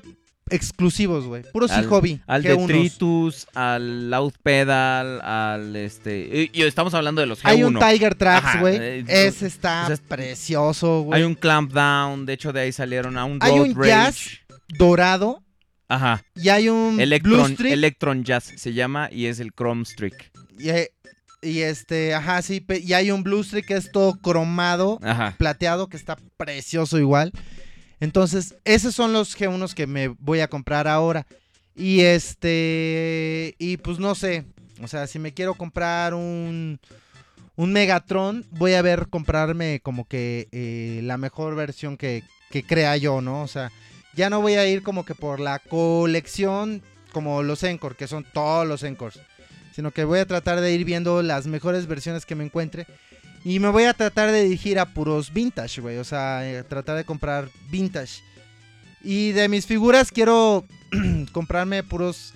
exclusivos, 0.50 1.24
güey. 1.26 1.42
Puros 1.52 1.70
Al- 1.70 1.84
E-Hobby. 1.84 2.20
al 2.26 2.42
G1s. 2.42 2.66
Detritus, 2.66 3.46
al 3.54 4.10
Loud 4.10 4.34
Pedal, 4.42 5.20
al 5.22 5.74
este... 5.76 6.50
Y, 6.52 6.60
y 6.60 6.62
estamos 6.64 6.92
hablando 6.92 7.20
de 7.22 7.28
los 7.28 7.42
G1. 7.42 7.48
Hay 7.48 7.62
un 7.62 7.78
Tiger 7.78 8.14
Tracks, 8.14 8.60
güey. 8.60 8.76
eh, 8.78 9.04
Ese 9.08 9.46
está 9.46 9.84
o 9.84 9.86
sea, 9.86 9.96
precioso, 10.08 11.02
güey. 11.02 11.20
Hay 11.20 11.24
un 11.26 11.34
Clamp 11.34 11.72
Down, 11.72 12.26
de 12.26 12.32
hecho 12.34 12.52
de 12.52 12.60
ahí 12.60 12.72
salieron 12.72 13.16
a 13.16 13.24
un 13.24 13.38
Hay 13.40 13.52
Road 13.56 13.68
un 13.70 13.74
Rage. 13.76 13.88
Jazz 13.88 14.28
dorado 14.76 15.42
Ajá. 15.90 16.24
y 16.36 16.48
hay 16.48 16.68
un 16.68 16.94
blue 16.96 17.02
Electron, 17.02 17.52
streak 17.52 17.72
Electron 17.72 18.24
Jazz 18.24 18.52
se 18.56 18.72
llama 18.72 19.08
y 19.12 19.26
es 19.26 19.40
el 19.40 19.52
Chrome 19.52 19.84
Streak. 19.84 20.30
y, 20.58 20.70
eh, 20.70 20.92
y 21.42 21.60
este, 21.60 22.14
ajá, 22.14 22.40
sí, 22.42 22.64
y 22.82 22.92
hay 22.92 23.10
un 23.10 23.22
blue 23.22 23.42
streak 23.42 23.66
que 23.66 23.74
es 23.76 23.90
todo 23.90 24.12
cromado, 24.20 24.98
Ajá. 25.02 25.34
plateado, 25.38 25.88
que 25.88 25.96
está 25.96 26.16
precioso 26.36 26.98
igual. 26.98 27.32
Entonces, 27.98 28.54
esos 28.64 28.94
son 28.94 29.12
los 29.12 29.36
G1 29.38 29.74
que 29.74 29.86
me 29.86 30.08
voy 30.08 30.40
a 30.40 30.48
comprar 30.48 30.86
ahora. 30.88 31.26
Y 31.74 32.00
este, 32.00 33.54
y 33.58 33.76
pues 33.78 33.98
no 33.98 34.14
sé, 34.14 34.44
o 34.82 34.88
sea, 34.88 35.06
si 35.06 35.18
me 35.18 35.32
quiero 35.32 35.54
comprar 35.54 36.14
un, 36.14 36.78
un 37.56 37.72
Megatron, 37.72 38.44
voy 38.50 38.74
a 38.74 38.82
ver 38.82 39.08
comprarme 39.08 39.80
como 39.82 40.06
que 40.06 40.48
eh, 40.52 41.00
la 41.04 41.16
mejor 41.16 41.54
versión 41.56 41.96
que, 41.96 42.22
que 42.50 42.62
crea 42.64 42.96
yo, 42.96 43.20
¿no? 43.22 43.42
O 43.42 43.48
sea, 43.48 43.70
ya 44.14 44.30
no 44.30 44.40
voy 44.40 44.54
a 44.54 44.66
ir 44.66 44.82
como 44.82 45.04
que 45.04 45.14
por 45.14 45.40
la 45.40 45.58
colección 45.58 46.82
como 47.12 47.42
los 47.42 47.62
Encore, 47.64 47.96
que 47.96 48.06
son 48.06 48.24
todos 48.32 48.66
los 48.66 48.82
Encores, 48.82 49.20
sino 49.74 49.90
que 49.90 50.04
voy 50.04 50.20
a 50.20 50.26
tratar 50.26 50.60
de 50.60 50.72
ir 50.72 50.84
viendo 50.84 51.22
las 51.22 51.46
mejores 51.46 51.86
versiones 51.86 52.24
que 52.26 52.34
me 52.34 52.44
encuentre. 52.44 52.86
Y 53.44 53.58
me 53.58 53.68
voy 53.68 53.84
a 53.84 53.94
tratar 53.94 54.30
de 54.30 54.44
dirigir 54.44 54.78
a 54.78 54.84
puros 54.92 55.32
vintage, 55.32 55.80
güey. 55.80 55.96
O 55.96 56.04
sea, 56.04 56.48
eh, 56.48 56.62
tratar 56.62 56.96
de 56.96 57.04
comprar 57.04 57.48
vintage. 57.70 58.22
Y 59.02 59.32
de 59.32 59.48
mis 59.48 59.64
figuras 59.66 60.12
quiero 60.12 60.64
comprarme 61.32 61.82
puros 61.82 62.34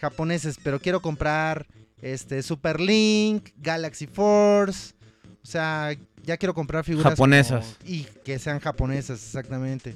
japoneses, 0.00 0.56
pero 0.62 0.80
quiero 0.80 1.02
comprar 1.02 1.66
este 2.00 2.42
Super 2.42 2.80
Link, 2.80 3.50
Galaxy 3.58 4.06
Force. 4.06 4.94
O 5.42 5.46
sea, 5.46 5.94
ya 6.24 6.36
quiero 6.38 6.54
comprar 6.54 6.82
figuras 6.84 7.12
Japonesas. 7.12 7.76
como- 7.78 7.90
y 7.90 8.04
que 8.24 8.38
sean 8.38 8.58
japonesas, 8.60 9.22
exactamente. 9.22 9.94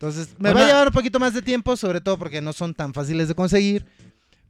Entonces, 0.00 0.30
me 0.38 0.54
va 0.54 0.62
a 0.62 0.66
llevar 0.66 0.86
un 0.86 0.94
poquito 0.94 1.20
más 1.20 1.34
de 1.34 1.42
tiempo, 1.42 1.76
sobre 1.76 2.00
todo 2.00 2.18
porque 2.18 2.40
no 2.40 2.54
son 2.54 2.72
tan 2.72 2.94
fáciles 2.94 3.28
de 3.28 3.34
conseguir. 3.34 3.84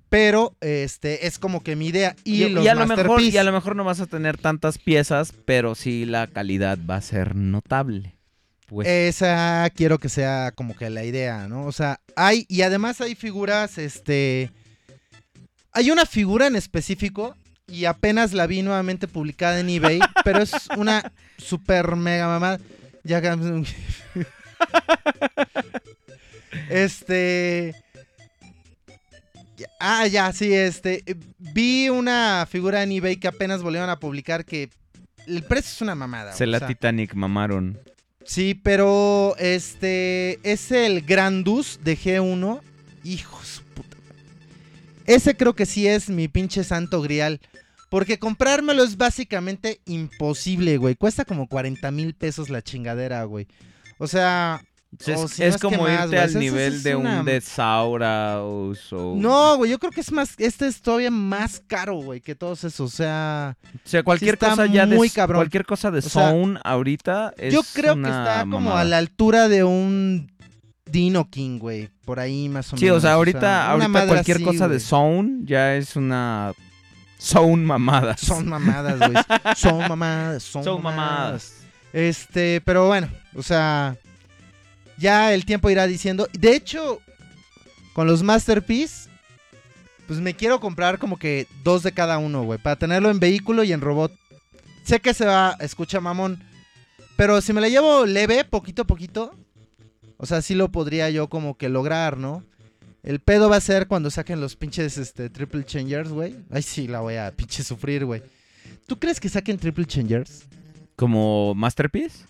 Pero 0.09 0.55
este 0.61 1.27
es 1.27 1.41
como 1.41 1.61
que 1.65 1.75
mi 1.75 1.89
idea. 1.89 2.15
Y, 2.23 2.45
Y, 2.45 2.49
los 2.51 2.65
y 2.65 2.69
a 2.69 2.75
lo 2.77 2.87
mejor, 2.87 3.21
y 3.21 3.37
a 3.37 3.43
lo 3.43 3.51
mejor 3.51 3.75
no 3.75 3.83
vas 3.83 3.99
a 3.99 4.07
tener 4.07 4.39
tantas 4.39 4.79
piezas, 4.79 5.33
pero 5.47 5.75
sí 5.75 6.05
la 6.05 6.29
calidad 6.29 6.79
va 6.89 6.97
a 6.97 7.01
ser 7.01 7.35
notable. 7.35 8.15
Pues 8.67 8.87
Esa 8.87 9.69
quiero 9.75 9.99
que 9.99 10.09
sea 10.09 10.53
como 10.55 10.77
que 10.77 10.89
la 10.89 11.03
idea, 11.03 11.49
¿no? 11.49 11.67
O 11.67 11.73
sea, 11.73 12.01
hay, 12.15 12.47
y 12.49 12.63
además 12.63 13.01
hay 13.01 13.17
figuras, 13.17 13.77
este... 13.77 14.53
Hay 15.73 15.91
una 15.91 16.07
figura 16.07 16.47
en 16.47 16.55
específico, 16.55 17.35
y 17.67 17.87
apenas 17.87 18.33
la 18.35 18.47
vi 18.47 18.63
nuevamente 18.63 19.09
publicada 19.09 19.59
en 19.59 19.69
eBay, 19.69 19.99
pero 20.25 20.43
es 20.43 20.53
una 20.77 21.13
super 21.39 21.97
mega 21.97 22.29
mamá. 22.29 22.61
Ya... 23.03 23.21
Este... 26.71 27.75
Ah, 29.79 30.07
ya, 30.07 30.33
sí, 30.33 30.55
este... 30.55 31.03
Vi 31.39 31.89
una 31.89 32.47
figura 32.49 32.83
en 32.83 32.93
eBay 32.93 33.17
que 33.17 33.29
apenas 33.29 33.63
volvieron 33.63 33.91
a 33.91 33.99
publicar 33.99 34.45
que... 34.45 34.71
El 35.27 35.43
precio 35.43 35.71
es 35.73 35.83
una 35.83 35.95
mamada. 35.95 36.33
se 36.33 36.47
la 36.47 36.59
sea, 36.59 36.69
Titanic 36.69 37.15
mamaron. 37.15 37.79
Sí, 38.25 38.55
pero 38.55 39.35
este 39.39 40.39
es 40.43 40.71
el 40.71 41.03
Grandus 41.03 41.81
de 41.83 41.99
G1. 41.99 42.61
Hijo 43.05 43.39
de 43.41 43.47
su 43.47 43.63
puta. 43.65 43.97
Ese 45.07 45.37
creo 45.37 45.55
que 45.55 45.67
sí 45.67 45.87
es 45.87 46.09
mi 46.09 46.29
pinche 46.29 46.65
santo 46.65 47.03
grial. 47.03 47.41
Porque 47.91 48.19
comprármelo 48.21 48.85
es 48.85 48.97
básicamente 48.97 49.81
imposible, 49.85 50.77
güey. 50.77 50.95
Cuesta 50.95 51.25
como 51.25 51.49
40 51.49 51.91
mil 51.91 52.15
pesos 52.15 52.49
la 52.49 52.63
chingadera, 52.63 53.25
güey. 53.25 53.49
O 54.03 54.07
sea, 54.07 54.63
Es, 54.99 55.07
no 55.19 55.29
que 55.29 55.59
como 55.77 55.83
más, 55.85 56.05
irte 56.07 56.19
al 56.19 56.35
nivel 56.39 56.73
es 56.75 56.83
de 56.83 56.97
una- 56.97 57.21
un 57.21 57.27
Desaurus 57.27 58.93
o... 58.93 59.15
no, 59.17 59.57
güey. 59.59 59.71
Yo 59.71 59.79
creo 59.79 59.93
que 59.93 60.01
es 60.01 60.11
más. 60.11 60.35
Este 60.39 60.67
es 60.67 60.81
todavía 60.81 61.11
más 61.11 61.63
caro, 61.67 61.97
güey, 61.97 62.21
que 62.21 62.35
todos 62.35 62.65
esos. 62.65 62.93
O 62.93 62.97
sea, 62.97 63.57
O 63.75 63.79
sea, 63.89 64.03
cualquier 64.03 64.39
cosa 64.39 64.67
ya 64.67 64.87
de... 64.87 64.97
muy 64.97 65.11
cabrón. 65.11 65.39
Cualquier 65.41 65.65
cosa 65.67 65.91
de 65.91 66.03
sea, 66.03 66.31
Zone 66.31 66.59
ahorita 66.65 67.35
es 67.37 67.53
yo 67.53 67.61
creo 67.75 67.95
que 67.95 68.09
está 68.09 68.41
como 68.41 68.61
mamada. 68.61 68.81
a 68.81 68.85
la 68.85 68.99
altura 68.99 69.49
de 69.49 69.65
un 69.65 70.33
Dino 70.87 71.29
King, 71.31 71.59
güey. 71.59 71.91
Por 72.05 72.19
ahí 72.19 72.49
más 72.49 72.73
o 72.73 72.77
menos. 72.77 72.81
Sí, 72.81 72.91
o 72.91 72.99
sea, 73.01 73.13
ahorita, 73.13 73.71
ahorita 73.71 74.07
cualquier 74.09 74.39
así, 74.39 74.45
cosa 74.45 74.67
de. 74.67 74.81
Zone 74.81 75.41
ya 75.45 75.77
es 75.77 75.95
una... 75.95 76.53
Zone 77.21 77.63
mamada. 77.65 78.17
Son 78.17 78.49
mamadas, 78.49 78.99
güey. 78.99 79.13
Son 79.57 79.79
mamadas, 79.87 80.43
son, 80.43 80.65
Son 80.65 80.83
mamadas. 80.83 81.21
mamadas. 81.21 81.53
Este, 81.93 82.63
pero 82.65 82.87
bueno, 82.87 83.09
o 83.35 83.43
sea, 83.43 83.97
ya 84.99 85.33
el 85.35 85.45
tiempo 85.45 85.71
irá 85.71 85.87
diciendo. 85.87 86.29
De 86.33 86.55
hecho, 86.55 87.01
con 87.93 88.07
los 88.07 88.23
Masterpiece, 88.23 89.09
pues 90.07 90.21
me 90.21 90.35
quiero 90.35 90.61
comprar 90.61 90.99
como 90.99 91.19
que 91.19 91.47
dos 91.65 91.83
de 91.83 91.93
cada 91.93 92.19
uno, 92.19 92.43
güey, 92.43 92.59
para 92.59 92.77
tenerlo 92.77 93.11
en 93.11 93.21
vehículo 93.21 93.65
y 93.65 93.73
en 93.73 93.81
robot. 93.81 94.13
Sé 94.85 95.01
que 95.01 95.15
se 95.15 95.25
va, 95.27 95.57
escucha 95.61 96.01
mamón, 96.01 96.43
pero 97.17 97.41
si 97.41 97.53
me 97.53 97.61
la 97.61 97.69
llevo 97.69 98.07
leve, 98.07 98.45
poquito 98.45 98.83
a 98.83 98.87
poquito, 98.87 99.35
o 100.17 100.27
sea, 100.27 100.43
sí 100.43 100.55
lo 100.55 100.71
podría 100.71 101.11
yo 101.11 101.29
como 101.29 101.57
que 101.57 101.69
lograr, 101.69 102.17
¿no? 102.17 102.45
El 103.03 103.21
pedo 103.21 103.49
va 103.49 103.57
a 103.57 103.61
ser 103.61 103.87
cuando 103.87 104.11
saquen 104.11 104.41
los 104.41 104.57
pinches 104.57 104.99
este, 104.99 105.31
triple 105.31 105.65
changers, 105.65 106.11
güey. 106.11 106.37
Ay, 106.51 106.63
sí, 106.63 106.87
la 106.87 107.01
voy 107.01 107.17
a 107.17 107.31
pinche 107.31 107.63
sufrir, 107.63 108.05
güey. 108.05 108.23
¿Tú 108.87 108.99
crees 108.99 109.21
que 109.21 109.29
saquen 109.29 109.59
triple 109.59 109.87
changers? 109.87 110.45
¿Como 110.97 111.55
Masterpiece? 111.55 112.25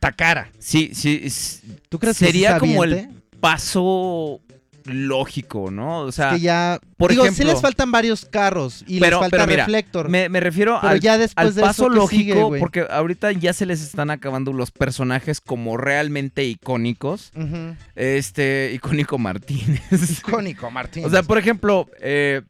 Takara. 0.00 0.50
Sí, 0.58 0.90
sí. 0.94 1.20
es- 1.24 1.62
¿Tú 1.88 1.98
crees 1.98 2.16
Sería 2.16 2.54
que 2.58 2.66
sí 2.66 2.72
como 2.72 2.84
el- 2.84 3.08
paso 3.40 4.40
lógico, 4.84 5.70
¿no? 5.70 6.00
O 6.00 6.12
sea, 6.12 6.30
que 6.30 6.40
ya. 6.40 6.80
por 6.96 7.10
digo, 7.10 7.22
sí 7.24 7.28
ejemplo- 7.30 7.52
les 7.52 7.60
faltan 7.60 7.90
varios 7.92 8.24
carros 8.24 8.84
y 8.86 9.00
Pero- 9.00 9.16
les 9.16 9.20
falta 9.24 9.36
pero 9.36 9.46
mira, 9.46 9.64
reflector. 9.66 10.08
me, 10.08 10.30
me 10.30 10.40
refiero 10.40 10.78
pero 10.80 10.92
al, 10.92 11.00
ya 11.00 11.18
después 11.18 11.46
al 11.48 11.54
de 11.54 11.60
paso 11.60 11.82
eso, 11.84 11.90
¿qué 11.90 11.96
lógico, 11.96 12.46
sigue, 12.48 12.58
porque 12.58 12.86
ahorita 12.88 13.32
ya 13.32 13.52
se 13.52 13.66
les 13.66 13.82
están 13.82 14.10
acabando 14.10 14.52
los 14.54 14.70
personajes 14.70 15.40
como 15.42 15.76
realmente 15.76 16.44
icónicos. 16.44 17.32
Este, 17.96 18.70
icónico 18.74 19.18
Martínez. 19.18 19.82
Icónico, 20.20 20.70
Martín. 20.70 21.04
O 21.04 21.10
sea, 21.10 21.22
por 21.22 21.36
ejemplo, 21.36 21.86
eh, 22.00 22.40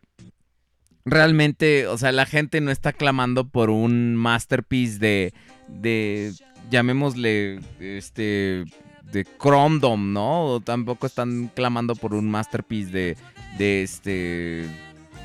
realmente, 1.05 1.87
o 1.89 1.99
sea, 1.99 2.13
la 2.13 2.27
gente 2.27 2.61
no 2.61 2.71
está 2.71 2.93
clamando 2.93 3.49
por 3.49 3.71
un 3.71 4.15
masterpiece 4.15 4.99
de, 4.99 5.35
de 5.69 6.33
llamémosle, 6.71 7.61
este, 7.81 8.65
de 9.13 9.27
Chromedom, 9.41 10.13
¿no? 10.13 10.45
O 10.45 10.61
tampoco 10.61 11.07
están 11.07 11.51
clamando 11.55 11.95
por 11.95 12.15
un 12.15 12.31
masterpiece 12.31 12.91
de, 12.91 13.17
de 13.57 13.83
este, 13.83 14.67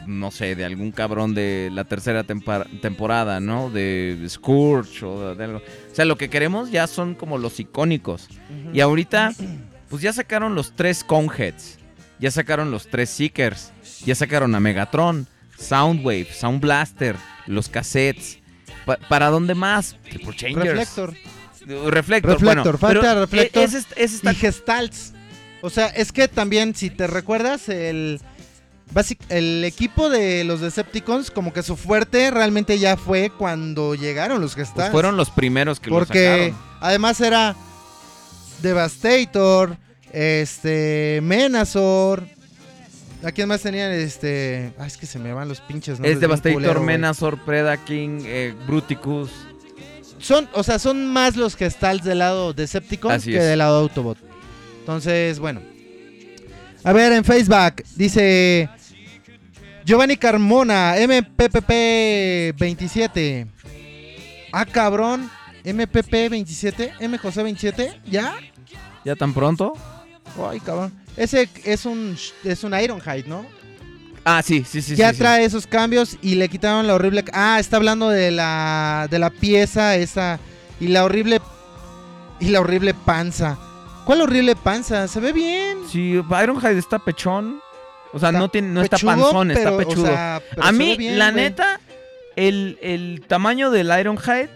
no 0.07 0.32
sé, 0.32 0.56
de 0.56 0.65
algún 0.65 0.91
cabrón 0.91 1.34
de 1.34 1.70
la 1.72 1.84
tercera 1.84 2.24
temporada, 2.24 3.40
¿no? 3.40 3.70
De 3.70 4.24
Scourge 4.28 5.06
o 5.06 5.36
de 5.36 5.44
algo. 5.44 5.57
O 5.57 5.95
sea, 5.95 6.06
lo 6.06 6.18
que 6.18 6.30
queremos 6.30 6.72
ya 6.72 6.88
son 6.88 7.15
como 7.15 7.38
los 7.38 7.60
icónicos. 7.60 8.30
Y 8.74 8.80
ahorita, 8.80 9.34
pues 9.90 10.02
ya 10.02 10.14
sacaron 10.14 10.56
los 10.56 10.74
tres 10.76 11.03
Coneheads. 11.03 11.80
Ya 12.20 12.32
sacaron 12.32 12.72
los 12.72 12.88
tres 12.88 13.10
Seekers. 13.10 13.72
Ya 14.06 14.15
sacaron 14.15 14.56
a 14.56 14.60
Megatron, 14.60 15.28
Soundwave, 15.57 16.28
Sound 16.32 16.61
Blaster, 16.61 17.15
los 17.48 17.70
cassettes. 17.70 18.40
Pa- 18.85 18.97
¿Para 19.10 19.30
dónde 19.30 19.55
más? 19.55 19.95
Triple 20.03 20.35
Changers. 20.35 20.65
Reflector. 20.65 21.10
Uh, 21.65 21.89
Reflector, 21.89 22.31
Reflector, 22.34 22.39
bueno, 22.41 22.64
falta 22.77 23.15
Reflector 23.22 23.61
e- 23.61 23.65
es- 23.65 23.73
ese 23.95 24.15
está- 24.18 24.31
Y 24.31 24.35
Gestalts. 24.35 25.14
O 25.61 25.69
sea, 25.69 25.88
es 25.88 26.11
que 26.11 26.27
también, 26.27 26.76
si 26.76 26.89
te 26.89 27.07
recuerdas, 27.07 27.69
el. 27.69 28.19
basic- 28.93 29.26
el 29.30 29.64
equipo 29.64 30.10
de 30.10 30.43
los 30.43 30.60
Decepticons, 30.61 31.31
como 31.31 31.51
que 31.53 31.64
su 31.64 31.76
fuerte 31.77 32.30
realmente 32.31 32.77
ya 32.77 32.95
fue 32.97 33.31
cuando 33.31 33.95
llegaron 33.95 34.39
los 34.41 34.53
pues 34.55 34.68
Gestalts. 34.68 34.91
fueron 34.91 35.15
los 35.18 35.30
primeros 35.31 35.80
que 35.80 35.89
lo 35.89 35.95
Porque 35.97 36.53
además 36.81 37.19
era 37.22 37.55
Devastator, 38.61 39.77
este, 40.11 41.19
Menazor. 41.23 42.27
¿A 43.24 43.32
quién 43.32 43.48
más 43.48 43.62
tenían? 43.62 43.91
Este. 43.91 44.74
Ay, 44.78 44.88
es 44.88 44.98
que 44.98 45.06
se 45.06 45.18
me 45.20 45.32
van 45.34 45.48
los 45.48 45.62
pinches 45.62 45.95
nombres 45.95 46.14
Es 46.14 46.20
bien 46.20 46.30
Devastator, 46.30 46.54
culero, 46.54 46.74
güey. 46.76 46.86
Menazor, 46.86 47.38
Predaking, 47.45 48.24
eh, 48.26 48.54
Bruticus. 48.68 49.32
Son, 50.20 50.50
o 50.54 50.64
sea, 50.64 50.80
son 50.80 51.06
más 51.06 51.36
los 51.36 51.56
Gestalts 51.56 52.06
del 52.06 52.20
lado 52.20 52.54
Decepticons 52.54 53.16
Así 53.16 53.32
que 53.32 53.38
es. 53.38 53.44
del 53.44 53.60
lado 53.60 53.80
Autobot. 53.80 54.18
Entonces, 54.80 55.40
bueno. 55.40 55.62
A 56.84 56.91
ver, 56.91 57.14
en 57.14 57.24
Facebook 57.24 57.84
dice 57.95 58.70
Giovanni 59.86 60.18
Carmona, 60.18 60.95
MPPP 60.98 62.58
27. 62.60 63.48
Ah, 64.52 64.66
cabrón. 64.66 65.30
MPP 65.66 66.30
27, 66.30 66.94
M 67.00 67.18
José 67.18 67.41
27, 67.41 68.02
¿ya? 68.06 68.36
¿Ya 69.06 69.16
tan 69.16 69.34
pronto? 69.34 69.74
Ay, 70.50 70.60
cabrón. 70.60 70.91
Ese 71.18 71.48
es 71.64 71.85
un 71.85 72.18
es 72.44 72.64
un 72.64 72.73
Ironhide, 72.80 73.26
¿no? 73.27 73.45
Ah, 74.26 74.41
sí, 74.41 74.64
sí, 74.68 74.81
sí. 74.81 74.95
ya 74.95 75.10
sí, 75.10 75.15
sí. 75.15 75.19
trae 75.22 75.44
esos 75.45 75.68
cambios 75.68 76.18
y 76.22 76.35
le 76.35 76.48
quitaron 76.49 76.88
la 76.88 76.95
horrible. 76.95 77.26
Ah, 77.34 77.57
está 77.60 77.77
hablando 77.77 78.10
de 78.10 78.31
la 78.31 79.07
de 79.11 79.19
la 79.19 79.30
pieza 79.30 79.95
esa 79.95 80.40
y 80.80 80.88
la 80.88 81.03
horrible 81.03 81.41
y 82.40 82.49
la 82.49 82.61
horrible 82.61 82.94
panza. 82.94 83.57
¿Cuál 84.06 84.22
horrible 84.22 84.56
panza? 84.56 85.07
Se 85.07 85.19
ve 85.19 85.31
bien. 85.34 85.77
Sí, 85.91 86.14
Ironhide 86.41 86.77
está 86.77 86.99
pechón. 86.99 87.60
O 88.11 88.19
sea, 88.19 88.30
Está 88.30 88.40
no, 88.40 88.49
tiene, 88.49 88.68
no 88.69 88.81
está 88.81 88.98
panzón, 88.98 89.49
está 89.52 89.73
o 89.73 89.77
pechudo. 89.77 90.06
sea, 90.06 90.41
A 90.61 90.72
mí, 90.72 90.95
bien, 90.98 91.18
la 91.18 91.31
güey. 91.31 91.44
neta, 91.45 91.80
el, 92.35 92.77
el 92.81 93.23
tamaño 93.27 93.72
del 93.72 93.88
Ironhide. 93.98 94.49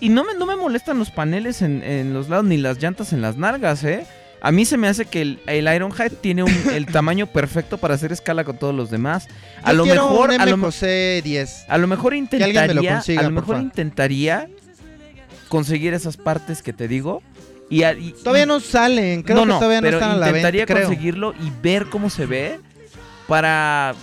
Y 0.00 0.10
no 0.10 0.24
me, 0.24 0.34
no 0.34 0.46
me 0.46 0.56
molestan 0.56 0.98
los 0.98 1.10
paneles 1.10 1.62
en, 1.62 1.82
en 1.82 2.12
los 2.12 2.28
lados 2.28 2.44
ni 2.44 2.56
las 2.58 2.78
llantas 2.82 3.12
en 3.12 3.20
las 3.22 3.36
nalgas, 3.36 3.82
¿eh? 3.84 4.06
A 4.40 4.52
mí 4.52 4.64
se 4.64 4.76
me 4.76 4.86
hace 4.88 5.04
que 5.06 5.20
el, 5.22 5.40
el 5.46 5.72
Ironhide 5.74 6.10
tiene 6.10 6.42
un- 6.44 6.62
el 6.72 6.86
tamaño 6.92 7.26
perfecto 7.26 7.78
para 7.78 7.94
hacer 7.94 8.12
escala 8.12 8.44
con 8.44 8.56
todos 8.58 8.74
los 8.74 8.90
demás. 8.90 9.26
A 9.62 9.72
Yo 9.72 9.78
lo 9.78 9.86
mejor, 9.86 10.30
un 10.30 10.40
a 10.40 10.46
lo, 10.46 10.56
MJC 10.56 11.22
10. 11.24 11.64
a 11.68 11.78
lo 11.78 11.86
mejor 11.88 12.12
alguien 12.12 12.28
me 12.32 12.38
lo 12.38 12.46
intentaría, 12.48 12.92
consiga, 12.94 13.20
a 13.20 13.24
lo 13.24 13.30
mejor 13.30 13.56
intentaría 13.60 14.48
conseguir 15.48 15.94
esas 15.94 16.16
partes 16.16 16.62
que 16.62 16.72
te 16.72 16.88
digo. 16.88 17.22
Y, 17.70 17.82
Todavía 18.24 18.46
no 18.46 18.60
salen, 18.60 19.22
creo 19.22 19.36
no, 19.36 19.42
que 19.42 19.48
no, 19.48 19.54
todavía 19.58 19.80
no 19.80 19.86
pero 19.86 19.96
están 19.98 20.10
a 20.12 20.16
la 20.16 20.26
venta. 20.26 20.38
intentaría 20.38 20.66
creo. 20.66 20.86
conseguirlo 20.86 21.34
y 21.34 21.52
ver 21.62 21.86
cómo 21.86 22.08
se 22.10 22.26
ve 22.26 22.60
para 23.26 23.94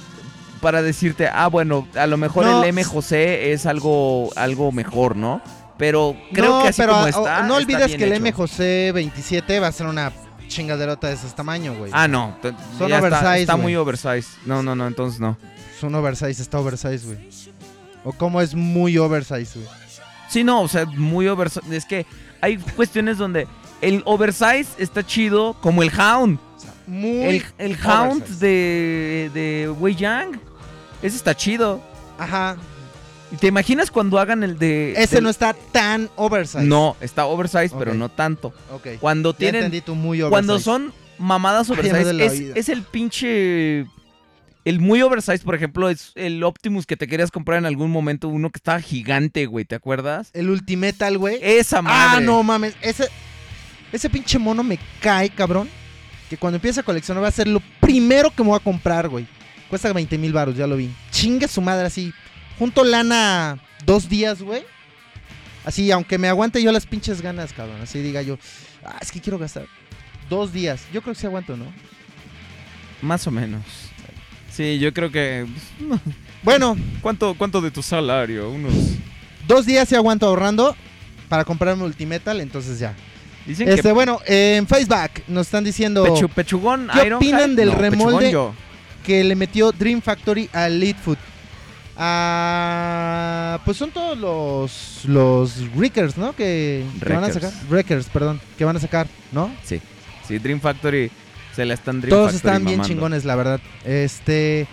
para 0.61 0.81
decirte, 0.81 1.27
ah, 1.31 1.47
bueno, 1.47 1.87
a 1.95 2.07
lo 2.07 2.17
mejor 2.17 2.45
No, 2.45 2.63
el 2.63 2.69
M 2.69 2.83
José 2.83 3.51
es 3.53 3.65
algo 3.65 4.29
algo 4.35 4.71
mejor, 4.71 5.15
¿no? 5.15 5.41
Pero 5.77 6.15
creo 6.33 6.57
no, 6.57 6.61
que 6.63 6.69
así 6.69 6.81
pero 6.81 6.93
como 6.93 7.07
está, 7.07 7.41
no 7.43 7.57
está 7.59 7.73
olvides 7.73 7.87
bien 7.87 7.99
que 7.99 8.05
el 8.05 8.13
hecho. 8.13 8.43
MJC 8.43 8.93
27 8.93 9.59
va 9.59 9.67
a 9.67 9.71
ser 9.71 9.87
una 9.87 10.11
chingaderota 10.47 11.07
de 11.07 11.13
ese 11.13 11.27
tamaño, 11.29 11.75
güey. 11.75 11.91
Ah, 11.93 12.07
no, 12.07 12.37
Son 12.77 12.87
ya 12.89 12.97
está, 12.97 13.07
oversize, 13.07 13.41
está 13.41 13.57
muy 13.57 13.75
oversize. 13.75 14.27
No, 14.45 14.61
no, 14.63 14.75
no, 14.75 14.87
entonces 14.87 15.19
no. 15.19 15.37
Es 15.75 15.83
un 15.83 15.93
oversize, 15.95 16.41
está 16.41 16.59
oversize, 16.59 17.05
güey. 17.05 17.29
O 18.03 18.11
cómo 18.13 18.41
es 18.41 18.53
muy 18.55 18.97
oversize, 18.97 19.59
güey. 19.59 19.67
Sí, 20.29 20.43
no, 20.43 20.61
o 20.61 20.67
sea, 20.67 20.85
muy 20.85 21.27
oversize. 21.27 21.75
Es 21.75 21.85
que 21.85 22.05
hay 22.41 22.57
cuestiones 22.57 23.17
donde 23.17 23.47
el 23.81 24.01
oversize 24.05 24.67
está 24.77 25.05
chido 25.05 25.55
como 25.61 25.83
el 25.83 25.91
Hound. 25.99 26.39
Muy 26.87 27.07
El, 27.37 27.45
el 27.57 27.77
Hound 27.83 28.21
oversize. 28.23 28.39
de, 28.45 29.31
de 29.33 29.69
Wei 29.79 29.95
Yang. 29.95 30.39
Ese 31.01 31.17
está 31.17 31.35
chido. 31.35 31.81
Ajá. 32.17 32.57
¿Y 33.31 33.37
¿Te 33.37 33.47
imaginas 33.47 33.89
cuando 33.91 34.19
hagan 34.19 34.43
el 34.43 34.59
de... 34.59 34.93
Ese 34.97 35.15
del- 35.15 35.23
no 35.23 35.29
está 35.29 35.53
tan 35.71 36.09
oversize. 36.15 36.63
No, 36.63 36.95
está 37.01 37.25
oversize, 37.25 37.71
pero 37.77 37.93
no 37.93 38.09
tanto. 38.09 38.53
Ok. 38.71 38.87
Cuando 38.99 39.31
Ya 39.33 39.37
tienen... 39.37 39.55
entendí 39.65 39.81
tu 39.81 39.95
muy 39.95 40.21
oversize. 40.21 40.29
Cuando 40.29 40.59
son 40.59 40.93
mamadas 41.17 41.69
Ay, 41.69 41.75
ya 41.77 41.81
me 41.83 41.89
oversize, 41.89 42.03
duele 42.03 42.25
la 42.27 42.33
es, 42.33 42.57
es 42.57 42.69
el 42.69 42.83
pinche... 42.83 43.85
El 44.63 44.79
muy 44.79 45.01
oversize, 45.03 45.43
por 45.43 45.53
ejemplo, 45.53 45.89
es 45.89 46.11
el 46.15 46.43
Optimus 46.43 46.87
que 46.87 46.97
te 46.97 47.07
querías 47.07 47.29
comprar 47.29 47.59
en 47.59 47.67
algún 47.67 47.91
momento, 47.91 48.27
uno 48.29 48.49
que 48.49 48.57
estaba 48.57 48.81
gigante, 48.81 49.45
güey, 49.45 49.63
¿te 49.63 49.75
acuerdas? 49.75 50.31
El 50.33 50.49
Ultimetal, 50.49 51.19
güey. 51.19 51.37
Esa 51.41 51.83
madre. 51.83 52.17
Ah, 52.17 52.19
no 52.19 52.41
mames. 52.41 52.73
Ese, 52.81 53.07
ese 53.91 54.09
pinche 54.09 54.39
mono 54.39 54.63
me 54.63 54.79
cae, 55.01 55.29
cabrón. 55.29 55.69
Que 56.31 56.37
cuando 56.37 56.55
empiece 56.55 56.79
a 56.79 56.83
coleccionar 56.83 57.23
va 57.23 57.27
a 57.27 57.31
ser 57.31 57.47
lo 57.47 57.61
primero 57.79 58.31
que 58.31 58.41
me 58.41 58.49
voy 58.49 58.57
a 58.57 58.63
comprar, 58.63 59.07
güey. 59.07 59.27
Cuesta 59.69 59.93
20 59.93 60.17
mil 60.17 60.33
baros, 60.33 60.55
ya 60.55 60.65
lo 60.65 60.77
vi. 60.77 60.89
Chingue 61.11 61.47
su 61.47 61.61
madre 61.61 61.85
así. 61.85 62.11
Junto 62.59 62.83
lana 62.83 63.59
dos 63.85 64.07
días, 64.09 64.41
güey. 64.41 64.63
Así, 65.65 65.91
aunque 65.91 66.17
me 66.17 66.27
aguante 66.27 66.61
yo 66.61 66.71
las 66.71 66.85
pinches 66.85 67.21
ganas, 67.21 67.51
cabrón. 67.53 67.81
Así 67.81 67.99
diga 67.99 68.21
yo. 68.21 68.37
Ah, 68.83 68.97
es 69.01 69.11
que 69.11 69.19
quiero 69.19 69.37
gastar. 69.39 69.65
Dos 70.29 70.53
días. 70.53 70.83
Yo 70.93 71.01
creo 71.01 71.13
que 71.13 71.19
sí 71.21 71.25
aguanto, 71.27 71.57
¿no? 71.57 71.65
Más 73.01 73.25
o 73.27 73.31
menos. 73.31 73.61
Sí, 74.51 74.79
yo 74.79 74.93
creo 74.93 75.11
que... 75.11 75.45
Bueno, 76.43 76.77
¿Cuánto, 77.01 77.33
cuánto 77.37 77.59
de 77.61 77.71
tu 77.71 77.81
salario? 77.83 78.49
Unos... 78.51 78.73
dos 79.47 79.65
días 79.65 79.89
sí 79.89 79.95
aguanto 79.95 80.27
ahorrando 80.27 80.75
para 81.27 81.43
comprarme 81.43 81.83
Ultimetal, 81.83 82.39
entonces 82.39 82.79
ya. 82.79 82.93
Dicen 83.45 83.67
Este, 83.67 83.81
que 83.81 83.91
bueno, 83.91 84.19
en 84.25 84.65
Facebook 84.67 85.23
nos 85.27 85.47
están 85.47 85.63
diciendo 85.63 86.05
pechu- 86.05 86.29
pechugón 86.29 86.87
¿Qué 86.93 87.13
opinan 87.13 87.55
del 87.55 87.69
no, 87.69 87.75
remolde? 87.75 88.35
que 89.03 89.23
le 89.23 89.35
metió 89.35 89.71
Dream 89.71 90.01
Factory 90.01 90.49
a 90.53 90.69
Leadfoot. 90.69 91.19
Ah, 91.97 93.59
pues 93.63 93.77
son 93.77 93.91
todos 93.91 94.17
los 94.17 95.05
los 95.05 95.75
Wreckers, 95.75 96.17
¿no? 96.17 96.35
Que, 96.35 96.85
que 96.99 97.13
van 97.13 97.23
a 97.23 97.31
sacar. 97.31 97.51
Wreckers, 97.69 98.07
perdón. 98.07 98.41
Que 98.57 98.65
van 98.65 98.75
a 98.75 98.79
sacar, 98.79 99.07
¿no? 99.31 99.51
Sí, 99.63 99.81
sí, 100.27 100.37
Dream 100.39 100.59
Factory 100.59 101.09
se 101.55 101.65
la 101.65 101.73
están 101.73 102.01
Dream 102.01 102.09
Todos 102.09 102.33
Factory 102.33 102.53
están 102.53 102.65
bien 102.65 102.81
chingones, 102.81 103.23
la 103.23 103.35
verdad. 103.35 103.61
Este. 103.85 104.67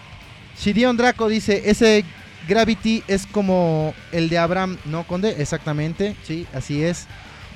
Shidion 0.61 0.97
Draco 0.97 1.29
dice: 1.29 1.63
Ese 1.67 2.05
Gravity 2.49 3.05
es 3.07 3.27
como 3.27 3.95
el 4.11 4.29
de 4.29 4.39
Abraham, 4.39 4.79
¿no, 4.85 5.07
Conde? 5.07 5.37
Exactamente, 5.41 6.17
sí, 6.25 6.47
así 6.53 6.83
es. 6.83 7.07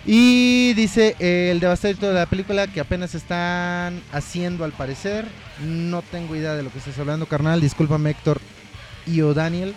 Y 0.09 0.75
dice 0.75 1.17
eh, 1.19 1.49
el 1.51 1.59
Devastator 1.59 2.11
de 2.11 2.15
la 2.15 2.27
película 2.27 2.69
que 2.69 2.79
apenas 2.79 3.17
están 3.17 4.01
haciendo 4.13 4.65
al 4.65 4.71
parecer. 4.71 5.27
No 5.61 6.03
tengo 6.03 6.37
idea 6.37 6.55
de 6.55 6.63
lo 6.63 6.71
que 6.71 6.79
estás 6.79 6.97
hablando, 7.01 7.27
carnal. 7.27 7.61
Discúlpame, 7.61 8.11
Héctor 8.11 8.41
y 9.07 9.21
o 9.23 9.35
Daniel. 9.35 9.75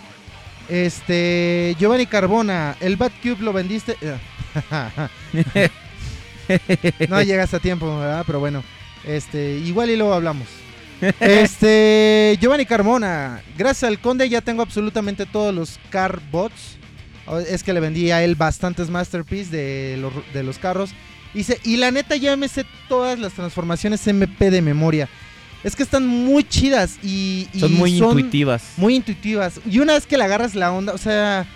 Este. 0.68 1.76
Giovanni 1.78 2.06
Carbona, 2.06 2.76
el 2.80 2.96
Batcube 2.96 3.40
lo 3.42 3.52
vendiste. 3.52 3.96
no 7.08 7.22
llegas 7.22 7.54
a 7.54 7.60
tiempo, 7.60 7.98
¿verdad? 7.98 8.24
Pero 8.26 8.40
bueno. 8.40 8.62
Este, 9.04 9.56
igual 9.58 9.90
y 9.90 9.96
luego 9.96 10.14
hablamos. 10.14 10.46
Este, 11.20 12.36
Giovanni 12.42 12.66
Carmona, 12.66 13.40
gracias 13.56 13.88
al 13.88 13.98
conde 14.00 14.28
ya 14.28 14.42
tengo 14.42 14.60
absolutamente 14.60 15.24
todos 15.24 15.54
los 15.54 15.80
car 15.88 16.20
bots. 16.30 16.76
O- 17.26 17.38
Es 17.38 17.62
que 17.62 17.72
le 17.72 17.80
vendí 17.80 18.10
a 18.10 18.22
él 18.22 18.34
bastantes 18.34 18.90
masterpiece 18.90 19.56
de 19.56 19.96
los, 19.96 20.12
de 20.34 20.42
los 20.42 20.58
carros. 20.58 20.90
Dice, 21.32 21.58
y 21.64 21.76
la 21.78 21.90
neta 21.90 22.16
ya 22.16 22.36
me 22.36 22.48
sé 22.48 22.66
todas 22.88 23.18
las 23.18 23.32
transformaciones 23.32 24.06
MP 24.06 24.50
de 24.50 24.60
memoria. 24.60 25.08
Es 25.62 25.76
que 25.76 25.82
están 25.82 26.06
muy 26.06 26.44
chidas 26.44 26.98
y, 27.02 27.48
y 27.52 27.60
Son 27.60 27.74
muy 27.74 27.96
intuitivas. 27.98 28.62
muy 28.76 28.96
intuitivas. 28.96 29.60
Y 29.68 29.78
una 29.80 29.92
vez 29.94 30.06
que 30.06 30.16
le 30.16 30.24
agarras 30.24 30.54
la 30.54 30.72
onda, 30.72 30.94
o 30.94 30.98
sea, 30.98 31.46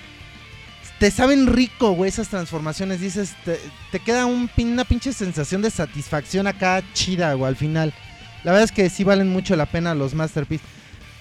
te 0.98 1.10
saben 1.10 1.47
rico, 1.47 1.93
güey, 1.93 2.09
esas 2.09 2.28
transformaciones. 2.28 3.01
Dices, 3.01 3.35
te, 3.44 3.59
te 3.90 4.01
queda 4.01 4.26
un, 4.26 4.51
una 4.59 4.85
pinche 4.85 5.12
sensación 5.12 5.62
de 5.62 5.70
satisfacción 5.70 6.47
acá 6.47 6.82
chida, 6.93 7.32
güey, 7.35 7.48
al 7.48 7.56
final. 7.56 7.94
La 8.44 8.52
verdad 8.52 8.64
es 8.64 8.72
que 8.72 8.90
sí 8.90 9.05
valen 9.05 9.31
mucho 9.31 9.56
la 9.56 9.66
pena 9.66 9.94
los 9.94 10.14
Masterpiece. 10.14 10.64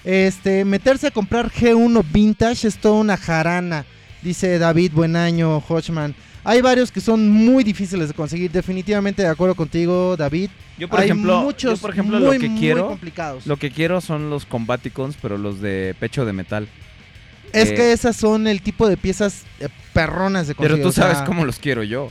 Este, 0.04 0.66
meterse 0.66 1.06
a 1.06 1.10
comprar 1.10 1.50
G1 1.50 2.04
Vintage 2.12 2.68
es 2.68 2.76
toda 2.76 3.00
una 3.00 3.16
jarana, 3.16 3.86
dice 4.20 4.58
David 4.58 4.92
Buen 4.92 5.16
año, 5.16 5.62
Hodgman. 5.66 6.14
Hay 6.44 6.60
varios 6.60 6.92
que 6.92 7.00
son 7.00 7.28
muy 7.30 7.64
difíciles 7.64 8.08
de 8.08 8.14
conseguir. 8.14 8.50
Definitivamente 8.50 9.22
de 9.22 9.28
acuerdo 9.28 9.54
contigo, 9.54 10.16
David. 10.16 10.50
Yo 10.78 10.88
por 10.88 11.00
Hay 11.00 11.06
ejemplo, 11.06 11.40
muchos 11.40 11.78
yo, 11.78 11.82
por 11.82 11.90
ejemplo 11.90 12.18
muy, 12.20 12.34
lo 12.34 12.40
que 12.40 12.54
quiero, 12.58 12.88
complicados. 12.88 13.46
lo 13.46 13.56
que 13.56 13.70
quiero 13.70 14.00
son 14.00 14.28
los 14.30 14.44
Combaticons, 14.44 15.16
pero 15.22 15.38
los 15.38 15.60
de 15.60 15.94
pecho 15.98 16.24
de 16.24 16.32
metal. 16.32 16.68
Es 17.52 17.70
Eh, 17.70 17.74
que 17.74 17.92
esas 17.92 18.16
son 18.16 18.46
el 18.46 18.60
tipo 18.62 18.88
de 18.88 18.96
piezas 18.96 19.44
eh, 19.60 19.68
perronas 19.92 20.46
de 20.48 20.54
Pero 20.54 20.76
conseguir. 20.76 20.82
tú 20.82 20.88
o 20.88 20.92
sea, 20.92 21.04
sabes 21.12 21.22
cómo 21.26 21.44
los 21.44 21.58
quiero 21.58 21.82
yo. 21.82 22.04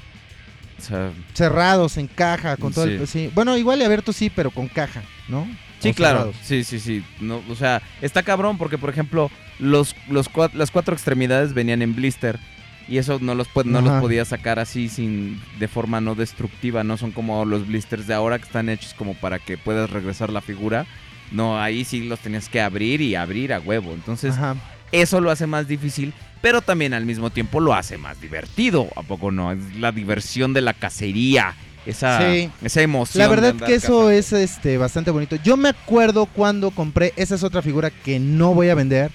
O 0.80 0.82
sea, 0.86 1.12
cerrados 1.34 1.98
en 1.98 2.08
caja 2.08 2.58
con 2.58 2.74
todo 2.74 2.86
el 2.86 3.08
Sí. 3.08 3.30
bueno 3.36 3.58
igual 3.58 3.80
y 3.80 3.84
abiertos 3.86 4.18
sí 4.18 4.30
pero 4.30 4.52
con 4.52 4.68
caja 4.68 5.02
no 5.30 5.48
sí, 5.80 5.90
O 5.90 5.94
claro. 5.94 6.18
cerrados. 6.20 6.36
Sí, 6.44 6.64
sí, 6.64 6.80
sí. 6.80 7.04
No, 7.22 7.42
o 7.50 7.56
sea, 7.56 7.82
está 8.02 8.24
cabrón 8.24 8.58
porque, 8.58 8.78
por 8.78 8.90
ejemplo, 8.90 9.30
los, 9.60 9.96
los 10.10 10.30
las 10.54 10.72
cuatro 10.72 10.94
extremidades 10.94 11.54
venían 11.54 11.82
en 11.82 11.94
blister. 11.96 12.40
Y 12.88 12.98
eso 12.98 13.18
no 13.22 13.34
los, 13.36 13.48
pu- 13.50 13.64
no 13.66 13.82
los 13.82 13.92
Ajá. 13.92 14.02
podía 14.02 14.26
sacar 14.26 14.60
así 14.60 14.90
sin 14.90 15.42
de 15.60 15.68
forma 15.68 16.02
no 16.02 16.16
destructiva. 16.16 16.84
No 16.84 16.98
son 16.98 17.12
como 17.12 17.46
los 17.46 17.68
blisters 17.68 18.08
de 18.08 18.14
ahora 18.14 18.38
que 18.40 18.46
están 18.46 18.68
hechos 18.70 18.94
como 18.94 19.14
para 19.14 19.40
que 19.40 19.58
puedas 19.58 19.90
regresar 19.90 20.30
la 20.30 20.42
figura. 20.42 20.86
No, 21.32 21.60
ahí 21.62 21.86
sí 21.86 22.02
los 22.04 22.20
tenías 22.20 22.50
que 22.50 22.62
abrir 22.62 23.02
y 23.02 23.16
abrir 23.16 23.54
a 23.54 23.60
huevo. 23.60 23.94
Entonces, 23.94 24.36
Ajá. 24.36 24.56
eso 24.92 25.22
lo 25.22 25.32
hace 25.32 25.48
más 25.48 25.68
difícil, 25.68 26.14
pero 26.42 26.62
también 26.62 26.94
al 26.94 27.06
mismo 27.06 27.30
tiempo 27.30 27.60
lo 27.62 27.74
hace 27.74 27.98
más 27.98 28.20
divertido. 28.20 28.88
¿A 28.98 29.02
poco 29.04 29.32
no? 29.32 29.52
Es 29.54 29.76
la 29.78 29.92
diversión 29.94 30.54
de 30.54 30.62
la 30.62 30.74
cacería. 30.74 31.56
Esa, 31.86 32.20
Sí. 32.32 32.50
esa 32.64 32.82
emoción. 32.82 33.22
la 33.22 33.28
verdad 33.30 33.56
que 33.56 33.76
eso 33.76 33.88
cazando. 34.08 34.10
es 34.12 34.32
este 34.32 34.78
bastante 34.78 35.12
bonito 35.12 35.36
yo 35.44 35.58
me 35.58 35.68
acuerdo 35.68 36.28
cuando 36.28 36.72
compré 36.72 37.12
esa 37.18 37.36
es 37.36 37.44
otra 37.44 37.62
figura 37.62 37.90
que 37.92 38.20
no 38.22 38.54
voy 38.54 38.70
a 38.70 38.76
vender 38.76 39.12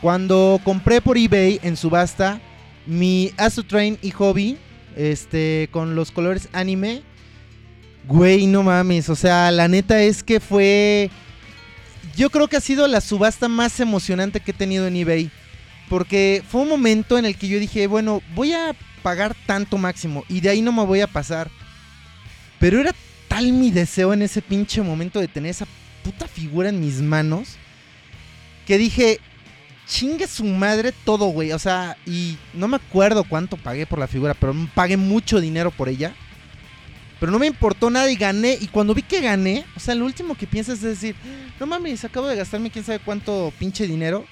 cuando 0.00 0.58
compré 0.64 1.02
por 1.02 1.18
eBay 1.18 1.60
en 1.62 1.76
subasta 1.76 2.40
mi 2.86 3.32
Astro 3.36 3.64
Train 3.64 3.98
y 4.02 4.10
Hobby 4.10 4.58
este 4.96 5.68
con 5.72 5.94
los 5.94 6.10
colores 6.10 6.48
anime 6.52 7.02
güey 8.06 8.46
no 8.46 8.62
mames 8.62 9.08
o 9.08 9.16
sea 9.16 9.50
la 9.50 9.68
neta 9.68 10.00
es 10.00 10.22
que 10.22 10.40
fue 10.40 11.10
yo 12.16 12.30
creo 12.30 12.48
que 12.48 12.56
ha 12.56 12.60
sido 12.60 12.88
la 12.88 13.00
subasta 13.00 13.48
más 13.48 13.78
emocionante 13.80 14.40
que 14.40 14.52
he 14.52 14.54
tenido 14.54 14.86
en 14.86 14.96
eBay 14.96 15.30
porque 15.88 16.42
fue 16.48 16.62
un 16.62 16.68
momento 16.68 17.18
en 17.18 17.26
el 17.26 17.36
que 17.36 17.48
yo 17.48 17.60
dije, 17.60 17.86
bueno, 17.86 18.22
voy 18.34 18.52
a 18.52 18.74
pagar 19.02 19.36
tanto 19.46 19.78
máximo 19.78 20.24
y 20.28 20.40
de 20.40 20.50
ahí 20.50 20.62
no 20.62 20.72
me 20.72 20.84
voy 20.84 21.00
a 21.00 21.06
pasar. 21.06 21.50
Pero 22.58 22.80
era 22.80 22.94
tal 23.28 23.52
mi 23.52 23.70
deseo 23.70 24.12
en 24.12 24.22
ese 24.22 24.42
pinche 24.42 24.82
momento 24.82 25.20
de 25.20 25.28
tener 25.28 25.50
esa 25.50 25.66
puta 26.02 26.26
figura 26.26 26.70
en 26.70 26.80
mis 26.80 27.00
manos 27.00 27.56
que 28.66 28.78
dije, 28.78 29.20
chingue 29.86 30.26
su 30.26 30.44
madre 30.44 30.92
todo, 30.92 31.26
güey. 31.26 31.52
O 31.52 31.58
sea, 31.58 31.96
y 32.06 32.36
no 32.52 32.68
me 32.68 32.76
acuerdo 32.76 33.24
cuánto 33.24 33.56
pagué 33.56 33.86
por 33.86 33.98
la 33.98 34.06
figura, 34.06 34.34
pero 34.34 34.54
pagué 34.74 34.96
mucho 34.96 35.40
dinero 35.40 35.70
por 35.70 35.88
ella. 35.88 36.14
Pero 37.18 37.32
no 37.32 37.38
me 37.38 37.46
importó 37.46 37.88
nada 37.88 38.10
y 38.10 38.16
gané. 38.16 38.58
Y 38.60 38.66
cuando 38.66 38.94
vi 38.94 39.02
que 39.02 39.20
gané, 39.20 39.64
o 39.74 39.80
sea, 39.80 39.94
lo 39.94 40.04
último 40.04 40.34
que 40.34 40.46
piensas 40.46 40.78
es 40.78 41.00
decir, 41.00 41.16
no 41.58 41.66
mames, 41.66 42.04
acabo 42.04 42.26
de 42.26 42.36
gastarme 42.36 42.70
quién 42.70 42.84
sabe 42.84 42.98
cuánto 42.98 43.52
pinche 43.58 43.86
dinero. 43.86 44.26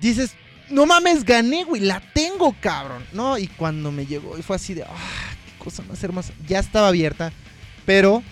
Dices, 0.00 0.34
no 0.68 0.84
mames, 0.84 1.24
gané, 1.24 1.64
güey, 1.64 1.80
la 1.80 2.00
tengo, 2.12 2.54
cabrón. 2.60 3.04
No, 3.12 3.38
y 3.38 3.46
cuando 3.46 3.90
me 3.90 4.04
llegó, 4.04 4.36
y 4.36 4.42
fue 4.42 4.56
así 4.56 4.74
de, 4.74 4.82
ah, 4.82 4.88
qué 5.46 5.64
cosa 5.64 5.82
más 5.88 6.02
hermosa. 6.02 6.34
Ya 6.46 6.58
estaba 6.58 6.88
abierta, 6.88 7.32
pero 7.86 8.22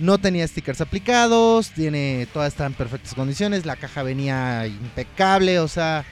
no 0.00 0.18
tenía 0.18 0.48
stickers 0.48 0.80
aplicados, 0.80 1.70
tiene, 1.70 2.26
todas 2.32 2.52
están 2.52 2.68
en 2.68 2.74
perfectas 2.74 3.14
condiciones, 3.14 3.66
la 3.66 3.76
caja 3.76 4.02
venía 4.02 4.66
impecable, 4.66 5.60
o 5.60 5.68
sea... 5.68 6.04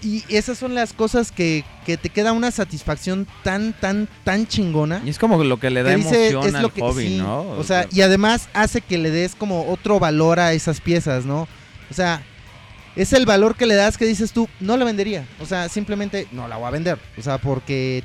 Y 0.00 0.22
esas 0.28 0.56
son 0.56 0.76
las 0.76 0.92
cosas 0.92 1.32
que, 1.32 1.64
que 1.84 1.96
te 1.96 2.08
queda 2.08 2.30
una 2.30 2.52
satisfacción 2.52 3.26
tan, 3.42 3.72
tan, 3.72 4.08
tan 4.22 4.46
chingona. 4.46 5.02
Y 5.04 5.10
es 5.10 5.18
como 5.18 5.42
lo 5.42 5.58
que 5.58 5.70
le 5.70 5.82
da 5.82 5.90
que 5.90 5.96
dice, 5.96 6.28
emoción 6.28 6.48
es 6.48 6.54
al 6.54 6.62
lo 6.62 6.72
que- 6.72 6.80
hobby, 6.82 7.08
sí, 7.08 7.16
¿no? 7.18 7.40
O 7.40 7.64
sea, 7.64 7.88
y 7.90 8.02
además 8.02 8.48
hace 8.52 8.80
que 8.80 8.96
le 8.96 9.10
des 9.10 9.34
como 9.34 9.66
otro 9.68 9.98
valor 9.98 10.38
a 10.38 10.52
esas 10.52 10.80
piezas, 10.80 11.24
¿no? 11.26 11.48
O 11.90 11.94
sea, 11.94 12.22
es 12.94 13.12
el 13.12 13.26
valor 13.26 13.56
que 13.56 13.66
le 13.66 13.74
das 13.74 13.98
que 13.98 14.04
dices 14.06 14.30
tú, 14.30 14.48
no 14.60 14.76
la 14.76 14.84
vendería. 14.84 15.26
O 15.40 15.46
sea, 15.46 15.68
simplemente 15.68 16.28
no 16.30 16.46
la 16.46 16.58
voy 16.58 16.68
a 16.68 16.70
vender. 16.70 17.00
O 17.18 17.22
sea, 17.22 17.38
porque 17.38 18.04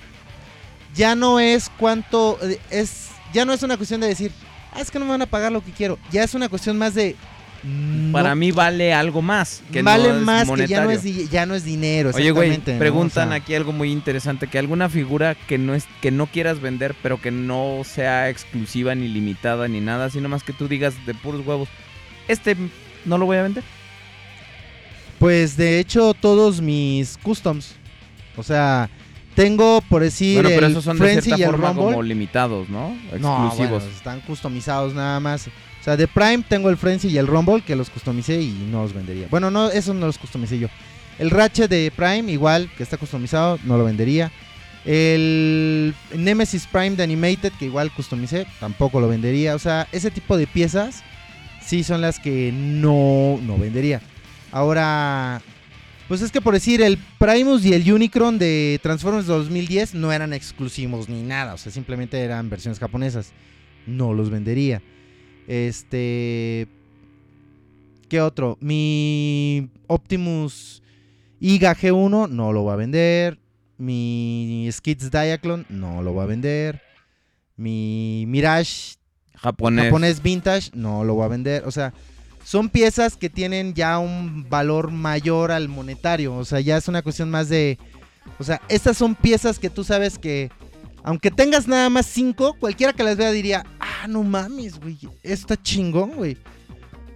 ya 0.95 1.13
no 1.13 1.39
es 1.39 1.69
cuánto, 1.77 2.39
eh, 2.41 2.59
es, 2.71 3.09
ya 3.33 3.45
no 3.45 3.53
es 3.53 3.63
una 3.63 3.77
cuestión 3.77 4.01
de 4.01 4.07
decir, 4.07 4.31
ah, 4.73 4.79
es 4.81 4.91
que 4.91 4.99
no 4.99 5.05
me 5.05 5.11
van 5.11 5.21
a 5.21 5.25
pagar 5.25 5.51
lo 5.51 5.63
que 5.63 5.71
quiero. 5.71 5.97
Ya 6.11 6.23
es 6.23 6.33
una 6.33 6.49
cuestión 6.49 6.77
más 6.77 6.93
de... 6.93 7.15
no, 7.63 8.11
Para 8.13 8.35
mí 8.35 8.51
vale 8.51 8.93
algo 8.93 9.21
más. 9.21 9.61
Que 9.71 9.81
vale 9.81 10.09
no 10.09 10.15
es 10.17 10.21
más 10.21 10.51
que 10.51 10.67
ya 10.67 10.83
no, 10.83 10.91
es, 10.91 11.03
di- 11.03 11.27
ya 11.29 11.45
no 11.45 11.55
es 11.55 11.63
dinero. 11.63 12.11
Oye, 12.13 12.31
güey, 12.31 12.57
preguntan 12.57 13.29
O 13.29 13.31
sea, 13.31 13.37
aquí 13.37 13.55
algo 13.55 13.71
muy 13.71 13.91
interesante, 13.91 14.47
que 14.47 14.59
alguna 14.59 14.89
figura 14.89 15.35
que 15.35 15.57
no 15.57 15.73
es 15.73 15.85
que 16.01 16.11
no 16.11 16.27
quieras 16.27 16.59
vender, 16.61 16.95
pero 17.01 17.19
que 17.21 17.31
no 17.31 17.81
sea 17.85 18.29
exclusiva 18.29 18.93
ni 18.95 19.07
limitada 19.07 19.67
ni 19.67 19.79
nada, 19.81 20.09
sino 20.09 20.29
más 20.29 20.43
que 20.43 20.53
tú 20.53 20.67
digas 20.67 20.93
de 21.05 21.13
puros 21.13 21.45
huevos, 21.45 21.69
este 22.27 22.55
no 23.05 23.17
lo 23.17 23.25
voy 23.25 23.37
a 23.37 23.43
vender. 23.43 23.63
Pues 25.19 25.55
de 25.55 25.79
hecho 25.79 26.13
todos 26.13 26.61
mis 26.61 27.17
customs. 27.17 27.75
O 28.35 28.43
sea, 28.43 28.89
tengo 29.35 29.81
por 29.89 30.01
decir 30.01 30.35
bueno, 30.41 30.49
pero 30.49 30.65
el 30.67 30.71
esos 30.71 30.83
son 30.83 30.97
de 30.97 31.03
Frenzy 31.03 31.31
y 31.31 31.43
el 31.43 31.49
forma 31.51 31.69
Rumble. 31.69 31.85
como 31.85 32.03
limitados, 32.03 32.69
¿no? 32.69 32.89
No, 33.19 33.47
Exclusivos. 33.47 33.83
bueno, 33.83 33.95
están 33.95 34.21
customizados 34.21 34.93
nada 34.93 35.19
más. 35.19 35.47
O 35.47 35.83
sea, 35.83 35.97
de 35.97 36.07
Prime 36.07 36.43
tengo 36.47 36.69
el 36.69 36.77
Frenzy 36.77 37.09
y 37.09 37.17
el 37.17 37.27
Rumble 37.27 37.61
que 37.61 37.75
los 37.75 37.89
customicé 37.89 38.41
y 38.41 38.67
no 38.71 38.83
los 38.83 38.93
vendería. 38.93 39.27
Bueno, 39.29 39.51
no, 39.51 39.69
esos 39.69 39.95
no 39.95 40.05
los 40.05 40.17
customicé 40.17 40.57
yo. 40.57 40.67
El 41.19 41.29
Ratchet 41.29 41.69
de 41.69 41.91
Prime 41.95 42.31
igual, 42.31 42.69
que 42.77 42.83
está 42.83 42.97
customizado, 42.97 43.59
no 43.65 43.77
lo 43.77 43.83
vendería. 43.83 44.31
El 44.85 45.93
Nemesis 46.15 46.67
Prime 46.67 46.91
de 46.91 47.03
Animated, 47.03 47.53
que 47.57 47.65
igual 47.65 47.91
customicé, 47.91 48.45
tampoco 48.59 48.99
lo 48.99 49.07
vendería. 49.07 49.55
O 49.55 49.59
sea, 49.59 49.87
ese 49.91 50.11
tipo 50.11 50.37
de 50.37 50.47
piezas 50.47 51.03
sí 51.65 51.83
son 51.83 52.01
las 52.01 52.19
que 52.19 52.51
no, 52.53 53.39
no 53.43 53.57
vendería. 53.57 54.01
Ahora, 54.51 55.41
pues 56.13 56.21
es 56.21 56.31
que 56.31 56.41
por 56.41 56.53
decir, 56.53 56.79
el 56.83 56.99
Primus 57.17 57.65
y 57.65 57.73
el 57.73 57.91
Unicron 57.91 58.37
de 58.37 58.79
Transformers 58.83 59.25
2010 59.25 59.95
no 59.95 60.11
eran 60.11 60.31
exclusivos 60.31 61.09
ni 61.09 61.23
nada. 61.23 61.55
O 61.55 61.57
sea, 61.57 61.71
simplemente 61.71 62.19
eran 62.19 62.51
versiones 62.51 62.77
japonesas. 62.77 63.33
No 63.87 64.13
los 64.13 64.29
vendería. 64.29 64.83
Este. 65.47 66.67
¿Qué 68.09 68.21
otro? 68.21 68.59
Mi 68.61 69.71
Optimus 69.87 70.83
Iga 71.39 71.75
G1 71.75 72.29
no 72.29 72.53
lo 72.53 72.63
va 72.63 72.73
a 72.73 72.75
vender. 72.75 73.39
Mi 73.79 74.69
Skids 74.71 75.09
Diaclone 75.09 75.65
no 75.69 76.03
lo 76.03 76.13
va 76.13 76.25
a 76.25 76.27
vender. 76.27 76.79
Mi 77.57 78.25
Mirage 78.27 78.97
Japonés. 79.33 79.85
japonés 79.85 80.21
vintage 80.21 80.69
no 80.75 81.03
lo 81.03 81.15
voy 81.15 81.25
a 81.25 81.29
vender. 81.29 81.63
O 81.65 81.71
sea, 81.71 81.91
son 82.43 82.69
piezas 82.69 83.15
que 83.17 83.29
tienen 83.29 83.73
ya 83.73 83.97
un 83.99 84.47
valor 84.49 84.91
mayor 84.91 85.51
al 85.51 85.69
monetario. 85.69 86.35
O 86.35 86.45
sea, 86.45 86.59
ya 86.59 86.77
es 86.77 86.87
una 86.87 87.01
cuestión 87.01 87.29
más 87.31 87.49
de. 87.49 87.77
O 88.39 88.43
sea, 88.43 88.61
estas 88.69 88.97
son 88.97 89.15
piezas 89.15 89.59
que 89.59 89.69
tú 89.69 89.83
sabes 89.83 90.17
que. 90.19 90.49
Aunque 91.05 91.31
tengas 91.31 91.67
nada 91.67 91.89
más 91.89 92.05
cinco, 92.05 92.55
cualquiera 92.59 92.93
que 92.93 93.03
las 93.03 93.17
vea 93.17 93.31
diría, 93.31 93.65
ah, 93.81 94.07
no 94.07 94.23
mames, 94.23 94.79
güey, 94.79 94.97
esto 95.21 95.53
está 95.53 95.61
chingón, 95.61 96.11
güey. 96.11 96.37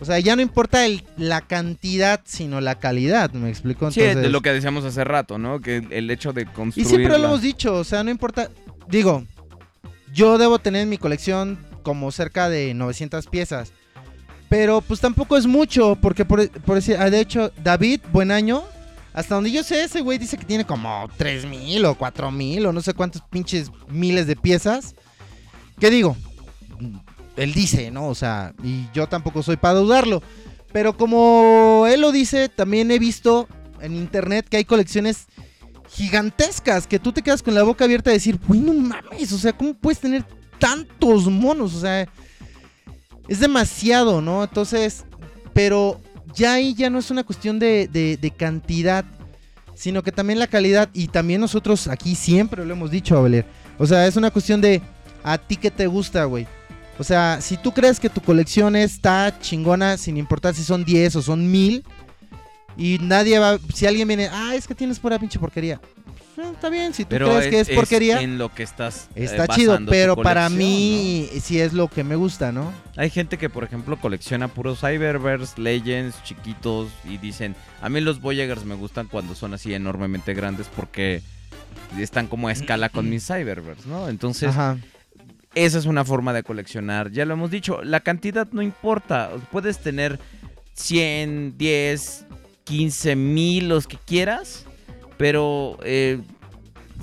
O 0.02 0.06
sea, 0.06 0.20
ya 0.20 0.36
no 0.36 0.42
importa 0.42 0.86
el- 0.86 1.04
la 1.16 1.40
cantidad, 1.40 2.20
sino 2.26 2.60
la 2.60 2.76
calidad, 2.80 3.32
¿me 3.32 3.50
explico? 3.50 3.90
Sí, 3.90 4.02
de 4.02 4.08
Entonces- 4.10 4.32
lo 4.34 4.42
que 4.42 4.52
decíamos 4.52 4.84
hace 4.84 5.06
rato, 5.06 5.38
¿no? 5.38 5.62
Que 5.62 5.78
el- 5.90 6.12
hecho 6.12 6.34
de 6.34 6.42
y 6.42 6.46
construir. 6.46 6.86
siempre 6.88 7.18
lo 7.18 7.28
hemos 7.28 7.42
dicho, 7.42 7.76
o 7.76 7.84
sea, 7.86 8.04
no 8.04 8.12
importa. 8.12 8.50
Digo, 8.90 9.24
yo 10.14 10.38
debo 10.38 10.60
tener 10.60 10.82
en 10.84 10.90
mi 10.90 10.98
colección 10.98 11.58
como 11.82 12.12
cerca 12.12 12.50
de 12.50 12.74
900 12.74 13.28
piezas. 13.28 13.72
Pero 14.50 14.82
pues 14.82 15.00
tampoco 15.00 15.36
es 15.36 15.46
mucho, 15.46 15.98
porque 16.02 16.24
por, 16.24 16.50
por 16.62 16.76
decir, 16.76 16.96
ah, 17.00 17.10
de 17.10 17.20
hecho, 17.20 17.52
David, 17.64 18.02
buen 18.12 18.32
año. 18.32 18.64
Hasta 19.14 19.36
donde 19.36 19.52
yo 19.52 19.64
sé, 19.64 19.84
ese 19.84 20.02
güey 20.02 20.20
dice 20.20 20.38
que 20.38 20.46
tiene 20.46 20.64
como 20.64 21.10
3000 21.18 21.86
o 21.86 21.96
4000 21.96 22.68
o 22.68 22.72
no 22.72 22.82
sé 22.82 22.94
cuántos 22.94 23.24
pinches 23.24 23.72
miles 23.90 24.28
de 24.28 24.36
piezas. 24.36 24.94
¿Qué 25.80 25.90
digo? 25.90 26.16
Él 27.36 27.54
dice, 27.54 27.90
¿no? 27.90 28.08
O 28.08 28.16
sea, 28.16 28.54
y 28.64 28.86
yo 28.94 29.08
tampoco 29.08 29.42
soy 29.42 29.58
para 29.58 29.80
dudarlo. 29.80 30.22
Pero 30.72 30.96
como 30.96 31.86
él 31.90 32.02
lo 32.02 32.12
dice, 32.12 32.48
también 32.50 32.92
he 32.92 33.00
visto 33.00 33.48
en 33.82 33.96
internet 33.96 34.48
que 34.48 34.58
hay 34.58 34.66
colecciones 34.66 35.26
gigantescas 35.90 36.86
que 36.86 37.00
tú 37.00 37.12
te 37.12 37.22
quedas 37.22 37.42
con 37.42 37.56
la 37.56 37.64
boca 37.64 37.86
abierta 37.86 38.12
de 38.12 38.18
decir, 38.18 38.40
güey, 38.48 38.60
no 38.60 38.74
mames, 38.74 39.32
o 39.32 39.38
sea, 39.38 39.54
¿cómo 39.54 39.74
puedes 39.74 40.00
tener 40.00 40.26
tantos 40.60 41.26
monos? 41.26 41.74
O 41.74 41.80
sea, 41.80 42.08
es 43.28 43.40
demasiado, 43.40 44.22
¿no? 44.22 44.44
Entonces, 44.44 45.06
pero 45.54 46.00
ya 46.36 46.54
ahí 46.54 46.74
ya 46.74 46.90
no 46.90 47.00
es 47.00 47.12
una 47.12 47.24
cuestión 47.24 47.60
de, 47.60 47.88
de- 47.88 48.32
cantidad, 48.32 49.06
sino 49.76 50.04
que 50.04 50.12
también 50.12 50.40
la 50.40 50.48
calidad, 50.48 50.90
y 50.94 51.08
también 51.08 51.42
nosotros 51.42 51.88
aquí 51.88 52.16
siempre 52.16 52.66
lo 52.66 52.74
hemos 52.74 52.92
dicho, 52.92 53.18
Abeler, 53.18 53.46
o 53.78 53.86
sea, 53.86 54.08
es 54.08 54.16
una 54.16 54.32
cuestión 54.32 54.62
de 54.62 54.82
a 55.24 55.38
ti 55.38 55.56
que 55.56 55.72
te 55.72 55.88
gusta, 55.88 56.24
güey. 56.26 56.48
O 57.00 57.04
sea, 57.04 57.40
si 57.42 57.58
tú 57.58 57.72
crees 57.74 58.00
que 58.00 58.10
tu 58.10 58.22
colección 58.22 58.76
está 58.76 59.38
chingona, 59.40 59.98
sin 59.98 60.18
importar 60.18 60.56
si 60.56 60.64
son 60.64 60.84
10 60.84 61.18
o 61.18 61.22
son 61.22 61.50
1000, 61.52 61.84
y 62.76 62.98
nadie 63.02 63.38
va, 63.40 63.58
si 63.74 63.86
alguien 63.86 64.08
viene, 64.08 64.30
ah, 64.32 64.54
es 64.56 64.68
que 64.68 64.76
tienes 64.76 65.00
pura 65.00 65.20
pinche 65.20 65.40
porquería. 65.40 65.80
Pues, 66.38 66.50
eh, 66.50 66.52
está 66.54 66.70
bien, 66.70 66.94
si 66.94 67.04
tú 67.04 67.10
Pero 67.10 67.30
crees 67.30 67.48
que 67.48 67.60
es, 67.62 67.70
porquería, 67.76 68.22
en 68.22 68.38
lo 68.38 68.54
que 68.54 68.62
estás. 68.62 69.10
eh, 69.16 69.24
está 69.24 69.48
chido, 69.48 69.76
pero 69.90 70.16
para 70.16 70.50
mí 70.50 71.28
sí 71.42 71.60
es 71.60 71.74
lo 71.74 71.88
que 71.88 72.04
me 72.04 72.16
gusta, 72.16 72.52
¿no? 72.52 72.66
¿no? 72.66 72.74
Hay 72.96 73.10
gente 73.10 73.40
que, 73.40 73.50
por 73.50 73.64
ejemplo, 73.64 74.00
colecciona 74.00 74.48
puros 74.48 74.82
Cyberverse, 74.82 75.60
Legends, 75.60 76.24
chiquitos, 76.24 76.90
y 77.06 77.18
dicen: 77.18 77.56
A 77.82 77.90
mí 77.90 78.02
los 78.02 78.22
Voyagers 78.22 78.66
me 78.66 78.76
gustan 78.76 79.08
cuando 79.08 79.34
son 79.34 79.56
así 79.56 79.74
enormemente 79.74 80.36
grandes 80.36 80.68
porque 80.76 81.24
están 81.98 82.28
como 82.28 82.50
a 82.50 82.52
escala 82.52 82.90
con 82.90 83.10
mis 83.10 83.26
Cyberverse, 83.26 83.90
¿no? 83.90 84.08
Entonces, 84.08 84.50
Ajá. 84.50 84.78
esa 85.56 85.80
es 85.80 85.86
una 85.88 86.06
forma 86.06 86.34
de 86.34 86.44
coleccionar. 86.44 87.10
Ya 87.12 87.26
lo 87.26 87.34
hemos 87.34 87.50
dicho, 87.50 87.82
la 87.84 88.02
cantidad 88.02 88.48
no 88.52 88.62
importa. 88.62 89.32
Puedes 89.52 89.80
tener 89.80 90.20
100, 90.74 91.58
10, 91.58 92.26
15 92.64 93.16
mil, 93.16 93.70
los 93.70 93.88
que 93.88 93.98
quieras. 93.98 94.68
Pero 95.18 95.78
eh, 95.84 96.20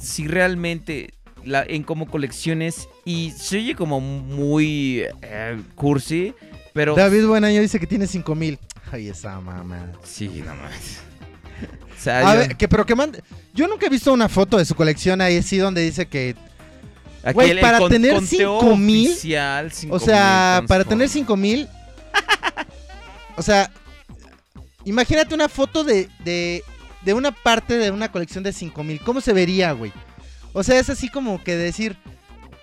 si 0.00 0.26
realmente 0.28 1.14
la, 1.44 1.64
en 1.66 1.82
como 1.82 2.06
colecciones 2.06 2.88
y 3.04 3.32
se 3.32 3.58
oye 3.58 3.74
como 3.74 4.00
muy 4.00 5.04
eh, 5.22 5.60
cursi, 5.74 6.34
pero 6.72 6.94
David 6.94 7.26
Buenaño 7.26 7.60
dice 7.60 7.78
que 7.80 7.86
tiene 7.86 8.06
5000. 8.06 8.58
Ay, 8.92 9.08
esa 9.08 9.40
mamá. 9.40 9.92
sí, 10.02 10.28
no 10.46 10.54
mames. 10.54 11.00
O 11.96 12.00
sea, 12.04 12.18
A 12.28 12.32
yo- 12.34 12.38
ver, 12.40 12.56
que, 12.56 12.68
pero 12.68 12.84
que 12.84 12.94
mande. 12.94 13.22
Yo 13.54 13.66
nunca 13.66 13.86
he 13.86 13.88
visto 13.88 14.12
una 14.12 14.28
foto 14.28 14.58
de 14.58 14.64
su 14.66 14.74
colección 14.74 15.20
ahí 15.22 15.38
así 15.38 15.56
donde 15.56 15.80
dice 15.80 16.04
que. 16.06 16.34
güey, 17.32 17.58
para 17.60 17.78
con- 17.78 17.90
tener 17.90 18.14
conteo 18.14 18.60
5,000, 18.60 19.10
oficial, 19.10 19.66
O 19.66 19.70
5,000 19.70 20.00
sea, 20.04 20.62
para 20.68 20.84
tener 20.84 21.08
Transformers. 21.08 21.66
5000. 21.66 21.68
o 23.36 23.42
sea, 23.42 23.70
imagínate 24.84 25.34
una 25.34 25.48
foto 25.48 25.82
de, 25.82 26.08
de, 26.24 26.62
de 27.04 27.14
una 27.14 27.32
parte 27.32 27.76
de 27.78 27.90
una 27.90 28.10
colección 28.10 28.44
de 28.44 28.52
5000. 28.52 29.00
¿Cómo 29.00 29.20
se 29.20 29.32
vería, 29.32 29.72
güey? 29.72 29.92
O 30.52 30.62
sea, 30.62 30.78
es 30.78 30.88
así 30.90 31.08
como 31.08 31.42
que 31.42 31.56
decir. 31.56 31.96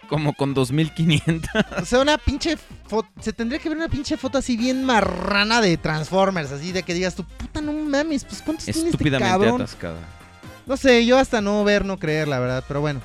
como 0.07 0.33
con 0.33 0.53
2500. 0.53 1.49
O 1.81 1.85
sea, 1.85 1.99
una 2.01 2.17
pinche 2.17 2.57
foto. 2.87 3.09
Se 3.21 3.33
tendría 3.33 3.59
que 3.59 3.69
ver 3.69 3.77
una 3.77 3.89
pinche 3.89 4.17
foto 4.17 4.37
así 4.37 4.57
bien 4.57 4.83
marrana 4.83 5.61
de 5.61 5.77
Transformers. 5.77 6.51
Así 6.51 6.71
de 6.71 6.83
que 6.83 6.93
digas 6.93 7.15
tú, 7.15 7.23
puta, 7.25 7.61
no 7.61 7.73
mames, 7.73 8.23
pues 8.25 8.41
¿cuántos 8.41 8.69
tiene 8.69 8.89
este 8.89 8.97
Estúpidamente 8.97 9.29
cabrón? 9.29 9.61
atascada. 9.61 9.99
No 10.65 10.77
sé, 10.77 11.05
yo 11.05 11.17
hasta 11.17 11.41
no 11.41 11.63
ver, 11.63 11.85
no 11.85 11.97
creer, 11.97 12.27
la 12.27 12.39
verdad, 12.39 12.63
pero 12.67 12.81
bueno. 12.81 13.01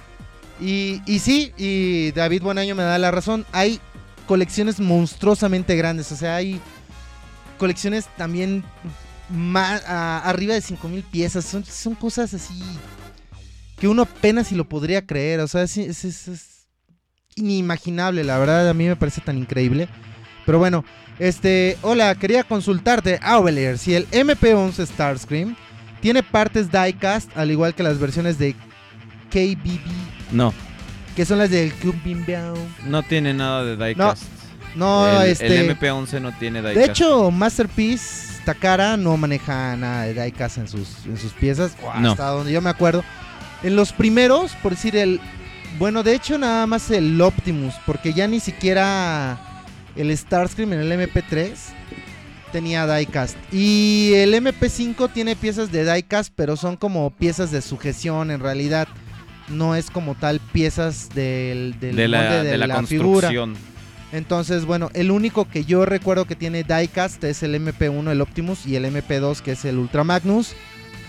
Y, 0.61 1.03
y 1.07 1.19
sí, 1.19 1.53
y 1.57 2.13
David 2.13 2.43
Buenaño 2.43 2.75
me 2.75 2.83
da 2.83 2.99
la 2.99 3.11
razón. 3.11 3.45
Hay 3.53 3.81
colecciones 4.27 4.79
monstruosamente 4.81 5.75
grandes. 5.77 6.11
O 6.13 6.17
sea, 6.17 6.37
hay 6.37 6.61
colecciones 7.59 8.07
también 8.17 8.65
a- 9.87 10.21
arriba 10.29 10.55
de 10.55 10.61
5000 10.61 11.03
piezas. 11.05 11.45
Son, 11.45 11.65
son 11.65 11.95
cosas 11.95 12.33
así 12.35 12.61
que 13.79 13.89
uno 13.89 14.03
apenas 14.03 14.49
si 14.49 14.55
lo 14.55 14.69
podría 14.69 15.05
creer. 15.07 15.41
O 15.41 15.49
sea, 15.49 15.63
es, 15.63 15.77
es- 15.77 16.05
es- 16.05 16.53
inimaginable, 17.39 18.25
la 18.25 18.39
verdad 18.39 18.69
a 18.69 18.75
mí 18.75 18.87
me 18.87 18.97
parece 18.97 19.21
tan 19.21 19.37
increíble. 19.37 19.89
Pero 20.47 20.59
bueno, 20.59 20.85
este, 21.19 21.77
hola, 21.83 22.15
quería 22.15 22.45
consultarte, 22.45 23.19
Auvelier, 23.23 23.77
si 23.79 23.95
el 23.95 24.07
MP11 24.11 24.87
Starscream 24.87 25.55
tiene 26.01 26.23
partes 26.23 26.71
diecast 26.73 27.37
al 27.37 27.51
igual 27.51 27.75
que 27.75 27.83
las 27.83 27.99
versiones 27.99 28.39
de 28.39 28.55
KBB, 29.31 29.81
No, 30.33 30.55
que 31.15 31.27
son 31.27 31.39
las 31.39 31.51
del 31.51 31.73
no 32.87 33.03
tiene 33.03 33.35
nada 33.35 33.65
de 33.65 33.77
diecast. 33.77 34.23
No, 34.75 35.21
el, 35.23 35.31
este, 35.31 35.47
el 35.61 35.77
MP11 35.79 36.21
no 36.23 36.33
tiene 36.39 36.61
diecast. 36.63 36.77
de 36.87 36.91
hecho, 36.93 37.31
Masterpiece 37.31 38.36
Takara 38.47 38.97
no 38.97 39.17
maneja 39.17 39.77
nada 39.77 40.05
de 40.05 40.15
diecast 40.15 40.57
en 40.59 40.69
sus, 40.69 41.05
en 41.05 41.19
sus 41.19 41.33
piezas, 41.33 41.77
o 41.83 42.01
No. 42.01 42.13
hasta 42.13 42.29
donde 42.29 42.53
yo 42.53 42.63
me 42.63 42.71
acuerdo. 42.71 43.05
En 43.63 43.75
los 43.77 43.93
primeros, 43.93 44.53
por 44.63 44.73
decir 44.73 44.97
el, 44.97 45.21
bueno, 45.79 46.03
de 46.03 46.15
hecho 46.15 46.39
nada 46.39 46.67
más 46.67 46.91
el 46.91 47.21
Optimus, 47.21 47.75
porque 47.85 48.13
ya 48.15 48.27
ni 48.29 48.39
siquiera 48.41 49.39
el 49.97 50.17
Starscream 50.17 50.73
en 50.75 50.81
el 50.81 50.93
MP3 50.93 51.51
tenía 52.53 52.87
diecast. 52.87 53.37
Y 53.53 54.13
el 54.15 54.33
MP5 54.35 55.11
tiene 55.13 55.35
piezas 55.37 55.73
de 55.73 55.85
diecast, 55.85 56.33
pero 56.37 56.57
son 56.57 56.77
como 56.77 57.11
piezas 57.11 57.51
de 57.51 57.61
sujeción 57.61 58.31
en 58.31 58.41
realidad. 58.41 58.87
No 59.49 59.75
es 59.75 59.91
como 59.91 60.15
tal 60.15 60.41
piezas 60.41 61.09
del, 61.11 61.77
del 61.81 61.97
de 61.97 62.09
la, 62.09 62.43
de 62.43 62.57
la, 62.59 62.83
figura. 62.85 63.29
construcción. 63.29 63.76
Entonces, 64.13 64.65
bueno, 64.65 64.91
el 64.95 65.11
único 65.11 65.49
que 65.49 65.65
yo 65.65 65.85
recuerdo 65.85 66.27
que 66.27 66.37
tiene 66.37 66.63
diecast 66.63 67.23
es 67.25 67.43
el 67.43 67.55
MP1, 67.55 68.11
el 68.11 68.21
Optimus, 68.21 68.67
y 68.67 68.77
el 68.77 68.85
MP2, 68.85 69.41
que 69.41 69.53
es 69.53 69.65
el 69.65 69.79
Ultra 69.79 70.05
Magnus, 70.05 70.55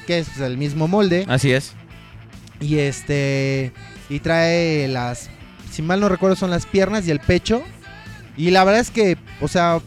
que 0.08 0.20
es 0.20 0.38
el 0.40 0.58
mismo 0.58 0.88
molde. 0.88 1.26
Así 1.28 1.52
es. 1.52 1.74
Y 2.60 2.80
este. 2.80 3.72
Y 4.10 4.20
trae 4.20 4.88
las. 4.88 5.30
Si 5.72 5.82
mal 5.82 6.00
no 6.00 6.10
recuerdo, 6.10 6.36
son 6.36 6.50
las 6.50 6.66
piernas 6.66 7.08
y 7.08 7.12
el 7.12 7.20
pecho. 7.20 7.62
Y 8.36 8.52
la 8.52 8.64
verdad 8.64 8.82
es 8.82 8.92
que, 8.92 9.18
o 9.42 9.48
sea, 9.48 9.80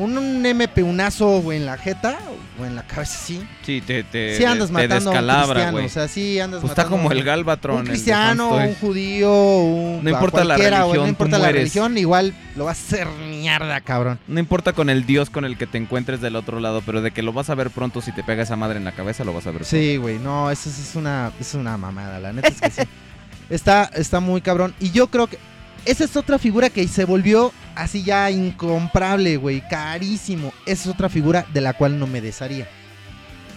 un, 0.00 0.18
un 0.18 0.42
MP1azo 0.44 1.40
güey, 1.42 1.58
en 1.58 1.66
la 1.66 1.76
jeta 1.78 2.18
o 2.60 2.64
en 2.64 2.74
la 2.76 2.82
cabeza, 2.82 3.18
sí. 3.24 3.40
Sí, 3.64 3.80
te, 3.80 4.02
te, 4.04 4.36
Sí 4.36 4.44
andas 4.44 4.68
te 4.68 4.72
matando 4.74 4.94
a 4.94 4.98
un 4.98 5.04
descalabra, 5.04 5.44
cristiano. 5.54 5.72
güey. 5.72 5.86
O 5.86 5.88
sea, 5.88 6.08
sí 6.08 6.40
andas 6.40 6.60
Pues 6.60 6.70
está 6.72 6.82
matando 6.82 6.96
como 6.96 7.08
a 7.08 7.12
un- 7.12 7.18
el 7.18 7.24
Galvatron. 7.24 7.76
un 7.78 7.86
cristiano, 7.86 8.50
un 8.56 8.74
judío, 8.74 9.30
un, 9.32 10.04
No 10.04 10.10
importa 10.10 10.44
la 10.44 10.56
güey, 10.56 10.68
religión, 10.70 10.96
no 10.96 11.06
importa 11.08 11.32
la 11.38 11.44
mueres. 11.44 11.60
religión, 11.60 11.98
igual 11.98 12.34
lo 12.56 12.64
vas 12.64 12.78
a 12.78 12.82
hacer 12.86 13.08
mierda, 13.28 13.80
cabrón. 13.80 14.18
No 14.28 14.40
importa 14.40 14.72
con 14.72 14.90
el 14.90 15.06
dios 15.06 15.30
con 15.30 15.44
el 15.44 15.56
que 15.56 15.66
te 15.66 15.78
encuentres 15.78 16.20
del 16.20 16.36
otro 16.36 16.60
lado, 16.60 16.82
pero 16.84 17.00
de 17.02 17.10
que 17.10 17.22
lo 17.22 17.32
vas 17.32 17.50
a 17.50 17.54
ver 17.54 17.70
pronto 17.70 18.00
si 18.00 18.12
te 18.12 18.22
pega 18.22 18.42
esa 18.42 18.56
madre 18.56 18.78
en 18.78 18.84
la 18.84 18.92
cabeza, 18.92 19.24
lo 19.24 19.32
vas 19.32 19.46
a 19.46 19.50
ver 19.52 19.64
Sí, 19.64 19.96
güey, 19.96 20.18
no, 20.18 20.50
eso, 20.50 20.68
es 20.70 20.96
una, 20.96 21.32
es 21.40 21.54
una 21.54 21.76
mamada, 21.76 22.18
la 22.20 22.32
neta 22.32 22.48
es 22.48 22.60
que 22.60 22.70
sí. 22.70 22.82
Está, 23.50 23.90
está 23.96 24.20
muy 24.20 24.40
cabrón. 24.42 24.74
Y 24.78 24.92
yo 24.92 25.08
creo 25.08 25.26
que 25.26 25.36
esa 25.84 26.04
es 26.04 26.16
otra 26.16 26.38
figura 26.38 26.70
que 26.70 26.86
se 26.88 27.04
volvió 27.04 27.52
así 27.74 28.02
ya 28.02 28.30
incomparable, 28.30 29.36
güey, 29.36 29.60
carísimo. 29.68 30.52
Esa 30.66 30.88
es 30.88 30.94
otra 30.94 31.08
figura 31.08 31.46
de 31.52 31.60
la 31.60 31.72
cual 31.72 31.98
no 31.98 32.06
me 32.06 32.20
desharía. 32.20 32.68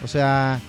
O 0.04 0.08
sea, 0.08 0.60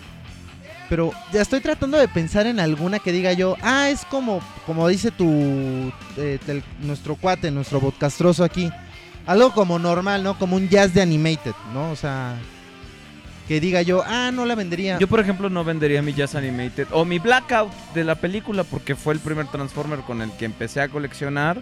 pero 0.89 1.13
ya 1.33 1.43
estoy 1.43 1.61
tratando 1.61 1.99
de 1.99 2.09
pensar 2.09 2.47
en 2.47 2.61
alguna 2.61 2.99
que 2.99 3.13
diga 3.13 3.33
yo, 3.33 3.57
ah, 3.63 3.89
es 3.89 4.05
como, 4.05 4.41
como 4.67 4.87
dice 4.89 5.11
tu, 5.11 5.93
eh, 6.17 6.39
nuestro 6.81 7.17
cuate, 7.17 7.51
nuestro 7.51 7.81
podcastroso 7.81 8.45
aquí. 8.45 8.71
Algo 9.27 9.53
como 9.53 9.79
normal, 9.79 10.23
¿no? 10.23 10.39
Como 10.39 10.57
un 10.57 10.69
jazz 10.69 10.93
de 10.93 11.01
animated, 11.01 11.55
¿no? 11.73 11.91
O 11.91 11.97
sea, 11.97 12.37
que 13.49 13.61
diga 13.61 13.83
yo, 13.83 14.03
ah, 14.07 14.31
no 14.33 14.47
la 14.47 14.55
vendería. 14.55 14.99
Yo, 14.99 15.09
por 15.09 15.21
ejemplo, 15.21 15.51
no 15.51 15.65
vendería 15.65 16.03
mi 16.03 16.13
Jazz 16.13 16.35
Animated 16.35 16.89
o 16.93 17.05
mi 17.05 17.19
Blackout 17.19 17.73
de 17.95 18.05
la 18.05 18.15
película 18.15 18.65
porque 18.65 18.97
fue 18.97 19.15
el 19.15 19.21
primer 19.21 19.47
Transformer 19.49 20.01
con 20.01 20.23
el 20.23 20.31
que 20.33 20.45
empecé 20.47 20.81
a 20.81 20.89
coleccionar 20.89 21.61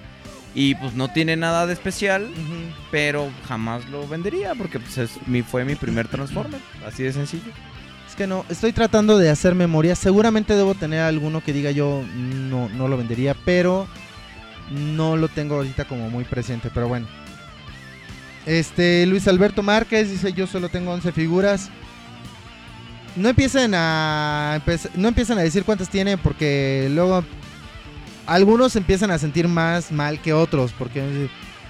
y 0.55 0.75
pues 0.75 0.95
no 0.95 1.09
tiene 1.09 1.37
nada 1.37 1.67
de 1.67 1.73
especial, 1.73 2.25
Ujú. 2.25 2.75
pero 2.91 3.31
jamás 3.49 3.89
lo 3.89 4.07
vendería 4.07 4.55
porque 4.55 4.79
pues 4.79 4.99
es 4.99 5.11
mi, 5.27 5.43
fue 5.43 5.65
mi 5.65 5.75
primer 5.75 6.09
Transformer, 6.09 6.61
así 6.87 7.03
de 7.03 7.13
sencillo. 7.13 7.51
Es 8.09 8.15
que 8.15 8.27
no, 8.27 8.45
estoy 8.51 8.73
tratando 8.73 9.17
de 9.17 9.31
hacer 9.31 9.55
memoria. 9.55 9.95
Seguramente 9.97 10.55
debo 10.55 10.75
tener 10.75 11.01
alguno 11.01 11.43
que 11.43 11.55
diga 11.55 11.71
yo 11.71 12.05
no, 12.15 12.69
no 12.69 12.87
lo 12.87 12.99
vendería, 12.99 13.35
pero 13.47 13.89
no 14.71 15.17
lo 15.17 15.29
tengo 15.29 15.57
ahorita 15.57 15.87
como 15.87 16.11
muy 16.11 16.25
presente, 16.25 16.71
pero 16.73 16.89
bueno. 16.89 17.07
Este, 18.47 19.07
Luis 19.07 19.29
Alberto 19.29 19.63
Márquez 19.63 20.11
dice 20.11 20.33
yo 20.33 20.47
solo 20.47 20.69
tengo 20.69 20.93
11 20.93 21.13
figuras. 21.13 21.71
No 23.15 23.29
empiecen 23.29 23.73
a 23.75 24.63
no 24.95 25.09
empiecen 25.09 25.39
a 25.39 25.43
decir 25.43 25.65
cuántas 25.65 25.89
tienen 25.91 26.19
porque 26.19 26.89
luego 26.91 27.25
algunos 28.27 28.75
empiezan 28.77 29.11
a 29.11 29.19
sentir 29.19 29.49
más 29.49 29.93
mal 29.93 30.19
que 30.21 30.33
otros 30.33 30.73
porque 30.73 31.29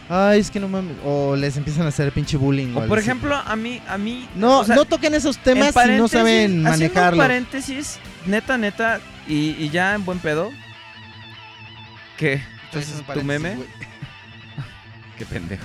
ay, 0.08 0.38
es 0.38 0.50
que 0.52 0.60
no 0.60 0.68
mames 0.68 0.96
o 1.04 1.34
les 1.34 1.56
empiezan 1.56 1.84
a 1.86 1.88
hacer 1.88 2.12
pinche 2.12 2.36
bullying 2.36 2.76
O 2.76 2.86
por 2.86 2.98
así. 2.98 3.08
ejemplo, 3.08 3.34
a 3.34 3.56
mí, 3.56 3.82
a 3.88 3.98
mí... 3.98 4.28
no 4.36 4.60
o 4.60 4.64
sea, 4.64 4.76
no 4.76 4.84
toquen 4.84 5.14
esos 5.14 5.36
temas 5.38 5.74
si 5.74 5.90
no 5.98 6.06
saben 6.06 6.62
manejarlos. 6.62 7.24
paréntesis, 7.24 7.98
neta, 8.26 8.56
neta, 8.56 9.00
y, 9.26 9.56
y 9.58 9.70
ya 9.70 9.94
en 9.94 10.04
buen 10.04 10.20
pedo. 10.20 10.50
¿Qué? 12.18 12.40
Entonces, 12.66 13.02
¿tu 13.12 13.24
meme? 13.24 13.56
Qué 15.22 15.26
pendejo. 15.26 15.64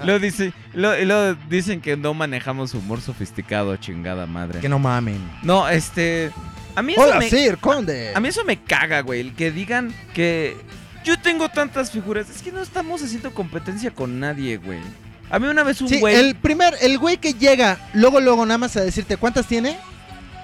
Lo 0.04 0.20
dice, 0.20 0.52
lo, 0.72 1.34
dicen 1.48 1.80
que 1.80 1.96
no 1.96 2.14
manejamos 2.14 2.74
humor 2.74 3.00
sofisticado, 3.00 3.76
chingada 3.76 4.26
madre. 4.26 4.60
Que 4.60 4.68
no 4.68 4.78
mamen. 4.78 5.20
No, 5.42 5.68
este. 5.68 6.30
A 6.76 6.82
mí 6.82 6.92
eso 6.92 7.02
Hola, 7.02 7.18
me. 7.18 7.28
Sir 7.28 7.58
Conde. 7.58 8.12
A 8.14 8.20
mí 8.20 8.28
eso 8.28 8.44
me 8.44 8.56
caga, 8.56 9.00
güey. 9.00 9.20
El 9.20 9.34
que 9.34 9.50
digan 9.50 9.92
que 10.14 10.56
yo 11.04 11.18
tengo 11.18 11.48
tantas 11.48 11.90
figuras. 11.90 12.30
Es 12.30 12.40
que 12.40 12.52
no 12.52 12.62
estamos 12.62 13.02
haciendo 13.02 13.32
competencia 13.34 13.90
con 13.90 14.20
nadie, 14.20 14.58
güey. 14.58 14.80
A 15.28 15.40
mí 15.40 15.48
una 15.48 15.64
vez 15.64 15.80
un 15.80 15.88
Sí, 15.88 15.98
güey. 15.98 16.14
el 16.14 16.36
primer, 16.36 16.74
el 16.80 16.98
güey 16.98 17.16
que 17.16 17.34
llega 17.34 17.78
luego, 17.94 18.20
luego 18.20 18.46
nada 18.46 18.58
más 18.58 18.76
a 18.76 18.82
decirte 18.82 19.16
cuántas 19.16 19.46
tiene, 19.46 19.76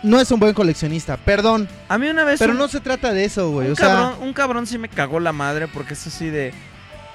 no 0.02 0.20
es 0.20 0.30
un 0.32 0.40
buen 0.40 0.54
coleccionista, 0.54 1.16
perdón. 1.16 1.68
A 1.88 1.98
mí 1.98 2.08
una 2.08 2.24
vez. 2.24 2.40
Pero 2.40 2.52
un, 2.52 2.58
no 2.58 2.66
se 2.66 2.80
trata 2.80 3.12
de 3.12 3.24
eso, 3.24 3.50
güey. 3.50 3.68
un 3.68 3.72
O 3.74 3.76
sea, 3.76 3.88
cabrón, 3.88 4.14
un 4.22 4.32
cabrón 4.32 4.66
sí 4.66 4.76
me 4.76 4.88
cagó 4.88 5.20
la 5.20 5.32
madre 5.32 5.68
porque 5.68 5.94
es 5.94 6.04
así 6.04 6.30
de. 6.30 6.52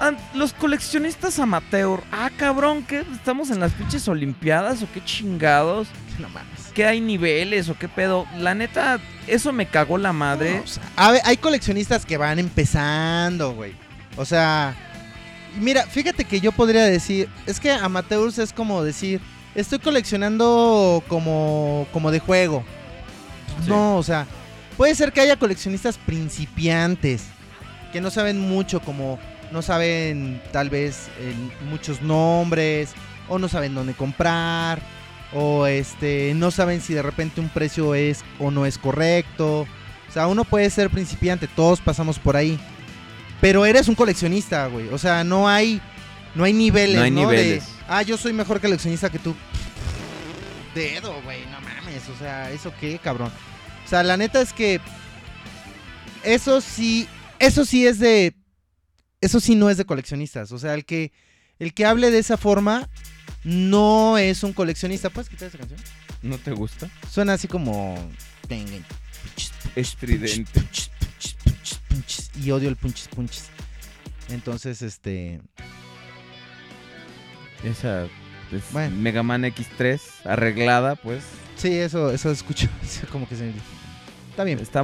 "Ah, 0.02 0.12
los 0.34 0.54
coleccionistas 0.54 1.38
amateur. 1.40 2.02
Ah, 2.12 2.32
cabrón, 2.36 2.84
¿qué? 2.84 3.06
¿Estamos 3.14 3.52
en 3.52 3.60
las 3.60 3.72
pinches 3.74 4.08
olimpiadas 4.08 4.82
o 4.82 4.88
qué 4.92 5.04
chingados? 5.04 5.88
no 6.20 6.30
mames. 6.30 6.72
¿Qué 6.74 6.86
hay 6.86 7.02
niveles 7.02 7.70
o 7.70 7.78
qué 7.78 7.88
pedo? 7.88 8.26
La 8.38 8.54
neta, 8.56 9.00
eso 9.28 9.52
me 9.52 9.66
cagó 9.66 9.98
la 9.98 10.14
madre. 10.14 10.56
No, 10.56 10.64
o 10.64 10.68
sea, 10.68 10.84
a 10.96 11.12
ver, 11.12 11.22
hay 11.26 11.38
coleccionistas 11.38 12.06
que 12.06 12.18
van 12.18 12.40
empezando, 12.40 13.54
güey. 13.54 13.74
O 14.18 14.26
sea, 14.26 14.76
mira, 15.60 15.84
fíjate 15.86 16.26
que 16.26 16.40
yo 16.40 16.52
podría 16.52 16.86
decir, 16.86 17.30
es 17.46 17.60
que 17.60 17.72
amateurs 17.72 18.38
es 18.38 18.54
como 18.54 18.84
decir, 18.84 19.22
estoy 19.56 19.80
coleccionando 19.80 21.04
como, 21.08 21.88
como 21.92 22.12
de 22.12 22.20
juego. 22.20 22.64
Sí. 23.64 23.70
No, 23.70 23.98
o 23.98 24.04
sea, 24.04 24.26
puede 24.78 24.96
ser 24.96 25.12
que 25.12 25.22
haya 25.22 25.38
coleccionistas 25.38 25.98
principiantes 25.98 27.24
que 27.92 28.02
no 28.02 28.10
saben 28.10 28.40
mucho, 28.40 28.80
como 28.80 29.20
no 29.52 29.62
saben 29.62 30.42
tal 30.52 30.70
vez 30.70 31.10
eh, 31.20 31.34
muchos 31.70 32.02
nombres, 32.02 32.94
o 33.28 33.40
no 33.40 33.48
saben 33.48 33.76
dónde 33.76 33.94
comprar, 33.94 34.82
o 35.34 35.68
este, 35.68 36.34
no 36.36 36.52
saben 36.52 36.82
si 36.82 36.94
de 36.94 37.02
repente 37.02 37.42
un 37.42 37.50
precio 37.50 37.96
es 37.96 38.24
o 38.40 38.52
no 38.52 38.66
es 38.66 38.78
correcto. 38.78 39.62
O 40.10 40.14
sea, 40.14 40.28
uno 40.28 40.44
puede 40.44 40.70
ser 40.70 40.90
principiante, 40.90 41.48
todos 41.48 41.80
pasamos 41.80 42.20
por 42.20 42.36
ahí. 42.36 42.60
Pero 43.40 43.66
eres 43.66 43.88
un 43.88 43.96
coleccionista, 43.96 44.68
güey. 44.68 44.90
O 44.90 44.98
sea, 44.98 45.24
no 45.24 45.48
hay 45.48 45.82
no 46.36 46.44
hay 46.44 46.54
niveles, 46.54 47.12
No 47.12 47.30
De, 47.30 47.62
ah, 47.88 48.02
yo 48.04 48.18
soy 48.18 48.34
mejor 48.34 48.62
coleccionista 48.62 49.10
que 49.10 49.20
tú. 49.20 49.36
Dedo, 50.74 51.22
güey, 51.24 51.46
no 51.48 51.60
mames. 51.62 52.08
O 52.10 52.18
sea, 52.18 52.52
¿eso 52.52 52.74
qué, 52.80 52.98
cabrón? 53.00 53.32
O 53.86 53.88
sea, 53.88 54.04
la 54.04 54.16
neta 54.16 54.40
es 54.42 54.54
que 54.54 54.80
eso 56.24 56.62
sí, 56.62 57.08
eso 57.40 57.66
sí 57.66 57.86
es 57.86 58.00
de 58.00 58.34
eso 59.22 59.40
sí 59.40 59.56
no 59.56 59.70
es 59.70 59.78
de 59.78 59.86
coleccionistas, 59.86 60.52
o 60.52 60.60
sea, 60.60 60.74
el 60.74 60.86
que 60.86 61.12
el 61.60 61.74
que 61.76 61.86
hable 61.86 62.10
de 62.10 62.18
esa 62.18 62.38
forma 62.38 62.90
no 63.44 64.18
es 64.18 64.44
un 64.44 64.52
coleccionista. 64.52 65.12
¿Puedes 65.12 65.30
quitar 65.30 65.48
esa 65.48 65.60
canción? 65.60 65.80
¿No 66.24 66.38
te 66.40 66.52
gusta? 66.52 66.90
Suena 67.10 67.34
así 67.34 67.48
como 67.48 67.96
Estridente. 69.76 70.60
punches, 70.60 70.90
punches, 71.00 71.36
punches, 71.44 71.80
punches, 71.88 72.32
y 72.44 72.52
odio 72.52 72.68
el 72.68 72.76
punches 72.76 73.08
punches. 73.08 73.46
Entonces, 74.30 74.82
este, 74.82 75.40
Esa 77.64 78.06
es 78.06 78.72
Bueno. 78.72 78.96
Mega 78.98 79.24
Man 79.24 79.44
X3 79.44 80.02
arreglada, 80.26 80.96
pues. 80.96 81.24
sí, 81.56 81.74
eso 81.74 82.12
eso 82.12 82.32
escucho, 82.32 82.68
como 83.12 83.28
que 83.30 83.36
se 83.36 83.54
Está 84.32 84.46
bien. 84.46 84.60
Está, 84.60 84.82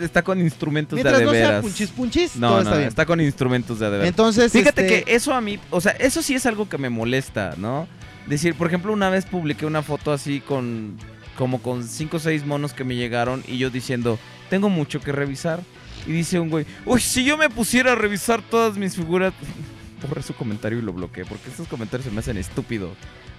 está 0.00 0.22
con 0.22 0.40
instrumentos 0.40 0.96
Mientras 0.96 1.18
de 1.18 1.24
no 1.24 1.30
sea 1.30 1.40
adeveras. 1.40 1.62
punchis 1.62 1.90
punchis, 1.90 2.36
no, 2.36 2.48
todo 2.48 2.56
no, 2.56 2.62
está 2.62 2.76
bien. 2.76 2.88
está 2.88 3.06
con 3.06 3.20
instrumentos 3.20 3.78
de 3.78 3.86
adeveras. 3.86 4.08
Entonces, 4.08 4.50
Fíjate 4.50 4.82
este, 4.82 5.04
que 5.04 5.14
eso 5.14 5.32
a 5.32 5.40
mí, 5.40 5.60
o 5.70 5.80
sea, 5.80 5.92
eso 5.92 6.22
sí 6.22 6.34
es 6.34 6.44
algo 6.44 6.68
que 6.68 6.76
me 6.76 6.90
molesta, 6.90 7.54
¿no? 7.56 7.86
Decir, 8.26 8.54
por 8.56 8.66
ejemplo, 8.66 8.92
una 8.92 9.10
vez 9.10 9.26
publiqué 9.26 9.64
una 9.64 9.82
foto 9.82 10.12
así 10.12 10.40
con 10.40 10.98
como 11.38 11.62
con 11.62 11.84
cinco 11.84 12.16
o 12.16 12.20
seis 12.20 12.44
monos 12.44 12.72
que 12.72 12.84
me 12.84 12.96
llegaron 12.96 13.44
y 13.46 13.58
yo 13.58 13.70
diciendo, 13.70 14.18
tengo 14.50 14.68
mucho 14.68 15.00
que 15.00 15.12
revisar. 15.12 15.60
Y 16.06 16.12
dice 16.12 16.40
un 16.40 16.50
güey, 16.50 16.66
uy, 16.84 17.00
si 17.00 17.24
yo 17.24 17.38
me 17.38 17.48
pusiera 17.48 17.92
a 17.92 17.94
revisar 17.94 18.42
todas 18.42 18.76
mis 18.76 18.96
figuras... 18.96 19.32
Borré 20.06 20.22
su 20.22 20.34
comentario 20.34 20.78
y 20.78 20.82
lo 20.82 20.92
bloqueé, 20.92 21.24
porque 21.24 21.48
estos 21.48 21.66
comentarios 21.66 22.04
se 22.04 22.10
me 22.10 22.18
hacen 22.18 22.36
estúpidos. 22.36 22.90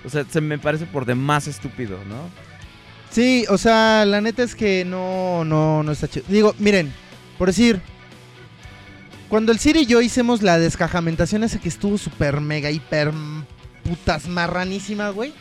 O 0.03 0.09
sea, 0.09 0.25
se 0.27 0.41
me 0.41 0.57
parece 0.57 0.85
por 0.85 1.05
demás 1.05 1.45
estúpido, 1.45 1.99
¿no? 2.05 2.30
Sí, 3.11 3.45
o 3.50 3.58
sea, 3.58 4.06
la 4.06 4.22
neta 4.22 4.43
es 4.43 4.56
que 4.56 4.84
no, 4.85 5.45
no, 5.45 5.84
no 5.84 5.92
está 5.92 6.08
chido. 6.08 6.25
Digo, 6.27 6.56
miren, 6.59 6.93
por 7.38 7.48
decir, 7.48 7.82
cuando 9.30 9.51
el 9.51 9.59
Siri 9.59 9.82
y 9.82 9.85
yo 9.85 10.01
hicimos 10.01 10.42
la 10.42 10.59
descajamentación 10.59 11.43
esa 11.43 11.59
que 11.59 11.69
estuvo 11.69 11.98
súper 11.98 12.42
mega 12.42 12.72
hiper 12.72 13.11
putas 13.84 14.27
marranísima, 14.27 15.09
güey. 15.09 15.34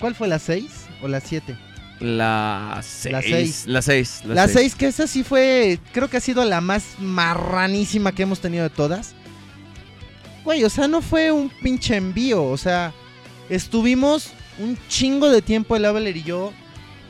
¿Cuál 0.00 0.14
fue 0.14 0.28
la 0.28 0.38
6 0.38 0.70
o 1.02 1.08
la 1.08 1.20
7? 1.20 1.56
La 2.00 2.78
6. 2.82 3.12
La 3.12 3.22
seis. 3.22 3.64
La 3.66 3.82
6. 3.82 4.22
La 4.26 4.48
6, 4.48 4.74
que 4.76 4.86
esa 4.86 5.06
sí 5.06 5.24
fue, 5.24 5.80
creo 5.92 6.08
que 6.08 6.16
ha 6.16 6.20
sido 6.20 6.44
la 6.44 6.60
más 6.60 6.84
marranísima 7.00 8.12
que 8.12 8.22
hemos 8.22 8.40
tenido 8.40 8.62
de 8.62 8.70
todas. 8.70 9.14
Güey, 10.44 10.64
o 10.64 10.70
sea, 10.70 10.86
no 10.86 11.02
fue 11.02 11.32
un 11.32 11.50
pinche 11.50 11.96
envío, 11.96 12.44
o 12.44 12.56
sea, 12.56 12.92
estuvimos 13.50 14.30
un 14.58 14.78
chingo 14.88 15.28
de 15.30 15.42
tiempo 15.42 15.76
el 15.76 15.84
Aveler 15.84 16.16
y 16.16 16.22
yo 16.22 16.52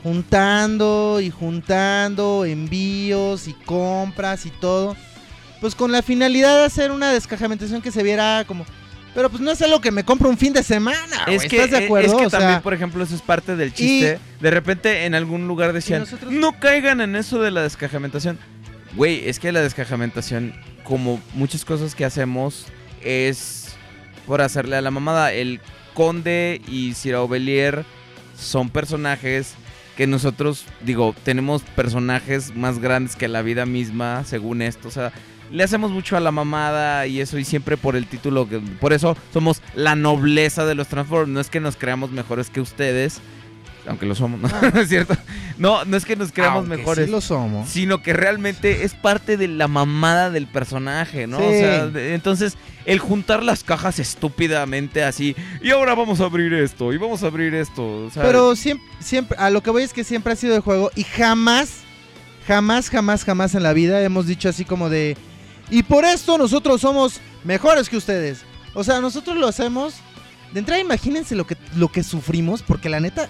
juntando 0.03 1.19
y 1.21 1.29
juntando 1.29 2.45
envíos 2.45 3.47
y 3.47 3.53
compras 3.53 4.45
y 4.45 4.49
todo. 4.51 4.95
Pues 5.61 5.75
con 5.75 5.91
la 5.91 6.01
finalidad 6.01 6.57
de 6.59 6.65
hacer 6.65 6.91
una 6.91 7.11
descajamentación 7.11 7.81
que 7.81 7.91
se 7.91 8.03
viera 8.03 8.43
como... 8.47 8.65
Pero 9.13 9.29
pues 9.29 9.41
no 9.41 9.51
es 9.51 9.61
algo 9.61 9.81
que 9.81 9.91
me 9.91 10.05
compro 10.05 10.29
un 10.29 10.37
fin 10.37 10.53
de 10.53 10.61
semana, 10.63 11.23
Es 11.27 11.43
que, 11.45 11.57
¿estás 11.57 11.71
de 11.71 11.85
acuerdo? 11.85 12.07
es 12.13 12.13
que 12.19 12.25
O 12.27 12.29
sea, 12.29 12.39
también, 12.39 12.61
por 12.61 12.73
ejemplo, 12.73 13.03
eso 13.03 13.15
es 13.15 13.21
parte 13.21 13.55
del 13.55 13.73
chiste. 13.73 14.19
De 14.39 14.51
repente 14.51 15.05
en 15.05 15.15
algún 15.15 15.47
lugar 15.47 15.73
decían, 15.73 16.01
nosotros- 16.01 16.31
no 16.31 16.57
caigan 16.59 17.01
en 17.01 17.15
eso 17.15 17.41
de 17.41 17.51
la 17.51 17.63
descajamentación. 17.63 18.37
Güey, 18.95 19.27
es 19.27 19.39
que 19.39 19.51
la 19.51 19.61
descajamentación, 19.61 20.53
como 20.83 21.19
muchas 21.33 21.65
cosas 21.65 21.95
que 21.95 22.05
hacemos, 22.05 22.67
es 23.01 23.75
por 24.27 24.41
hacerle 24.41 24.75
a 24.77 24.81
la 24.81 24.91
mamada. 24.91 25.33
El 25.33 25.59
conde 25.95 26.61
y 26.67 26.93
Cira 26.93 27.21
Ovelier 27.21 27.83
son 28.37 28.69
personajes 28.69 29.55
que 29.99 30.07
nosotros, 30.07 30.63
digo, 30.79 31.13
tenemos 31.25 31.61
personajes 31.61 32.55
más 32.55 32.79
grandes 32.79 33.17
que 33.17 33.27
la 33.27 33.41
vida 33.41 33.65
misma, 33.65 34.23
según 34.23 34.61
esto. 34.61 34.87
O 34.87 34.91
sea, 34.91 35.11
le 35.51 35.61
hacemos 35.61 35.91
mucho 35.91 36.15
a 36.15 36.21
la 36.21 36.31
mamada 36.31 37.05
y 37.05 37.19
eso, 37.19 37.37
y 37.37 37.43
siempre 37.43 37.75
por 37.75 37.97
el 37.97 38.07
título. 38.07 38.47
Por 38.79 38.93
eso 38.93 39.17
somos 39.33 39.61
la 39.75 39.97
nobleza 39.97 40.65
de 40.65 40.73
los 40.73 40.87
Transformers. 40.87 41.33
No 41.33 41.41
es 41.41 41.49
que 41.49 41.59
nos 41.59 41.75
creamos 41.75 42.11
mejores 42.11 42.49
que 42.49 42.61
ustedes, 42.61 43.19
aunque 43.87 44.05
lo 44.05 44.15
somos, 44.15 44.39
¿no? 44.39 44.49
¿Es 44.79 44.89
cierto? 44.89 45.15
No, 45.57 45.83
no 45.85 45.97
es 45.97 46.05
que 46.05 46.15
nos 46.15 46.31
creamos 46.31 46.59
aunque 46.59 46.77
mejores. 46.77 47.05
Sí 47.05 47.11
lo 47.11 47.21
somos. 47.21 47.67
Sino 47.69 48.01
que 48.03 48.13
realmente 48.13 48.83
es 48.83 48.93
parte 48.93 49.35
de 49.37 49.47
la 49.47 49.67
mamada 49.67 50.29
del 50.29 50.47
personaje, 50.47 51.27
¿no? 51.27 51.37
Sí. 51.39 51.43
O 51.45 51.49
sea, 51.51 51.87
de- 51.87 52.13
entonces, 52.13 52.57
el 52.85 52.99
juntar 52.99 53.43
las 53.43 53.63
cajas 53.63 53.99
estúpidamente 53.99 55.03
así, 55.03 55.35
y 55.61 55.71
ahora 55.71 55.95
vamos 55.95 56.21
a 56.21 56.25
abrir 56.25 56.53
esto, 56.53 56.93
y 56.93 56.97
vamos 56.97 57.23
a 57.23 57.27
abrir 57.27 57.53
esto. 57.55 58.09
Pero 58.13 58.55
siempre, 58.55 58.87
siempre, 58.99 59.37
a 59.37 59.49
lo 59.49 59.61
que 59.63 59.69
voy 59.71 59.83
es 59.83 59.93
que 59.93 60.03
siempre 60.03 60.33
ha 60.33 60.35
sido 60.35 60.53
de 60.53 60.59
juego 60.59 60.91
y 60.95 61.03
jamás, 61.03 61.79
jamás, 62.47 62.89
jamás, 62.89 63.23
jamás 63.23 63.55
en 63.55 63.63
la 63.63 63.73
vida 63.73 64.01
hemos 64.01 64.27
dicho 64.27 64.49
así 64.49 64.65
como 64.65 64.89
de, 64.89 65.17
y 65.69 65.83
por 65.83 66.05
esto 66.05 66.37
nosotros 66.37 66.81
somos 66.81 67.19
mejores 67.43 67.89
que 67.89 67.97
ustedes. 67.97 68.41
O 68.73 68.83
sea, 68.83 69.01
nosotros 69.01 69.35
lo 69.37 69.47
hacemos. 69.47 69.95
De 70.53 70.59
entrada, 70.59 70.81
imagínense 70.81 71.35
lo 71.35 71.45
que, 71.45 71.55
lo 71.75 71.89
que 71.89 72.01
sufrimos, 72.03 72.63
porque 72.63 72.89
la 72.89 72.99
neta, 72.99 73.29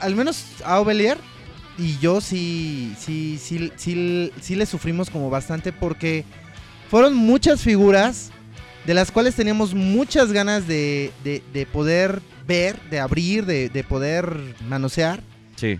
al 0.00 0.14
menos 0.16 0.44
a 0.64 0.80
Ovelier 0.80 1.18
y 1.78 1.96
yo 1.98 2.20
sí, 2.20 2.94
sí, 2.98 3.38
sí, 3.40 3.70
sí, 3.76 4.32
sí 4.40 4.54
le 4.54 4.66
sufrimos 4.66 5.08
como 5.10 5.30
bastante 5.30 5.72
porque 5.72 6.24
fueron 6.90 7.14
muchas 7.14 7.60
figuras 7.62 8.30
de 8.86 8.94
las 8.94 9.10
cuales 9.12 9.34
teníamos 9.34 9.74
muchas 9.74 10.32
ganas 10.32 10.66
de, 10.66 11.12
de- 11.24 11.42
de 11.52 11.66
poder 11.66 12.20
ver, 12.46 12.80
de 12.90 12.98
abrir, 12.98 13.46
de, 13.46 13.68
de 13.68 13.84
poder 13.84 14.36
manosear. 14.68 15.22
Sí. 15.56 15.78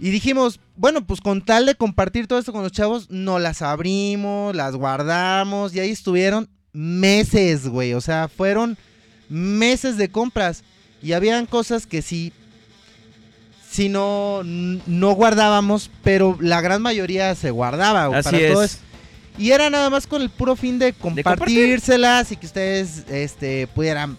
Y 0.00 0.10
dijimos, 0.10 0.58
bueno, 0.76 1.04
pues 1.06 1.20
con 1.20 1.44
tal 1.44 1.66
de 1.66 1.74
compartir 1.74 2.26
todo 2.26 2.38
esto 2.38 2.52
con 2.52 2.62
los 2.62 2.72
chavos, 2.72 3.10
no 3.10 3.38
las 3.38 3.62
abrimos, 3.62 4.54
las 4.54 4.74
guardamos 4.74 5.74
y 5.74 5.80
ahí 5.80 5.90
estuvieron 5.90 6.48
meses, 6.72 7.68
güey. 7.68 7.94
O 7.94 8.00
sea, 8.00 8.28
fueron 8.28 8.76
meses 9.28 9.96
de 9.96 10.08
compras. 10.08 10.62
Y 11.02 11.12
habían 11.12 11.46
cosas 11.46 11.86
que 11.86 12.02
sí, 12.02 12.32
sí 13.70 13.88
no, 13.88 14.42
no 14.44 15.12
guardábamos, 15.12 15.90
pero 16.02 16.36
la 16.40 16.60
gran 16.60 16.82
mayoría 16.82 17.34
se 17.34 17.50
guardaba 17.50 18.06
güey, 18.08 18.20
Así 18.20 18.30
para 18.30 18.52
todo 18.52 18.62
es. 18.62 18.74
eso. 18.74 18.80
Y 19.38 19.52
era 19.52 19.70
nada 19.70 19.88
más 19.90 20.06
con 20.06 20.20
el 20.22 20.30
puro 20.30 20.56
fin 20.56 20.78
de 20.78 20.92
compartir. 20.92 21.24
compartírselas 21.24 22.32
y 22.32 22.36
que 22.36 22.46
ustedes 22.46 23.04
este, 23.08 23.66
pudieran 23.68 24.16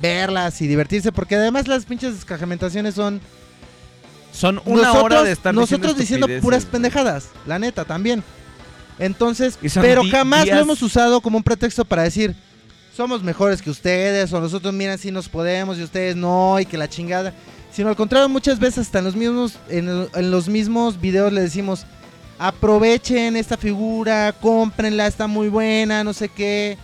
verlas 0.00 0.60
y 0.62 0.66
divertirse, 0.66 1.12
porque 1.12 1.36
además 1.36 1.68
las 1.68 1.84
pinches 1.84 2.14
descajamentaciones 2.14 2.94
son 2.94 3.20
Son 4.32 4.60
una 4.64 4.92
hora 4.92 5.22
de 5.22 5.32
estar 5.32 5.54
nosotros 5.54 5.96
diciendo 5.96 6.26
puras 6.40 6.64
pendejadas, 6.64 7.28
la 7.46 7.58
neta 7.58 7.84
también. 7.84 8.22
Entonces, 8.98 9.58
pero 9.80 10.02
jamás 10.10 10.44
días- 10.44 10.56
lo 10.56 10.62
hemos 10.62 10.80
usado 10.82 11.20
como 11.20 11.36
un 11.38 11.42
pretexto 11.44 11.84
para 11.84 12.02
decir 12.02 12.34
somos 12.96 13.22
mejores 13.22 13.60
que 13.60 13.68
ustedes 13.68 14.32
o 14.32 14.40
nosotros 14.40 14.72
miren 14.72 14.96
si 14.96 15.10
nos 15.10 15.28
podemos 15.28 15.76
y 15.78 15.82
ustedes 15.82 16.16
no 16.16 16.58
y 16.58 16.64
que 16.64 16.78
la 16.78 16.88
chingada. 16.88 17.34
Sino 17.76 17.90
al 17.90 17.96
contrario, 17.96 18.26
muchas 18.30 18.58
veces 18.58 18.86
hasta 18.86 19.00
en 19.00 19.04
los 19.04 19.14
mismos 19.16 19.58
en, 19.68 19.86
el- 19.88 20.08
en 20.14 20.30
los 20.30 20.48
mismos 20.48 20.98
videos 20.98 21.30
le 21.30 21.42
decimos 21.42 21.84
aprovechen 22.38 23.36
esta 23.36 23.56
figura, 23.58 24.32
cómprenla, 24.40 25.06
está 25.06 25.26
muy 25.26 25.48
buena, 25.48 26.02
no 26.02 26.12
sé 26.14 26.28
qué. 26.30 26.78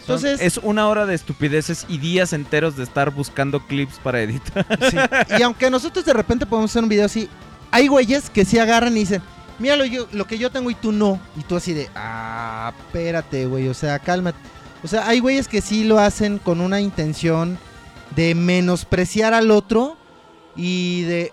Entonces, 0.00 0.40
es 0.40 0.58
una 0.58 0.88
hora 0.88 1.06
de 1.06 1.14
estupideces 1.14 1.84
y 1.88 1.98
días 1.98 2.32
enteros 2.32 2.76
de 2.76 2.82
estar 2.82 3.10
buscando 3.10 3.60
clips 3.66 3.98
para 4.02 4.20
editar. 4.22 4.66
Sí. 4.90 4.96
Y 5.38 5.42
aunque 5.42 5.70
nosotros 5.70 6.04
de 6.04 6.12
repente 6.12 6.44
podemos 6.46 6.70
hacer 6.70 6.82
un 6.82 6.88
video 6.88 7.04
así, 7.06 7.28
hay 7.70 7.86
güeyes 7.88 8.28
que 8.30 8.44
sí 8.44 8.58
agarran 8.58 8.96
y 8.96 9.00
dicen, 9.00 9.22
mira 9.58 9.76
lo, 9.76 9.84
yo- 9.84 10.08
lo 10.12 10.26
que 10.26 10.38
yo 10.38 10.50
tengo 10.50 10.70
y 10.70 10.74
tú 10.74 10.92
no. 10.92 11.20
Y 11.38 11.42
tú 11.42 11.56
así 11.56 11.72
de, 11.74 11.88
ah, 11.94 12.72
espérate, 12.86 13.46
güey, 13.46 13.68
o 13.68 13.74
sea, 13.74 13.98
cálmate. 13.98 14.38
O 14.82 14.88
sea, 14.88 15.06
hay 15.08 15.20
güeyes 15.20 15.46
que 15.46 15.60
sí 15.60 15.84
lo 15.84 15.98
hacen 16.00 16.38
con 16.38 16.60
una 16.60 16.80
intención 16.80 17.58
de 18.16 18.34
menospreciar 18.34 19.32
al 19.34 19.50
otro 19.52 19.96
y 20.56 21.02
de... 21.02 21.32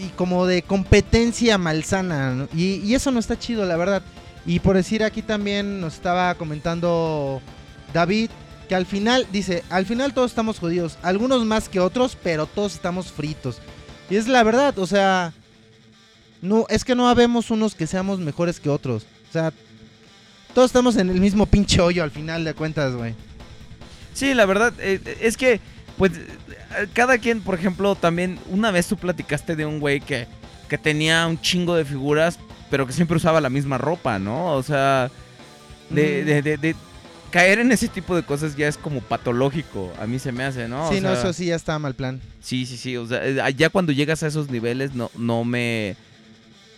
Y 0.00 0.08
como 0.16 0.46
de 0.46 0.62
competencia 0.62 1.56
malsana. 1.56 2.48
Y, 2.52 2.76
y 2.76 2.94
eso 2.94 3.12
no 3.12 3.20
está 3.20 3.38
chido, 3.38 3.64
la 3.64 3.76
verdad. 3.76 4.02
Y 4.44 4.58
por 4.58 4.74
decir 4.74 5.04
aquí 5.04 5.22
también 5.22 5.80
nos 5.80 5.94
estaba 5.94 6.34
comentando 6.34 7.40
David 7.92 8.30
que 8.68 8.74
al 8.74 8.86
final, 8.86 9.26
dice, 9.30 9.62
al 9.70 9.86
final 9.86 10.14
todos 10.14 10.30
estamos 10.30 10.58
jodidos, 10.58 10.98
algunos 11.02 11.44
más 11.44 11.68
que 11.68 11.80
otros, 11.80 12.16
pero 12.22 12.46
todos 12.46 12.74
estamos 12.74 13.12
fritos. 13.12 13.58
Y 14.10 14.16
es 14.16 14.28
la 14.28 14.42
verdad, 14.42 14.78
o 14.78 14.86
sea, 14.86 15.32
no, 16.42 16.66
es 16.68 16.84
que 16.84 16.94
no 16.94 17.08
habemos 17.08 17.50
unos 17.50 17.74
que 17.74 17.86
seamos 17.86 18.18
mejores 18.20 18.60
que 18.60 18.70
otros. 18.70 19.04
O 19.28 19.32
sea, 19.32 19.52
todos 20.54 20.66
estamos 20.66 20.96
en 20.96 21.10
el 21.10 21.20
mismo 21.20 21.46
pinche 21.46 21.80
hoyo 21.80 22.02
al 22.02 22.10
final 22.10 22.44
de 22.44 22.54
cuentas, 22.54 22.94
güey. 22.94 23.14
Sí, 24.12 24.34
la 24.34 24.46
verdad, 24.46 24.72
eh, 24.78 25.00
es 25.20 25.36
que, 25.36 25.60
pues, 25.98 26.12
cada 26.92 27.18
quien, 27.18 27.40
por 27.40 27.54
ejemplo, 27.54 27.94
también, 27.94 28.38
una 28.50 28.70
vez 28.70 28.86
tú 28.88 28.96
platicaste 28.96 29.56
de 29.56 29.66
un 29.66 29.80
güey 29.80 30.00
que, 30.00 30.26
que 30.68 30.78
tenía 30.78 31.26
un 31.26 31.40
chingo 31.40 31.76
de 31.76 31.84
figuras, 31.84 32.38
pero 32.70 32.86
que 32.86 32.92
siempre 32.92 33.16
usaba 33.16 33.40
la 33.40 33.50
misma 33.50 33.78
ropa, 33.78 34.18
¿no? 34.18 34.52
O 34.54 34.62
sea, 34.62 35.10
de, 35.90 36.22
Mm. 36.22 36.26
de- 36.26 36.42
de- 36.42 36.56
de 36.56 36.76
caer 37.30 37.58
en 37.58 37.72
ese 37.72 37.88
tipo 37.88 38.14
de 38.16 38.22
cosas 38.22 38.56
ya 38.56 38.68
es 38.68 38.76
como 38.76 39.00
patológico, 39.00 39.92
a 40.00 40.06
mí 40.06 40.18
se 40.18 40.32
me 40.32 40.44
hace, 40.44 40.68
¿no? 40.68 40.88
O 40.88 40.92
sí, 40.92 41.00
no, 41.00 41.10
sea, 41.10 41.18
eso 41.20 41.32
sí 41.32 41.46
ya 41.46 41.56
está 41.56 41.78
mal 41.78 41.94
plan. 41.94 42.20
Sí, 42.40 42.64
sí, 42.66 42.76
sí. 42.76 42.96
O 42.96 43.06
sea, 43.06 43.24
eh, 43.26 43.54
ya 43.56 43.70
cuando 43.70 43.92
llegas 43.92 44.22
a 44.22 44.28
esos 44.28 44.50
niveles 44.50 44.94
no, 44.94 45.10
no 45.16 45.44
me... 45.44 45.96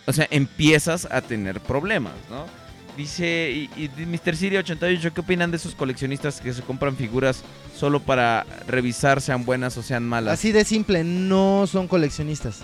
O 0.05 0.13
sea, 0.13 0.27
empiezas 0.31 1.05
a 1.11 1.21
tener 1.21 1.59
problemas, 1.59 2.13
¿no? 2.29 2.45
Dice, 2.97 3.51
y, 3.51 3.69
y 3.83 4.05
Mr. 4.07 4.35
Siri 4.35 4.57
88, 4.57 5.13
¿qué 5.13 5.21
opinan 5.21 5.51
de 5.51 5.57
esos 5.57 5.75
coleccionistas 5.75 6.41
que 6.41 6.51
se 6.51 6.63
compran 6.63 6.95
figuras 6.95 7.43
solo 7.77 7.99
para 7.99 8.43
revisar 8.67 9.21
sean 9.21 9.45
buenas 9.45 9.77
o 9.77 9.83
sean 9.83 10.03
malas? 10.03 10.33
Así 10.33 10.51
de 10.51 10.65
simple, 10.65 11.03
no 11.03 11.65
son 11.67 11.87
coleccionistas. 11.87 12.61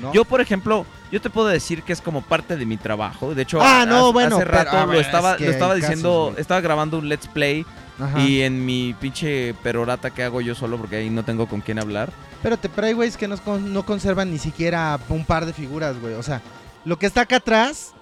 ¿No? 0.00 0.12
Yo, 0.12 0.24
por 0.24 0.40
ejemplo, 0.40 0.84
yo 1.12 1.20
te 1.20 1.30
puedo 1.30 1.46
decir 1.46 1.84
que 1.84 1.92
es 1.92 2.00
como 2.00 2.22
parte 2.22 2.56
de 2.56 2.66
mi 2.66 2.76
trabajo. 2.76 3.34
De 3.36 3.42
hecho, 3.42 3.60
Ah, 3.62 3.84
no, 3.86 4.06
hace- 4.06 4.12
bueno, 4.14 4.36
hace 4.36 4.46
pero, 4.46 4.58
rato 4.58 4.76
a 4.78 4.86
lo 4.86 5.00
estaba, 5.00 5.32
es 5.32 5.36
que 5.38 5.44
lo 5.44 5.50
estaba 5.52 5.74
hay 5.74 5.80
diciendo, 5.80 6.26
casos, 6.30 6.40
estaba 6.40 6.60
grabando 6.60 6.98
un 6.98 7.08
let's 7.08 7.28
play 7.28 7.64
Ajá. 8.00 8.20
y 8.20 8.40
en 8.42 8.66
mi 8.66 8.96
pinche 9.00 9.54
perorata 9.62 10.10
que 10.10 10.24
hago 10.24 10.40
yo 10.40 10.56
solo 10.56 10.76
porque 10.76 10.96
ahí 10.96 11.08
no 11.08 11.24
tengo 11.24 11.46
con 11.46 11.60
quién 11.60 11.78
hablar. 11.78 12.10
Espérate, 12.32 12.68
pero 12.68 12.88
hay 12.88 12.94
güeyes 12.94 13.16
que 13.16 13.28
no, 13.28 13.36
no 13.60 13.86
conservan 13.86 14.32
ni 14.32 14.38
siquiera 14.40 14.98
un 15.08 15.24
par 15.24 15.46
de 15.46 15.52
figuras, 15.52 16.00
güey. 16.00 16.14
O 16.14 16.22
sea, 16.24 16.42
lo 16.84 16.98
que 16.98 17.06
está 17.06 17.20
acá 17.20 17.36
atrás 17.36 17.92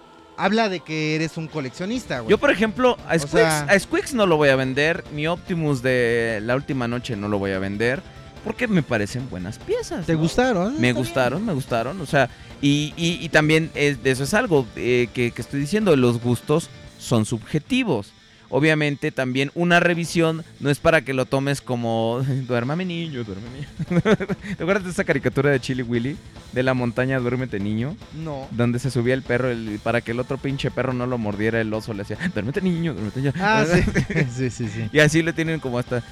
habla 0.45 0.69
de 0.69 0.81
que 0.81 1.15
eres 1.15 1.37
un 1.37 1.47
coleccionista, 1.49 2.21
güey. 2.21 2.31
Yo, 2.31 2.39
por 2.39 2.51
ejemplo, 2.51 2.97
a 3.09 3.15
sea- 3.19 3.63
a 3.63 3.75
no 4.15 4.27
lo 4.27 4.37
voy 4.37 4.49
a 4.49 4.57
vender. 4.57 5.05
Mi 5.15 5.27
Optimus 5.27 5.83
de 5.83 6.41
la 6.43 6.55
última 6.57 6.89
noche 6.89 7.17
no 7.17 7.29
lo 7.29 7.39
voy 7.39 7.53
a 7.53 7.59
vender. 7.59 8.03
porque 8.43 8.67
me 8.67 8.83
parecen 8.83 9.29
buenas 9.29 9.59
piezas. 9.59 10.07
¿Te 10.07 10.15
¿no? 10.15 10.21
gustaron? 10.21 10.81
Me 10.81 10.89
Está 10.89 10.99
gustaron, 10.99 11.45
me 11.45 11.53
gustaron. 11.53 12.01
O 12.01 12.07
sea, 12.07 12.31
y, 12.63 12.95
y- 12.97 13.19
y 13.21 13.29
también 13.29 13.71
es, 13.75 14.03
de 14.03 14.13
eso 14.13 14.25
es 14.25 14.33
algo 14.33 14.67
eh, 14.77 15.09
que, 15.13 15.31
que 15.33 15.43
estoy 15.43 15.61
diciendo. 15.61 15.95
Los 15.95 16.23
gustos 16.23 16.71
son 16.99 17.27
subjetivos. 17.27 18.15
Obviamente 18.53 19.13
también 19.13 19.53
una 19.55 19.79
revisión 19.79 20.45
no 20.59 20.71
es 20.71 20.81
para 20.81 21.03
que 21.03 21.15
lo 21.15 21.25
tomes 21.25 21.61
como 21.61 22.21
duérmame 22.49 22.85
niño, 22.85 23.23
duérmame 23.25 23.51
niño. 23.61 24.03
¿Te 24.57 24.63
acuerdas 24.63 24.85
de 24.85 24.91
esa 24.91 25.05
caricatura 25.05 25.51
de 25.51 25.61
Chili 25.61 25.83
Willy? 25.83 26.17
De 26.53 26.65
la 26.65 26.75
montaña 26.75 27.21
duérmete 27.21 27.61
niño. 27.61 27.97
No. 28.13 28.49
donde 28.51 28.81
se 28.81 28.91
subía 28.91 29.15
el 29.15 29.23
perro 29.23 29.51
el- 29.51 29.79
para 29.83 30.01
que 30.01 30.11
el 30.11 30.19
otro 30.19 30.37
pinche 30.37 30.71
perro 30.73 30.93
no 30.93 31.07
lo 31.07 31.17
mordiera 31.17 31.61
el 31.61 31.73
oso 31.73 31.95
le 31.95 32.03
hacía 32.03 32.19
duérmete 32.35 32.61
niño, 32.61 32.93
duérmete 32.93 33.21
niño. 33.21 33.33
Ah, 33.39 33.65
sí. 33.73 33.83
sí, 34.37 34.51
sí, 34.51 34.69
sí. 34.69 34.89
Y 34.93 34.99
así 34.99 35.23
lo 35.23 35.33
tienen 35.33 35.61
como 35.61 35.79
hasta 35.79 36.03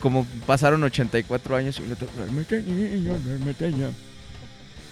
como 0.00 0.26
pasaron 0.46 0.82
84 0.82 1.56
años 1.56 1.78
y 1.86 1.92
otro, 1.92 2.08
"Duérmete, 2.16 2.62
niño, 2.62 3.18
duérmete 3.18 3.70
ya". 3.72 3.90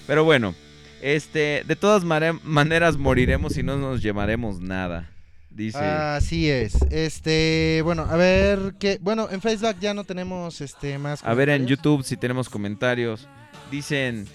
Pero 0.07 0.25
bueno, 0.25 0.55
este, 1.01 1.65
de 1.67 1.77
todas 1.77 2.05
maneras 2.05 2.97
moriremos 2.99 3.57
y 3.57 3.63
no 3.63 3.77
nos 3.79 4.03
llevaremos 4.03 4.61
nada. 4.61 5.09
Dice. 5.51 5.79
Así 5.79 6.49
es. 6.49 6.75
Este, 6.91 7.81
bueno, 7.85 8.07
a 8.09 8.17
ver 8.17 8.75
qué. 8.79 8.99
Bueno, 9.01 9.29
en 9.31 9.41
Facebook 9.41 9.77
ya 9.81 9.95
no 9.95 10.05
tenemos 10.05 10.61
este 10.61 10.99
más. 10.99 11.25
a 11.25 11.35
ver 11.35 11.49
en. 11.49 11.67
YouTube 11.67 12.05
si 12.05 12.17
tenemos 12.17 12.49
comentarios. 12.49 13.27
Dicen, 13.71 14.27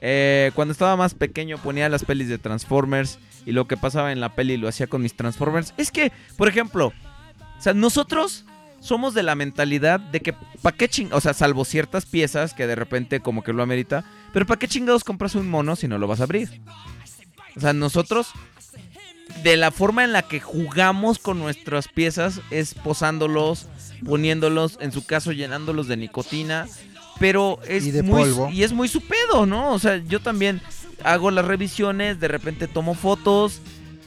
eh, 0.00 0.50
cuando 0.54 0.72
estaba 0.72 0.96
más 0.96 1.14
pequeño 1.14 1.58
ponía 1.58 1.88
las 1.88 2.04
pelis 2.04 2.28
de 2.28 2.38
Transformers 2.38 3.18
y 3.46 3.52
lo 3.52 3.66
que 3.66 3.76
pasaba 3.76 4.12
en 4.12 4.20
la 4.20 4.34
peli 4.34 4.56
lo 4.56 4.68
hacía 4.68 4.86
con 4.86 5.02
mis 5.02 5.14
Transformers. 5.14 5.74
Es 5.76 5.90
que, 5.90 6.12
por 6.36 6.48
ejemplo, 6.48 6.92
o 7.58 7.62
sea, 7.62 7.72
nosotros 7.72 8.44
somos 8.80 9.14
de 9.14 9.22
la 9.22 9.34
mentalidad 9.34 9.98
de 9.98 10.20
que, 10.20 10.34
¿para 10.60 10.76
qué 10.76 10.88
ching... 10.88 11.10
O 11.12 11.20
sea, 11.20 11.32
salvo 11.32 11.64
ciertas 11.64 12.04
piezas 12.04 12.52
que 12.52 12.66
de 12.66 12.74
repente 12.74 13.20
como 13.20 13.42
que 13.42 13.54
lo 13.54 13.62
amerita, 13.62 14.04
pero 14.32 14.44
¿para 14.44 14.58
qué 14.58 14.68
chingados 14.68 15.04
compras 15.04 15.34
un 15.34 15.48
mono 15.48 15.74
si 15.74 15.88
no 15.88 15.96
lo 15.96 16.06
vas 16.06 16.20
a 16.20 16.24
abrir? 16.24 16.60
O 17.56 17.60
sea, 17.60 17.72
nosotros, 17.72 18.32
de 19.42 19.56
la 19.56 19.70
forma 19.70 20.04
en 20.04 20.12
la 20.12 20.22
que 20.22 20.40
jugamos 20.40 21.18
con 21.18 21.38
nuestras 21.38 21.88
piezas 21.88 22.40
es 22.50 22.74
posándolos, 22.74 23.68
poniéndolos, 24.04 24.78
en 24.80 24.92
su 24.92 25.04
caso 25.04 25.32
llenándolos 25.32 25.88
de 25.88 25.96
nicotina, 25.96 26.66
pero 27.18 27.58
es 27.66 27.86
Y 27.86 27.90
de 27.90 28.02
muy 28.02 28.22
polvo. 28.22 28.50
y 28.50 28.62
es 28.62 28.72
muy 28.72 28.88
su 28.88 29.00
pedo, 29.00 29.46
¿no? 29.46 29.72
O 29.72 29.78
sea, 29.78 29.96
yo 29.96 30.20
también 30.20 30.60
hago 31.04 31.30
las 31.30 31.44
revisiones, 31.44 32.20
de 32.20 32.28
repente 32.28 32.68
tomo 32.68 32.94
fotos, 32.94 33.60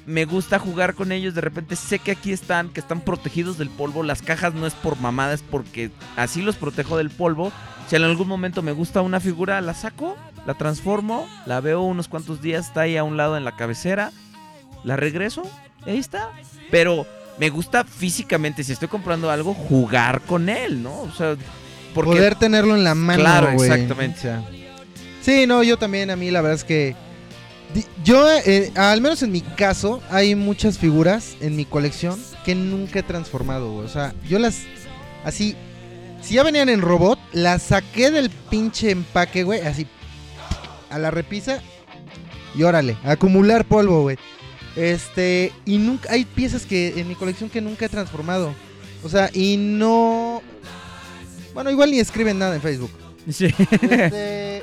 me 0.05 0.25
gusta 0.25 0.57
jugar 0.57 0.93
con 0.93 1.11
ellos, 1.11 1.35
de 1.35 1.41
repente 1.41 1.75
sé 1.75 1.99
que 1.99 2.11
aquí 2.11 2.31
están, 2.31 2.69
que 2.69 2.79
están 2.79 3.01
protegidos 3.01 3.57
del 3.57 3.69
polvo, 3.69 4.03
las 4.03 4.21
cajas 4.21 4.53
no 4.53 4.65
es 4.65 4.73
por 4.73 4.99
mamada, 4.99 5.33
es 5.33 5.41
porque 5.41 5.91
así 6.15 6.41
los 6.41 6.55
protejo 6.55 6.97
del 6.97 7.09
polvo. 7.09 7.51
Si 7.89 7.95
en 7.95 8.03
algún 8.03 8.27
momento 8.27 8.61
me 8.61 8.71
gusta 8.71 9.01
una 9.01 9.19
figura, 9.19 9.59
la 9.61 9.73
saco, 9.73 10.15
la 10.45 10.53
transformo, 10.53 11.27
la 11.45 11.59
veo 11.59 11.81
unos 11.81 12.07
cuantos 12.07 12.41
días, 12.41 12.67
está 12.67 12.81
ahí 12.81 12.95
a 12.97 13.03
un 13.03 13.17
lado 13.17 13.35
en 13.37 13.43
la 13.43 13.55
cabecera, 13.57 14.11
la 14.83 14.95
regreso, 14.95 15.43
ahí 15.85 15.97
está. 15.97 16.31
Pero 16.71 17.05
me 17.37 17.49
gusta 17.49 17.83
físicamente, 17.83 18.63
si 18.63 18.73
estoy 18.73 18.87
comprando 18.87 19.29
algo, 19.29 19.53
jugar 19.53 20.21
con 20.21 20.49
él, 20.49 20.81
¿no? 20.81 21.01
O 21.01 21.11
sea, 21.11 21.35
porque 21.93 22.11
Poder 22.11 22.35
tenerlo 22.35 22.75
en 22.75 22.83
la 22.83 22.95
mano. 22.95 23.19
Claro, 23.19 23.49
exactamente. 23.51 24.19
O 24.19 24.21
sea, 24.21 24.43
sí, 25.21 25.47
no, 25.47 25.63
yo 25.63 25.77
también, 25.77 26.11
a 26.11 26.15
mí 26.15 26.31
la 26.31 26.41
verdad 26.41 26.55
es 26.55 26.63
que. 26.63 26.95
Yo, 28.03 28.25
eh, 28.45 28.71
al 28.75 29.01
menos 29.01 29.23
en 29.23 29.31
mi 29.31 29.41
caso, 29.41 30.01
hay 30.09 30.35
muchas 30.35 30.77
figuras 30.77 31.35
en 31.41 31.55
mi 31.55 31.65
colección 31.65 32.19
que 32.45 32.55
nunca 32.55 32.99
he 32.99 33.03
transformado, 33.03 33.71
güey. 33.71 33.85
O 33.85 33.89
sea, 33.89 34.13
yo 34.27 34.39
las. 34.39 34.61
Así. 35.23 35.55
Si 36.21 36.35
ya 36.35 36.43
venían 36.43 36.69
en 36.69 36.81
robot, 36.81 37.19
las 37.31 37.63
saqué 37.63 38.11
del 38.11 38.29
pinche 38.29 38.91
empaque, 38.91 39.43
güey. 39.43 39.61
Así. 39.61 39.87
A 40.89 40.99
la 40.99 41.11
repisa. 41.11 41.61
Y 42.55 42.63
órale, 42.63 42.95
a 43.03 43.11
acumular 43.11 43.65
polvo, 43.65 44.03
güey. 44.03 44.17
Este. 44.77 45.51
Y 45.65 45.79
nunca. 45.79 46.11
Hay 46.11 46.23
piezas 46.25 46.65
que 46.65 46.99
en 46.99 47.07
mi 47.07 47.15
colección 47.15 47.49
que 47.49 47.61
nunca 47.61 47.85
he 47.85 47.89
transformado. 47.89 48.53
O 49.03 49.09
sea, 49.09 49.29
y 49.33 49.57
no. 49.57 50.41
Bueno, 51.53 51.71
igual 51.71 51.91
ni 51.91 51.99
escriben 51.99 52.37
nada 52.37 52.55
en 52.55 52.61
Facebook. 52.61 52.91
Sí. 53.29 53.53
Este... 53.81 54.61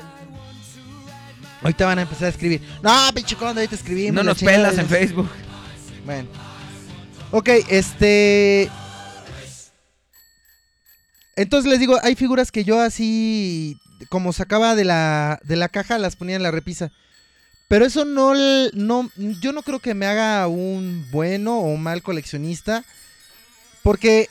Ahorita 1.61 1.85
van 1.85 1.99
a 1.99 2.01
empezar 2.03 2.27
a 2.27 2.29
escribir. 2.29 2.61
No, 2.81 2.91
pinche 3.13 3.35
conde, 3.35 3.61
ahí 3.61 3.67
te 3.67 3.75
escribimos. 3.75 4.13
no 4.13 4.23
nos 4.23 4.37
chingada". 4.37 4.69
pelas 4.69 4.77
en 4.77 4.87
Facebook. 4.87 5.29
Bueno. 6.05 6.29
Ok, 7.31 7.49
este... 7.69 8.69
Entonces 11.35 11.69
les 11.69 11.79
digo, 11.79 11.97
hay 12.01 12.15
figuras 12.15 12.51
que 12.51 12.63
yo 12.63 12.79
así, 12.79 13.77
como 14.09 14.31
sacaba 14.31 14.75
de 14.75 14.85
la, 14.85 15.39
de 15.43 15.55
la 15.55 15.67
caja, 15.67 15.97
las 15.97 16.15
ponía 16.15 16.35
en 16.35 16.43
la 16.43 16.51
repisa. 16.51 16.91
Pero 17.67 17.85
eso 17.85 18.05
no, 18.05 18.33
no, 18.73 19.09
yo 19.15 19.51
no 19.51 19.63
creo 19.63 19.79
que 19.79 19.93
me 19.93 20.05
haga 20.05 20.47
un 20.47 21.07
bueno 21.11 21.59
o 21.59 21.75
mal 21.77 22.03
coleccionista. 22.03 22.83
Porque, 23.81 24.29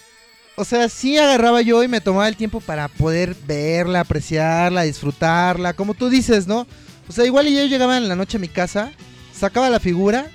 o 0.57 0.65
sea, 0.65 0.89
sí 0.89 1.17
agarraba 1.17 1.61
yo 1.63 1.83
y 1.83 1.89
me 1.89 2.01
tomaba 2.01 2.29
el 2.29 2.37
tiempo 2.37 2.61
para 2.61 2.89
poder 2.89 3.37
verla, 3.47 4.01
apreciarla, 4.01 4.83
disfrutarla, 4.83 5.75
como 5.75 5.95
tú 5.95 6.09
dices, 6.09 6.47
¿no? 6.47 6.67
O 7.09 7.13
sea, 7.13 7.25
igual 7.25 7.47
yo 7.49 7.65
llegaba 7.67 7.97
en 7.97 8.09
la 8.09 8.17
noche 8.17 8.39
a 8.39 8.41
mi 8.41 8.49
casa, 8.49 8.93
sacaba 9.33 9.71
la 9.71 9.81
figura 9.81 10.31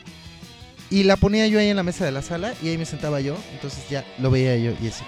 y 0.89 1.03
la 1.03 1.15
ponía 1.17 1.47
yo 1.47 1.59
ahí 1.59 1.69
en 1.69 1.75
la 1.75 1.83
mesa 1.83 2.05
de 2.05 2.11
la 2.11 2.21
sala 2.21 2.53
y 2.61 2.69
ahí 2.69 2.77
me 2.77 2.85
sentaba 2.85 3.21
yo. 3.21 3.37
Entonces 3.53 3.83
ya 3.89 4.05
lo 4.19 4.31
veía 4.31 4.55
yo 4.57 4.71
y 4.81 4.87
así. 4.87 5.03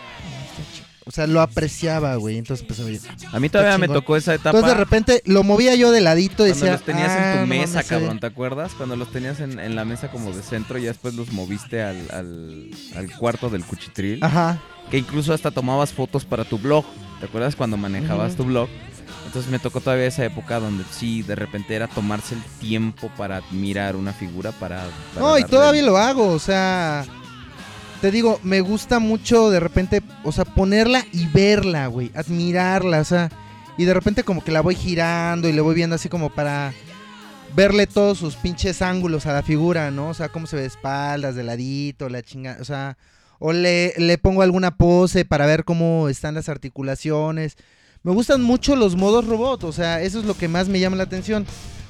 "Ah, 1.12 1.18
está 1.18 1.24
chido". 1.24 1.24
O 1.24 1.28
sea, 1.28 1.28
lo 1.28 1.42
apreciaba, 1.42 2.16
güey. 2.16 2.38
Entonces 2.38 2.62
empezaba 2.64 2.90
yo. 2.90 3.00
A 3.36 3.40
mí 3.40 3.50
todavía 3.50 3.78
me 3.78 3.88
tocó 3.88 4.16
esa 4.16 4.34
etapa. 4.34 4.58
Entonces 4.58 4.78
de 4.78 4.84
repente 4.84 5.22
lo 5.26 5.44
movía 5.44 5.76
yo 5.76 5.92
de 5.92 6.02
ladito 6.02 6.46
y 6.46 6.50
Cuando 6.52 6.54
decía. 6.56 6.72
los 6.74 6.82
tenías 6.84 7.10
"Ah, 7.10 7.28
en 7.28 7.34
tu 7.34 7.40
no 7.42 7.48
mesa, 7.48 7.84
cabrón, 7.84 8.18
eh". 8.18 8.20
¿te 8.22 8.28
acuerdas? 8.28 8.72
Cuando 8.76 8.96
los 8.96 9.12
tenías 9.12 9.40
en, 9.40 9.60
en 9.60 9.76
la 9.76 9.86
mesa 9.86 10.10
como 10.10 10.32
de 10.32 10.42
centro 10.44 10.78
y 10.78 10.84
después 10.84 11.14
los 11.16 11.32
moviste 11.32 11.82
al, 11.82 11.98
al- 12.12 12.70
al 12.96 13.12
cuarto 13.18 13.50
del 13.50 13.64
cuchitril. 13.66 14.24
Ajá. 14.24 14.60
Que 14.90 14.98
incluso 14.98 15.34
hasta 15.34 15.52
tomabas 15.52 15.94
fotos 15.94 16.26
para 16.26 16.44
tu 16.46 16.58
blog. 16.58 16.86
¿Te 17.20 17.26
acuerdas 17.28 17.56
cuando 17.56 17.78
manejabas 17.78 18.36
tu 18.36 18.44
blog? 18.44 18.68
Entonces 19.28 19.50
me 19.50 19.60
tocó 19.60 19.80
todavía 19.80 20.08
esa 20.08 20.26
época 20.26 20.60
donde 20.60 20.84
sí, 20.92 21.22
de 21.22 21.36
repente 21.36 21.74
era 21.76 21.88
tomarse 21.88 22.36
el 22.36 22.42
tiempo 22.60 23.10
para 23.16 23.38
admirar 23.38 23.96
una 23.96 24.12
figura, 24.12 24.52
para... 24.52 24.84
para 25.14 25.26
No, 25.26 25.38
y 25.38 25.44
todavía 25.46 25.84
lo 25.84 25.98
hago, 25.98 26.28
o 26.34 26.40
sea, 26.40 27.06
te 28.02 28.10
digo, 28.10 28.40
me 28.44 28.62
gusta 28.62 28.98
mucho 28.98 29.52
de 29.52 29.60
repente, 29.60 30.02
o 30.24 30.32
sea, 30.32 30.44
ponerla 30.44 31.06
y 31.14 31.28
verla, 31.28 31.86
güey, 31.86 32.12
admirarla, 32.16 33.00
o 33.00 33.06
sea, 33.06 33.30
y 33.78 33.86
de 33.86 33.94
repente 33.94 34.24
como 34.24 34.44
que 34.44 34.52
la 34.52 34.62
voy 34.62 34.76
girando 34.76 35.48
y 35.48 35.54
le 35.54 35.62
voy 35.62 35.76
viendo 35.76 35.96
así 35.96 36.10
como 36.10 36.32
para 36.32 36.74
verle 37.56 37.86
todos 37.86 38.18
sus 38.18 38.36
pinches 38.36 38.82
ángulos 38.82 39.28
a 39.28 39.34
la 39.34 39.44
figura, 39.44 39.92
¿no? 39.92 40.10
O 40.10 40.14
sea, 40.16 40.30
cómo 40.30 40.48
se 40.48 40.56
ve 40.56 40.64
de 40.64 40.70
espaldas, 40.70 41.36
de 41.36 41.44
ladito, 41.44 42.10
la 42.10 42.24
chinga, 42.24 42.58
o 42.60 42.66
sea, 42.66 42.98
o 43.38 43.54
le, 43.54 43.94
le 43.98 44.18
pongo 44.18 44.42
alguna 44.42 44.76
pose 44.78 45.24
para 45.24 45.46
ver 45.46 45.64
cómo 45.64 46.10
están 46.10 46.34
las 46.34 46.50
articulaciones. 46.50 47.56
Me 48.02 48.12
gustan 48.12 48.42
mucho 48.42 48.76
los 48.76 48.96
modos 48.96 49.28
robot, 49.28 49.64
o 49.64 49.72
sea, 49.72 50.02
eso 50.02 50.20
es 50.20 50.26
lo 50.26 50.36
que 50.36 50.48
más 50.48 50.70
me 50.70 50.80
llama 50.80 50.96
la 50.96 51.04
atención. 51.04 51.46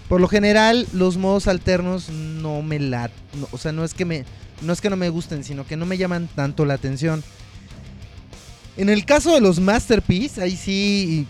Por 0.09 0.19
lo 0.19 0.27
general, 0.27 0.87
los 0.91 1.15
modos 1.15 1.47
alternos 1.47 2.09
no 2.09 2.61
me 2.61 2.79
la, 2.79 3.09
o 3.51 3.57
sea, 3.57 3.71
no 3.71 3.85
es 3.85 3.93
que 3.93 4.03
me, 4.03 4.25
no 4.61 4.73
es 4.73 4.81
que 4.81 4.89
no 4.89 4.95
me 4.95 5.09
gusten, 5.09 5.43
sino 5.43 5.65
que 5.65 5.75
no 5.77 5.85
me 5.85 5.97
llaman 5.97 6.29
tanto 6.35 6.65
la 6.65 6.73
atención. 6.75 7.23
En 8.77 8.89
el 8.89 9.05
caso 9.05 9.33
de 9.33 9.41
los 9.41 9.59
masterpiece, 9.59 10.41
ahí 10.41 10.55
sí, 10.55 11.27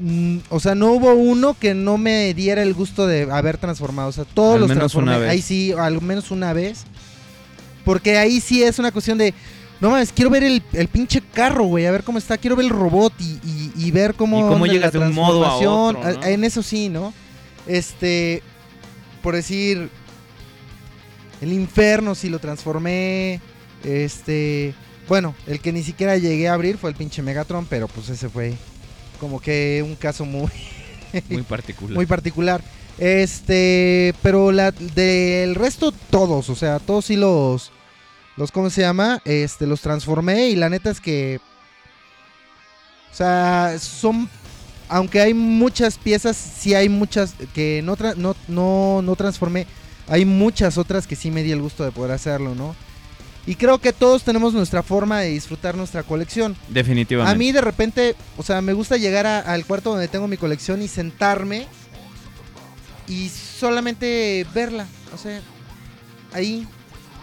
mm, 0.00 0.38
o 0.48 0.58
sea, 0.60 0.74
no 0.74 0.92
hubo 0.92 1.12
uno 1.14 1.54
que 1.58 1.74
no 1.74 1.98
me 1.98 2.32
diera 2.34 2.62
el 2.62 2.72
gusto 2.74 3.06
de 3.06 3.28
haber 3.30 3.58
transformado, 3.58 4.08
o 4.08 4.12
sea, 4.12 4.24
todos 4.24 4.54
Al 4.54 4.60
los 4.60 4.68
menos 4.68 4.80
transformé. 4.82 5.10
una 5.10 5.18
vez. 5.18 5.30
Ahí 5.30 5.42
sí, 5.42 5.72
al 5.72 6.00
menos 6.00 6.30
una 6.30 6.52
vez, 6.52 6.84
porque 7.84 8.16
ahí 8.16 8.40
sí 8.40 8.62
es 8.62 8.78
una 8.78 8.90
cuestión 8.92 9.18
de 9.18 9.34
no 9.80 9.90
mames, 9.90 10.12
quiero 10.12 10.30
ver 10.30 10.44
el, 10.44 10.62
el 10.74 10.86
pinche 10.86 11.20
carro, 11.20 11.64
güey, 11.64 11.86
a 11.86 11.90
ver 11.90 12.04
cómo 12.04 12.16
está, 12.16 12.38
quiero 12.38 12.54
ver 12.54 12.66
el 12.66 12.70
robot 12.70 13.12
y, 13.18 13.24
y- 13.44 13.72
y 13.76 13.90
ver 13.90 14.14
cómo... 14.14 14.38
Y 14.38 14.48
cómo 14.48 14.64
llegas 14.66 14.92
de 14.92 15.00
un 15.00 15.12
modo 15.12 15.44
a 15.44 15.58
transformación. 15.58 15.96
otro, 15.96 16.20
¿no? 16.20 16.24
A- 16.24 16.30
En 16.30 16.44
eso 16.44 16.62
sí, 16.62 16.88
¿no? 16.88 17.12
Este, 17.66 18.44
por 19.24 19.34
decir, 19.34 19.90
el 21.42 21.52
infierno 21.52 22.14
sí 22.14 22.30
lo 22.30 22.38
transformé, 22.38 23.40
este, 23.84 24.74
bueno, 25.08 25.34
el 25.46 25.60
que 25.60 25.72
ni 25.72 25.82
siquiera 25.82 26.16
llegué 26.16 26.48
a 26.48 26.54
abrir 26.54 26.78
fue 26.78 26.88
el 26.88 26.96
pinche 26.96 27.20
Megatron, 27.20 27.66
pero 27.66 27.88
pues 27.88 28.08
ese 28.08 28.28
fue 28.30 28.54
como 29.20 29.40
que 29.40 29.82
un 29.84 29.94
caso 29.96 30.24
muy, 30.24 30.50
Muy 31.28 31.42
particular. 31.42 31.94
muy 31.94 32.06
particular. 32.06 32.62
Este, 32.98 34.14
pero 34.22 34.52
la 34.52 34.70
del 34.70 35.54
resto 35.54 35.92
todos, 36.10 36.48
o 36.50 36.54
sea, 36.54 36.78
todos 36.78 37.06
sí 37.06 37.16
los 37.16 37.70
los 38.36 38.50
cómo 38.50 38.70
se 38.70 38.80
llama, 38.82 39.20
este 39.26 39.66
los 39.66 39.80
transformé 39.82 40.48
y 40.48 40.56
la 40.56 40.70
neta 40.70 40.90
es 40.90 41.00
que 41.00 41.40
o 43.10 43.14
sea, 43.14 43.76
son 43.78 44.28
aunque 44.88 45.20
hay 45.20 45.32
muchas 45.34 45.96
piezas, 45.98 46.36
sí 46.36 46.74
hay 46.74 46.88
muchas 46.88 47.34
que 47.54 47.80
no 47.82 47.96
tra- 47.96 48.14
no 48.16 48.34
no 48.48 49.00
no 49.02 49.16
transformé, 49.16 49.66
hay 50.12 50.24
muchas 50.26 50.76
otras 50.76 51.06
que 51.06 51.16
sí 51.16 51.30
me 51.30 51.42
di 51.42 51.52
el 51.52 51.62
gusto 51.62 51.84
de 51.84 51.90
poder 51.90 52.12
hacerlo, 52.12 52.54
¿no? 52.54 52.76
Y 53.46 53.54
creo 53.56 53.78
que 53.78 53.92
todos 53.92 54.22
tenemos 54.22 54.52
nuestra 54.52 54.82
forma 54.82 55.20
de 55.20 55.30
disfrutar 55.30 55.74
nuestra 55.74 56.02
colección. 56.02 56.54
Definitivamente. 56.68 57.34
A 57.34 57.38
mí 57.38 57.50
de 57.50 57.60
repente, 57.62 58.14
o 58.36 58.42
sea, 58.42 58.60
me 58.60 58.72
gusta 58.74 58.98
llegar 58.98 59.26
a- 59.26 59.40
al 59.40 59.64
cuarto 59.64 59.90
donde 59.90 60.06
tengo 60.08 60.28
mi 60.28 60.36
colección 60.36 60.82
y 60.82 60.86
sentarme 60.88 61.66
y 63.08 63.28
solamente 63.30 64.46
verla, 64.54 64.86
o 65.14 65.18
sea, 65.18 65.40
ahí 66.32 66.66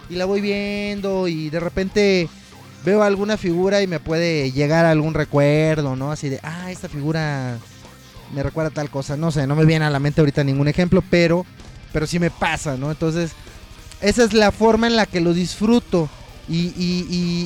y 0.08 0.16
la 0.16 0.24
voy 0.24 0.40
viendo 0.40 1.28
y 1.28 1.48
de 1.50 1.60
repente 1.60 2.28
veo 2.84 3.02
alguna 3.02 3.36
figura 3.36 3.80
y 3.82 3.86
me 3.86 4.00
puede 4.00 4.50
llegar 4.52 4.84
algún 4.84 5.14
recuerdo, 5.14 5.96
¿no? 5.96 6.10
Así 6.12 6.28
de, 6.28 6.40
ah, 6.42 6.70
esta 6.70 6.88
figura 6.88 7.56
me 8.34 8.42
recuerda 8.42 8.70
a 8.70 8.74
tal 8.74 8.90
cosa, 8.90 9.16
no 9.16 9.30
sé, 9.30 9.46
no 9.46 9.54
me 9.56 9.64
viene 9.64 9.84
a 9.84 9.90
la 9.90 10.00
mente 10.00 10.20
ahorita 10.20 10.44
ningún 10.44 10.68
ejemplo, 10.68 11.02
pero 11.08 11.46
pero 11.92 12.06
sí 12.06 12.18
me 12.18 12.30
pasa, 12.30 12.76
¿no? 12.76 12.90
Entonces, 12.90 13.32
esa 14.00 14.24
es 14.24 14.32
la 14.32 14.52
forma 14.52 14.86
en 14.86 14.96
la 14.96 15.06
que 15.06 15.20
lo 15.20 15.34
disfruto. 15.34 16.08
Y, 16.48 16.74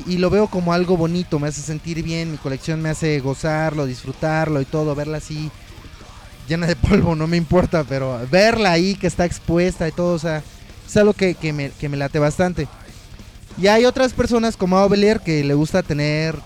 y- 0.06 0.16
lo 0.16 0.30
veo 0.30 0.46
como 0.46 0.72
algo 0.72 0.96
bonito, 0.96 1.38
me 1.38 1.48
hace 1.48 1.60
sentir 1.60 2.02
bien, 2.02 2.30
mi 2.30 2.38
colección 2.38 2.80
me 2.80 2.88
hace 2.88 3.20
gozarlo, 3.20 3.84
disfrutarlo 3.84 4.62
y 4.62 4.64
todo, 4.64 4.94
verla 4.94 5.18
así 5.18 5.50
llena 6.48 6.66
de 6.66 6.76
polvo, 6.88 7.14
no 7.14 7.26
me 7.26 7.36
importa, 7.36 7.84
pero 7.84 8.18
verla 8.30 8.72
ahí 8.72 8.94
que 8.94 9.06
está 9.06 9.26
expuesta 9.26 9.86
y 9.86 9.92
todo, 9.92 10.14
o 10.14 10.18
sea, 10.18 10.42
es 10.86 10.96
algo 10.96 11.12
que, 11.12 11.36
me, 11.52 11.96
late 11.96 12.18
bastante. 12.18 12.66
Y 13.60 13.66
hay 13.66 13.84
otras 13.84 14.14
personas 14.14 14.56
como 14.56 14.78
Aubelier 14.78 15.20
que 15.20 15.44
le 15.44 15.54
gusta 15.54 15.82
tener 15.82 16.38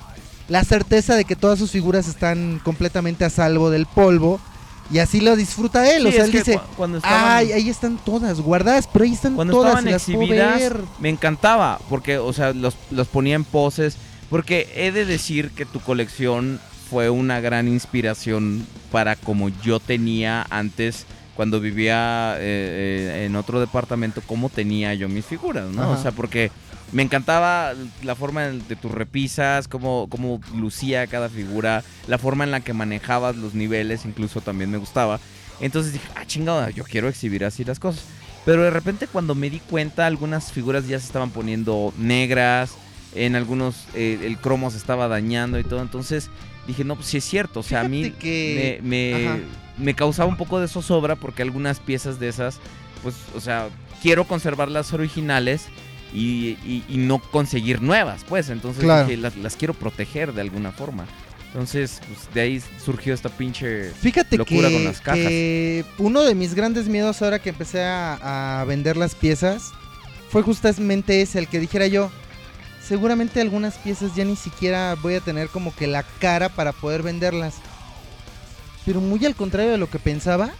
la 0.48 0.64
certeza 0.64 1.14
de 1.14 1.24
que 1.24 1.36
todas 1.36 1.60
sus 1.60 1.70
figuras 1.70 2.08
están 2.08 2.60
completamente 2.64 3.24
a 3.24 3.30
salvo 3.30 3.70
del 3.70 3.86
polvo 3.86 4.40
y 4.90 4.98
así 4.98 5.20
lo 5.20 5.36
disfruta 5.36 5.90
él, 5.90 6.06
o 6.06 6.10
sea, 6.12 6.24
él 6.24 6.32
dice, 6.32 6.54
cu- 6.54 6.60
cuando 6.76 6.98
estaban, 6.98 7.24
ay, 7.36 7.52
ahí 7.52 7.68
están 7.68 7.98
todas 8.04 8.40
guardadas, 8.40 8.88
pero 8.92 9.04
ahí 9.04 9.12
están 9.12 9.34
cuando 9.34 9.52
todas 9.52 9.70
estaban 9.72 9.88
y 9.88 9.92
las 9.92 10.04
puedo 10.04 10.22
exhibidas, 10.22 10.60
ver. 10.60 10.80
me 11.00 11.08
encantaba. 11.10 11.78
Porque, 11.88 12.18
o 12.18 12.32
sea, 12.32 12.52
los, 12.52 12.76
los 12.90 13.06
ponía 13.08 13.34
en 13.34 13.44
poses. 13.44 13.96
Porque 14.30 14.68
he 14.74 14.92
de 14.92 15.06
decir 15.06 15.50
que 15.52 15.64
tu 15.64 15.80
colección 15.80 16.60
fue 16.90 17.08
una 17.08 17.40
gran 17.40 17.66
inspiración 17.66 18.66
para 18.92 19.16
como 19.16 19.48
yo 19.62 19.80
tenía 19.80 20.46
antes. 20.50 21.06
Cuando 21.34 21.60
vivía 21.60 22.34
eh, 22.36 23.20
eh, 23.20 23.24
en 23.26 23.36
otro 23.36 23.58
departamento, 23.60 24.20
cómo 24.26 24.48
tenía 24.50 24.92
yo 24.94 25.08
mis 25.08 25.24
figuras, 25.24 25.70
¿no? 25.70 25.82
Ajá. 25.82 25.90
O 25.92 26.02
sea, 26.02 26.12
porque 26.12 26.50
me 26.92 27.02
encantaba 27.02 27.74
la 28.02 28.14
forma 28.14 28.42
de 28.42 28.76
tus 28.76 28.90
repisas, 28.90 29.68
cómo, 29.68 30.06
cómo 30.08 30.40
lucía 30.56 31.06
cada 31.06 31.28
figura, 31.28 31.82
la 32.06 32.18
forma 32.18 32.44
en 32.44 32.50
la 32.50 32.60
que 32.60 32.72
manejabas 32.72 33.36
los 33.36 33.54
niveles, 33.54 34.04
incluso 34.04 34.40
también 34.40 34.70
me 34.70 34.78
gustaba. 34.78 35.20
Entonces 35.60 35.92
dije, 35.92 36.08
ah, 36.14 36.24
chingada, 36.24 36.70
yo 36.70 36.84
quiero 36.84 37.08
exhibir 37.08 37.44
así 37.44 37.64
las 37.64 37.78
cosas. 37.80 38.04
Pero 38.44 38.62
de 38.62 38.70
repente 38.70 39.06
cuando 39.06 39.34
me 39.34 39.50
di 39.50 39.58
cuenta, 39.60 40.06
algunas 40.06 40.52
figuras 40.52 40.86
ya 40.88 40.98
se 40.98 41.06
estaban 41.06 41.30
poniendo 41.30 41.92
negras, 41.98 42.72
en 43.14 43.36
algunos 43.36 43.86
eh, 43.94 44.20
el 44.22 44.38
cromo 44.38 44.70
se 44.70 44.76
estaba 44.78 45.08
dañando 45.08 45.58
y 45.58 45.64
todo. 45.64 45.82
Entonces 45.82 46.30
dije, 46.66 46.84
no, 46.84 46.94
pues 46.96 47.08
sí 47.08 47.18
es 47.18 47.24
cierto. 47.24 47.60
O 47.60 47.62
sea, 47.62 47.80
a 47.80 47.88
mí 47.88 48.10
que- 48.12 48.80
me, 48.82 49.20
me, 49.26 49.40
me 49.76 49.94
causaba 49.94 50.28
un 50.30 50.36
poco 50.36 50.60
de 50.60 50.68
zozobra 50.68 51.16
porque 51.16 51.42
algunas 51.42 51.80
piezas 51.80 52.18
de 52.20 52.28
esas, 52.28 52.58
pues, 53.02 53.14
o 53.34 53.40
sea, 53.40 53.68
quiero 54.00 54.24
conservar 54.26 54.68
las 54.70 54.92
originales 54.92 55.66
y, 56.12 56.56
y- 56.64 56.84
y 56.88 56.96
no 56.96 57.18
conseguir 57.18 57.82
nuevas, 57.82 58.24
pues. 58.28 58.48
Entonces 58.50 58.82
Claro. 58.84 59.06
dije, 59.06 59.20
las, 59.20 59.36
las 59.36 59.56
quiero 59.56 59.74
proteger 59.74 60.32
de 60.32 60.40
alguna 60.40 60.72
forma. 60.72 61.06
Entonces, 61.48 62.00
pues, 62.06 62.34
de 62.34 62.40
ahí 62.42 62.62
surgió 62.84 63.14
esta 63.14 63.30
pinche... 63.30 63.90
Fíjate 63.90 64.36
locura 64.36 64.68
que, 64.68 64.74
con 64.74 64.84
las 64.84 65.00
cajas. 65.00 65.20
que 65.20 65.84
uno 65.98 66.22
de 66.22 66.34
mis 66.34 66.54
grandes 66.54 66.86
miedos 66.88 67.22
ahora 67.22 67.38
que 67.38 67.48
empecé 67.48 67.82
a, 67.84 68.60
a 68.60 68.64
vender 68.64 68.96
las 68.98 69.14
piezas 69.14 69.70
fue 70.30 70.42
justamente 70.42 71.22
ese, 71.22 71.38
el 71.38 71.48
que 71.48 71.58
dijera 71.58 71.86
yo, 71.86 72.10
seguramente 72.86 73.40
algunas 73.40 73.76
piezas 73.78 74.14
ya 74.14 74.24
ni 74.26 74.36
siquiera 74.36 74.94
voy 75.00 75.14
a 75.14 75.20
tener 75.20 75.48
como 75.48 75.74
que 75.74 75.86
la 75.86 76.02
cara 76.20 76.50
para 76.50 76.72
poder 76.72 77.02
venderlas. 77.02 77.54
Pero 78.84 79.00
muy 79.00 79.24
al 79.24 79.34
contrario 79.34 79.72
de 79.72 79.78
lo 79.78 79.88
que 79.88 79.98
pensaba, 79.98 80.50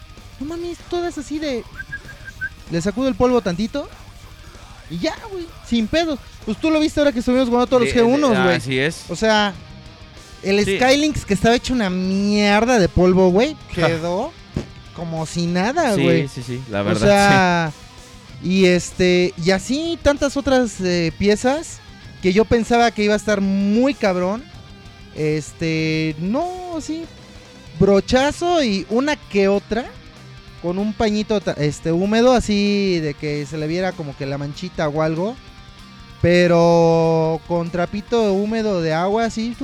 no 0.41 0.47
mames, 0.47 0.79
todas 0.91 1.19
así 1.19 1.39
de... 1.39 1.65
Le 2.71 2.81
sacudo 2.81 3.09
el 3.09 3.15
polvo 3.15 3.41
tantito 3.43 3.89
y 4.91 4.99
ya, 4.99 5.17
güey, 5.31 5.47
sin 5.67 5.87
pedos. 5.87 6.19
Pues 6.45 6.59
tú 6.59 6.71
lo 6.71 6.81
viste 6.81 7.01
ahora 7.01 7.13
que 7.13 7.19
estuvimos 7.21 7.49
jugando 7.49 7.67
todos 7.67 7.83
los 7.85 7.95
de- 7.95 8.01
de- 8.03 8.07
G1, 8.09 8.43
güey. 8.45 8.57
Así 8.57 8.79
es. 8.79 9.03
O 9.09 9.17
sea, 9.17 9.53
el 10.43 10.65
Sí. 10.65 10.77
Skylinks 10.77 11.25
que 11.25 11.35
estaba 11.35 11.55
hecho 11.55 11.75
una 11.75 11.91
mierda 11.91 12.79
de 12.79 12.89
polvo, 12.89 13.31
güey, 13.31 13.57
quedó 13.75 14.33
como 14.95 15.27
si 15.27 15.47
nada, 15.47 15.95
Sí, 15.95 16.03
güey. 16.03 16.29
sí, 16.29 16.43
sí, 16.45 16.61
la 16.71 16.83
o 16.83 16.85
verdad. 16.85 17.01
sea, 17.07 17.73
y 18.43 18.65
este, 18.67 19.35
y 19.45 19.51
así 19.51 19.99
tantas 20.03 20.37
otras 20.37 20.81
eh, 20.81 21.13
piezas 21.19 21.79
que 22.23 22.33
yo 22.33 22.45
pensaba 22.45 22.91
que 22.91 23.05
iba 23.05 23.15
a 23.15 23.17
estar 23.17 23.41
muy 23.41 23.95
cabrón. 23.95 24.43
Este, 25.17 26.15
no, 26.19 26.79
sí, 26.81 27.05
brochazo 27.79 28.63
y 28.63 28.87
una 28.91 29.17
que 29.17 29.49
otra 29.49 29.87
con 30.63 30.79
un 30.79 30.93
pañito 30.93 31.41
este 31.57 31.93
húmedo 31.93 32.33
así 32.33 32.99
de 33.01 33.15
que 33.15 33.47
se 33.47 33.59
le 33.59 33.67
viera 33.67 33.93
como 33.93 34.17
que 34.17 34.27
la 34.27 34.39
manchita 34.39 34.89
o 34.89 35.03
algo. 35.03 35.37
Pero 36.21 37.41
con 37.47 37.71
trapito 37.71 38.33
húmedo 38.33 38.83
de 38.83 38.93
agua 38.93 39.27
así 39.27 39.57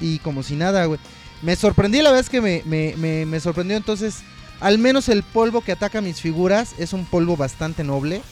y 0.00 0.18
como 0.18 0.42
si 0.42 0.54
nada, 0.54 0.84
güey. 0.84 1.00
Me 1.42 1.56
sorprendí 1.56 2.00
la 2.02 2.12
vez 2.12 2.30
que 2.30 2.40
me, 2.40 2.62
me, 2.64 2.94
me, 2.96 3.26
me 3.26 3.40
sorprendió 3.40 3.76
entonces 3.76 4.22
al 4.60 4.78
menos 4.78 5.08
el 5.08 5.24
polvo 5.24 5.60
que 5.60 5.72
ataca 5.72 6.00
mis 6.00 6.20
figuras 6.20 6.74
es 6.78 6.92
un 6.92 7.04
polvo 7.04 7.36
bastante 7.36 7.82
noble, 7.82 8.22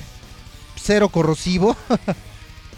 cero 0.80 1.08
corrosivo 1.08 1.76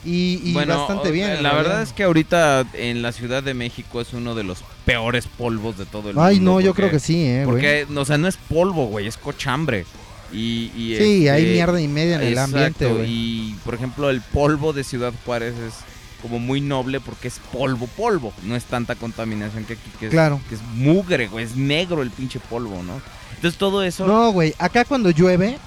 y, 0.05 0.41
y 0.45 0.53
Bueno, 0.53 0.79
bastante 0.79 1.11
bien. 1.11 1.43
La 1.43 1.55
verdad 1.55 1.83
es 1.83 1.93
que 1.93 2.05
ahorita 2.05 2.67
en 2.75 3.03
la 3.03 3.13
Ciudad 3.13 3.43
de 3.43 3.55
México 3.55 4.01
es 4.01 4.13
uno 4.13 4.35
de 4.35 4.45
los 4.45 4.65
peores 4.85 5.27
polvos 5.27 5.79
de 5.79 5.87
todo 5.87 6.11
el 6.11 6.15
mundo. 6.17 6.23
Ay, 6.23 6.41
no, 6.41 6.61
yo 6.61 6.75
creo 6.75 6.91
que 6.91 6.99
sí, 6.99 7.25
eh, 7.25 7.45
güey. 7.45 7.57
Porque, 7.57 7.87
o 7.95 8.05
sea, 8.05 8.19
no 8.19 8.27
es 8.29 8.37
polvo, 8.37 8.87
güey, 8.87 9.07
es 9.07 9.17
cochambre. 9.17 9.87
Y, 10.33 10.73
y, 10.77 10.97
Sí, 10.99 11.29
hay 11.29 11.43
este, 11.43 11.53
mierda 11.55 11.81
y 11.81 11.89
media 11.89 12.17
en 12.17 12.23
el 12.23 12.39
ambiente, 12.39 12.87
güey. 12.87 13.05
Y, 13.07 13.57
por 13.65 13.75
ejemplo, 13.75 14.11
el 14.11 14.21
polvo 14.21 14.73
de 14.73 14.83
Ciudad 14.83 15.13
Juárez 15.25 15.55
es 15.59 15.75
como 16.23 16.39
muy 16.39 16.61
noble 16.61 17.01
porque 17.01 17.29
es 17.29 17.41
polvo, 17.53 17.87
polvo. 17.87 18.33
No 18.45 18.57
es 18.57 18.65
tanta 18.65 18.95
contaminación 18.95 19.65
que 19.65 19.75
aquí, 19.75 19.91
que 20.01 20.07
es, 20.07 20.11
Claro. 20.11 20.41
que 20.49 20.55
es 20.55 20.63
mugre, 20.75 21.29
güey. 21.29 21.45
Es 21.45 21.57
negro 21.57 22.03
el 22.03 22.11
pinche 22.11 22.41
polvo, 22.41 22.83
¿no? 22.83 23.01
Entonces 23.37 23.59
todo 23.59 23.83
eso... 23.83 24.07
No, 24.07 24.33
güey, 24.33 24.55
acá 24.59 24.85
cuando 24.85 25.11
llueve, 25.11 25.59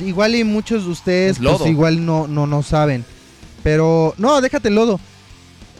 igual 0.00 0.34
y 0.34 0.44
muchos 0.44 0.84
de 0.84 0.90
ustedes 0.90 1.38
pues 1.38 1.66
igual 1.66 2.04
no, 2.04 2.26
no, 2.26 2.46
no 2.46 2.62
saben. 2.62 3.04
Pero, 3.62 4.14
no, 4.18 4.40
déjate 4.40 4.68
el 4.68 4.74
lodo. 4.74 4.98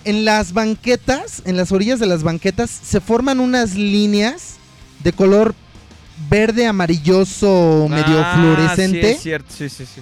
En 0.04 0.24
las 0.24 0.52
banquetas, 0.52 1.42
en 1.44 1.56
las 1.56 1.70
orillas 1.72 2.00
de 2.00 2.06
las 2.06 2.22
banquetas, 2.22 2.70
se 2.70 3.00
forman 3.00 3.40
unas 3.40 3.74
líneas 3.74 4.54
de 5.04 5.12
color 5.12 5.54
verde 6.28 6.66
amarilloso 6.66 7.86
medio 7.88 8.20
Ah, 8.20 8.34
fluorescente. 8.36 9.00
Sí, 9.02 9.08
es 9.16 9.22
cierto, 9.22 9.54
sí, 9.56 9.68
sí, 9.68 9.86
sí. 9.86 10.00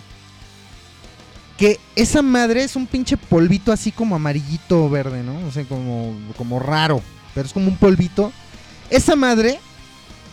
Que 1.58 1.78
esa 1.96 2.22
madre 2.22 2.64
es 2.64 2.76
un 2.76 2.86
pinche 2.86 3.16
polvito 3.18 3.72
así 3.72 3.92
como 3.92 4.16
amarillito 4.16 4.88
verde, 4.88 5.22
¿no? 5.22 5.46
O 5.46 5.52
sea, 5.52 5.64
como, 5.64 6.14
como 6.36 6.58
raro. 6.58 7.02
Pero 7.34 7.46
es 7.46 7.52
como 7.52 7.68
un 7.68 7.76
polvito. 7.76 8.32
Esa 8.88 9.14
madre 9.16 9.60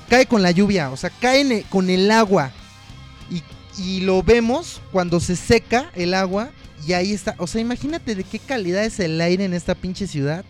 cae 0.09 0.25
con 0.25 0.41
la 0.41 0.51
lluvia, 0.51 0.89
o 0.89 0.95
sea, 0.97 1.09
cae 1.09 1.41
e- 1.41 1.63
con 1.69 1.89
el 1.89 2.09
agua. 2.11 2.51
Y, 3.77 4.01
lo 4.01 4.23
vemos 4.23 4.81
cuando 4.91 5.19
se 5.19 5.35
seca 5.35 5.91
el 5.95 6.13
agua. 6.13 6.49
Y 6.87 6.93
ahí 6.93 7.11
está. 7.13 7.35
O 7.37 7.47
sea, 7.47 7.59
imagínate 7.61 8.15
de 8.15 8.23
qué 8.23 8.39
calidad 8.39 8.83
es 8.85 8.99
el 8.99 9.19
aire 9.19 9.43
en 9.45 9.53
esta 9.53 9.75
pinche 9.75 10.07
ciudad. 10.07 10.45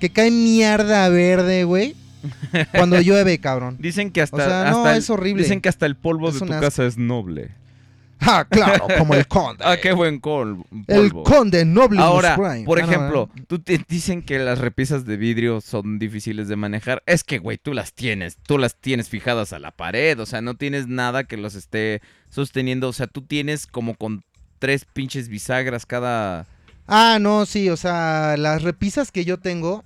Que 0.00 0.10
cae 0.10 0.30
mierda 0.30 1.08
verde, 1.08 1.64
güey. 1.64 1.94
Cuando 2.72 3.00
llueve, 3.00 3.38
cabrón. 3.38 3.76
Dicen 3.78 4.10
que 4.10 4.22
hasta, 4.22 4.36
O 4.36 4.40
sea, 4.40 4.70
no, 4.70 4.88
el- 4.90 4.96
es 4.98 5.10
horrible. 5.10 5.42
Dicen 5.42 5.60
que 5.60 5.68
hasta 5.68 5.86
el 5.86 5.96
polvo 5.96 6.28
Es 6.28 6.34
de 6.34 6.46
tu 6.46 6.52
asco. 6.52 6.60
casa 6.60 6.84
es 6.86 6.96
noble. 6.98 7.50
Ah, 8.26 8.46
claro, 8.48 8.86
como 8.96 9.14
el 9.14 9.26
conde. 9.26 9.62
Ah, 9.66 9.76
qué 9.76 9.92
buen 9.92 10.18
col- 10.18 10.64
el 10.86 11.12
conde 11.12 11.66
noble 11.66 12.00
Ahora, 12.00 12.36
Prime. 12.36 12.64
por 12.64 12.78
Ah, 12.78 12.86
no, 12.86 12.88
ejemplo, 12.90 13.26
¿verdad? 13.26 13.44
tú 13.48 13.58
te 13.58 13.78
dicen 13.86 14.22
que 14.22 14.38
las 14.38 14.60
repisas 14.60 15.04
de 15.04 15.18
vidrio 15.18 15.60
son 15.60 15.98
difíciles 15.98 16.48
de 16.48 16.56
manejar. 16.56 17.02
Es 17.04 17.22
que, 17.22 17.36
güey, 17.38 17.58
tú 17.58 17.74
las 17.74 17.92
tienes, 17.92 18.38
tú 18.46 18.56
las 18.56 18.76
tienes 18.80 19.10
fijadas 19.10 19.52
a 19.52 19.58
la 19.58 19.72
pared, 19.72 20.18
o 20.20 20.24
sea, 20.24 20.40
no 20.40 20.54
tienes 20.54 20.86
nada 20.86 21.24
que 21.24 21.36
los 21.36 21.54
esté 21.54 22.00
sosteniendo, 22.34 22.88
o 22.88 22.92
sea, 22.92 23.06
tú 23.06 23.22
tienes 23.22 23.66
como 23.68 23.94
con 23.94 24.24
tres 24.58 24.84
pinches 24.84 25.28
bisagras 25.28 25.86
cada... 25.86 26.46
Ah, 26.88 27.18
no, 27.20 27.46
sí, 27.46 27.70
o 27.70 27.76
sea, 27.76 28.36
las 28.36 28.62
repisas 28.62 29.12
que 29.12 29.24
yo 29.24 29.38
tengo. 29.38 29.84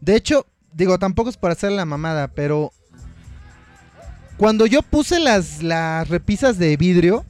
De 0.00 0.16
hecho, 0.16 0.46
digo, 0.72 0.98
tampoco 0.98 1.28
es 1.28 1.36
para 1.36 1.52
hacer 1.52 1.72
la 1.72 1.84
mamada, 1.84 2.28
pero. 2.28 2.72
Cuando 4.38 4.64
yo 4.64 4.80
puse 4.80 5.20
las, 5.20 5.62
las 5.62 6.08
repisas 6.08 6.58
de 6.58 6.76
vidrio. 6.78 7.26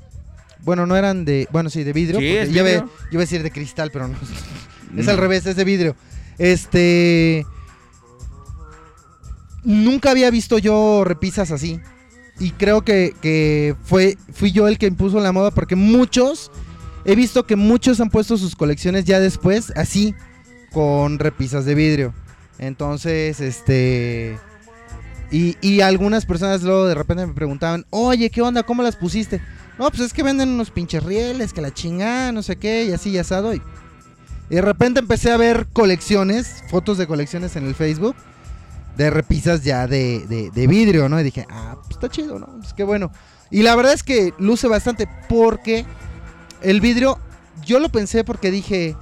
Bueno, 0.60 0.86
no 0.86 0.96
eran 0.96 1.24
de. 1.24 1.48
Bueno, 1.50 1.68
sí, 1.68 1.82
de 1.82 1.92
vidrio. 1.92 2.20
Sí, 2.20 2.28
es 2.28 2.52
yo 2.52 2.64
iba 2.64 2.86
a 3.12 3.18
decir 3.18 3.42
de 3.42 3.50
cristal, 3.50 3.90
pero 3.90 4.06
no. 4.06 4.16
Es 4.96 5.08
al 5.08 5.18
revés, 5.18 5.44
es 5.46 5.56
de 5.56 5.64
vidrio. 5.64 5.96
Este. 6.38 7.44
Nunca 9.64 10.12
había 10.12 10.30
visto 10.30 10.58
yo 10.58 11.02
repisas 11.04 11.50
así. 11.50 11.80
Y 12.38 12.50
creo 12.50 12.82
que, 12.82 13.14
que 13.22 13.76
fue, 13.84 14.18
fui 14.32 14.50
yo 14.50 14.66
el 14.66 14.78
que 14.78 14.86
impuso 14.86 15.20
la 15.20 15.32
moda 15.32 15.52
porque 15.52 15.76
muchos 15.76 16.50
he 17.04 17.14
visto 17.14 17.46
que 17.46 17.56
muchos 17.56 18.00
han 18.00 18.10
puesto 18.10 18.36
sus 18.36 18.56
colecciones 18.56 19.04
ya 19.04 19.20
después 19.20 19.72
así, 19.76 20.14
con 20.72 21.18
repisas 21.18 21.64
de 21.64 21.74
vidrio. 21.74 22.14
Entonces, 22.58 23.40
este... 23.40 24.38
Y, 25.30 25.56
y 25.60 25.80
algunas 25.80 26.26
personas 26.26 26.62
luego 26.62 26.86
de 26.86 26.94
repente 26.94 27.26
me 27.26 27.32
preguntaban, 27.32 27.86
oye, 27.90 28.30
¿qué 28.30 28.42
onda? 28.42 28.62
¿Cómo 28.62 28.82
las 28.82 28.96
pusiste? 28.96 29.40
No, 29.78 29.88
pues 29.90 30.00
es 30.00 30.12
que 30.12 30.22
venden 30.22 30.50
unos 30.50 30.70
pinches 30.70 31.02
rieles, 31.02 31.52
que 31.52 31.60
la 31.60 31.74
chingada, 31.74 32.30
no 32.30 32.42
sé 32.42 32.56
qué, 32.56 32.84
y 32.84 32.92
así 32.92 33.10
y 33.10 33.18
asado. 33.18 33.54
Y, 33.54 33.62
y 34.50 34.54
de 34.54 34.62
repente 34.62 35.00
empecé 35.00 35.32
a 35.32 35.36
ver 35.36 35.66
colecciones, 35.72 36.62
fotos 36.70 36.98
de 36.98 37.06
colecciones 37.06 37.56
en 37.56 37.66
el 37.66 37.74
Facebook, 37.74 38.14
de 38.96 39.10
repisas 39.10 39.62
ya 39.64 39.86
de, 39.86 40.50
de- 40.52 40.66
vidrio, 40.66 41.08
¿no? 41.08 41.20
Y 41.20 41.24
dije, 41.24 41.46
ah, 41.50 41.76
pues 41.82 41.90
está 41.96 42.08
chido, 42.08 42.38
¿no? 42.38 42.46
Pues 42.60 42.72
qué 42.74 42.84
bueno. 42.84 43.10
Y 43.50 43.62
la 43.62 43.74
verdad 43.76 43.92
es 43.92 44.02
que 44.02 44.32
luce 44.38 44.68
bastante 44.68 45.08
porque 45.28 45.84
el 46.62 46.80
vidrio, 46.80 47.18
yo 47.64 47.78
lo 47.78 47.88
pensé 47.88 48.24
porque 48.24 48.50
dije, 48.50 48.96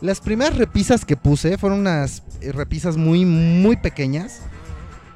las 0.00 0.20
primeras 0.20 0.56
repisas 0.56 1.04
que 1.04 1.16
puse 1.16 1.58
fueron 1.58 1.80
unas 1.80 2.22
eh, 2.40 2.52
repisas 2.52 2.96
muy, 2.96 3.24
muy 3.24 3.76
pequeñas 3.76 4.40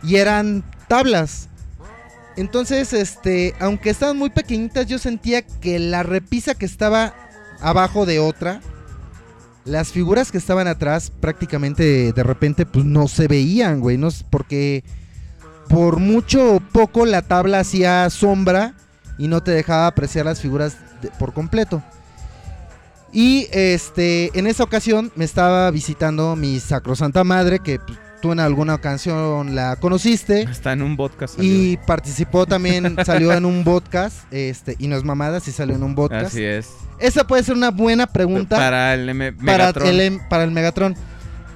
y 0.02 0.16
eran 0.16 0.64
tablas. 0.88 1.48
Entonces, 2.36 2.92
este, 2.92 3.54
aunque 3.58 3.90
estaban 3.90 4.16
muy 4.16 4.30
pequeñitas, 4.30 4.86
yo 4.86 4.98
sentía 4.98 5.42
que 5.42 5.78
la 5.78 6.02
repisa 6.02 6.54
que 6.54 6.66
estaba 6.66 7.14
abajo 7.60 8.06
de 8.06 8.20
otra, 8.20 8.60
las 9.64 9.88
figuras 9.92 10.32
que 10.32 10.38
estaban 10.38 10.66
atrás 10.66 11.10
prácticamente 11.20 12.12
de 12.12 12.22
repente 12.22 12.64
pues 12.66 12.84
no 12.84 13.08
se 13.08 13.28
veían, 13.28 13.80
güey, 13.80 13.98
no 13.98 14.08
porque 14.30 14.82
por 15.68 15.98
mucho 15.98 16.54
o 16.56 16.60
poco 16.60 17.04
la 17.04 17.22
tabla 17.22 17.60
hacía 17.60 18.08
sombra 18.10 18.74
y 19.18 19.28
no 19.28 19.42
te 19.42 19.50
dejaba 19.50 19.86
apreciar 19.86 20.24
las 20.24 20.40
figuras 20.40 20.76
de- 21.02 21.10
por 21.18 21.32
completo. 21.34 21.82
Y 23.12 23.46
este, 23.52 24.30
en 24.38 24.46
esa 24.46 24.62
ocasión 24.64 25.10
me 25.16 25.24
estaba 25.24 25.70
visitando 25.70 26.36
mi 26.36 26.60
sacrosanta 26.60 27.24
madre, 27.24 27.58
que 27.58 27.78
pues, 27.78 27.98
tú 28.20 28.32
en 28.32 28.40
alguna 28.40 28.74
ocasión 28.74 29.54
la 29.54 29.76
conociste. 29.76 30.42
Está 30.42 30.72
en 30.74 30.82
un 30.82 30.96
podcast. 30.96 31.36
Y 31.40 31.78
participó 31.86 32.44
también, 32.46 32.96
salió 33.06 33.32
en 33.32 33.44
un 33.46 33.64
podcast, 33.64 34.30
este, 34.30 34.76
y 34.78 34.88
no 34.88 34.96
es 34.96 35.04
mamada, 35.04 35.40
sí 35.40 35.52
salió 35.52 35.76
en 35.76 35.82
un 35.84 35.94
podcast. 35.94 36.26
Así 36.26 36.44
es. 36.44 36.68
Esa 37.00 37.26
puede 37.26 37.42
ser 37.42 37.54
una 37.54 37.70
buena 37.70 38.06
pregunta 38.06 38.56
para, 38.56 38.66
Para 38.70 38.94
el 38.94 39.08
M- 39.08 39.32
Megatron. 39.32 39.88
el, 39.88 40.20
para 40.28 40.44
el 40.44 40.50
Megatron. 40.50 40.94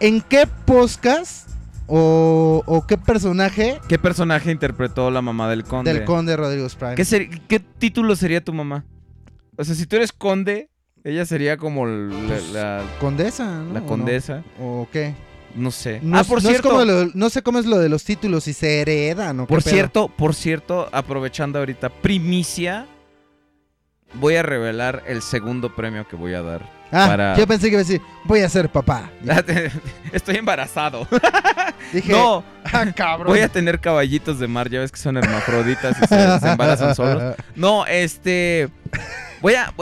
¿En 0.00 0.20
qué 0.20 0.46
podcast 0.64 1.48
o, 1.86 2.62
o 2.66 2.86
qué 2.86 2.96
personaje 2.96 3.80
¿Qué 3.88 3.98
personaje 3.98 4.50
interpretó 4.50 5.10
la 5.10 5.20
mamá 5.22 5.48
del 5.50 5.64
conde? 5.64 5.92
del 5.92 6.04
conde 6.04 6.36
Rodrigo 6.36 6.66
Prime? 6.78 6.94
¿Qué, 6.94 7.04
ser- 7.04 7.28
¿Qué 7.48 7.60
título 7.60 8.16
sería 8.16 8.42
tu 8.42 8.52
mamá? 8.52 8.84
O 9.56 9.64
sea, 9.64 9.74
si 9.74 9.86
tú 9.86 9.96
eres 9.96 10.12
conde, 10.12 10.70
ella 11.04 11.24
sería 11.26 11.56
como 11.56 11.86
la, 11.86 12.40
la- 12.52 12.82
Condesa, 13.00 13.44
¿no? 13.46 13.72
la 13.74 13.80
¿O 13.80 13.82
no? 13.82 13.86
condesa. 13.88 14.42
¿O 14.60 14.88
qué? 14.92 15.14
No 15.54 15.70
sé. 15.70 16.00
No, 16.02 16.18
ah, 16.18 16.24
por 16.24 16.42
no 16.42 16.48
cierto. 16.48 16.70
como 16.70 16.84
lo- 16.84 17.10
no 17.12 17.28
sé 17.28 17.42
cómo 17.42 17.58
es 17.58 17.66
lo 17.66 17.78
de 17.78 17.88
los 17.90 18.04
títulos, 18.04 18.44
si 18.44 18.52
se 18.54 18.80
heredan 18.80 19.40
o 19.40 19.46
qué 19.46 19.52
Por 19.54 19.62
pedo. 19.62 19.74
cierto, 19.74 20.08
por 20.08 20.34
cierto, 20.34 20.88
aprovechando 20.92 21.58
ahorita, 21.58 21.90
primicia, 21.90 22.86
voy 24.14 24.36
a 24.36 24.42
revelar 24.42 25.02
el 25.06 25.22
segundo 25.22 25.74
premio 25.74 26.06
que 26.06 26.16
voy 26.16 26.34
a 26.34 26.42
dar. 26.42 26.62
Ah, 26.94 27.06
para- 27.08 27.36
yo 27.36 27.46
pensé 27.46 27.68
que 27.68 27.72
iba 27.74 27.80
a 27.80 27.84
decir, 27.84 28.02
voy 28.24 28.40
a 28.40 28.48
ser 28.48 28.68
papá. 28.68 29.10
Estoy 30.12 30.36
embarazado. 30.36 31.08
Dije, 31.92 32.12
No, 32.12 32.44
ah, 32.64 32.84
cabrón. 32.94 33.28
voy 33.28 33.40
a 33.40 33.48
tener 33.48 33.80
caballitos 33.80 34.38
de 34.38 34.46
mar, 34.46 34.68
ya 34.68 34.80
ves 34.80 34.92
que 34.92 34.98
son 34.98 35.16
hermafroditas 35.16 35.96
y 36.02 36.06
se, 36.06 36.38
se 36.40 36.48
embarazan 36.50 36.94
solos. 36.94 37.34
No, 37.56 37.86
este. 37.86 38.68
Voy 39.40 39.54
a. 39.54 39.72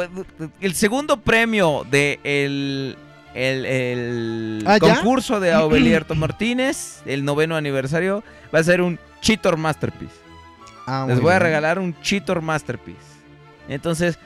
El 0.60 0.74
segundo 0.74 1.20
premio 1.20 1.84
de 1.90 2.20
el. 2.22 2.96
El, 3.32 3.64
el 3.64 4.64
¿Ah, 4.66 4.78
concurso 4.80 5.38
de 5.38 5.52
Aubelierto 5.52 6.14
Martínez, 6.16 7.00
el 7.06 7.24
noveno 7.24 7.54
aniversario, 7.56 8.24
va 8.52 8.58
a 8.58 8.64
ser 8.64 8.80
un 8.82 8.98
Cheetor 9.20 9.56
Masterpiece. 9.56 10.14
Ah, 10.86 11.04
Les 11.08 11.20
voy 11.20 11.32
a 11.32 11.38
regalar 11.38 11.78
un 11.78 11.94
Cheetor 12.02 12.40
Masterpiece. 12.42 12.98
Entonces, 13.70 14.18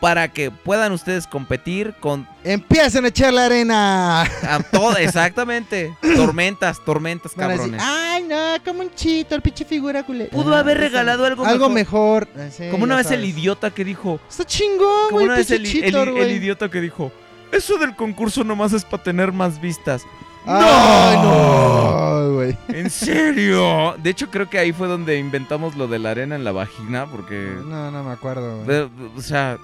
para 0.00 0.28
que 0.28 0.50
puedan 0.50 0.92
ustedes 0.92 1.26
competir 1.26 1.94
con 2.00 2.26
Empiecen 2.42 3.04
a 3.04 3.08
echar 3.08 3.34
la 3.34 3.44
arena. 3.44 4.22
a 4.22 4.60
todo, 4.72 4.96
exactamente, 4.96 5.94
tormentas, 6.16 6.82
tormentas, 6.84 7.32
cabrones. 7.36 7.80
Ay, 7.84 8.22
no, 8.22 8.36
como 8.64 8.80
un 8.80 8.94
chito, 8.94 9.34
el 9.34 9.42
pinche 9.42 9.66
figura 9.66 10.02
culera. 10.02 10.30
Pudo 10.30 10.54
haber 10.56 10.78
regalado 10.78 11.26
algo 11.26 11.44
Algo 11.44 11.68
mejor. 11.68 12.26
mejor. 12.34 12.46
Eh, 12.46 12.50
sí, 12.56 12.64
Como 12.70 12.84
una 12.84 12.96
vez 12.96 13.10
el 13.10 13.24
idiota 13.24 13.70
que 13.70 13.84
dijo, 13.84 14.18
Está 14.28 14.44
chingón, 14.46 15.10
como 15.10 15.24
una 15.24 15.34
vez 15.34 15.50
el, 15.50 15.66
el- 15.66 16.30
idiota 16.32 16.70
que 16.70 16.80
dijo, 16.80 17.12
eso 17.52 17.76
del 17.76 17.94
concurso 17.94 18.42
nomás 18.42 18.72
es 18.72 18.84
para 18.86 19.02
tener 19.02 19.32
más 19.32 19.60
vistas. 19.60 20.02
No, 20.46 22.34
güey. 22.34 22.56
¿En 22.68 22.90
serio? 22.90 23.94
De 24.02 24.10
hecho, 24.10 24.30
creo 24.30 24.48
que 24.48 24.58
ahí 24.58 24.72
fue 24.72 24.88
donde 24.88 25.18
inventamos 25.18 25.76
lo 25.76 25.86
de 25.88 25.98
la 25.98 26.10
arena 26.10 26.34
en 26.36 26.44
la 26.44 26.52
vagina, 26.52 27.06
porque... 27.06 27.56
No, 27.66 27.90
no 27.90 28.02
me 28.04 28.12
acuerdo. 28.12 28.64
güey. 28.64 28.88
O 29.16 29.20
sea... 29.20 29.58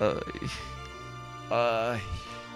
Ay, 0.00 0.48
ay. 1.50 2.00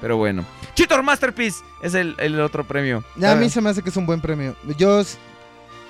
Pero 0.01 0.17
bueno. 0.17 0.45
Cheetor 0.75 1.03
Masterpiece 1.03 1.63
es 1.83 1.95
el, 1.95 2.17
el 2.19 2.41
otro 2.41 2.65
premio. 2.65 3.05
Ya, 3.17 3.33
a 3.33 3.37
mí 3.37 3.49
se 3.49 3.61
me 3.61 3.71
hace 3.71 3.83
que 3.83 3.91
es 3.91 3.97
un 3.97 4.07
buen 4.07 4.21
premio. 4.21 4.57
Yo, 4.77 5.03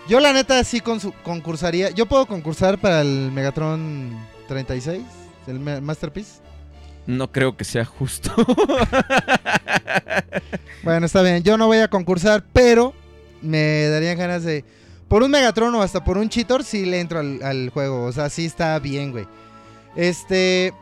yo 0.09 0.21
la 0.21 0.33
neta 0.35 0.63
sí 0.65 0.81
concursaría. 0.81 1.91
Yo 1.91 2.05
puedo 2.07 2.27
concursar 2.27 2.79
para 2.79 3.01
el 3.01 3.31
Megatron 3.33 4.11
36, 4.49 5.03
el 5.47 5.61
Ma- 5.61 5.81
Masterpiece. 5.81 6.42
No 7.07 7.33
creo 7.33 7.57
que 7.57 7.65
sea 7.65 7.85
justo. 7.85 8.31
Bueno, 10.83 11.07
está 11.07 11.23
bien. 11.23 11.43
Yo 11.43 11.57
no 11.57 11.67
voy 11.67 11.79
a 11.79 11.89
concursar, 11.89 12.45
pero 12.53 12.93
me 13.41 13.87
darían 13.87 14.19
ganas 14.19 14.43
de. 14.43 14.65
Por 15.09 15.23
un 15.23 15.31
Megatron 15.31 15.75
o 15.75 15.83
hasta 15.83 16.03
por 16.03 16.19
un 16.19 16.29
Cheetor, 16.29 16.65
sí 16.65 16.87
le 16.87 17.01
entro 17.01 17.21
al, 17.21 17.43
al 17.43 17.71
juego. 17.71 18.05
O 18.05 18.13
sea, 18.13 18.29
sí 18.31 18.47
está 18.47 18.79
bien, 18.79 19.13
güey. 19.13 19.27
Este. 19.95 20.73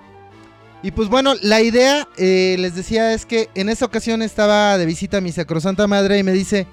Y 0.83 0.93
pues 0.93 1.09
bueno, 1.09 1.35
la 1.43 1.61
idea, 1.61 2.09
eh, 2.17 2.57
les 2.59 2.75
decía, 2.75 3.13
es 3.13 3.27
que 3.27 3.51
en 3.55 3.69
esa 3.69 3.85
ocasión 3.85 4.23
estaba 4.23 4.79
de 4.79 4.87
visita 4.87 5.21
mi 5.21 5.33
sacrosanta 5.33 5.87
madre 5.87 6.19
y 6.19 6.23
me 6.23 6.33
dice: 6.33 6.67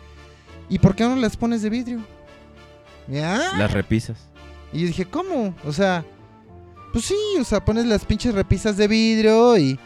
¿Y 0.70 0.80
por 0.80 0.96
qué 0.96 1.04
no 1.04 1.16
las 1.18 1.36
pones 1.36 1.62
de 1.62 1.70
vidrio? 1.70 2.00
¿Ya? 3.10 3.52
Las 3.58 3.72
repisas. 3.72 4.18
Y 4.72 4.82
yo 4.82 4.88
dije, 4.88 5.06
¿cómo? 5.06 5.54
O 5.66 5.74
sea, 5.74 6.06
pues 6.94 7.06
sí, 7.06 7.16
o 7.40 7.44
sea, 7.44 7.64
pones 7.64 7.86
las 7.86 8.06
pinches 8.06 8.34
repisas 8.34 8.78
de 8.78 8.88
vidrio 8.88 9.58
y. 9.58 9.80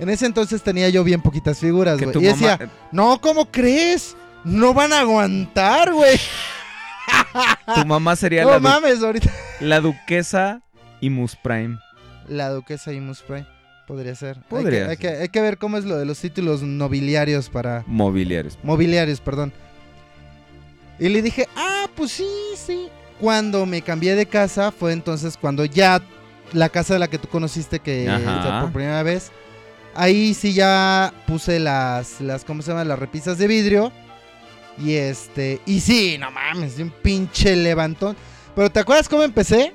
En 0.00 0.08
ese 0.08 0.26
entonces 0.26 0.62
tenía 0.62 0.88
yo 0.90 1.02
bien 1.02 1.20
poquitas 1.20 1.58
figuras, 1.58 2.00
güey. 2.00 2.16
Y 2.18 2.26
decía, 2.26 2.56
mamá... 2.60 2.72
no, 2.92 3.20
¿cómo 3.20 3.50
crees? 3.50 4.16
No 4.44 4.72
van 4.72 4.92
a 4.92 5.00
aguantar, 5.00 5.92
güey. 5.92 6.16
Tu 7.74 7.84
mamá 7.84 8.14
sería 8.16 8.44
No 8.44 8.50
la, 8.50 8.58
mames, 8.60 9.02
ahorita. 9.02 9.28
la 9.60 9.80
duquesa 9.80 10.62
Imus 11.00 11.34
Prime. 11.36 11.78
La 12.28 12.50
duquesa 12.50 12.92
y 12.92 13.14
Spray. 13.14 13.46
Podría 13.86 14.14
ser. 14.14 14.36
Hay 14.36 14.42
Podría 14.48 14.84
que- 14.84 14.90
Hay 14.90 14.96
que, 14.98 15.08
hay 15.22 15.28
que 15.30 15.40
ver 15.40 15.58
cómo 15.58 15.78
es 15.78 15.84
lo 15.84 15.96
de 15.96 16.04
los 16.04 16.18
títulos 16.20 16.62
nobiliarios 16.62 17.48
para. 17.48 17.84
Mobiliarios. 17.86 18.58
Mobiliarios, 18.62 19.20
perdón. 19.20 19.52
Y 20.98 21.08
le 21.08 21.22
dije, 21.22 21.48
ah, 21.56 21.86
pues 21.96 22.12
sí, 22.12 22.28
sí. 22.54 22.88
Cuando 23.18 23.64
me 23.66 23.82
cambié 23.82 24.14
de 24.14 24.26
casa 24.26 24.70
fue 24.70 24.92
entonces 24.92 25.36
cuando 25.40 25.64
ya 25.64 26.00
la 26.52 26.68
casa 26.68 26.94
de 26.94 27.00
la 27.00 27.08
que 27.08 27.18
tú 27.18 27.28
conociste 27.28 27.80
que 27.80 28.08
por 28.60 28.72
primera 28.72 29.02
vez. 29.02 29.30
Ahí 29.94 30.32
sí 30.34 30.52
ya 30.52 31.12
puse 31.26 31.58
las, 31.58 32.20
las, 32.20 32.44
¿cómo 32.44 32.62
se 32.62 32.70
llama? 32.70 32.84
Las 32.84 32.98
repisas 32.98 33.38
de 33.38 33.46
vidrio. 33.48 33.92
Y 34.78 34.94
este, 34.94 35.60
y 35.66 35.80
sí, 35.80 36.16
no 36.18 36.30
mames, 36.30 36.78
un 36.78 36.90
pinche 36.90 37.56
levantón. 37.56 38.16
Pero 38.54 38.70
¿te 38.70 38.78
acuerdas 38.80 39.08
cómo 39.08 39.24
empecé? 39.24 39.74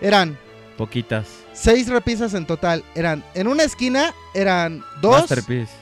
Eran 0.00 0.38
Poquitas. 0.78 1.26
seis 1.52 1.88
repisas 1.88 2.32
en 2.34 2.46
total. 2.46 2.82
Eran, 2.94 3.22
en 3.34 3.46
una 3.46 3.64
esquina 3.64 4.14
eran 4.34 4.82
dos, 5.02 5.20
Masterpiece. 5.20 5.72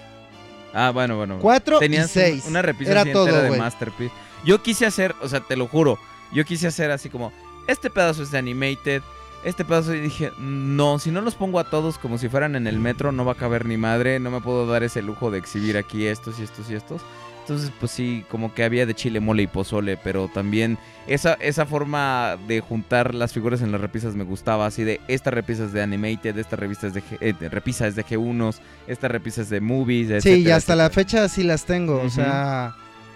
Ah, 0.74 0.90
bueno, 0.90 1.16
bueno. 1.16 1.38
cuatro 1.40 1.78
Tenías 1.78 2.10
y 2.10 2.20
seis. 2.20 2.42
un- 2.44 2.50
una 2.50 2.62
repisa 2.62 2.90
Era 2.90 3.04
todo, 3.12 3.26
de. 3.26 3.56
Masterpiece. 3.56 4.12
Yo 4.44 4.62
quise 4.62 4.84
hacer, 4.84 5.14
o 5.22 5.28
sea, 5.28 5.40
te 5.40 5.56
lo 5.56 5.68
juro, 5.68 5.98
yo 6.32 6.44
quise 6.44 6.66
hacer 6.66 6.90
así 6.90 7.08
como, 7.08 7.32
este 7.68 7.88
pedazo 7.88 8.22
es 8.22 8.30
de 8.32 8.38
Animated, 8.38 9.02
este 9.44 9.64
pedazo, 9.64 9.94
y 9.94 10.00
dije, 10.00 10.32
no, 10.38 10.98
si 10.98 11.10
no 11.10 11.20
los 11.20 11.34
pongo 11.34 11.58
a 11.60 11.64
todos 11.70 11.98
como 11.98 12.18
si 12.18 12.28
fueran 12.28 12.56
en 12.56 12.66
el 12.66 12.78
metro, 12.78 13.12
no 13.12 13.24
va 13.24 13.32
a 13.32 13.36
caber 13.36 13.64
ni 13.66 13.76
madre, 13.76 14.18
no 14.18 14.30
me 14.30 14.40
puedo 14.40 14.66
dar 14.66 14.82
ese 14.82 15.02
lujo 15.02 15.30
de 15.30 15.38
exhibir 15.38 15.76
aquí 15.76 16.06
estos 16.06 16.38
y 16.40 16.42
estos 16.42 16.70
y 16.70 16.74
estos. 16.74 17.02
Entonces, 17.42 17.70
pues 17.78 17.92
sí, 17.92 18.24
como 18.28 18.52
que 18.54 18.64
había 18.64 18.86
de 18.86 18.94
chile, 18.94 19.20
mole 19.20 19.44
y 19.44 19.46
pozole, 19.46 19.96
pero 19.96 20.26
también 20.26 20.78
esa, 21.06 21.34
esa 21.34 21.64
forma 21.64 22.36
de 22.48 22.58
juntar 22.60 23.14
las 23.14 23.32
figuras 23.32 23.62
en 23.62 23.70
las 23.70 23.80
repisas 23.80 24.16
me 24.16 24.24
gustaba, 24.24 24.66
así 24.66 24.82
de, 24.82 25.00
esta 25.06 25.30
repisa 25.30 25.66
es 25.66 25.72
de 25.72 25.80
Animated, 25.80 26.36
esta 26.38 26.56
revista 26.56 26.88
es 26.88 26.94
de, 26.94 27.02
G- 27.04 27.18
eh, 27.20 27.34
de- 27.38 27.48
repisa 27.48 27.86
es 27.86 27.94
de 27.94 28.04
G1, 28.04 28.56
esta 28.88 29.06
repisa 29.06 29.42
es 29.42 29.48
de 29.48 29.60
Movies, 29.60 30.08
Sí, 30.24 30.28
y 30.28 30.32
etcétera, 30.32 30.56
hasta 30.56 30.74
la 30.74 30.86
etcétera. 30.86 31.04
fecha 31.04 31.28
sí 31.28 31.44
las 31.44 31.64
tengo. 31.66 32.02
O 32.02 32.10
sea, 32.10 32.74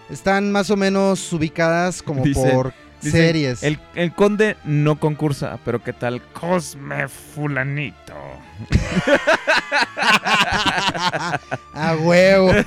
están 0.08 0.52
más 0.52 0.70
o 0.70 0.76
menos 0.76 1.32
ubicadas 1.32 2.00
como 2.00 2.22
por 2.32 2.72
dice, 3.00 3.10
series. 3.18 3.62
El, 3.62 3.78
el 3.94 4.12
conde 4.14 4.56
no 4.64 4.98
concursa, 5.00 5.58
pero 5.64 5.82
¿qué 5.82 5.92
tal 5.92 6.22
Cosme 6.32 7.08
Fulanito? 7.08 8.14
A 11.74 11.96
huevo. 12.00 12.52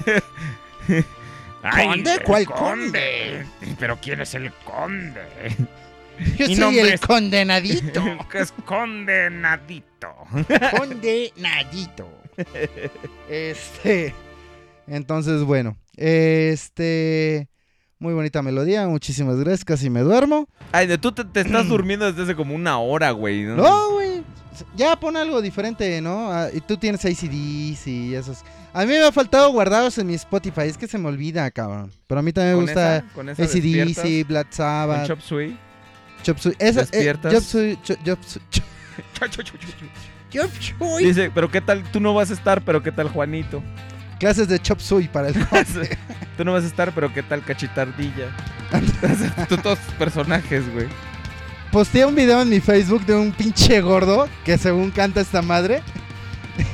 Ay, 1.64 1.88
¿Conde? 1.88 2.14
el 2.16 2.24
¿Cuál 2.24 2.46
conde? 2.46 3.46
¿Pero 3.80 3.98
quién 4.02 4.20
es 4.22 4.34
el 4.34 4.52
conde? 4.66 5.22
Yo 6.38 6.48
Mi 6.48 6.56
soy 6.56 6.64
nombre 6.66 6.82
el 6.82 6.94
es- 6.94 7.02
condenadito. 7.02 8.04
es 8.34 8.52
condenadito. 8.66 10.14
condenadito. 10.78 12.10
Este. 13.30 14.14
Entonces, 14.88 15.44
bueno. 15.44 15.78
Este. 15.96 17.48
Muy 18.04 18.14
bonita 18.14 18.42
melodía. 18.42 18.86
Muchísimas 18.86 19.38
gracias. 19.38 19.64
Casi 19.64 19.90
me 19.90 20.02
duermo. 20.02 20.50
Ay, 20.74 20.88
de- 20.88 20.98
tú 20.98 21.14
te, 21.14 21.24
te 21.24 21.40
estás 21.40 21.68
durmiendo 21.70 22.06
desde 22.06 22.24
hace 22.24 22.36
como 22.36 22.54
una 22.54 22.78
hora, 22.78 23.12
güey. 23.12 23.44
¿no? 23.44 23.56
No, 23.56 23.92
güey. 23.94 24.22
Ya 24.76 24.98
pon 25.00 25.16
algo 25.16 25.42
diferente, 25.42 26.02
¿no? 26.02 26.30
Ah, 26.30 26.50
y 26.54 26.60
tú 26.60 26.76
tienes 26.76 27.04
ACDs 27.06 27.88
y 27.88 28.14
esos. 28.14 28.40
A 28.74 28.82
mí 28.82 28.88
me 28.88 29.00
ha 29.06 29.12
faltado 29.14 29.50
guardados 29.54 29.98
en 30.00 30.08
mi 30.08 30.16
Spotify. 30.16 30.64
Es 30.64 30.78
que 30.78 30.86
se 30.88 30.98
me 30.98 31.08
olvida, 31.08 31.50
cabrón. 31.52 31.92
Pero 32.08 32.20
a 32.20 32.22
mí 32.22 32.34
también 32.34 32.58
me 32.58 32.62
gusta 32.64 32.98
esa- 32.98 33.08
con 33.16 33.30
esa 33.30 33.42
ACDC, 33.44 34.28
Black 34.28 34.48
con 34.48 34.54
Sabbath, 34.58 35.08
Chop 35.08 35.22
Suey. 35.22 35.58
Chop 36.24 36.38
Suey. 36.40 36.56
Esa, 36.60 36.82
eh, 36.82 36.88
despiertas. 36.92 37.34
Chop 37.34 37.44
Suey. 37.44 37.80
Chop 38.04 38.20
Suey- 38.22 38.36
Chop 40.30 40.50
Suey. 40.80 41.06
Dice, 41.06 41.32
pero 41.34 41.50
qué 41.50 41.62
tal, 41.62 41.84
tú 41.92 42.00
no 42.02 42.14
vas 42.14 42.32
a 42.32 42.34
estar, 42.34 42.62
pero 42.66 42.84
qué 42.84 42.92
tal 42.92 43.08
Juanito. 43.08 43.64
Clases 44.24 44.48
de 44.48 44.58
Chop 44.58 44.80
Suey 44.80 45.10
para 45.10 45.28
el 45.28 45.34
tú 46.38 46.46
no 46.46 46.54
vas 46.54 46.64
a 46.64 46.68
estar, 46.68 46.94
pero 46.94 47.14
qué 47.14 47.22
tal 47.22 47.44
Cachitardilla. 47.44 48.30
tú 49.50 49.58
todos 49.58 49.78
tus 49.80 49.94
personajes, 49.96 50.64
güey. 50.74 50.88
Posteé 51.74 52.06
un 52.06 52.16
video 52.16 52.42
en 52.42 52.48
mi 52.48 52.62
Facebook 52.62 53.06
de 53.06 53.16
un 53.16 53.34
pinche 53.34 53.82
gordo 53.82 54.30
que 54.46 54.58
según 54.58 54.92
canta 54.92 55.20
esta 55.20 55.42
madre. 55.42 55.82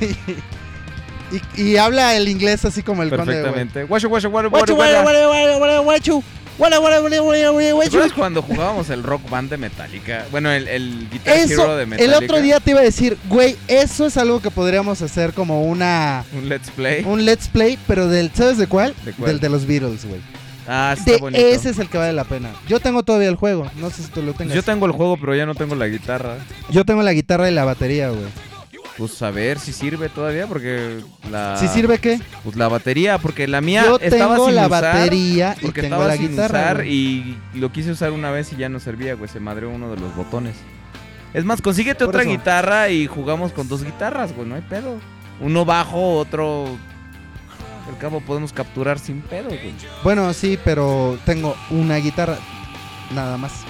y, 1.56 1.60
y 1.60 1.76
habla 1.76 2.14
el 2.16 2.28
inglés 2.28 2.64
así 2.64 2.84
como 2.84 3.02
el 3.02 3.10
conde. 3.10 3.24
güey. 3.24 3.36
Perfectamente. 3.38 3.82
Guachu, 3.82 4.08
guachu, 4.08 4.30
guachu, 4.30 4.48
guachu, 4.48 4.74
guachu. 4.76 5.60
¿Te 5.60 5.78
guachu. 5.80 6.24
Acuerdas 6.68 8.12
cuando 8.12 8.42
jugábamos 8.42 8.90
el 8.90 9.02
rock 9.02 9.28
band 9.30 9.50
de 9.50 9.56
Metallica? 9.56 10.26
Bueno, 10.30 10.50
el, 10.50 10.68
el 10.68 11.08
Guitar 11.10 11.36
Hero 11.36 11.44
Eso, 11.62 11.76
de 11.76 11.82
el 11.84 11.88
Metallica. 11.88 12.18
otro 12.18 12.40
día 12.42 12.60
te 12.60 12.70
iba 12.72 12.80
a 12.80 12.84
decir, 12.84 13.16
güey, 13.28 13.56
eso 13.68 14.06
es 14.06 14.16
algo 14.16 14.40
que 14.40 14.50
podríamos 14.50 15.00
hacer 15.02 15.32
como 15.32 15.62
una 15.64 16.24
Un 16.32 16.48
Let's 16.48 16.70
Play. 16.70 17.04
un 17.04 17.24
let's 17.24 17.48
play, 17.48 17.78
pero 17.86 18.08
del 18.08 18.30
¿sabes 18.34 18.58
de 18.58 18.66
cuál? 18.66 18.94
¿De 19.04 19.12
cuál? 19.12 19.30
Del 19.32 19.40
de 19.40 19.48
los 19.48 19.66
Beatles, 19.66 20.04
güey. 20.04 20.20
Ah, 20.68 20.92
sí 20.94 21.00
está 21.00 21.12
De 21.12 21.18
bonito. 21.18 21.44
ese 21.44 21.70
es 21.70 21.78
el 21.78 21.88
que 21.88 21.98
vale 21.98 22.12
la 22.12 22.24
pena. 22.24 22.50
Yo 22.68 22.78
tengo 22.78 23.02
todavía 23.02 23.28
el 23.28 23.36
juego, 23.36 23.68
no 23.76 23.90
sé 23.90 24.02
si 24.02 24.08
tú 24.10 24.22
lo 24.22 24.34
tengas. 24.34 24.54
Yo 24.54 24.62
tengo 24.62 24.86
el 24.86 24.92
juego, 24.92 25.16
pero 25.16 25.34
ya 25.34 25.46
no 25.46 25.54
tengo 25.54 25.74
la 25.74 25.88
guitarra. 25.88 26.36
Yo 26.70 26.84
tengo 26.84 27.02
la 27.02 27.12
guitarra 27.12 27.50
y 27.50 27.54
la 27.54 27.64
batería, 27.64 28.10
güey. 28.10 28.20
Pues 29.00 29.22
a 29.22 29.30
ver 29.30 29.58
si 29.58 29.72
sirve 29.72 30.10
todavía, 30.10 30.46
porque 30.46 31.00
la... 31.30 31.56
¿Sí 31.56 31.68
sirve 31.68 31.98
qué? 31.98 32.20
Pues 32.44 32.54
la 32.54 32.68
batería, 32.68 33.16
porque 33.16 33.48
la 33.48 33.62
mía 33.62 33.82
Yo 33.86 33.98
estaba 33.98 34.34
tengo 34.34 34.46
sin 34.46 34.54
la 34.56 34.66
usar, 34.66 34.82
batería 34.84 35.56
y 35.58 35.62
Porque 35.64 35.80
tengo 35.80 35.94
estaba 35.96 36.10
la 36.10 36.16
sin 36.18 36.30
guitarra. 36.30 36.60
usar 36.60 36.86
y 36.86 37.38
lo 37.54 37.72
quise 37.72 37.92
usar 37.92 38.12
una 38.12 38.30
vez 38.30 38.52
y 38.52 38.56
ya 38.56 38.68
no 38.68 38.78
servía, 38.78 39.14
güey. 39.14 39.30
Se 39.30 39.40
madreó 39.40 39.70
uno 39.70 39.90
de 39.90 39.98
los 39.98 40.14
botones. 40.14 40.54
Es 41.32 41.46
más, 41.46 41.62
consíguete 41.62 42.00
Por 42.04 42.08
otra 42.10 42.22
eso. 42.22 42.30
guitarra 42.30 42.90
y 42.90 43.06
jugamos 43.06 43.52
con 43.52 43.68
dos 43.68 43.82
guitarras, 43.84 44.36
güey. 44.36 44.46
No 44.46 44.54
hay 44.56 44.62
pedo. 44.62 44.96
Uno 45.40 45.64
bajo, 45.64 46.18
otro... 46.18 46.66
Al 47.88 47.96
cabo 47.96 48.20
podemos 48.20 48.52
capturar 48.52 48.98
sin 48.98 49.22
pedo, 49.22 49.48
güey. 49.48 49.72
Bueno, 50.04 50.30
sí, 50.34 50.58
pero 50.62 51.18
tengo 51.24 51.56
una 51.70 51.96
guitarra. 51.96 52.36
Nada 53.14 53.38
más. 53.38 53.64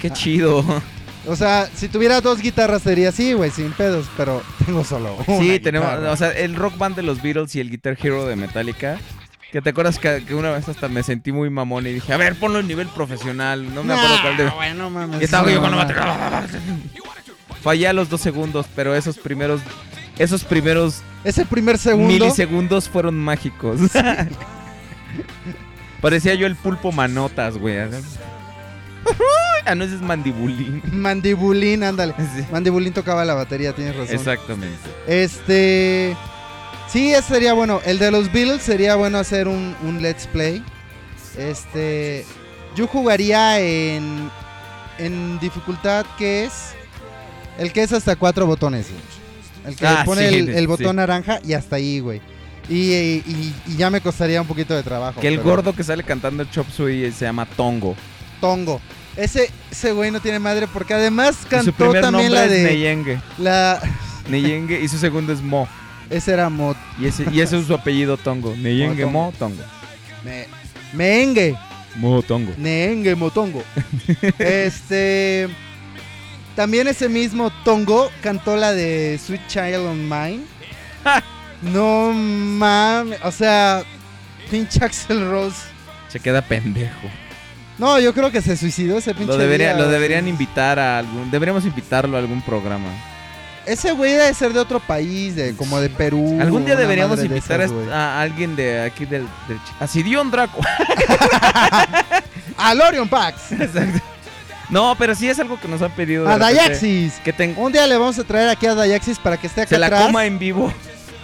Qué 0.00 0.10
chido. 0.10 0.64
O 1.26 1.36
sea, 1.36 1.68
si 1.74 1.88
tuviera 1.88 2.20
dos 2.20 2.40
guitarras 2.40 2.82
sería 2.82 3.10
así, 3.10 3.32
güey, 3.32 3.50
sin 3.50 3.72
pedos, 3.72 4.06
pero 4.16 4.42
tengo 4.66 4.84
solo 4.84 5.14
una 5.26 5.38
Sí, 5.38 5.60
tenemos, 5.60 5.88
guitarra. 5.88 6.12
o 6.12 6.16
sea, 6.16 6.30
el 6.30 6.56
rock 6.56 6.76
band 6.78 6.96
de 6.96 7.02
los 7.02 7.22
Beatles 7.22 7.54
y 7.54 7.60
el 7.60 7.70
Guitar 7.70 7.96
Hero 8.02 8.26
de 8.26 8.36
Metallica. 8.36 8.98
Que 9.52 9.60
te 9.60 9.70
acuerdas 9.70 9.98
que, 9.98 10.24
que 10.26 10.34
una 10.34 10.50
vez 10.50 10.66
hasta 10.68 10.88
me 10.88 11.02
sentí 11.02 11.30
muy 11.30 11.50
mamón 11.50 11.86
y 11.86 11.92
dije, 11.92 12.12
a 12.12 12.16
ver, 12.16 12.34
ponlo 12.36 12.58
en 12.58 12.66
nivel 12.66 12.88
profesional. 12.88 13.72
No 13.74 13.84
me 13.84 13.92
acuerdo 13.92 14.16
cuál 14.22 14.36
de. 14.38 14.44
Nah, 14.46 14.54
güey, 14.54 14.74
no 14.74 14.90
mames. 14.90 15.20
Y 15.20 15.24
estaba 15.24 15.50
yo 15.50 15.60
con 15.60 15.70
la 15.70 15.76
no, 15.76 15.82
batería. 15.84 16.46
Fallé 17.62 17.86
a 17.86 17.92
los 17.92 18.08
dos 18.08 18.20
segundos, 18.20 18.66
pero 18.74 18.94
esos 18.94 19.18
primeros. 19.18 19.60
Esos 20.18 20.44
primeros 20.44 21.02
Ese 21.22 21.46
primer 21.46 21.78
segundo. 21.78 22.08
milisegundos 22.08 22.88
fueron 22.88 23.18
mágicos. 23.18 23.78
Parecía 26.00 26.34
yo 26.34 26.46
el 26.46 26.56
pulpo 26.56 26.90
manotas, 26.90 27.58
güey. 27.58 27.76
Ah, 29.64 29.74
no, 29.74 29.84
ese 29.84 29.94
es 29.96 30.00
mandibulín. 30.02 30.82
Mandibulín, 30.92 31.82
ándale. 31.84 32.14
Sí, 32.18 32.44
Mandibulín 32.50 32.92
tocaba 32.92 33.24
la 33.24 33.34
batería, 33.34 33.72
tienes 33.74 33.96
razón. 33.96 34.14
Exactamente. 34.16 34.76
Este. 35.06 36.16
Sí, 36.88 37.12
ese 37.12 37.28
sería 37.34 37.52
bueno. 37.52 37.80
El 37.84 37.98
de 37.98 38.10
los 38.10 38.32
Beatles 38.32 38.62
sería 38.62 38.96
bueno 38.96 39.18
hacer 39.18 39.48
un, 39.48 39.74
un 39.84 40.02
Let's 40.02 40.26
Play. 40.26 40.62
Este. 41.38 42.24
Yo 42.76 42.86
jugaría 42.86 43.60
en. 43.60 44.30
En 44.98 45.38
dificultad 45.40 46.04
que 46.18 46.44
es. 46.44 46.74
El 47.58 47.72
que 47.72 47.82
es 47.82 47.92
hasta 47.92 48.16
cuatro 48.16 48.46
botones. 48.46 48.86
El 49.66 49.76
que 49.76 49.86
Ah, 49.86 50.02
pone 50.04 50.28
sí, 50.28 50.34
el, 50.36 50.48
el 50.50 50.60
sí. 50.60 50.66
botón 50.66 50.96
naranja 50.96 51.38
y 51.44 51.52
hasta 51.52 51.76
ahí, 51.76 52.00
güey. 52.00 52.20
Y, 52.68 52.92
y- 52.94 53.54
y 53.66 53.76
ya 53.76 53.90
me 53.90 54.00
costaría 54.00 54.40
un 54.40 54.46
poquito 54.46 54.74
de 54.74 54.82
trabajo. 54.82 55.20
Que 55.20 55.28
el 55.28 55.38
pero- 55.38 55.50
gordo 55.50 55.74
que 55.74 55.82
sale 55.84 56.02
cantando 56.04 56.42
el 56.42 56.50
Chop 56.50 56.68
Suey 56.70 57.10
se 57.12 57.24
llama 57.24 57.46
Tongo. 57.46 57.94
Tongo. 58.40 58.80
Ese, 59.16 59.50
ese 59.70 59.92
güey 59.92 60.10
no 60.10 60.20
tiene 60.20 60.38
madre 60.38 60.66
porque 60.66 60.94
además 60.94 61.38
cantó 61.48 61.92
también 61.92 62.32
la 62.32 62.46
de. 62.46 62.62
Neyenge. 62.64 63.20
La. 63.38 63.80
Neyenge 64.28 64.80
y 64.80 64.88
su 64.88 64.98
segundo 64.98 65.32
es 65.32 65.42
Mo. 65.42 65.68
Ese 66.08 66.32
era 66.32 66.48
Mo. 66.48 66.74
Y 66.98 67.06
ese, 67.06 67.26
y 67.30 67.40
ese 67.40 67.58
es 67.58 67.66
su 67.66 67.74
apellido 67.74 68.16
Tongo. 68.16 68.54
Neyenge 68.56 69.04
Mo 69.06 69.24
Mo 69.24 69.32
Tongo. 69.38 69.62
Me, 70.24 70.46
Meengue. 70.92 71.56
Mo 71.96 72.22
Tongo. 72.22 72.52
Neengue 72.56 73.14
Motongo. 73.14 73.62
este. 74.38 75.48
También 76.56 76.86
ese 76.86 77.08
mismo 77.08 77.50
Tongo 77.64 78.10
cantó 78.22 78.56
la 78.56 78.72
de 78.72 79.18
Sweet 79.22 79.46
Child 79.48 79.86
on 79.86 80.08
Mine. 80.08 80.40
no 81.62 82.12
mames. 82.12 83.18
O 83.24 83.32
sea, 83.32 83.82
pinche 84.50 84.84
Axel 84.84 85.30
Rose. 85.30 85.60
Se 86.08 86.20
queda 86.20 86.42
pendejo. 86.42 87.08
No, 87.82 87.98
yo 87.98 88.14
creo 88.14 88.30
que 88.30 88.40
se 88.40 88.56
suicidó 88.56 88.98
ese 88.98 89.12
pinche. 89.12 89.32
Lo, 89.32 89.36
debería, 89.36 89.74
día. 89.74 89.82
lo 89.84 89.90
deberían 89.90 90.28
invitar 90.28 90.78
a 90.78 90.98
algún. 90.98 91.32
Deberíamos 91.32 91.64
invitarlo 91.64 92.16
a 92.16 92.20
algún 92.20 92.40
programa. 92.40 92.86
Ese 93.66 93.90
güey 93.90 94.12
debe 94.12 94.32
ser 94.34 94.52
de 94.52 94.60
otro 94.60 94.78
país, 94.78 95.34
de 95.34 95.56
como 95.56 95.80
de 95.80 95.88
Perú. 95.90 96.38
Algún 96.40 96.64
día 96.64 96.76
deberíamos 96.76 97.18
de 97.18 97.26
invitar 97.26 97.60
a, 97.92 98.20
alguien 98.20 98.54
de 98.54 98.82
aquí 98.82 99.04
del. 99.04 99.26
del 99.48 99.58
a 99.80 99.88
Sidión 99.88 100.30
Draco. 100.30 100.60
A 102.56 102.74
Lorion 102.74 103.08
Pax. 103.08 103.50
Exacto. 103.58 104.00
No, 104.70 104.94
pero 104.96 105.14
sí 105.16 105.28
es 105.28 105.38
algo 105.40 105.58
que 105.60 105.66
nos 105.66 105.82
han 105.82 105.90
pedido. 105.90 106.28
A 106.28 106.38
Dayaxis. 106.38 107.14
Que 107.24 107.32
ten- 107.32 107.54
Un 107.58 107.72
día 107.72 107.86
le 107.88 107.96
vamos 107.96 108.16
a 108.18 108.24
traer 108.24 108.48
aquí 108.48 108.66
a 108.66 108.74
Dayaxis 108.76 109.18
para 109.18 109.36
que 109.36 109.48
esté 109.48 109.62
acá 109.62 109.70
se 109.70 109.78
la 109.78 109.86
atrás. 109.86 110.06
coma 110.06 110.24
en 110.26 110.38
vivo. 110.38 110.72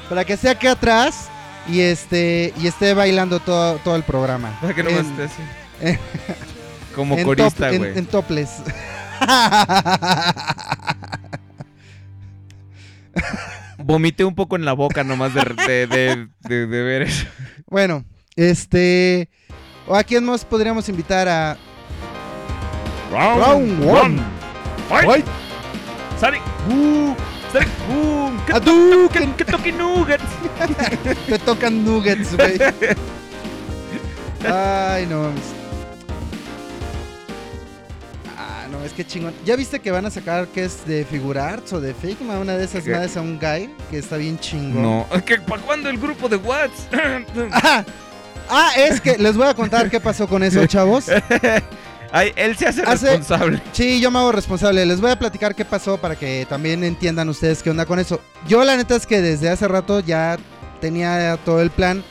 Para 0.09 0.25
que 0.25 0.33
esté 0.33 0.49
aquí 0.49 0.67
atrás 0.67 1.29
y 1.69 1.81
este 1.81 2.53
y 2.61 2.67
esté 2.67 2.95
bailando 2.95 3.39
todo, 3.41 3.77
todo 3.79 3.95
el 3.95 4.03
programa. 4.03 4.59
Para 4.61 4.75
que 4.75 4.83
no 4.83 4.91
En- 4.91 4.99
esté 4.99 5.25
así. 5.25 5.43
Como 6.95 7.17
en 7.17 7.25
corista, 7.25 7.67
top- 7.67 7.73
en- 7.75 7.79
güey. 7.79 7.99
En, 7.99 8.07
topless. 8.07 8.51
Vomité 13.79 14.25
un 14.25 14.35
poco 14.35 14.57
en 14.57 14.65
la 14.65 14.73
boca 14.73 15.05
nomás 15.05 15.33
de, 15.35 15.43
de, 15.67 15.87
de, 15.87 16.29
de- 16.49 16.67
de 16.67 16.83
ver 16.83 17.03
eso. 17.03 17.27
bueno, 17.67 18.05
este. 18.37 19.29
¿O 19.87 19.95
a 19.97 20.03
quién 20.05 20.25
más 20.25 20.45
podríamos 20.45 20.89
invitar 20.89 21.29
a. 21.29 21.57
Round 23.11 23.87
one. 23.89 24.21
Fight. 24.89 25.25
Sonic. 26.21 26.43
Boom. 26.69 27.15
Sonic. 27.53 27.69
Boom. 27.89 28.39
Que 28.47 28.53
Hadouken. 28.53 29.33
que 29.35 29.45
toque 29.45 29.73
nuggets. 29.73 30.25
Te 31.29 31.39
tocan 31.39 31.85
nuggets, 31.85 32.37
güey. 32.37 32.59
Ay, 34.53 35.07
no 35.07 35.23
mames. 35.23 35.43
Ah, 38.89 38.91
no, 38.91 38.93
es 38.93 38.93
que 38.93 39.07
chingón. 39.07 39.35
¿Ya 39.45 39.57
viste 39.57 39.81
que 39.81 39.91
van 39.91 40.07
a 40.07 40.11
sacar 40.11 40.47
que 40.49 40.65
es 40.65 40.87
de 40.87 41.05
Figurarts 41.05 41.73
o 41.73 41.81
de 41.81 41.95
Figma? 41.95 42.39
Una 42.39 42.57
de 42.57 42.65
esas 42.65 42.85
¿Qué? 42.85 42.91
madres 42.93 43.17
a 43.17 43.21
un 43.21 43.39
guy 43.39 43.71
que 43.91 43.99
está 43.99 44.17
bien 44.17 44.39
chingón. 44.39 44.83
No. 44.83 45.07
¿Que 45.27 45.39
¿Para 45.39 45.63
cuándo 45.63 45.89
el 45.89 45.99
grupo 45.99 46.29
de 46.29 46.37
Watts? 46.37 46.89
Ah, 47.53 47.85
ah, 48.49 48.71
es 48.77 49.01
que 49.01 49.19
les 49.19 49.37
voy 49.37 49.47
a 49.47 49.55
contar 49.55 49.91
qué 49.91 50.01
pasó 50.01 50.27
con 50.27 50.43
eso, 50.43 50.65
chavos. 50.67 51.07
Ay, 52.11 52.33
él 52.37 52.57
se 52.57 52.67
hace, 52.67 52.83
Hace- 52.83 53.07
responsable. 53.09 53.61
Sí, 53.73 54.01
yo 54.01 54.11
me 54.11 54.19
hago 54.19 54.33
responsable. 54.33 54.87
Les 54.87 55.01
voy 55.01 55.11
a 55.11 55.19
platicar 55.19 55.55
qué 55.55 55.65
pasó 55.67 55.99
para 55.99 56.17
que 56.17 56.47
también 56.49 56.83
entiendan 56.83 57.29
ustedes 57.29 57.63
qué 57.63 57.69
onda 57.71 57.85
con 57.85 57.99
eso. 57.99 58.21
Yo 58.47 58.65
la 58.65 58.77
neta 58.77 58.97
es 58.97 59.07
que 59.07 59.21
desde 59.21 59.51
hace 59.51 59.69
rato 59.69 60.01
ya 60.01 60.39
tenía 60.81 61.37
todo 61.45 61.61
el 61.61 61.71
plan. 61.71 62.03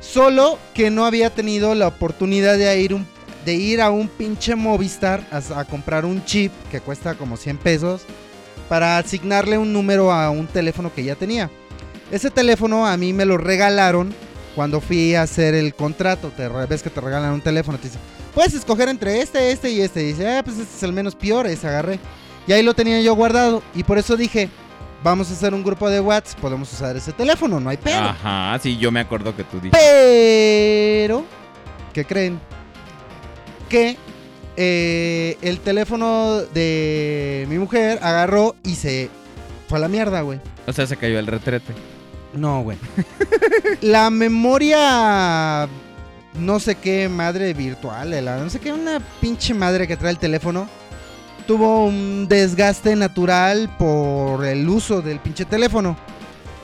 Solo 0.00 0.58
que 0.72 0.90
no 0.90 1.04
había 1.04 1.28
tenido 1.28 1.74
la 1.74 1.88
oportunidad 1.88 2.56
de 2.56 2.80
ir, 2.80 2.94
un- 2.94 3.06
de 3.44 3.54
ir 3.54 3.80
a 3.80 3.90
un 3.90 4.08
pinche 4.08 4.54
Movistar 4.54 5.24
a, 5.30 5.60
a 5.60 5.64
comprar 5.64 6.04
un 6.04 6.24
chip 6.24 6.52
que 6.70 6.80
cuesta 6.80 7.14
como 7.14 7.36
100 7.36 7.58
pesos. 7.58 8.02
para 8.68 8.98
asignarle 8.98 9.58
un 9.58 9.72
número 9.72 10.12
a 10.12 10.30
un 10.30 10.46
teléfono 10.46 10.92
que 10.94 11.02
ya 11.02 11.16
tenía. 11.16 11.50
Ese 12.12 12.30
teléfono 12.30 12.86
a 12.86 12.96
mí 12.96 13.12
me 13.12 13.24
lo 13.24 13.36
regalaron 13.36 14.14
cuando 14.54 14.80
fui 14.80 15.14
a 15.14 15.22
hacer 15.22 15.54
el 15.54 15.74
contrato. 15.74 16.30
Te 16.36 16.48
ves 16.48 16.82
que 16.82 16.90
te 16.90 17.00
regalan 17.00 17.32
un 17.32 17.40
teléfono, 17.40 17.78
te 17.78 17.84
dicen, 17.88 18.00
puedes 18.34 18.54
escoger 18.54 18.88
entre 18.88 19.20
este, 19.22 19.50
este 19.50 19.70
y 19.70 19.80
este. 19.80 20.02
Y 20.02 20.06
dice, 20.12 20.28
ah, 20.28 20.42
pues 20.44 20.58
este 20.58 20.76
es 20.76 20.82
el 20.84 20.92
menos 20.92 21.14
peor, 21.16 21.46
ese 21.46 21.66
agarré. 21.66 21.98
Y 22.46 22.52
ahí 22.52 22.62
lo 22.62 22.74
tenía 22.74 23.00
yo 23.00 23.14
guardado. 23.14 23.62
Y 23.74 23.82
por 23.84 23.98
eso 23.98 24.16
dije, 24.16 24.48
vamos 25.02 25.30
a 25.30 25.34
hacer 25.34 25.52
un 25.54 25.64
grupo 25.64 25.88
de 25.88 25.98
WhatsApp, 26.00 26.38
podemos 26.40 26.72
usar 26.72 26.96
ese 26.96 27.12
teléfono, 27.12 27.58
no 27.58 27.70
hay 27.70 27.76
pedo. 27.76 27.98
Ajá, 27.98 28.58
sí, 28.62 28.76
yo 28.76 28.90
me 28.92 29.00
acuerdo 29.00 29.34
que 29.34 29.44
tú 29.44 29.56
dijiste. 29.58 29.78
Pero, 29.78 31.24
¿qué 31.92 32.04
creen? 32.04 32.40
Que 33.70 33.96
eh, 34.56 35.38
el 35.40 35.60
teléfono 35.60 36.40
de 36.52 37.46
mi 37.48 37.56
mujer 37.58 37.98
agarró 38.02 38.54
y 38.64 38.74
se 38.74 39.08
fue 39.68 39.78
a 39.78 39.80
la 39.80 39.88
mierda, 39.88 40.20
güey. 40.20 40.40
O 40.66 40.72
sea, 40.74 40.86
se 40.86 40.96
cayó 40.98 41.18
el 41.18 41.26
retrete. 41.26 41.72
No, 42.34 42.62
güey. 42.62 42.76
la 43.80 44.10
memoria, 44.10 45.68
no 46.34 46.60
sé 46.60 46.74
qué 46.74 47.08
madre 47.08 47.54
virtual, 47.54 48.10
la- 48.24 48.38
no 48.38 48.50
sé 48.50 48.60
qué, 48.60 48.72
una 48.72 49.00
pinche 49.20 49.54
madre 49.54 49.86
que 49.88 49.96
trae 49.96 50.10
el 50.12 50.18
teléfono, 50.18 50.68
tuvo 51.46 51.84
un 51.86 52.26
desgaste 52.28 52.94
natural 52.96 53.74
por 53.78 54.44
el 54.44 54.68
uso 54.68 55.00
del 55.00 55.18
pinche 55.20 55.44
teléfono. 55.44 55.96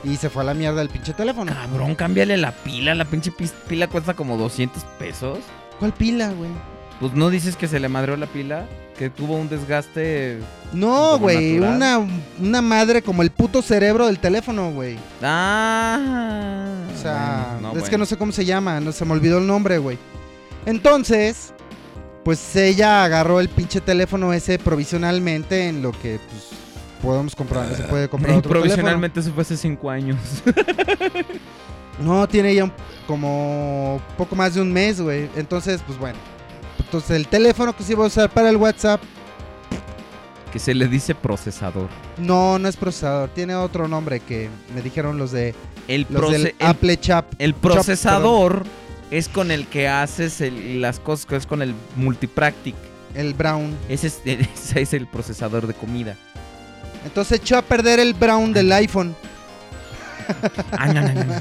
Y 0.03 0.15
se 0.17 0.29
fue 0.29 0.43
a 0.43 0.45
la 0.45 0.53
mierda 0.53 0.81
el 0.81 0.89
pinche 0.89 1.13
teléfono. 1.13 1.51
Cabrón, 1.53 1.95
cámbiale 1.95 2.37
la 2.37 2.51
pila. 2.51 2.93
La 2.95 3.03
pinche 3.05 3.31
pila 3.67 3.87
cuesta 3.87 4.13
como 4.13 4.37
200 4.37 4.83
pesos. 4.99 5.39
¿Cuál 5.79 5.91
pila, 5.93 6.29
güey? 6.31 6.49
Pues 6.99 7.13
no 7.13 7.29
dices 7.29 7.55
que 7.55 7.67
se 7.67 7.79
le 7.79 7.89
madreó 7.89 8.17
la 8.17 8.25
pila, 8.25 8.65
que 8.97 9.09
tuvo 9.11 9.35
un 9.35 9.49
desgaste. 9.49 10.39
No, 10.73 11.19
güey, 11.19 11.59
una, 11.59 11.99
una 12.39 12.61
madre 12.61 13.01
como 13.03 13.21
el 13.21 13.29
puto 13.29 13.61
cerebro 13.61 14.07
del 14.07 14.17
teléfono, 14.19 14.71
güey. 14.71 14.97
Ah. 15.21 16.65
O 16.95 16.97
sea, 16.99 17.49
bueno, 17.53 17.61
no, 17.61 17.67
es 17.69 17.73
bueno. 17.73 17.89
que 17.89 17.97
no 17.99 18.05
sé 18.07 18.17
cómo 18.17 18.31
se 18.31 18.45
llama, 18.45 18.79
no 18.79 18.91
se 18.91 19.05
me 19.05 19.11
olvidó 19.13 19.37
el 19.37 19.45
nombre, 19.47 19.77
güey. 19.77 19.97
Entonces, 20.65 21.53
pues 22.23 22.55
ella 22.55 23.03
agarró 23.03 23.39
el 23.39 23.49
pinche 23.49 23.79
teléfono 23.79 24.33
ese 24.33 24.57
provisionalmente 24.57 25.67
en 25.69 25.81
lo 25.83 25.91
que 25.91 26.19
pues 26.29 26.49
podemos 27.01 27.35
comprar, 27.35 27.73
se 27.75 27.83
puede 27.83 28.09
comprar 28.09 28.33
Eh, 28.33 28.37
otro 28.39 28.49
teléfono. 28.49 28.69
Provisionalmente 28.73 29.19
eso 29.19 29.31
fue 29.33 29.43
hace 29.43 29.55
5 29.55 29.89
años. 29.89 30.17
No, 31.99 32.27
tiene 32.27 32.53
ya 32.53 32.63
un- 32.65 32.73
como 33.07 33.99
poco 34.19 34.35
más 34.35 34.53
de 34.53 34.61
un 34.61 34.71
mes, 34.71 35.01
güey. 35.01 35.27
Entonces, 35.35 35.81
pues 35.87 35.97
bueno. 35.97 36.17
Entonces, 36.87 37.11
el 37.11 37.27
teléfono 37.27 37.75
que 37.75 37.83
se 37.83 37.91
iba 37.93 38.03
a 38.03 38.07
usar 38.07 38.29
para 38.29 38.49
el 38.49 38.55
WhatsApp, 38.57 39.01
que 40.51 40.59
se 40.59 40.73
le 40.73 40.87
dice 40.87 41.13
procesador. 41.13 41.89
no, 42.17 42.57
no 42.57 42.67
es 42.69 42.77
procesador, 42.77 43.29
tiene 43.29 43.53
otro 43.55 43.87
nombre 43.89 44.21
que 44.21 44.49
me 44.73 44.81
dijeron 44.81 45.17
los 45.17 45.31
de 45.31 45.53
El, 45.89 46.07
los 46.09 46.23
proce- 46.23 46.31
del 46.31 46.45
el, 46.47 46.55
Apple 46.59 46.97
Chap. 46.99 47.25
el 47.39 47.53
procesador 47.53 48.63
es 49.11 49.27
con 49.27 49.51
el 49.51 49.67
que 49.67 49.89
haces 49.89 50.39
el- 50.39 50.81
las 50.81 50.99
cosas, 51.01 51.25
que 51.25 51.35
es 51.35 51.45
con 51.45 51.61
el 51.61 51.75
multipractic. 51.97 52.75
El 53.15 53.33
Brown. 53.33 53.75
Ese 53.89 54.07
es, 54.07 54.21
ese 54.25 54.81
es 54.81 54.93
el 54.93 55.07
procesador 55.07 55.67
de 55.67 55.73
comida. 55.73 56.15
Entonces 57.03 57.39
echó 57.41 57.57
a 57.57 57.61
perder 57.61 57.99
el 57.99 58.13
Brown 58.13 58.53
del 58.53 58.71
iPhone. 58.71 59.13
Ah, 60.71 60.87
no, 60.93 61.01
no, 61.01 61.13
no, 61.13 61.33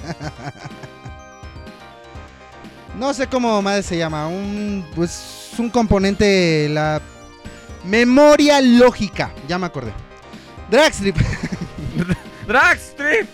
no. 2.96 3.14
Sé 3.14 3.26
cómo 3.26 3.60
madre 3.62 3.82
se 3.82 3.96
llama. 3.96 4.26
Un, 4.28 4.84
pues, 4.94 5.50
un 5.58 5.70
componente, 5.70 6.68
la 6.68 7.00
memoria 7.84 8.60
lógica. 8.60 9.32
Ya 9.48 9.58
me 9.58 9.66
acordé. 9.66 9.92
Dragstrip. 10.70 11.16
Dragstrip. 12.46 13.28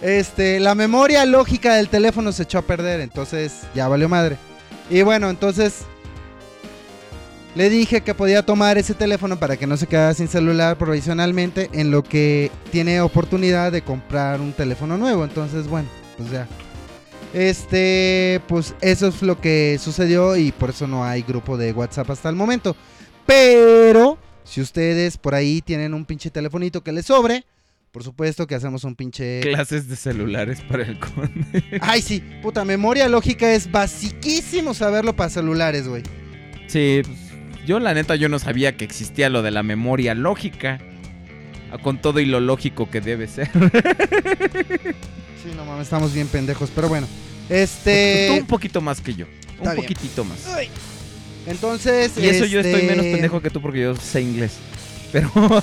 Este, 0.00 0.60
la 0.60 0.74
memoria 0.74 1.26
lógica 1.26 1.74
del 1.74 1.88
teléfono 1.88 2.32
se 2.32 2.44
echó 2.44 2.58
a 2.58 2.62
perder. 2.62 3.00
Entonces 3.00 3.62
ya 3.74 3.88
valió 3.88 4.08
madre. 4.08 4.36
Y 4.90 5.02
bueno, 5.02 5.28
entonces 5.28 5.82
le 7.54 7.68
dije 7.68 8.02
que 8.02 8.14
podía 8.14 8.44
tomar 8.44 8.78
ese 8.78 8.94
teléfono 8.94 9.38
para 9.38 9.56
que 9.56 9.66
no 9.66 9.76
se 9.76 9.86
quedara 9.86 10.14
sin 10.14 10.28
celular 10.28 10.78
provisionalmente. 10.78 11.68
En 11.72 11.90
lo 11.90 12.02
que 12.02 12.50
tiene 12.70 13.00
oportunidad 13.00 13.72
de 13.72 13.82
comprar 13.82 14.40
un 14.40 14.52
teléfono 14.52 14.96
nuevo. 14.96 15.24
Entonces, 15.24 15.66
bueno, 15.66 15.88
pues 16.16 16.30
ya. 16.30 16.46
Este, 17.34 18.40
pues 18.48 18.74
eso 18.80 19.08
es 19.08 19.22
lo 19.22 19.40
que 19.40 19.78
sucedió 19.80 20.36
y 20.36 20.52
por 20.52 20.70
eso 20.70 20.86
no 20.86 21.04
hay 21.04 21.22
grupo 21.22 21.56
de 21.56 21.72
WhatsApp 21.72 22.10
hasta 22.10 22.28
el 22.28 22.36
momento. 22.36 22.74
Pero, 23.26 24.18
si 24.44 24.60
ustedes 24.60 25.18
por 25.18 25.34
ahí 25.34 25.60
tienen 25.60 25.92
un 25.92 26.06
pinche 26.06 26.30
telefonito 26.30 26.82
que 26.82 26.92
les 26.92 27.06
sobre, 27.06 27.44
por 27.90 28.02
supuesto 28.02 28.46
que 28.46 28.54
hacemos 28.54 28.84
un 28.84 28.94
pinche... 28.94 29.40
Clases 29.40 29.88
de 29.88 29.96
celulares 29.96 30.60
para 30.62 30.84
el 30.84 30.98
conde. 30.98 31.64
Ay, 31.80 32.00
sí, 32.00 32.22
puta, 32.42 32.64
memoria 32.64 33.08
lógica 33.08 33.52
es 33.52 33.70
basiquísimo 33.70 34.72
saberlo 34.72 35.14
para 35.14 35.30
celulares, 35.30 35.86
güey. 35.88 36.02
Sí, 36.66 37.02
pues, 37.04 37.18
yo 37.66 37.80
la 37.80 37.92
neta 37.92 38.16
yo 38.16 38.28
no 38.28 38.38
sabía 38.38 38.76
que 38.76 38.84
existía 38.84 39.28
lo 39.28 39.42
de 39.42 39.50
la 39.50 39.62
memoria 39.62 40.14
lógica. 40.14 40.78
Con 41.82 42.00
todo 42.00 42.20
y 42.20 42.24
lo 42.26 42.40
lógico 42.40 42.90
que 42.90 43.00
debe 43.00 43.26
ser. 43.28 43.50
Sí, 45.42 45.50
no 45.56 45.64
mames, 45.64 45.84
estamos 45.84 46.12
bien 46.12 46.26
pendejos, 46.28 46.70
pero 46.74 46.88
bueno. 46.88 47.06
Tú 47.48 47.54
Este... 47.54 48.30
un 48.38 48.46
poquito 48.46 48.80
más 48.80 49.00
que 49.00 49.14
yo. 49.14 49.26
Está 49.56 49.70
Un 49.70 49.76
bien. 49.76 49.76
poquitito 49.76 50.24
más. 50.24 50.38
Entonces... 51.46 52.12
Y 52.18 52.26
eso 52.28 52.44
yo 52.44 52.60
estoy 52.60 52.80
este, 52.80 52.86
menos 52.86 53.04
pendejo 53.06 53.40
que 53.40 53.50
tú 53.50 53.60
porque 53.62 53.80
yo 53.80 53.94
sé 53.96 54.20
inglés. 54.22 54.58
Pero. 55.12 55.30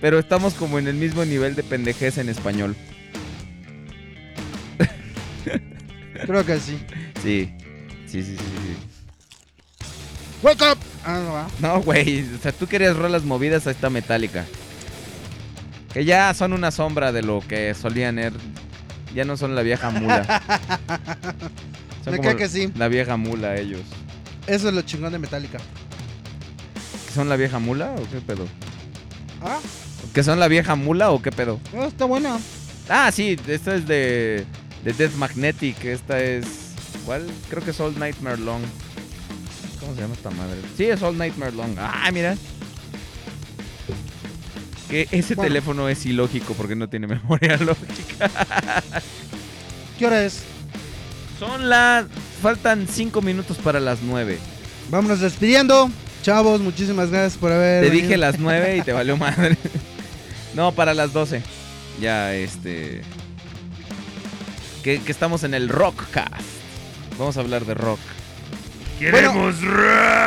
Pero 0.00 0.18
estamos 0.18 0.54
como 0.54 0.78
en 0.78 0.88
el 0.88 0.94
mismo 0.94 1.24
nivel 1.24 1.54
de 1.54 1.62
pendejez 1.62 2.18
en 2.18 2.28
español. 2.28 2.76
Creo 6.26 6.44
que 6.44 6.58
sí. 6.60 6.78
Sí. 7.22 7.50
Sí, 8.06 8.22
sí, 8.22 8.36
sí, 8.36 8.36
sí. 8.36 8.95
Wake 10.46 10.62
up. 10.62 10.78
Ah, 11.04 11.20
no, 11.24 11.32
va. 11.32 11.48
No, 11.58 11.82
güey. 11.82 12.24
O 12.32 12.38
sea, 12.38 12.52
tú 12.52 12.68
querías 12.68 12.96
rolas 12.96 13.24
movidas, 13.24 13.66
ahí 13.66 13.72
está 13.72 13.90
Metallica. 13.90 14.44
Que 15.92 16.04
ya 16.04 16.32
son 16.34 16.52
una 16.52 16.70
sombra 16.70 17.10
de 17.10 17.22
lo 17.22 17.40
que 17.40 17.74
solían 17.74 18.14
ser. 18.14 18.32
Ya 19.12 19.24
no 19.24 19.36
son 19.36 19.56
la 19.56 19.62
vieja 19.62 19.90
mula. 19.90 20.42
Son 22.04 22.14
Me 22.14 22.20
cae 22.20 22.36
que 22.36 22.48
sí. 22.48 22.70
La 22.76 22.86
vieja 22.86 23.16
mula, 23.16 23.56
ellos. 23.56 23.80
Eso 24.46 24.68
es 24.68 24.74
lo 24.74 24.82
chingón 24.82 25.10
de 25.10 25.18
Metallica. 25.18 25.58
¿Son 27.12 27.28
la 27.28 27.34
vieja 27.34 27.58
mula 27.58 27.90
o 27.98 28.08
qué 28.08 28.20
pedo? 28.20 28.46
Ah, 29.42 29.58
¿Que 30.14 30.22
son 30.22 30.38
la 30.38 30.46
vieja 30.46 30.76
mula 30.76 31.10
o 31.10 31.20
qué 31.20 31.32
pedo? 31.32 31.58
oh, 31.76 31.86
está 31.86 32.04
bueno. 32.04 32.40
Ah, 32.88 33.10
sí, 33.10 33.36
esta 33.48 33.74
es 33.74 33.88
de, 33.88 34.44
de 34.84 34.92
Death 34.92 35.14
Magnetic. 35.14 35.84
Esta 35.84 36.20
es. 36.20 36.46
¿Cuál? 37.04 37.26
Creo 37.50 37.64
que 37.64 37.72
es 37.72 37.80
All 37.80 37.98
Nightmare 37.98 38.38
Long. 38.38 38.62
¿Cómo 39.80 39.94
se 39.94 40.00
llama 40.00 40.14
esta 40.14 40.30
madre? 40.30 40.56
Sí, 40.76 40.84
es 40.84 41.02
All 41.02 41.16
Nightmare 41.18 41.52
Long. 41.52 41.76
Ah, 41.78 42.10
mira. 42.12 42.36
Que 44.88 45.08
ese 45.10 45.34
Bueno. 45.34 45.48
teléfono 45.48 45.88
es 45.88 46.06
ilógico 46.06 46.54
porque 46.54 46.76
no 46.76 46.88
tiene 46.88 47.06
memoria 47.08 47.56
lógica. 47.56 48.30
¿Qué 49.98 50.06
hora 50.06 50.24
es? 50.24 50.42
Son 51.38 51.68
las. 51.68 52.06
Faltan 52.42 52.86
5 52.88 53.22
minutos 53.22 53.56
para 53.58 53.80
las 53.80 54.02
9. 54.02 54.38
Vámonos 54.90 55.20
despidiendo. 55.20 55.90
Chavos, 56.22 56.60
muchísimas 56.60 57.10
gracias 57.10 57.38
por 57.38 57.50
haber. 57.52 57.82
Te 57.84 57.88
venido. 57.90 58.02
dije 58.08 58.16
las 58.16 58.38
9 58.38 58.76
y 58.78 58.82
te 58.82 58.92
valió 58.94 59.16
madre. 59.16 59.56
No, 60.54 60.72
para 60.72 60.94
las 60.94 61.12
12. 61.12 61.42
Ya, 62.00 62.34
este. 62.34 63.02
Que, 64.82 65.00
que 65.00 65.12
estamos 65.12 65.42
en 65.44 65.54
el 65.54 65.68
Rockcast. 65.68 66.30
Vamos 67.18 67.36
a 67.36 67.40
hablar 67.40 67.64
de 67.64 67.74
rock. 67.74 67.98
Bueno, 68.98 69.52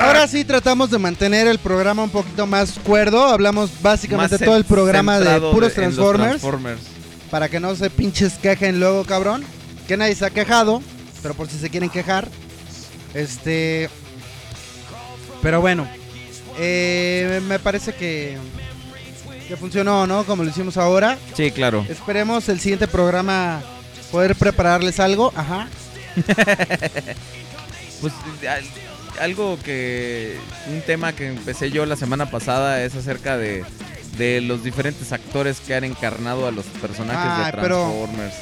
ahora 0.02 0.28
sí 0.28 0.46
tratamos 0.46 0.92
de 0.92 1.00
mantener 1.00 1.48
el 1.48 1.58
programa 1.58 2.04
un 2.04 2.10
poquito 2.10 2.46
más 2.46 2.74
cuerdo. 2.80 3.26
Hablamos 3.26 3.72
básicamente 3.82 4.36
Más 4.36 4.46
todo 4.46 4.56
el 4.58 4.64
programa 4.64 5.20
de 5.20 5.40
puros 5.52 5.74
Transformers. 5.74 6.42
Transformers. 6.42 6.82
Para 7.32 7.50
que 7.50 7.60
no 7.60 7.76
se 7.76 7.90
pinches 7.90 8.34
quejen 8.34 8.80
luego, 8.80 9.04
cabrón. 9.06 9.44
Que 9.88 9.98
nadie 9.98 10.14
se 10.16 10.26
ha 10.26 10.30
quejado. 10.30 10.84
Pero 11.22 11.34
por 11.34 11.48
si 11.50 11.58
se 11.58 11.70
quieren 11.70 11.90
quejar. 11.90 12.28
Este. 13.14 13.90
Pero 15.42 15.62
bueno. 15.62 15.88
eh, 16.60 17.42
me 17.48 17.58
parece 17.60 17.94
que. 17.94 18.38
Que 19.48 19.58
funcionó, 19.58 20.06
¿no? 20.06 20.26
Como 20.26 20.44
lo 20.44 20.50
hicimos 20.52 20.78
ahora. 20.78 21.18
Sí, 21.34 21.50
claro. 21.50 21.84
Esperemos 21.90 22.48
el 22.50 22.60
siguiente 22.60 22.88
programa 22.88 23.62
poder 24.12 24.36
prepararles 24.36 25.00
algo. 25.00 25.34
Ajá. 25.36 25.68
Pues 28.02 28.14
al- 28.48 29.22
algo 29.22 29.58
que. 29.64 30.38
Un 30.68 30.82
tema 30.82 31.14
que 31.14 31.28
empecé 31.28 31.72
yo 31.72 31.86
la 31.86 31.96
semana 31.96 32.30
pasada 32.32 32.84
es 32.84 32.96
acerca 32.96 33.38
de, 33.38 33.64
de 34.18 34.42
los 34.42 34.64
diferentes 34.64 35.12
actores 35.12 35.60
que 35.60 35.76
han 35.76 35.84
encarnado 35.84 36.48
a 36.48 36.52
los 36.52 36.66
personajes 36.66 37.32
Ay, 37.32 37.46
de 37.46 37.52
Transformers. 37.52 38.36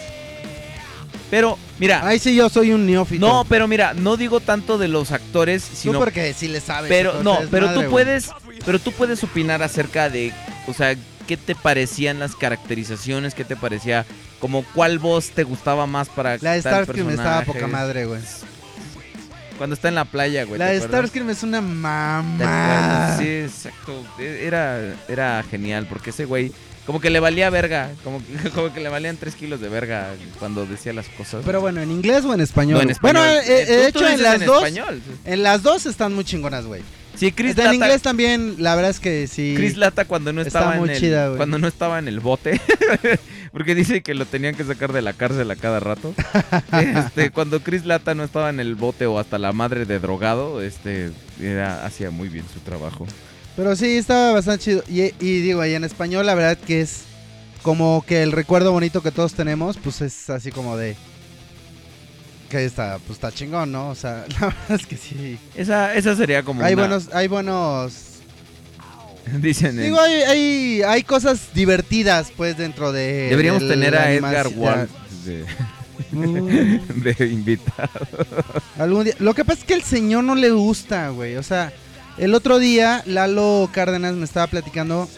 Pero, 1.30 1.58
mira. 1.78 2.08
Ahí 2.08 2.20
sí 2.20 2.36
yo 2.36 2.50
soy 2.50 2.72
un 2.72 2.86
neófito. 2.86 3.26
No, 3.26 3.46
pero 3.46 3.68
mira, 3.68 3.94
no 3.94 4.16
digo 4.18 4.40
tanto 4.40 4.78
de 4.78 4.88
los 4.88 5.12
actores, 5.12 5.64
Tú 5.64 5.76
sino 5.76 6.00
porque 6.00 6.34
sí 6.34 6.48
le 6.48 6.62
sabes. 6.62 6.90
Pero 6.90 7.22
no, 7.24 7.40
pero 7.52 7.74
tú 7.74 7.90
puedes 7.90 8.32
Pero 8.66 8.80
tú 8.80 8.92
puedes 8.94 9.24
opinar 9.24 9.62
acerca 9.62 10.10
de, 10.10 10.34
o 10.68 10.74
sea, 10.74 10.96
qué 11.28 11.36
te 11.36 11.54
parecían 11.56 12.20
las 12.20 12.36
caracterizaciones, 12.36 13.34
qué 13.34 13.44
te 13.44 13.56
parecía, 13.58 14.06
como 14.40 14.64
cuál 14.74 15.00
voz 15.00 15.32
te 15.32 15.44
gustaba 15.44 15.86
más 15.86 16.08
para 16.08 16.38
La 16.38 16.54
de 16.54 16.62
Starscream 16.62 17.10
estaba 17.10 17.42
poca 17.42 17.68
madre, 17.68 18.06
güey. 18.06 18.22
Cuando 19.58 19.74
está 19.74 19.88
en 19.90 19.96
la 19.96 20.06
playa, 20.06 20.44
güey. 20.46 20.60
La 20.60 20.68
¿te 20.68 20.74
de? 20.80 20.82
Starscream 20.82 21.30
es 21.30 21.44
una 21.44 21.58
¿Te 21.62 21.68
mamá. 21.68 23.16
Sí, 23.18 23.28
exacto. 23.28 24.04
Era, 24.20 24.96
era 25.08 25.44
genial 25.50 25.86
porque 25.90 26.12
ese 26.12 26.26
güey, 26.26 26.52
como 26.86 27.00
que 27.02 27.10
le 27.10 27.20
valía 27.20 27.50
verga, 27.50 27.90
como, 28.04 28.22
que- 28.26 28.50
como 28.56 28.74
que 28.74 28.80
le 28.80 28.90
valían 28.90 29.18
tres 29.18 29.36
kilos 29.36 29.60
de 29.60 29.70
verga 29.70 30.10
cuando 30.40 30.66
decía 30.66 30.94
las 30.94 31.08
cosas. 31.10 31.44
Pero 31.46 31.60
bueno, 31.62 31.82
¿en 31.82 31.92
inglés 31.92 32.24
o 32.26 32.34
en 32.34 32.42
español? 32.42 32.78
No, 32.78 32.84
en 32.84 32.90
español. 32.92 33.24
Bueno, 33.24 33.40
eh, 33.42 33.44
Eh, 33.48 33.66
tú- 33.66 33.72
de 33.74 33.92
tú 33.92 34.00
hecho, 34.00 34.10
en 34.10 34.24
las 34.24 34.42
en 34.42 34.46
dos. 34.48 34.58
español. 34.58 35.02
En 35.26 35.44
las 35.44 35.64
dos 35.64 35.86
están 35.86 36.14
muy 36.14 36.24
chingonas, 36.24 36.66
güey. 36.66 36.82
Sí, 37.16 37.32
Chris 37.32 37.58
Lata, 37.58 37.70
en 37.70 37.76
inglés 37.78 38.04
también, 38.04 38.56
la 38.60 38.76
verdad 38.76 38.92
es 38.92 39.00
que 39.00 39.26
sí. 39.26 39.56
Chris 39.58 39.76
Lata 39.76 40.06
cuando 40.06 40.32
no 40.34 40.42
Está 40.44 40.60
estaba 40.60 40.76
muy 40.76 40.90
en 40.90 40.94
el, 40.96 41.02
chida, 41.02 41.32
cuando 41.36 41.58
no 41.58 41.68
estaba 41.68 41.98
en 41.98 42.08
el 42.08 42.20
bote, 42.20 42.62
porque 43.52 43.76
dice 43.76 44.02
que 44.02 44.14
lo 44.14 44.26
tenían 44.26 44.56
que 44.56 44.64
sacar 44.64 44.94
de 44.94 45.02
la 45.02 45.14
cárcel 45.14 45.50
a 45.52 45.56
cada 45.56 45.80
rato. 45.80 46.14
Este, 46.72 47.32
cuando 47.32 47.62
Chris 47.62 47.86
Lata 47.86 48.14
no 48.16 48.24
estaba 48.24 48.50
en 48.50 48.60
el 48.60 48.76
bote 48.76 49.06
o 49.06 49.20
hasta 49.20 49.38
la 49.38 49.52
madre 49.54 49.86
de 49.86 50.00
drogado, 50.00 50.62
este, 50.62 51.12
era, 51.42 51.86
hacía 51.86 52.12
muy 52.12 52.30
bien 52.30 52.46
su 52.54 52.60
trabajo. 52.60 53.06
Pero 53.56 53.76
sí, 53.76 53.98
estaba 53.98 54.34
bastante 54.34 54.64
chido. 54.64 54.84
Y, 54.88 55.02
y 55.20 55.42
digo, 55.42 55.66
y 55.66 55.74
en 55.74 55.84
español, 55.84 56.26
la 56.26 56.36
verdad 56.36 56.58
que 56.58 56.82
es 56.82 57.02
como 57.64 58.04
que 58.08 58.22
el 58.24 58.32
recuerdo 58.32 58.72
bonito 58.72 59.02
que 59.02 59.12
todos 59.12 59.34
tenemos, 59.34 59.78
pues 59.78 60.02
es 60.02 60.30
así 60.30 60.52
como 60.52 60.78
de. 60.78 60.96
Que 62.50 62.64
está, 62.64 62.98
pues 63.00 63.18
está 63.18 63.32
chingón, 63.32 63.72
¿no? 63.72 63.90
O 63.90 63.96
sea, 63.96 64.26
la 64.40 64.48
verdad 64.48 64.72
es 64.80 64.86
que 64.86 64.96
sí. 64.96 65.38
Esa, 65.56 65.96
esa 65.96 66.16
sería 66.16 66.44
como 66.44 66.64
Hay 66.64 66.74
una- 66.76 66.84
buenos, 66.84 67.10
hay 67.14 67.28
buenos. 67.28 68.17
dicen 69.42 69.78
en- 69.80 69.86
Digo, 69.86 70.00
hay, 70.00 70.14
hay, 70.22 70.82
hay 70.84 71.04
cosas 71.04 71.54
divertidas, 71.54 72.32
pues, 72.36 72.58
dentro 72.58 72.92
de. 72.92 73.28
deberíamos 73.30 73.62
de 73.64 73.70
tener 73.70 73.96
a 73.96 74.12
Edgar 74.12 74.50
de, 75.26 75.46
Mm. 76.12 76.78
de 77.04 77.26
invitado. 77.28 77.90
Algún 78.78 79.06
día. 79.06 79.16
Lo 79.20 79.34
que 79.34 79.44
pasa 79.44 79.60
es 79.62 79.66
que 79.66 79.74
el 79.74 79.82
señor 79.84 80.24
no 80.24 80.36
le 80.36 80.52
gusta, 80.52 81.10
güey. 81.10 81.36
O 81.38 81.44
sea, 81.44 81.74
el 82.18 82.34
otro 82.36 82.60
día 82.60 83.02
Lalo 83.06 83.68
Cárdenas 83.74 84.14
me 84.14 84.24
estaba 84.26 84.48
platicando 84.48 85.10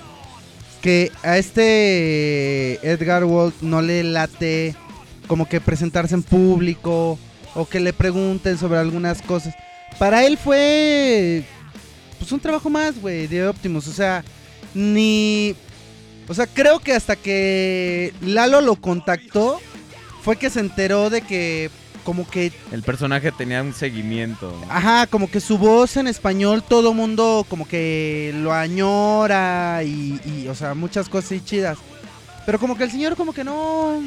que 0.81 1.11
a 1.21 1.37
este 1.37 2.79
Edgar 2.89 3.25
Walt 3.25 3.55
no 3.61 3.81
le 3.81 4.03
late 4.03 4.73
como 5.27 5.47
que 5.49 5.59
presentarse 5.61 6.15
en 6.15 6.23
público 6.23 7.19
o 7.55 7.67
que 7.67 7.79
le 7.81 7.91
pregunten 7.93 8.57
sobre 8.57 8.79
algunas 8.79 9.21
cosas. 9.21 9.53
Para 9.99 10.25
él 10.25 10.37
fue 10.37 11.43
pues 12.19 12.31
un 12.31 12.39
trabajo 12.39 12.69
más, 12.69 12.99
güey, 13.01 13.25
de 13.25 13.47
Optimus, 13.47 13.87
o 13.87 13.93
sea, 13.93 14.23
ni 14.75 15.55
o 16.29 16.33
sea, 16.35 16.45
creo 16.45 16.79
que 16.79 16.93
hasta 16.93 17.15
que 17.15 18.13
Lalo 18.21 18.61
lo 18.61 18.75
contactó 18.75 19.59
fue 20.21 20.37
que 20.37 20.51
se 20.51 20.59
enteró 20.59 21.09
de 21.09 21.21
que 21.23 21.71
como 22.03 22.29
que 22.29 22.51
El 22.71 22.83
personaje 22.83 23.31
tenía 23.31 23.63
un 23.63 23.73
seguimiento. 23.73 24.53
Ajá, 24.69 25.07
como 25.07 25.29
que 25.29 25.39
su 25.41 25.57
voz 25.57 25.97
en 25.97 26.07
español 26.07 26.63
todo 26.63 26.93
mundo 26.93 27.45
como 27.49 27.67
que 27.67 28.31
lo 28.35 28.53
añora 28.53 29.81
y, 29.83 30.21
y, 30.23 30.47
o 30.47 30.55
sea, 30.55 30.75
muchas 30.75 31.09
cosas 31.09 31.31
así 31.31 31.41
chidas. 31.41 31.79
Pero 32.45 32.59
como 32.59 32.77
que 32.77 32.83
el 32.83 32.91
señor 32.91 33.15
como 33.15 33.33
que 33.33 33.43
no... 33.43 33.99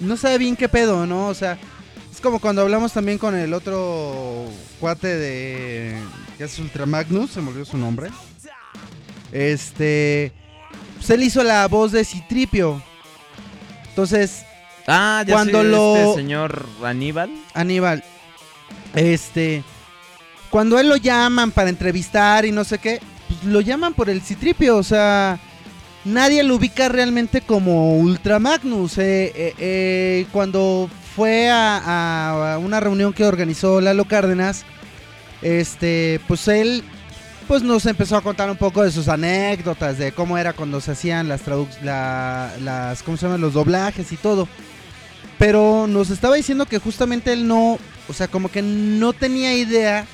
No 0.00 0.16
sabe 0.18 0.38
bien 0.38 0.56
qué 0.56 0.68
pedo, 0.68 1.06
¿no? 1.06 1.28
O 1.28 1.34
sea, 1.34 1.58
como 2.24 2.40
cuando 2.40 2.62
hablamos 2.62 2.92
también 2.92 3.18
con 3.18 3.36
el 3.36 3.52
otro 3.54 4.46
cuate 4.80 5.06
de... 5.06 5.96
que 6.38 6.44
es 6.44 6.58
Ultra 6.58 6.86
Magnus, 6.86 7.30
se 7.30 7.40
me 7.42 7.50
olvidó 7.50 7.64
su 7.66 7.76
nombre. 7.78 8.10
Este... 9.30 10.32
Pues 10.96 11.10
él 11.10 11.22
hizo 11.22 11.42
la 11.44 11.68
voz 11.68 11.92
de 11.92 12.04
Citripio. 12.04 12.82
Entonces, 13.90 14.44
Ah, 14.86 15.22
ya 15.26 15.34
Cuando 15.34 15.62
sé, 15.62 15.68
lo- 15.68 15.96
este 15.96 16.14
señor 16.20 16.66
Aníbal. 16.82 17.30
Aníbal, 17.54 18.04
este, 18.94 19.62
cuando 20.50 20.78
él 20.78 20.90
lo 20.90 20.96
llaman 20.96 21.52
para 21.52 21.70
entrevistar 21.70 22.44
y 22.44 22.52
no 22.52 22.64
sé 22.64 22.78
qué, 22.78 23.00
pues 23.28 23.44
lo 23.44 23.62
llaman 23.62 23.94
por 23.94 24.10
el 24.10 24.20
citripio, 24.20 24.76
o 24.76 24.82
sea, 24.82 25.38
nadie 26.04 26.42
lo 26.42 26.56
ubica 26.56 26.88
realmente 26.88 27.40
como 27.40 27.96
Ultra 27.98 28.38
Magnus. 28.38 28.98
eh, 28.98 29.32
eh, 29.34 29.54
eh, 29.58 30.26
cuando 30.32 30.88
fue 31.16 31.48
a, 31.50 32.54
a 32.54 32.58
una 32.58 32.80
reunión 32.80 33.12
que 33.12 33.24
organizó 33.24 33.80
Lalo 33.80 34.04
Cárdenas, 34.04 34.64
este, 35.42 36.20
pues 36.26 36.48
él, 36.48 36.82
pues 37.46 37.62
nos 37.62 37.86
empezó 37.86 38.16
a 38.16 38.22
contar 38.22 38.50
un 38.50 38.56
poco 38.56 38.82
de 38.82 38.90
sus 38.90 39.08
anécdotas, 39.08 39.98
de 39.98 40.12
cómo 40.12 40.38
era 40.38 40.52
cuando 40.54 40.80
se 40.80 40.92
hacían 40.92 41.28
las 41.28 41.42
la- 41.82 42.52
las, 42.62 43.02
¿cómo 43.02 43.16
se 43.16 43.26
llaman? 43.26 43.40
Los 43.40 43.52
doblajes 43.54 44.10
y 44.12 44.16
todo. 44.16 44.48
Pero 45.38 45.86
nos 45.88 46.10
estaba 46.10 46.36
diciendo 46.36 46.64
que 46.66 46.78
justamente 46.78 47.32
él 47.32 47.46
no, 47.48 47.78
o 48.08 48.12
sea, 48.12 48.28
como 48.28 48.50
que 48.50 48.62
no 48.62 49.12
tenía 49.12 49.54
idea 49.54 50.06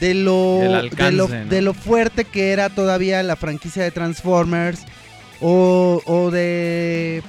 de 0.00 0.14
lo, 0.14 0.58
de, 1.06 1.12
lo 1.12 1.28
¿no? 1.28 1.50
de 1.50 1.62
lo 1.62 1.74
fuerte 1.74 2.24
que 2.24 2.50
era 2.50 2.68
todavía 2.70 3.22
la 3.22 3.36
franquicia 3.36 3.82
de 3.84 3.90
Transformers 3.90 4.80
o, 5.40 6.00
o 6.06 6.30
de 6.30 7.22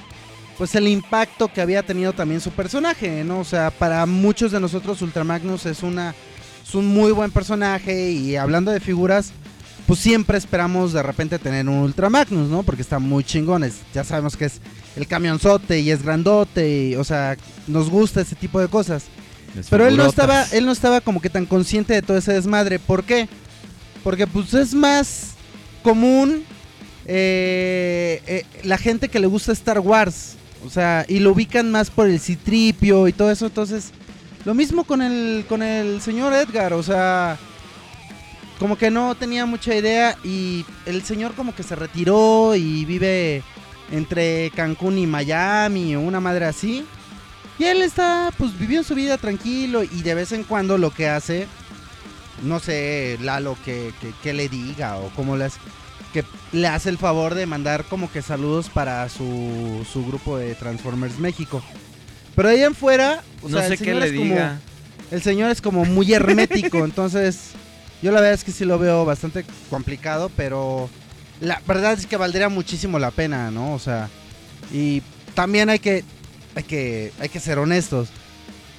pues 0.58 0.74
el 0.74 0.88
impacto 0.88 1.48
que 1.48 1.60
había 1.60 1.82
tenido 1.82 2.12
también 2.12 2.40
su 2.40 2.50
personaje, 2.50 3.24
¿no? 3.24 3.40
O 3.40 3.44
sea, 3.44 3.70
para 3.70 4.06
muchos 4.06 4.52
de 4.52 4.60
nosotros 4.60 5.02
Ultramagnus 5.02 5.66
es 5.66 5.82
una 5.82 6.14
es 6.66 6.74
un 6.74 6.86
muy 6.86 7.12
buen 7.12 7.30
personaje 7.30 8.10
y 8.10 8.36
hablando 8.36 8.72
de 8.72 8.80
figuras, 8.80 9.32
pues 9.86 10.00
siempre 10.00 10.36
esperamos 10.36 10.92
de 10.92 11.02
repente 11.02 11.38
tener 11.38 11.68
un 11.68 11.78
Ultramagnus, 11.78 12.48
¿no? 12.48 12.64
Porque 12.64 12.82
está 12.82 12.98
muy 12.98 13.22
chingones. 13.22 13.82
Ya 13.94 14.02
sabemos 14.02 14.36
que 14.36 14.46
es 14.46 14.60
el 14.96 15.06
camionzote 15.06 15.78
y 15.78 15.90
es 15.90 16.02
grandote 16.02 16.88
y, 16.88 16.96
o 16.96 17.04
sea, 17.04 17.36
nos 17.68 17.88
gusta 17.88 18.22
ese 18.22 18.34
tipo 18.34 18.58
de 18.58 18.68
cosas. 18.68 19.04
Pero 19.70 19.86
él 19.86 19.96
no 19.96 20.06
estaba, 20.06 20.42
él 20.52 20.66
no 20.66 20.72
estaba 20.72 21.00
como 21.00 21.20
que 21.20 21.30
tan 21.30 21.46
consciente 21.46 21.94
de 21.94 22.02
todo 22.02 22.16
ese 22.16 22.32
desmadre. 22.32 22.78
¿Por 22.78 23.04
qué? 23.04 23.28
Porque 24.02 24.26
pues 24.26 24.52
es 24.54 24.74
más 24.74 25.34
común 25.82 26.44
eh, 27.06 28.20
eh, 28.26 28.44
la 28.64 28.78
gente 28.78 29.08
que 29.08 29.20
le 29.20 29.26
gusta 29.26 29.52
Star 29.52 29.80
Wars. 29.80 30.36
O 30.64 30.70
sea, 30.70 31.04
y 31.08 31.20
lo 31.20 31.32
ubican 31.32 31.70
más 31.70 31.90
por 31.90 32.08
el 32.08 32.20
citripio 32.20 33.06
y 33.08 33.12
todo 33.12 33.30
eso. 33.30 33.46
Entonces, 33.46 33.92
lo 34.44 34.54
mismo 34.54 34.84
con 34.84 35.00
el, 35.00 35.44
con 35.48 35.62
el 35.62 36.00
señor 36.00 36.32
Edgar. 36.32 36.72
O 36.72 36.82
sea, 36.82 37.38
como 38.58 38.76
que 38.76 38.90
no 38.90 39.14
tenía 39.14 39.46
mucha 39.46 39.74
idea. 39.74 40.16
Y 40.24 40.64
el 40.86 41.02
señor 41.02 41.34
como 41.34 41.54
que 41.54 41.62
se 41.62 41.76
retiró 41.76 42.54
y 42.56 42.84
vive 42.84 43.42
entre 43.92 44.50
Cancún 44.50 44.98
y 44.98 45.06
Miami 45.06 45.94
o 45.94 46.00
una 46.00 46.20
madre 46.20 46.46
así. 46.46 46.84
Y 47.58 47.64
él 47.64 47.82
está, 47.82 48.32
pues, 48.36 48.58
viviendo 48.58 48.86
su 48.86 48.94
vida 48.94 49.16
tranquilo 49.16 49.82
y 49.82 50.02
de 50.02 50.14
vez 50.14 50.32
en 50.32 50.44
cuando 50.44 50.76
lo 50.76 50.90
que 50.90 51.08
hace, 51.08 51.46
no 52.42 52.58
sé, 52.60 53.18
Lalo, 53.22 53.56
que, 53.64 53.94
que, 54.00 54.12
que 54.22 54.34
le 54.34 54.50
diga 54.50 54.98
o 54.98 55.08
cómo 55.16 55.38
le 55.38 55.46
hace, 55.46 55.58
le 56.56 56.68
hace 56.68 56.88
el 56.88 56.98
favor 56.98 57.34
de 57.34 57.46
mandar 57.46 57.84
como 57.84 58.10
que 58.10 58.22
saludos 58.22 58.68
para 58.70 59.08
su, 59.08 59.86
su 59.92 60.04
grupo 60.06 60.36
de 60.38 60.54
Transformers 60.54 61.18
México. 61.18 61.62
Pero 62.34 62.48
ahí 62.48 62.62
en 62.62 62.74
fuera, 62.74 63.22
o 63.42 63.48
No 63.48 63.58
sea, 63.58 63.68
sé 63.68 63.74
el 63.74 63.80
qué 63.80 63.94
le 63.94 64.06
es 64.06 64.12
como- 64.12 64.24
diga. 64.24 64.58
el 65.10 65.22
señor 65.22 65.50
es 65.50 65.60
como 65.60 65.84
muy 65.84 66.12
hermético, 66.12 66.78
entonces 66.84 67.50
yo 68.02 68.10
la 68.12 68.20
verdad 68.20 68.34
es 68.34 68.44
que 68.44 68.52
sí 68.52 68.64
lo 68.64 68.78
veo 68.78 69.04
bastante 69.04 69.44
complicado, 69.70 70.30
pero 70.36 70.88
la 71.40 71.60
verdad 71.66 71.92
es 71.94 72.06
que 72.06 72.16
valdría 72.16 72.48
muchísimo 72.48 72.98
la 72.98 73.10
pena, 73.10 73.50
¿no? 73.50 73.74
O 73.74 73.78
sea, 73.78 74.08
y 74.72 75.02
también 75.34 75.68
hay 75.70 75.78
que 75.78 76.04
hay 76.54 76.62
que 76.62 77.12
hay 77.20 77.28
que 77.28 77.40
ser 77.40 77.58
honestos. 77.58 78.08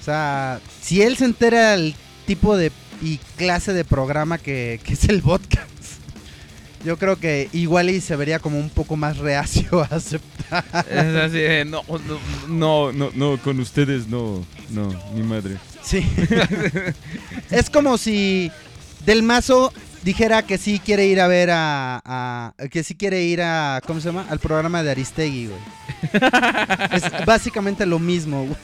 O 0.01 0.03
sea, 0.03 0.59
si 0.81 1.01
él 1.01 1.17
se 1.17 1.25
entera 1.25 1.71
del 1.71 1.95
tipo 2.25 2.57
de 2.57 2.71
y 3.01 3.17
clase 3.37 3.73
de 3.73 3.85
programa 3.85 4.37
que, 4.39 4.79
que 4.83 4.93
es 4.93 5.03
el 5.05 5.21
podcast, 5.21 5.69
yo 6.83 6.97
creo 6.97 7.17
que 7.17 7.49
igual 7.53 7.89
y 7.89 8.01
se 8.01 8.15
vería 8.15 8.39
como 8.39 8.59
un 8.59 8.69
poco 8.69 8.95
más 8.95 9.17
reacio 9.17 9.81
a 9.81 9.95
aceptar. 9.95 10.63
Es 10.89 11.15
así, 11.15 11.37
de, 11.39 11.65
no, 11.65 11.83
no, 11.87 12.19
no, 12.47 12.91
no, 12.91 13.11
no, 13.13 13.37
con 13.41 13.59
ustedes 13.59 14.07
no, 14.07 14.45
no, 14.69 14.89
mi 15.13 15.23
madre. 15.23 15.57
Sí. 15.81 16.05
es 17.51 17.69
como 17.69 17.97
si 17.97 18.51
Del 19.05 19.23
Mazo 19.23 19.71
dijera 20.03 20.43
que 20.43 20.57
sí 20.57 20.79
quiere 20.79 21.05
ir 21.07 21.19
a 21.19 21.27
ver 21.27 21.49
a, 21.51 22.01
a- 22.05 22.53
que 22.69 22.83
sí 22.83 22.95
quiere 22.95 23.23
ir 23.23 23.41
a 23.41 23.81
¿cómo 23.85 23.99
se 23.99 24.07
llama? 24.09 24.25
al 24.29 24.39
programa 24.39 24.83
de 24.83 24.91
Aristegui, 24.91 25.47
güey. 25.47 25.59
es 26.91 27.25
básicamente 27.25 27.85
lo 27.85 27.99
mismo, 27.99 28.45
güey. 28.45 28.57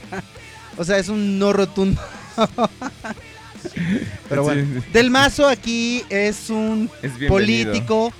o 0.76 0.84
sea, 0.84 0.98
es 0.98 1.08
un 1.08 1.38
no 1.38 1.52
rotundo. 1.52 2.00
Pero 4.28 4.42
bueno, 4.42 4.80
Sí, 4.82 4.90
Del 4.92 5.10
Mazo 5.10 5.46
aquí 5.48 6.02
es 6.08 6.50
un 6.50 6.90
es 7.02 7.12
político 7.28 8.12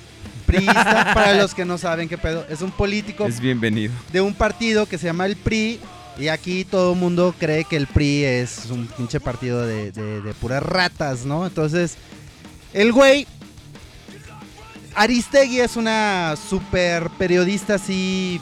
priista, 0.46 1.12
para 1.14 1.34
los 1.34 1.54
que 1.54 1.64
no 1.64 1.78
saben 1.78 2.08
qué 2.08 2.18
pedo, 2.18 2.44
es 2.50 2.60
un 2.60 2.70
político 2.70 3.26
Es 3.26 3.40
bienvenido. 3.40 3.92
de 4.12 4.20
un 4.20 4.34
partido 4.34 4.86
que 4.86 4.98
se 4.98 5.06
llama 5.06 5.26
el 5.26 5.36
PRI. 5.36 5.80
Y 6.18 6.28
aquí 6.28 6.66
todo 6.66 6.92
el 6.92 6.98
mundo 6.98 7.34
cree 7.38 7.64
que 7.64 7.76
el 7.76 7.86
PRI 7.86 8.24
es 8.24 8.66
un 8.70 8.86
pinche 8.86 9.18
partido 9.18 9.66
de, 9.66 9.92
de- 9.92 10.20
de 10.20 10.34
puras 10.34 10.62
ratas, 10.62 11.24
¿no? 11.24 11.46
Entonces, 11.46 11.94
el 12.74 12.92
güey 12.92 13.26
Aristegui 14.94 15.60
es 15.60 15.76
una 15.76 16.34
super 16.36 17.08
periodista 17.18 17.76
así. 17.76 18.40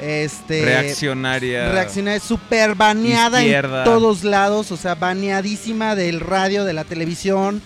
Este. 0.00 0.64
Reaccionaria. 0.64 1.72
Reaccionaria, 1.72 2.20
super 2.20 2.74
baneada 2.74 3.42
Izquierda. 3.42 3.78
en 3.78 3.84
todos 3.84 4.24
lados. 4.24 4.70
O 4.72 4.76
sea, 4.76 4.94
baneadísima 4.94 5.94
del 5.94 6.20
radio, 6.20 6.64
de 6.64 6.72
la 6.72 6.84
televisión. 6.84 7.60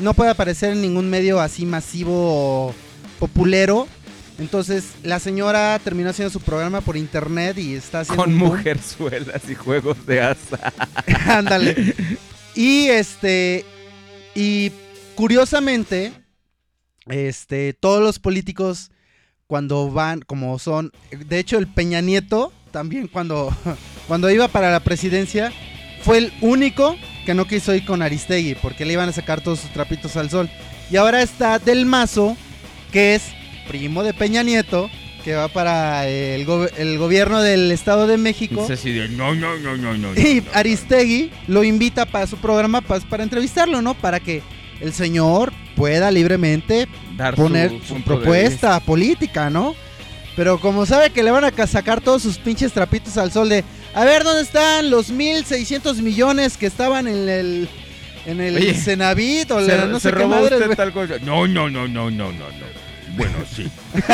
No 0.00 0.14
puede 0.14 0.30
aparecer 0.30 0.72
en 0.72 0.82
ningún 0.82 1.10
medio 1.10 1.40
así 1.40 1.66
masivo 1.66 2.68
o 2.68 2.74
populero. 3.18 3.88
Entonces, 4.38 4.92
la 5.02 5.18
señora 5.18 5.78
terminó 5.82 6.10
haciendo 6.10 6.30
su 6.30 6.40
programa 6.40 6.80
por 6.80 6.96
internet 6.96 7.58
y 7.58 7.74
está 7.74 8.00
haciendo. 8.00 8.22
Con 8.24 8.34
mujerzuelas 8.34 9.48
y 9.48 9.54
juegos 9.54 10.06
de 10.06 10.22
asa. 10.22 10.72
Ándale. 11.26 11.94
Y 12.54 12.88
este. 12.88 13.64
Y 14.34 14.72
curiosamente, 15.14 16.12
este, 17.06 17.74
todos 17.74 18.02
los 18.02 18.18
políticos, 18.18 18.90
cuando 19.52 19.90
van, 19.90 20.22
como 20.22 20.58
son. 20.58 20.92
De 21.10 21.38
hecho, 21.38 21.58
el 21.58 21.66
Peña 21.66 22.00
Nieto, 22.00 22.54
también 22.70 23.06
cuando, 23.06 23.54
cuando 24.08 24.30
iba 24.30 24.48
para 24.48 24.70
la 24.70 24.80
presidencia, 24.80 25.52
fue 26.02 26.16
el 26.16 26.32
único 26.40 26.96
que 27.26 27.34
no 27.34 27.44
quiso 27.46 27.74
ir 27.74 27.84
con 27.84 28.00
Aristegui, 28.00 28.54
porque 28.54 28.86
le 28.86 28.94
iban 28.94 29.10
a 29.10 29.12
sacar 29.12 29.42
todos 29.42 29.60
sus 29.60 29.70
trapitos 29.74 30.16
al 30.16 30.30
sol. 30.30 30.48
Y 30.90 30.96
ahora 30.96 31.20
está 31.20 31.58
Del 31.58 31.84
Mazo, 31.84 32.34
que 32.92 33.14
es 33.14 33.24
primo 33.68 34.02
de 34.02 34.14
Peña 34.14 34.42
Nieto, 34.42 34.88
que 35.22 35.34
va 35.34 35.48
para 35.48 36.08
el, 36.08 36.46
go- 36.46 36.66
el 36.78 36.96
gobierno 36.96 37.42
del 37.42 37.70
Estado 37.72 38.06
de 38.06 38.16
México. 38.16 38.62
De, 38.92 39.08
no, 39.58 39.76
no, 39.76 39.98
no. 39.98 40.14
Y 40.18 40.42
Aristegui 40.54 41.30
lo 41.46 41.62
invita 41.62 42.06
para 42.06 42.26
su 42.26 42.38
programa 42.38 42.80
pa- 42.80 43.00
para 43.00 43.22
entrevistarlo, 43.22 43.82
¿no? 43.82 43.92
Para 43.92 44.18
que 44.18 44.40
el 44.82 44.92
señor 44.92 45.52
pueda 45.76 46.10
libremente. 46.10 46.88
Dar 47.16 47.34
poner 47.34 47.72
su 47.86 48.02
propuesta 48.02 48.80
política, 48.80 49.48
¿no? 49.50 49.74
Pero 50.36 50.58
como 50.60 50.86
sabe 50.86 51.10
que 51.10 51.22
le 51.22 51.30
van 51.30 51.44
a 51.44 51.50
ca- 51.52 51.66
sacar 51.66 52.00
todos 52.00 52.22
sus 52.22 52.38
pinches 52.38 52.72
trapitos 52.72 53.16
al 53.18 53.30
sol 53.32 53.48
de, 53.50 53.64
a 53.94 54.04
ver, 54.04 54.24
¿dónde 54.24 54.42
están 54.42 54.90
los 54.90 55.10
1600 55.10 55.98
millones 55.98 56.56
que 56.56 56.66
estaban 56.66 57.06
en 57.06 57.28
el 57.28 57.68
en 58.24 58.40
el 58.40 58.56
Oye, 58.56 58.72
Cenavit 58.74 59.50
o 59.50 59.60
Se, 59.64 59.76
la- 59.76 59.86
no 59.86 59.98
se 60.00 60.08
sé 60.08 60.14
qué 60.14 60.22
robó 60.22 60.28
madres, 60.36 60.52
usted 60.52 60.64
güey? 60.66 60.76
tal 60.76 60.92
cosa. 60.92 61.14
No, 61.22 61.46
no, 61.46 61.68
no, 61.68 61.86
no, 61.88 62.10
no, 62.10 62.32
no, 62.32 62.46
no. 62.48 62.82
Bueno, 63.16 63.34
sí. 63.54 63.68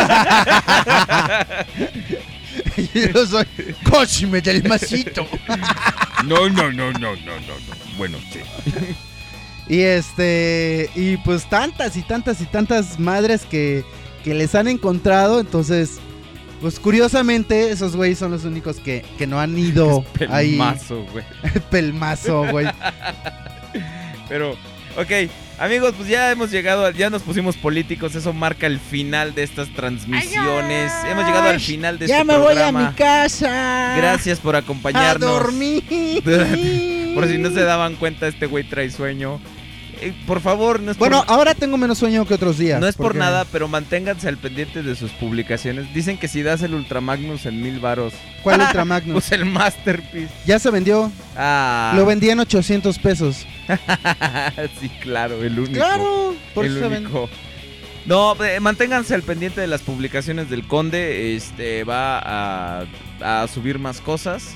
Yo 3.14 3.26
soy, 3.26 3.47
cóchime 3.88 4.40
del 4.40 4.64
masito. 4.64 5.26
No, 6.24 6.48
no, 6.48 6.72
no, 6.72 6.90
no, 6.90 6.92
no, 6.92 7.14
no, 7.14 7.36
no. 7.36 7.97
Bueno, 7.97 8.18
sí. 8.32 8.40
Y 9.68 9.80
este, 9.82 10.88
y 10.94 11.16
pues 11.18 11.48
tantas 11.48 11.97
y 11.97 12.02
tantas 12.02 12.40
y 12.40 12.47
tantas 12.47 12.98
madres 12.98 13.42
que, 13.44 13.84
que 14.24 14.32
les 14.34 14.55
han 14.55 14.66
encontrado. 14.68 15.40
Entonces, 15.40 15.98
pues 16.62 16.80
curiosamente, 16.80 17.70
esos 17.70 17.94
güeyes 17.94 18.18
son 18.18 18.30
los 18.30 18.44
únicos 18.44 18.76
que, 18.80 19.05
que 19.18 19.26
no 19.26 19.38
han 19.40 19.58
ido 19.58 20.05
ahí. 20.30 20.52
Pelmazo, 20.52 21.05
güey. 21.12 21.24
Pelmazo, 21.70 22.47
güey. 22.50 22.66
Pero, 24.28 24.52
ok, 24.97 25.30
amigos, 25.58 25.94
pues 25.97 26.08
ya 26.08 26.30
hemos 26.30 26.50
llegado, 26.50 26.84
a- 26.86 26.90
ya 26.92 27.08
nos 27.10 27.22
pusimos 27.22 27.56
políticos, 27.56 28.14
eso 28.14 28.32
marca 28.32 28.66
el 28.66 28.78
final 28.78 29.34
de 29.34 29.42
estas 29.42 29.68
transmisiones. 29.74 30.92
hemos 31.10 31.24
llegado 31.26 31.48
al 31.48 31.60
final 31.60 31.98
de 31.98 32.06
ya 32.06 32.20
este 32.20 32.32
me 32.32 32.38
voy 32.38 32.56
a 32.58 32.72
mi 32.72 32.86
casa. 32.94 33.94
Gracias 33.97 34.38
por 34.40 34.55
A 34.56 34.60
acompañarnos. 34.60 35.28
dormir. 35.30 35.84
Por 37.14 37.26
si 37.26 37.36
no 37.36 37.50
se 37.50 37.62
daban 37.62 37.97
cuenta, 37.97 38.28
este 38.28 38.47
güey 38.47 38.62
trae 38.62 38.90
sueño. 38.90 39.40
Eh, 40.01 40.15
por 40.27 40.41
favor, 40.41 40.81
no 40.81 40.91
es 40.93 40.99
Bueno, 40.99 41.25
por, 41.25 41.35
ahora 41.35 41.55
tengo 41.55 41.77
menos 41.77 41.99
sueño 41.99 42.25
que 42.27 42.35
otros 42.35 42.59
días. 42.59 42.81
no 42.81 42.86
es 42.86 42.97
por 42.97 43.15
nada, 43.15 43.44
pero 43.51 43.68
manténganse 43.68 44.28
al 44.28 44.36
pendiente 44.39 44.83
de 44.83 44.94
sus 44.97 45.10
publicaciones. 45.12 45.93
Dicen 45.94 46.18
que 46.18 46.28
si 46.28 46.43
das 46.43 46.62
el 46.62 46.75
Ultramagnus 46.75 47.47
en 47.47 47.60
mil 47.62 47.81
varos, 47.81 48.12
¿Cuál 48.43 48.60
Ultra 48.67 48.85
Magnus? 48.85 49.12
pues 49.15 49.33
el 49.33 49.44
Masterpiece. 49.44 50.33
ya 50.47 50.59
se 50.59 50.70
vendió. 50.70 51.10
Ah, 51.36 51.93
Lo 51.97 52.07
vendí 52.07 52.31
en 52.31 52.41
800 52.41 52.99
pesos. 52.99 53.47
sí, 54.81 54.89
claro, 55.01 55.43
el 55.43 55.59
único. 55.59 55.75
Claro, 55.75 56.35
por 56.55 56.65
el 56.65 56.77
eso 56.77 56.86
único. 56.86 57.28
No, 58.07 58.43
eh, 58.43 58.59
manténganse 58.60 59.15
al 59.15 59.23
pendiente 59.23 59.60
de 59.60 59.67
las 59.67 59.83
publicaciones 59.83 60.49
del 60.49 60.67
Conde. 60.67 61.36
Este 61.36 61.85
va 61.85 62.18
a, 62.18 62.85
a 63.20 63.47
subir 63.49 63.78
más 63.78 64.01
cosas. 64.01 64.55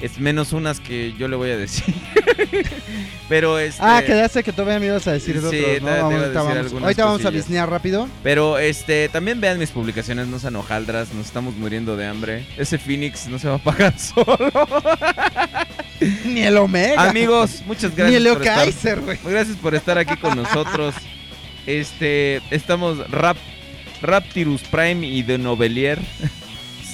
Es 0.00 0.18
menos 0.20 0.52
unas 0.52 0.78
que 0.80 1.12
yo 1.18 1.26
le 1.28 1.34
voy 1.36 1.50
a 1.50 1.56
decir. 1.56 1.92
pero 3.28 3.58
este. 3.58 3.82
Ah, 3.84 4.00
quedaste 4.06 4.42
que 4.44 4.52
todavía 4.52 4.78
me 4.78 4.86
ibas 4.86 5.06
a 5.08 5.12
decir 5.12 5.40
de 5.40 5.50
Sí, 5.50 5.58
otros, 5.64 5.82
¿no? 5.82 5.88
Vamos, 5.88 6.10
decir 6.12 6.24
ahorita 6.36 6.42
vamos, 6.42 6.82
ahorita 6.82 7.04
vamos 7.04 7.24
a 7.24 7.30
bisnear 7.30 7.68
rápido. 7.68 8.08
Pero 8.22 8.58
este, 8.58 9.08
también 9.08 9.40
vean 9.40 9.58
mis 9.58 9.70
publicaciones, 9.70 10.28
no 10.28 10.38
sean 10.38 10.54
hojaldras, 10.56 11.12
nos 11.14 11.26
estamos 11.26 11.56
muriendo 11.56 11.96
de 11.96 12.06
hambre. 12.06 12.46
Ese 12.56 12.78
Phoenix 12.78 13.26
no 13.26 13.38
se 13.40 13.48
va 13.48 13.56
a 13.56 13.58
pagar 13.58 13.98
solo. 13.98 14.38
Ni 16.24 16.42
el 16.42 16.56
Omega. 16.56 17.08
Amigos, 17.10 17.62
muchas 17.66 17.90
Ni 17.90 17.96
gracias. 17.96 18.22
el 18.22 18.28
por 18.32 18.42
estar- 18.42 18.54
Kaiser, 18.56 19.00
güey. 19.00 19.18
Gracias 19.24 19.56
por 19.56 19.74
estar 19.74 19.98
aquí 19.98 20.16
con 20.16 20.36
nosotros. 20.36 20.94
Este, 21.66 22.40
estamos 22.50 22.98
Rap, 23.10 23.36
Raptirus 24.00 24.62
Prime 24.62 25.04
y 25.06 25.22
de 25.22 25.38
Novelier. 25.38 25.98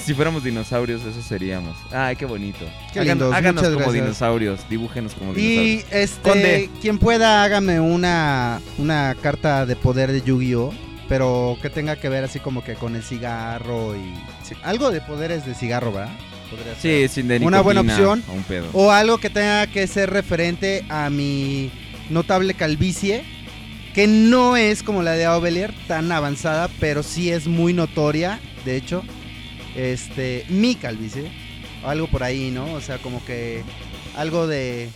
Si 0.05 0.13
fuéramos 0.15 0.45
dinosaurios, 0.45 1.03
eso 1.05 1.23
seríamos. 1.23 1.77
Ay, 1.91 2.17
qué 2.17 2.27
bonito. 2.27 2.65
Qué 2.93 3.01
Hagan- 3.01 3.19
lindos, 3.19 3.35
háganos 3.35 3.63
como 3.65 3.77
gracias. 3.77 3.95
dinosaurios, 3.95 4.61
dibújenos 4.69 5.15
como 5.15 5.33
dinosaurios. 5.33 5.85
Y 5.91 5.97
este, 5.97 6.21
Conde. 6.31 6.71
quien 6.83 6.99
pueda, 6.99 7.43
hágame 7.43 7.81
una, 7.81 8.61
una 8.79 9.17
carta 9.23 9.65
de 9.67 9.77
poder 9.77 10.13
de 10.13 10.21
Yu-Gi-Oh! 10.23 10.73
Pero 11.09 11.59
que 11.61 11.69
tenga 11.69 11.97
que 11.97 12.09
ver 12.09 12.25
así 12.25 12.39
como 12.41 12.65
que 12.65 12.75
con 12.75 12.97
el 12.97 13.03
cigarro 13.03 13.95
y... 13.95 14.01
sí, 14.43 14.55
algo 14.63 14.91
de 14.91 15.03
poderes 15.03 15.45
de 15.45 15.55
cigarro, 15.55 15.93
¿verdad? 15.93 16.13
Podría 16.51 16.75
ser. 16.77 17.09
Sí, 17.09 17.15
sin 17.15 17.29
de 17.29 17.39
Una 17.41 17.61
buena 17.61 17.83
opción. 17.83 18.23
a 18.27 18.33
un 18.33 18.43
pedo. 18.43 18.67
O 18.73 18.91
algo 18.91 19.19
que 19.19 19.29
tenga 19.29 19.67
que 19.67 19.87
ser 19.87 20.09
referente 20.11 20.85
a 20.89 21.11
mi 21.11 21.71
notable 22.09 22.55
calvicie. 22.55 23.23
Que 23.95 24.07
no 24.07 24.57
es 24.57 24.83
como 24.83 25.03
la 25.03 25.13
de 25.13 25.25
Aubelier, 25.27 25.73
tan 25.87 26.11
avanzada, 26.11 26.69
pero 26.81 27.03
sí 27.03 27.31
es 27.31 27.47
muy 27.47 27.73
notoria, 27.75 28.41
de 28.65 28.77
hecho. 28.77 29.03
Este, 29.75 30.45
mi 30.49 30.75
calvicie. 30.77 31.31
O 31.85 31.89
algo 31.89 32.07
por 32.07 32.23
ahí, 32.23 32.51
¿no? 32.51 32.73
O 32.75 32.81
sea, 32.81 32.99
como 32.99 33.25
que 33.25 33.63
algo 34.17 34.47
de 34.47 34.89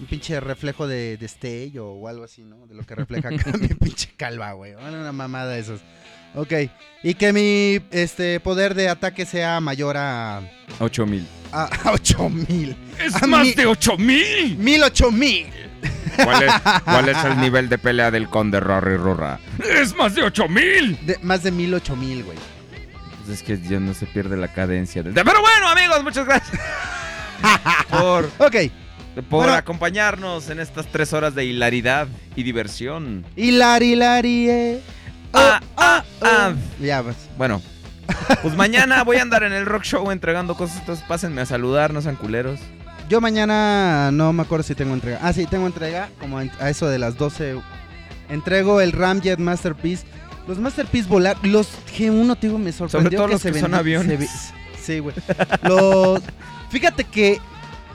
un 0.00 0.06
pinche 0.06 0.38
reflejo 0.40 0.86
de 0.86 1.16
destello 1.16 1.86
o 1.88 2.08
algo 2.08 2.24
así, 2.24 2.42
¿no? 2.42 2.66
De 2.66 2.74
lo 2.74 2.84
que 2.84 2.94
refleja 2.94 3.28
acá 3.28 3.52
mi 3.60 3.68
pinche 3.68 4.10
calva, 4.16 4.52
güey. 4.52 4.74
Una 4.74 5.12
mamada 5.12 5.52
de 5.52 5.60
esos. 5.60 5.80
Ok. 6.34 6.52
Y 7.02 7.14
que 7.14 7.32
mi 7.32 7.80
este 7.90 8.40
poder 8.40 8.74
de 8.74 8.88
ataque 8.88 9.26
sea 9.26 9.60
mayor 9.60 9.96
a 9.96 10.40
8000. 10.80 11.26
a, 11.52 11.64
a 11.64 11.92
8000. 11.92 12.76
¡Es 13.04 13.22
A 13.22 13.26
más 13.26 13.54
de 13.56 13.66
8000! 13.66 14.56
¡Mil 14.58 14.82
ocho 14.84 15.10
mil! 15.10 15.46
¿Cuál 16.24 16.42
es, 16.44 16.52
¿Cuál 16.84 17.08
es 17.08 17.24
el 17.24 17.40
nivel 17.40 17.68
de 17.68 17.76
pelea 17.78 18.10
del 18.10 18.28
conde 18.28 18.60
Rory 18.60 18.96
Rurra? 18.96 19.40
¡Es 19.80 19.94
más 19.96 20.14
de 20.14 20.22
8000! 20.22 21.06
De- 21.06 21.18
más 21.22 21.42
de 21.42 21.50
mil 21.50 21.74
ocho 21.74 21.96
mil, 21.96 22.22
güey. 22.22 22.38
Pues 23.24 23.38
es 23.40 23.42
que 23.42 23.60
ya 23.60 23.78
no 23.80 23.94
se 23.94 24.06
pierde 24.06 24.36
la 24.36 24.48
cadencia 24.48 25.02
del. 25.02 25.14
Pero 25.14 25.40
bueno, 25.40 25.68
amigos, 25.68 26.02
muchas 26.02 26.26
gracias 26.26 26.60
por, 27.90 28.24
Ok. 28.38 28.56
por 29.14 29.24
Bueno. 29.44 29.52
acompañarnos 29.54 30.48
en 30.50 30.58
estas 30.60 30.86
tres 30.86 31.12
horas 31.12 31.34
de 31.34 31.44
hilaridad 31.44 32.08
y 32.36 32.42
diversión. 32.42 33.24
Hilari, 33.36 33.92
hilari, 33.92 34.50
eh. 34.50 34.80
Oh, 35.32 35.38
Ah, 35.38 35.60
ah, 35.76 36.04
oh. 36.20 36.26
ah. 36.26 36.52
Ya, 36.80 37.02
pues. 37.02 37.16
Bueno, 37.38 37.62
pues 38.42 38.54
mañana 38.56 39.02
voy 39.04 39.16
a 39.18 39.22
andar 39.22 39.42
en 39.44 39.52
el 39.52 39.66
rock 39.66 39.84
show 39.84 40.10
entregando 40.10 40.54
cosas. 40.56 40.78
Entonces 40.78 41.04
pásenme 41.06 41.40
a 41.42 41.46
saludar, 41.46 41.92
no 41.92 42.02
sean 42.02 42.16
culeros. 42.16 42.58
Yo 43.08 43.20
mañana 43.20 44.10
no 44.12 44.32
me 44.32 44.42
acuerdo 44.42 44.62
si 44.64 44.74
tengo 44.74 44.94
entrega. 44.94 45.18
Ah, 45.22 45.32
sí, 45.32 45.46
tengo 45.46 45.66
entrega 45.66 46.08
como 46.18 46.38
a 46.38 46.70
eso 46.70 46.88
de 46.88 46.98
las 46.98 47.16
12. 47.16 47.56
Entrego 48.28 48.80
el 48.80 48.92
Ramjet 48.92 49.38
Masterpiece. 49.38 50.06
Los 50.46 50.58
Masterpiece 50.58 51.08
volar, 51.08 51.36
los 51.42 51.68
G1, 51.96 52.36
te 52.38 52.46
digo, 52.48 52.58
me 52.58 52.72
sorprendió 52.72 53.10
Sobre 53.10 53.16
todo 53.16 53.26
que 53.28 53.32
los 53.34 53.42
se 53.42 53.52
que 53.52 53.60
son 53.60 53.74
aviones. 53.74 54.30
se 54.76 54.94
Sí, 54.94 54.98
güey. 54.98 55.14
Los 55.62 56.20
Fíjate 56.70 57.04
que 57.04 57.38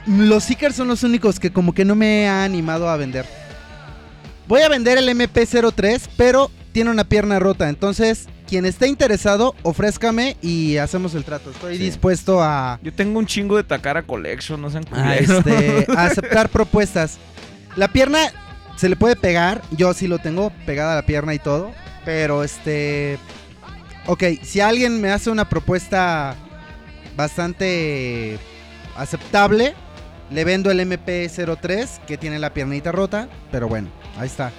los 0.06 0.44
Seekers 0.46 0.76
son 0.76 0.88
los 0.88 1.04
únicos 1.04 1.40
que 1.40 1.52
como 1.52 1.74
que 1.74 1.84
no 1.84 1.96
me 1.96 2.28
ha 2.30 2.44
animado 2.46 2.90
a 2.90 2.96
vender. 2.96 3.26
Voy 4.48 4.62
a 4.62 4.70
vender 4.70 4.98
el 4.98 5.10
MP03, 5.10 6.02
pero 6.16 6.50
tiene 6.72 6.90
una 6.92 7.04
pierna 7.04 7.40
rota. 7.40 7.68
Entonces, 7.68 8.28
quien 8.48 8.66
esté 8.66 8.88
interesado, 8.88 9.54
ofrézcame 9.64 10.38
y 10.42 10.78
hacemos 10.78 11.16
el 11.16 11.26
trato. 11.26 11.52
Estoy 11.52 11.76
Sí. 11.78 11.84
dispuesto 11.84 12.42
a, 12.42 12.80
Yo 12.82 12.94
tengo 12.94 13.20
un 13.20 13.26
chingo 13.26 13.58
de 13.58 13.64
Takara 13.66 14.04
Collection, 14.04 14.62
no 14.62 14.70
sean 14.70 14.86
a, 14.94 15.16
este, 15.18 15.86
a 15.98 16.06
aceptar 16.06 16.48
propuestas. 16.48 17.18
La 17.76 17.90
pierna 17.90 18.20
se 18.78 18.88
le 18.88 18.96
puede 18.96 19.18
pegar, 19.18 19.62
yo 19.72 19.94
sí 19.94 20.08
lo 20.08 20.20
tengo 20.20 20.52
pegada 20.66 20.94
a 20.94 20.96
la 20.96 21.06
pierna 21.06 21.34
y 21.34 21.40
todo, 21.40 21.72
pero 22.08 22.42
este... 22.42 23.20
Ok, 24.06 24.24
si 24.42 24.62
alguien 24.62 25.02
me 25.02 25.12
hace 25.12 25.30
una 25.30 25.50
propuesta 25.50 26.38
bastante 27.18 28.40
aceptable, 28.96 29.74
le 30.32 30.46
vendo 30.46 30.72
el 30.72 30.80
MP03 30.80 32.06
que 32.08 32.18
tiene 32.18 32.40
la 32.40 32.54
piernita 32.54 32.94
rota, 32.94 33.28
pero 33.52 33.68
bueno, 33.68 33.90
ahí 34.18 34.28
está. 34.28 34.54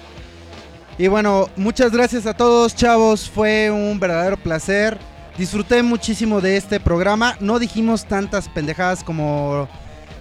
Y 0.99 1.07
bueno, 1.07 1.49
muchas 1.55 1.91
gracias 1.91 2.27
a 2.27 2.35
todos, 2.35 2.75
chavos. 2.75 3.27
Fue 3.27 3.71
un 3.71 3.99
verdadero 3.99 4.37
placer. 4.37 4.99
Disfruté 5.35 5.81
muchísimo 5.81 6.41
de 6.41 6.55
este 6.55 6.79
programa. 6.79 7.35
No 7.39 7.57
dijimos 7.57 8.05
tantas 8.05 8.47
pendejadas 8.47 9.03
como 9.03 9.67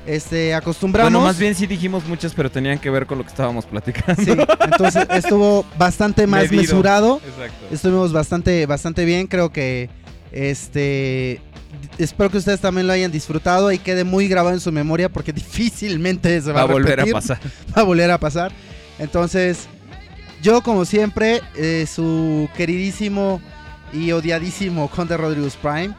este 0.08 0.54
acostumbramos. 0.54 1.12
Bueno, 1.12 1.26
más 1.26 1.38
bien 1.38 1.54
sí 1.54 1.66
dijimos 1.66 2.06
muchas, 2.06 2.32
pero 2.32 2.50
tenían 2.50 2.78
que 2.78 2.88
ver 2.88 3.06
con 3.06 3.18
lo 3.18 3.24
que 3.24 3.30
estábamos 3.30 3.66
platicando. 3.66 4.22
Sí, 4.22 4.32
entonces 4.60 5.06
estuvo 5.10 5.66
bastante 5.76 6.26
más 6.26 6.44
Medido. 6.44 6.62
mesurado. 6.62 7.20
Exacto. 7.26 7.66
Estuvimos 7.70 8.12
bastante, 8.12 8.64
bastante 8.66 9.04
bien. 9.04 9.26
Creo 9.26 9.52
que 9.52 9.90
este. 10.32 11.40
Espero 11.98 12.30
que 12.30 12.38
ustedes 12.38 12.60
también 12.60 12.86
lo 12.86 12.92
hayan 12.94 13.12
disfrutado 13.12 13.70
y 13.70 13.78
quede 13.78 14.04
muy 14.04 14.28
grabado 14.28 14.54
en 14.54 14.60
su 14.60 14.72
memoria 14.72 15.10
porque 15.10 15.32
difícilmente 15.34 16.40
se 16.40 16.48
va, 16.52 16.60
Va 16.64 16.70
a 16.70 16.72
volver 16.72 17.00
a 17.00 17.06
pasar. 17.06 17.38
Va 17.76 17.82
a 17.82 17.84
volver 17.84 18.10
a 18.10 18.18
pasar. 18.18 18.50
Entonces, 18.98 19.68
yo 20.42 20.62
como 20.62 20.86
siempre, 20.86 21.42
eh, 21.54 21.86
su 21.86 22.48
queridísimo 22.56 23.40
y 23.92 24.12
odiadísimo 24.12 24.88
Conde 24.88 25.16
Rodríguez 25.16 25.56
Prime, 25.56 25.94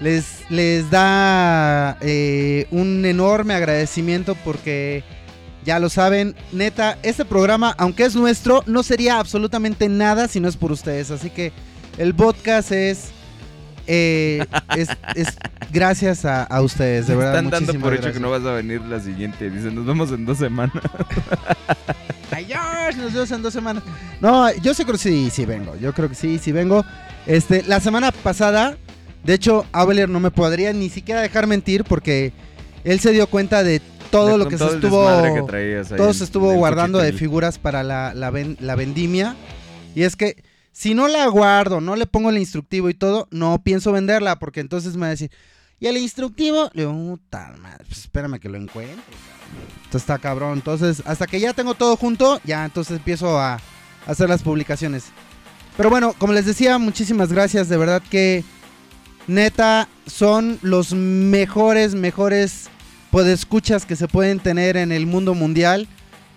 les, 0.00 0.48
les 0.50 0.90
da 0.90 1.96
eh, 2.00 2.66
un 2.70 3.04
enorme 3.04 3.54
agradecimiento 3.54 4.34
porque 4.44 5.04
ya 5.64 5.78
lo 5.78 5.88
saben, 5.88 6.34
neta, 6.50 6.98
este 7.02 7.24
programa, 7.24 7.74
aunque 7.78 8.04
es 8.04 8.16
nuestro, 8.16 8.64
no 8.66 8.82
sería 8.82 9.18
absolutamente 9.18 9.88
nada 9.88 10.26
si 10.28 10.40
no 10.40 10.48
es 10.48 10.56
por 10.56 10.72
ustedes. 10.72 11.10
Así 11.10 11.30
que 11.30 11.52
el 11.98 12.14
podcast 12.14 12.72
es, 12.72 13.10
eh, 13.86 14.44
es, 14.76 14.88
es 15.14 15.28
gracias 15.72 16.24
a, 16.24 16.44
a 16.44 16.62
ustedes, 16.62 17.06
de 17.06 17.14
verdad. 17.14 17.36
Están 17.36 17.50
dando 17.50 17.72
por 17.74 17.92
hecho 17.92 18.02
gracias. 18.02 18.14
que 18.14 18.20
no 18.20 18.30
vas 18.30 18.44
a 18.44 18.52
venir 18.52 18.80
la 18.82 19.00
siguiente. 19.00 19.50
Dicen, 19.50 19.74
nos 19.74 19.86
vemos 19.86 20.10
en 20.10 20.26
dos 20.26 20.38
semanas. 20.38 20.74
Ay, 22.32 22.46
Josh, 22.50 22.96
nos 22.96 23.12
vemos 23.12 23.30
en 23.30 23.42
dos 23.42 23.52
semanas. 23.52 23.84
No, 24.20 24.52
yo 24.56 24.74
sí 24.74 24.84
creo 24.84 24.94
que 24.96 25.02
sí, 25.02 25.30
sí 25.30 25.44
vengo. 25.44 25.76
Yo 25.76 25.92
creo 25.92 26.08
que 26.08 26.14
sí, 26.14 26.38
sí 26.38 26.50
vengo. 26.50 26.84
Este, 27.26 27.62
la 27.62 27.78
semana 27.78 28.10
pasada, 28.10 28.76
de 29.24 29.34
hecho, 29.34 29.64
Aveler 29.72 30.08
no 30.08 30.20
me 30.20 30.30
podría 30.30 30.72
ni 30.72 30.88
siquiera 30.90 31.20
dejar 31.20 31.46
mentir 31.46 31.84
porque 31.84 32.32
él 32.84 33.00
se 33.00 33.12
dio 33.12 33.26
cuenta 33.28 33.62
de 33.62 33.80
todo 34.10 34.28
De- 34.32 34.38
lo 34.38 34.48
que 34.48 34.56
todo 34.56 34.68
se 34.70 34.74
estuvo 34.76 35.06
que 35.22 35.96
todo 35.96 36.08
en- 36.08 36.14
se 36.14 36.24
estuvo 36.24 36.52
guardando 36.54 36.98
de 36.98 37.12
figuras 37.12 37.58
para 37.58 37.82
la, 37.82 38.12
la, 38.14 38.30
ven- 38.30 38.56
la 38.60 38.74
vendimia. 38.74 39.36
Y 39.94 40.02
es 40.02 40.16
que 40.16 40.42
si 40.72 40.94
no 40.94 41.06
la 41.08 41.26
guardo, 41.28 41.80
no 41.80 41.96
le 41.96 42.06
pongo 42.06 42.30
el 42.30 42.38
instructivo 42.38 42.88
y 42.90 42.94
todo, 42.94 43.28
no 43.30 43.62
pienso 43.62 43.92
venderla 43.92 44.38
porque 44.38 44.60
entonces 44.60 44.94
me 44.94 45.02
va 45.02 45.06
a 45.08 45.10
decir, 45.10 45.30
¿y 45.80 45.86
el 45.86 45.96
instructivo? 45.98 46.70
Le 46.74 46.82
digo, 46.82 46.92
puta 46.94 47.54
madre, 47.60 47.84
pues 47.86 48.00
espérame 48.00 48.38
que 48.40 48.48
lo 48.48 48.56
encuentre. 48.58 48.96
cabrón". 48.96 49.82
Entonces 49.84 50.02
está 50.02 50.18
cabrón. 50.18 50.52
Entonces, 50.54 51.02
hasta 51.06 51.26
que 51.26 51.40
ya 51.40 51.52
tengo 51.52 51.74
todo 51.74 51.96
junto, 51.96 52.40
ya 52.44 52.64
entonces 52.64 52.96
empiezo 52.98 53.38
a 53.38 53.60
hacer 54.06 54.28
las 54.28 54.42
publicaciones. 54.42 55.04
Pero 55.76 55.90
bueno, 55.90 56.14
como 56.18 56.32
les 56.32 56.44
decía, 56.46 56.78
muchísimas 56.78 57.32
gracias. 57.32 57.68
De 57.68 57.76
verdad 57.76 58.02
que 58.10 58.44
neta 59.26 59.88
son 60.06 60.58
los 60.62 60.92
mejores, 60.94 61.94
mejores 61.94 62.68
podescuchas 63.10 63.86
que 63.86 63.96
se 63.96 64.08
pueden 64.08 64.40
tener 64.40 64.76
en 64.76 64.92
el 64.92 65.06
mundo 65.06 65.34
mundial. 65.34 65.88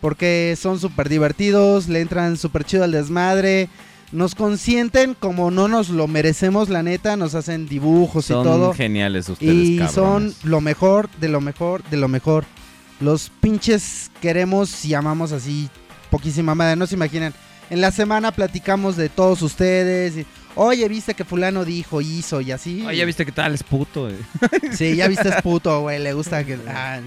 Porque 0.01 0.55
son 0.59 0.79
súper 0.79 1.09
divertidos, 1.09 1.87
le 1.87 2.01
entran 2.01 2.37
súper 2.37 2.63
chido 2.63 2.83
al 2.83 2.91
desmadre. 2.91 3.69
Nos 4.11 4.35
consienten 4.35 5.15
como 5.15 5.49
no 5.49 5.67
nos 5.67 5.89
lo 5.89 6.07
merecemos, 6.07 6.69
la 6.69 6.83
neta. 6.83 7.15
Nos 7.15 7.33
hacen 7.33 7.67
dibujos 7.67 8.25
Son 8.25 8.41
y 8.41 8.43
todo. 8.43 8.73
geniales 8.73 9.29
ustedes, 9.29 9.53
Y 9.53 9.87
son 9.87 10.33
lo 10.43 10.61
mejor, 10.61 11.09
de 11.19 11.29
lo 11.29 11.41
mejor, 11.41 11.83
de 11.89 11.97
lo 11.97 12.07
mejor. 12.07 12.45
Los 12.99 13.31
pinches 13.41 14.11
queremos 14.21 14.85
y 14.85 14.93
amamos 14.93 15.31
así 15.31 15.69
poquísima 16.09 16.55
madre, 16.55 16.75
no 16.75 16.87
se 16.87 16.95
imaginan. 16.95 17.33
En 17.69 17.81
la 17.81 17.91
semana 17.91 18.31
platicamos 18.31 18.95
de 18.95 19.09
todos 19.09 19.41
ustedes. 19.41 20.17
y, 20.17 20.25
Oye, 20.55 20.87
viste 20.87 21.13
que 21.13 21.25
fulano 21.25 21.65
dijo, 21.65 22.01
hizo 22.01 22.39
y 22.41 22.51
así. 22.51 22.85
Oye, 22.85 22.97
¿ya 22.97 23.05
viste 23.05 23.25
qué 23.25 23.31
tal? 23.31 23.53
Es 23.53 23.63
puto. 23.63 24.09
eh. 24.09 24.17
Sí, 24.71 24.95
ya 24.95 25.07
viste 25.07 25.29
es 25.29 25.35
puto, 25.43 25.81
güey, 25.81 25.99
le 25.99 26.13
gusta 26.13 26.43
que... 26.45 26.57
ah, 26.67 26.99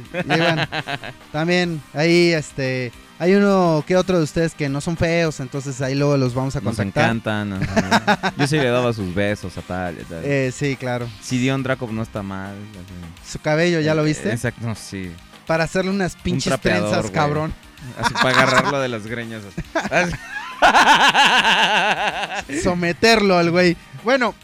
también 1.33 1.81
ahí, 1.95 2.33
este... 2.33 2.93
Hay 3.21 3.35
uno 3.35 3.83
que 3.85 3.97
otro 3.97 4.17
de 4.19 4.23
ustedes 4.23 4.55
que 4.55 4.69
no 4.69 4.81
son 4.81 4.97
feos, 4.97 5.41
entonces 5.41 5.81
ahí 5.81 5.97
luego 5.97 6.17
los 6.17 6.35
vamos 6.35 6.55
a 6.55 6.61
Nos 6.61 6.77
contactar. 6.77 7.05
encantan. 7.17 7.53
ajá. 7.55 8.33
Yo 8.37 8.47
sí 8.47 8.57
le 8.57 8.69
daba 8.69 8.93
sus 8.93 9.13
besos 9.13 9.59
a 9.59 9.63
tal 9.63 9.99
y 10.01 10.05
tal. 10.05 10.21
Eh, 10.25 10.53
sí, 10.55 10.77
claro. 10.77 11.09
Si 11.21 11.37
Dion 11.39 11.65
Dracov 11.65 11.93
no 11.93 12.03
está 12.03 12.23
mal. 12.23 12.53
así. 12.53 13.33
Su 13.33 13.41
cabello, 13.41 13.81
¿ya 13.81 13.97
lo 13.97 14.05
viste? 14.05 14.31
Exacto, 14.31 14.65
no, 14.65 14.77
sí. 14.77 15.11
Para 15.49 15.65
hacerle 15.65 15.91
unas 15.91 16.15
pinches 16.15 16.61
trenzas, 16.61 17.01
güey. 17.03 17.13
cabrón. 17.13 17.53
Así 18.01 18.15
para 18.15 18.31
agarrarlo 18.31 18.79
de 18.79 18.89
las 18.89 19.05
greñas. 19.09 19.43
así. 19.45 20.13
someterlo 22.63 23.39
al 23.39 23.51
güey. 23.51 23.77
Bueno, 24.05 24.35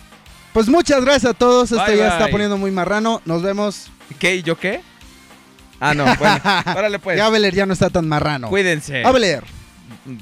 pues 0.52 0.68
muchas 0.68 1.04
gracias 1.04 1.30
a 1.30 1.34
todos. 1.34 1.72
Esto 1.72 1.84
Bye, 1.84 1.96
ya 1.96 2.08
está 2.08 2.28
poniendo 2.28 2.56
muy 2.56 2.70
marrano. 2.70 3.20
Nos 3.24 3.42
vemos. 3.42 3.90
¿Qué? 4.18 4.36
¿Y 4.36 4.42
yo 4.42 4.58
qué? 4.58 4.80
Ah, 5.80 5.94
no, 5.94 6.04
bueno. 6.16 6.40
Órale, 6.76 6.98
pues. 6.98 7.18
Ya 7.18 7.26
Aveler 7.26 7.54
ya 7.54 7.66
no 7.66 7.72
está 7.72 7.90
tan 7.90 8.08
marrano. 8.08 8.48
Cuídense. 8.48 9.04
Aveler, 9.04 9.44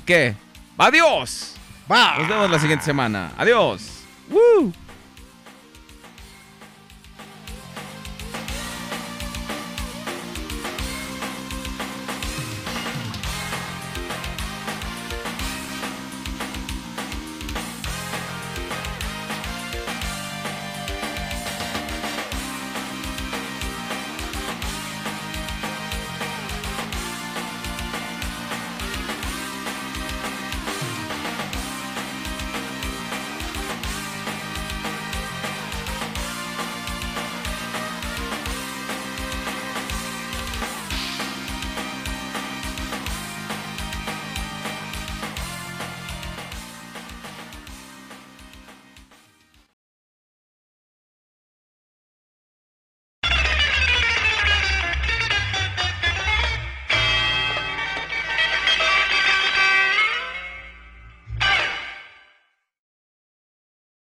¿Qué? 0.07 0.35
¡Adiós! 0.79 1.55
Nos 1.89 2.29
vemos 2.29 2.51
la 2.51 2.59
siguiente 2.59 2.85
semana. 2.85 3.33
¡Adiós! 3.37 3.83
¡Woo! 4.31 4.73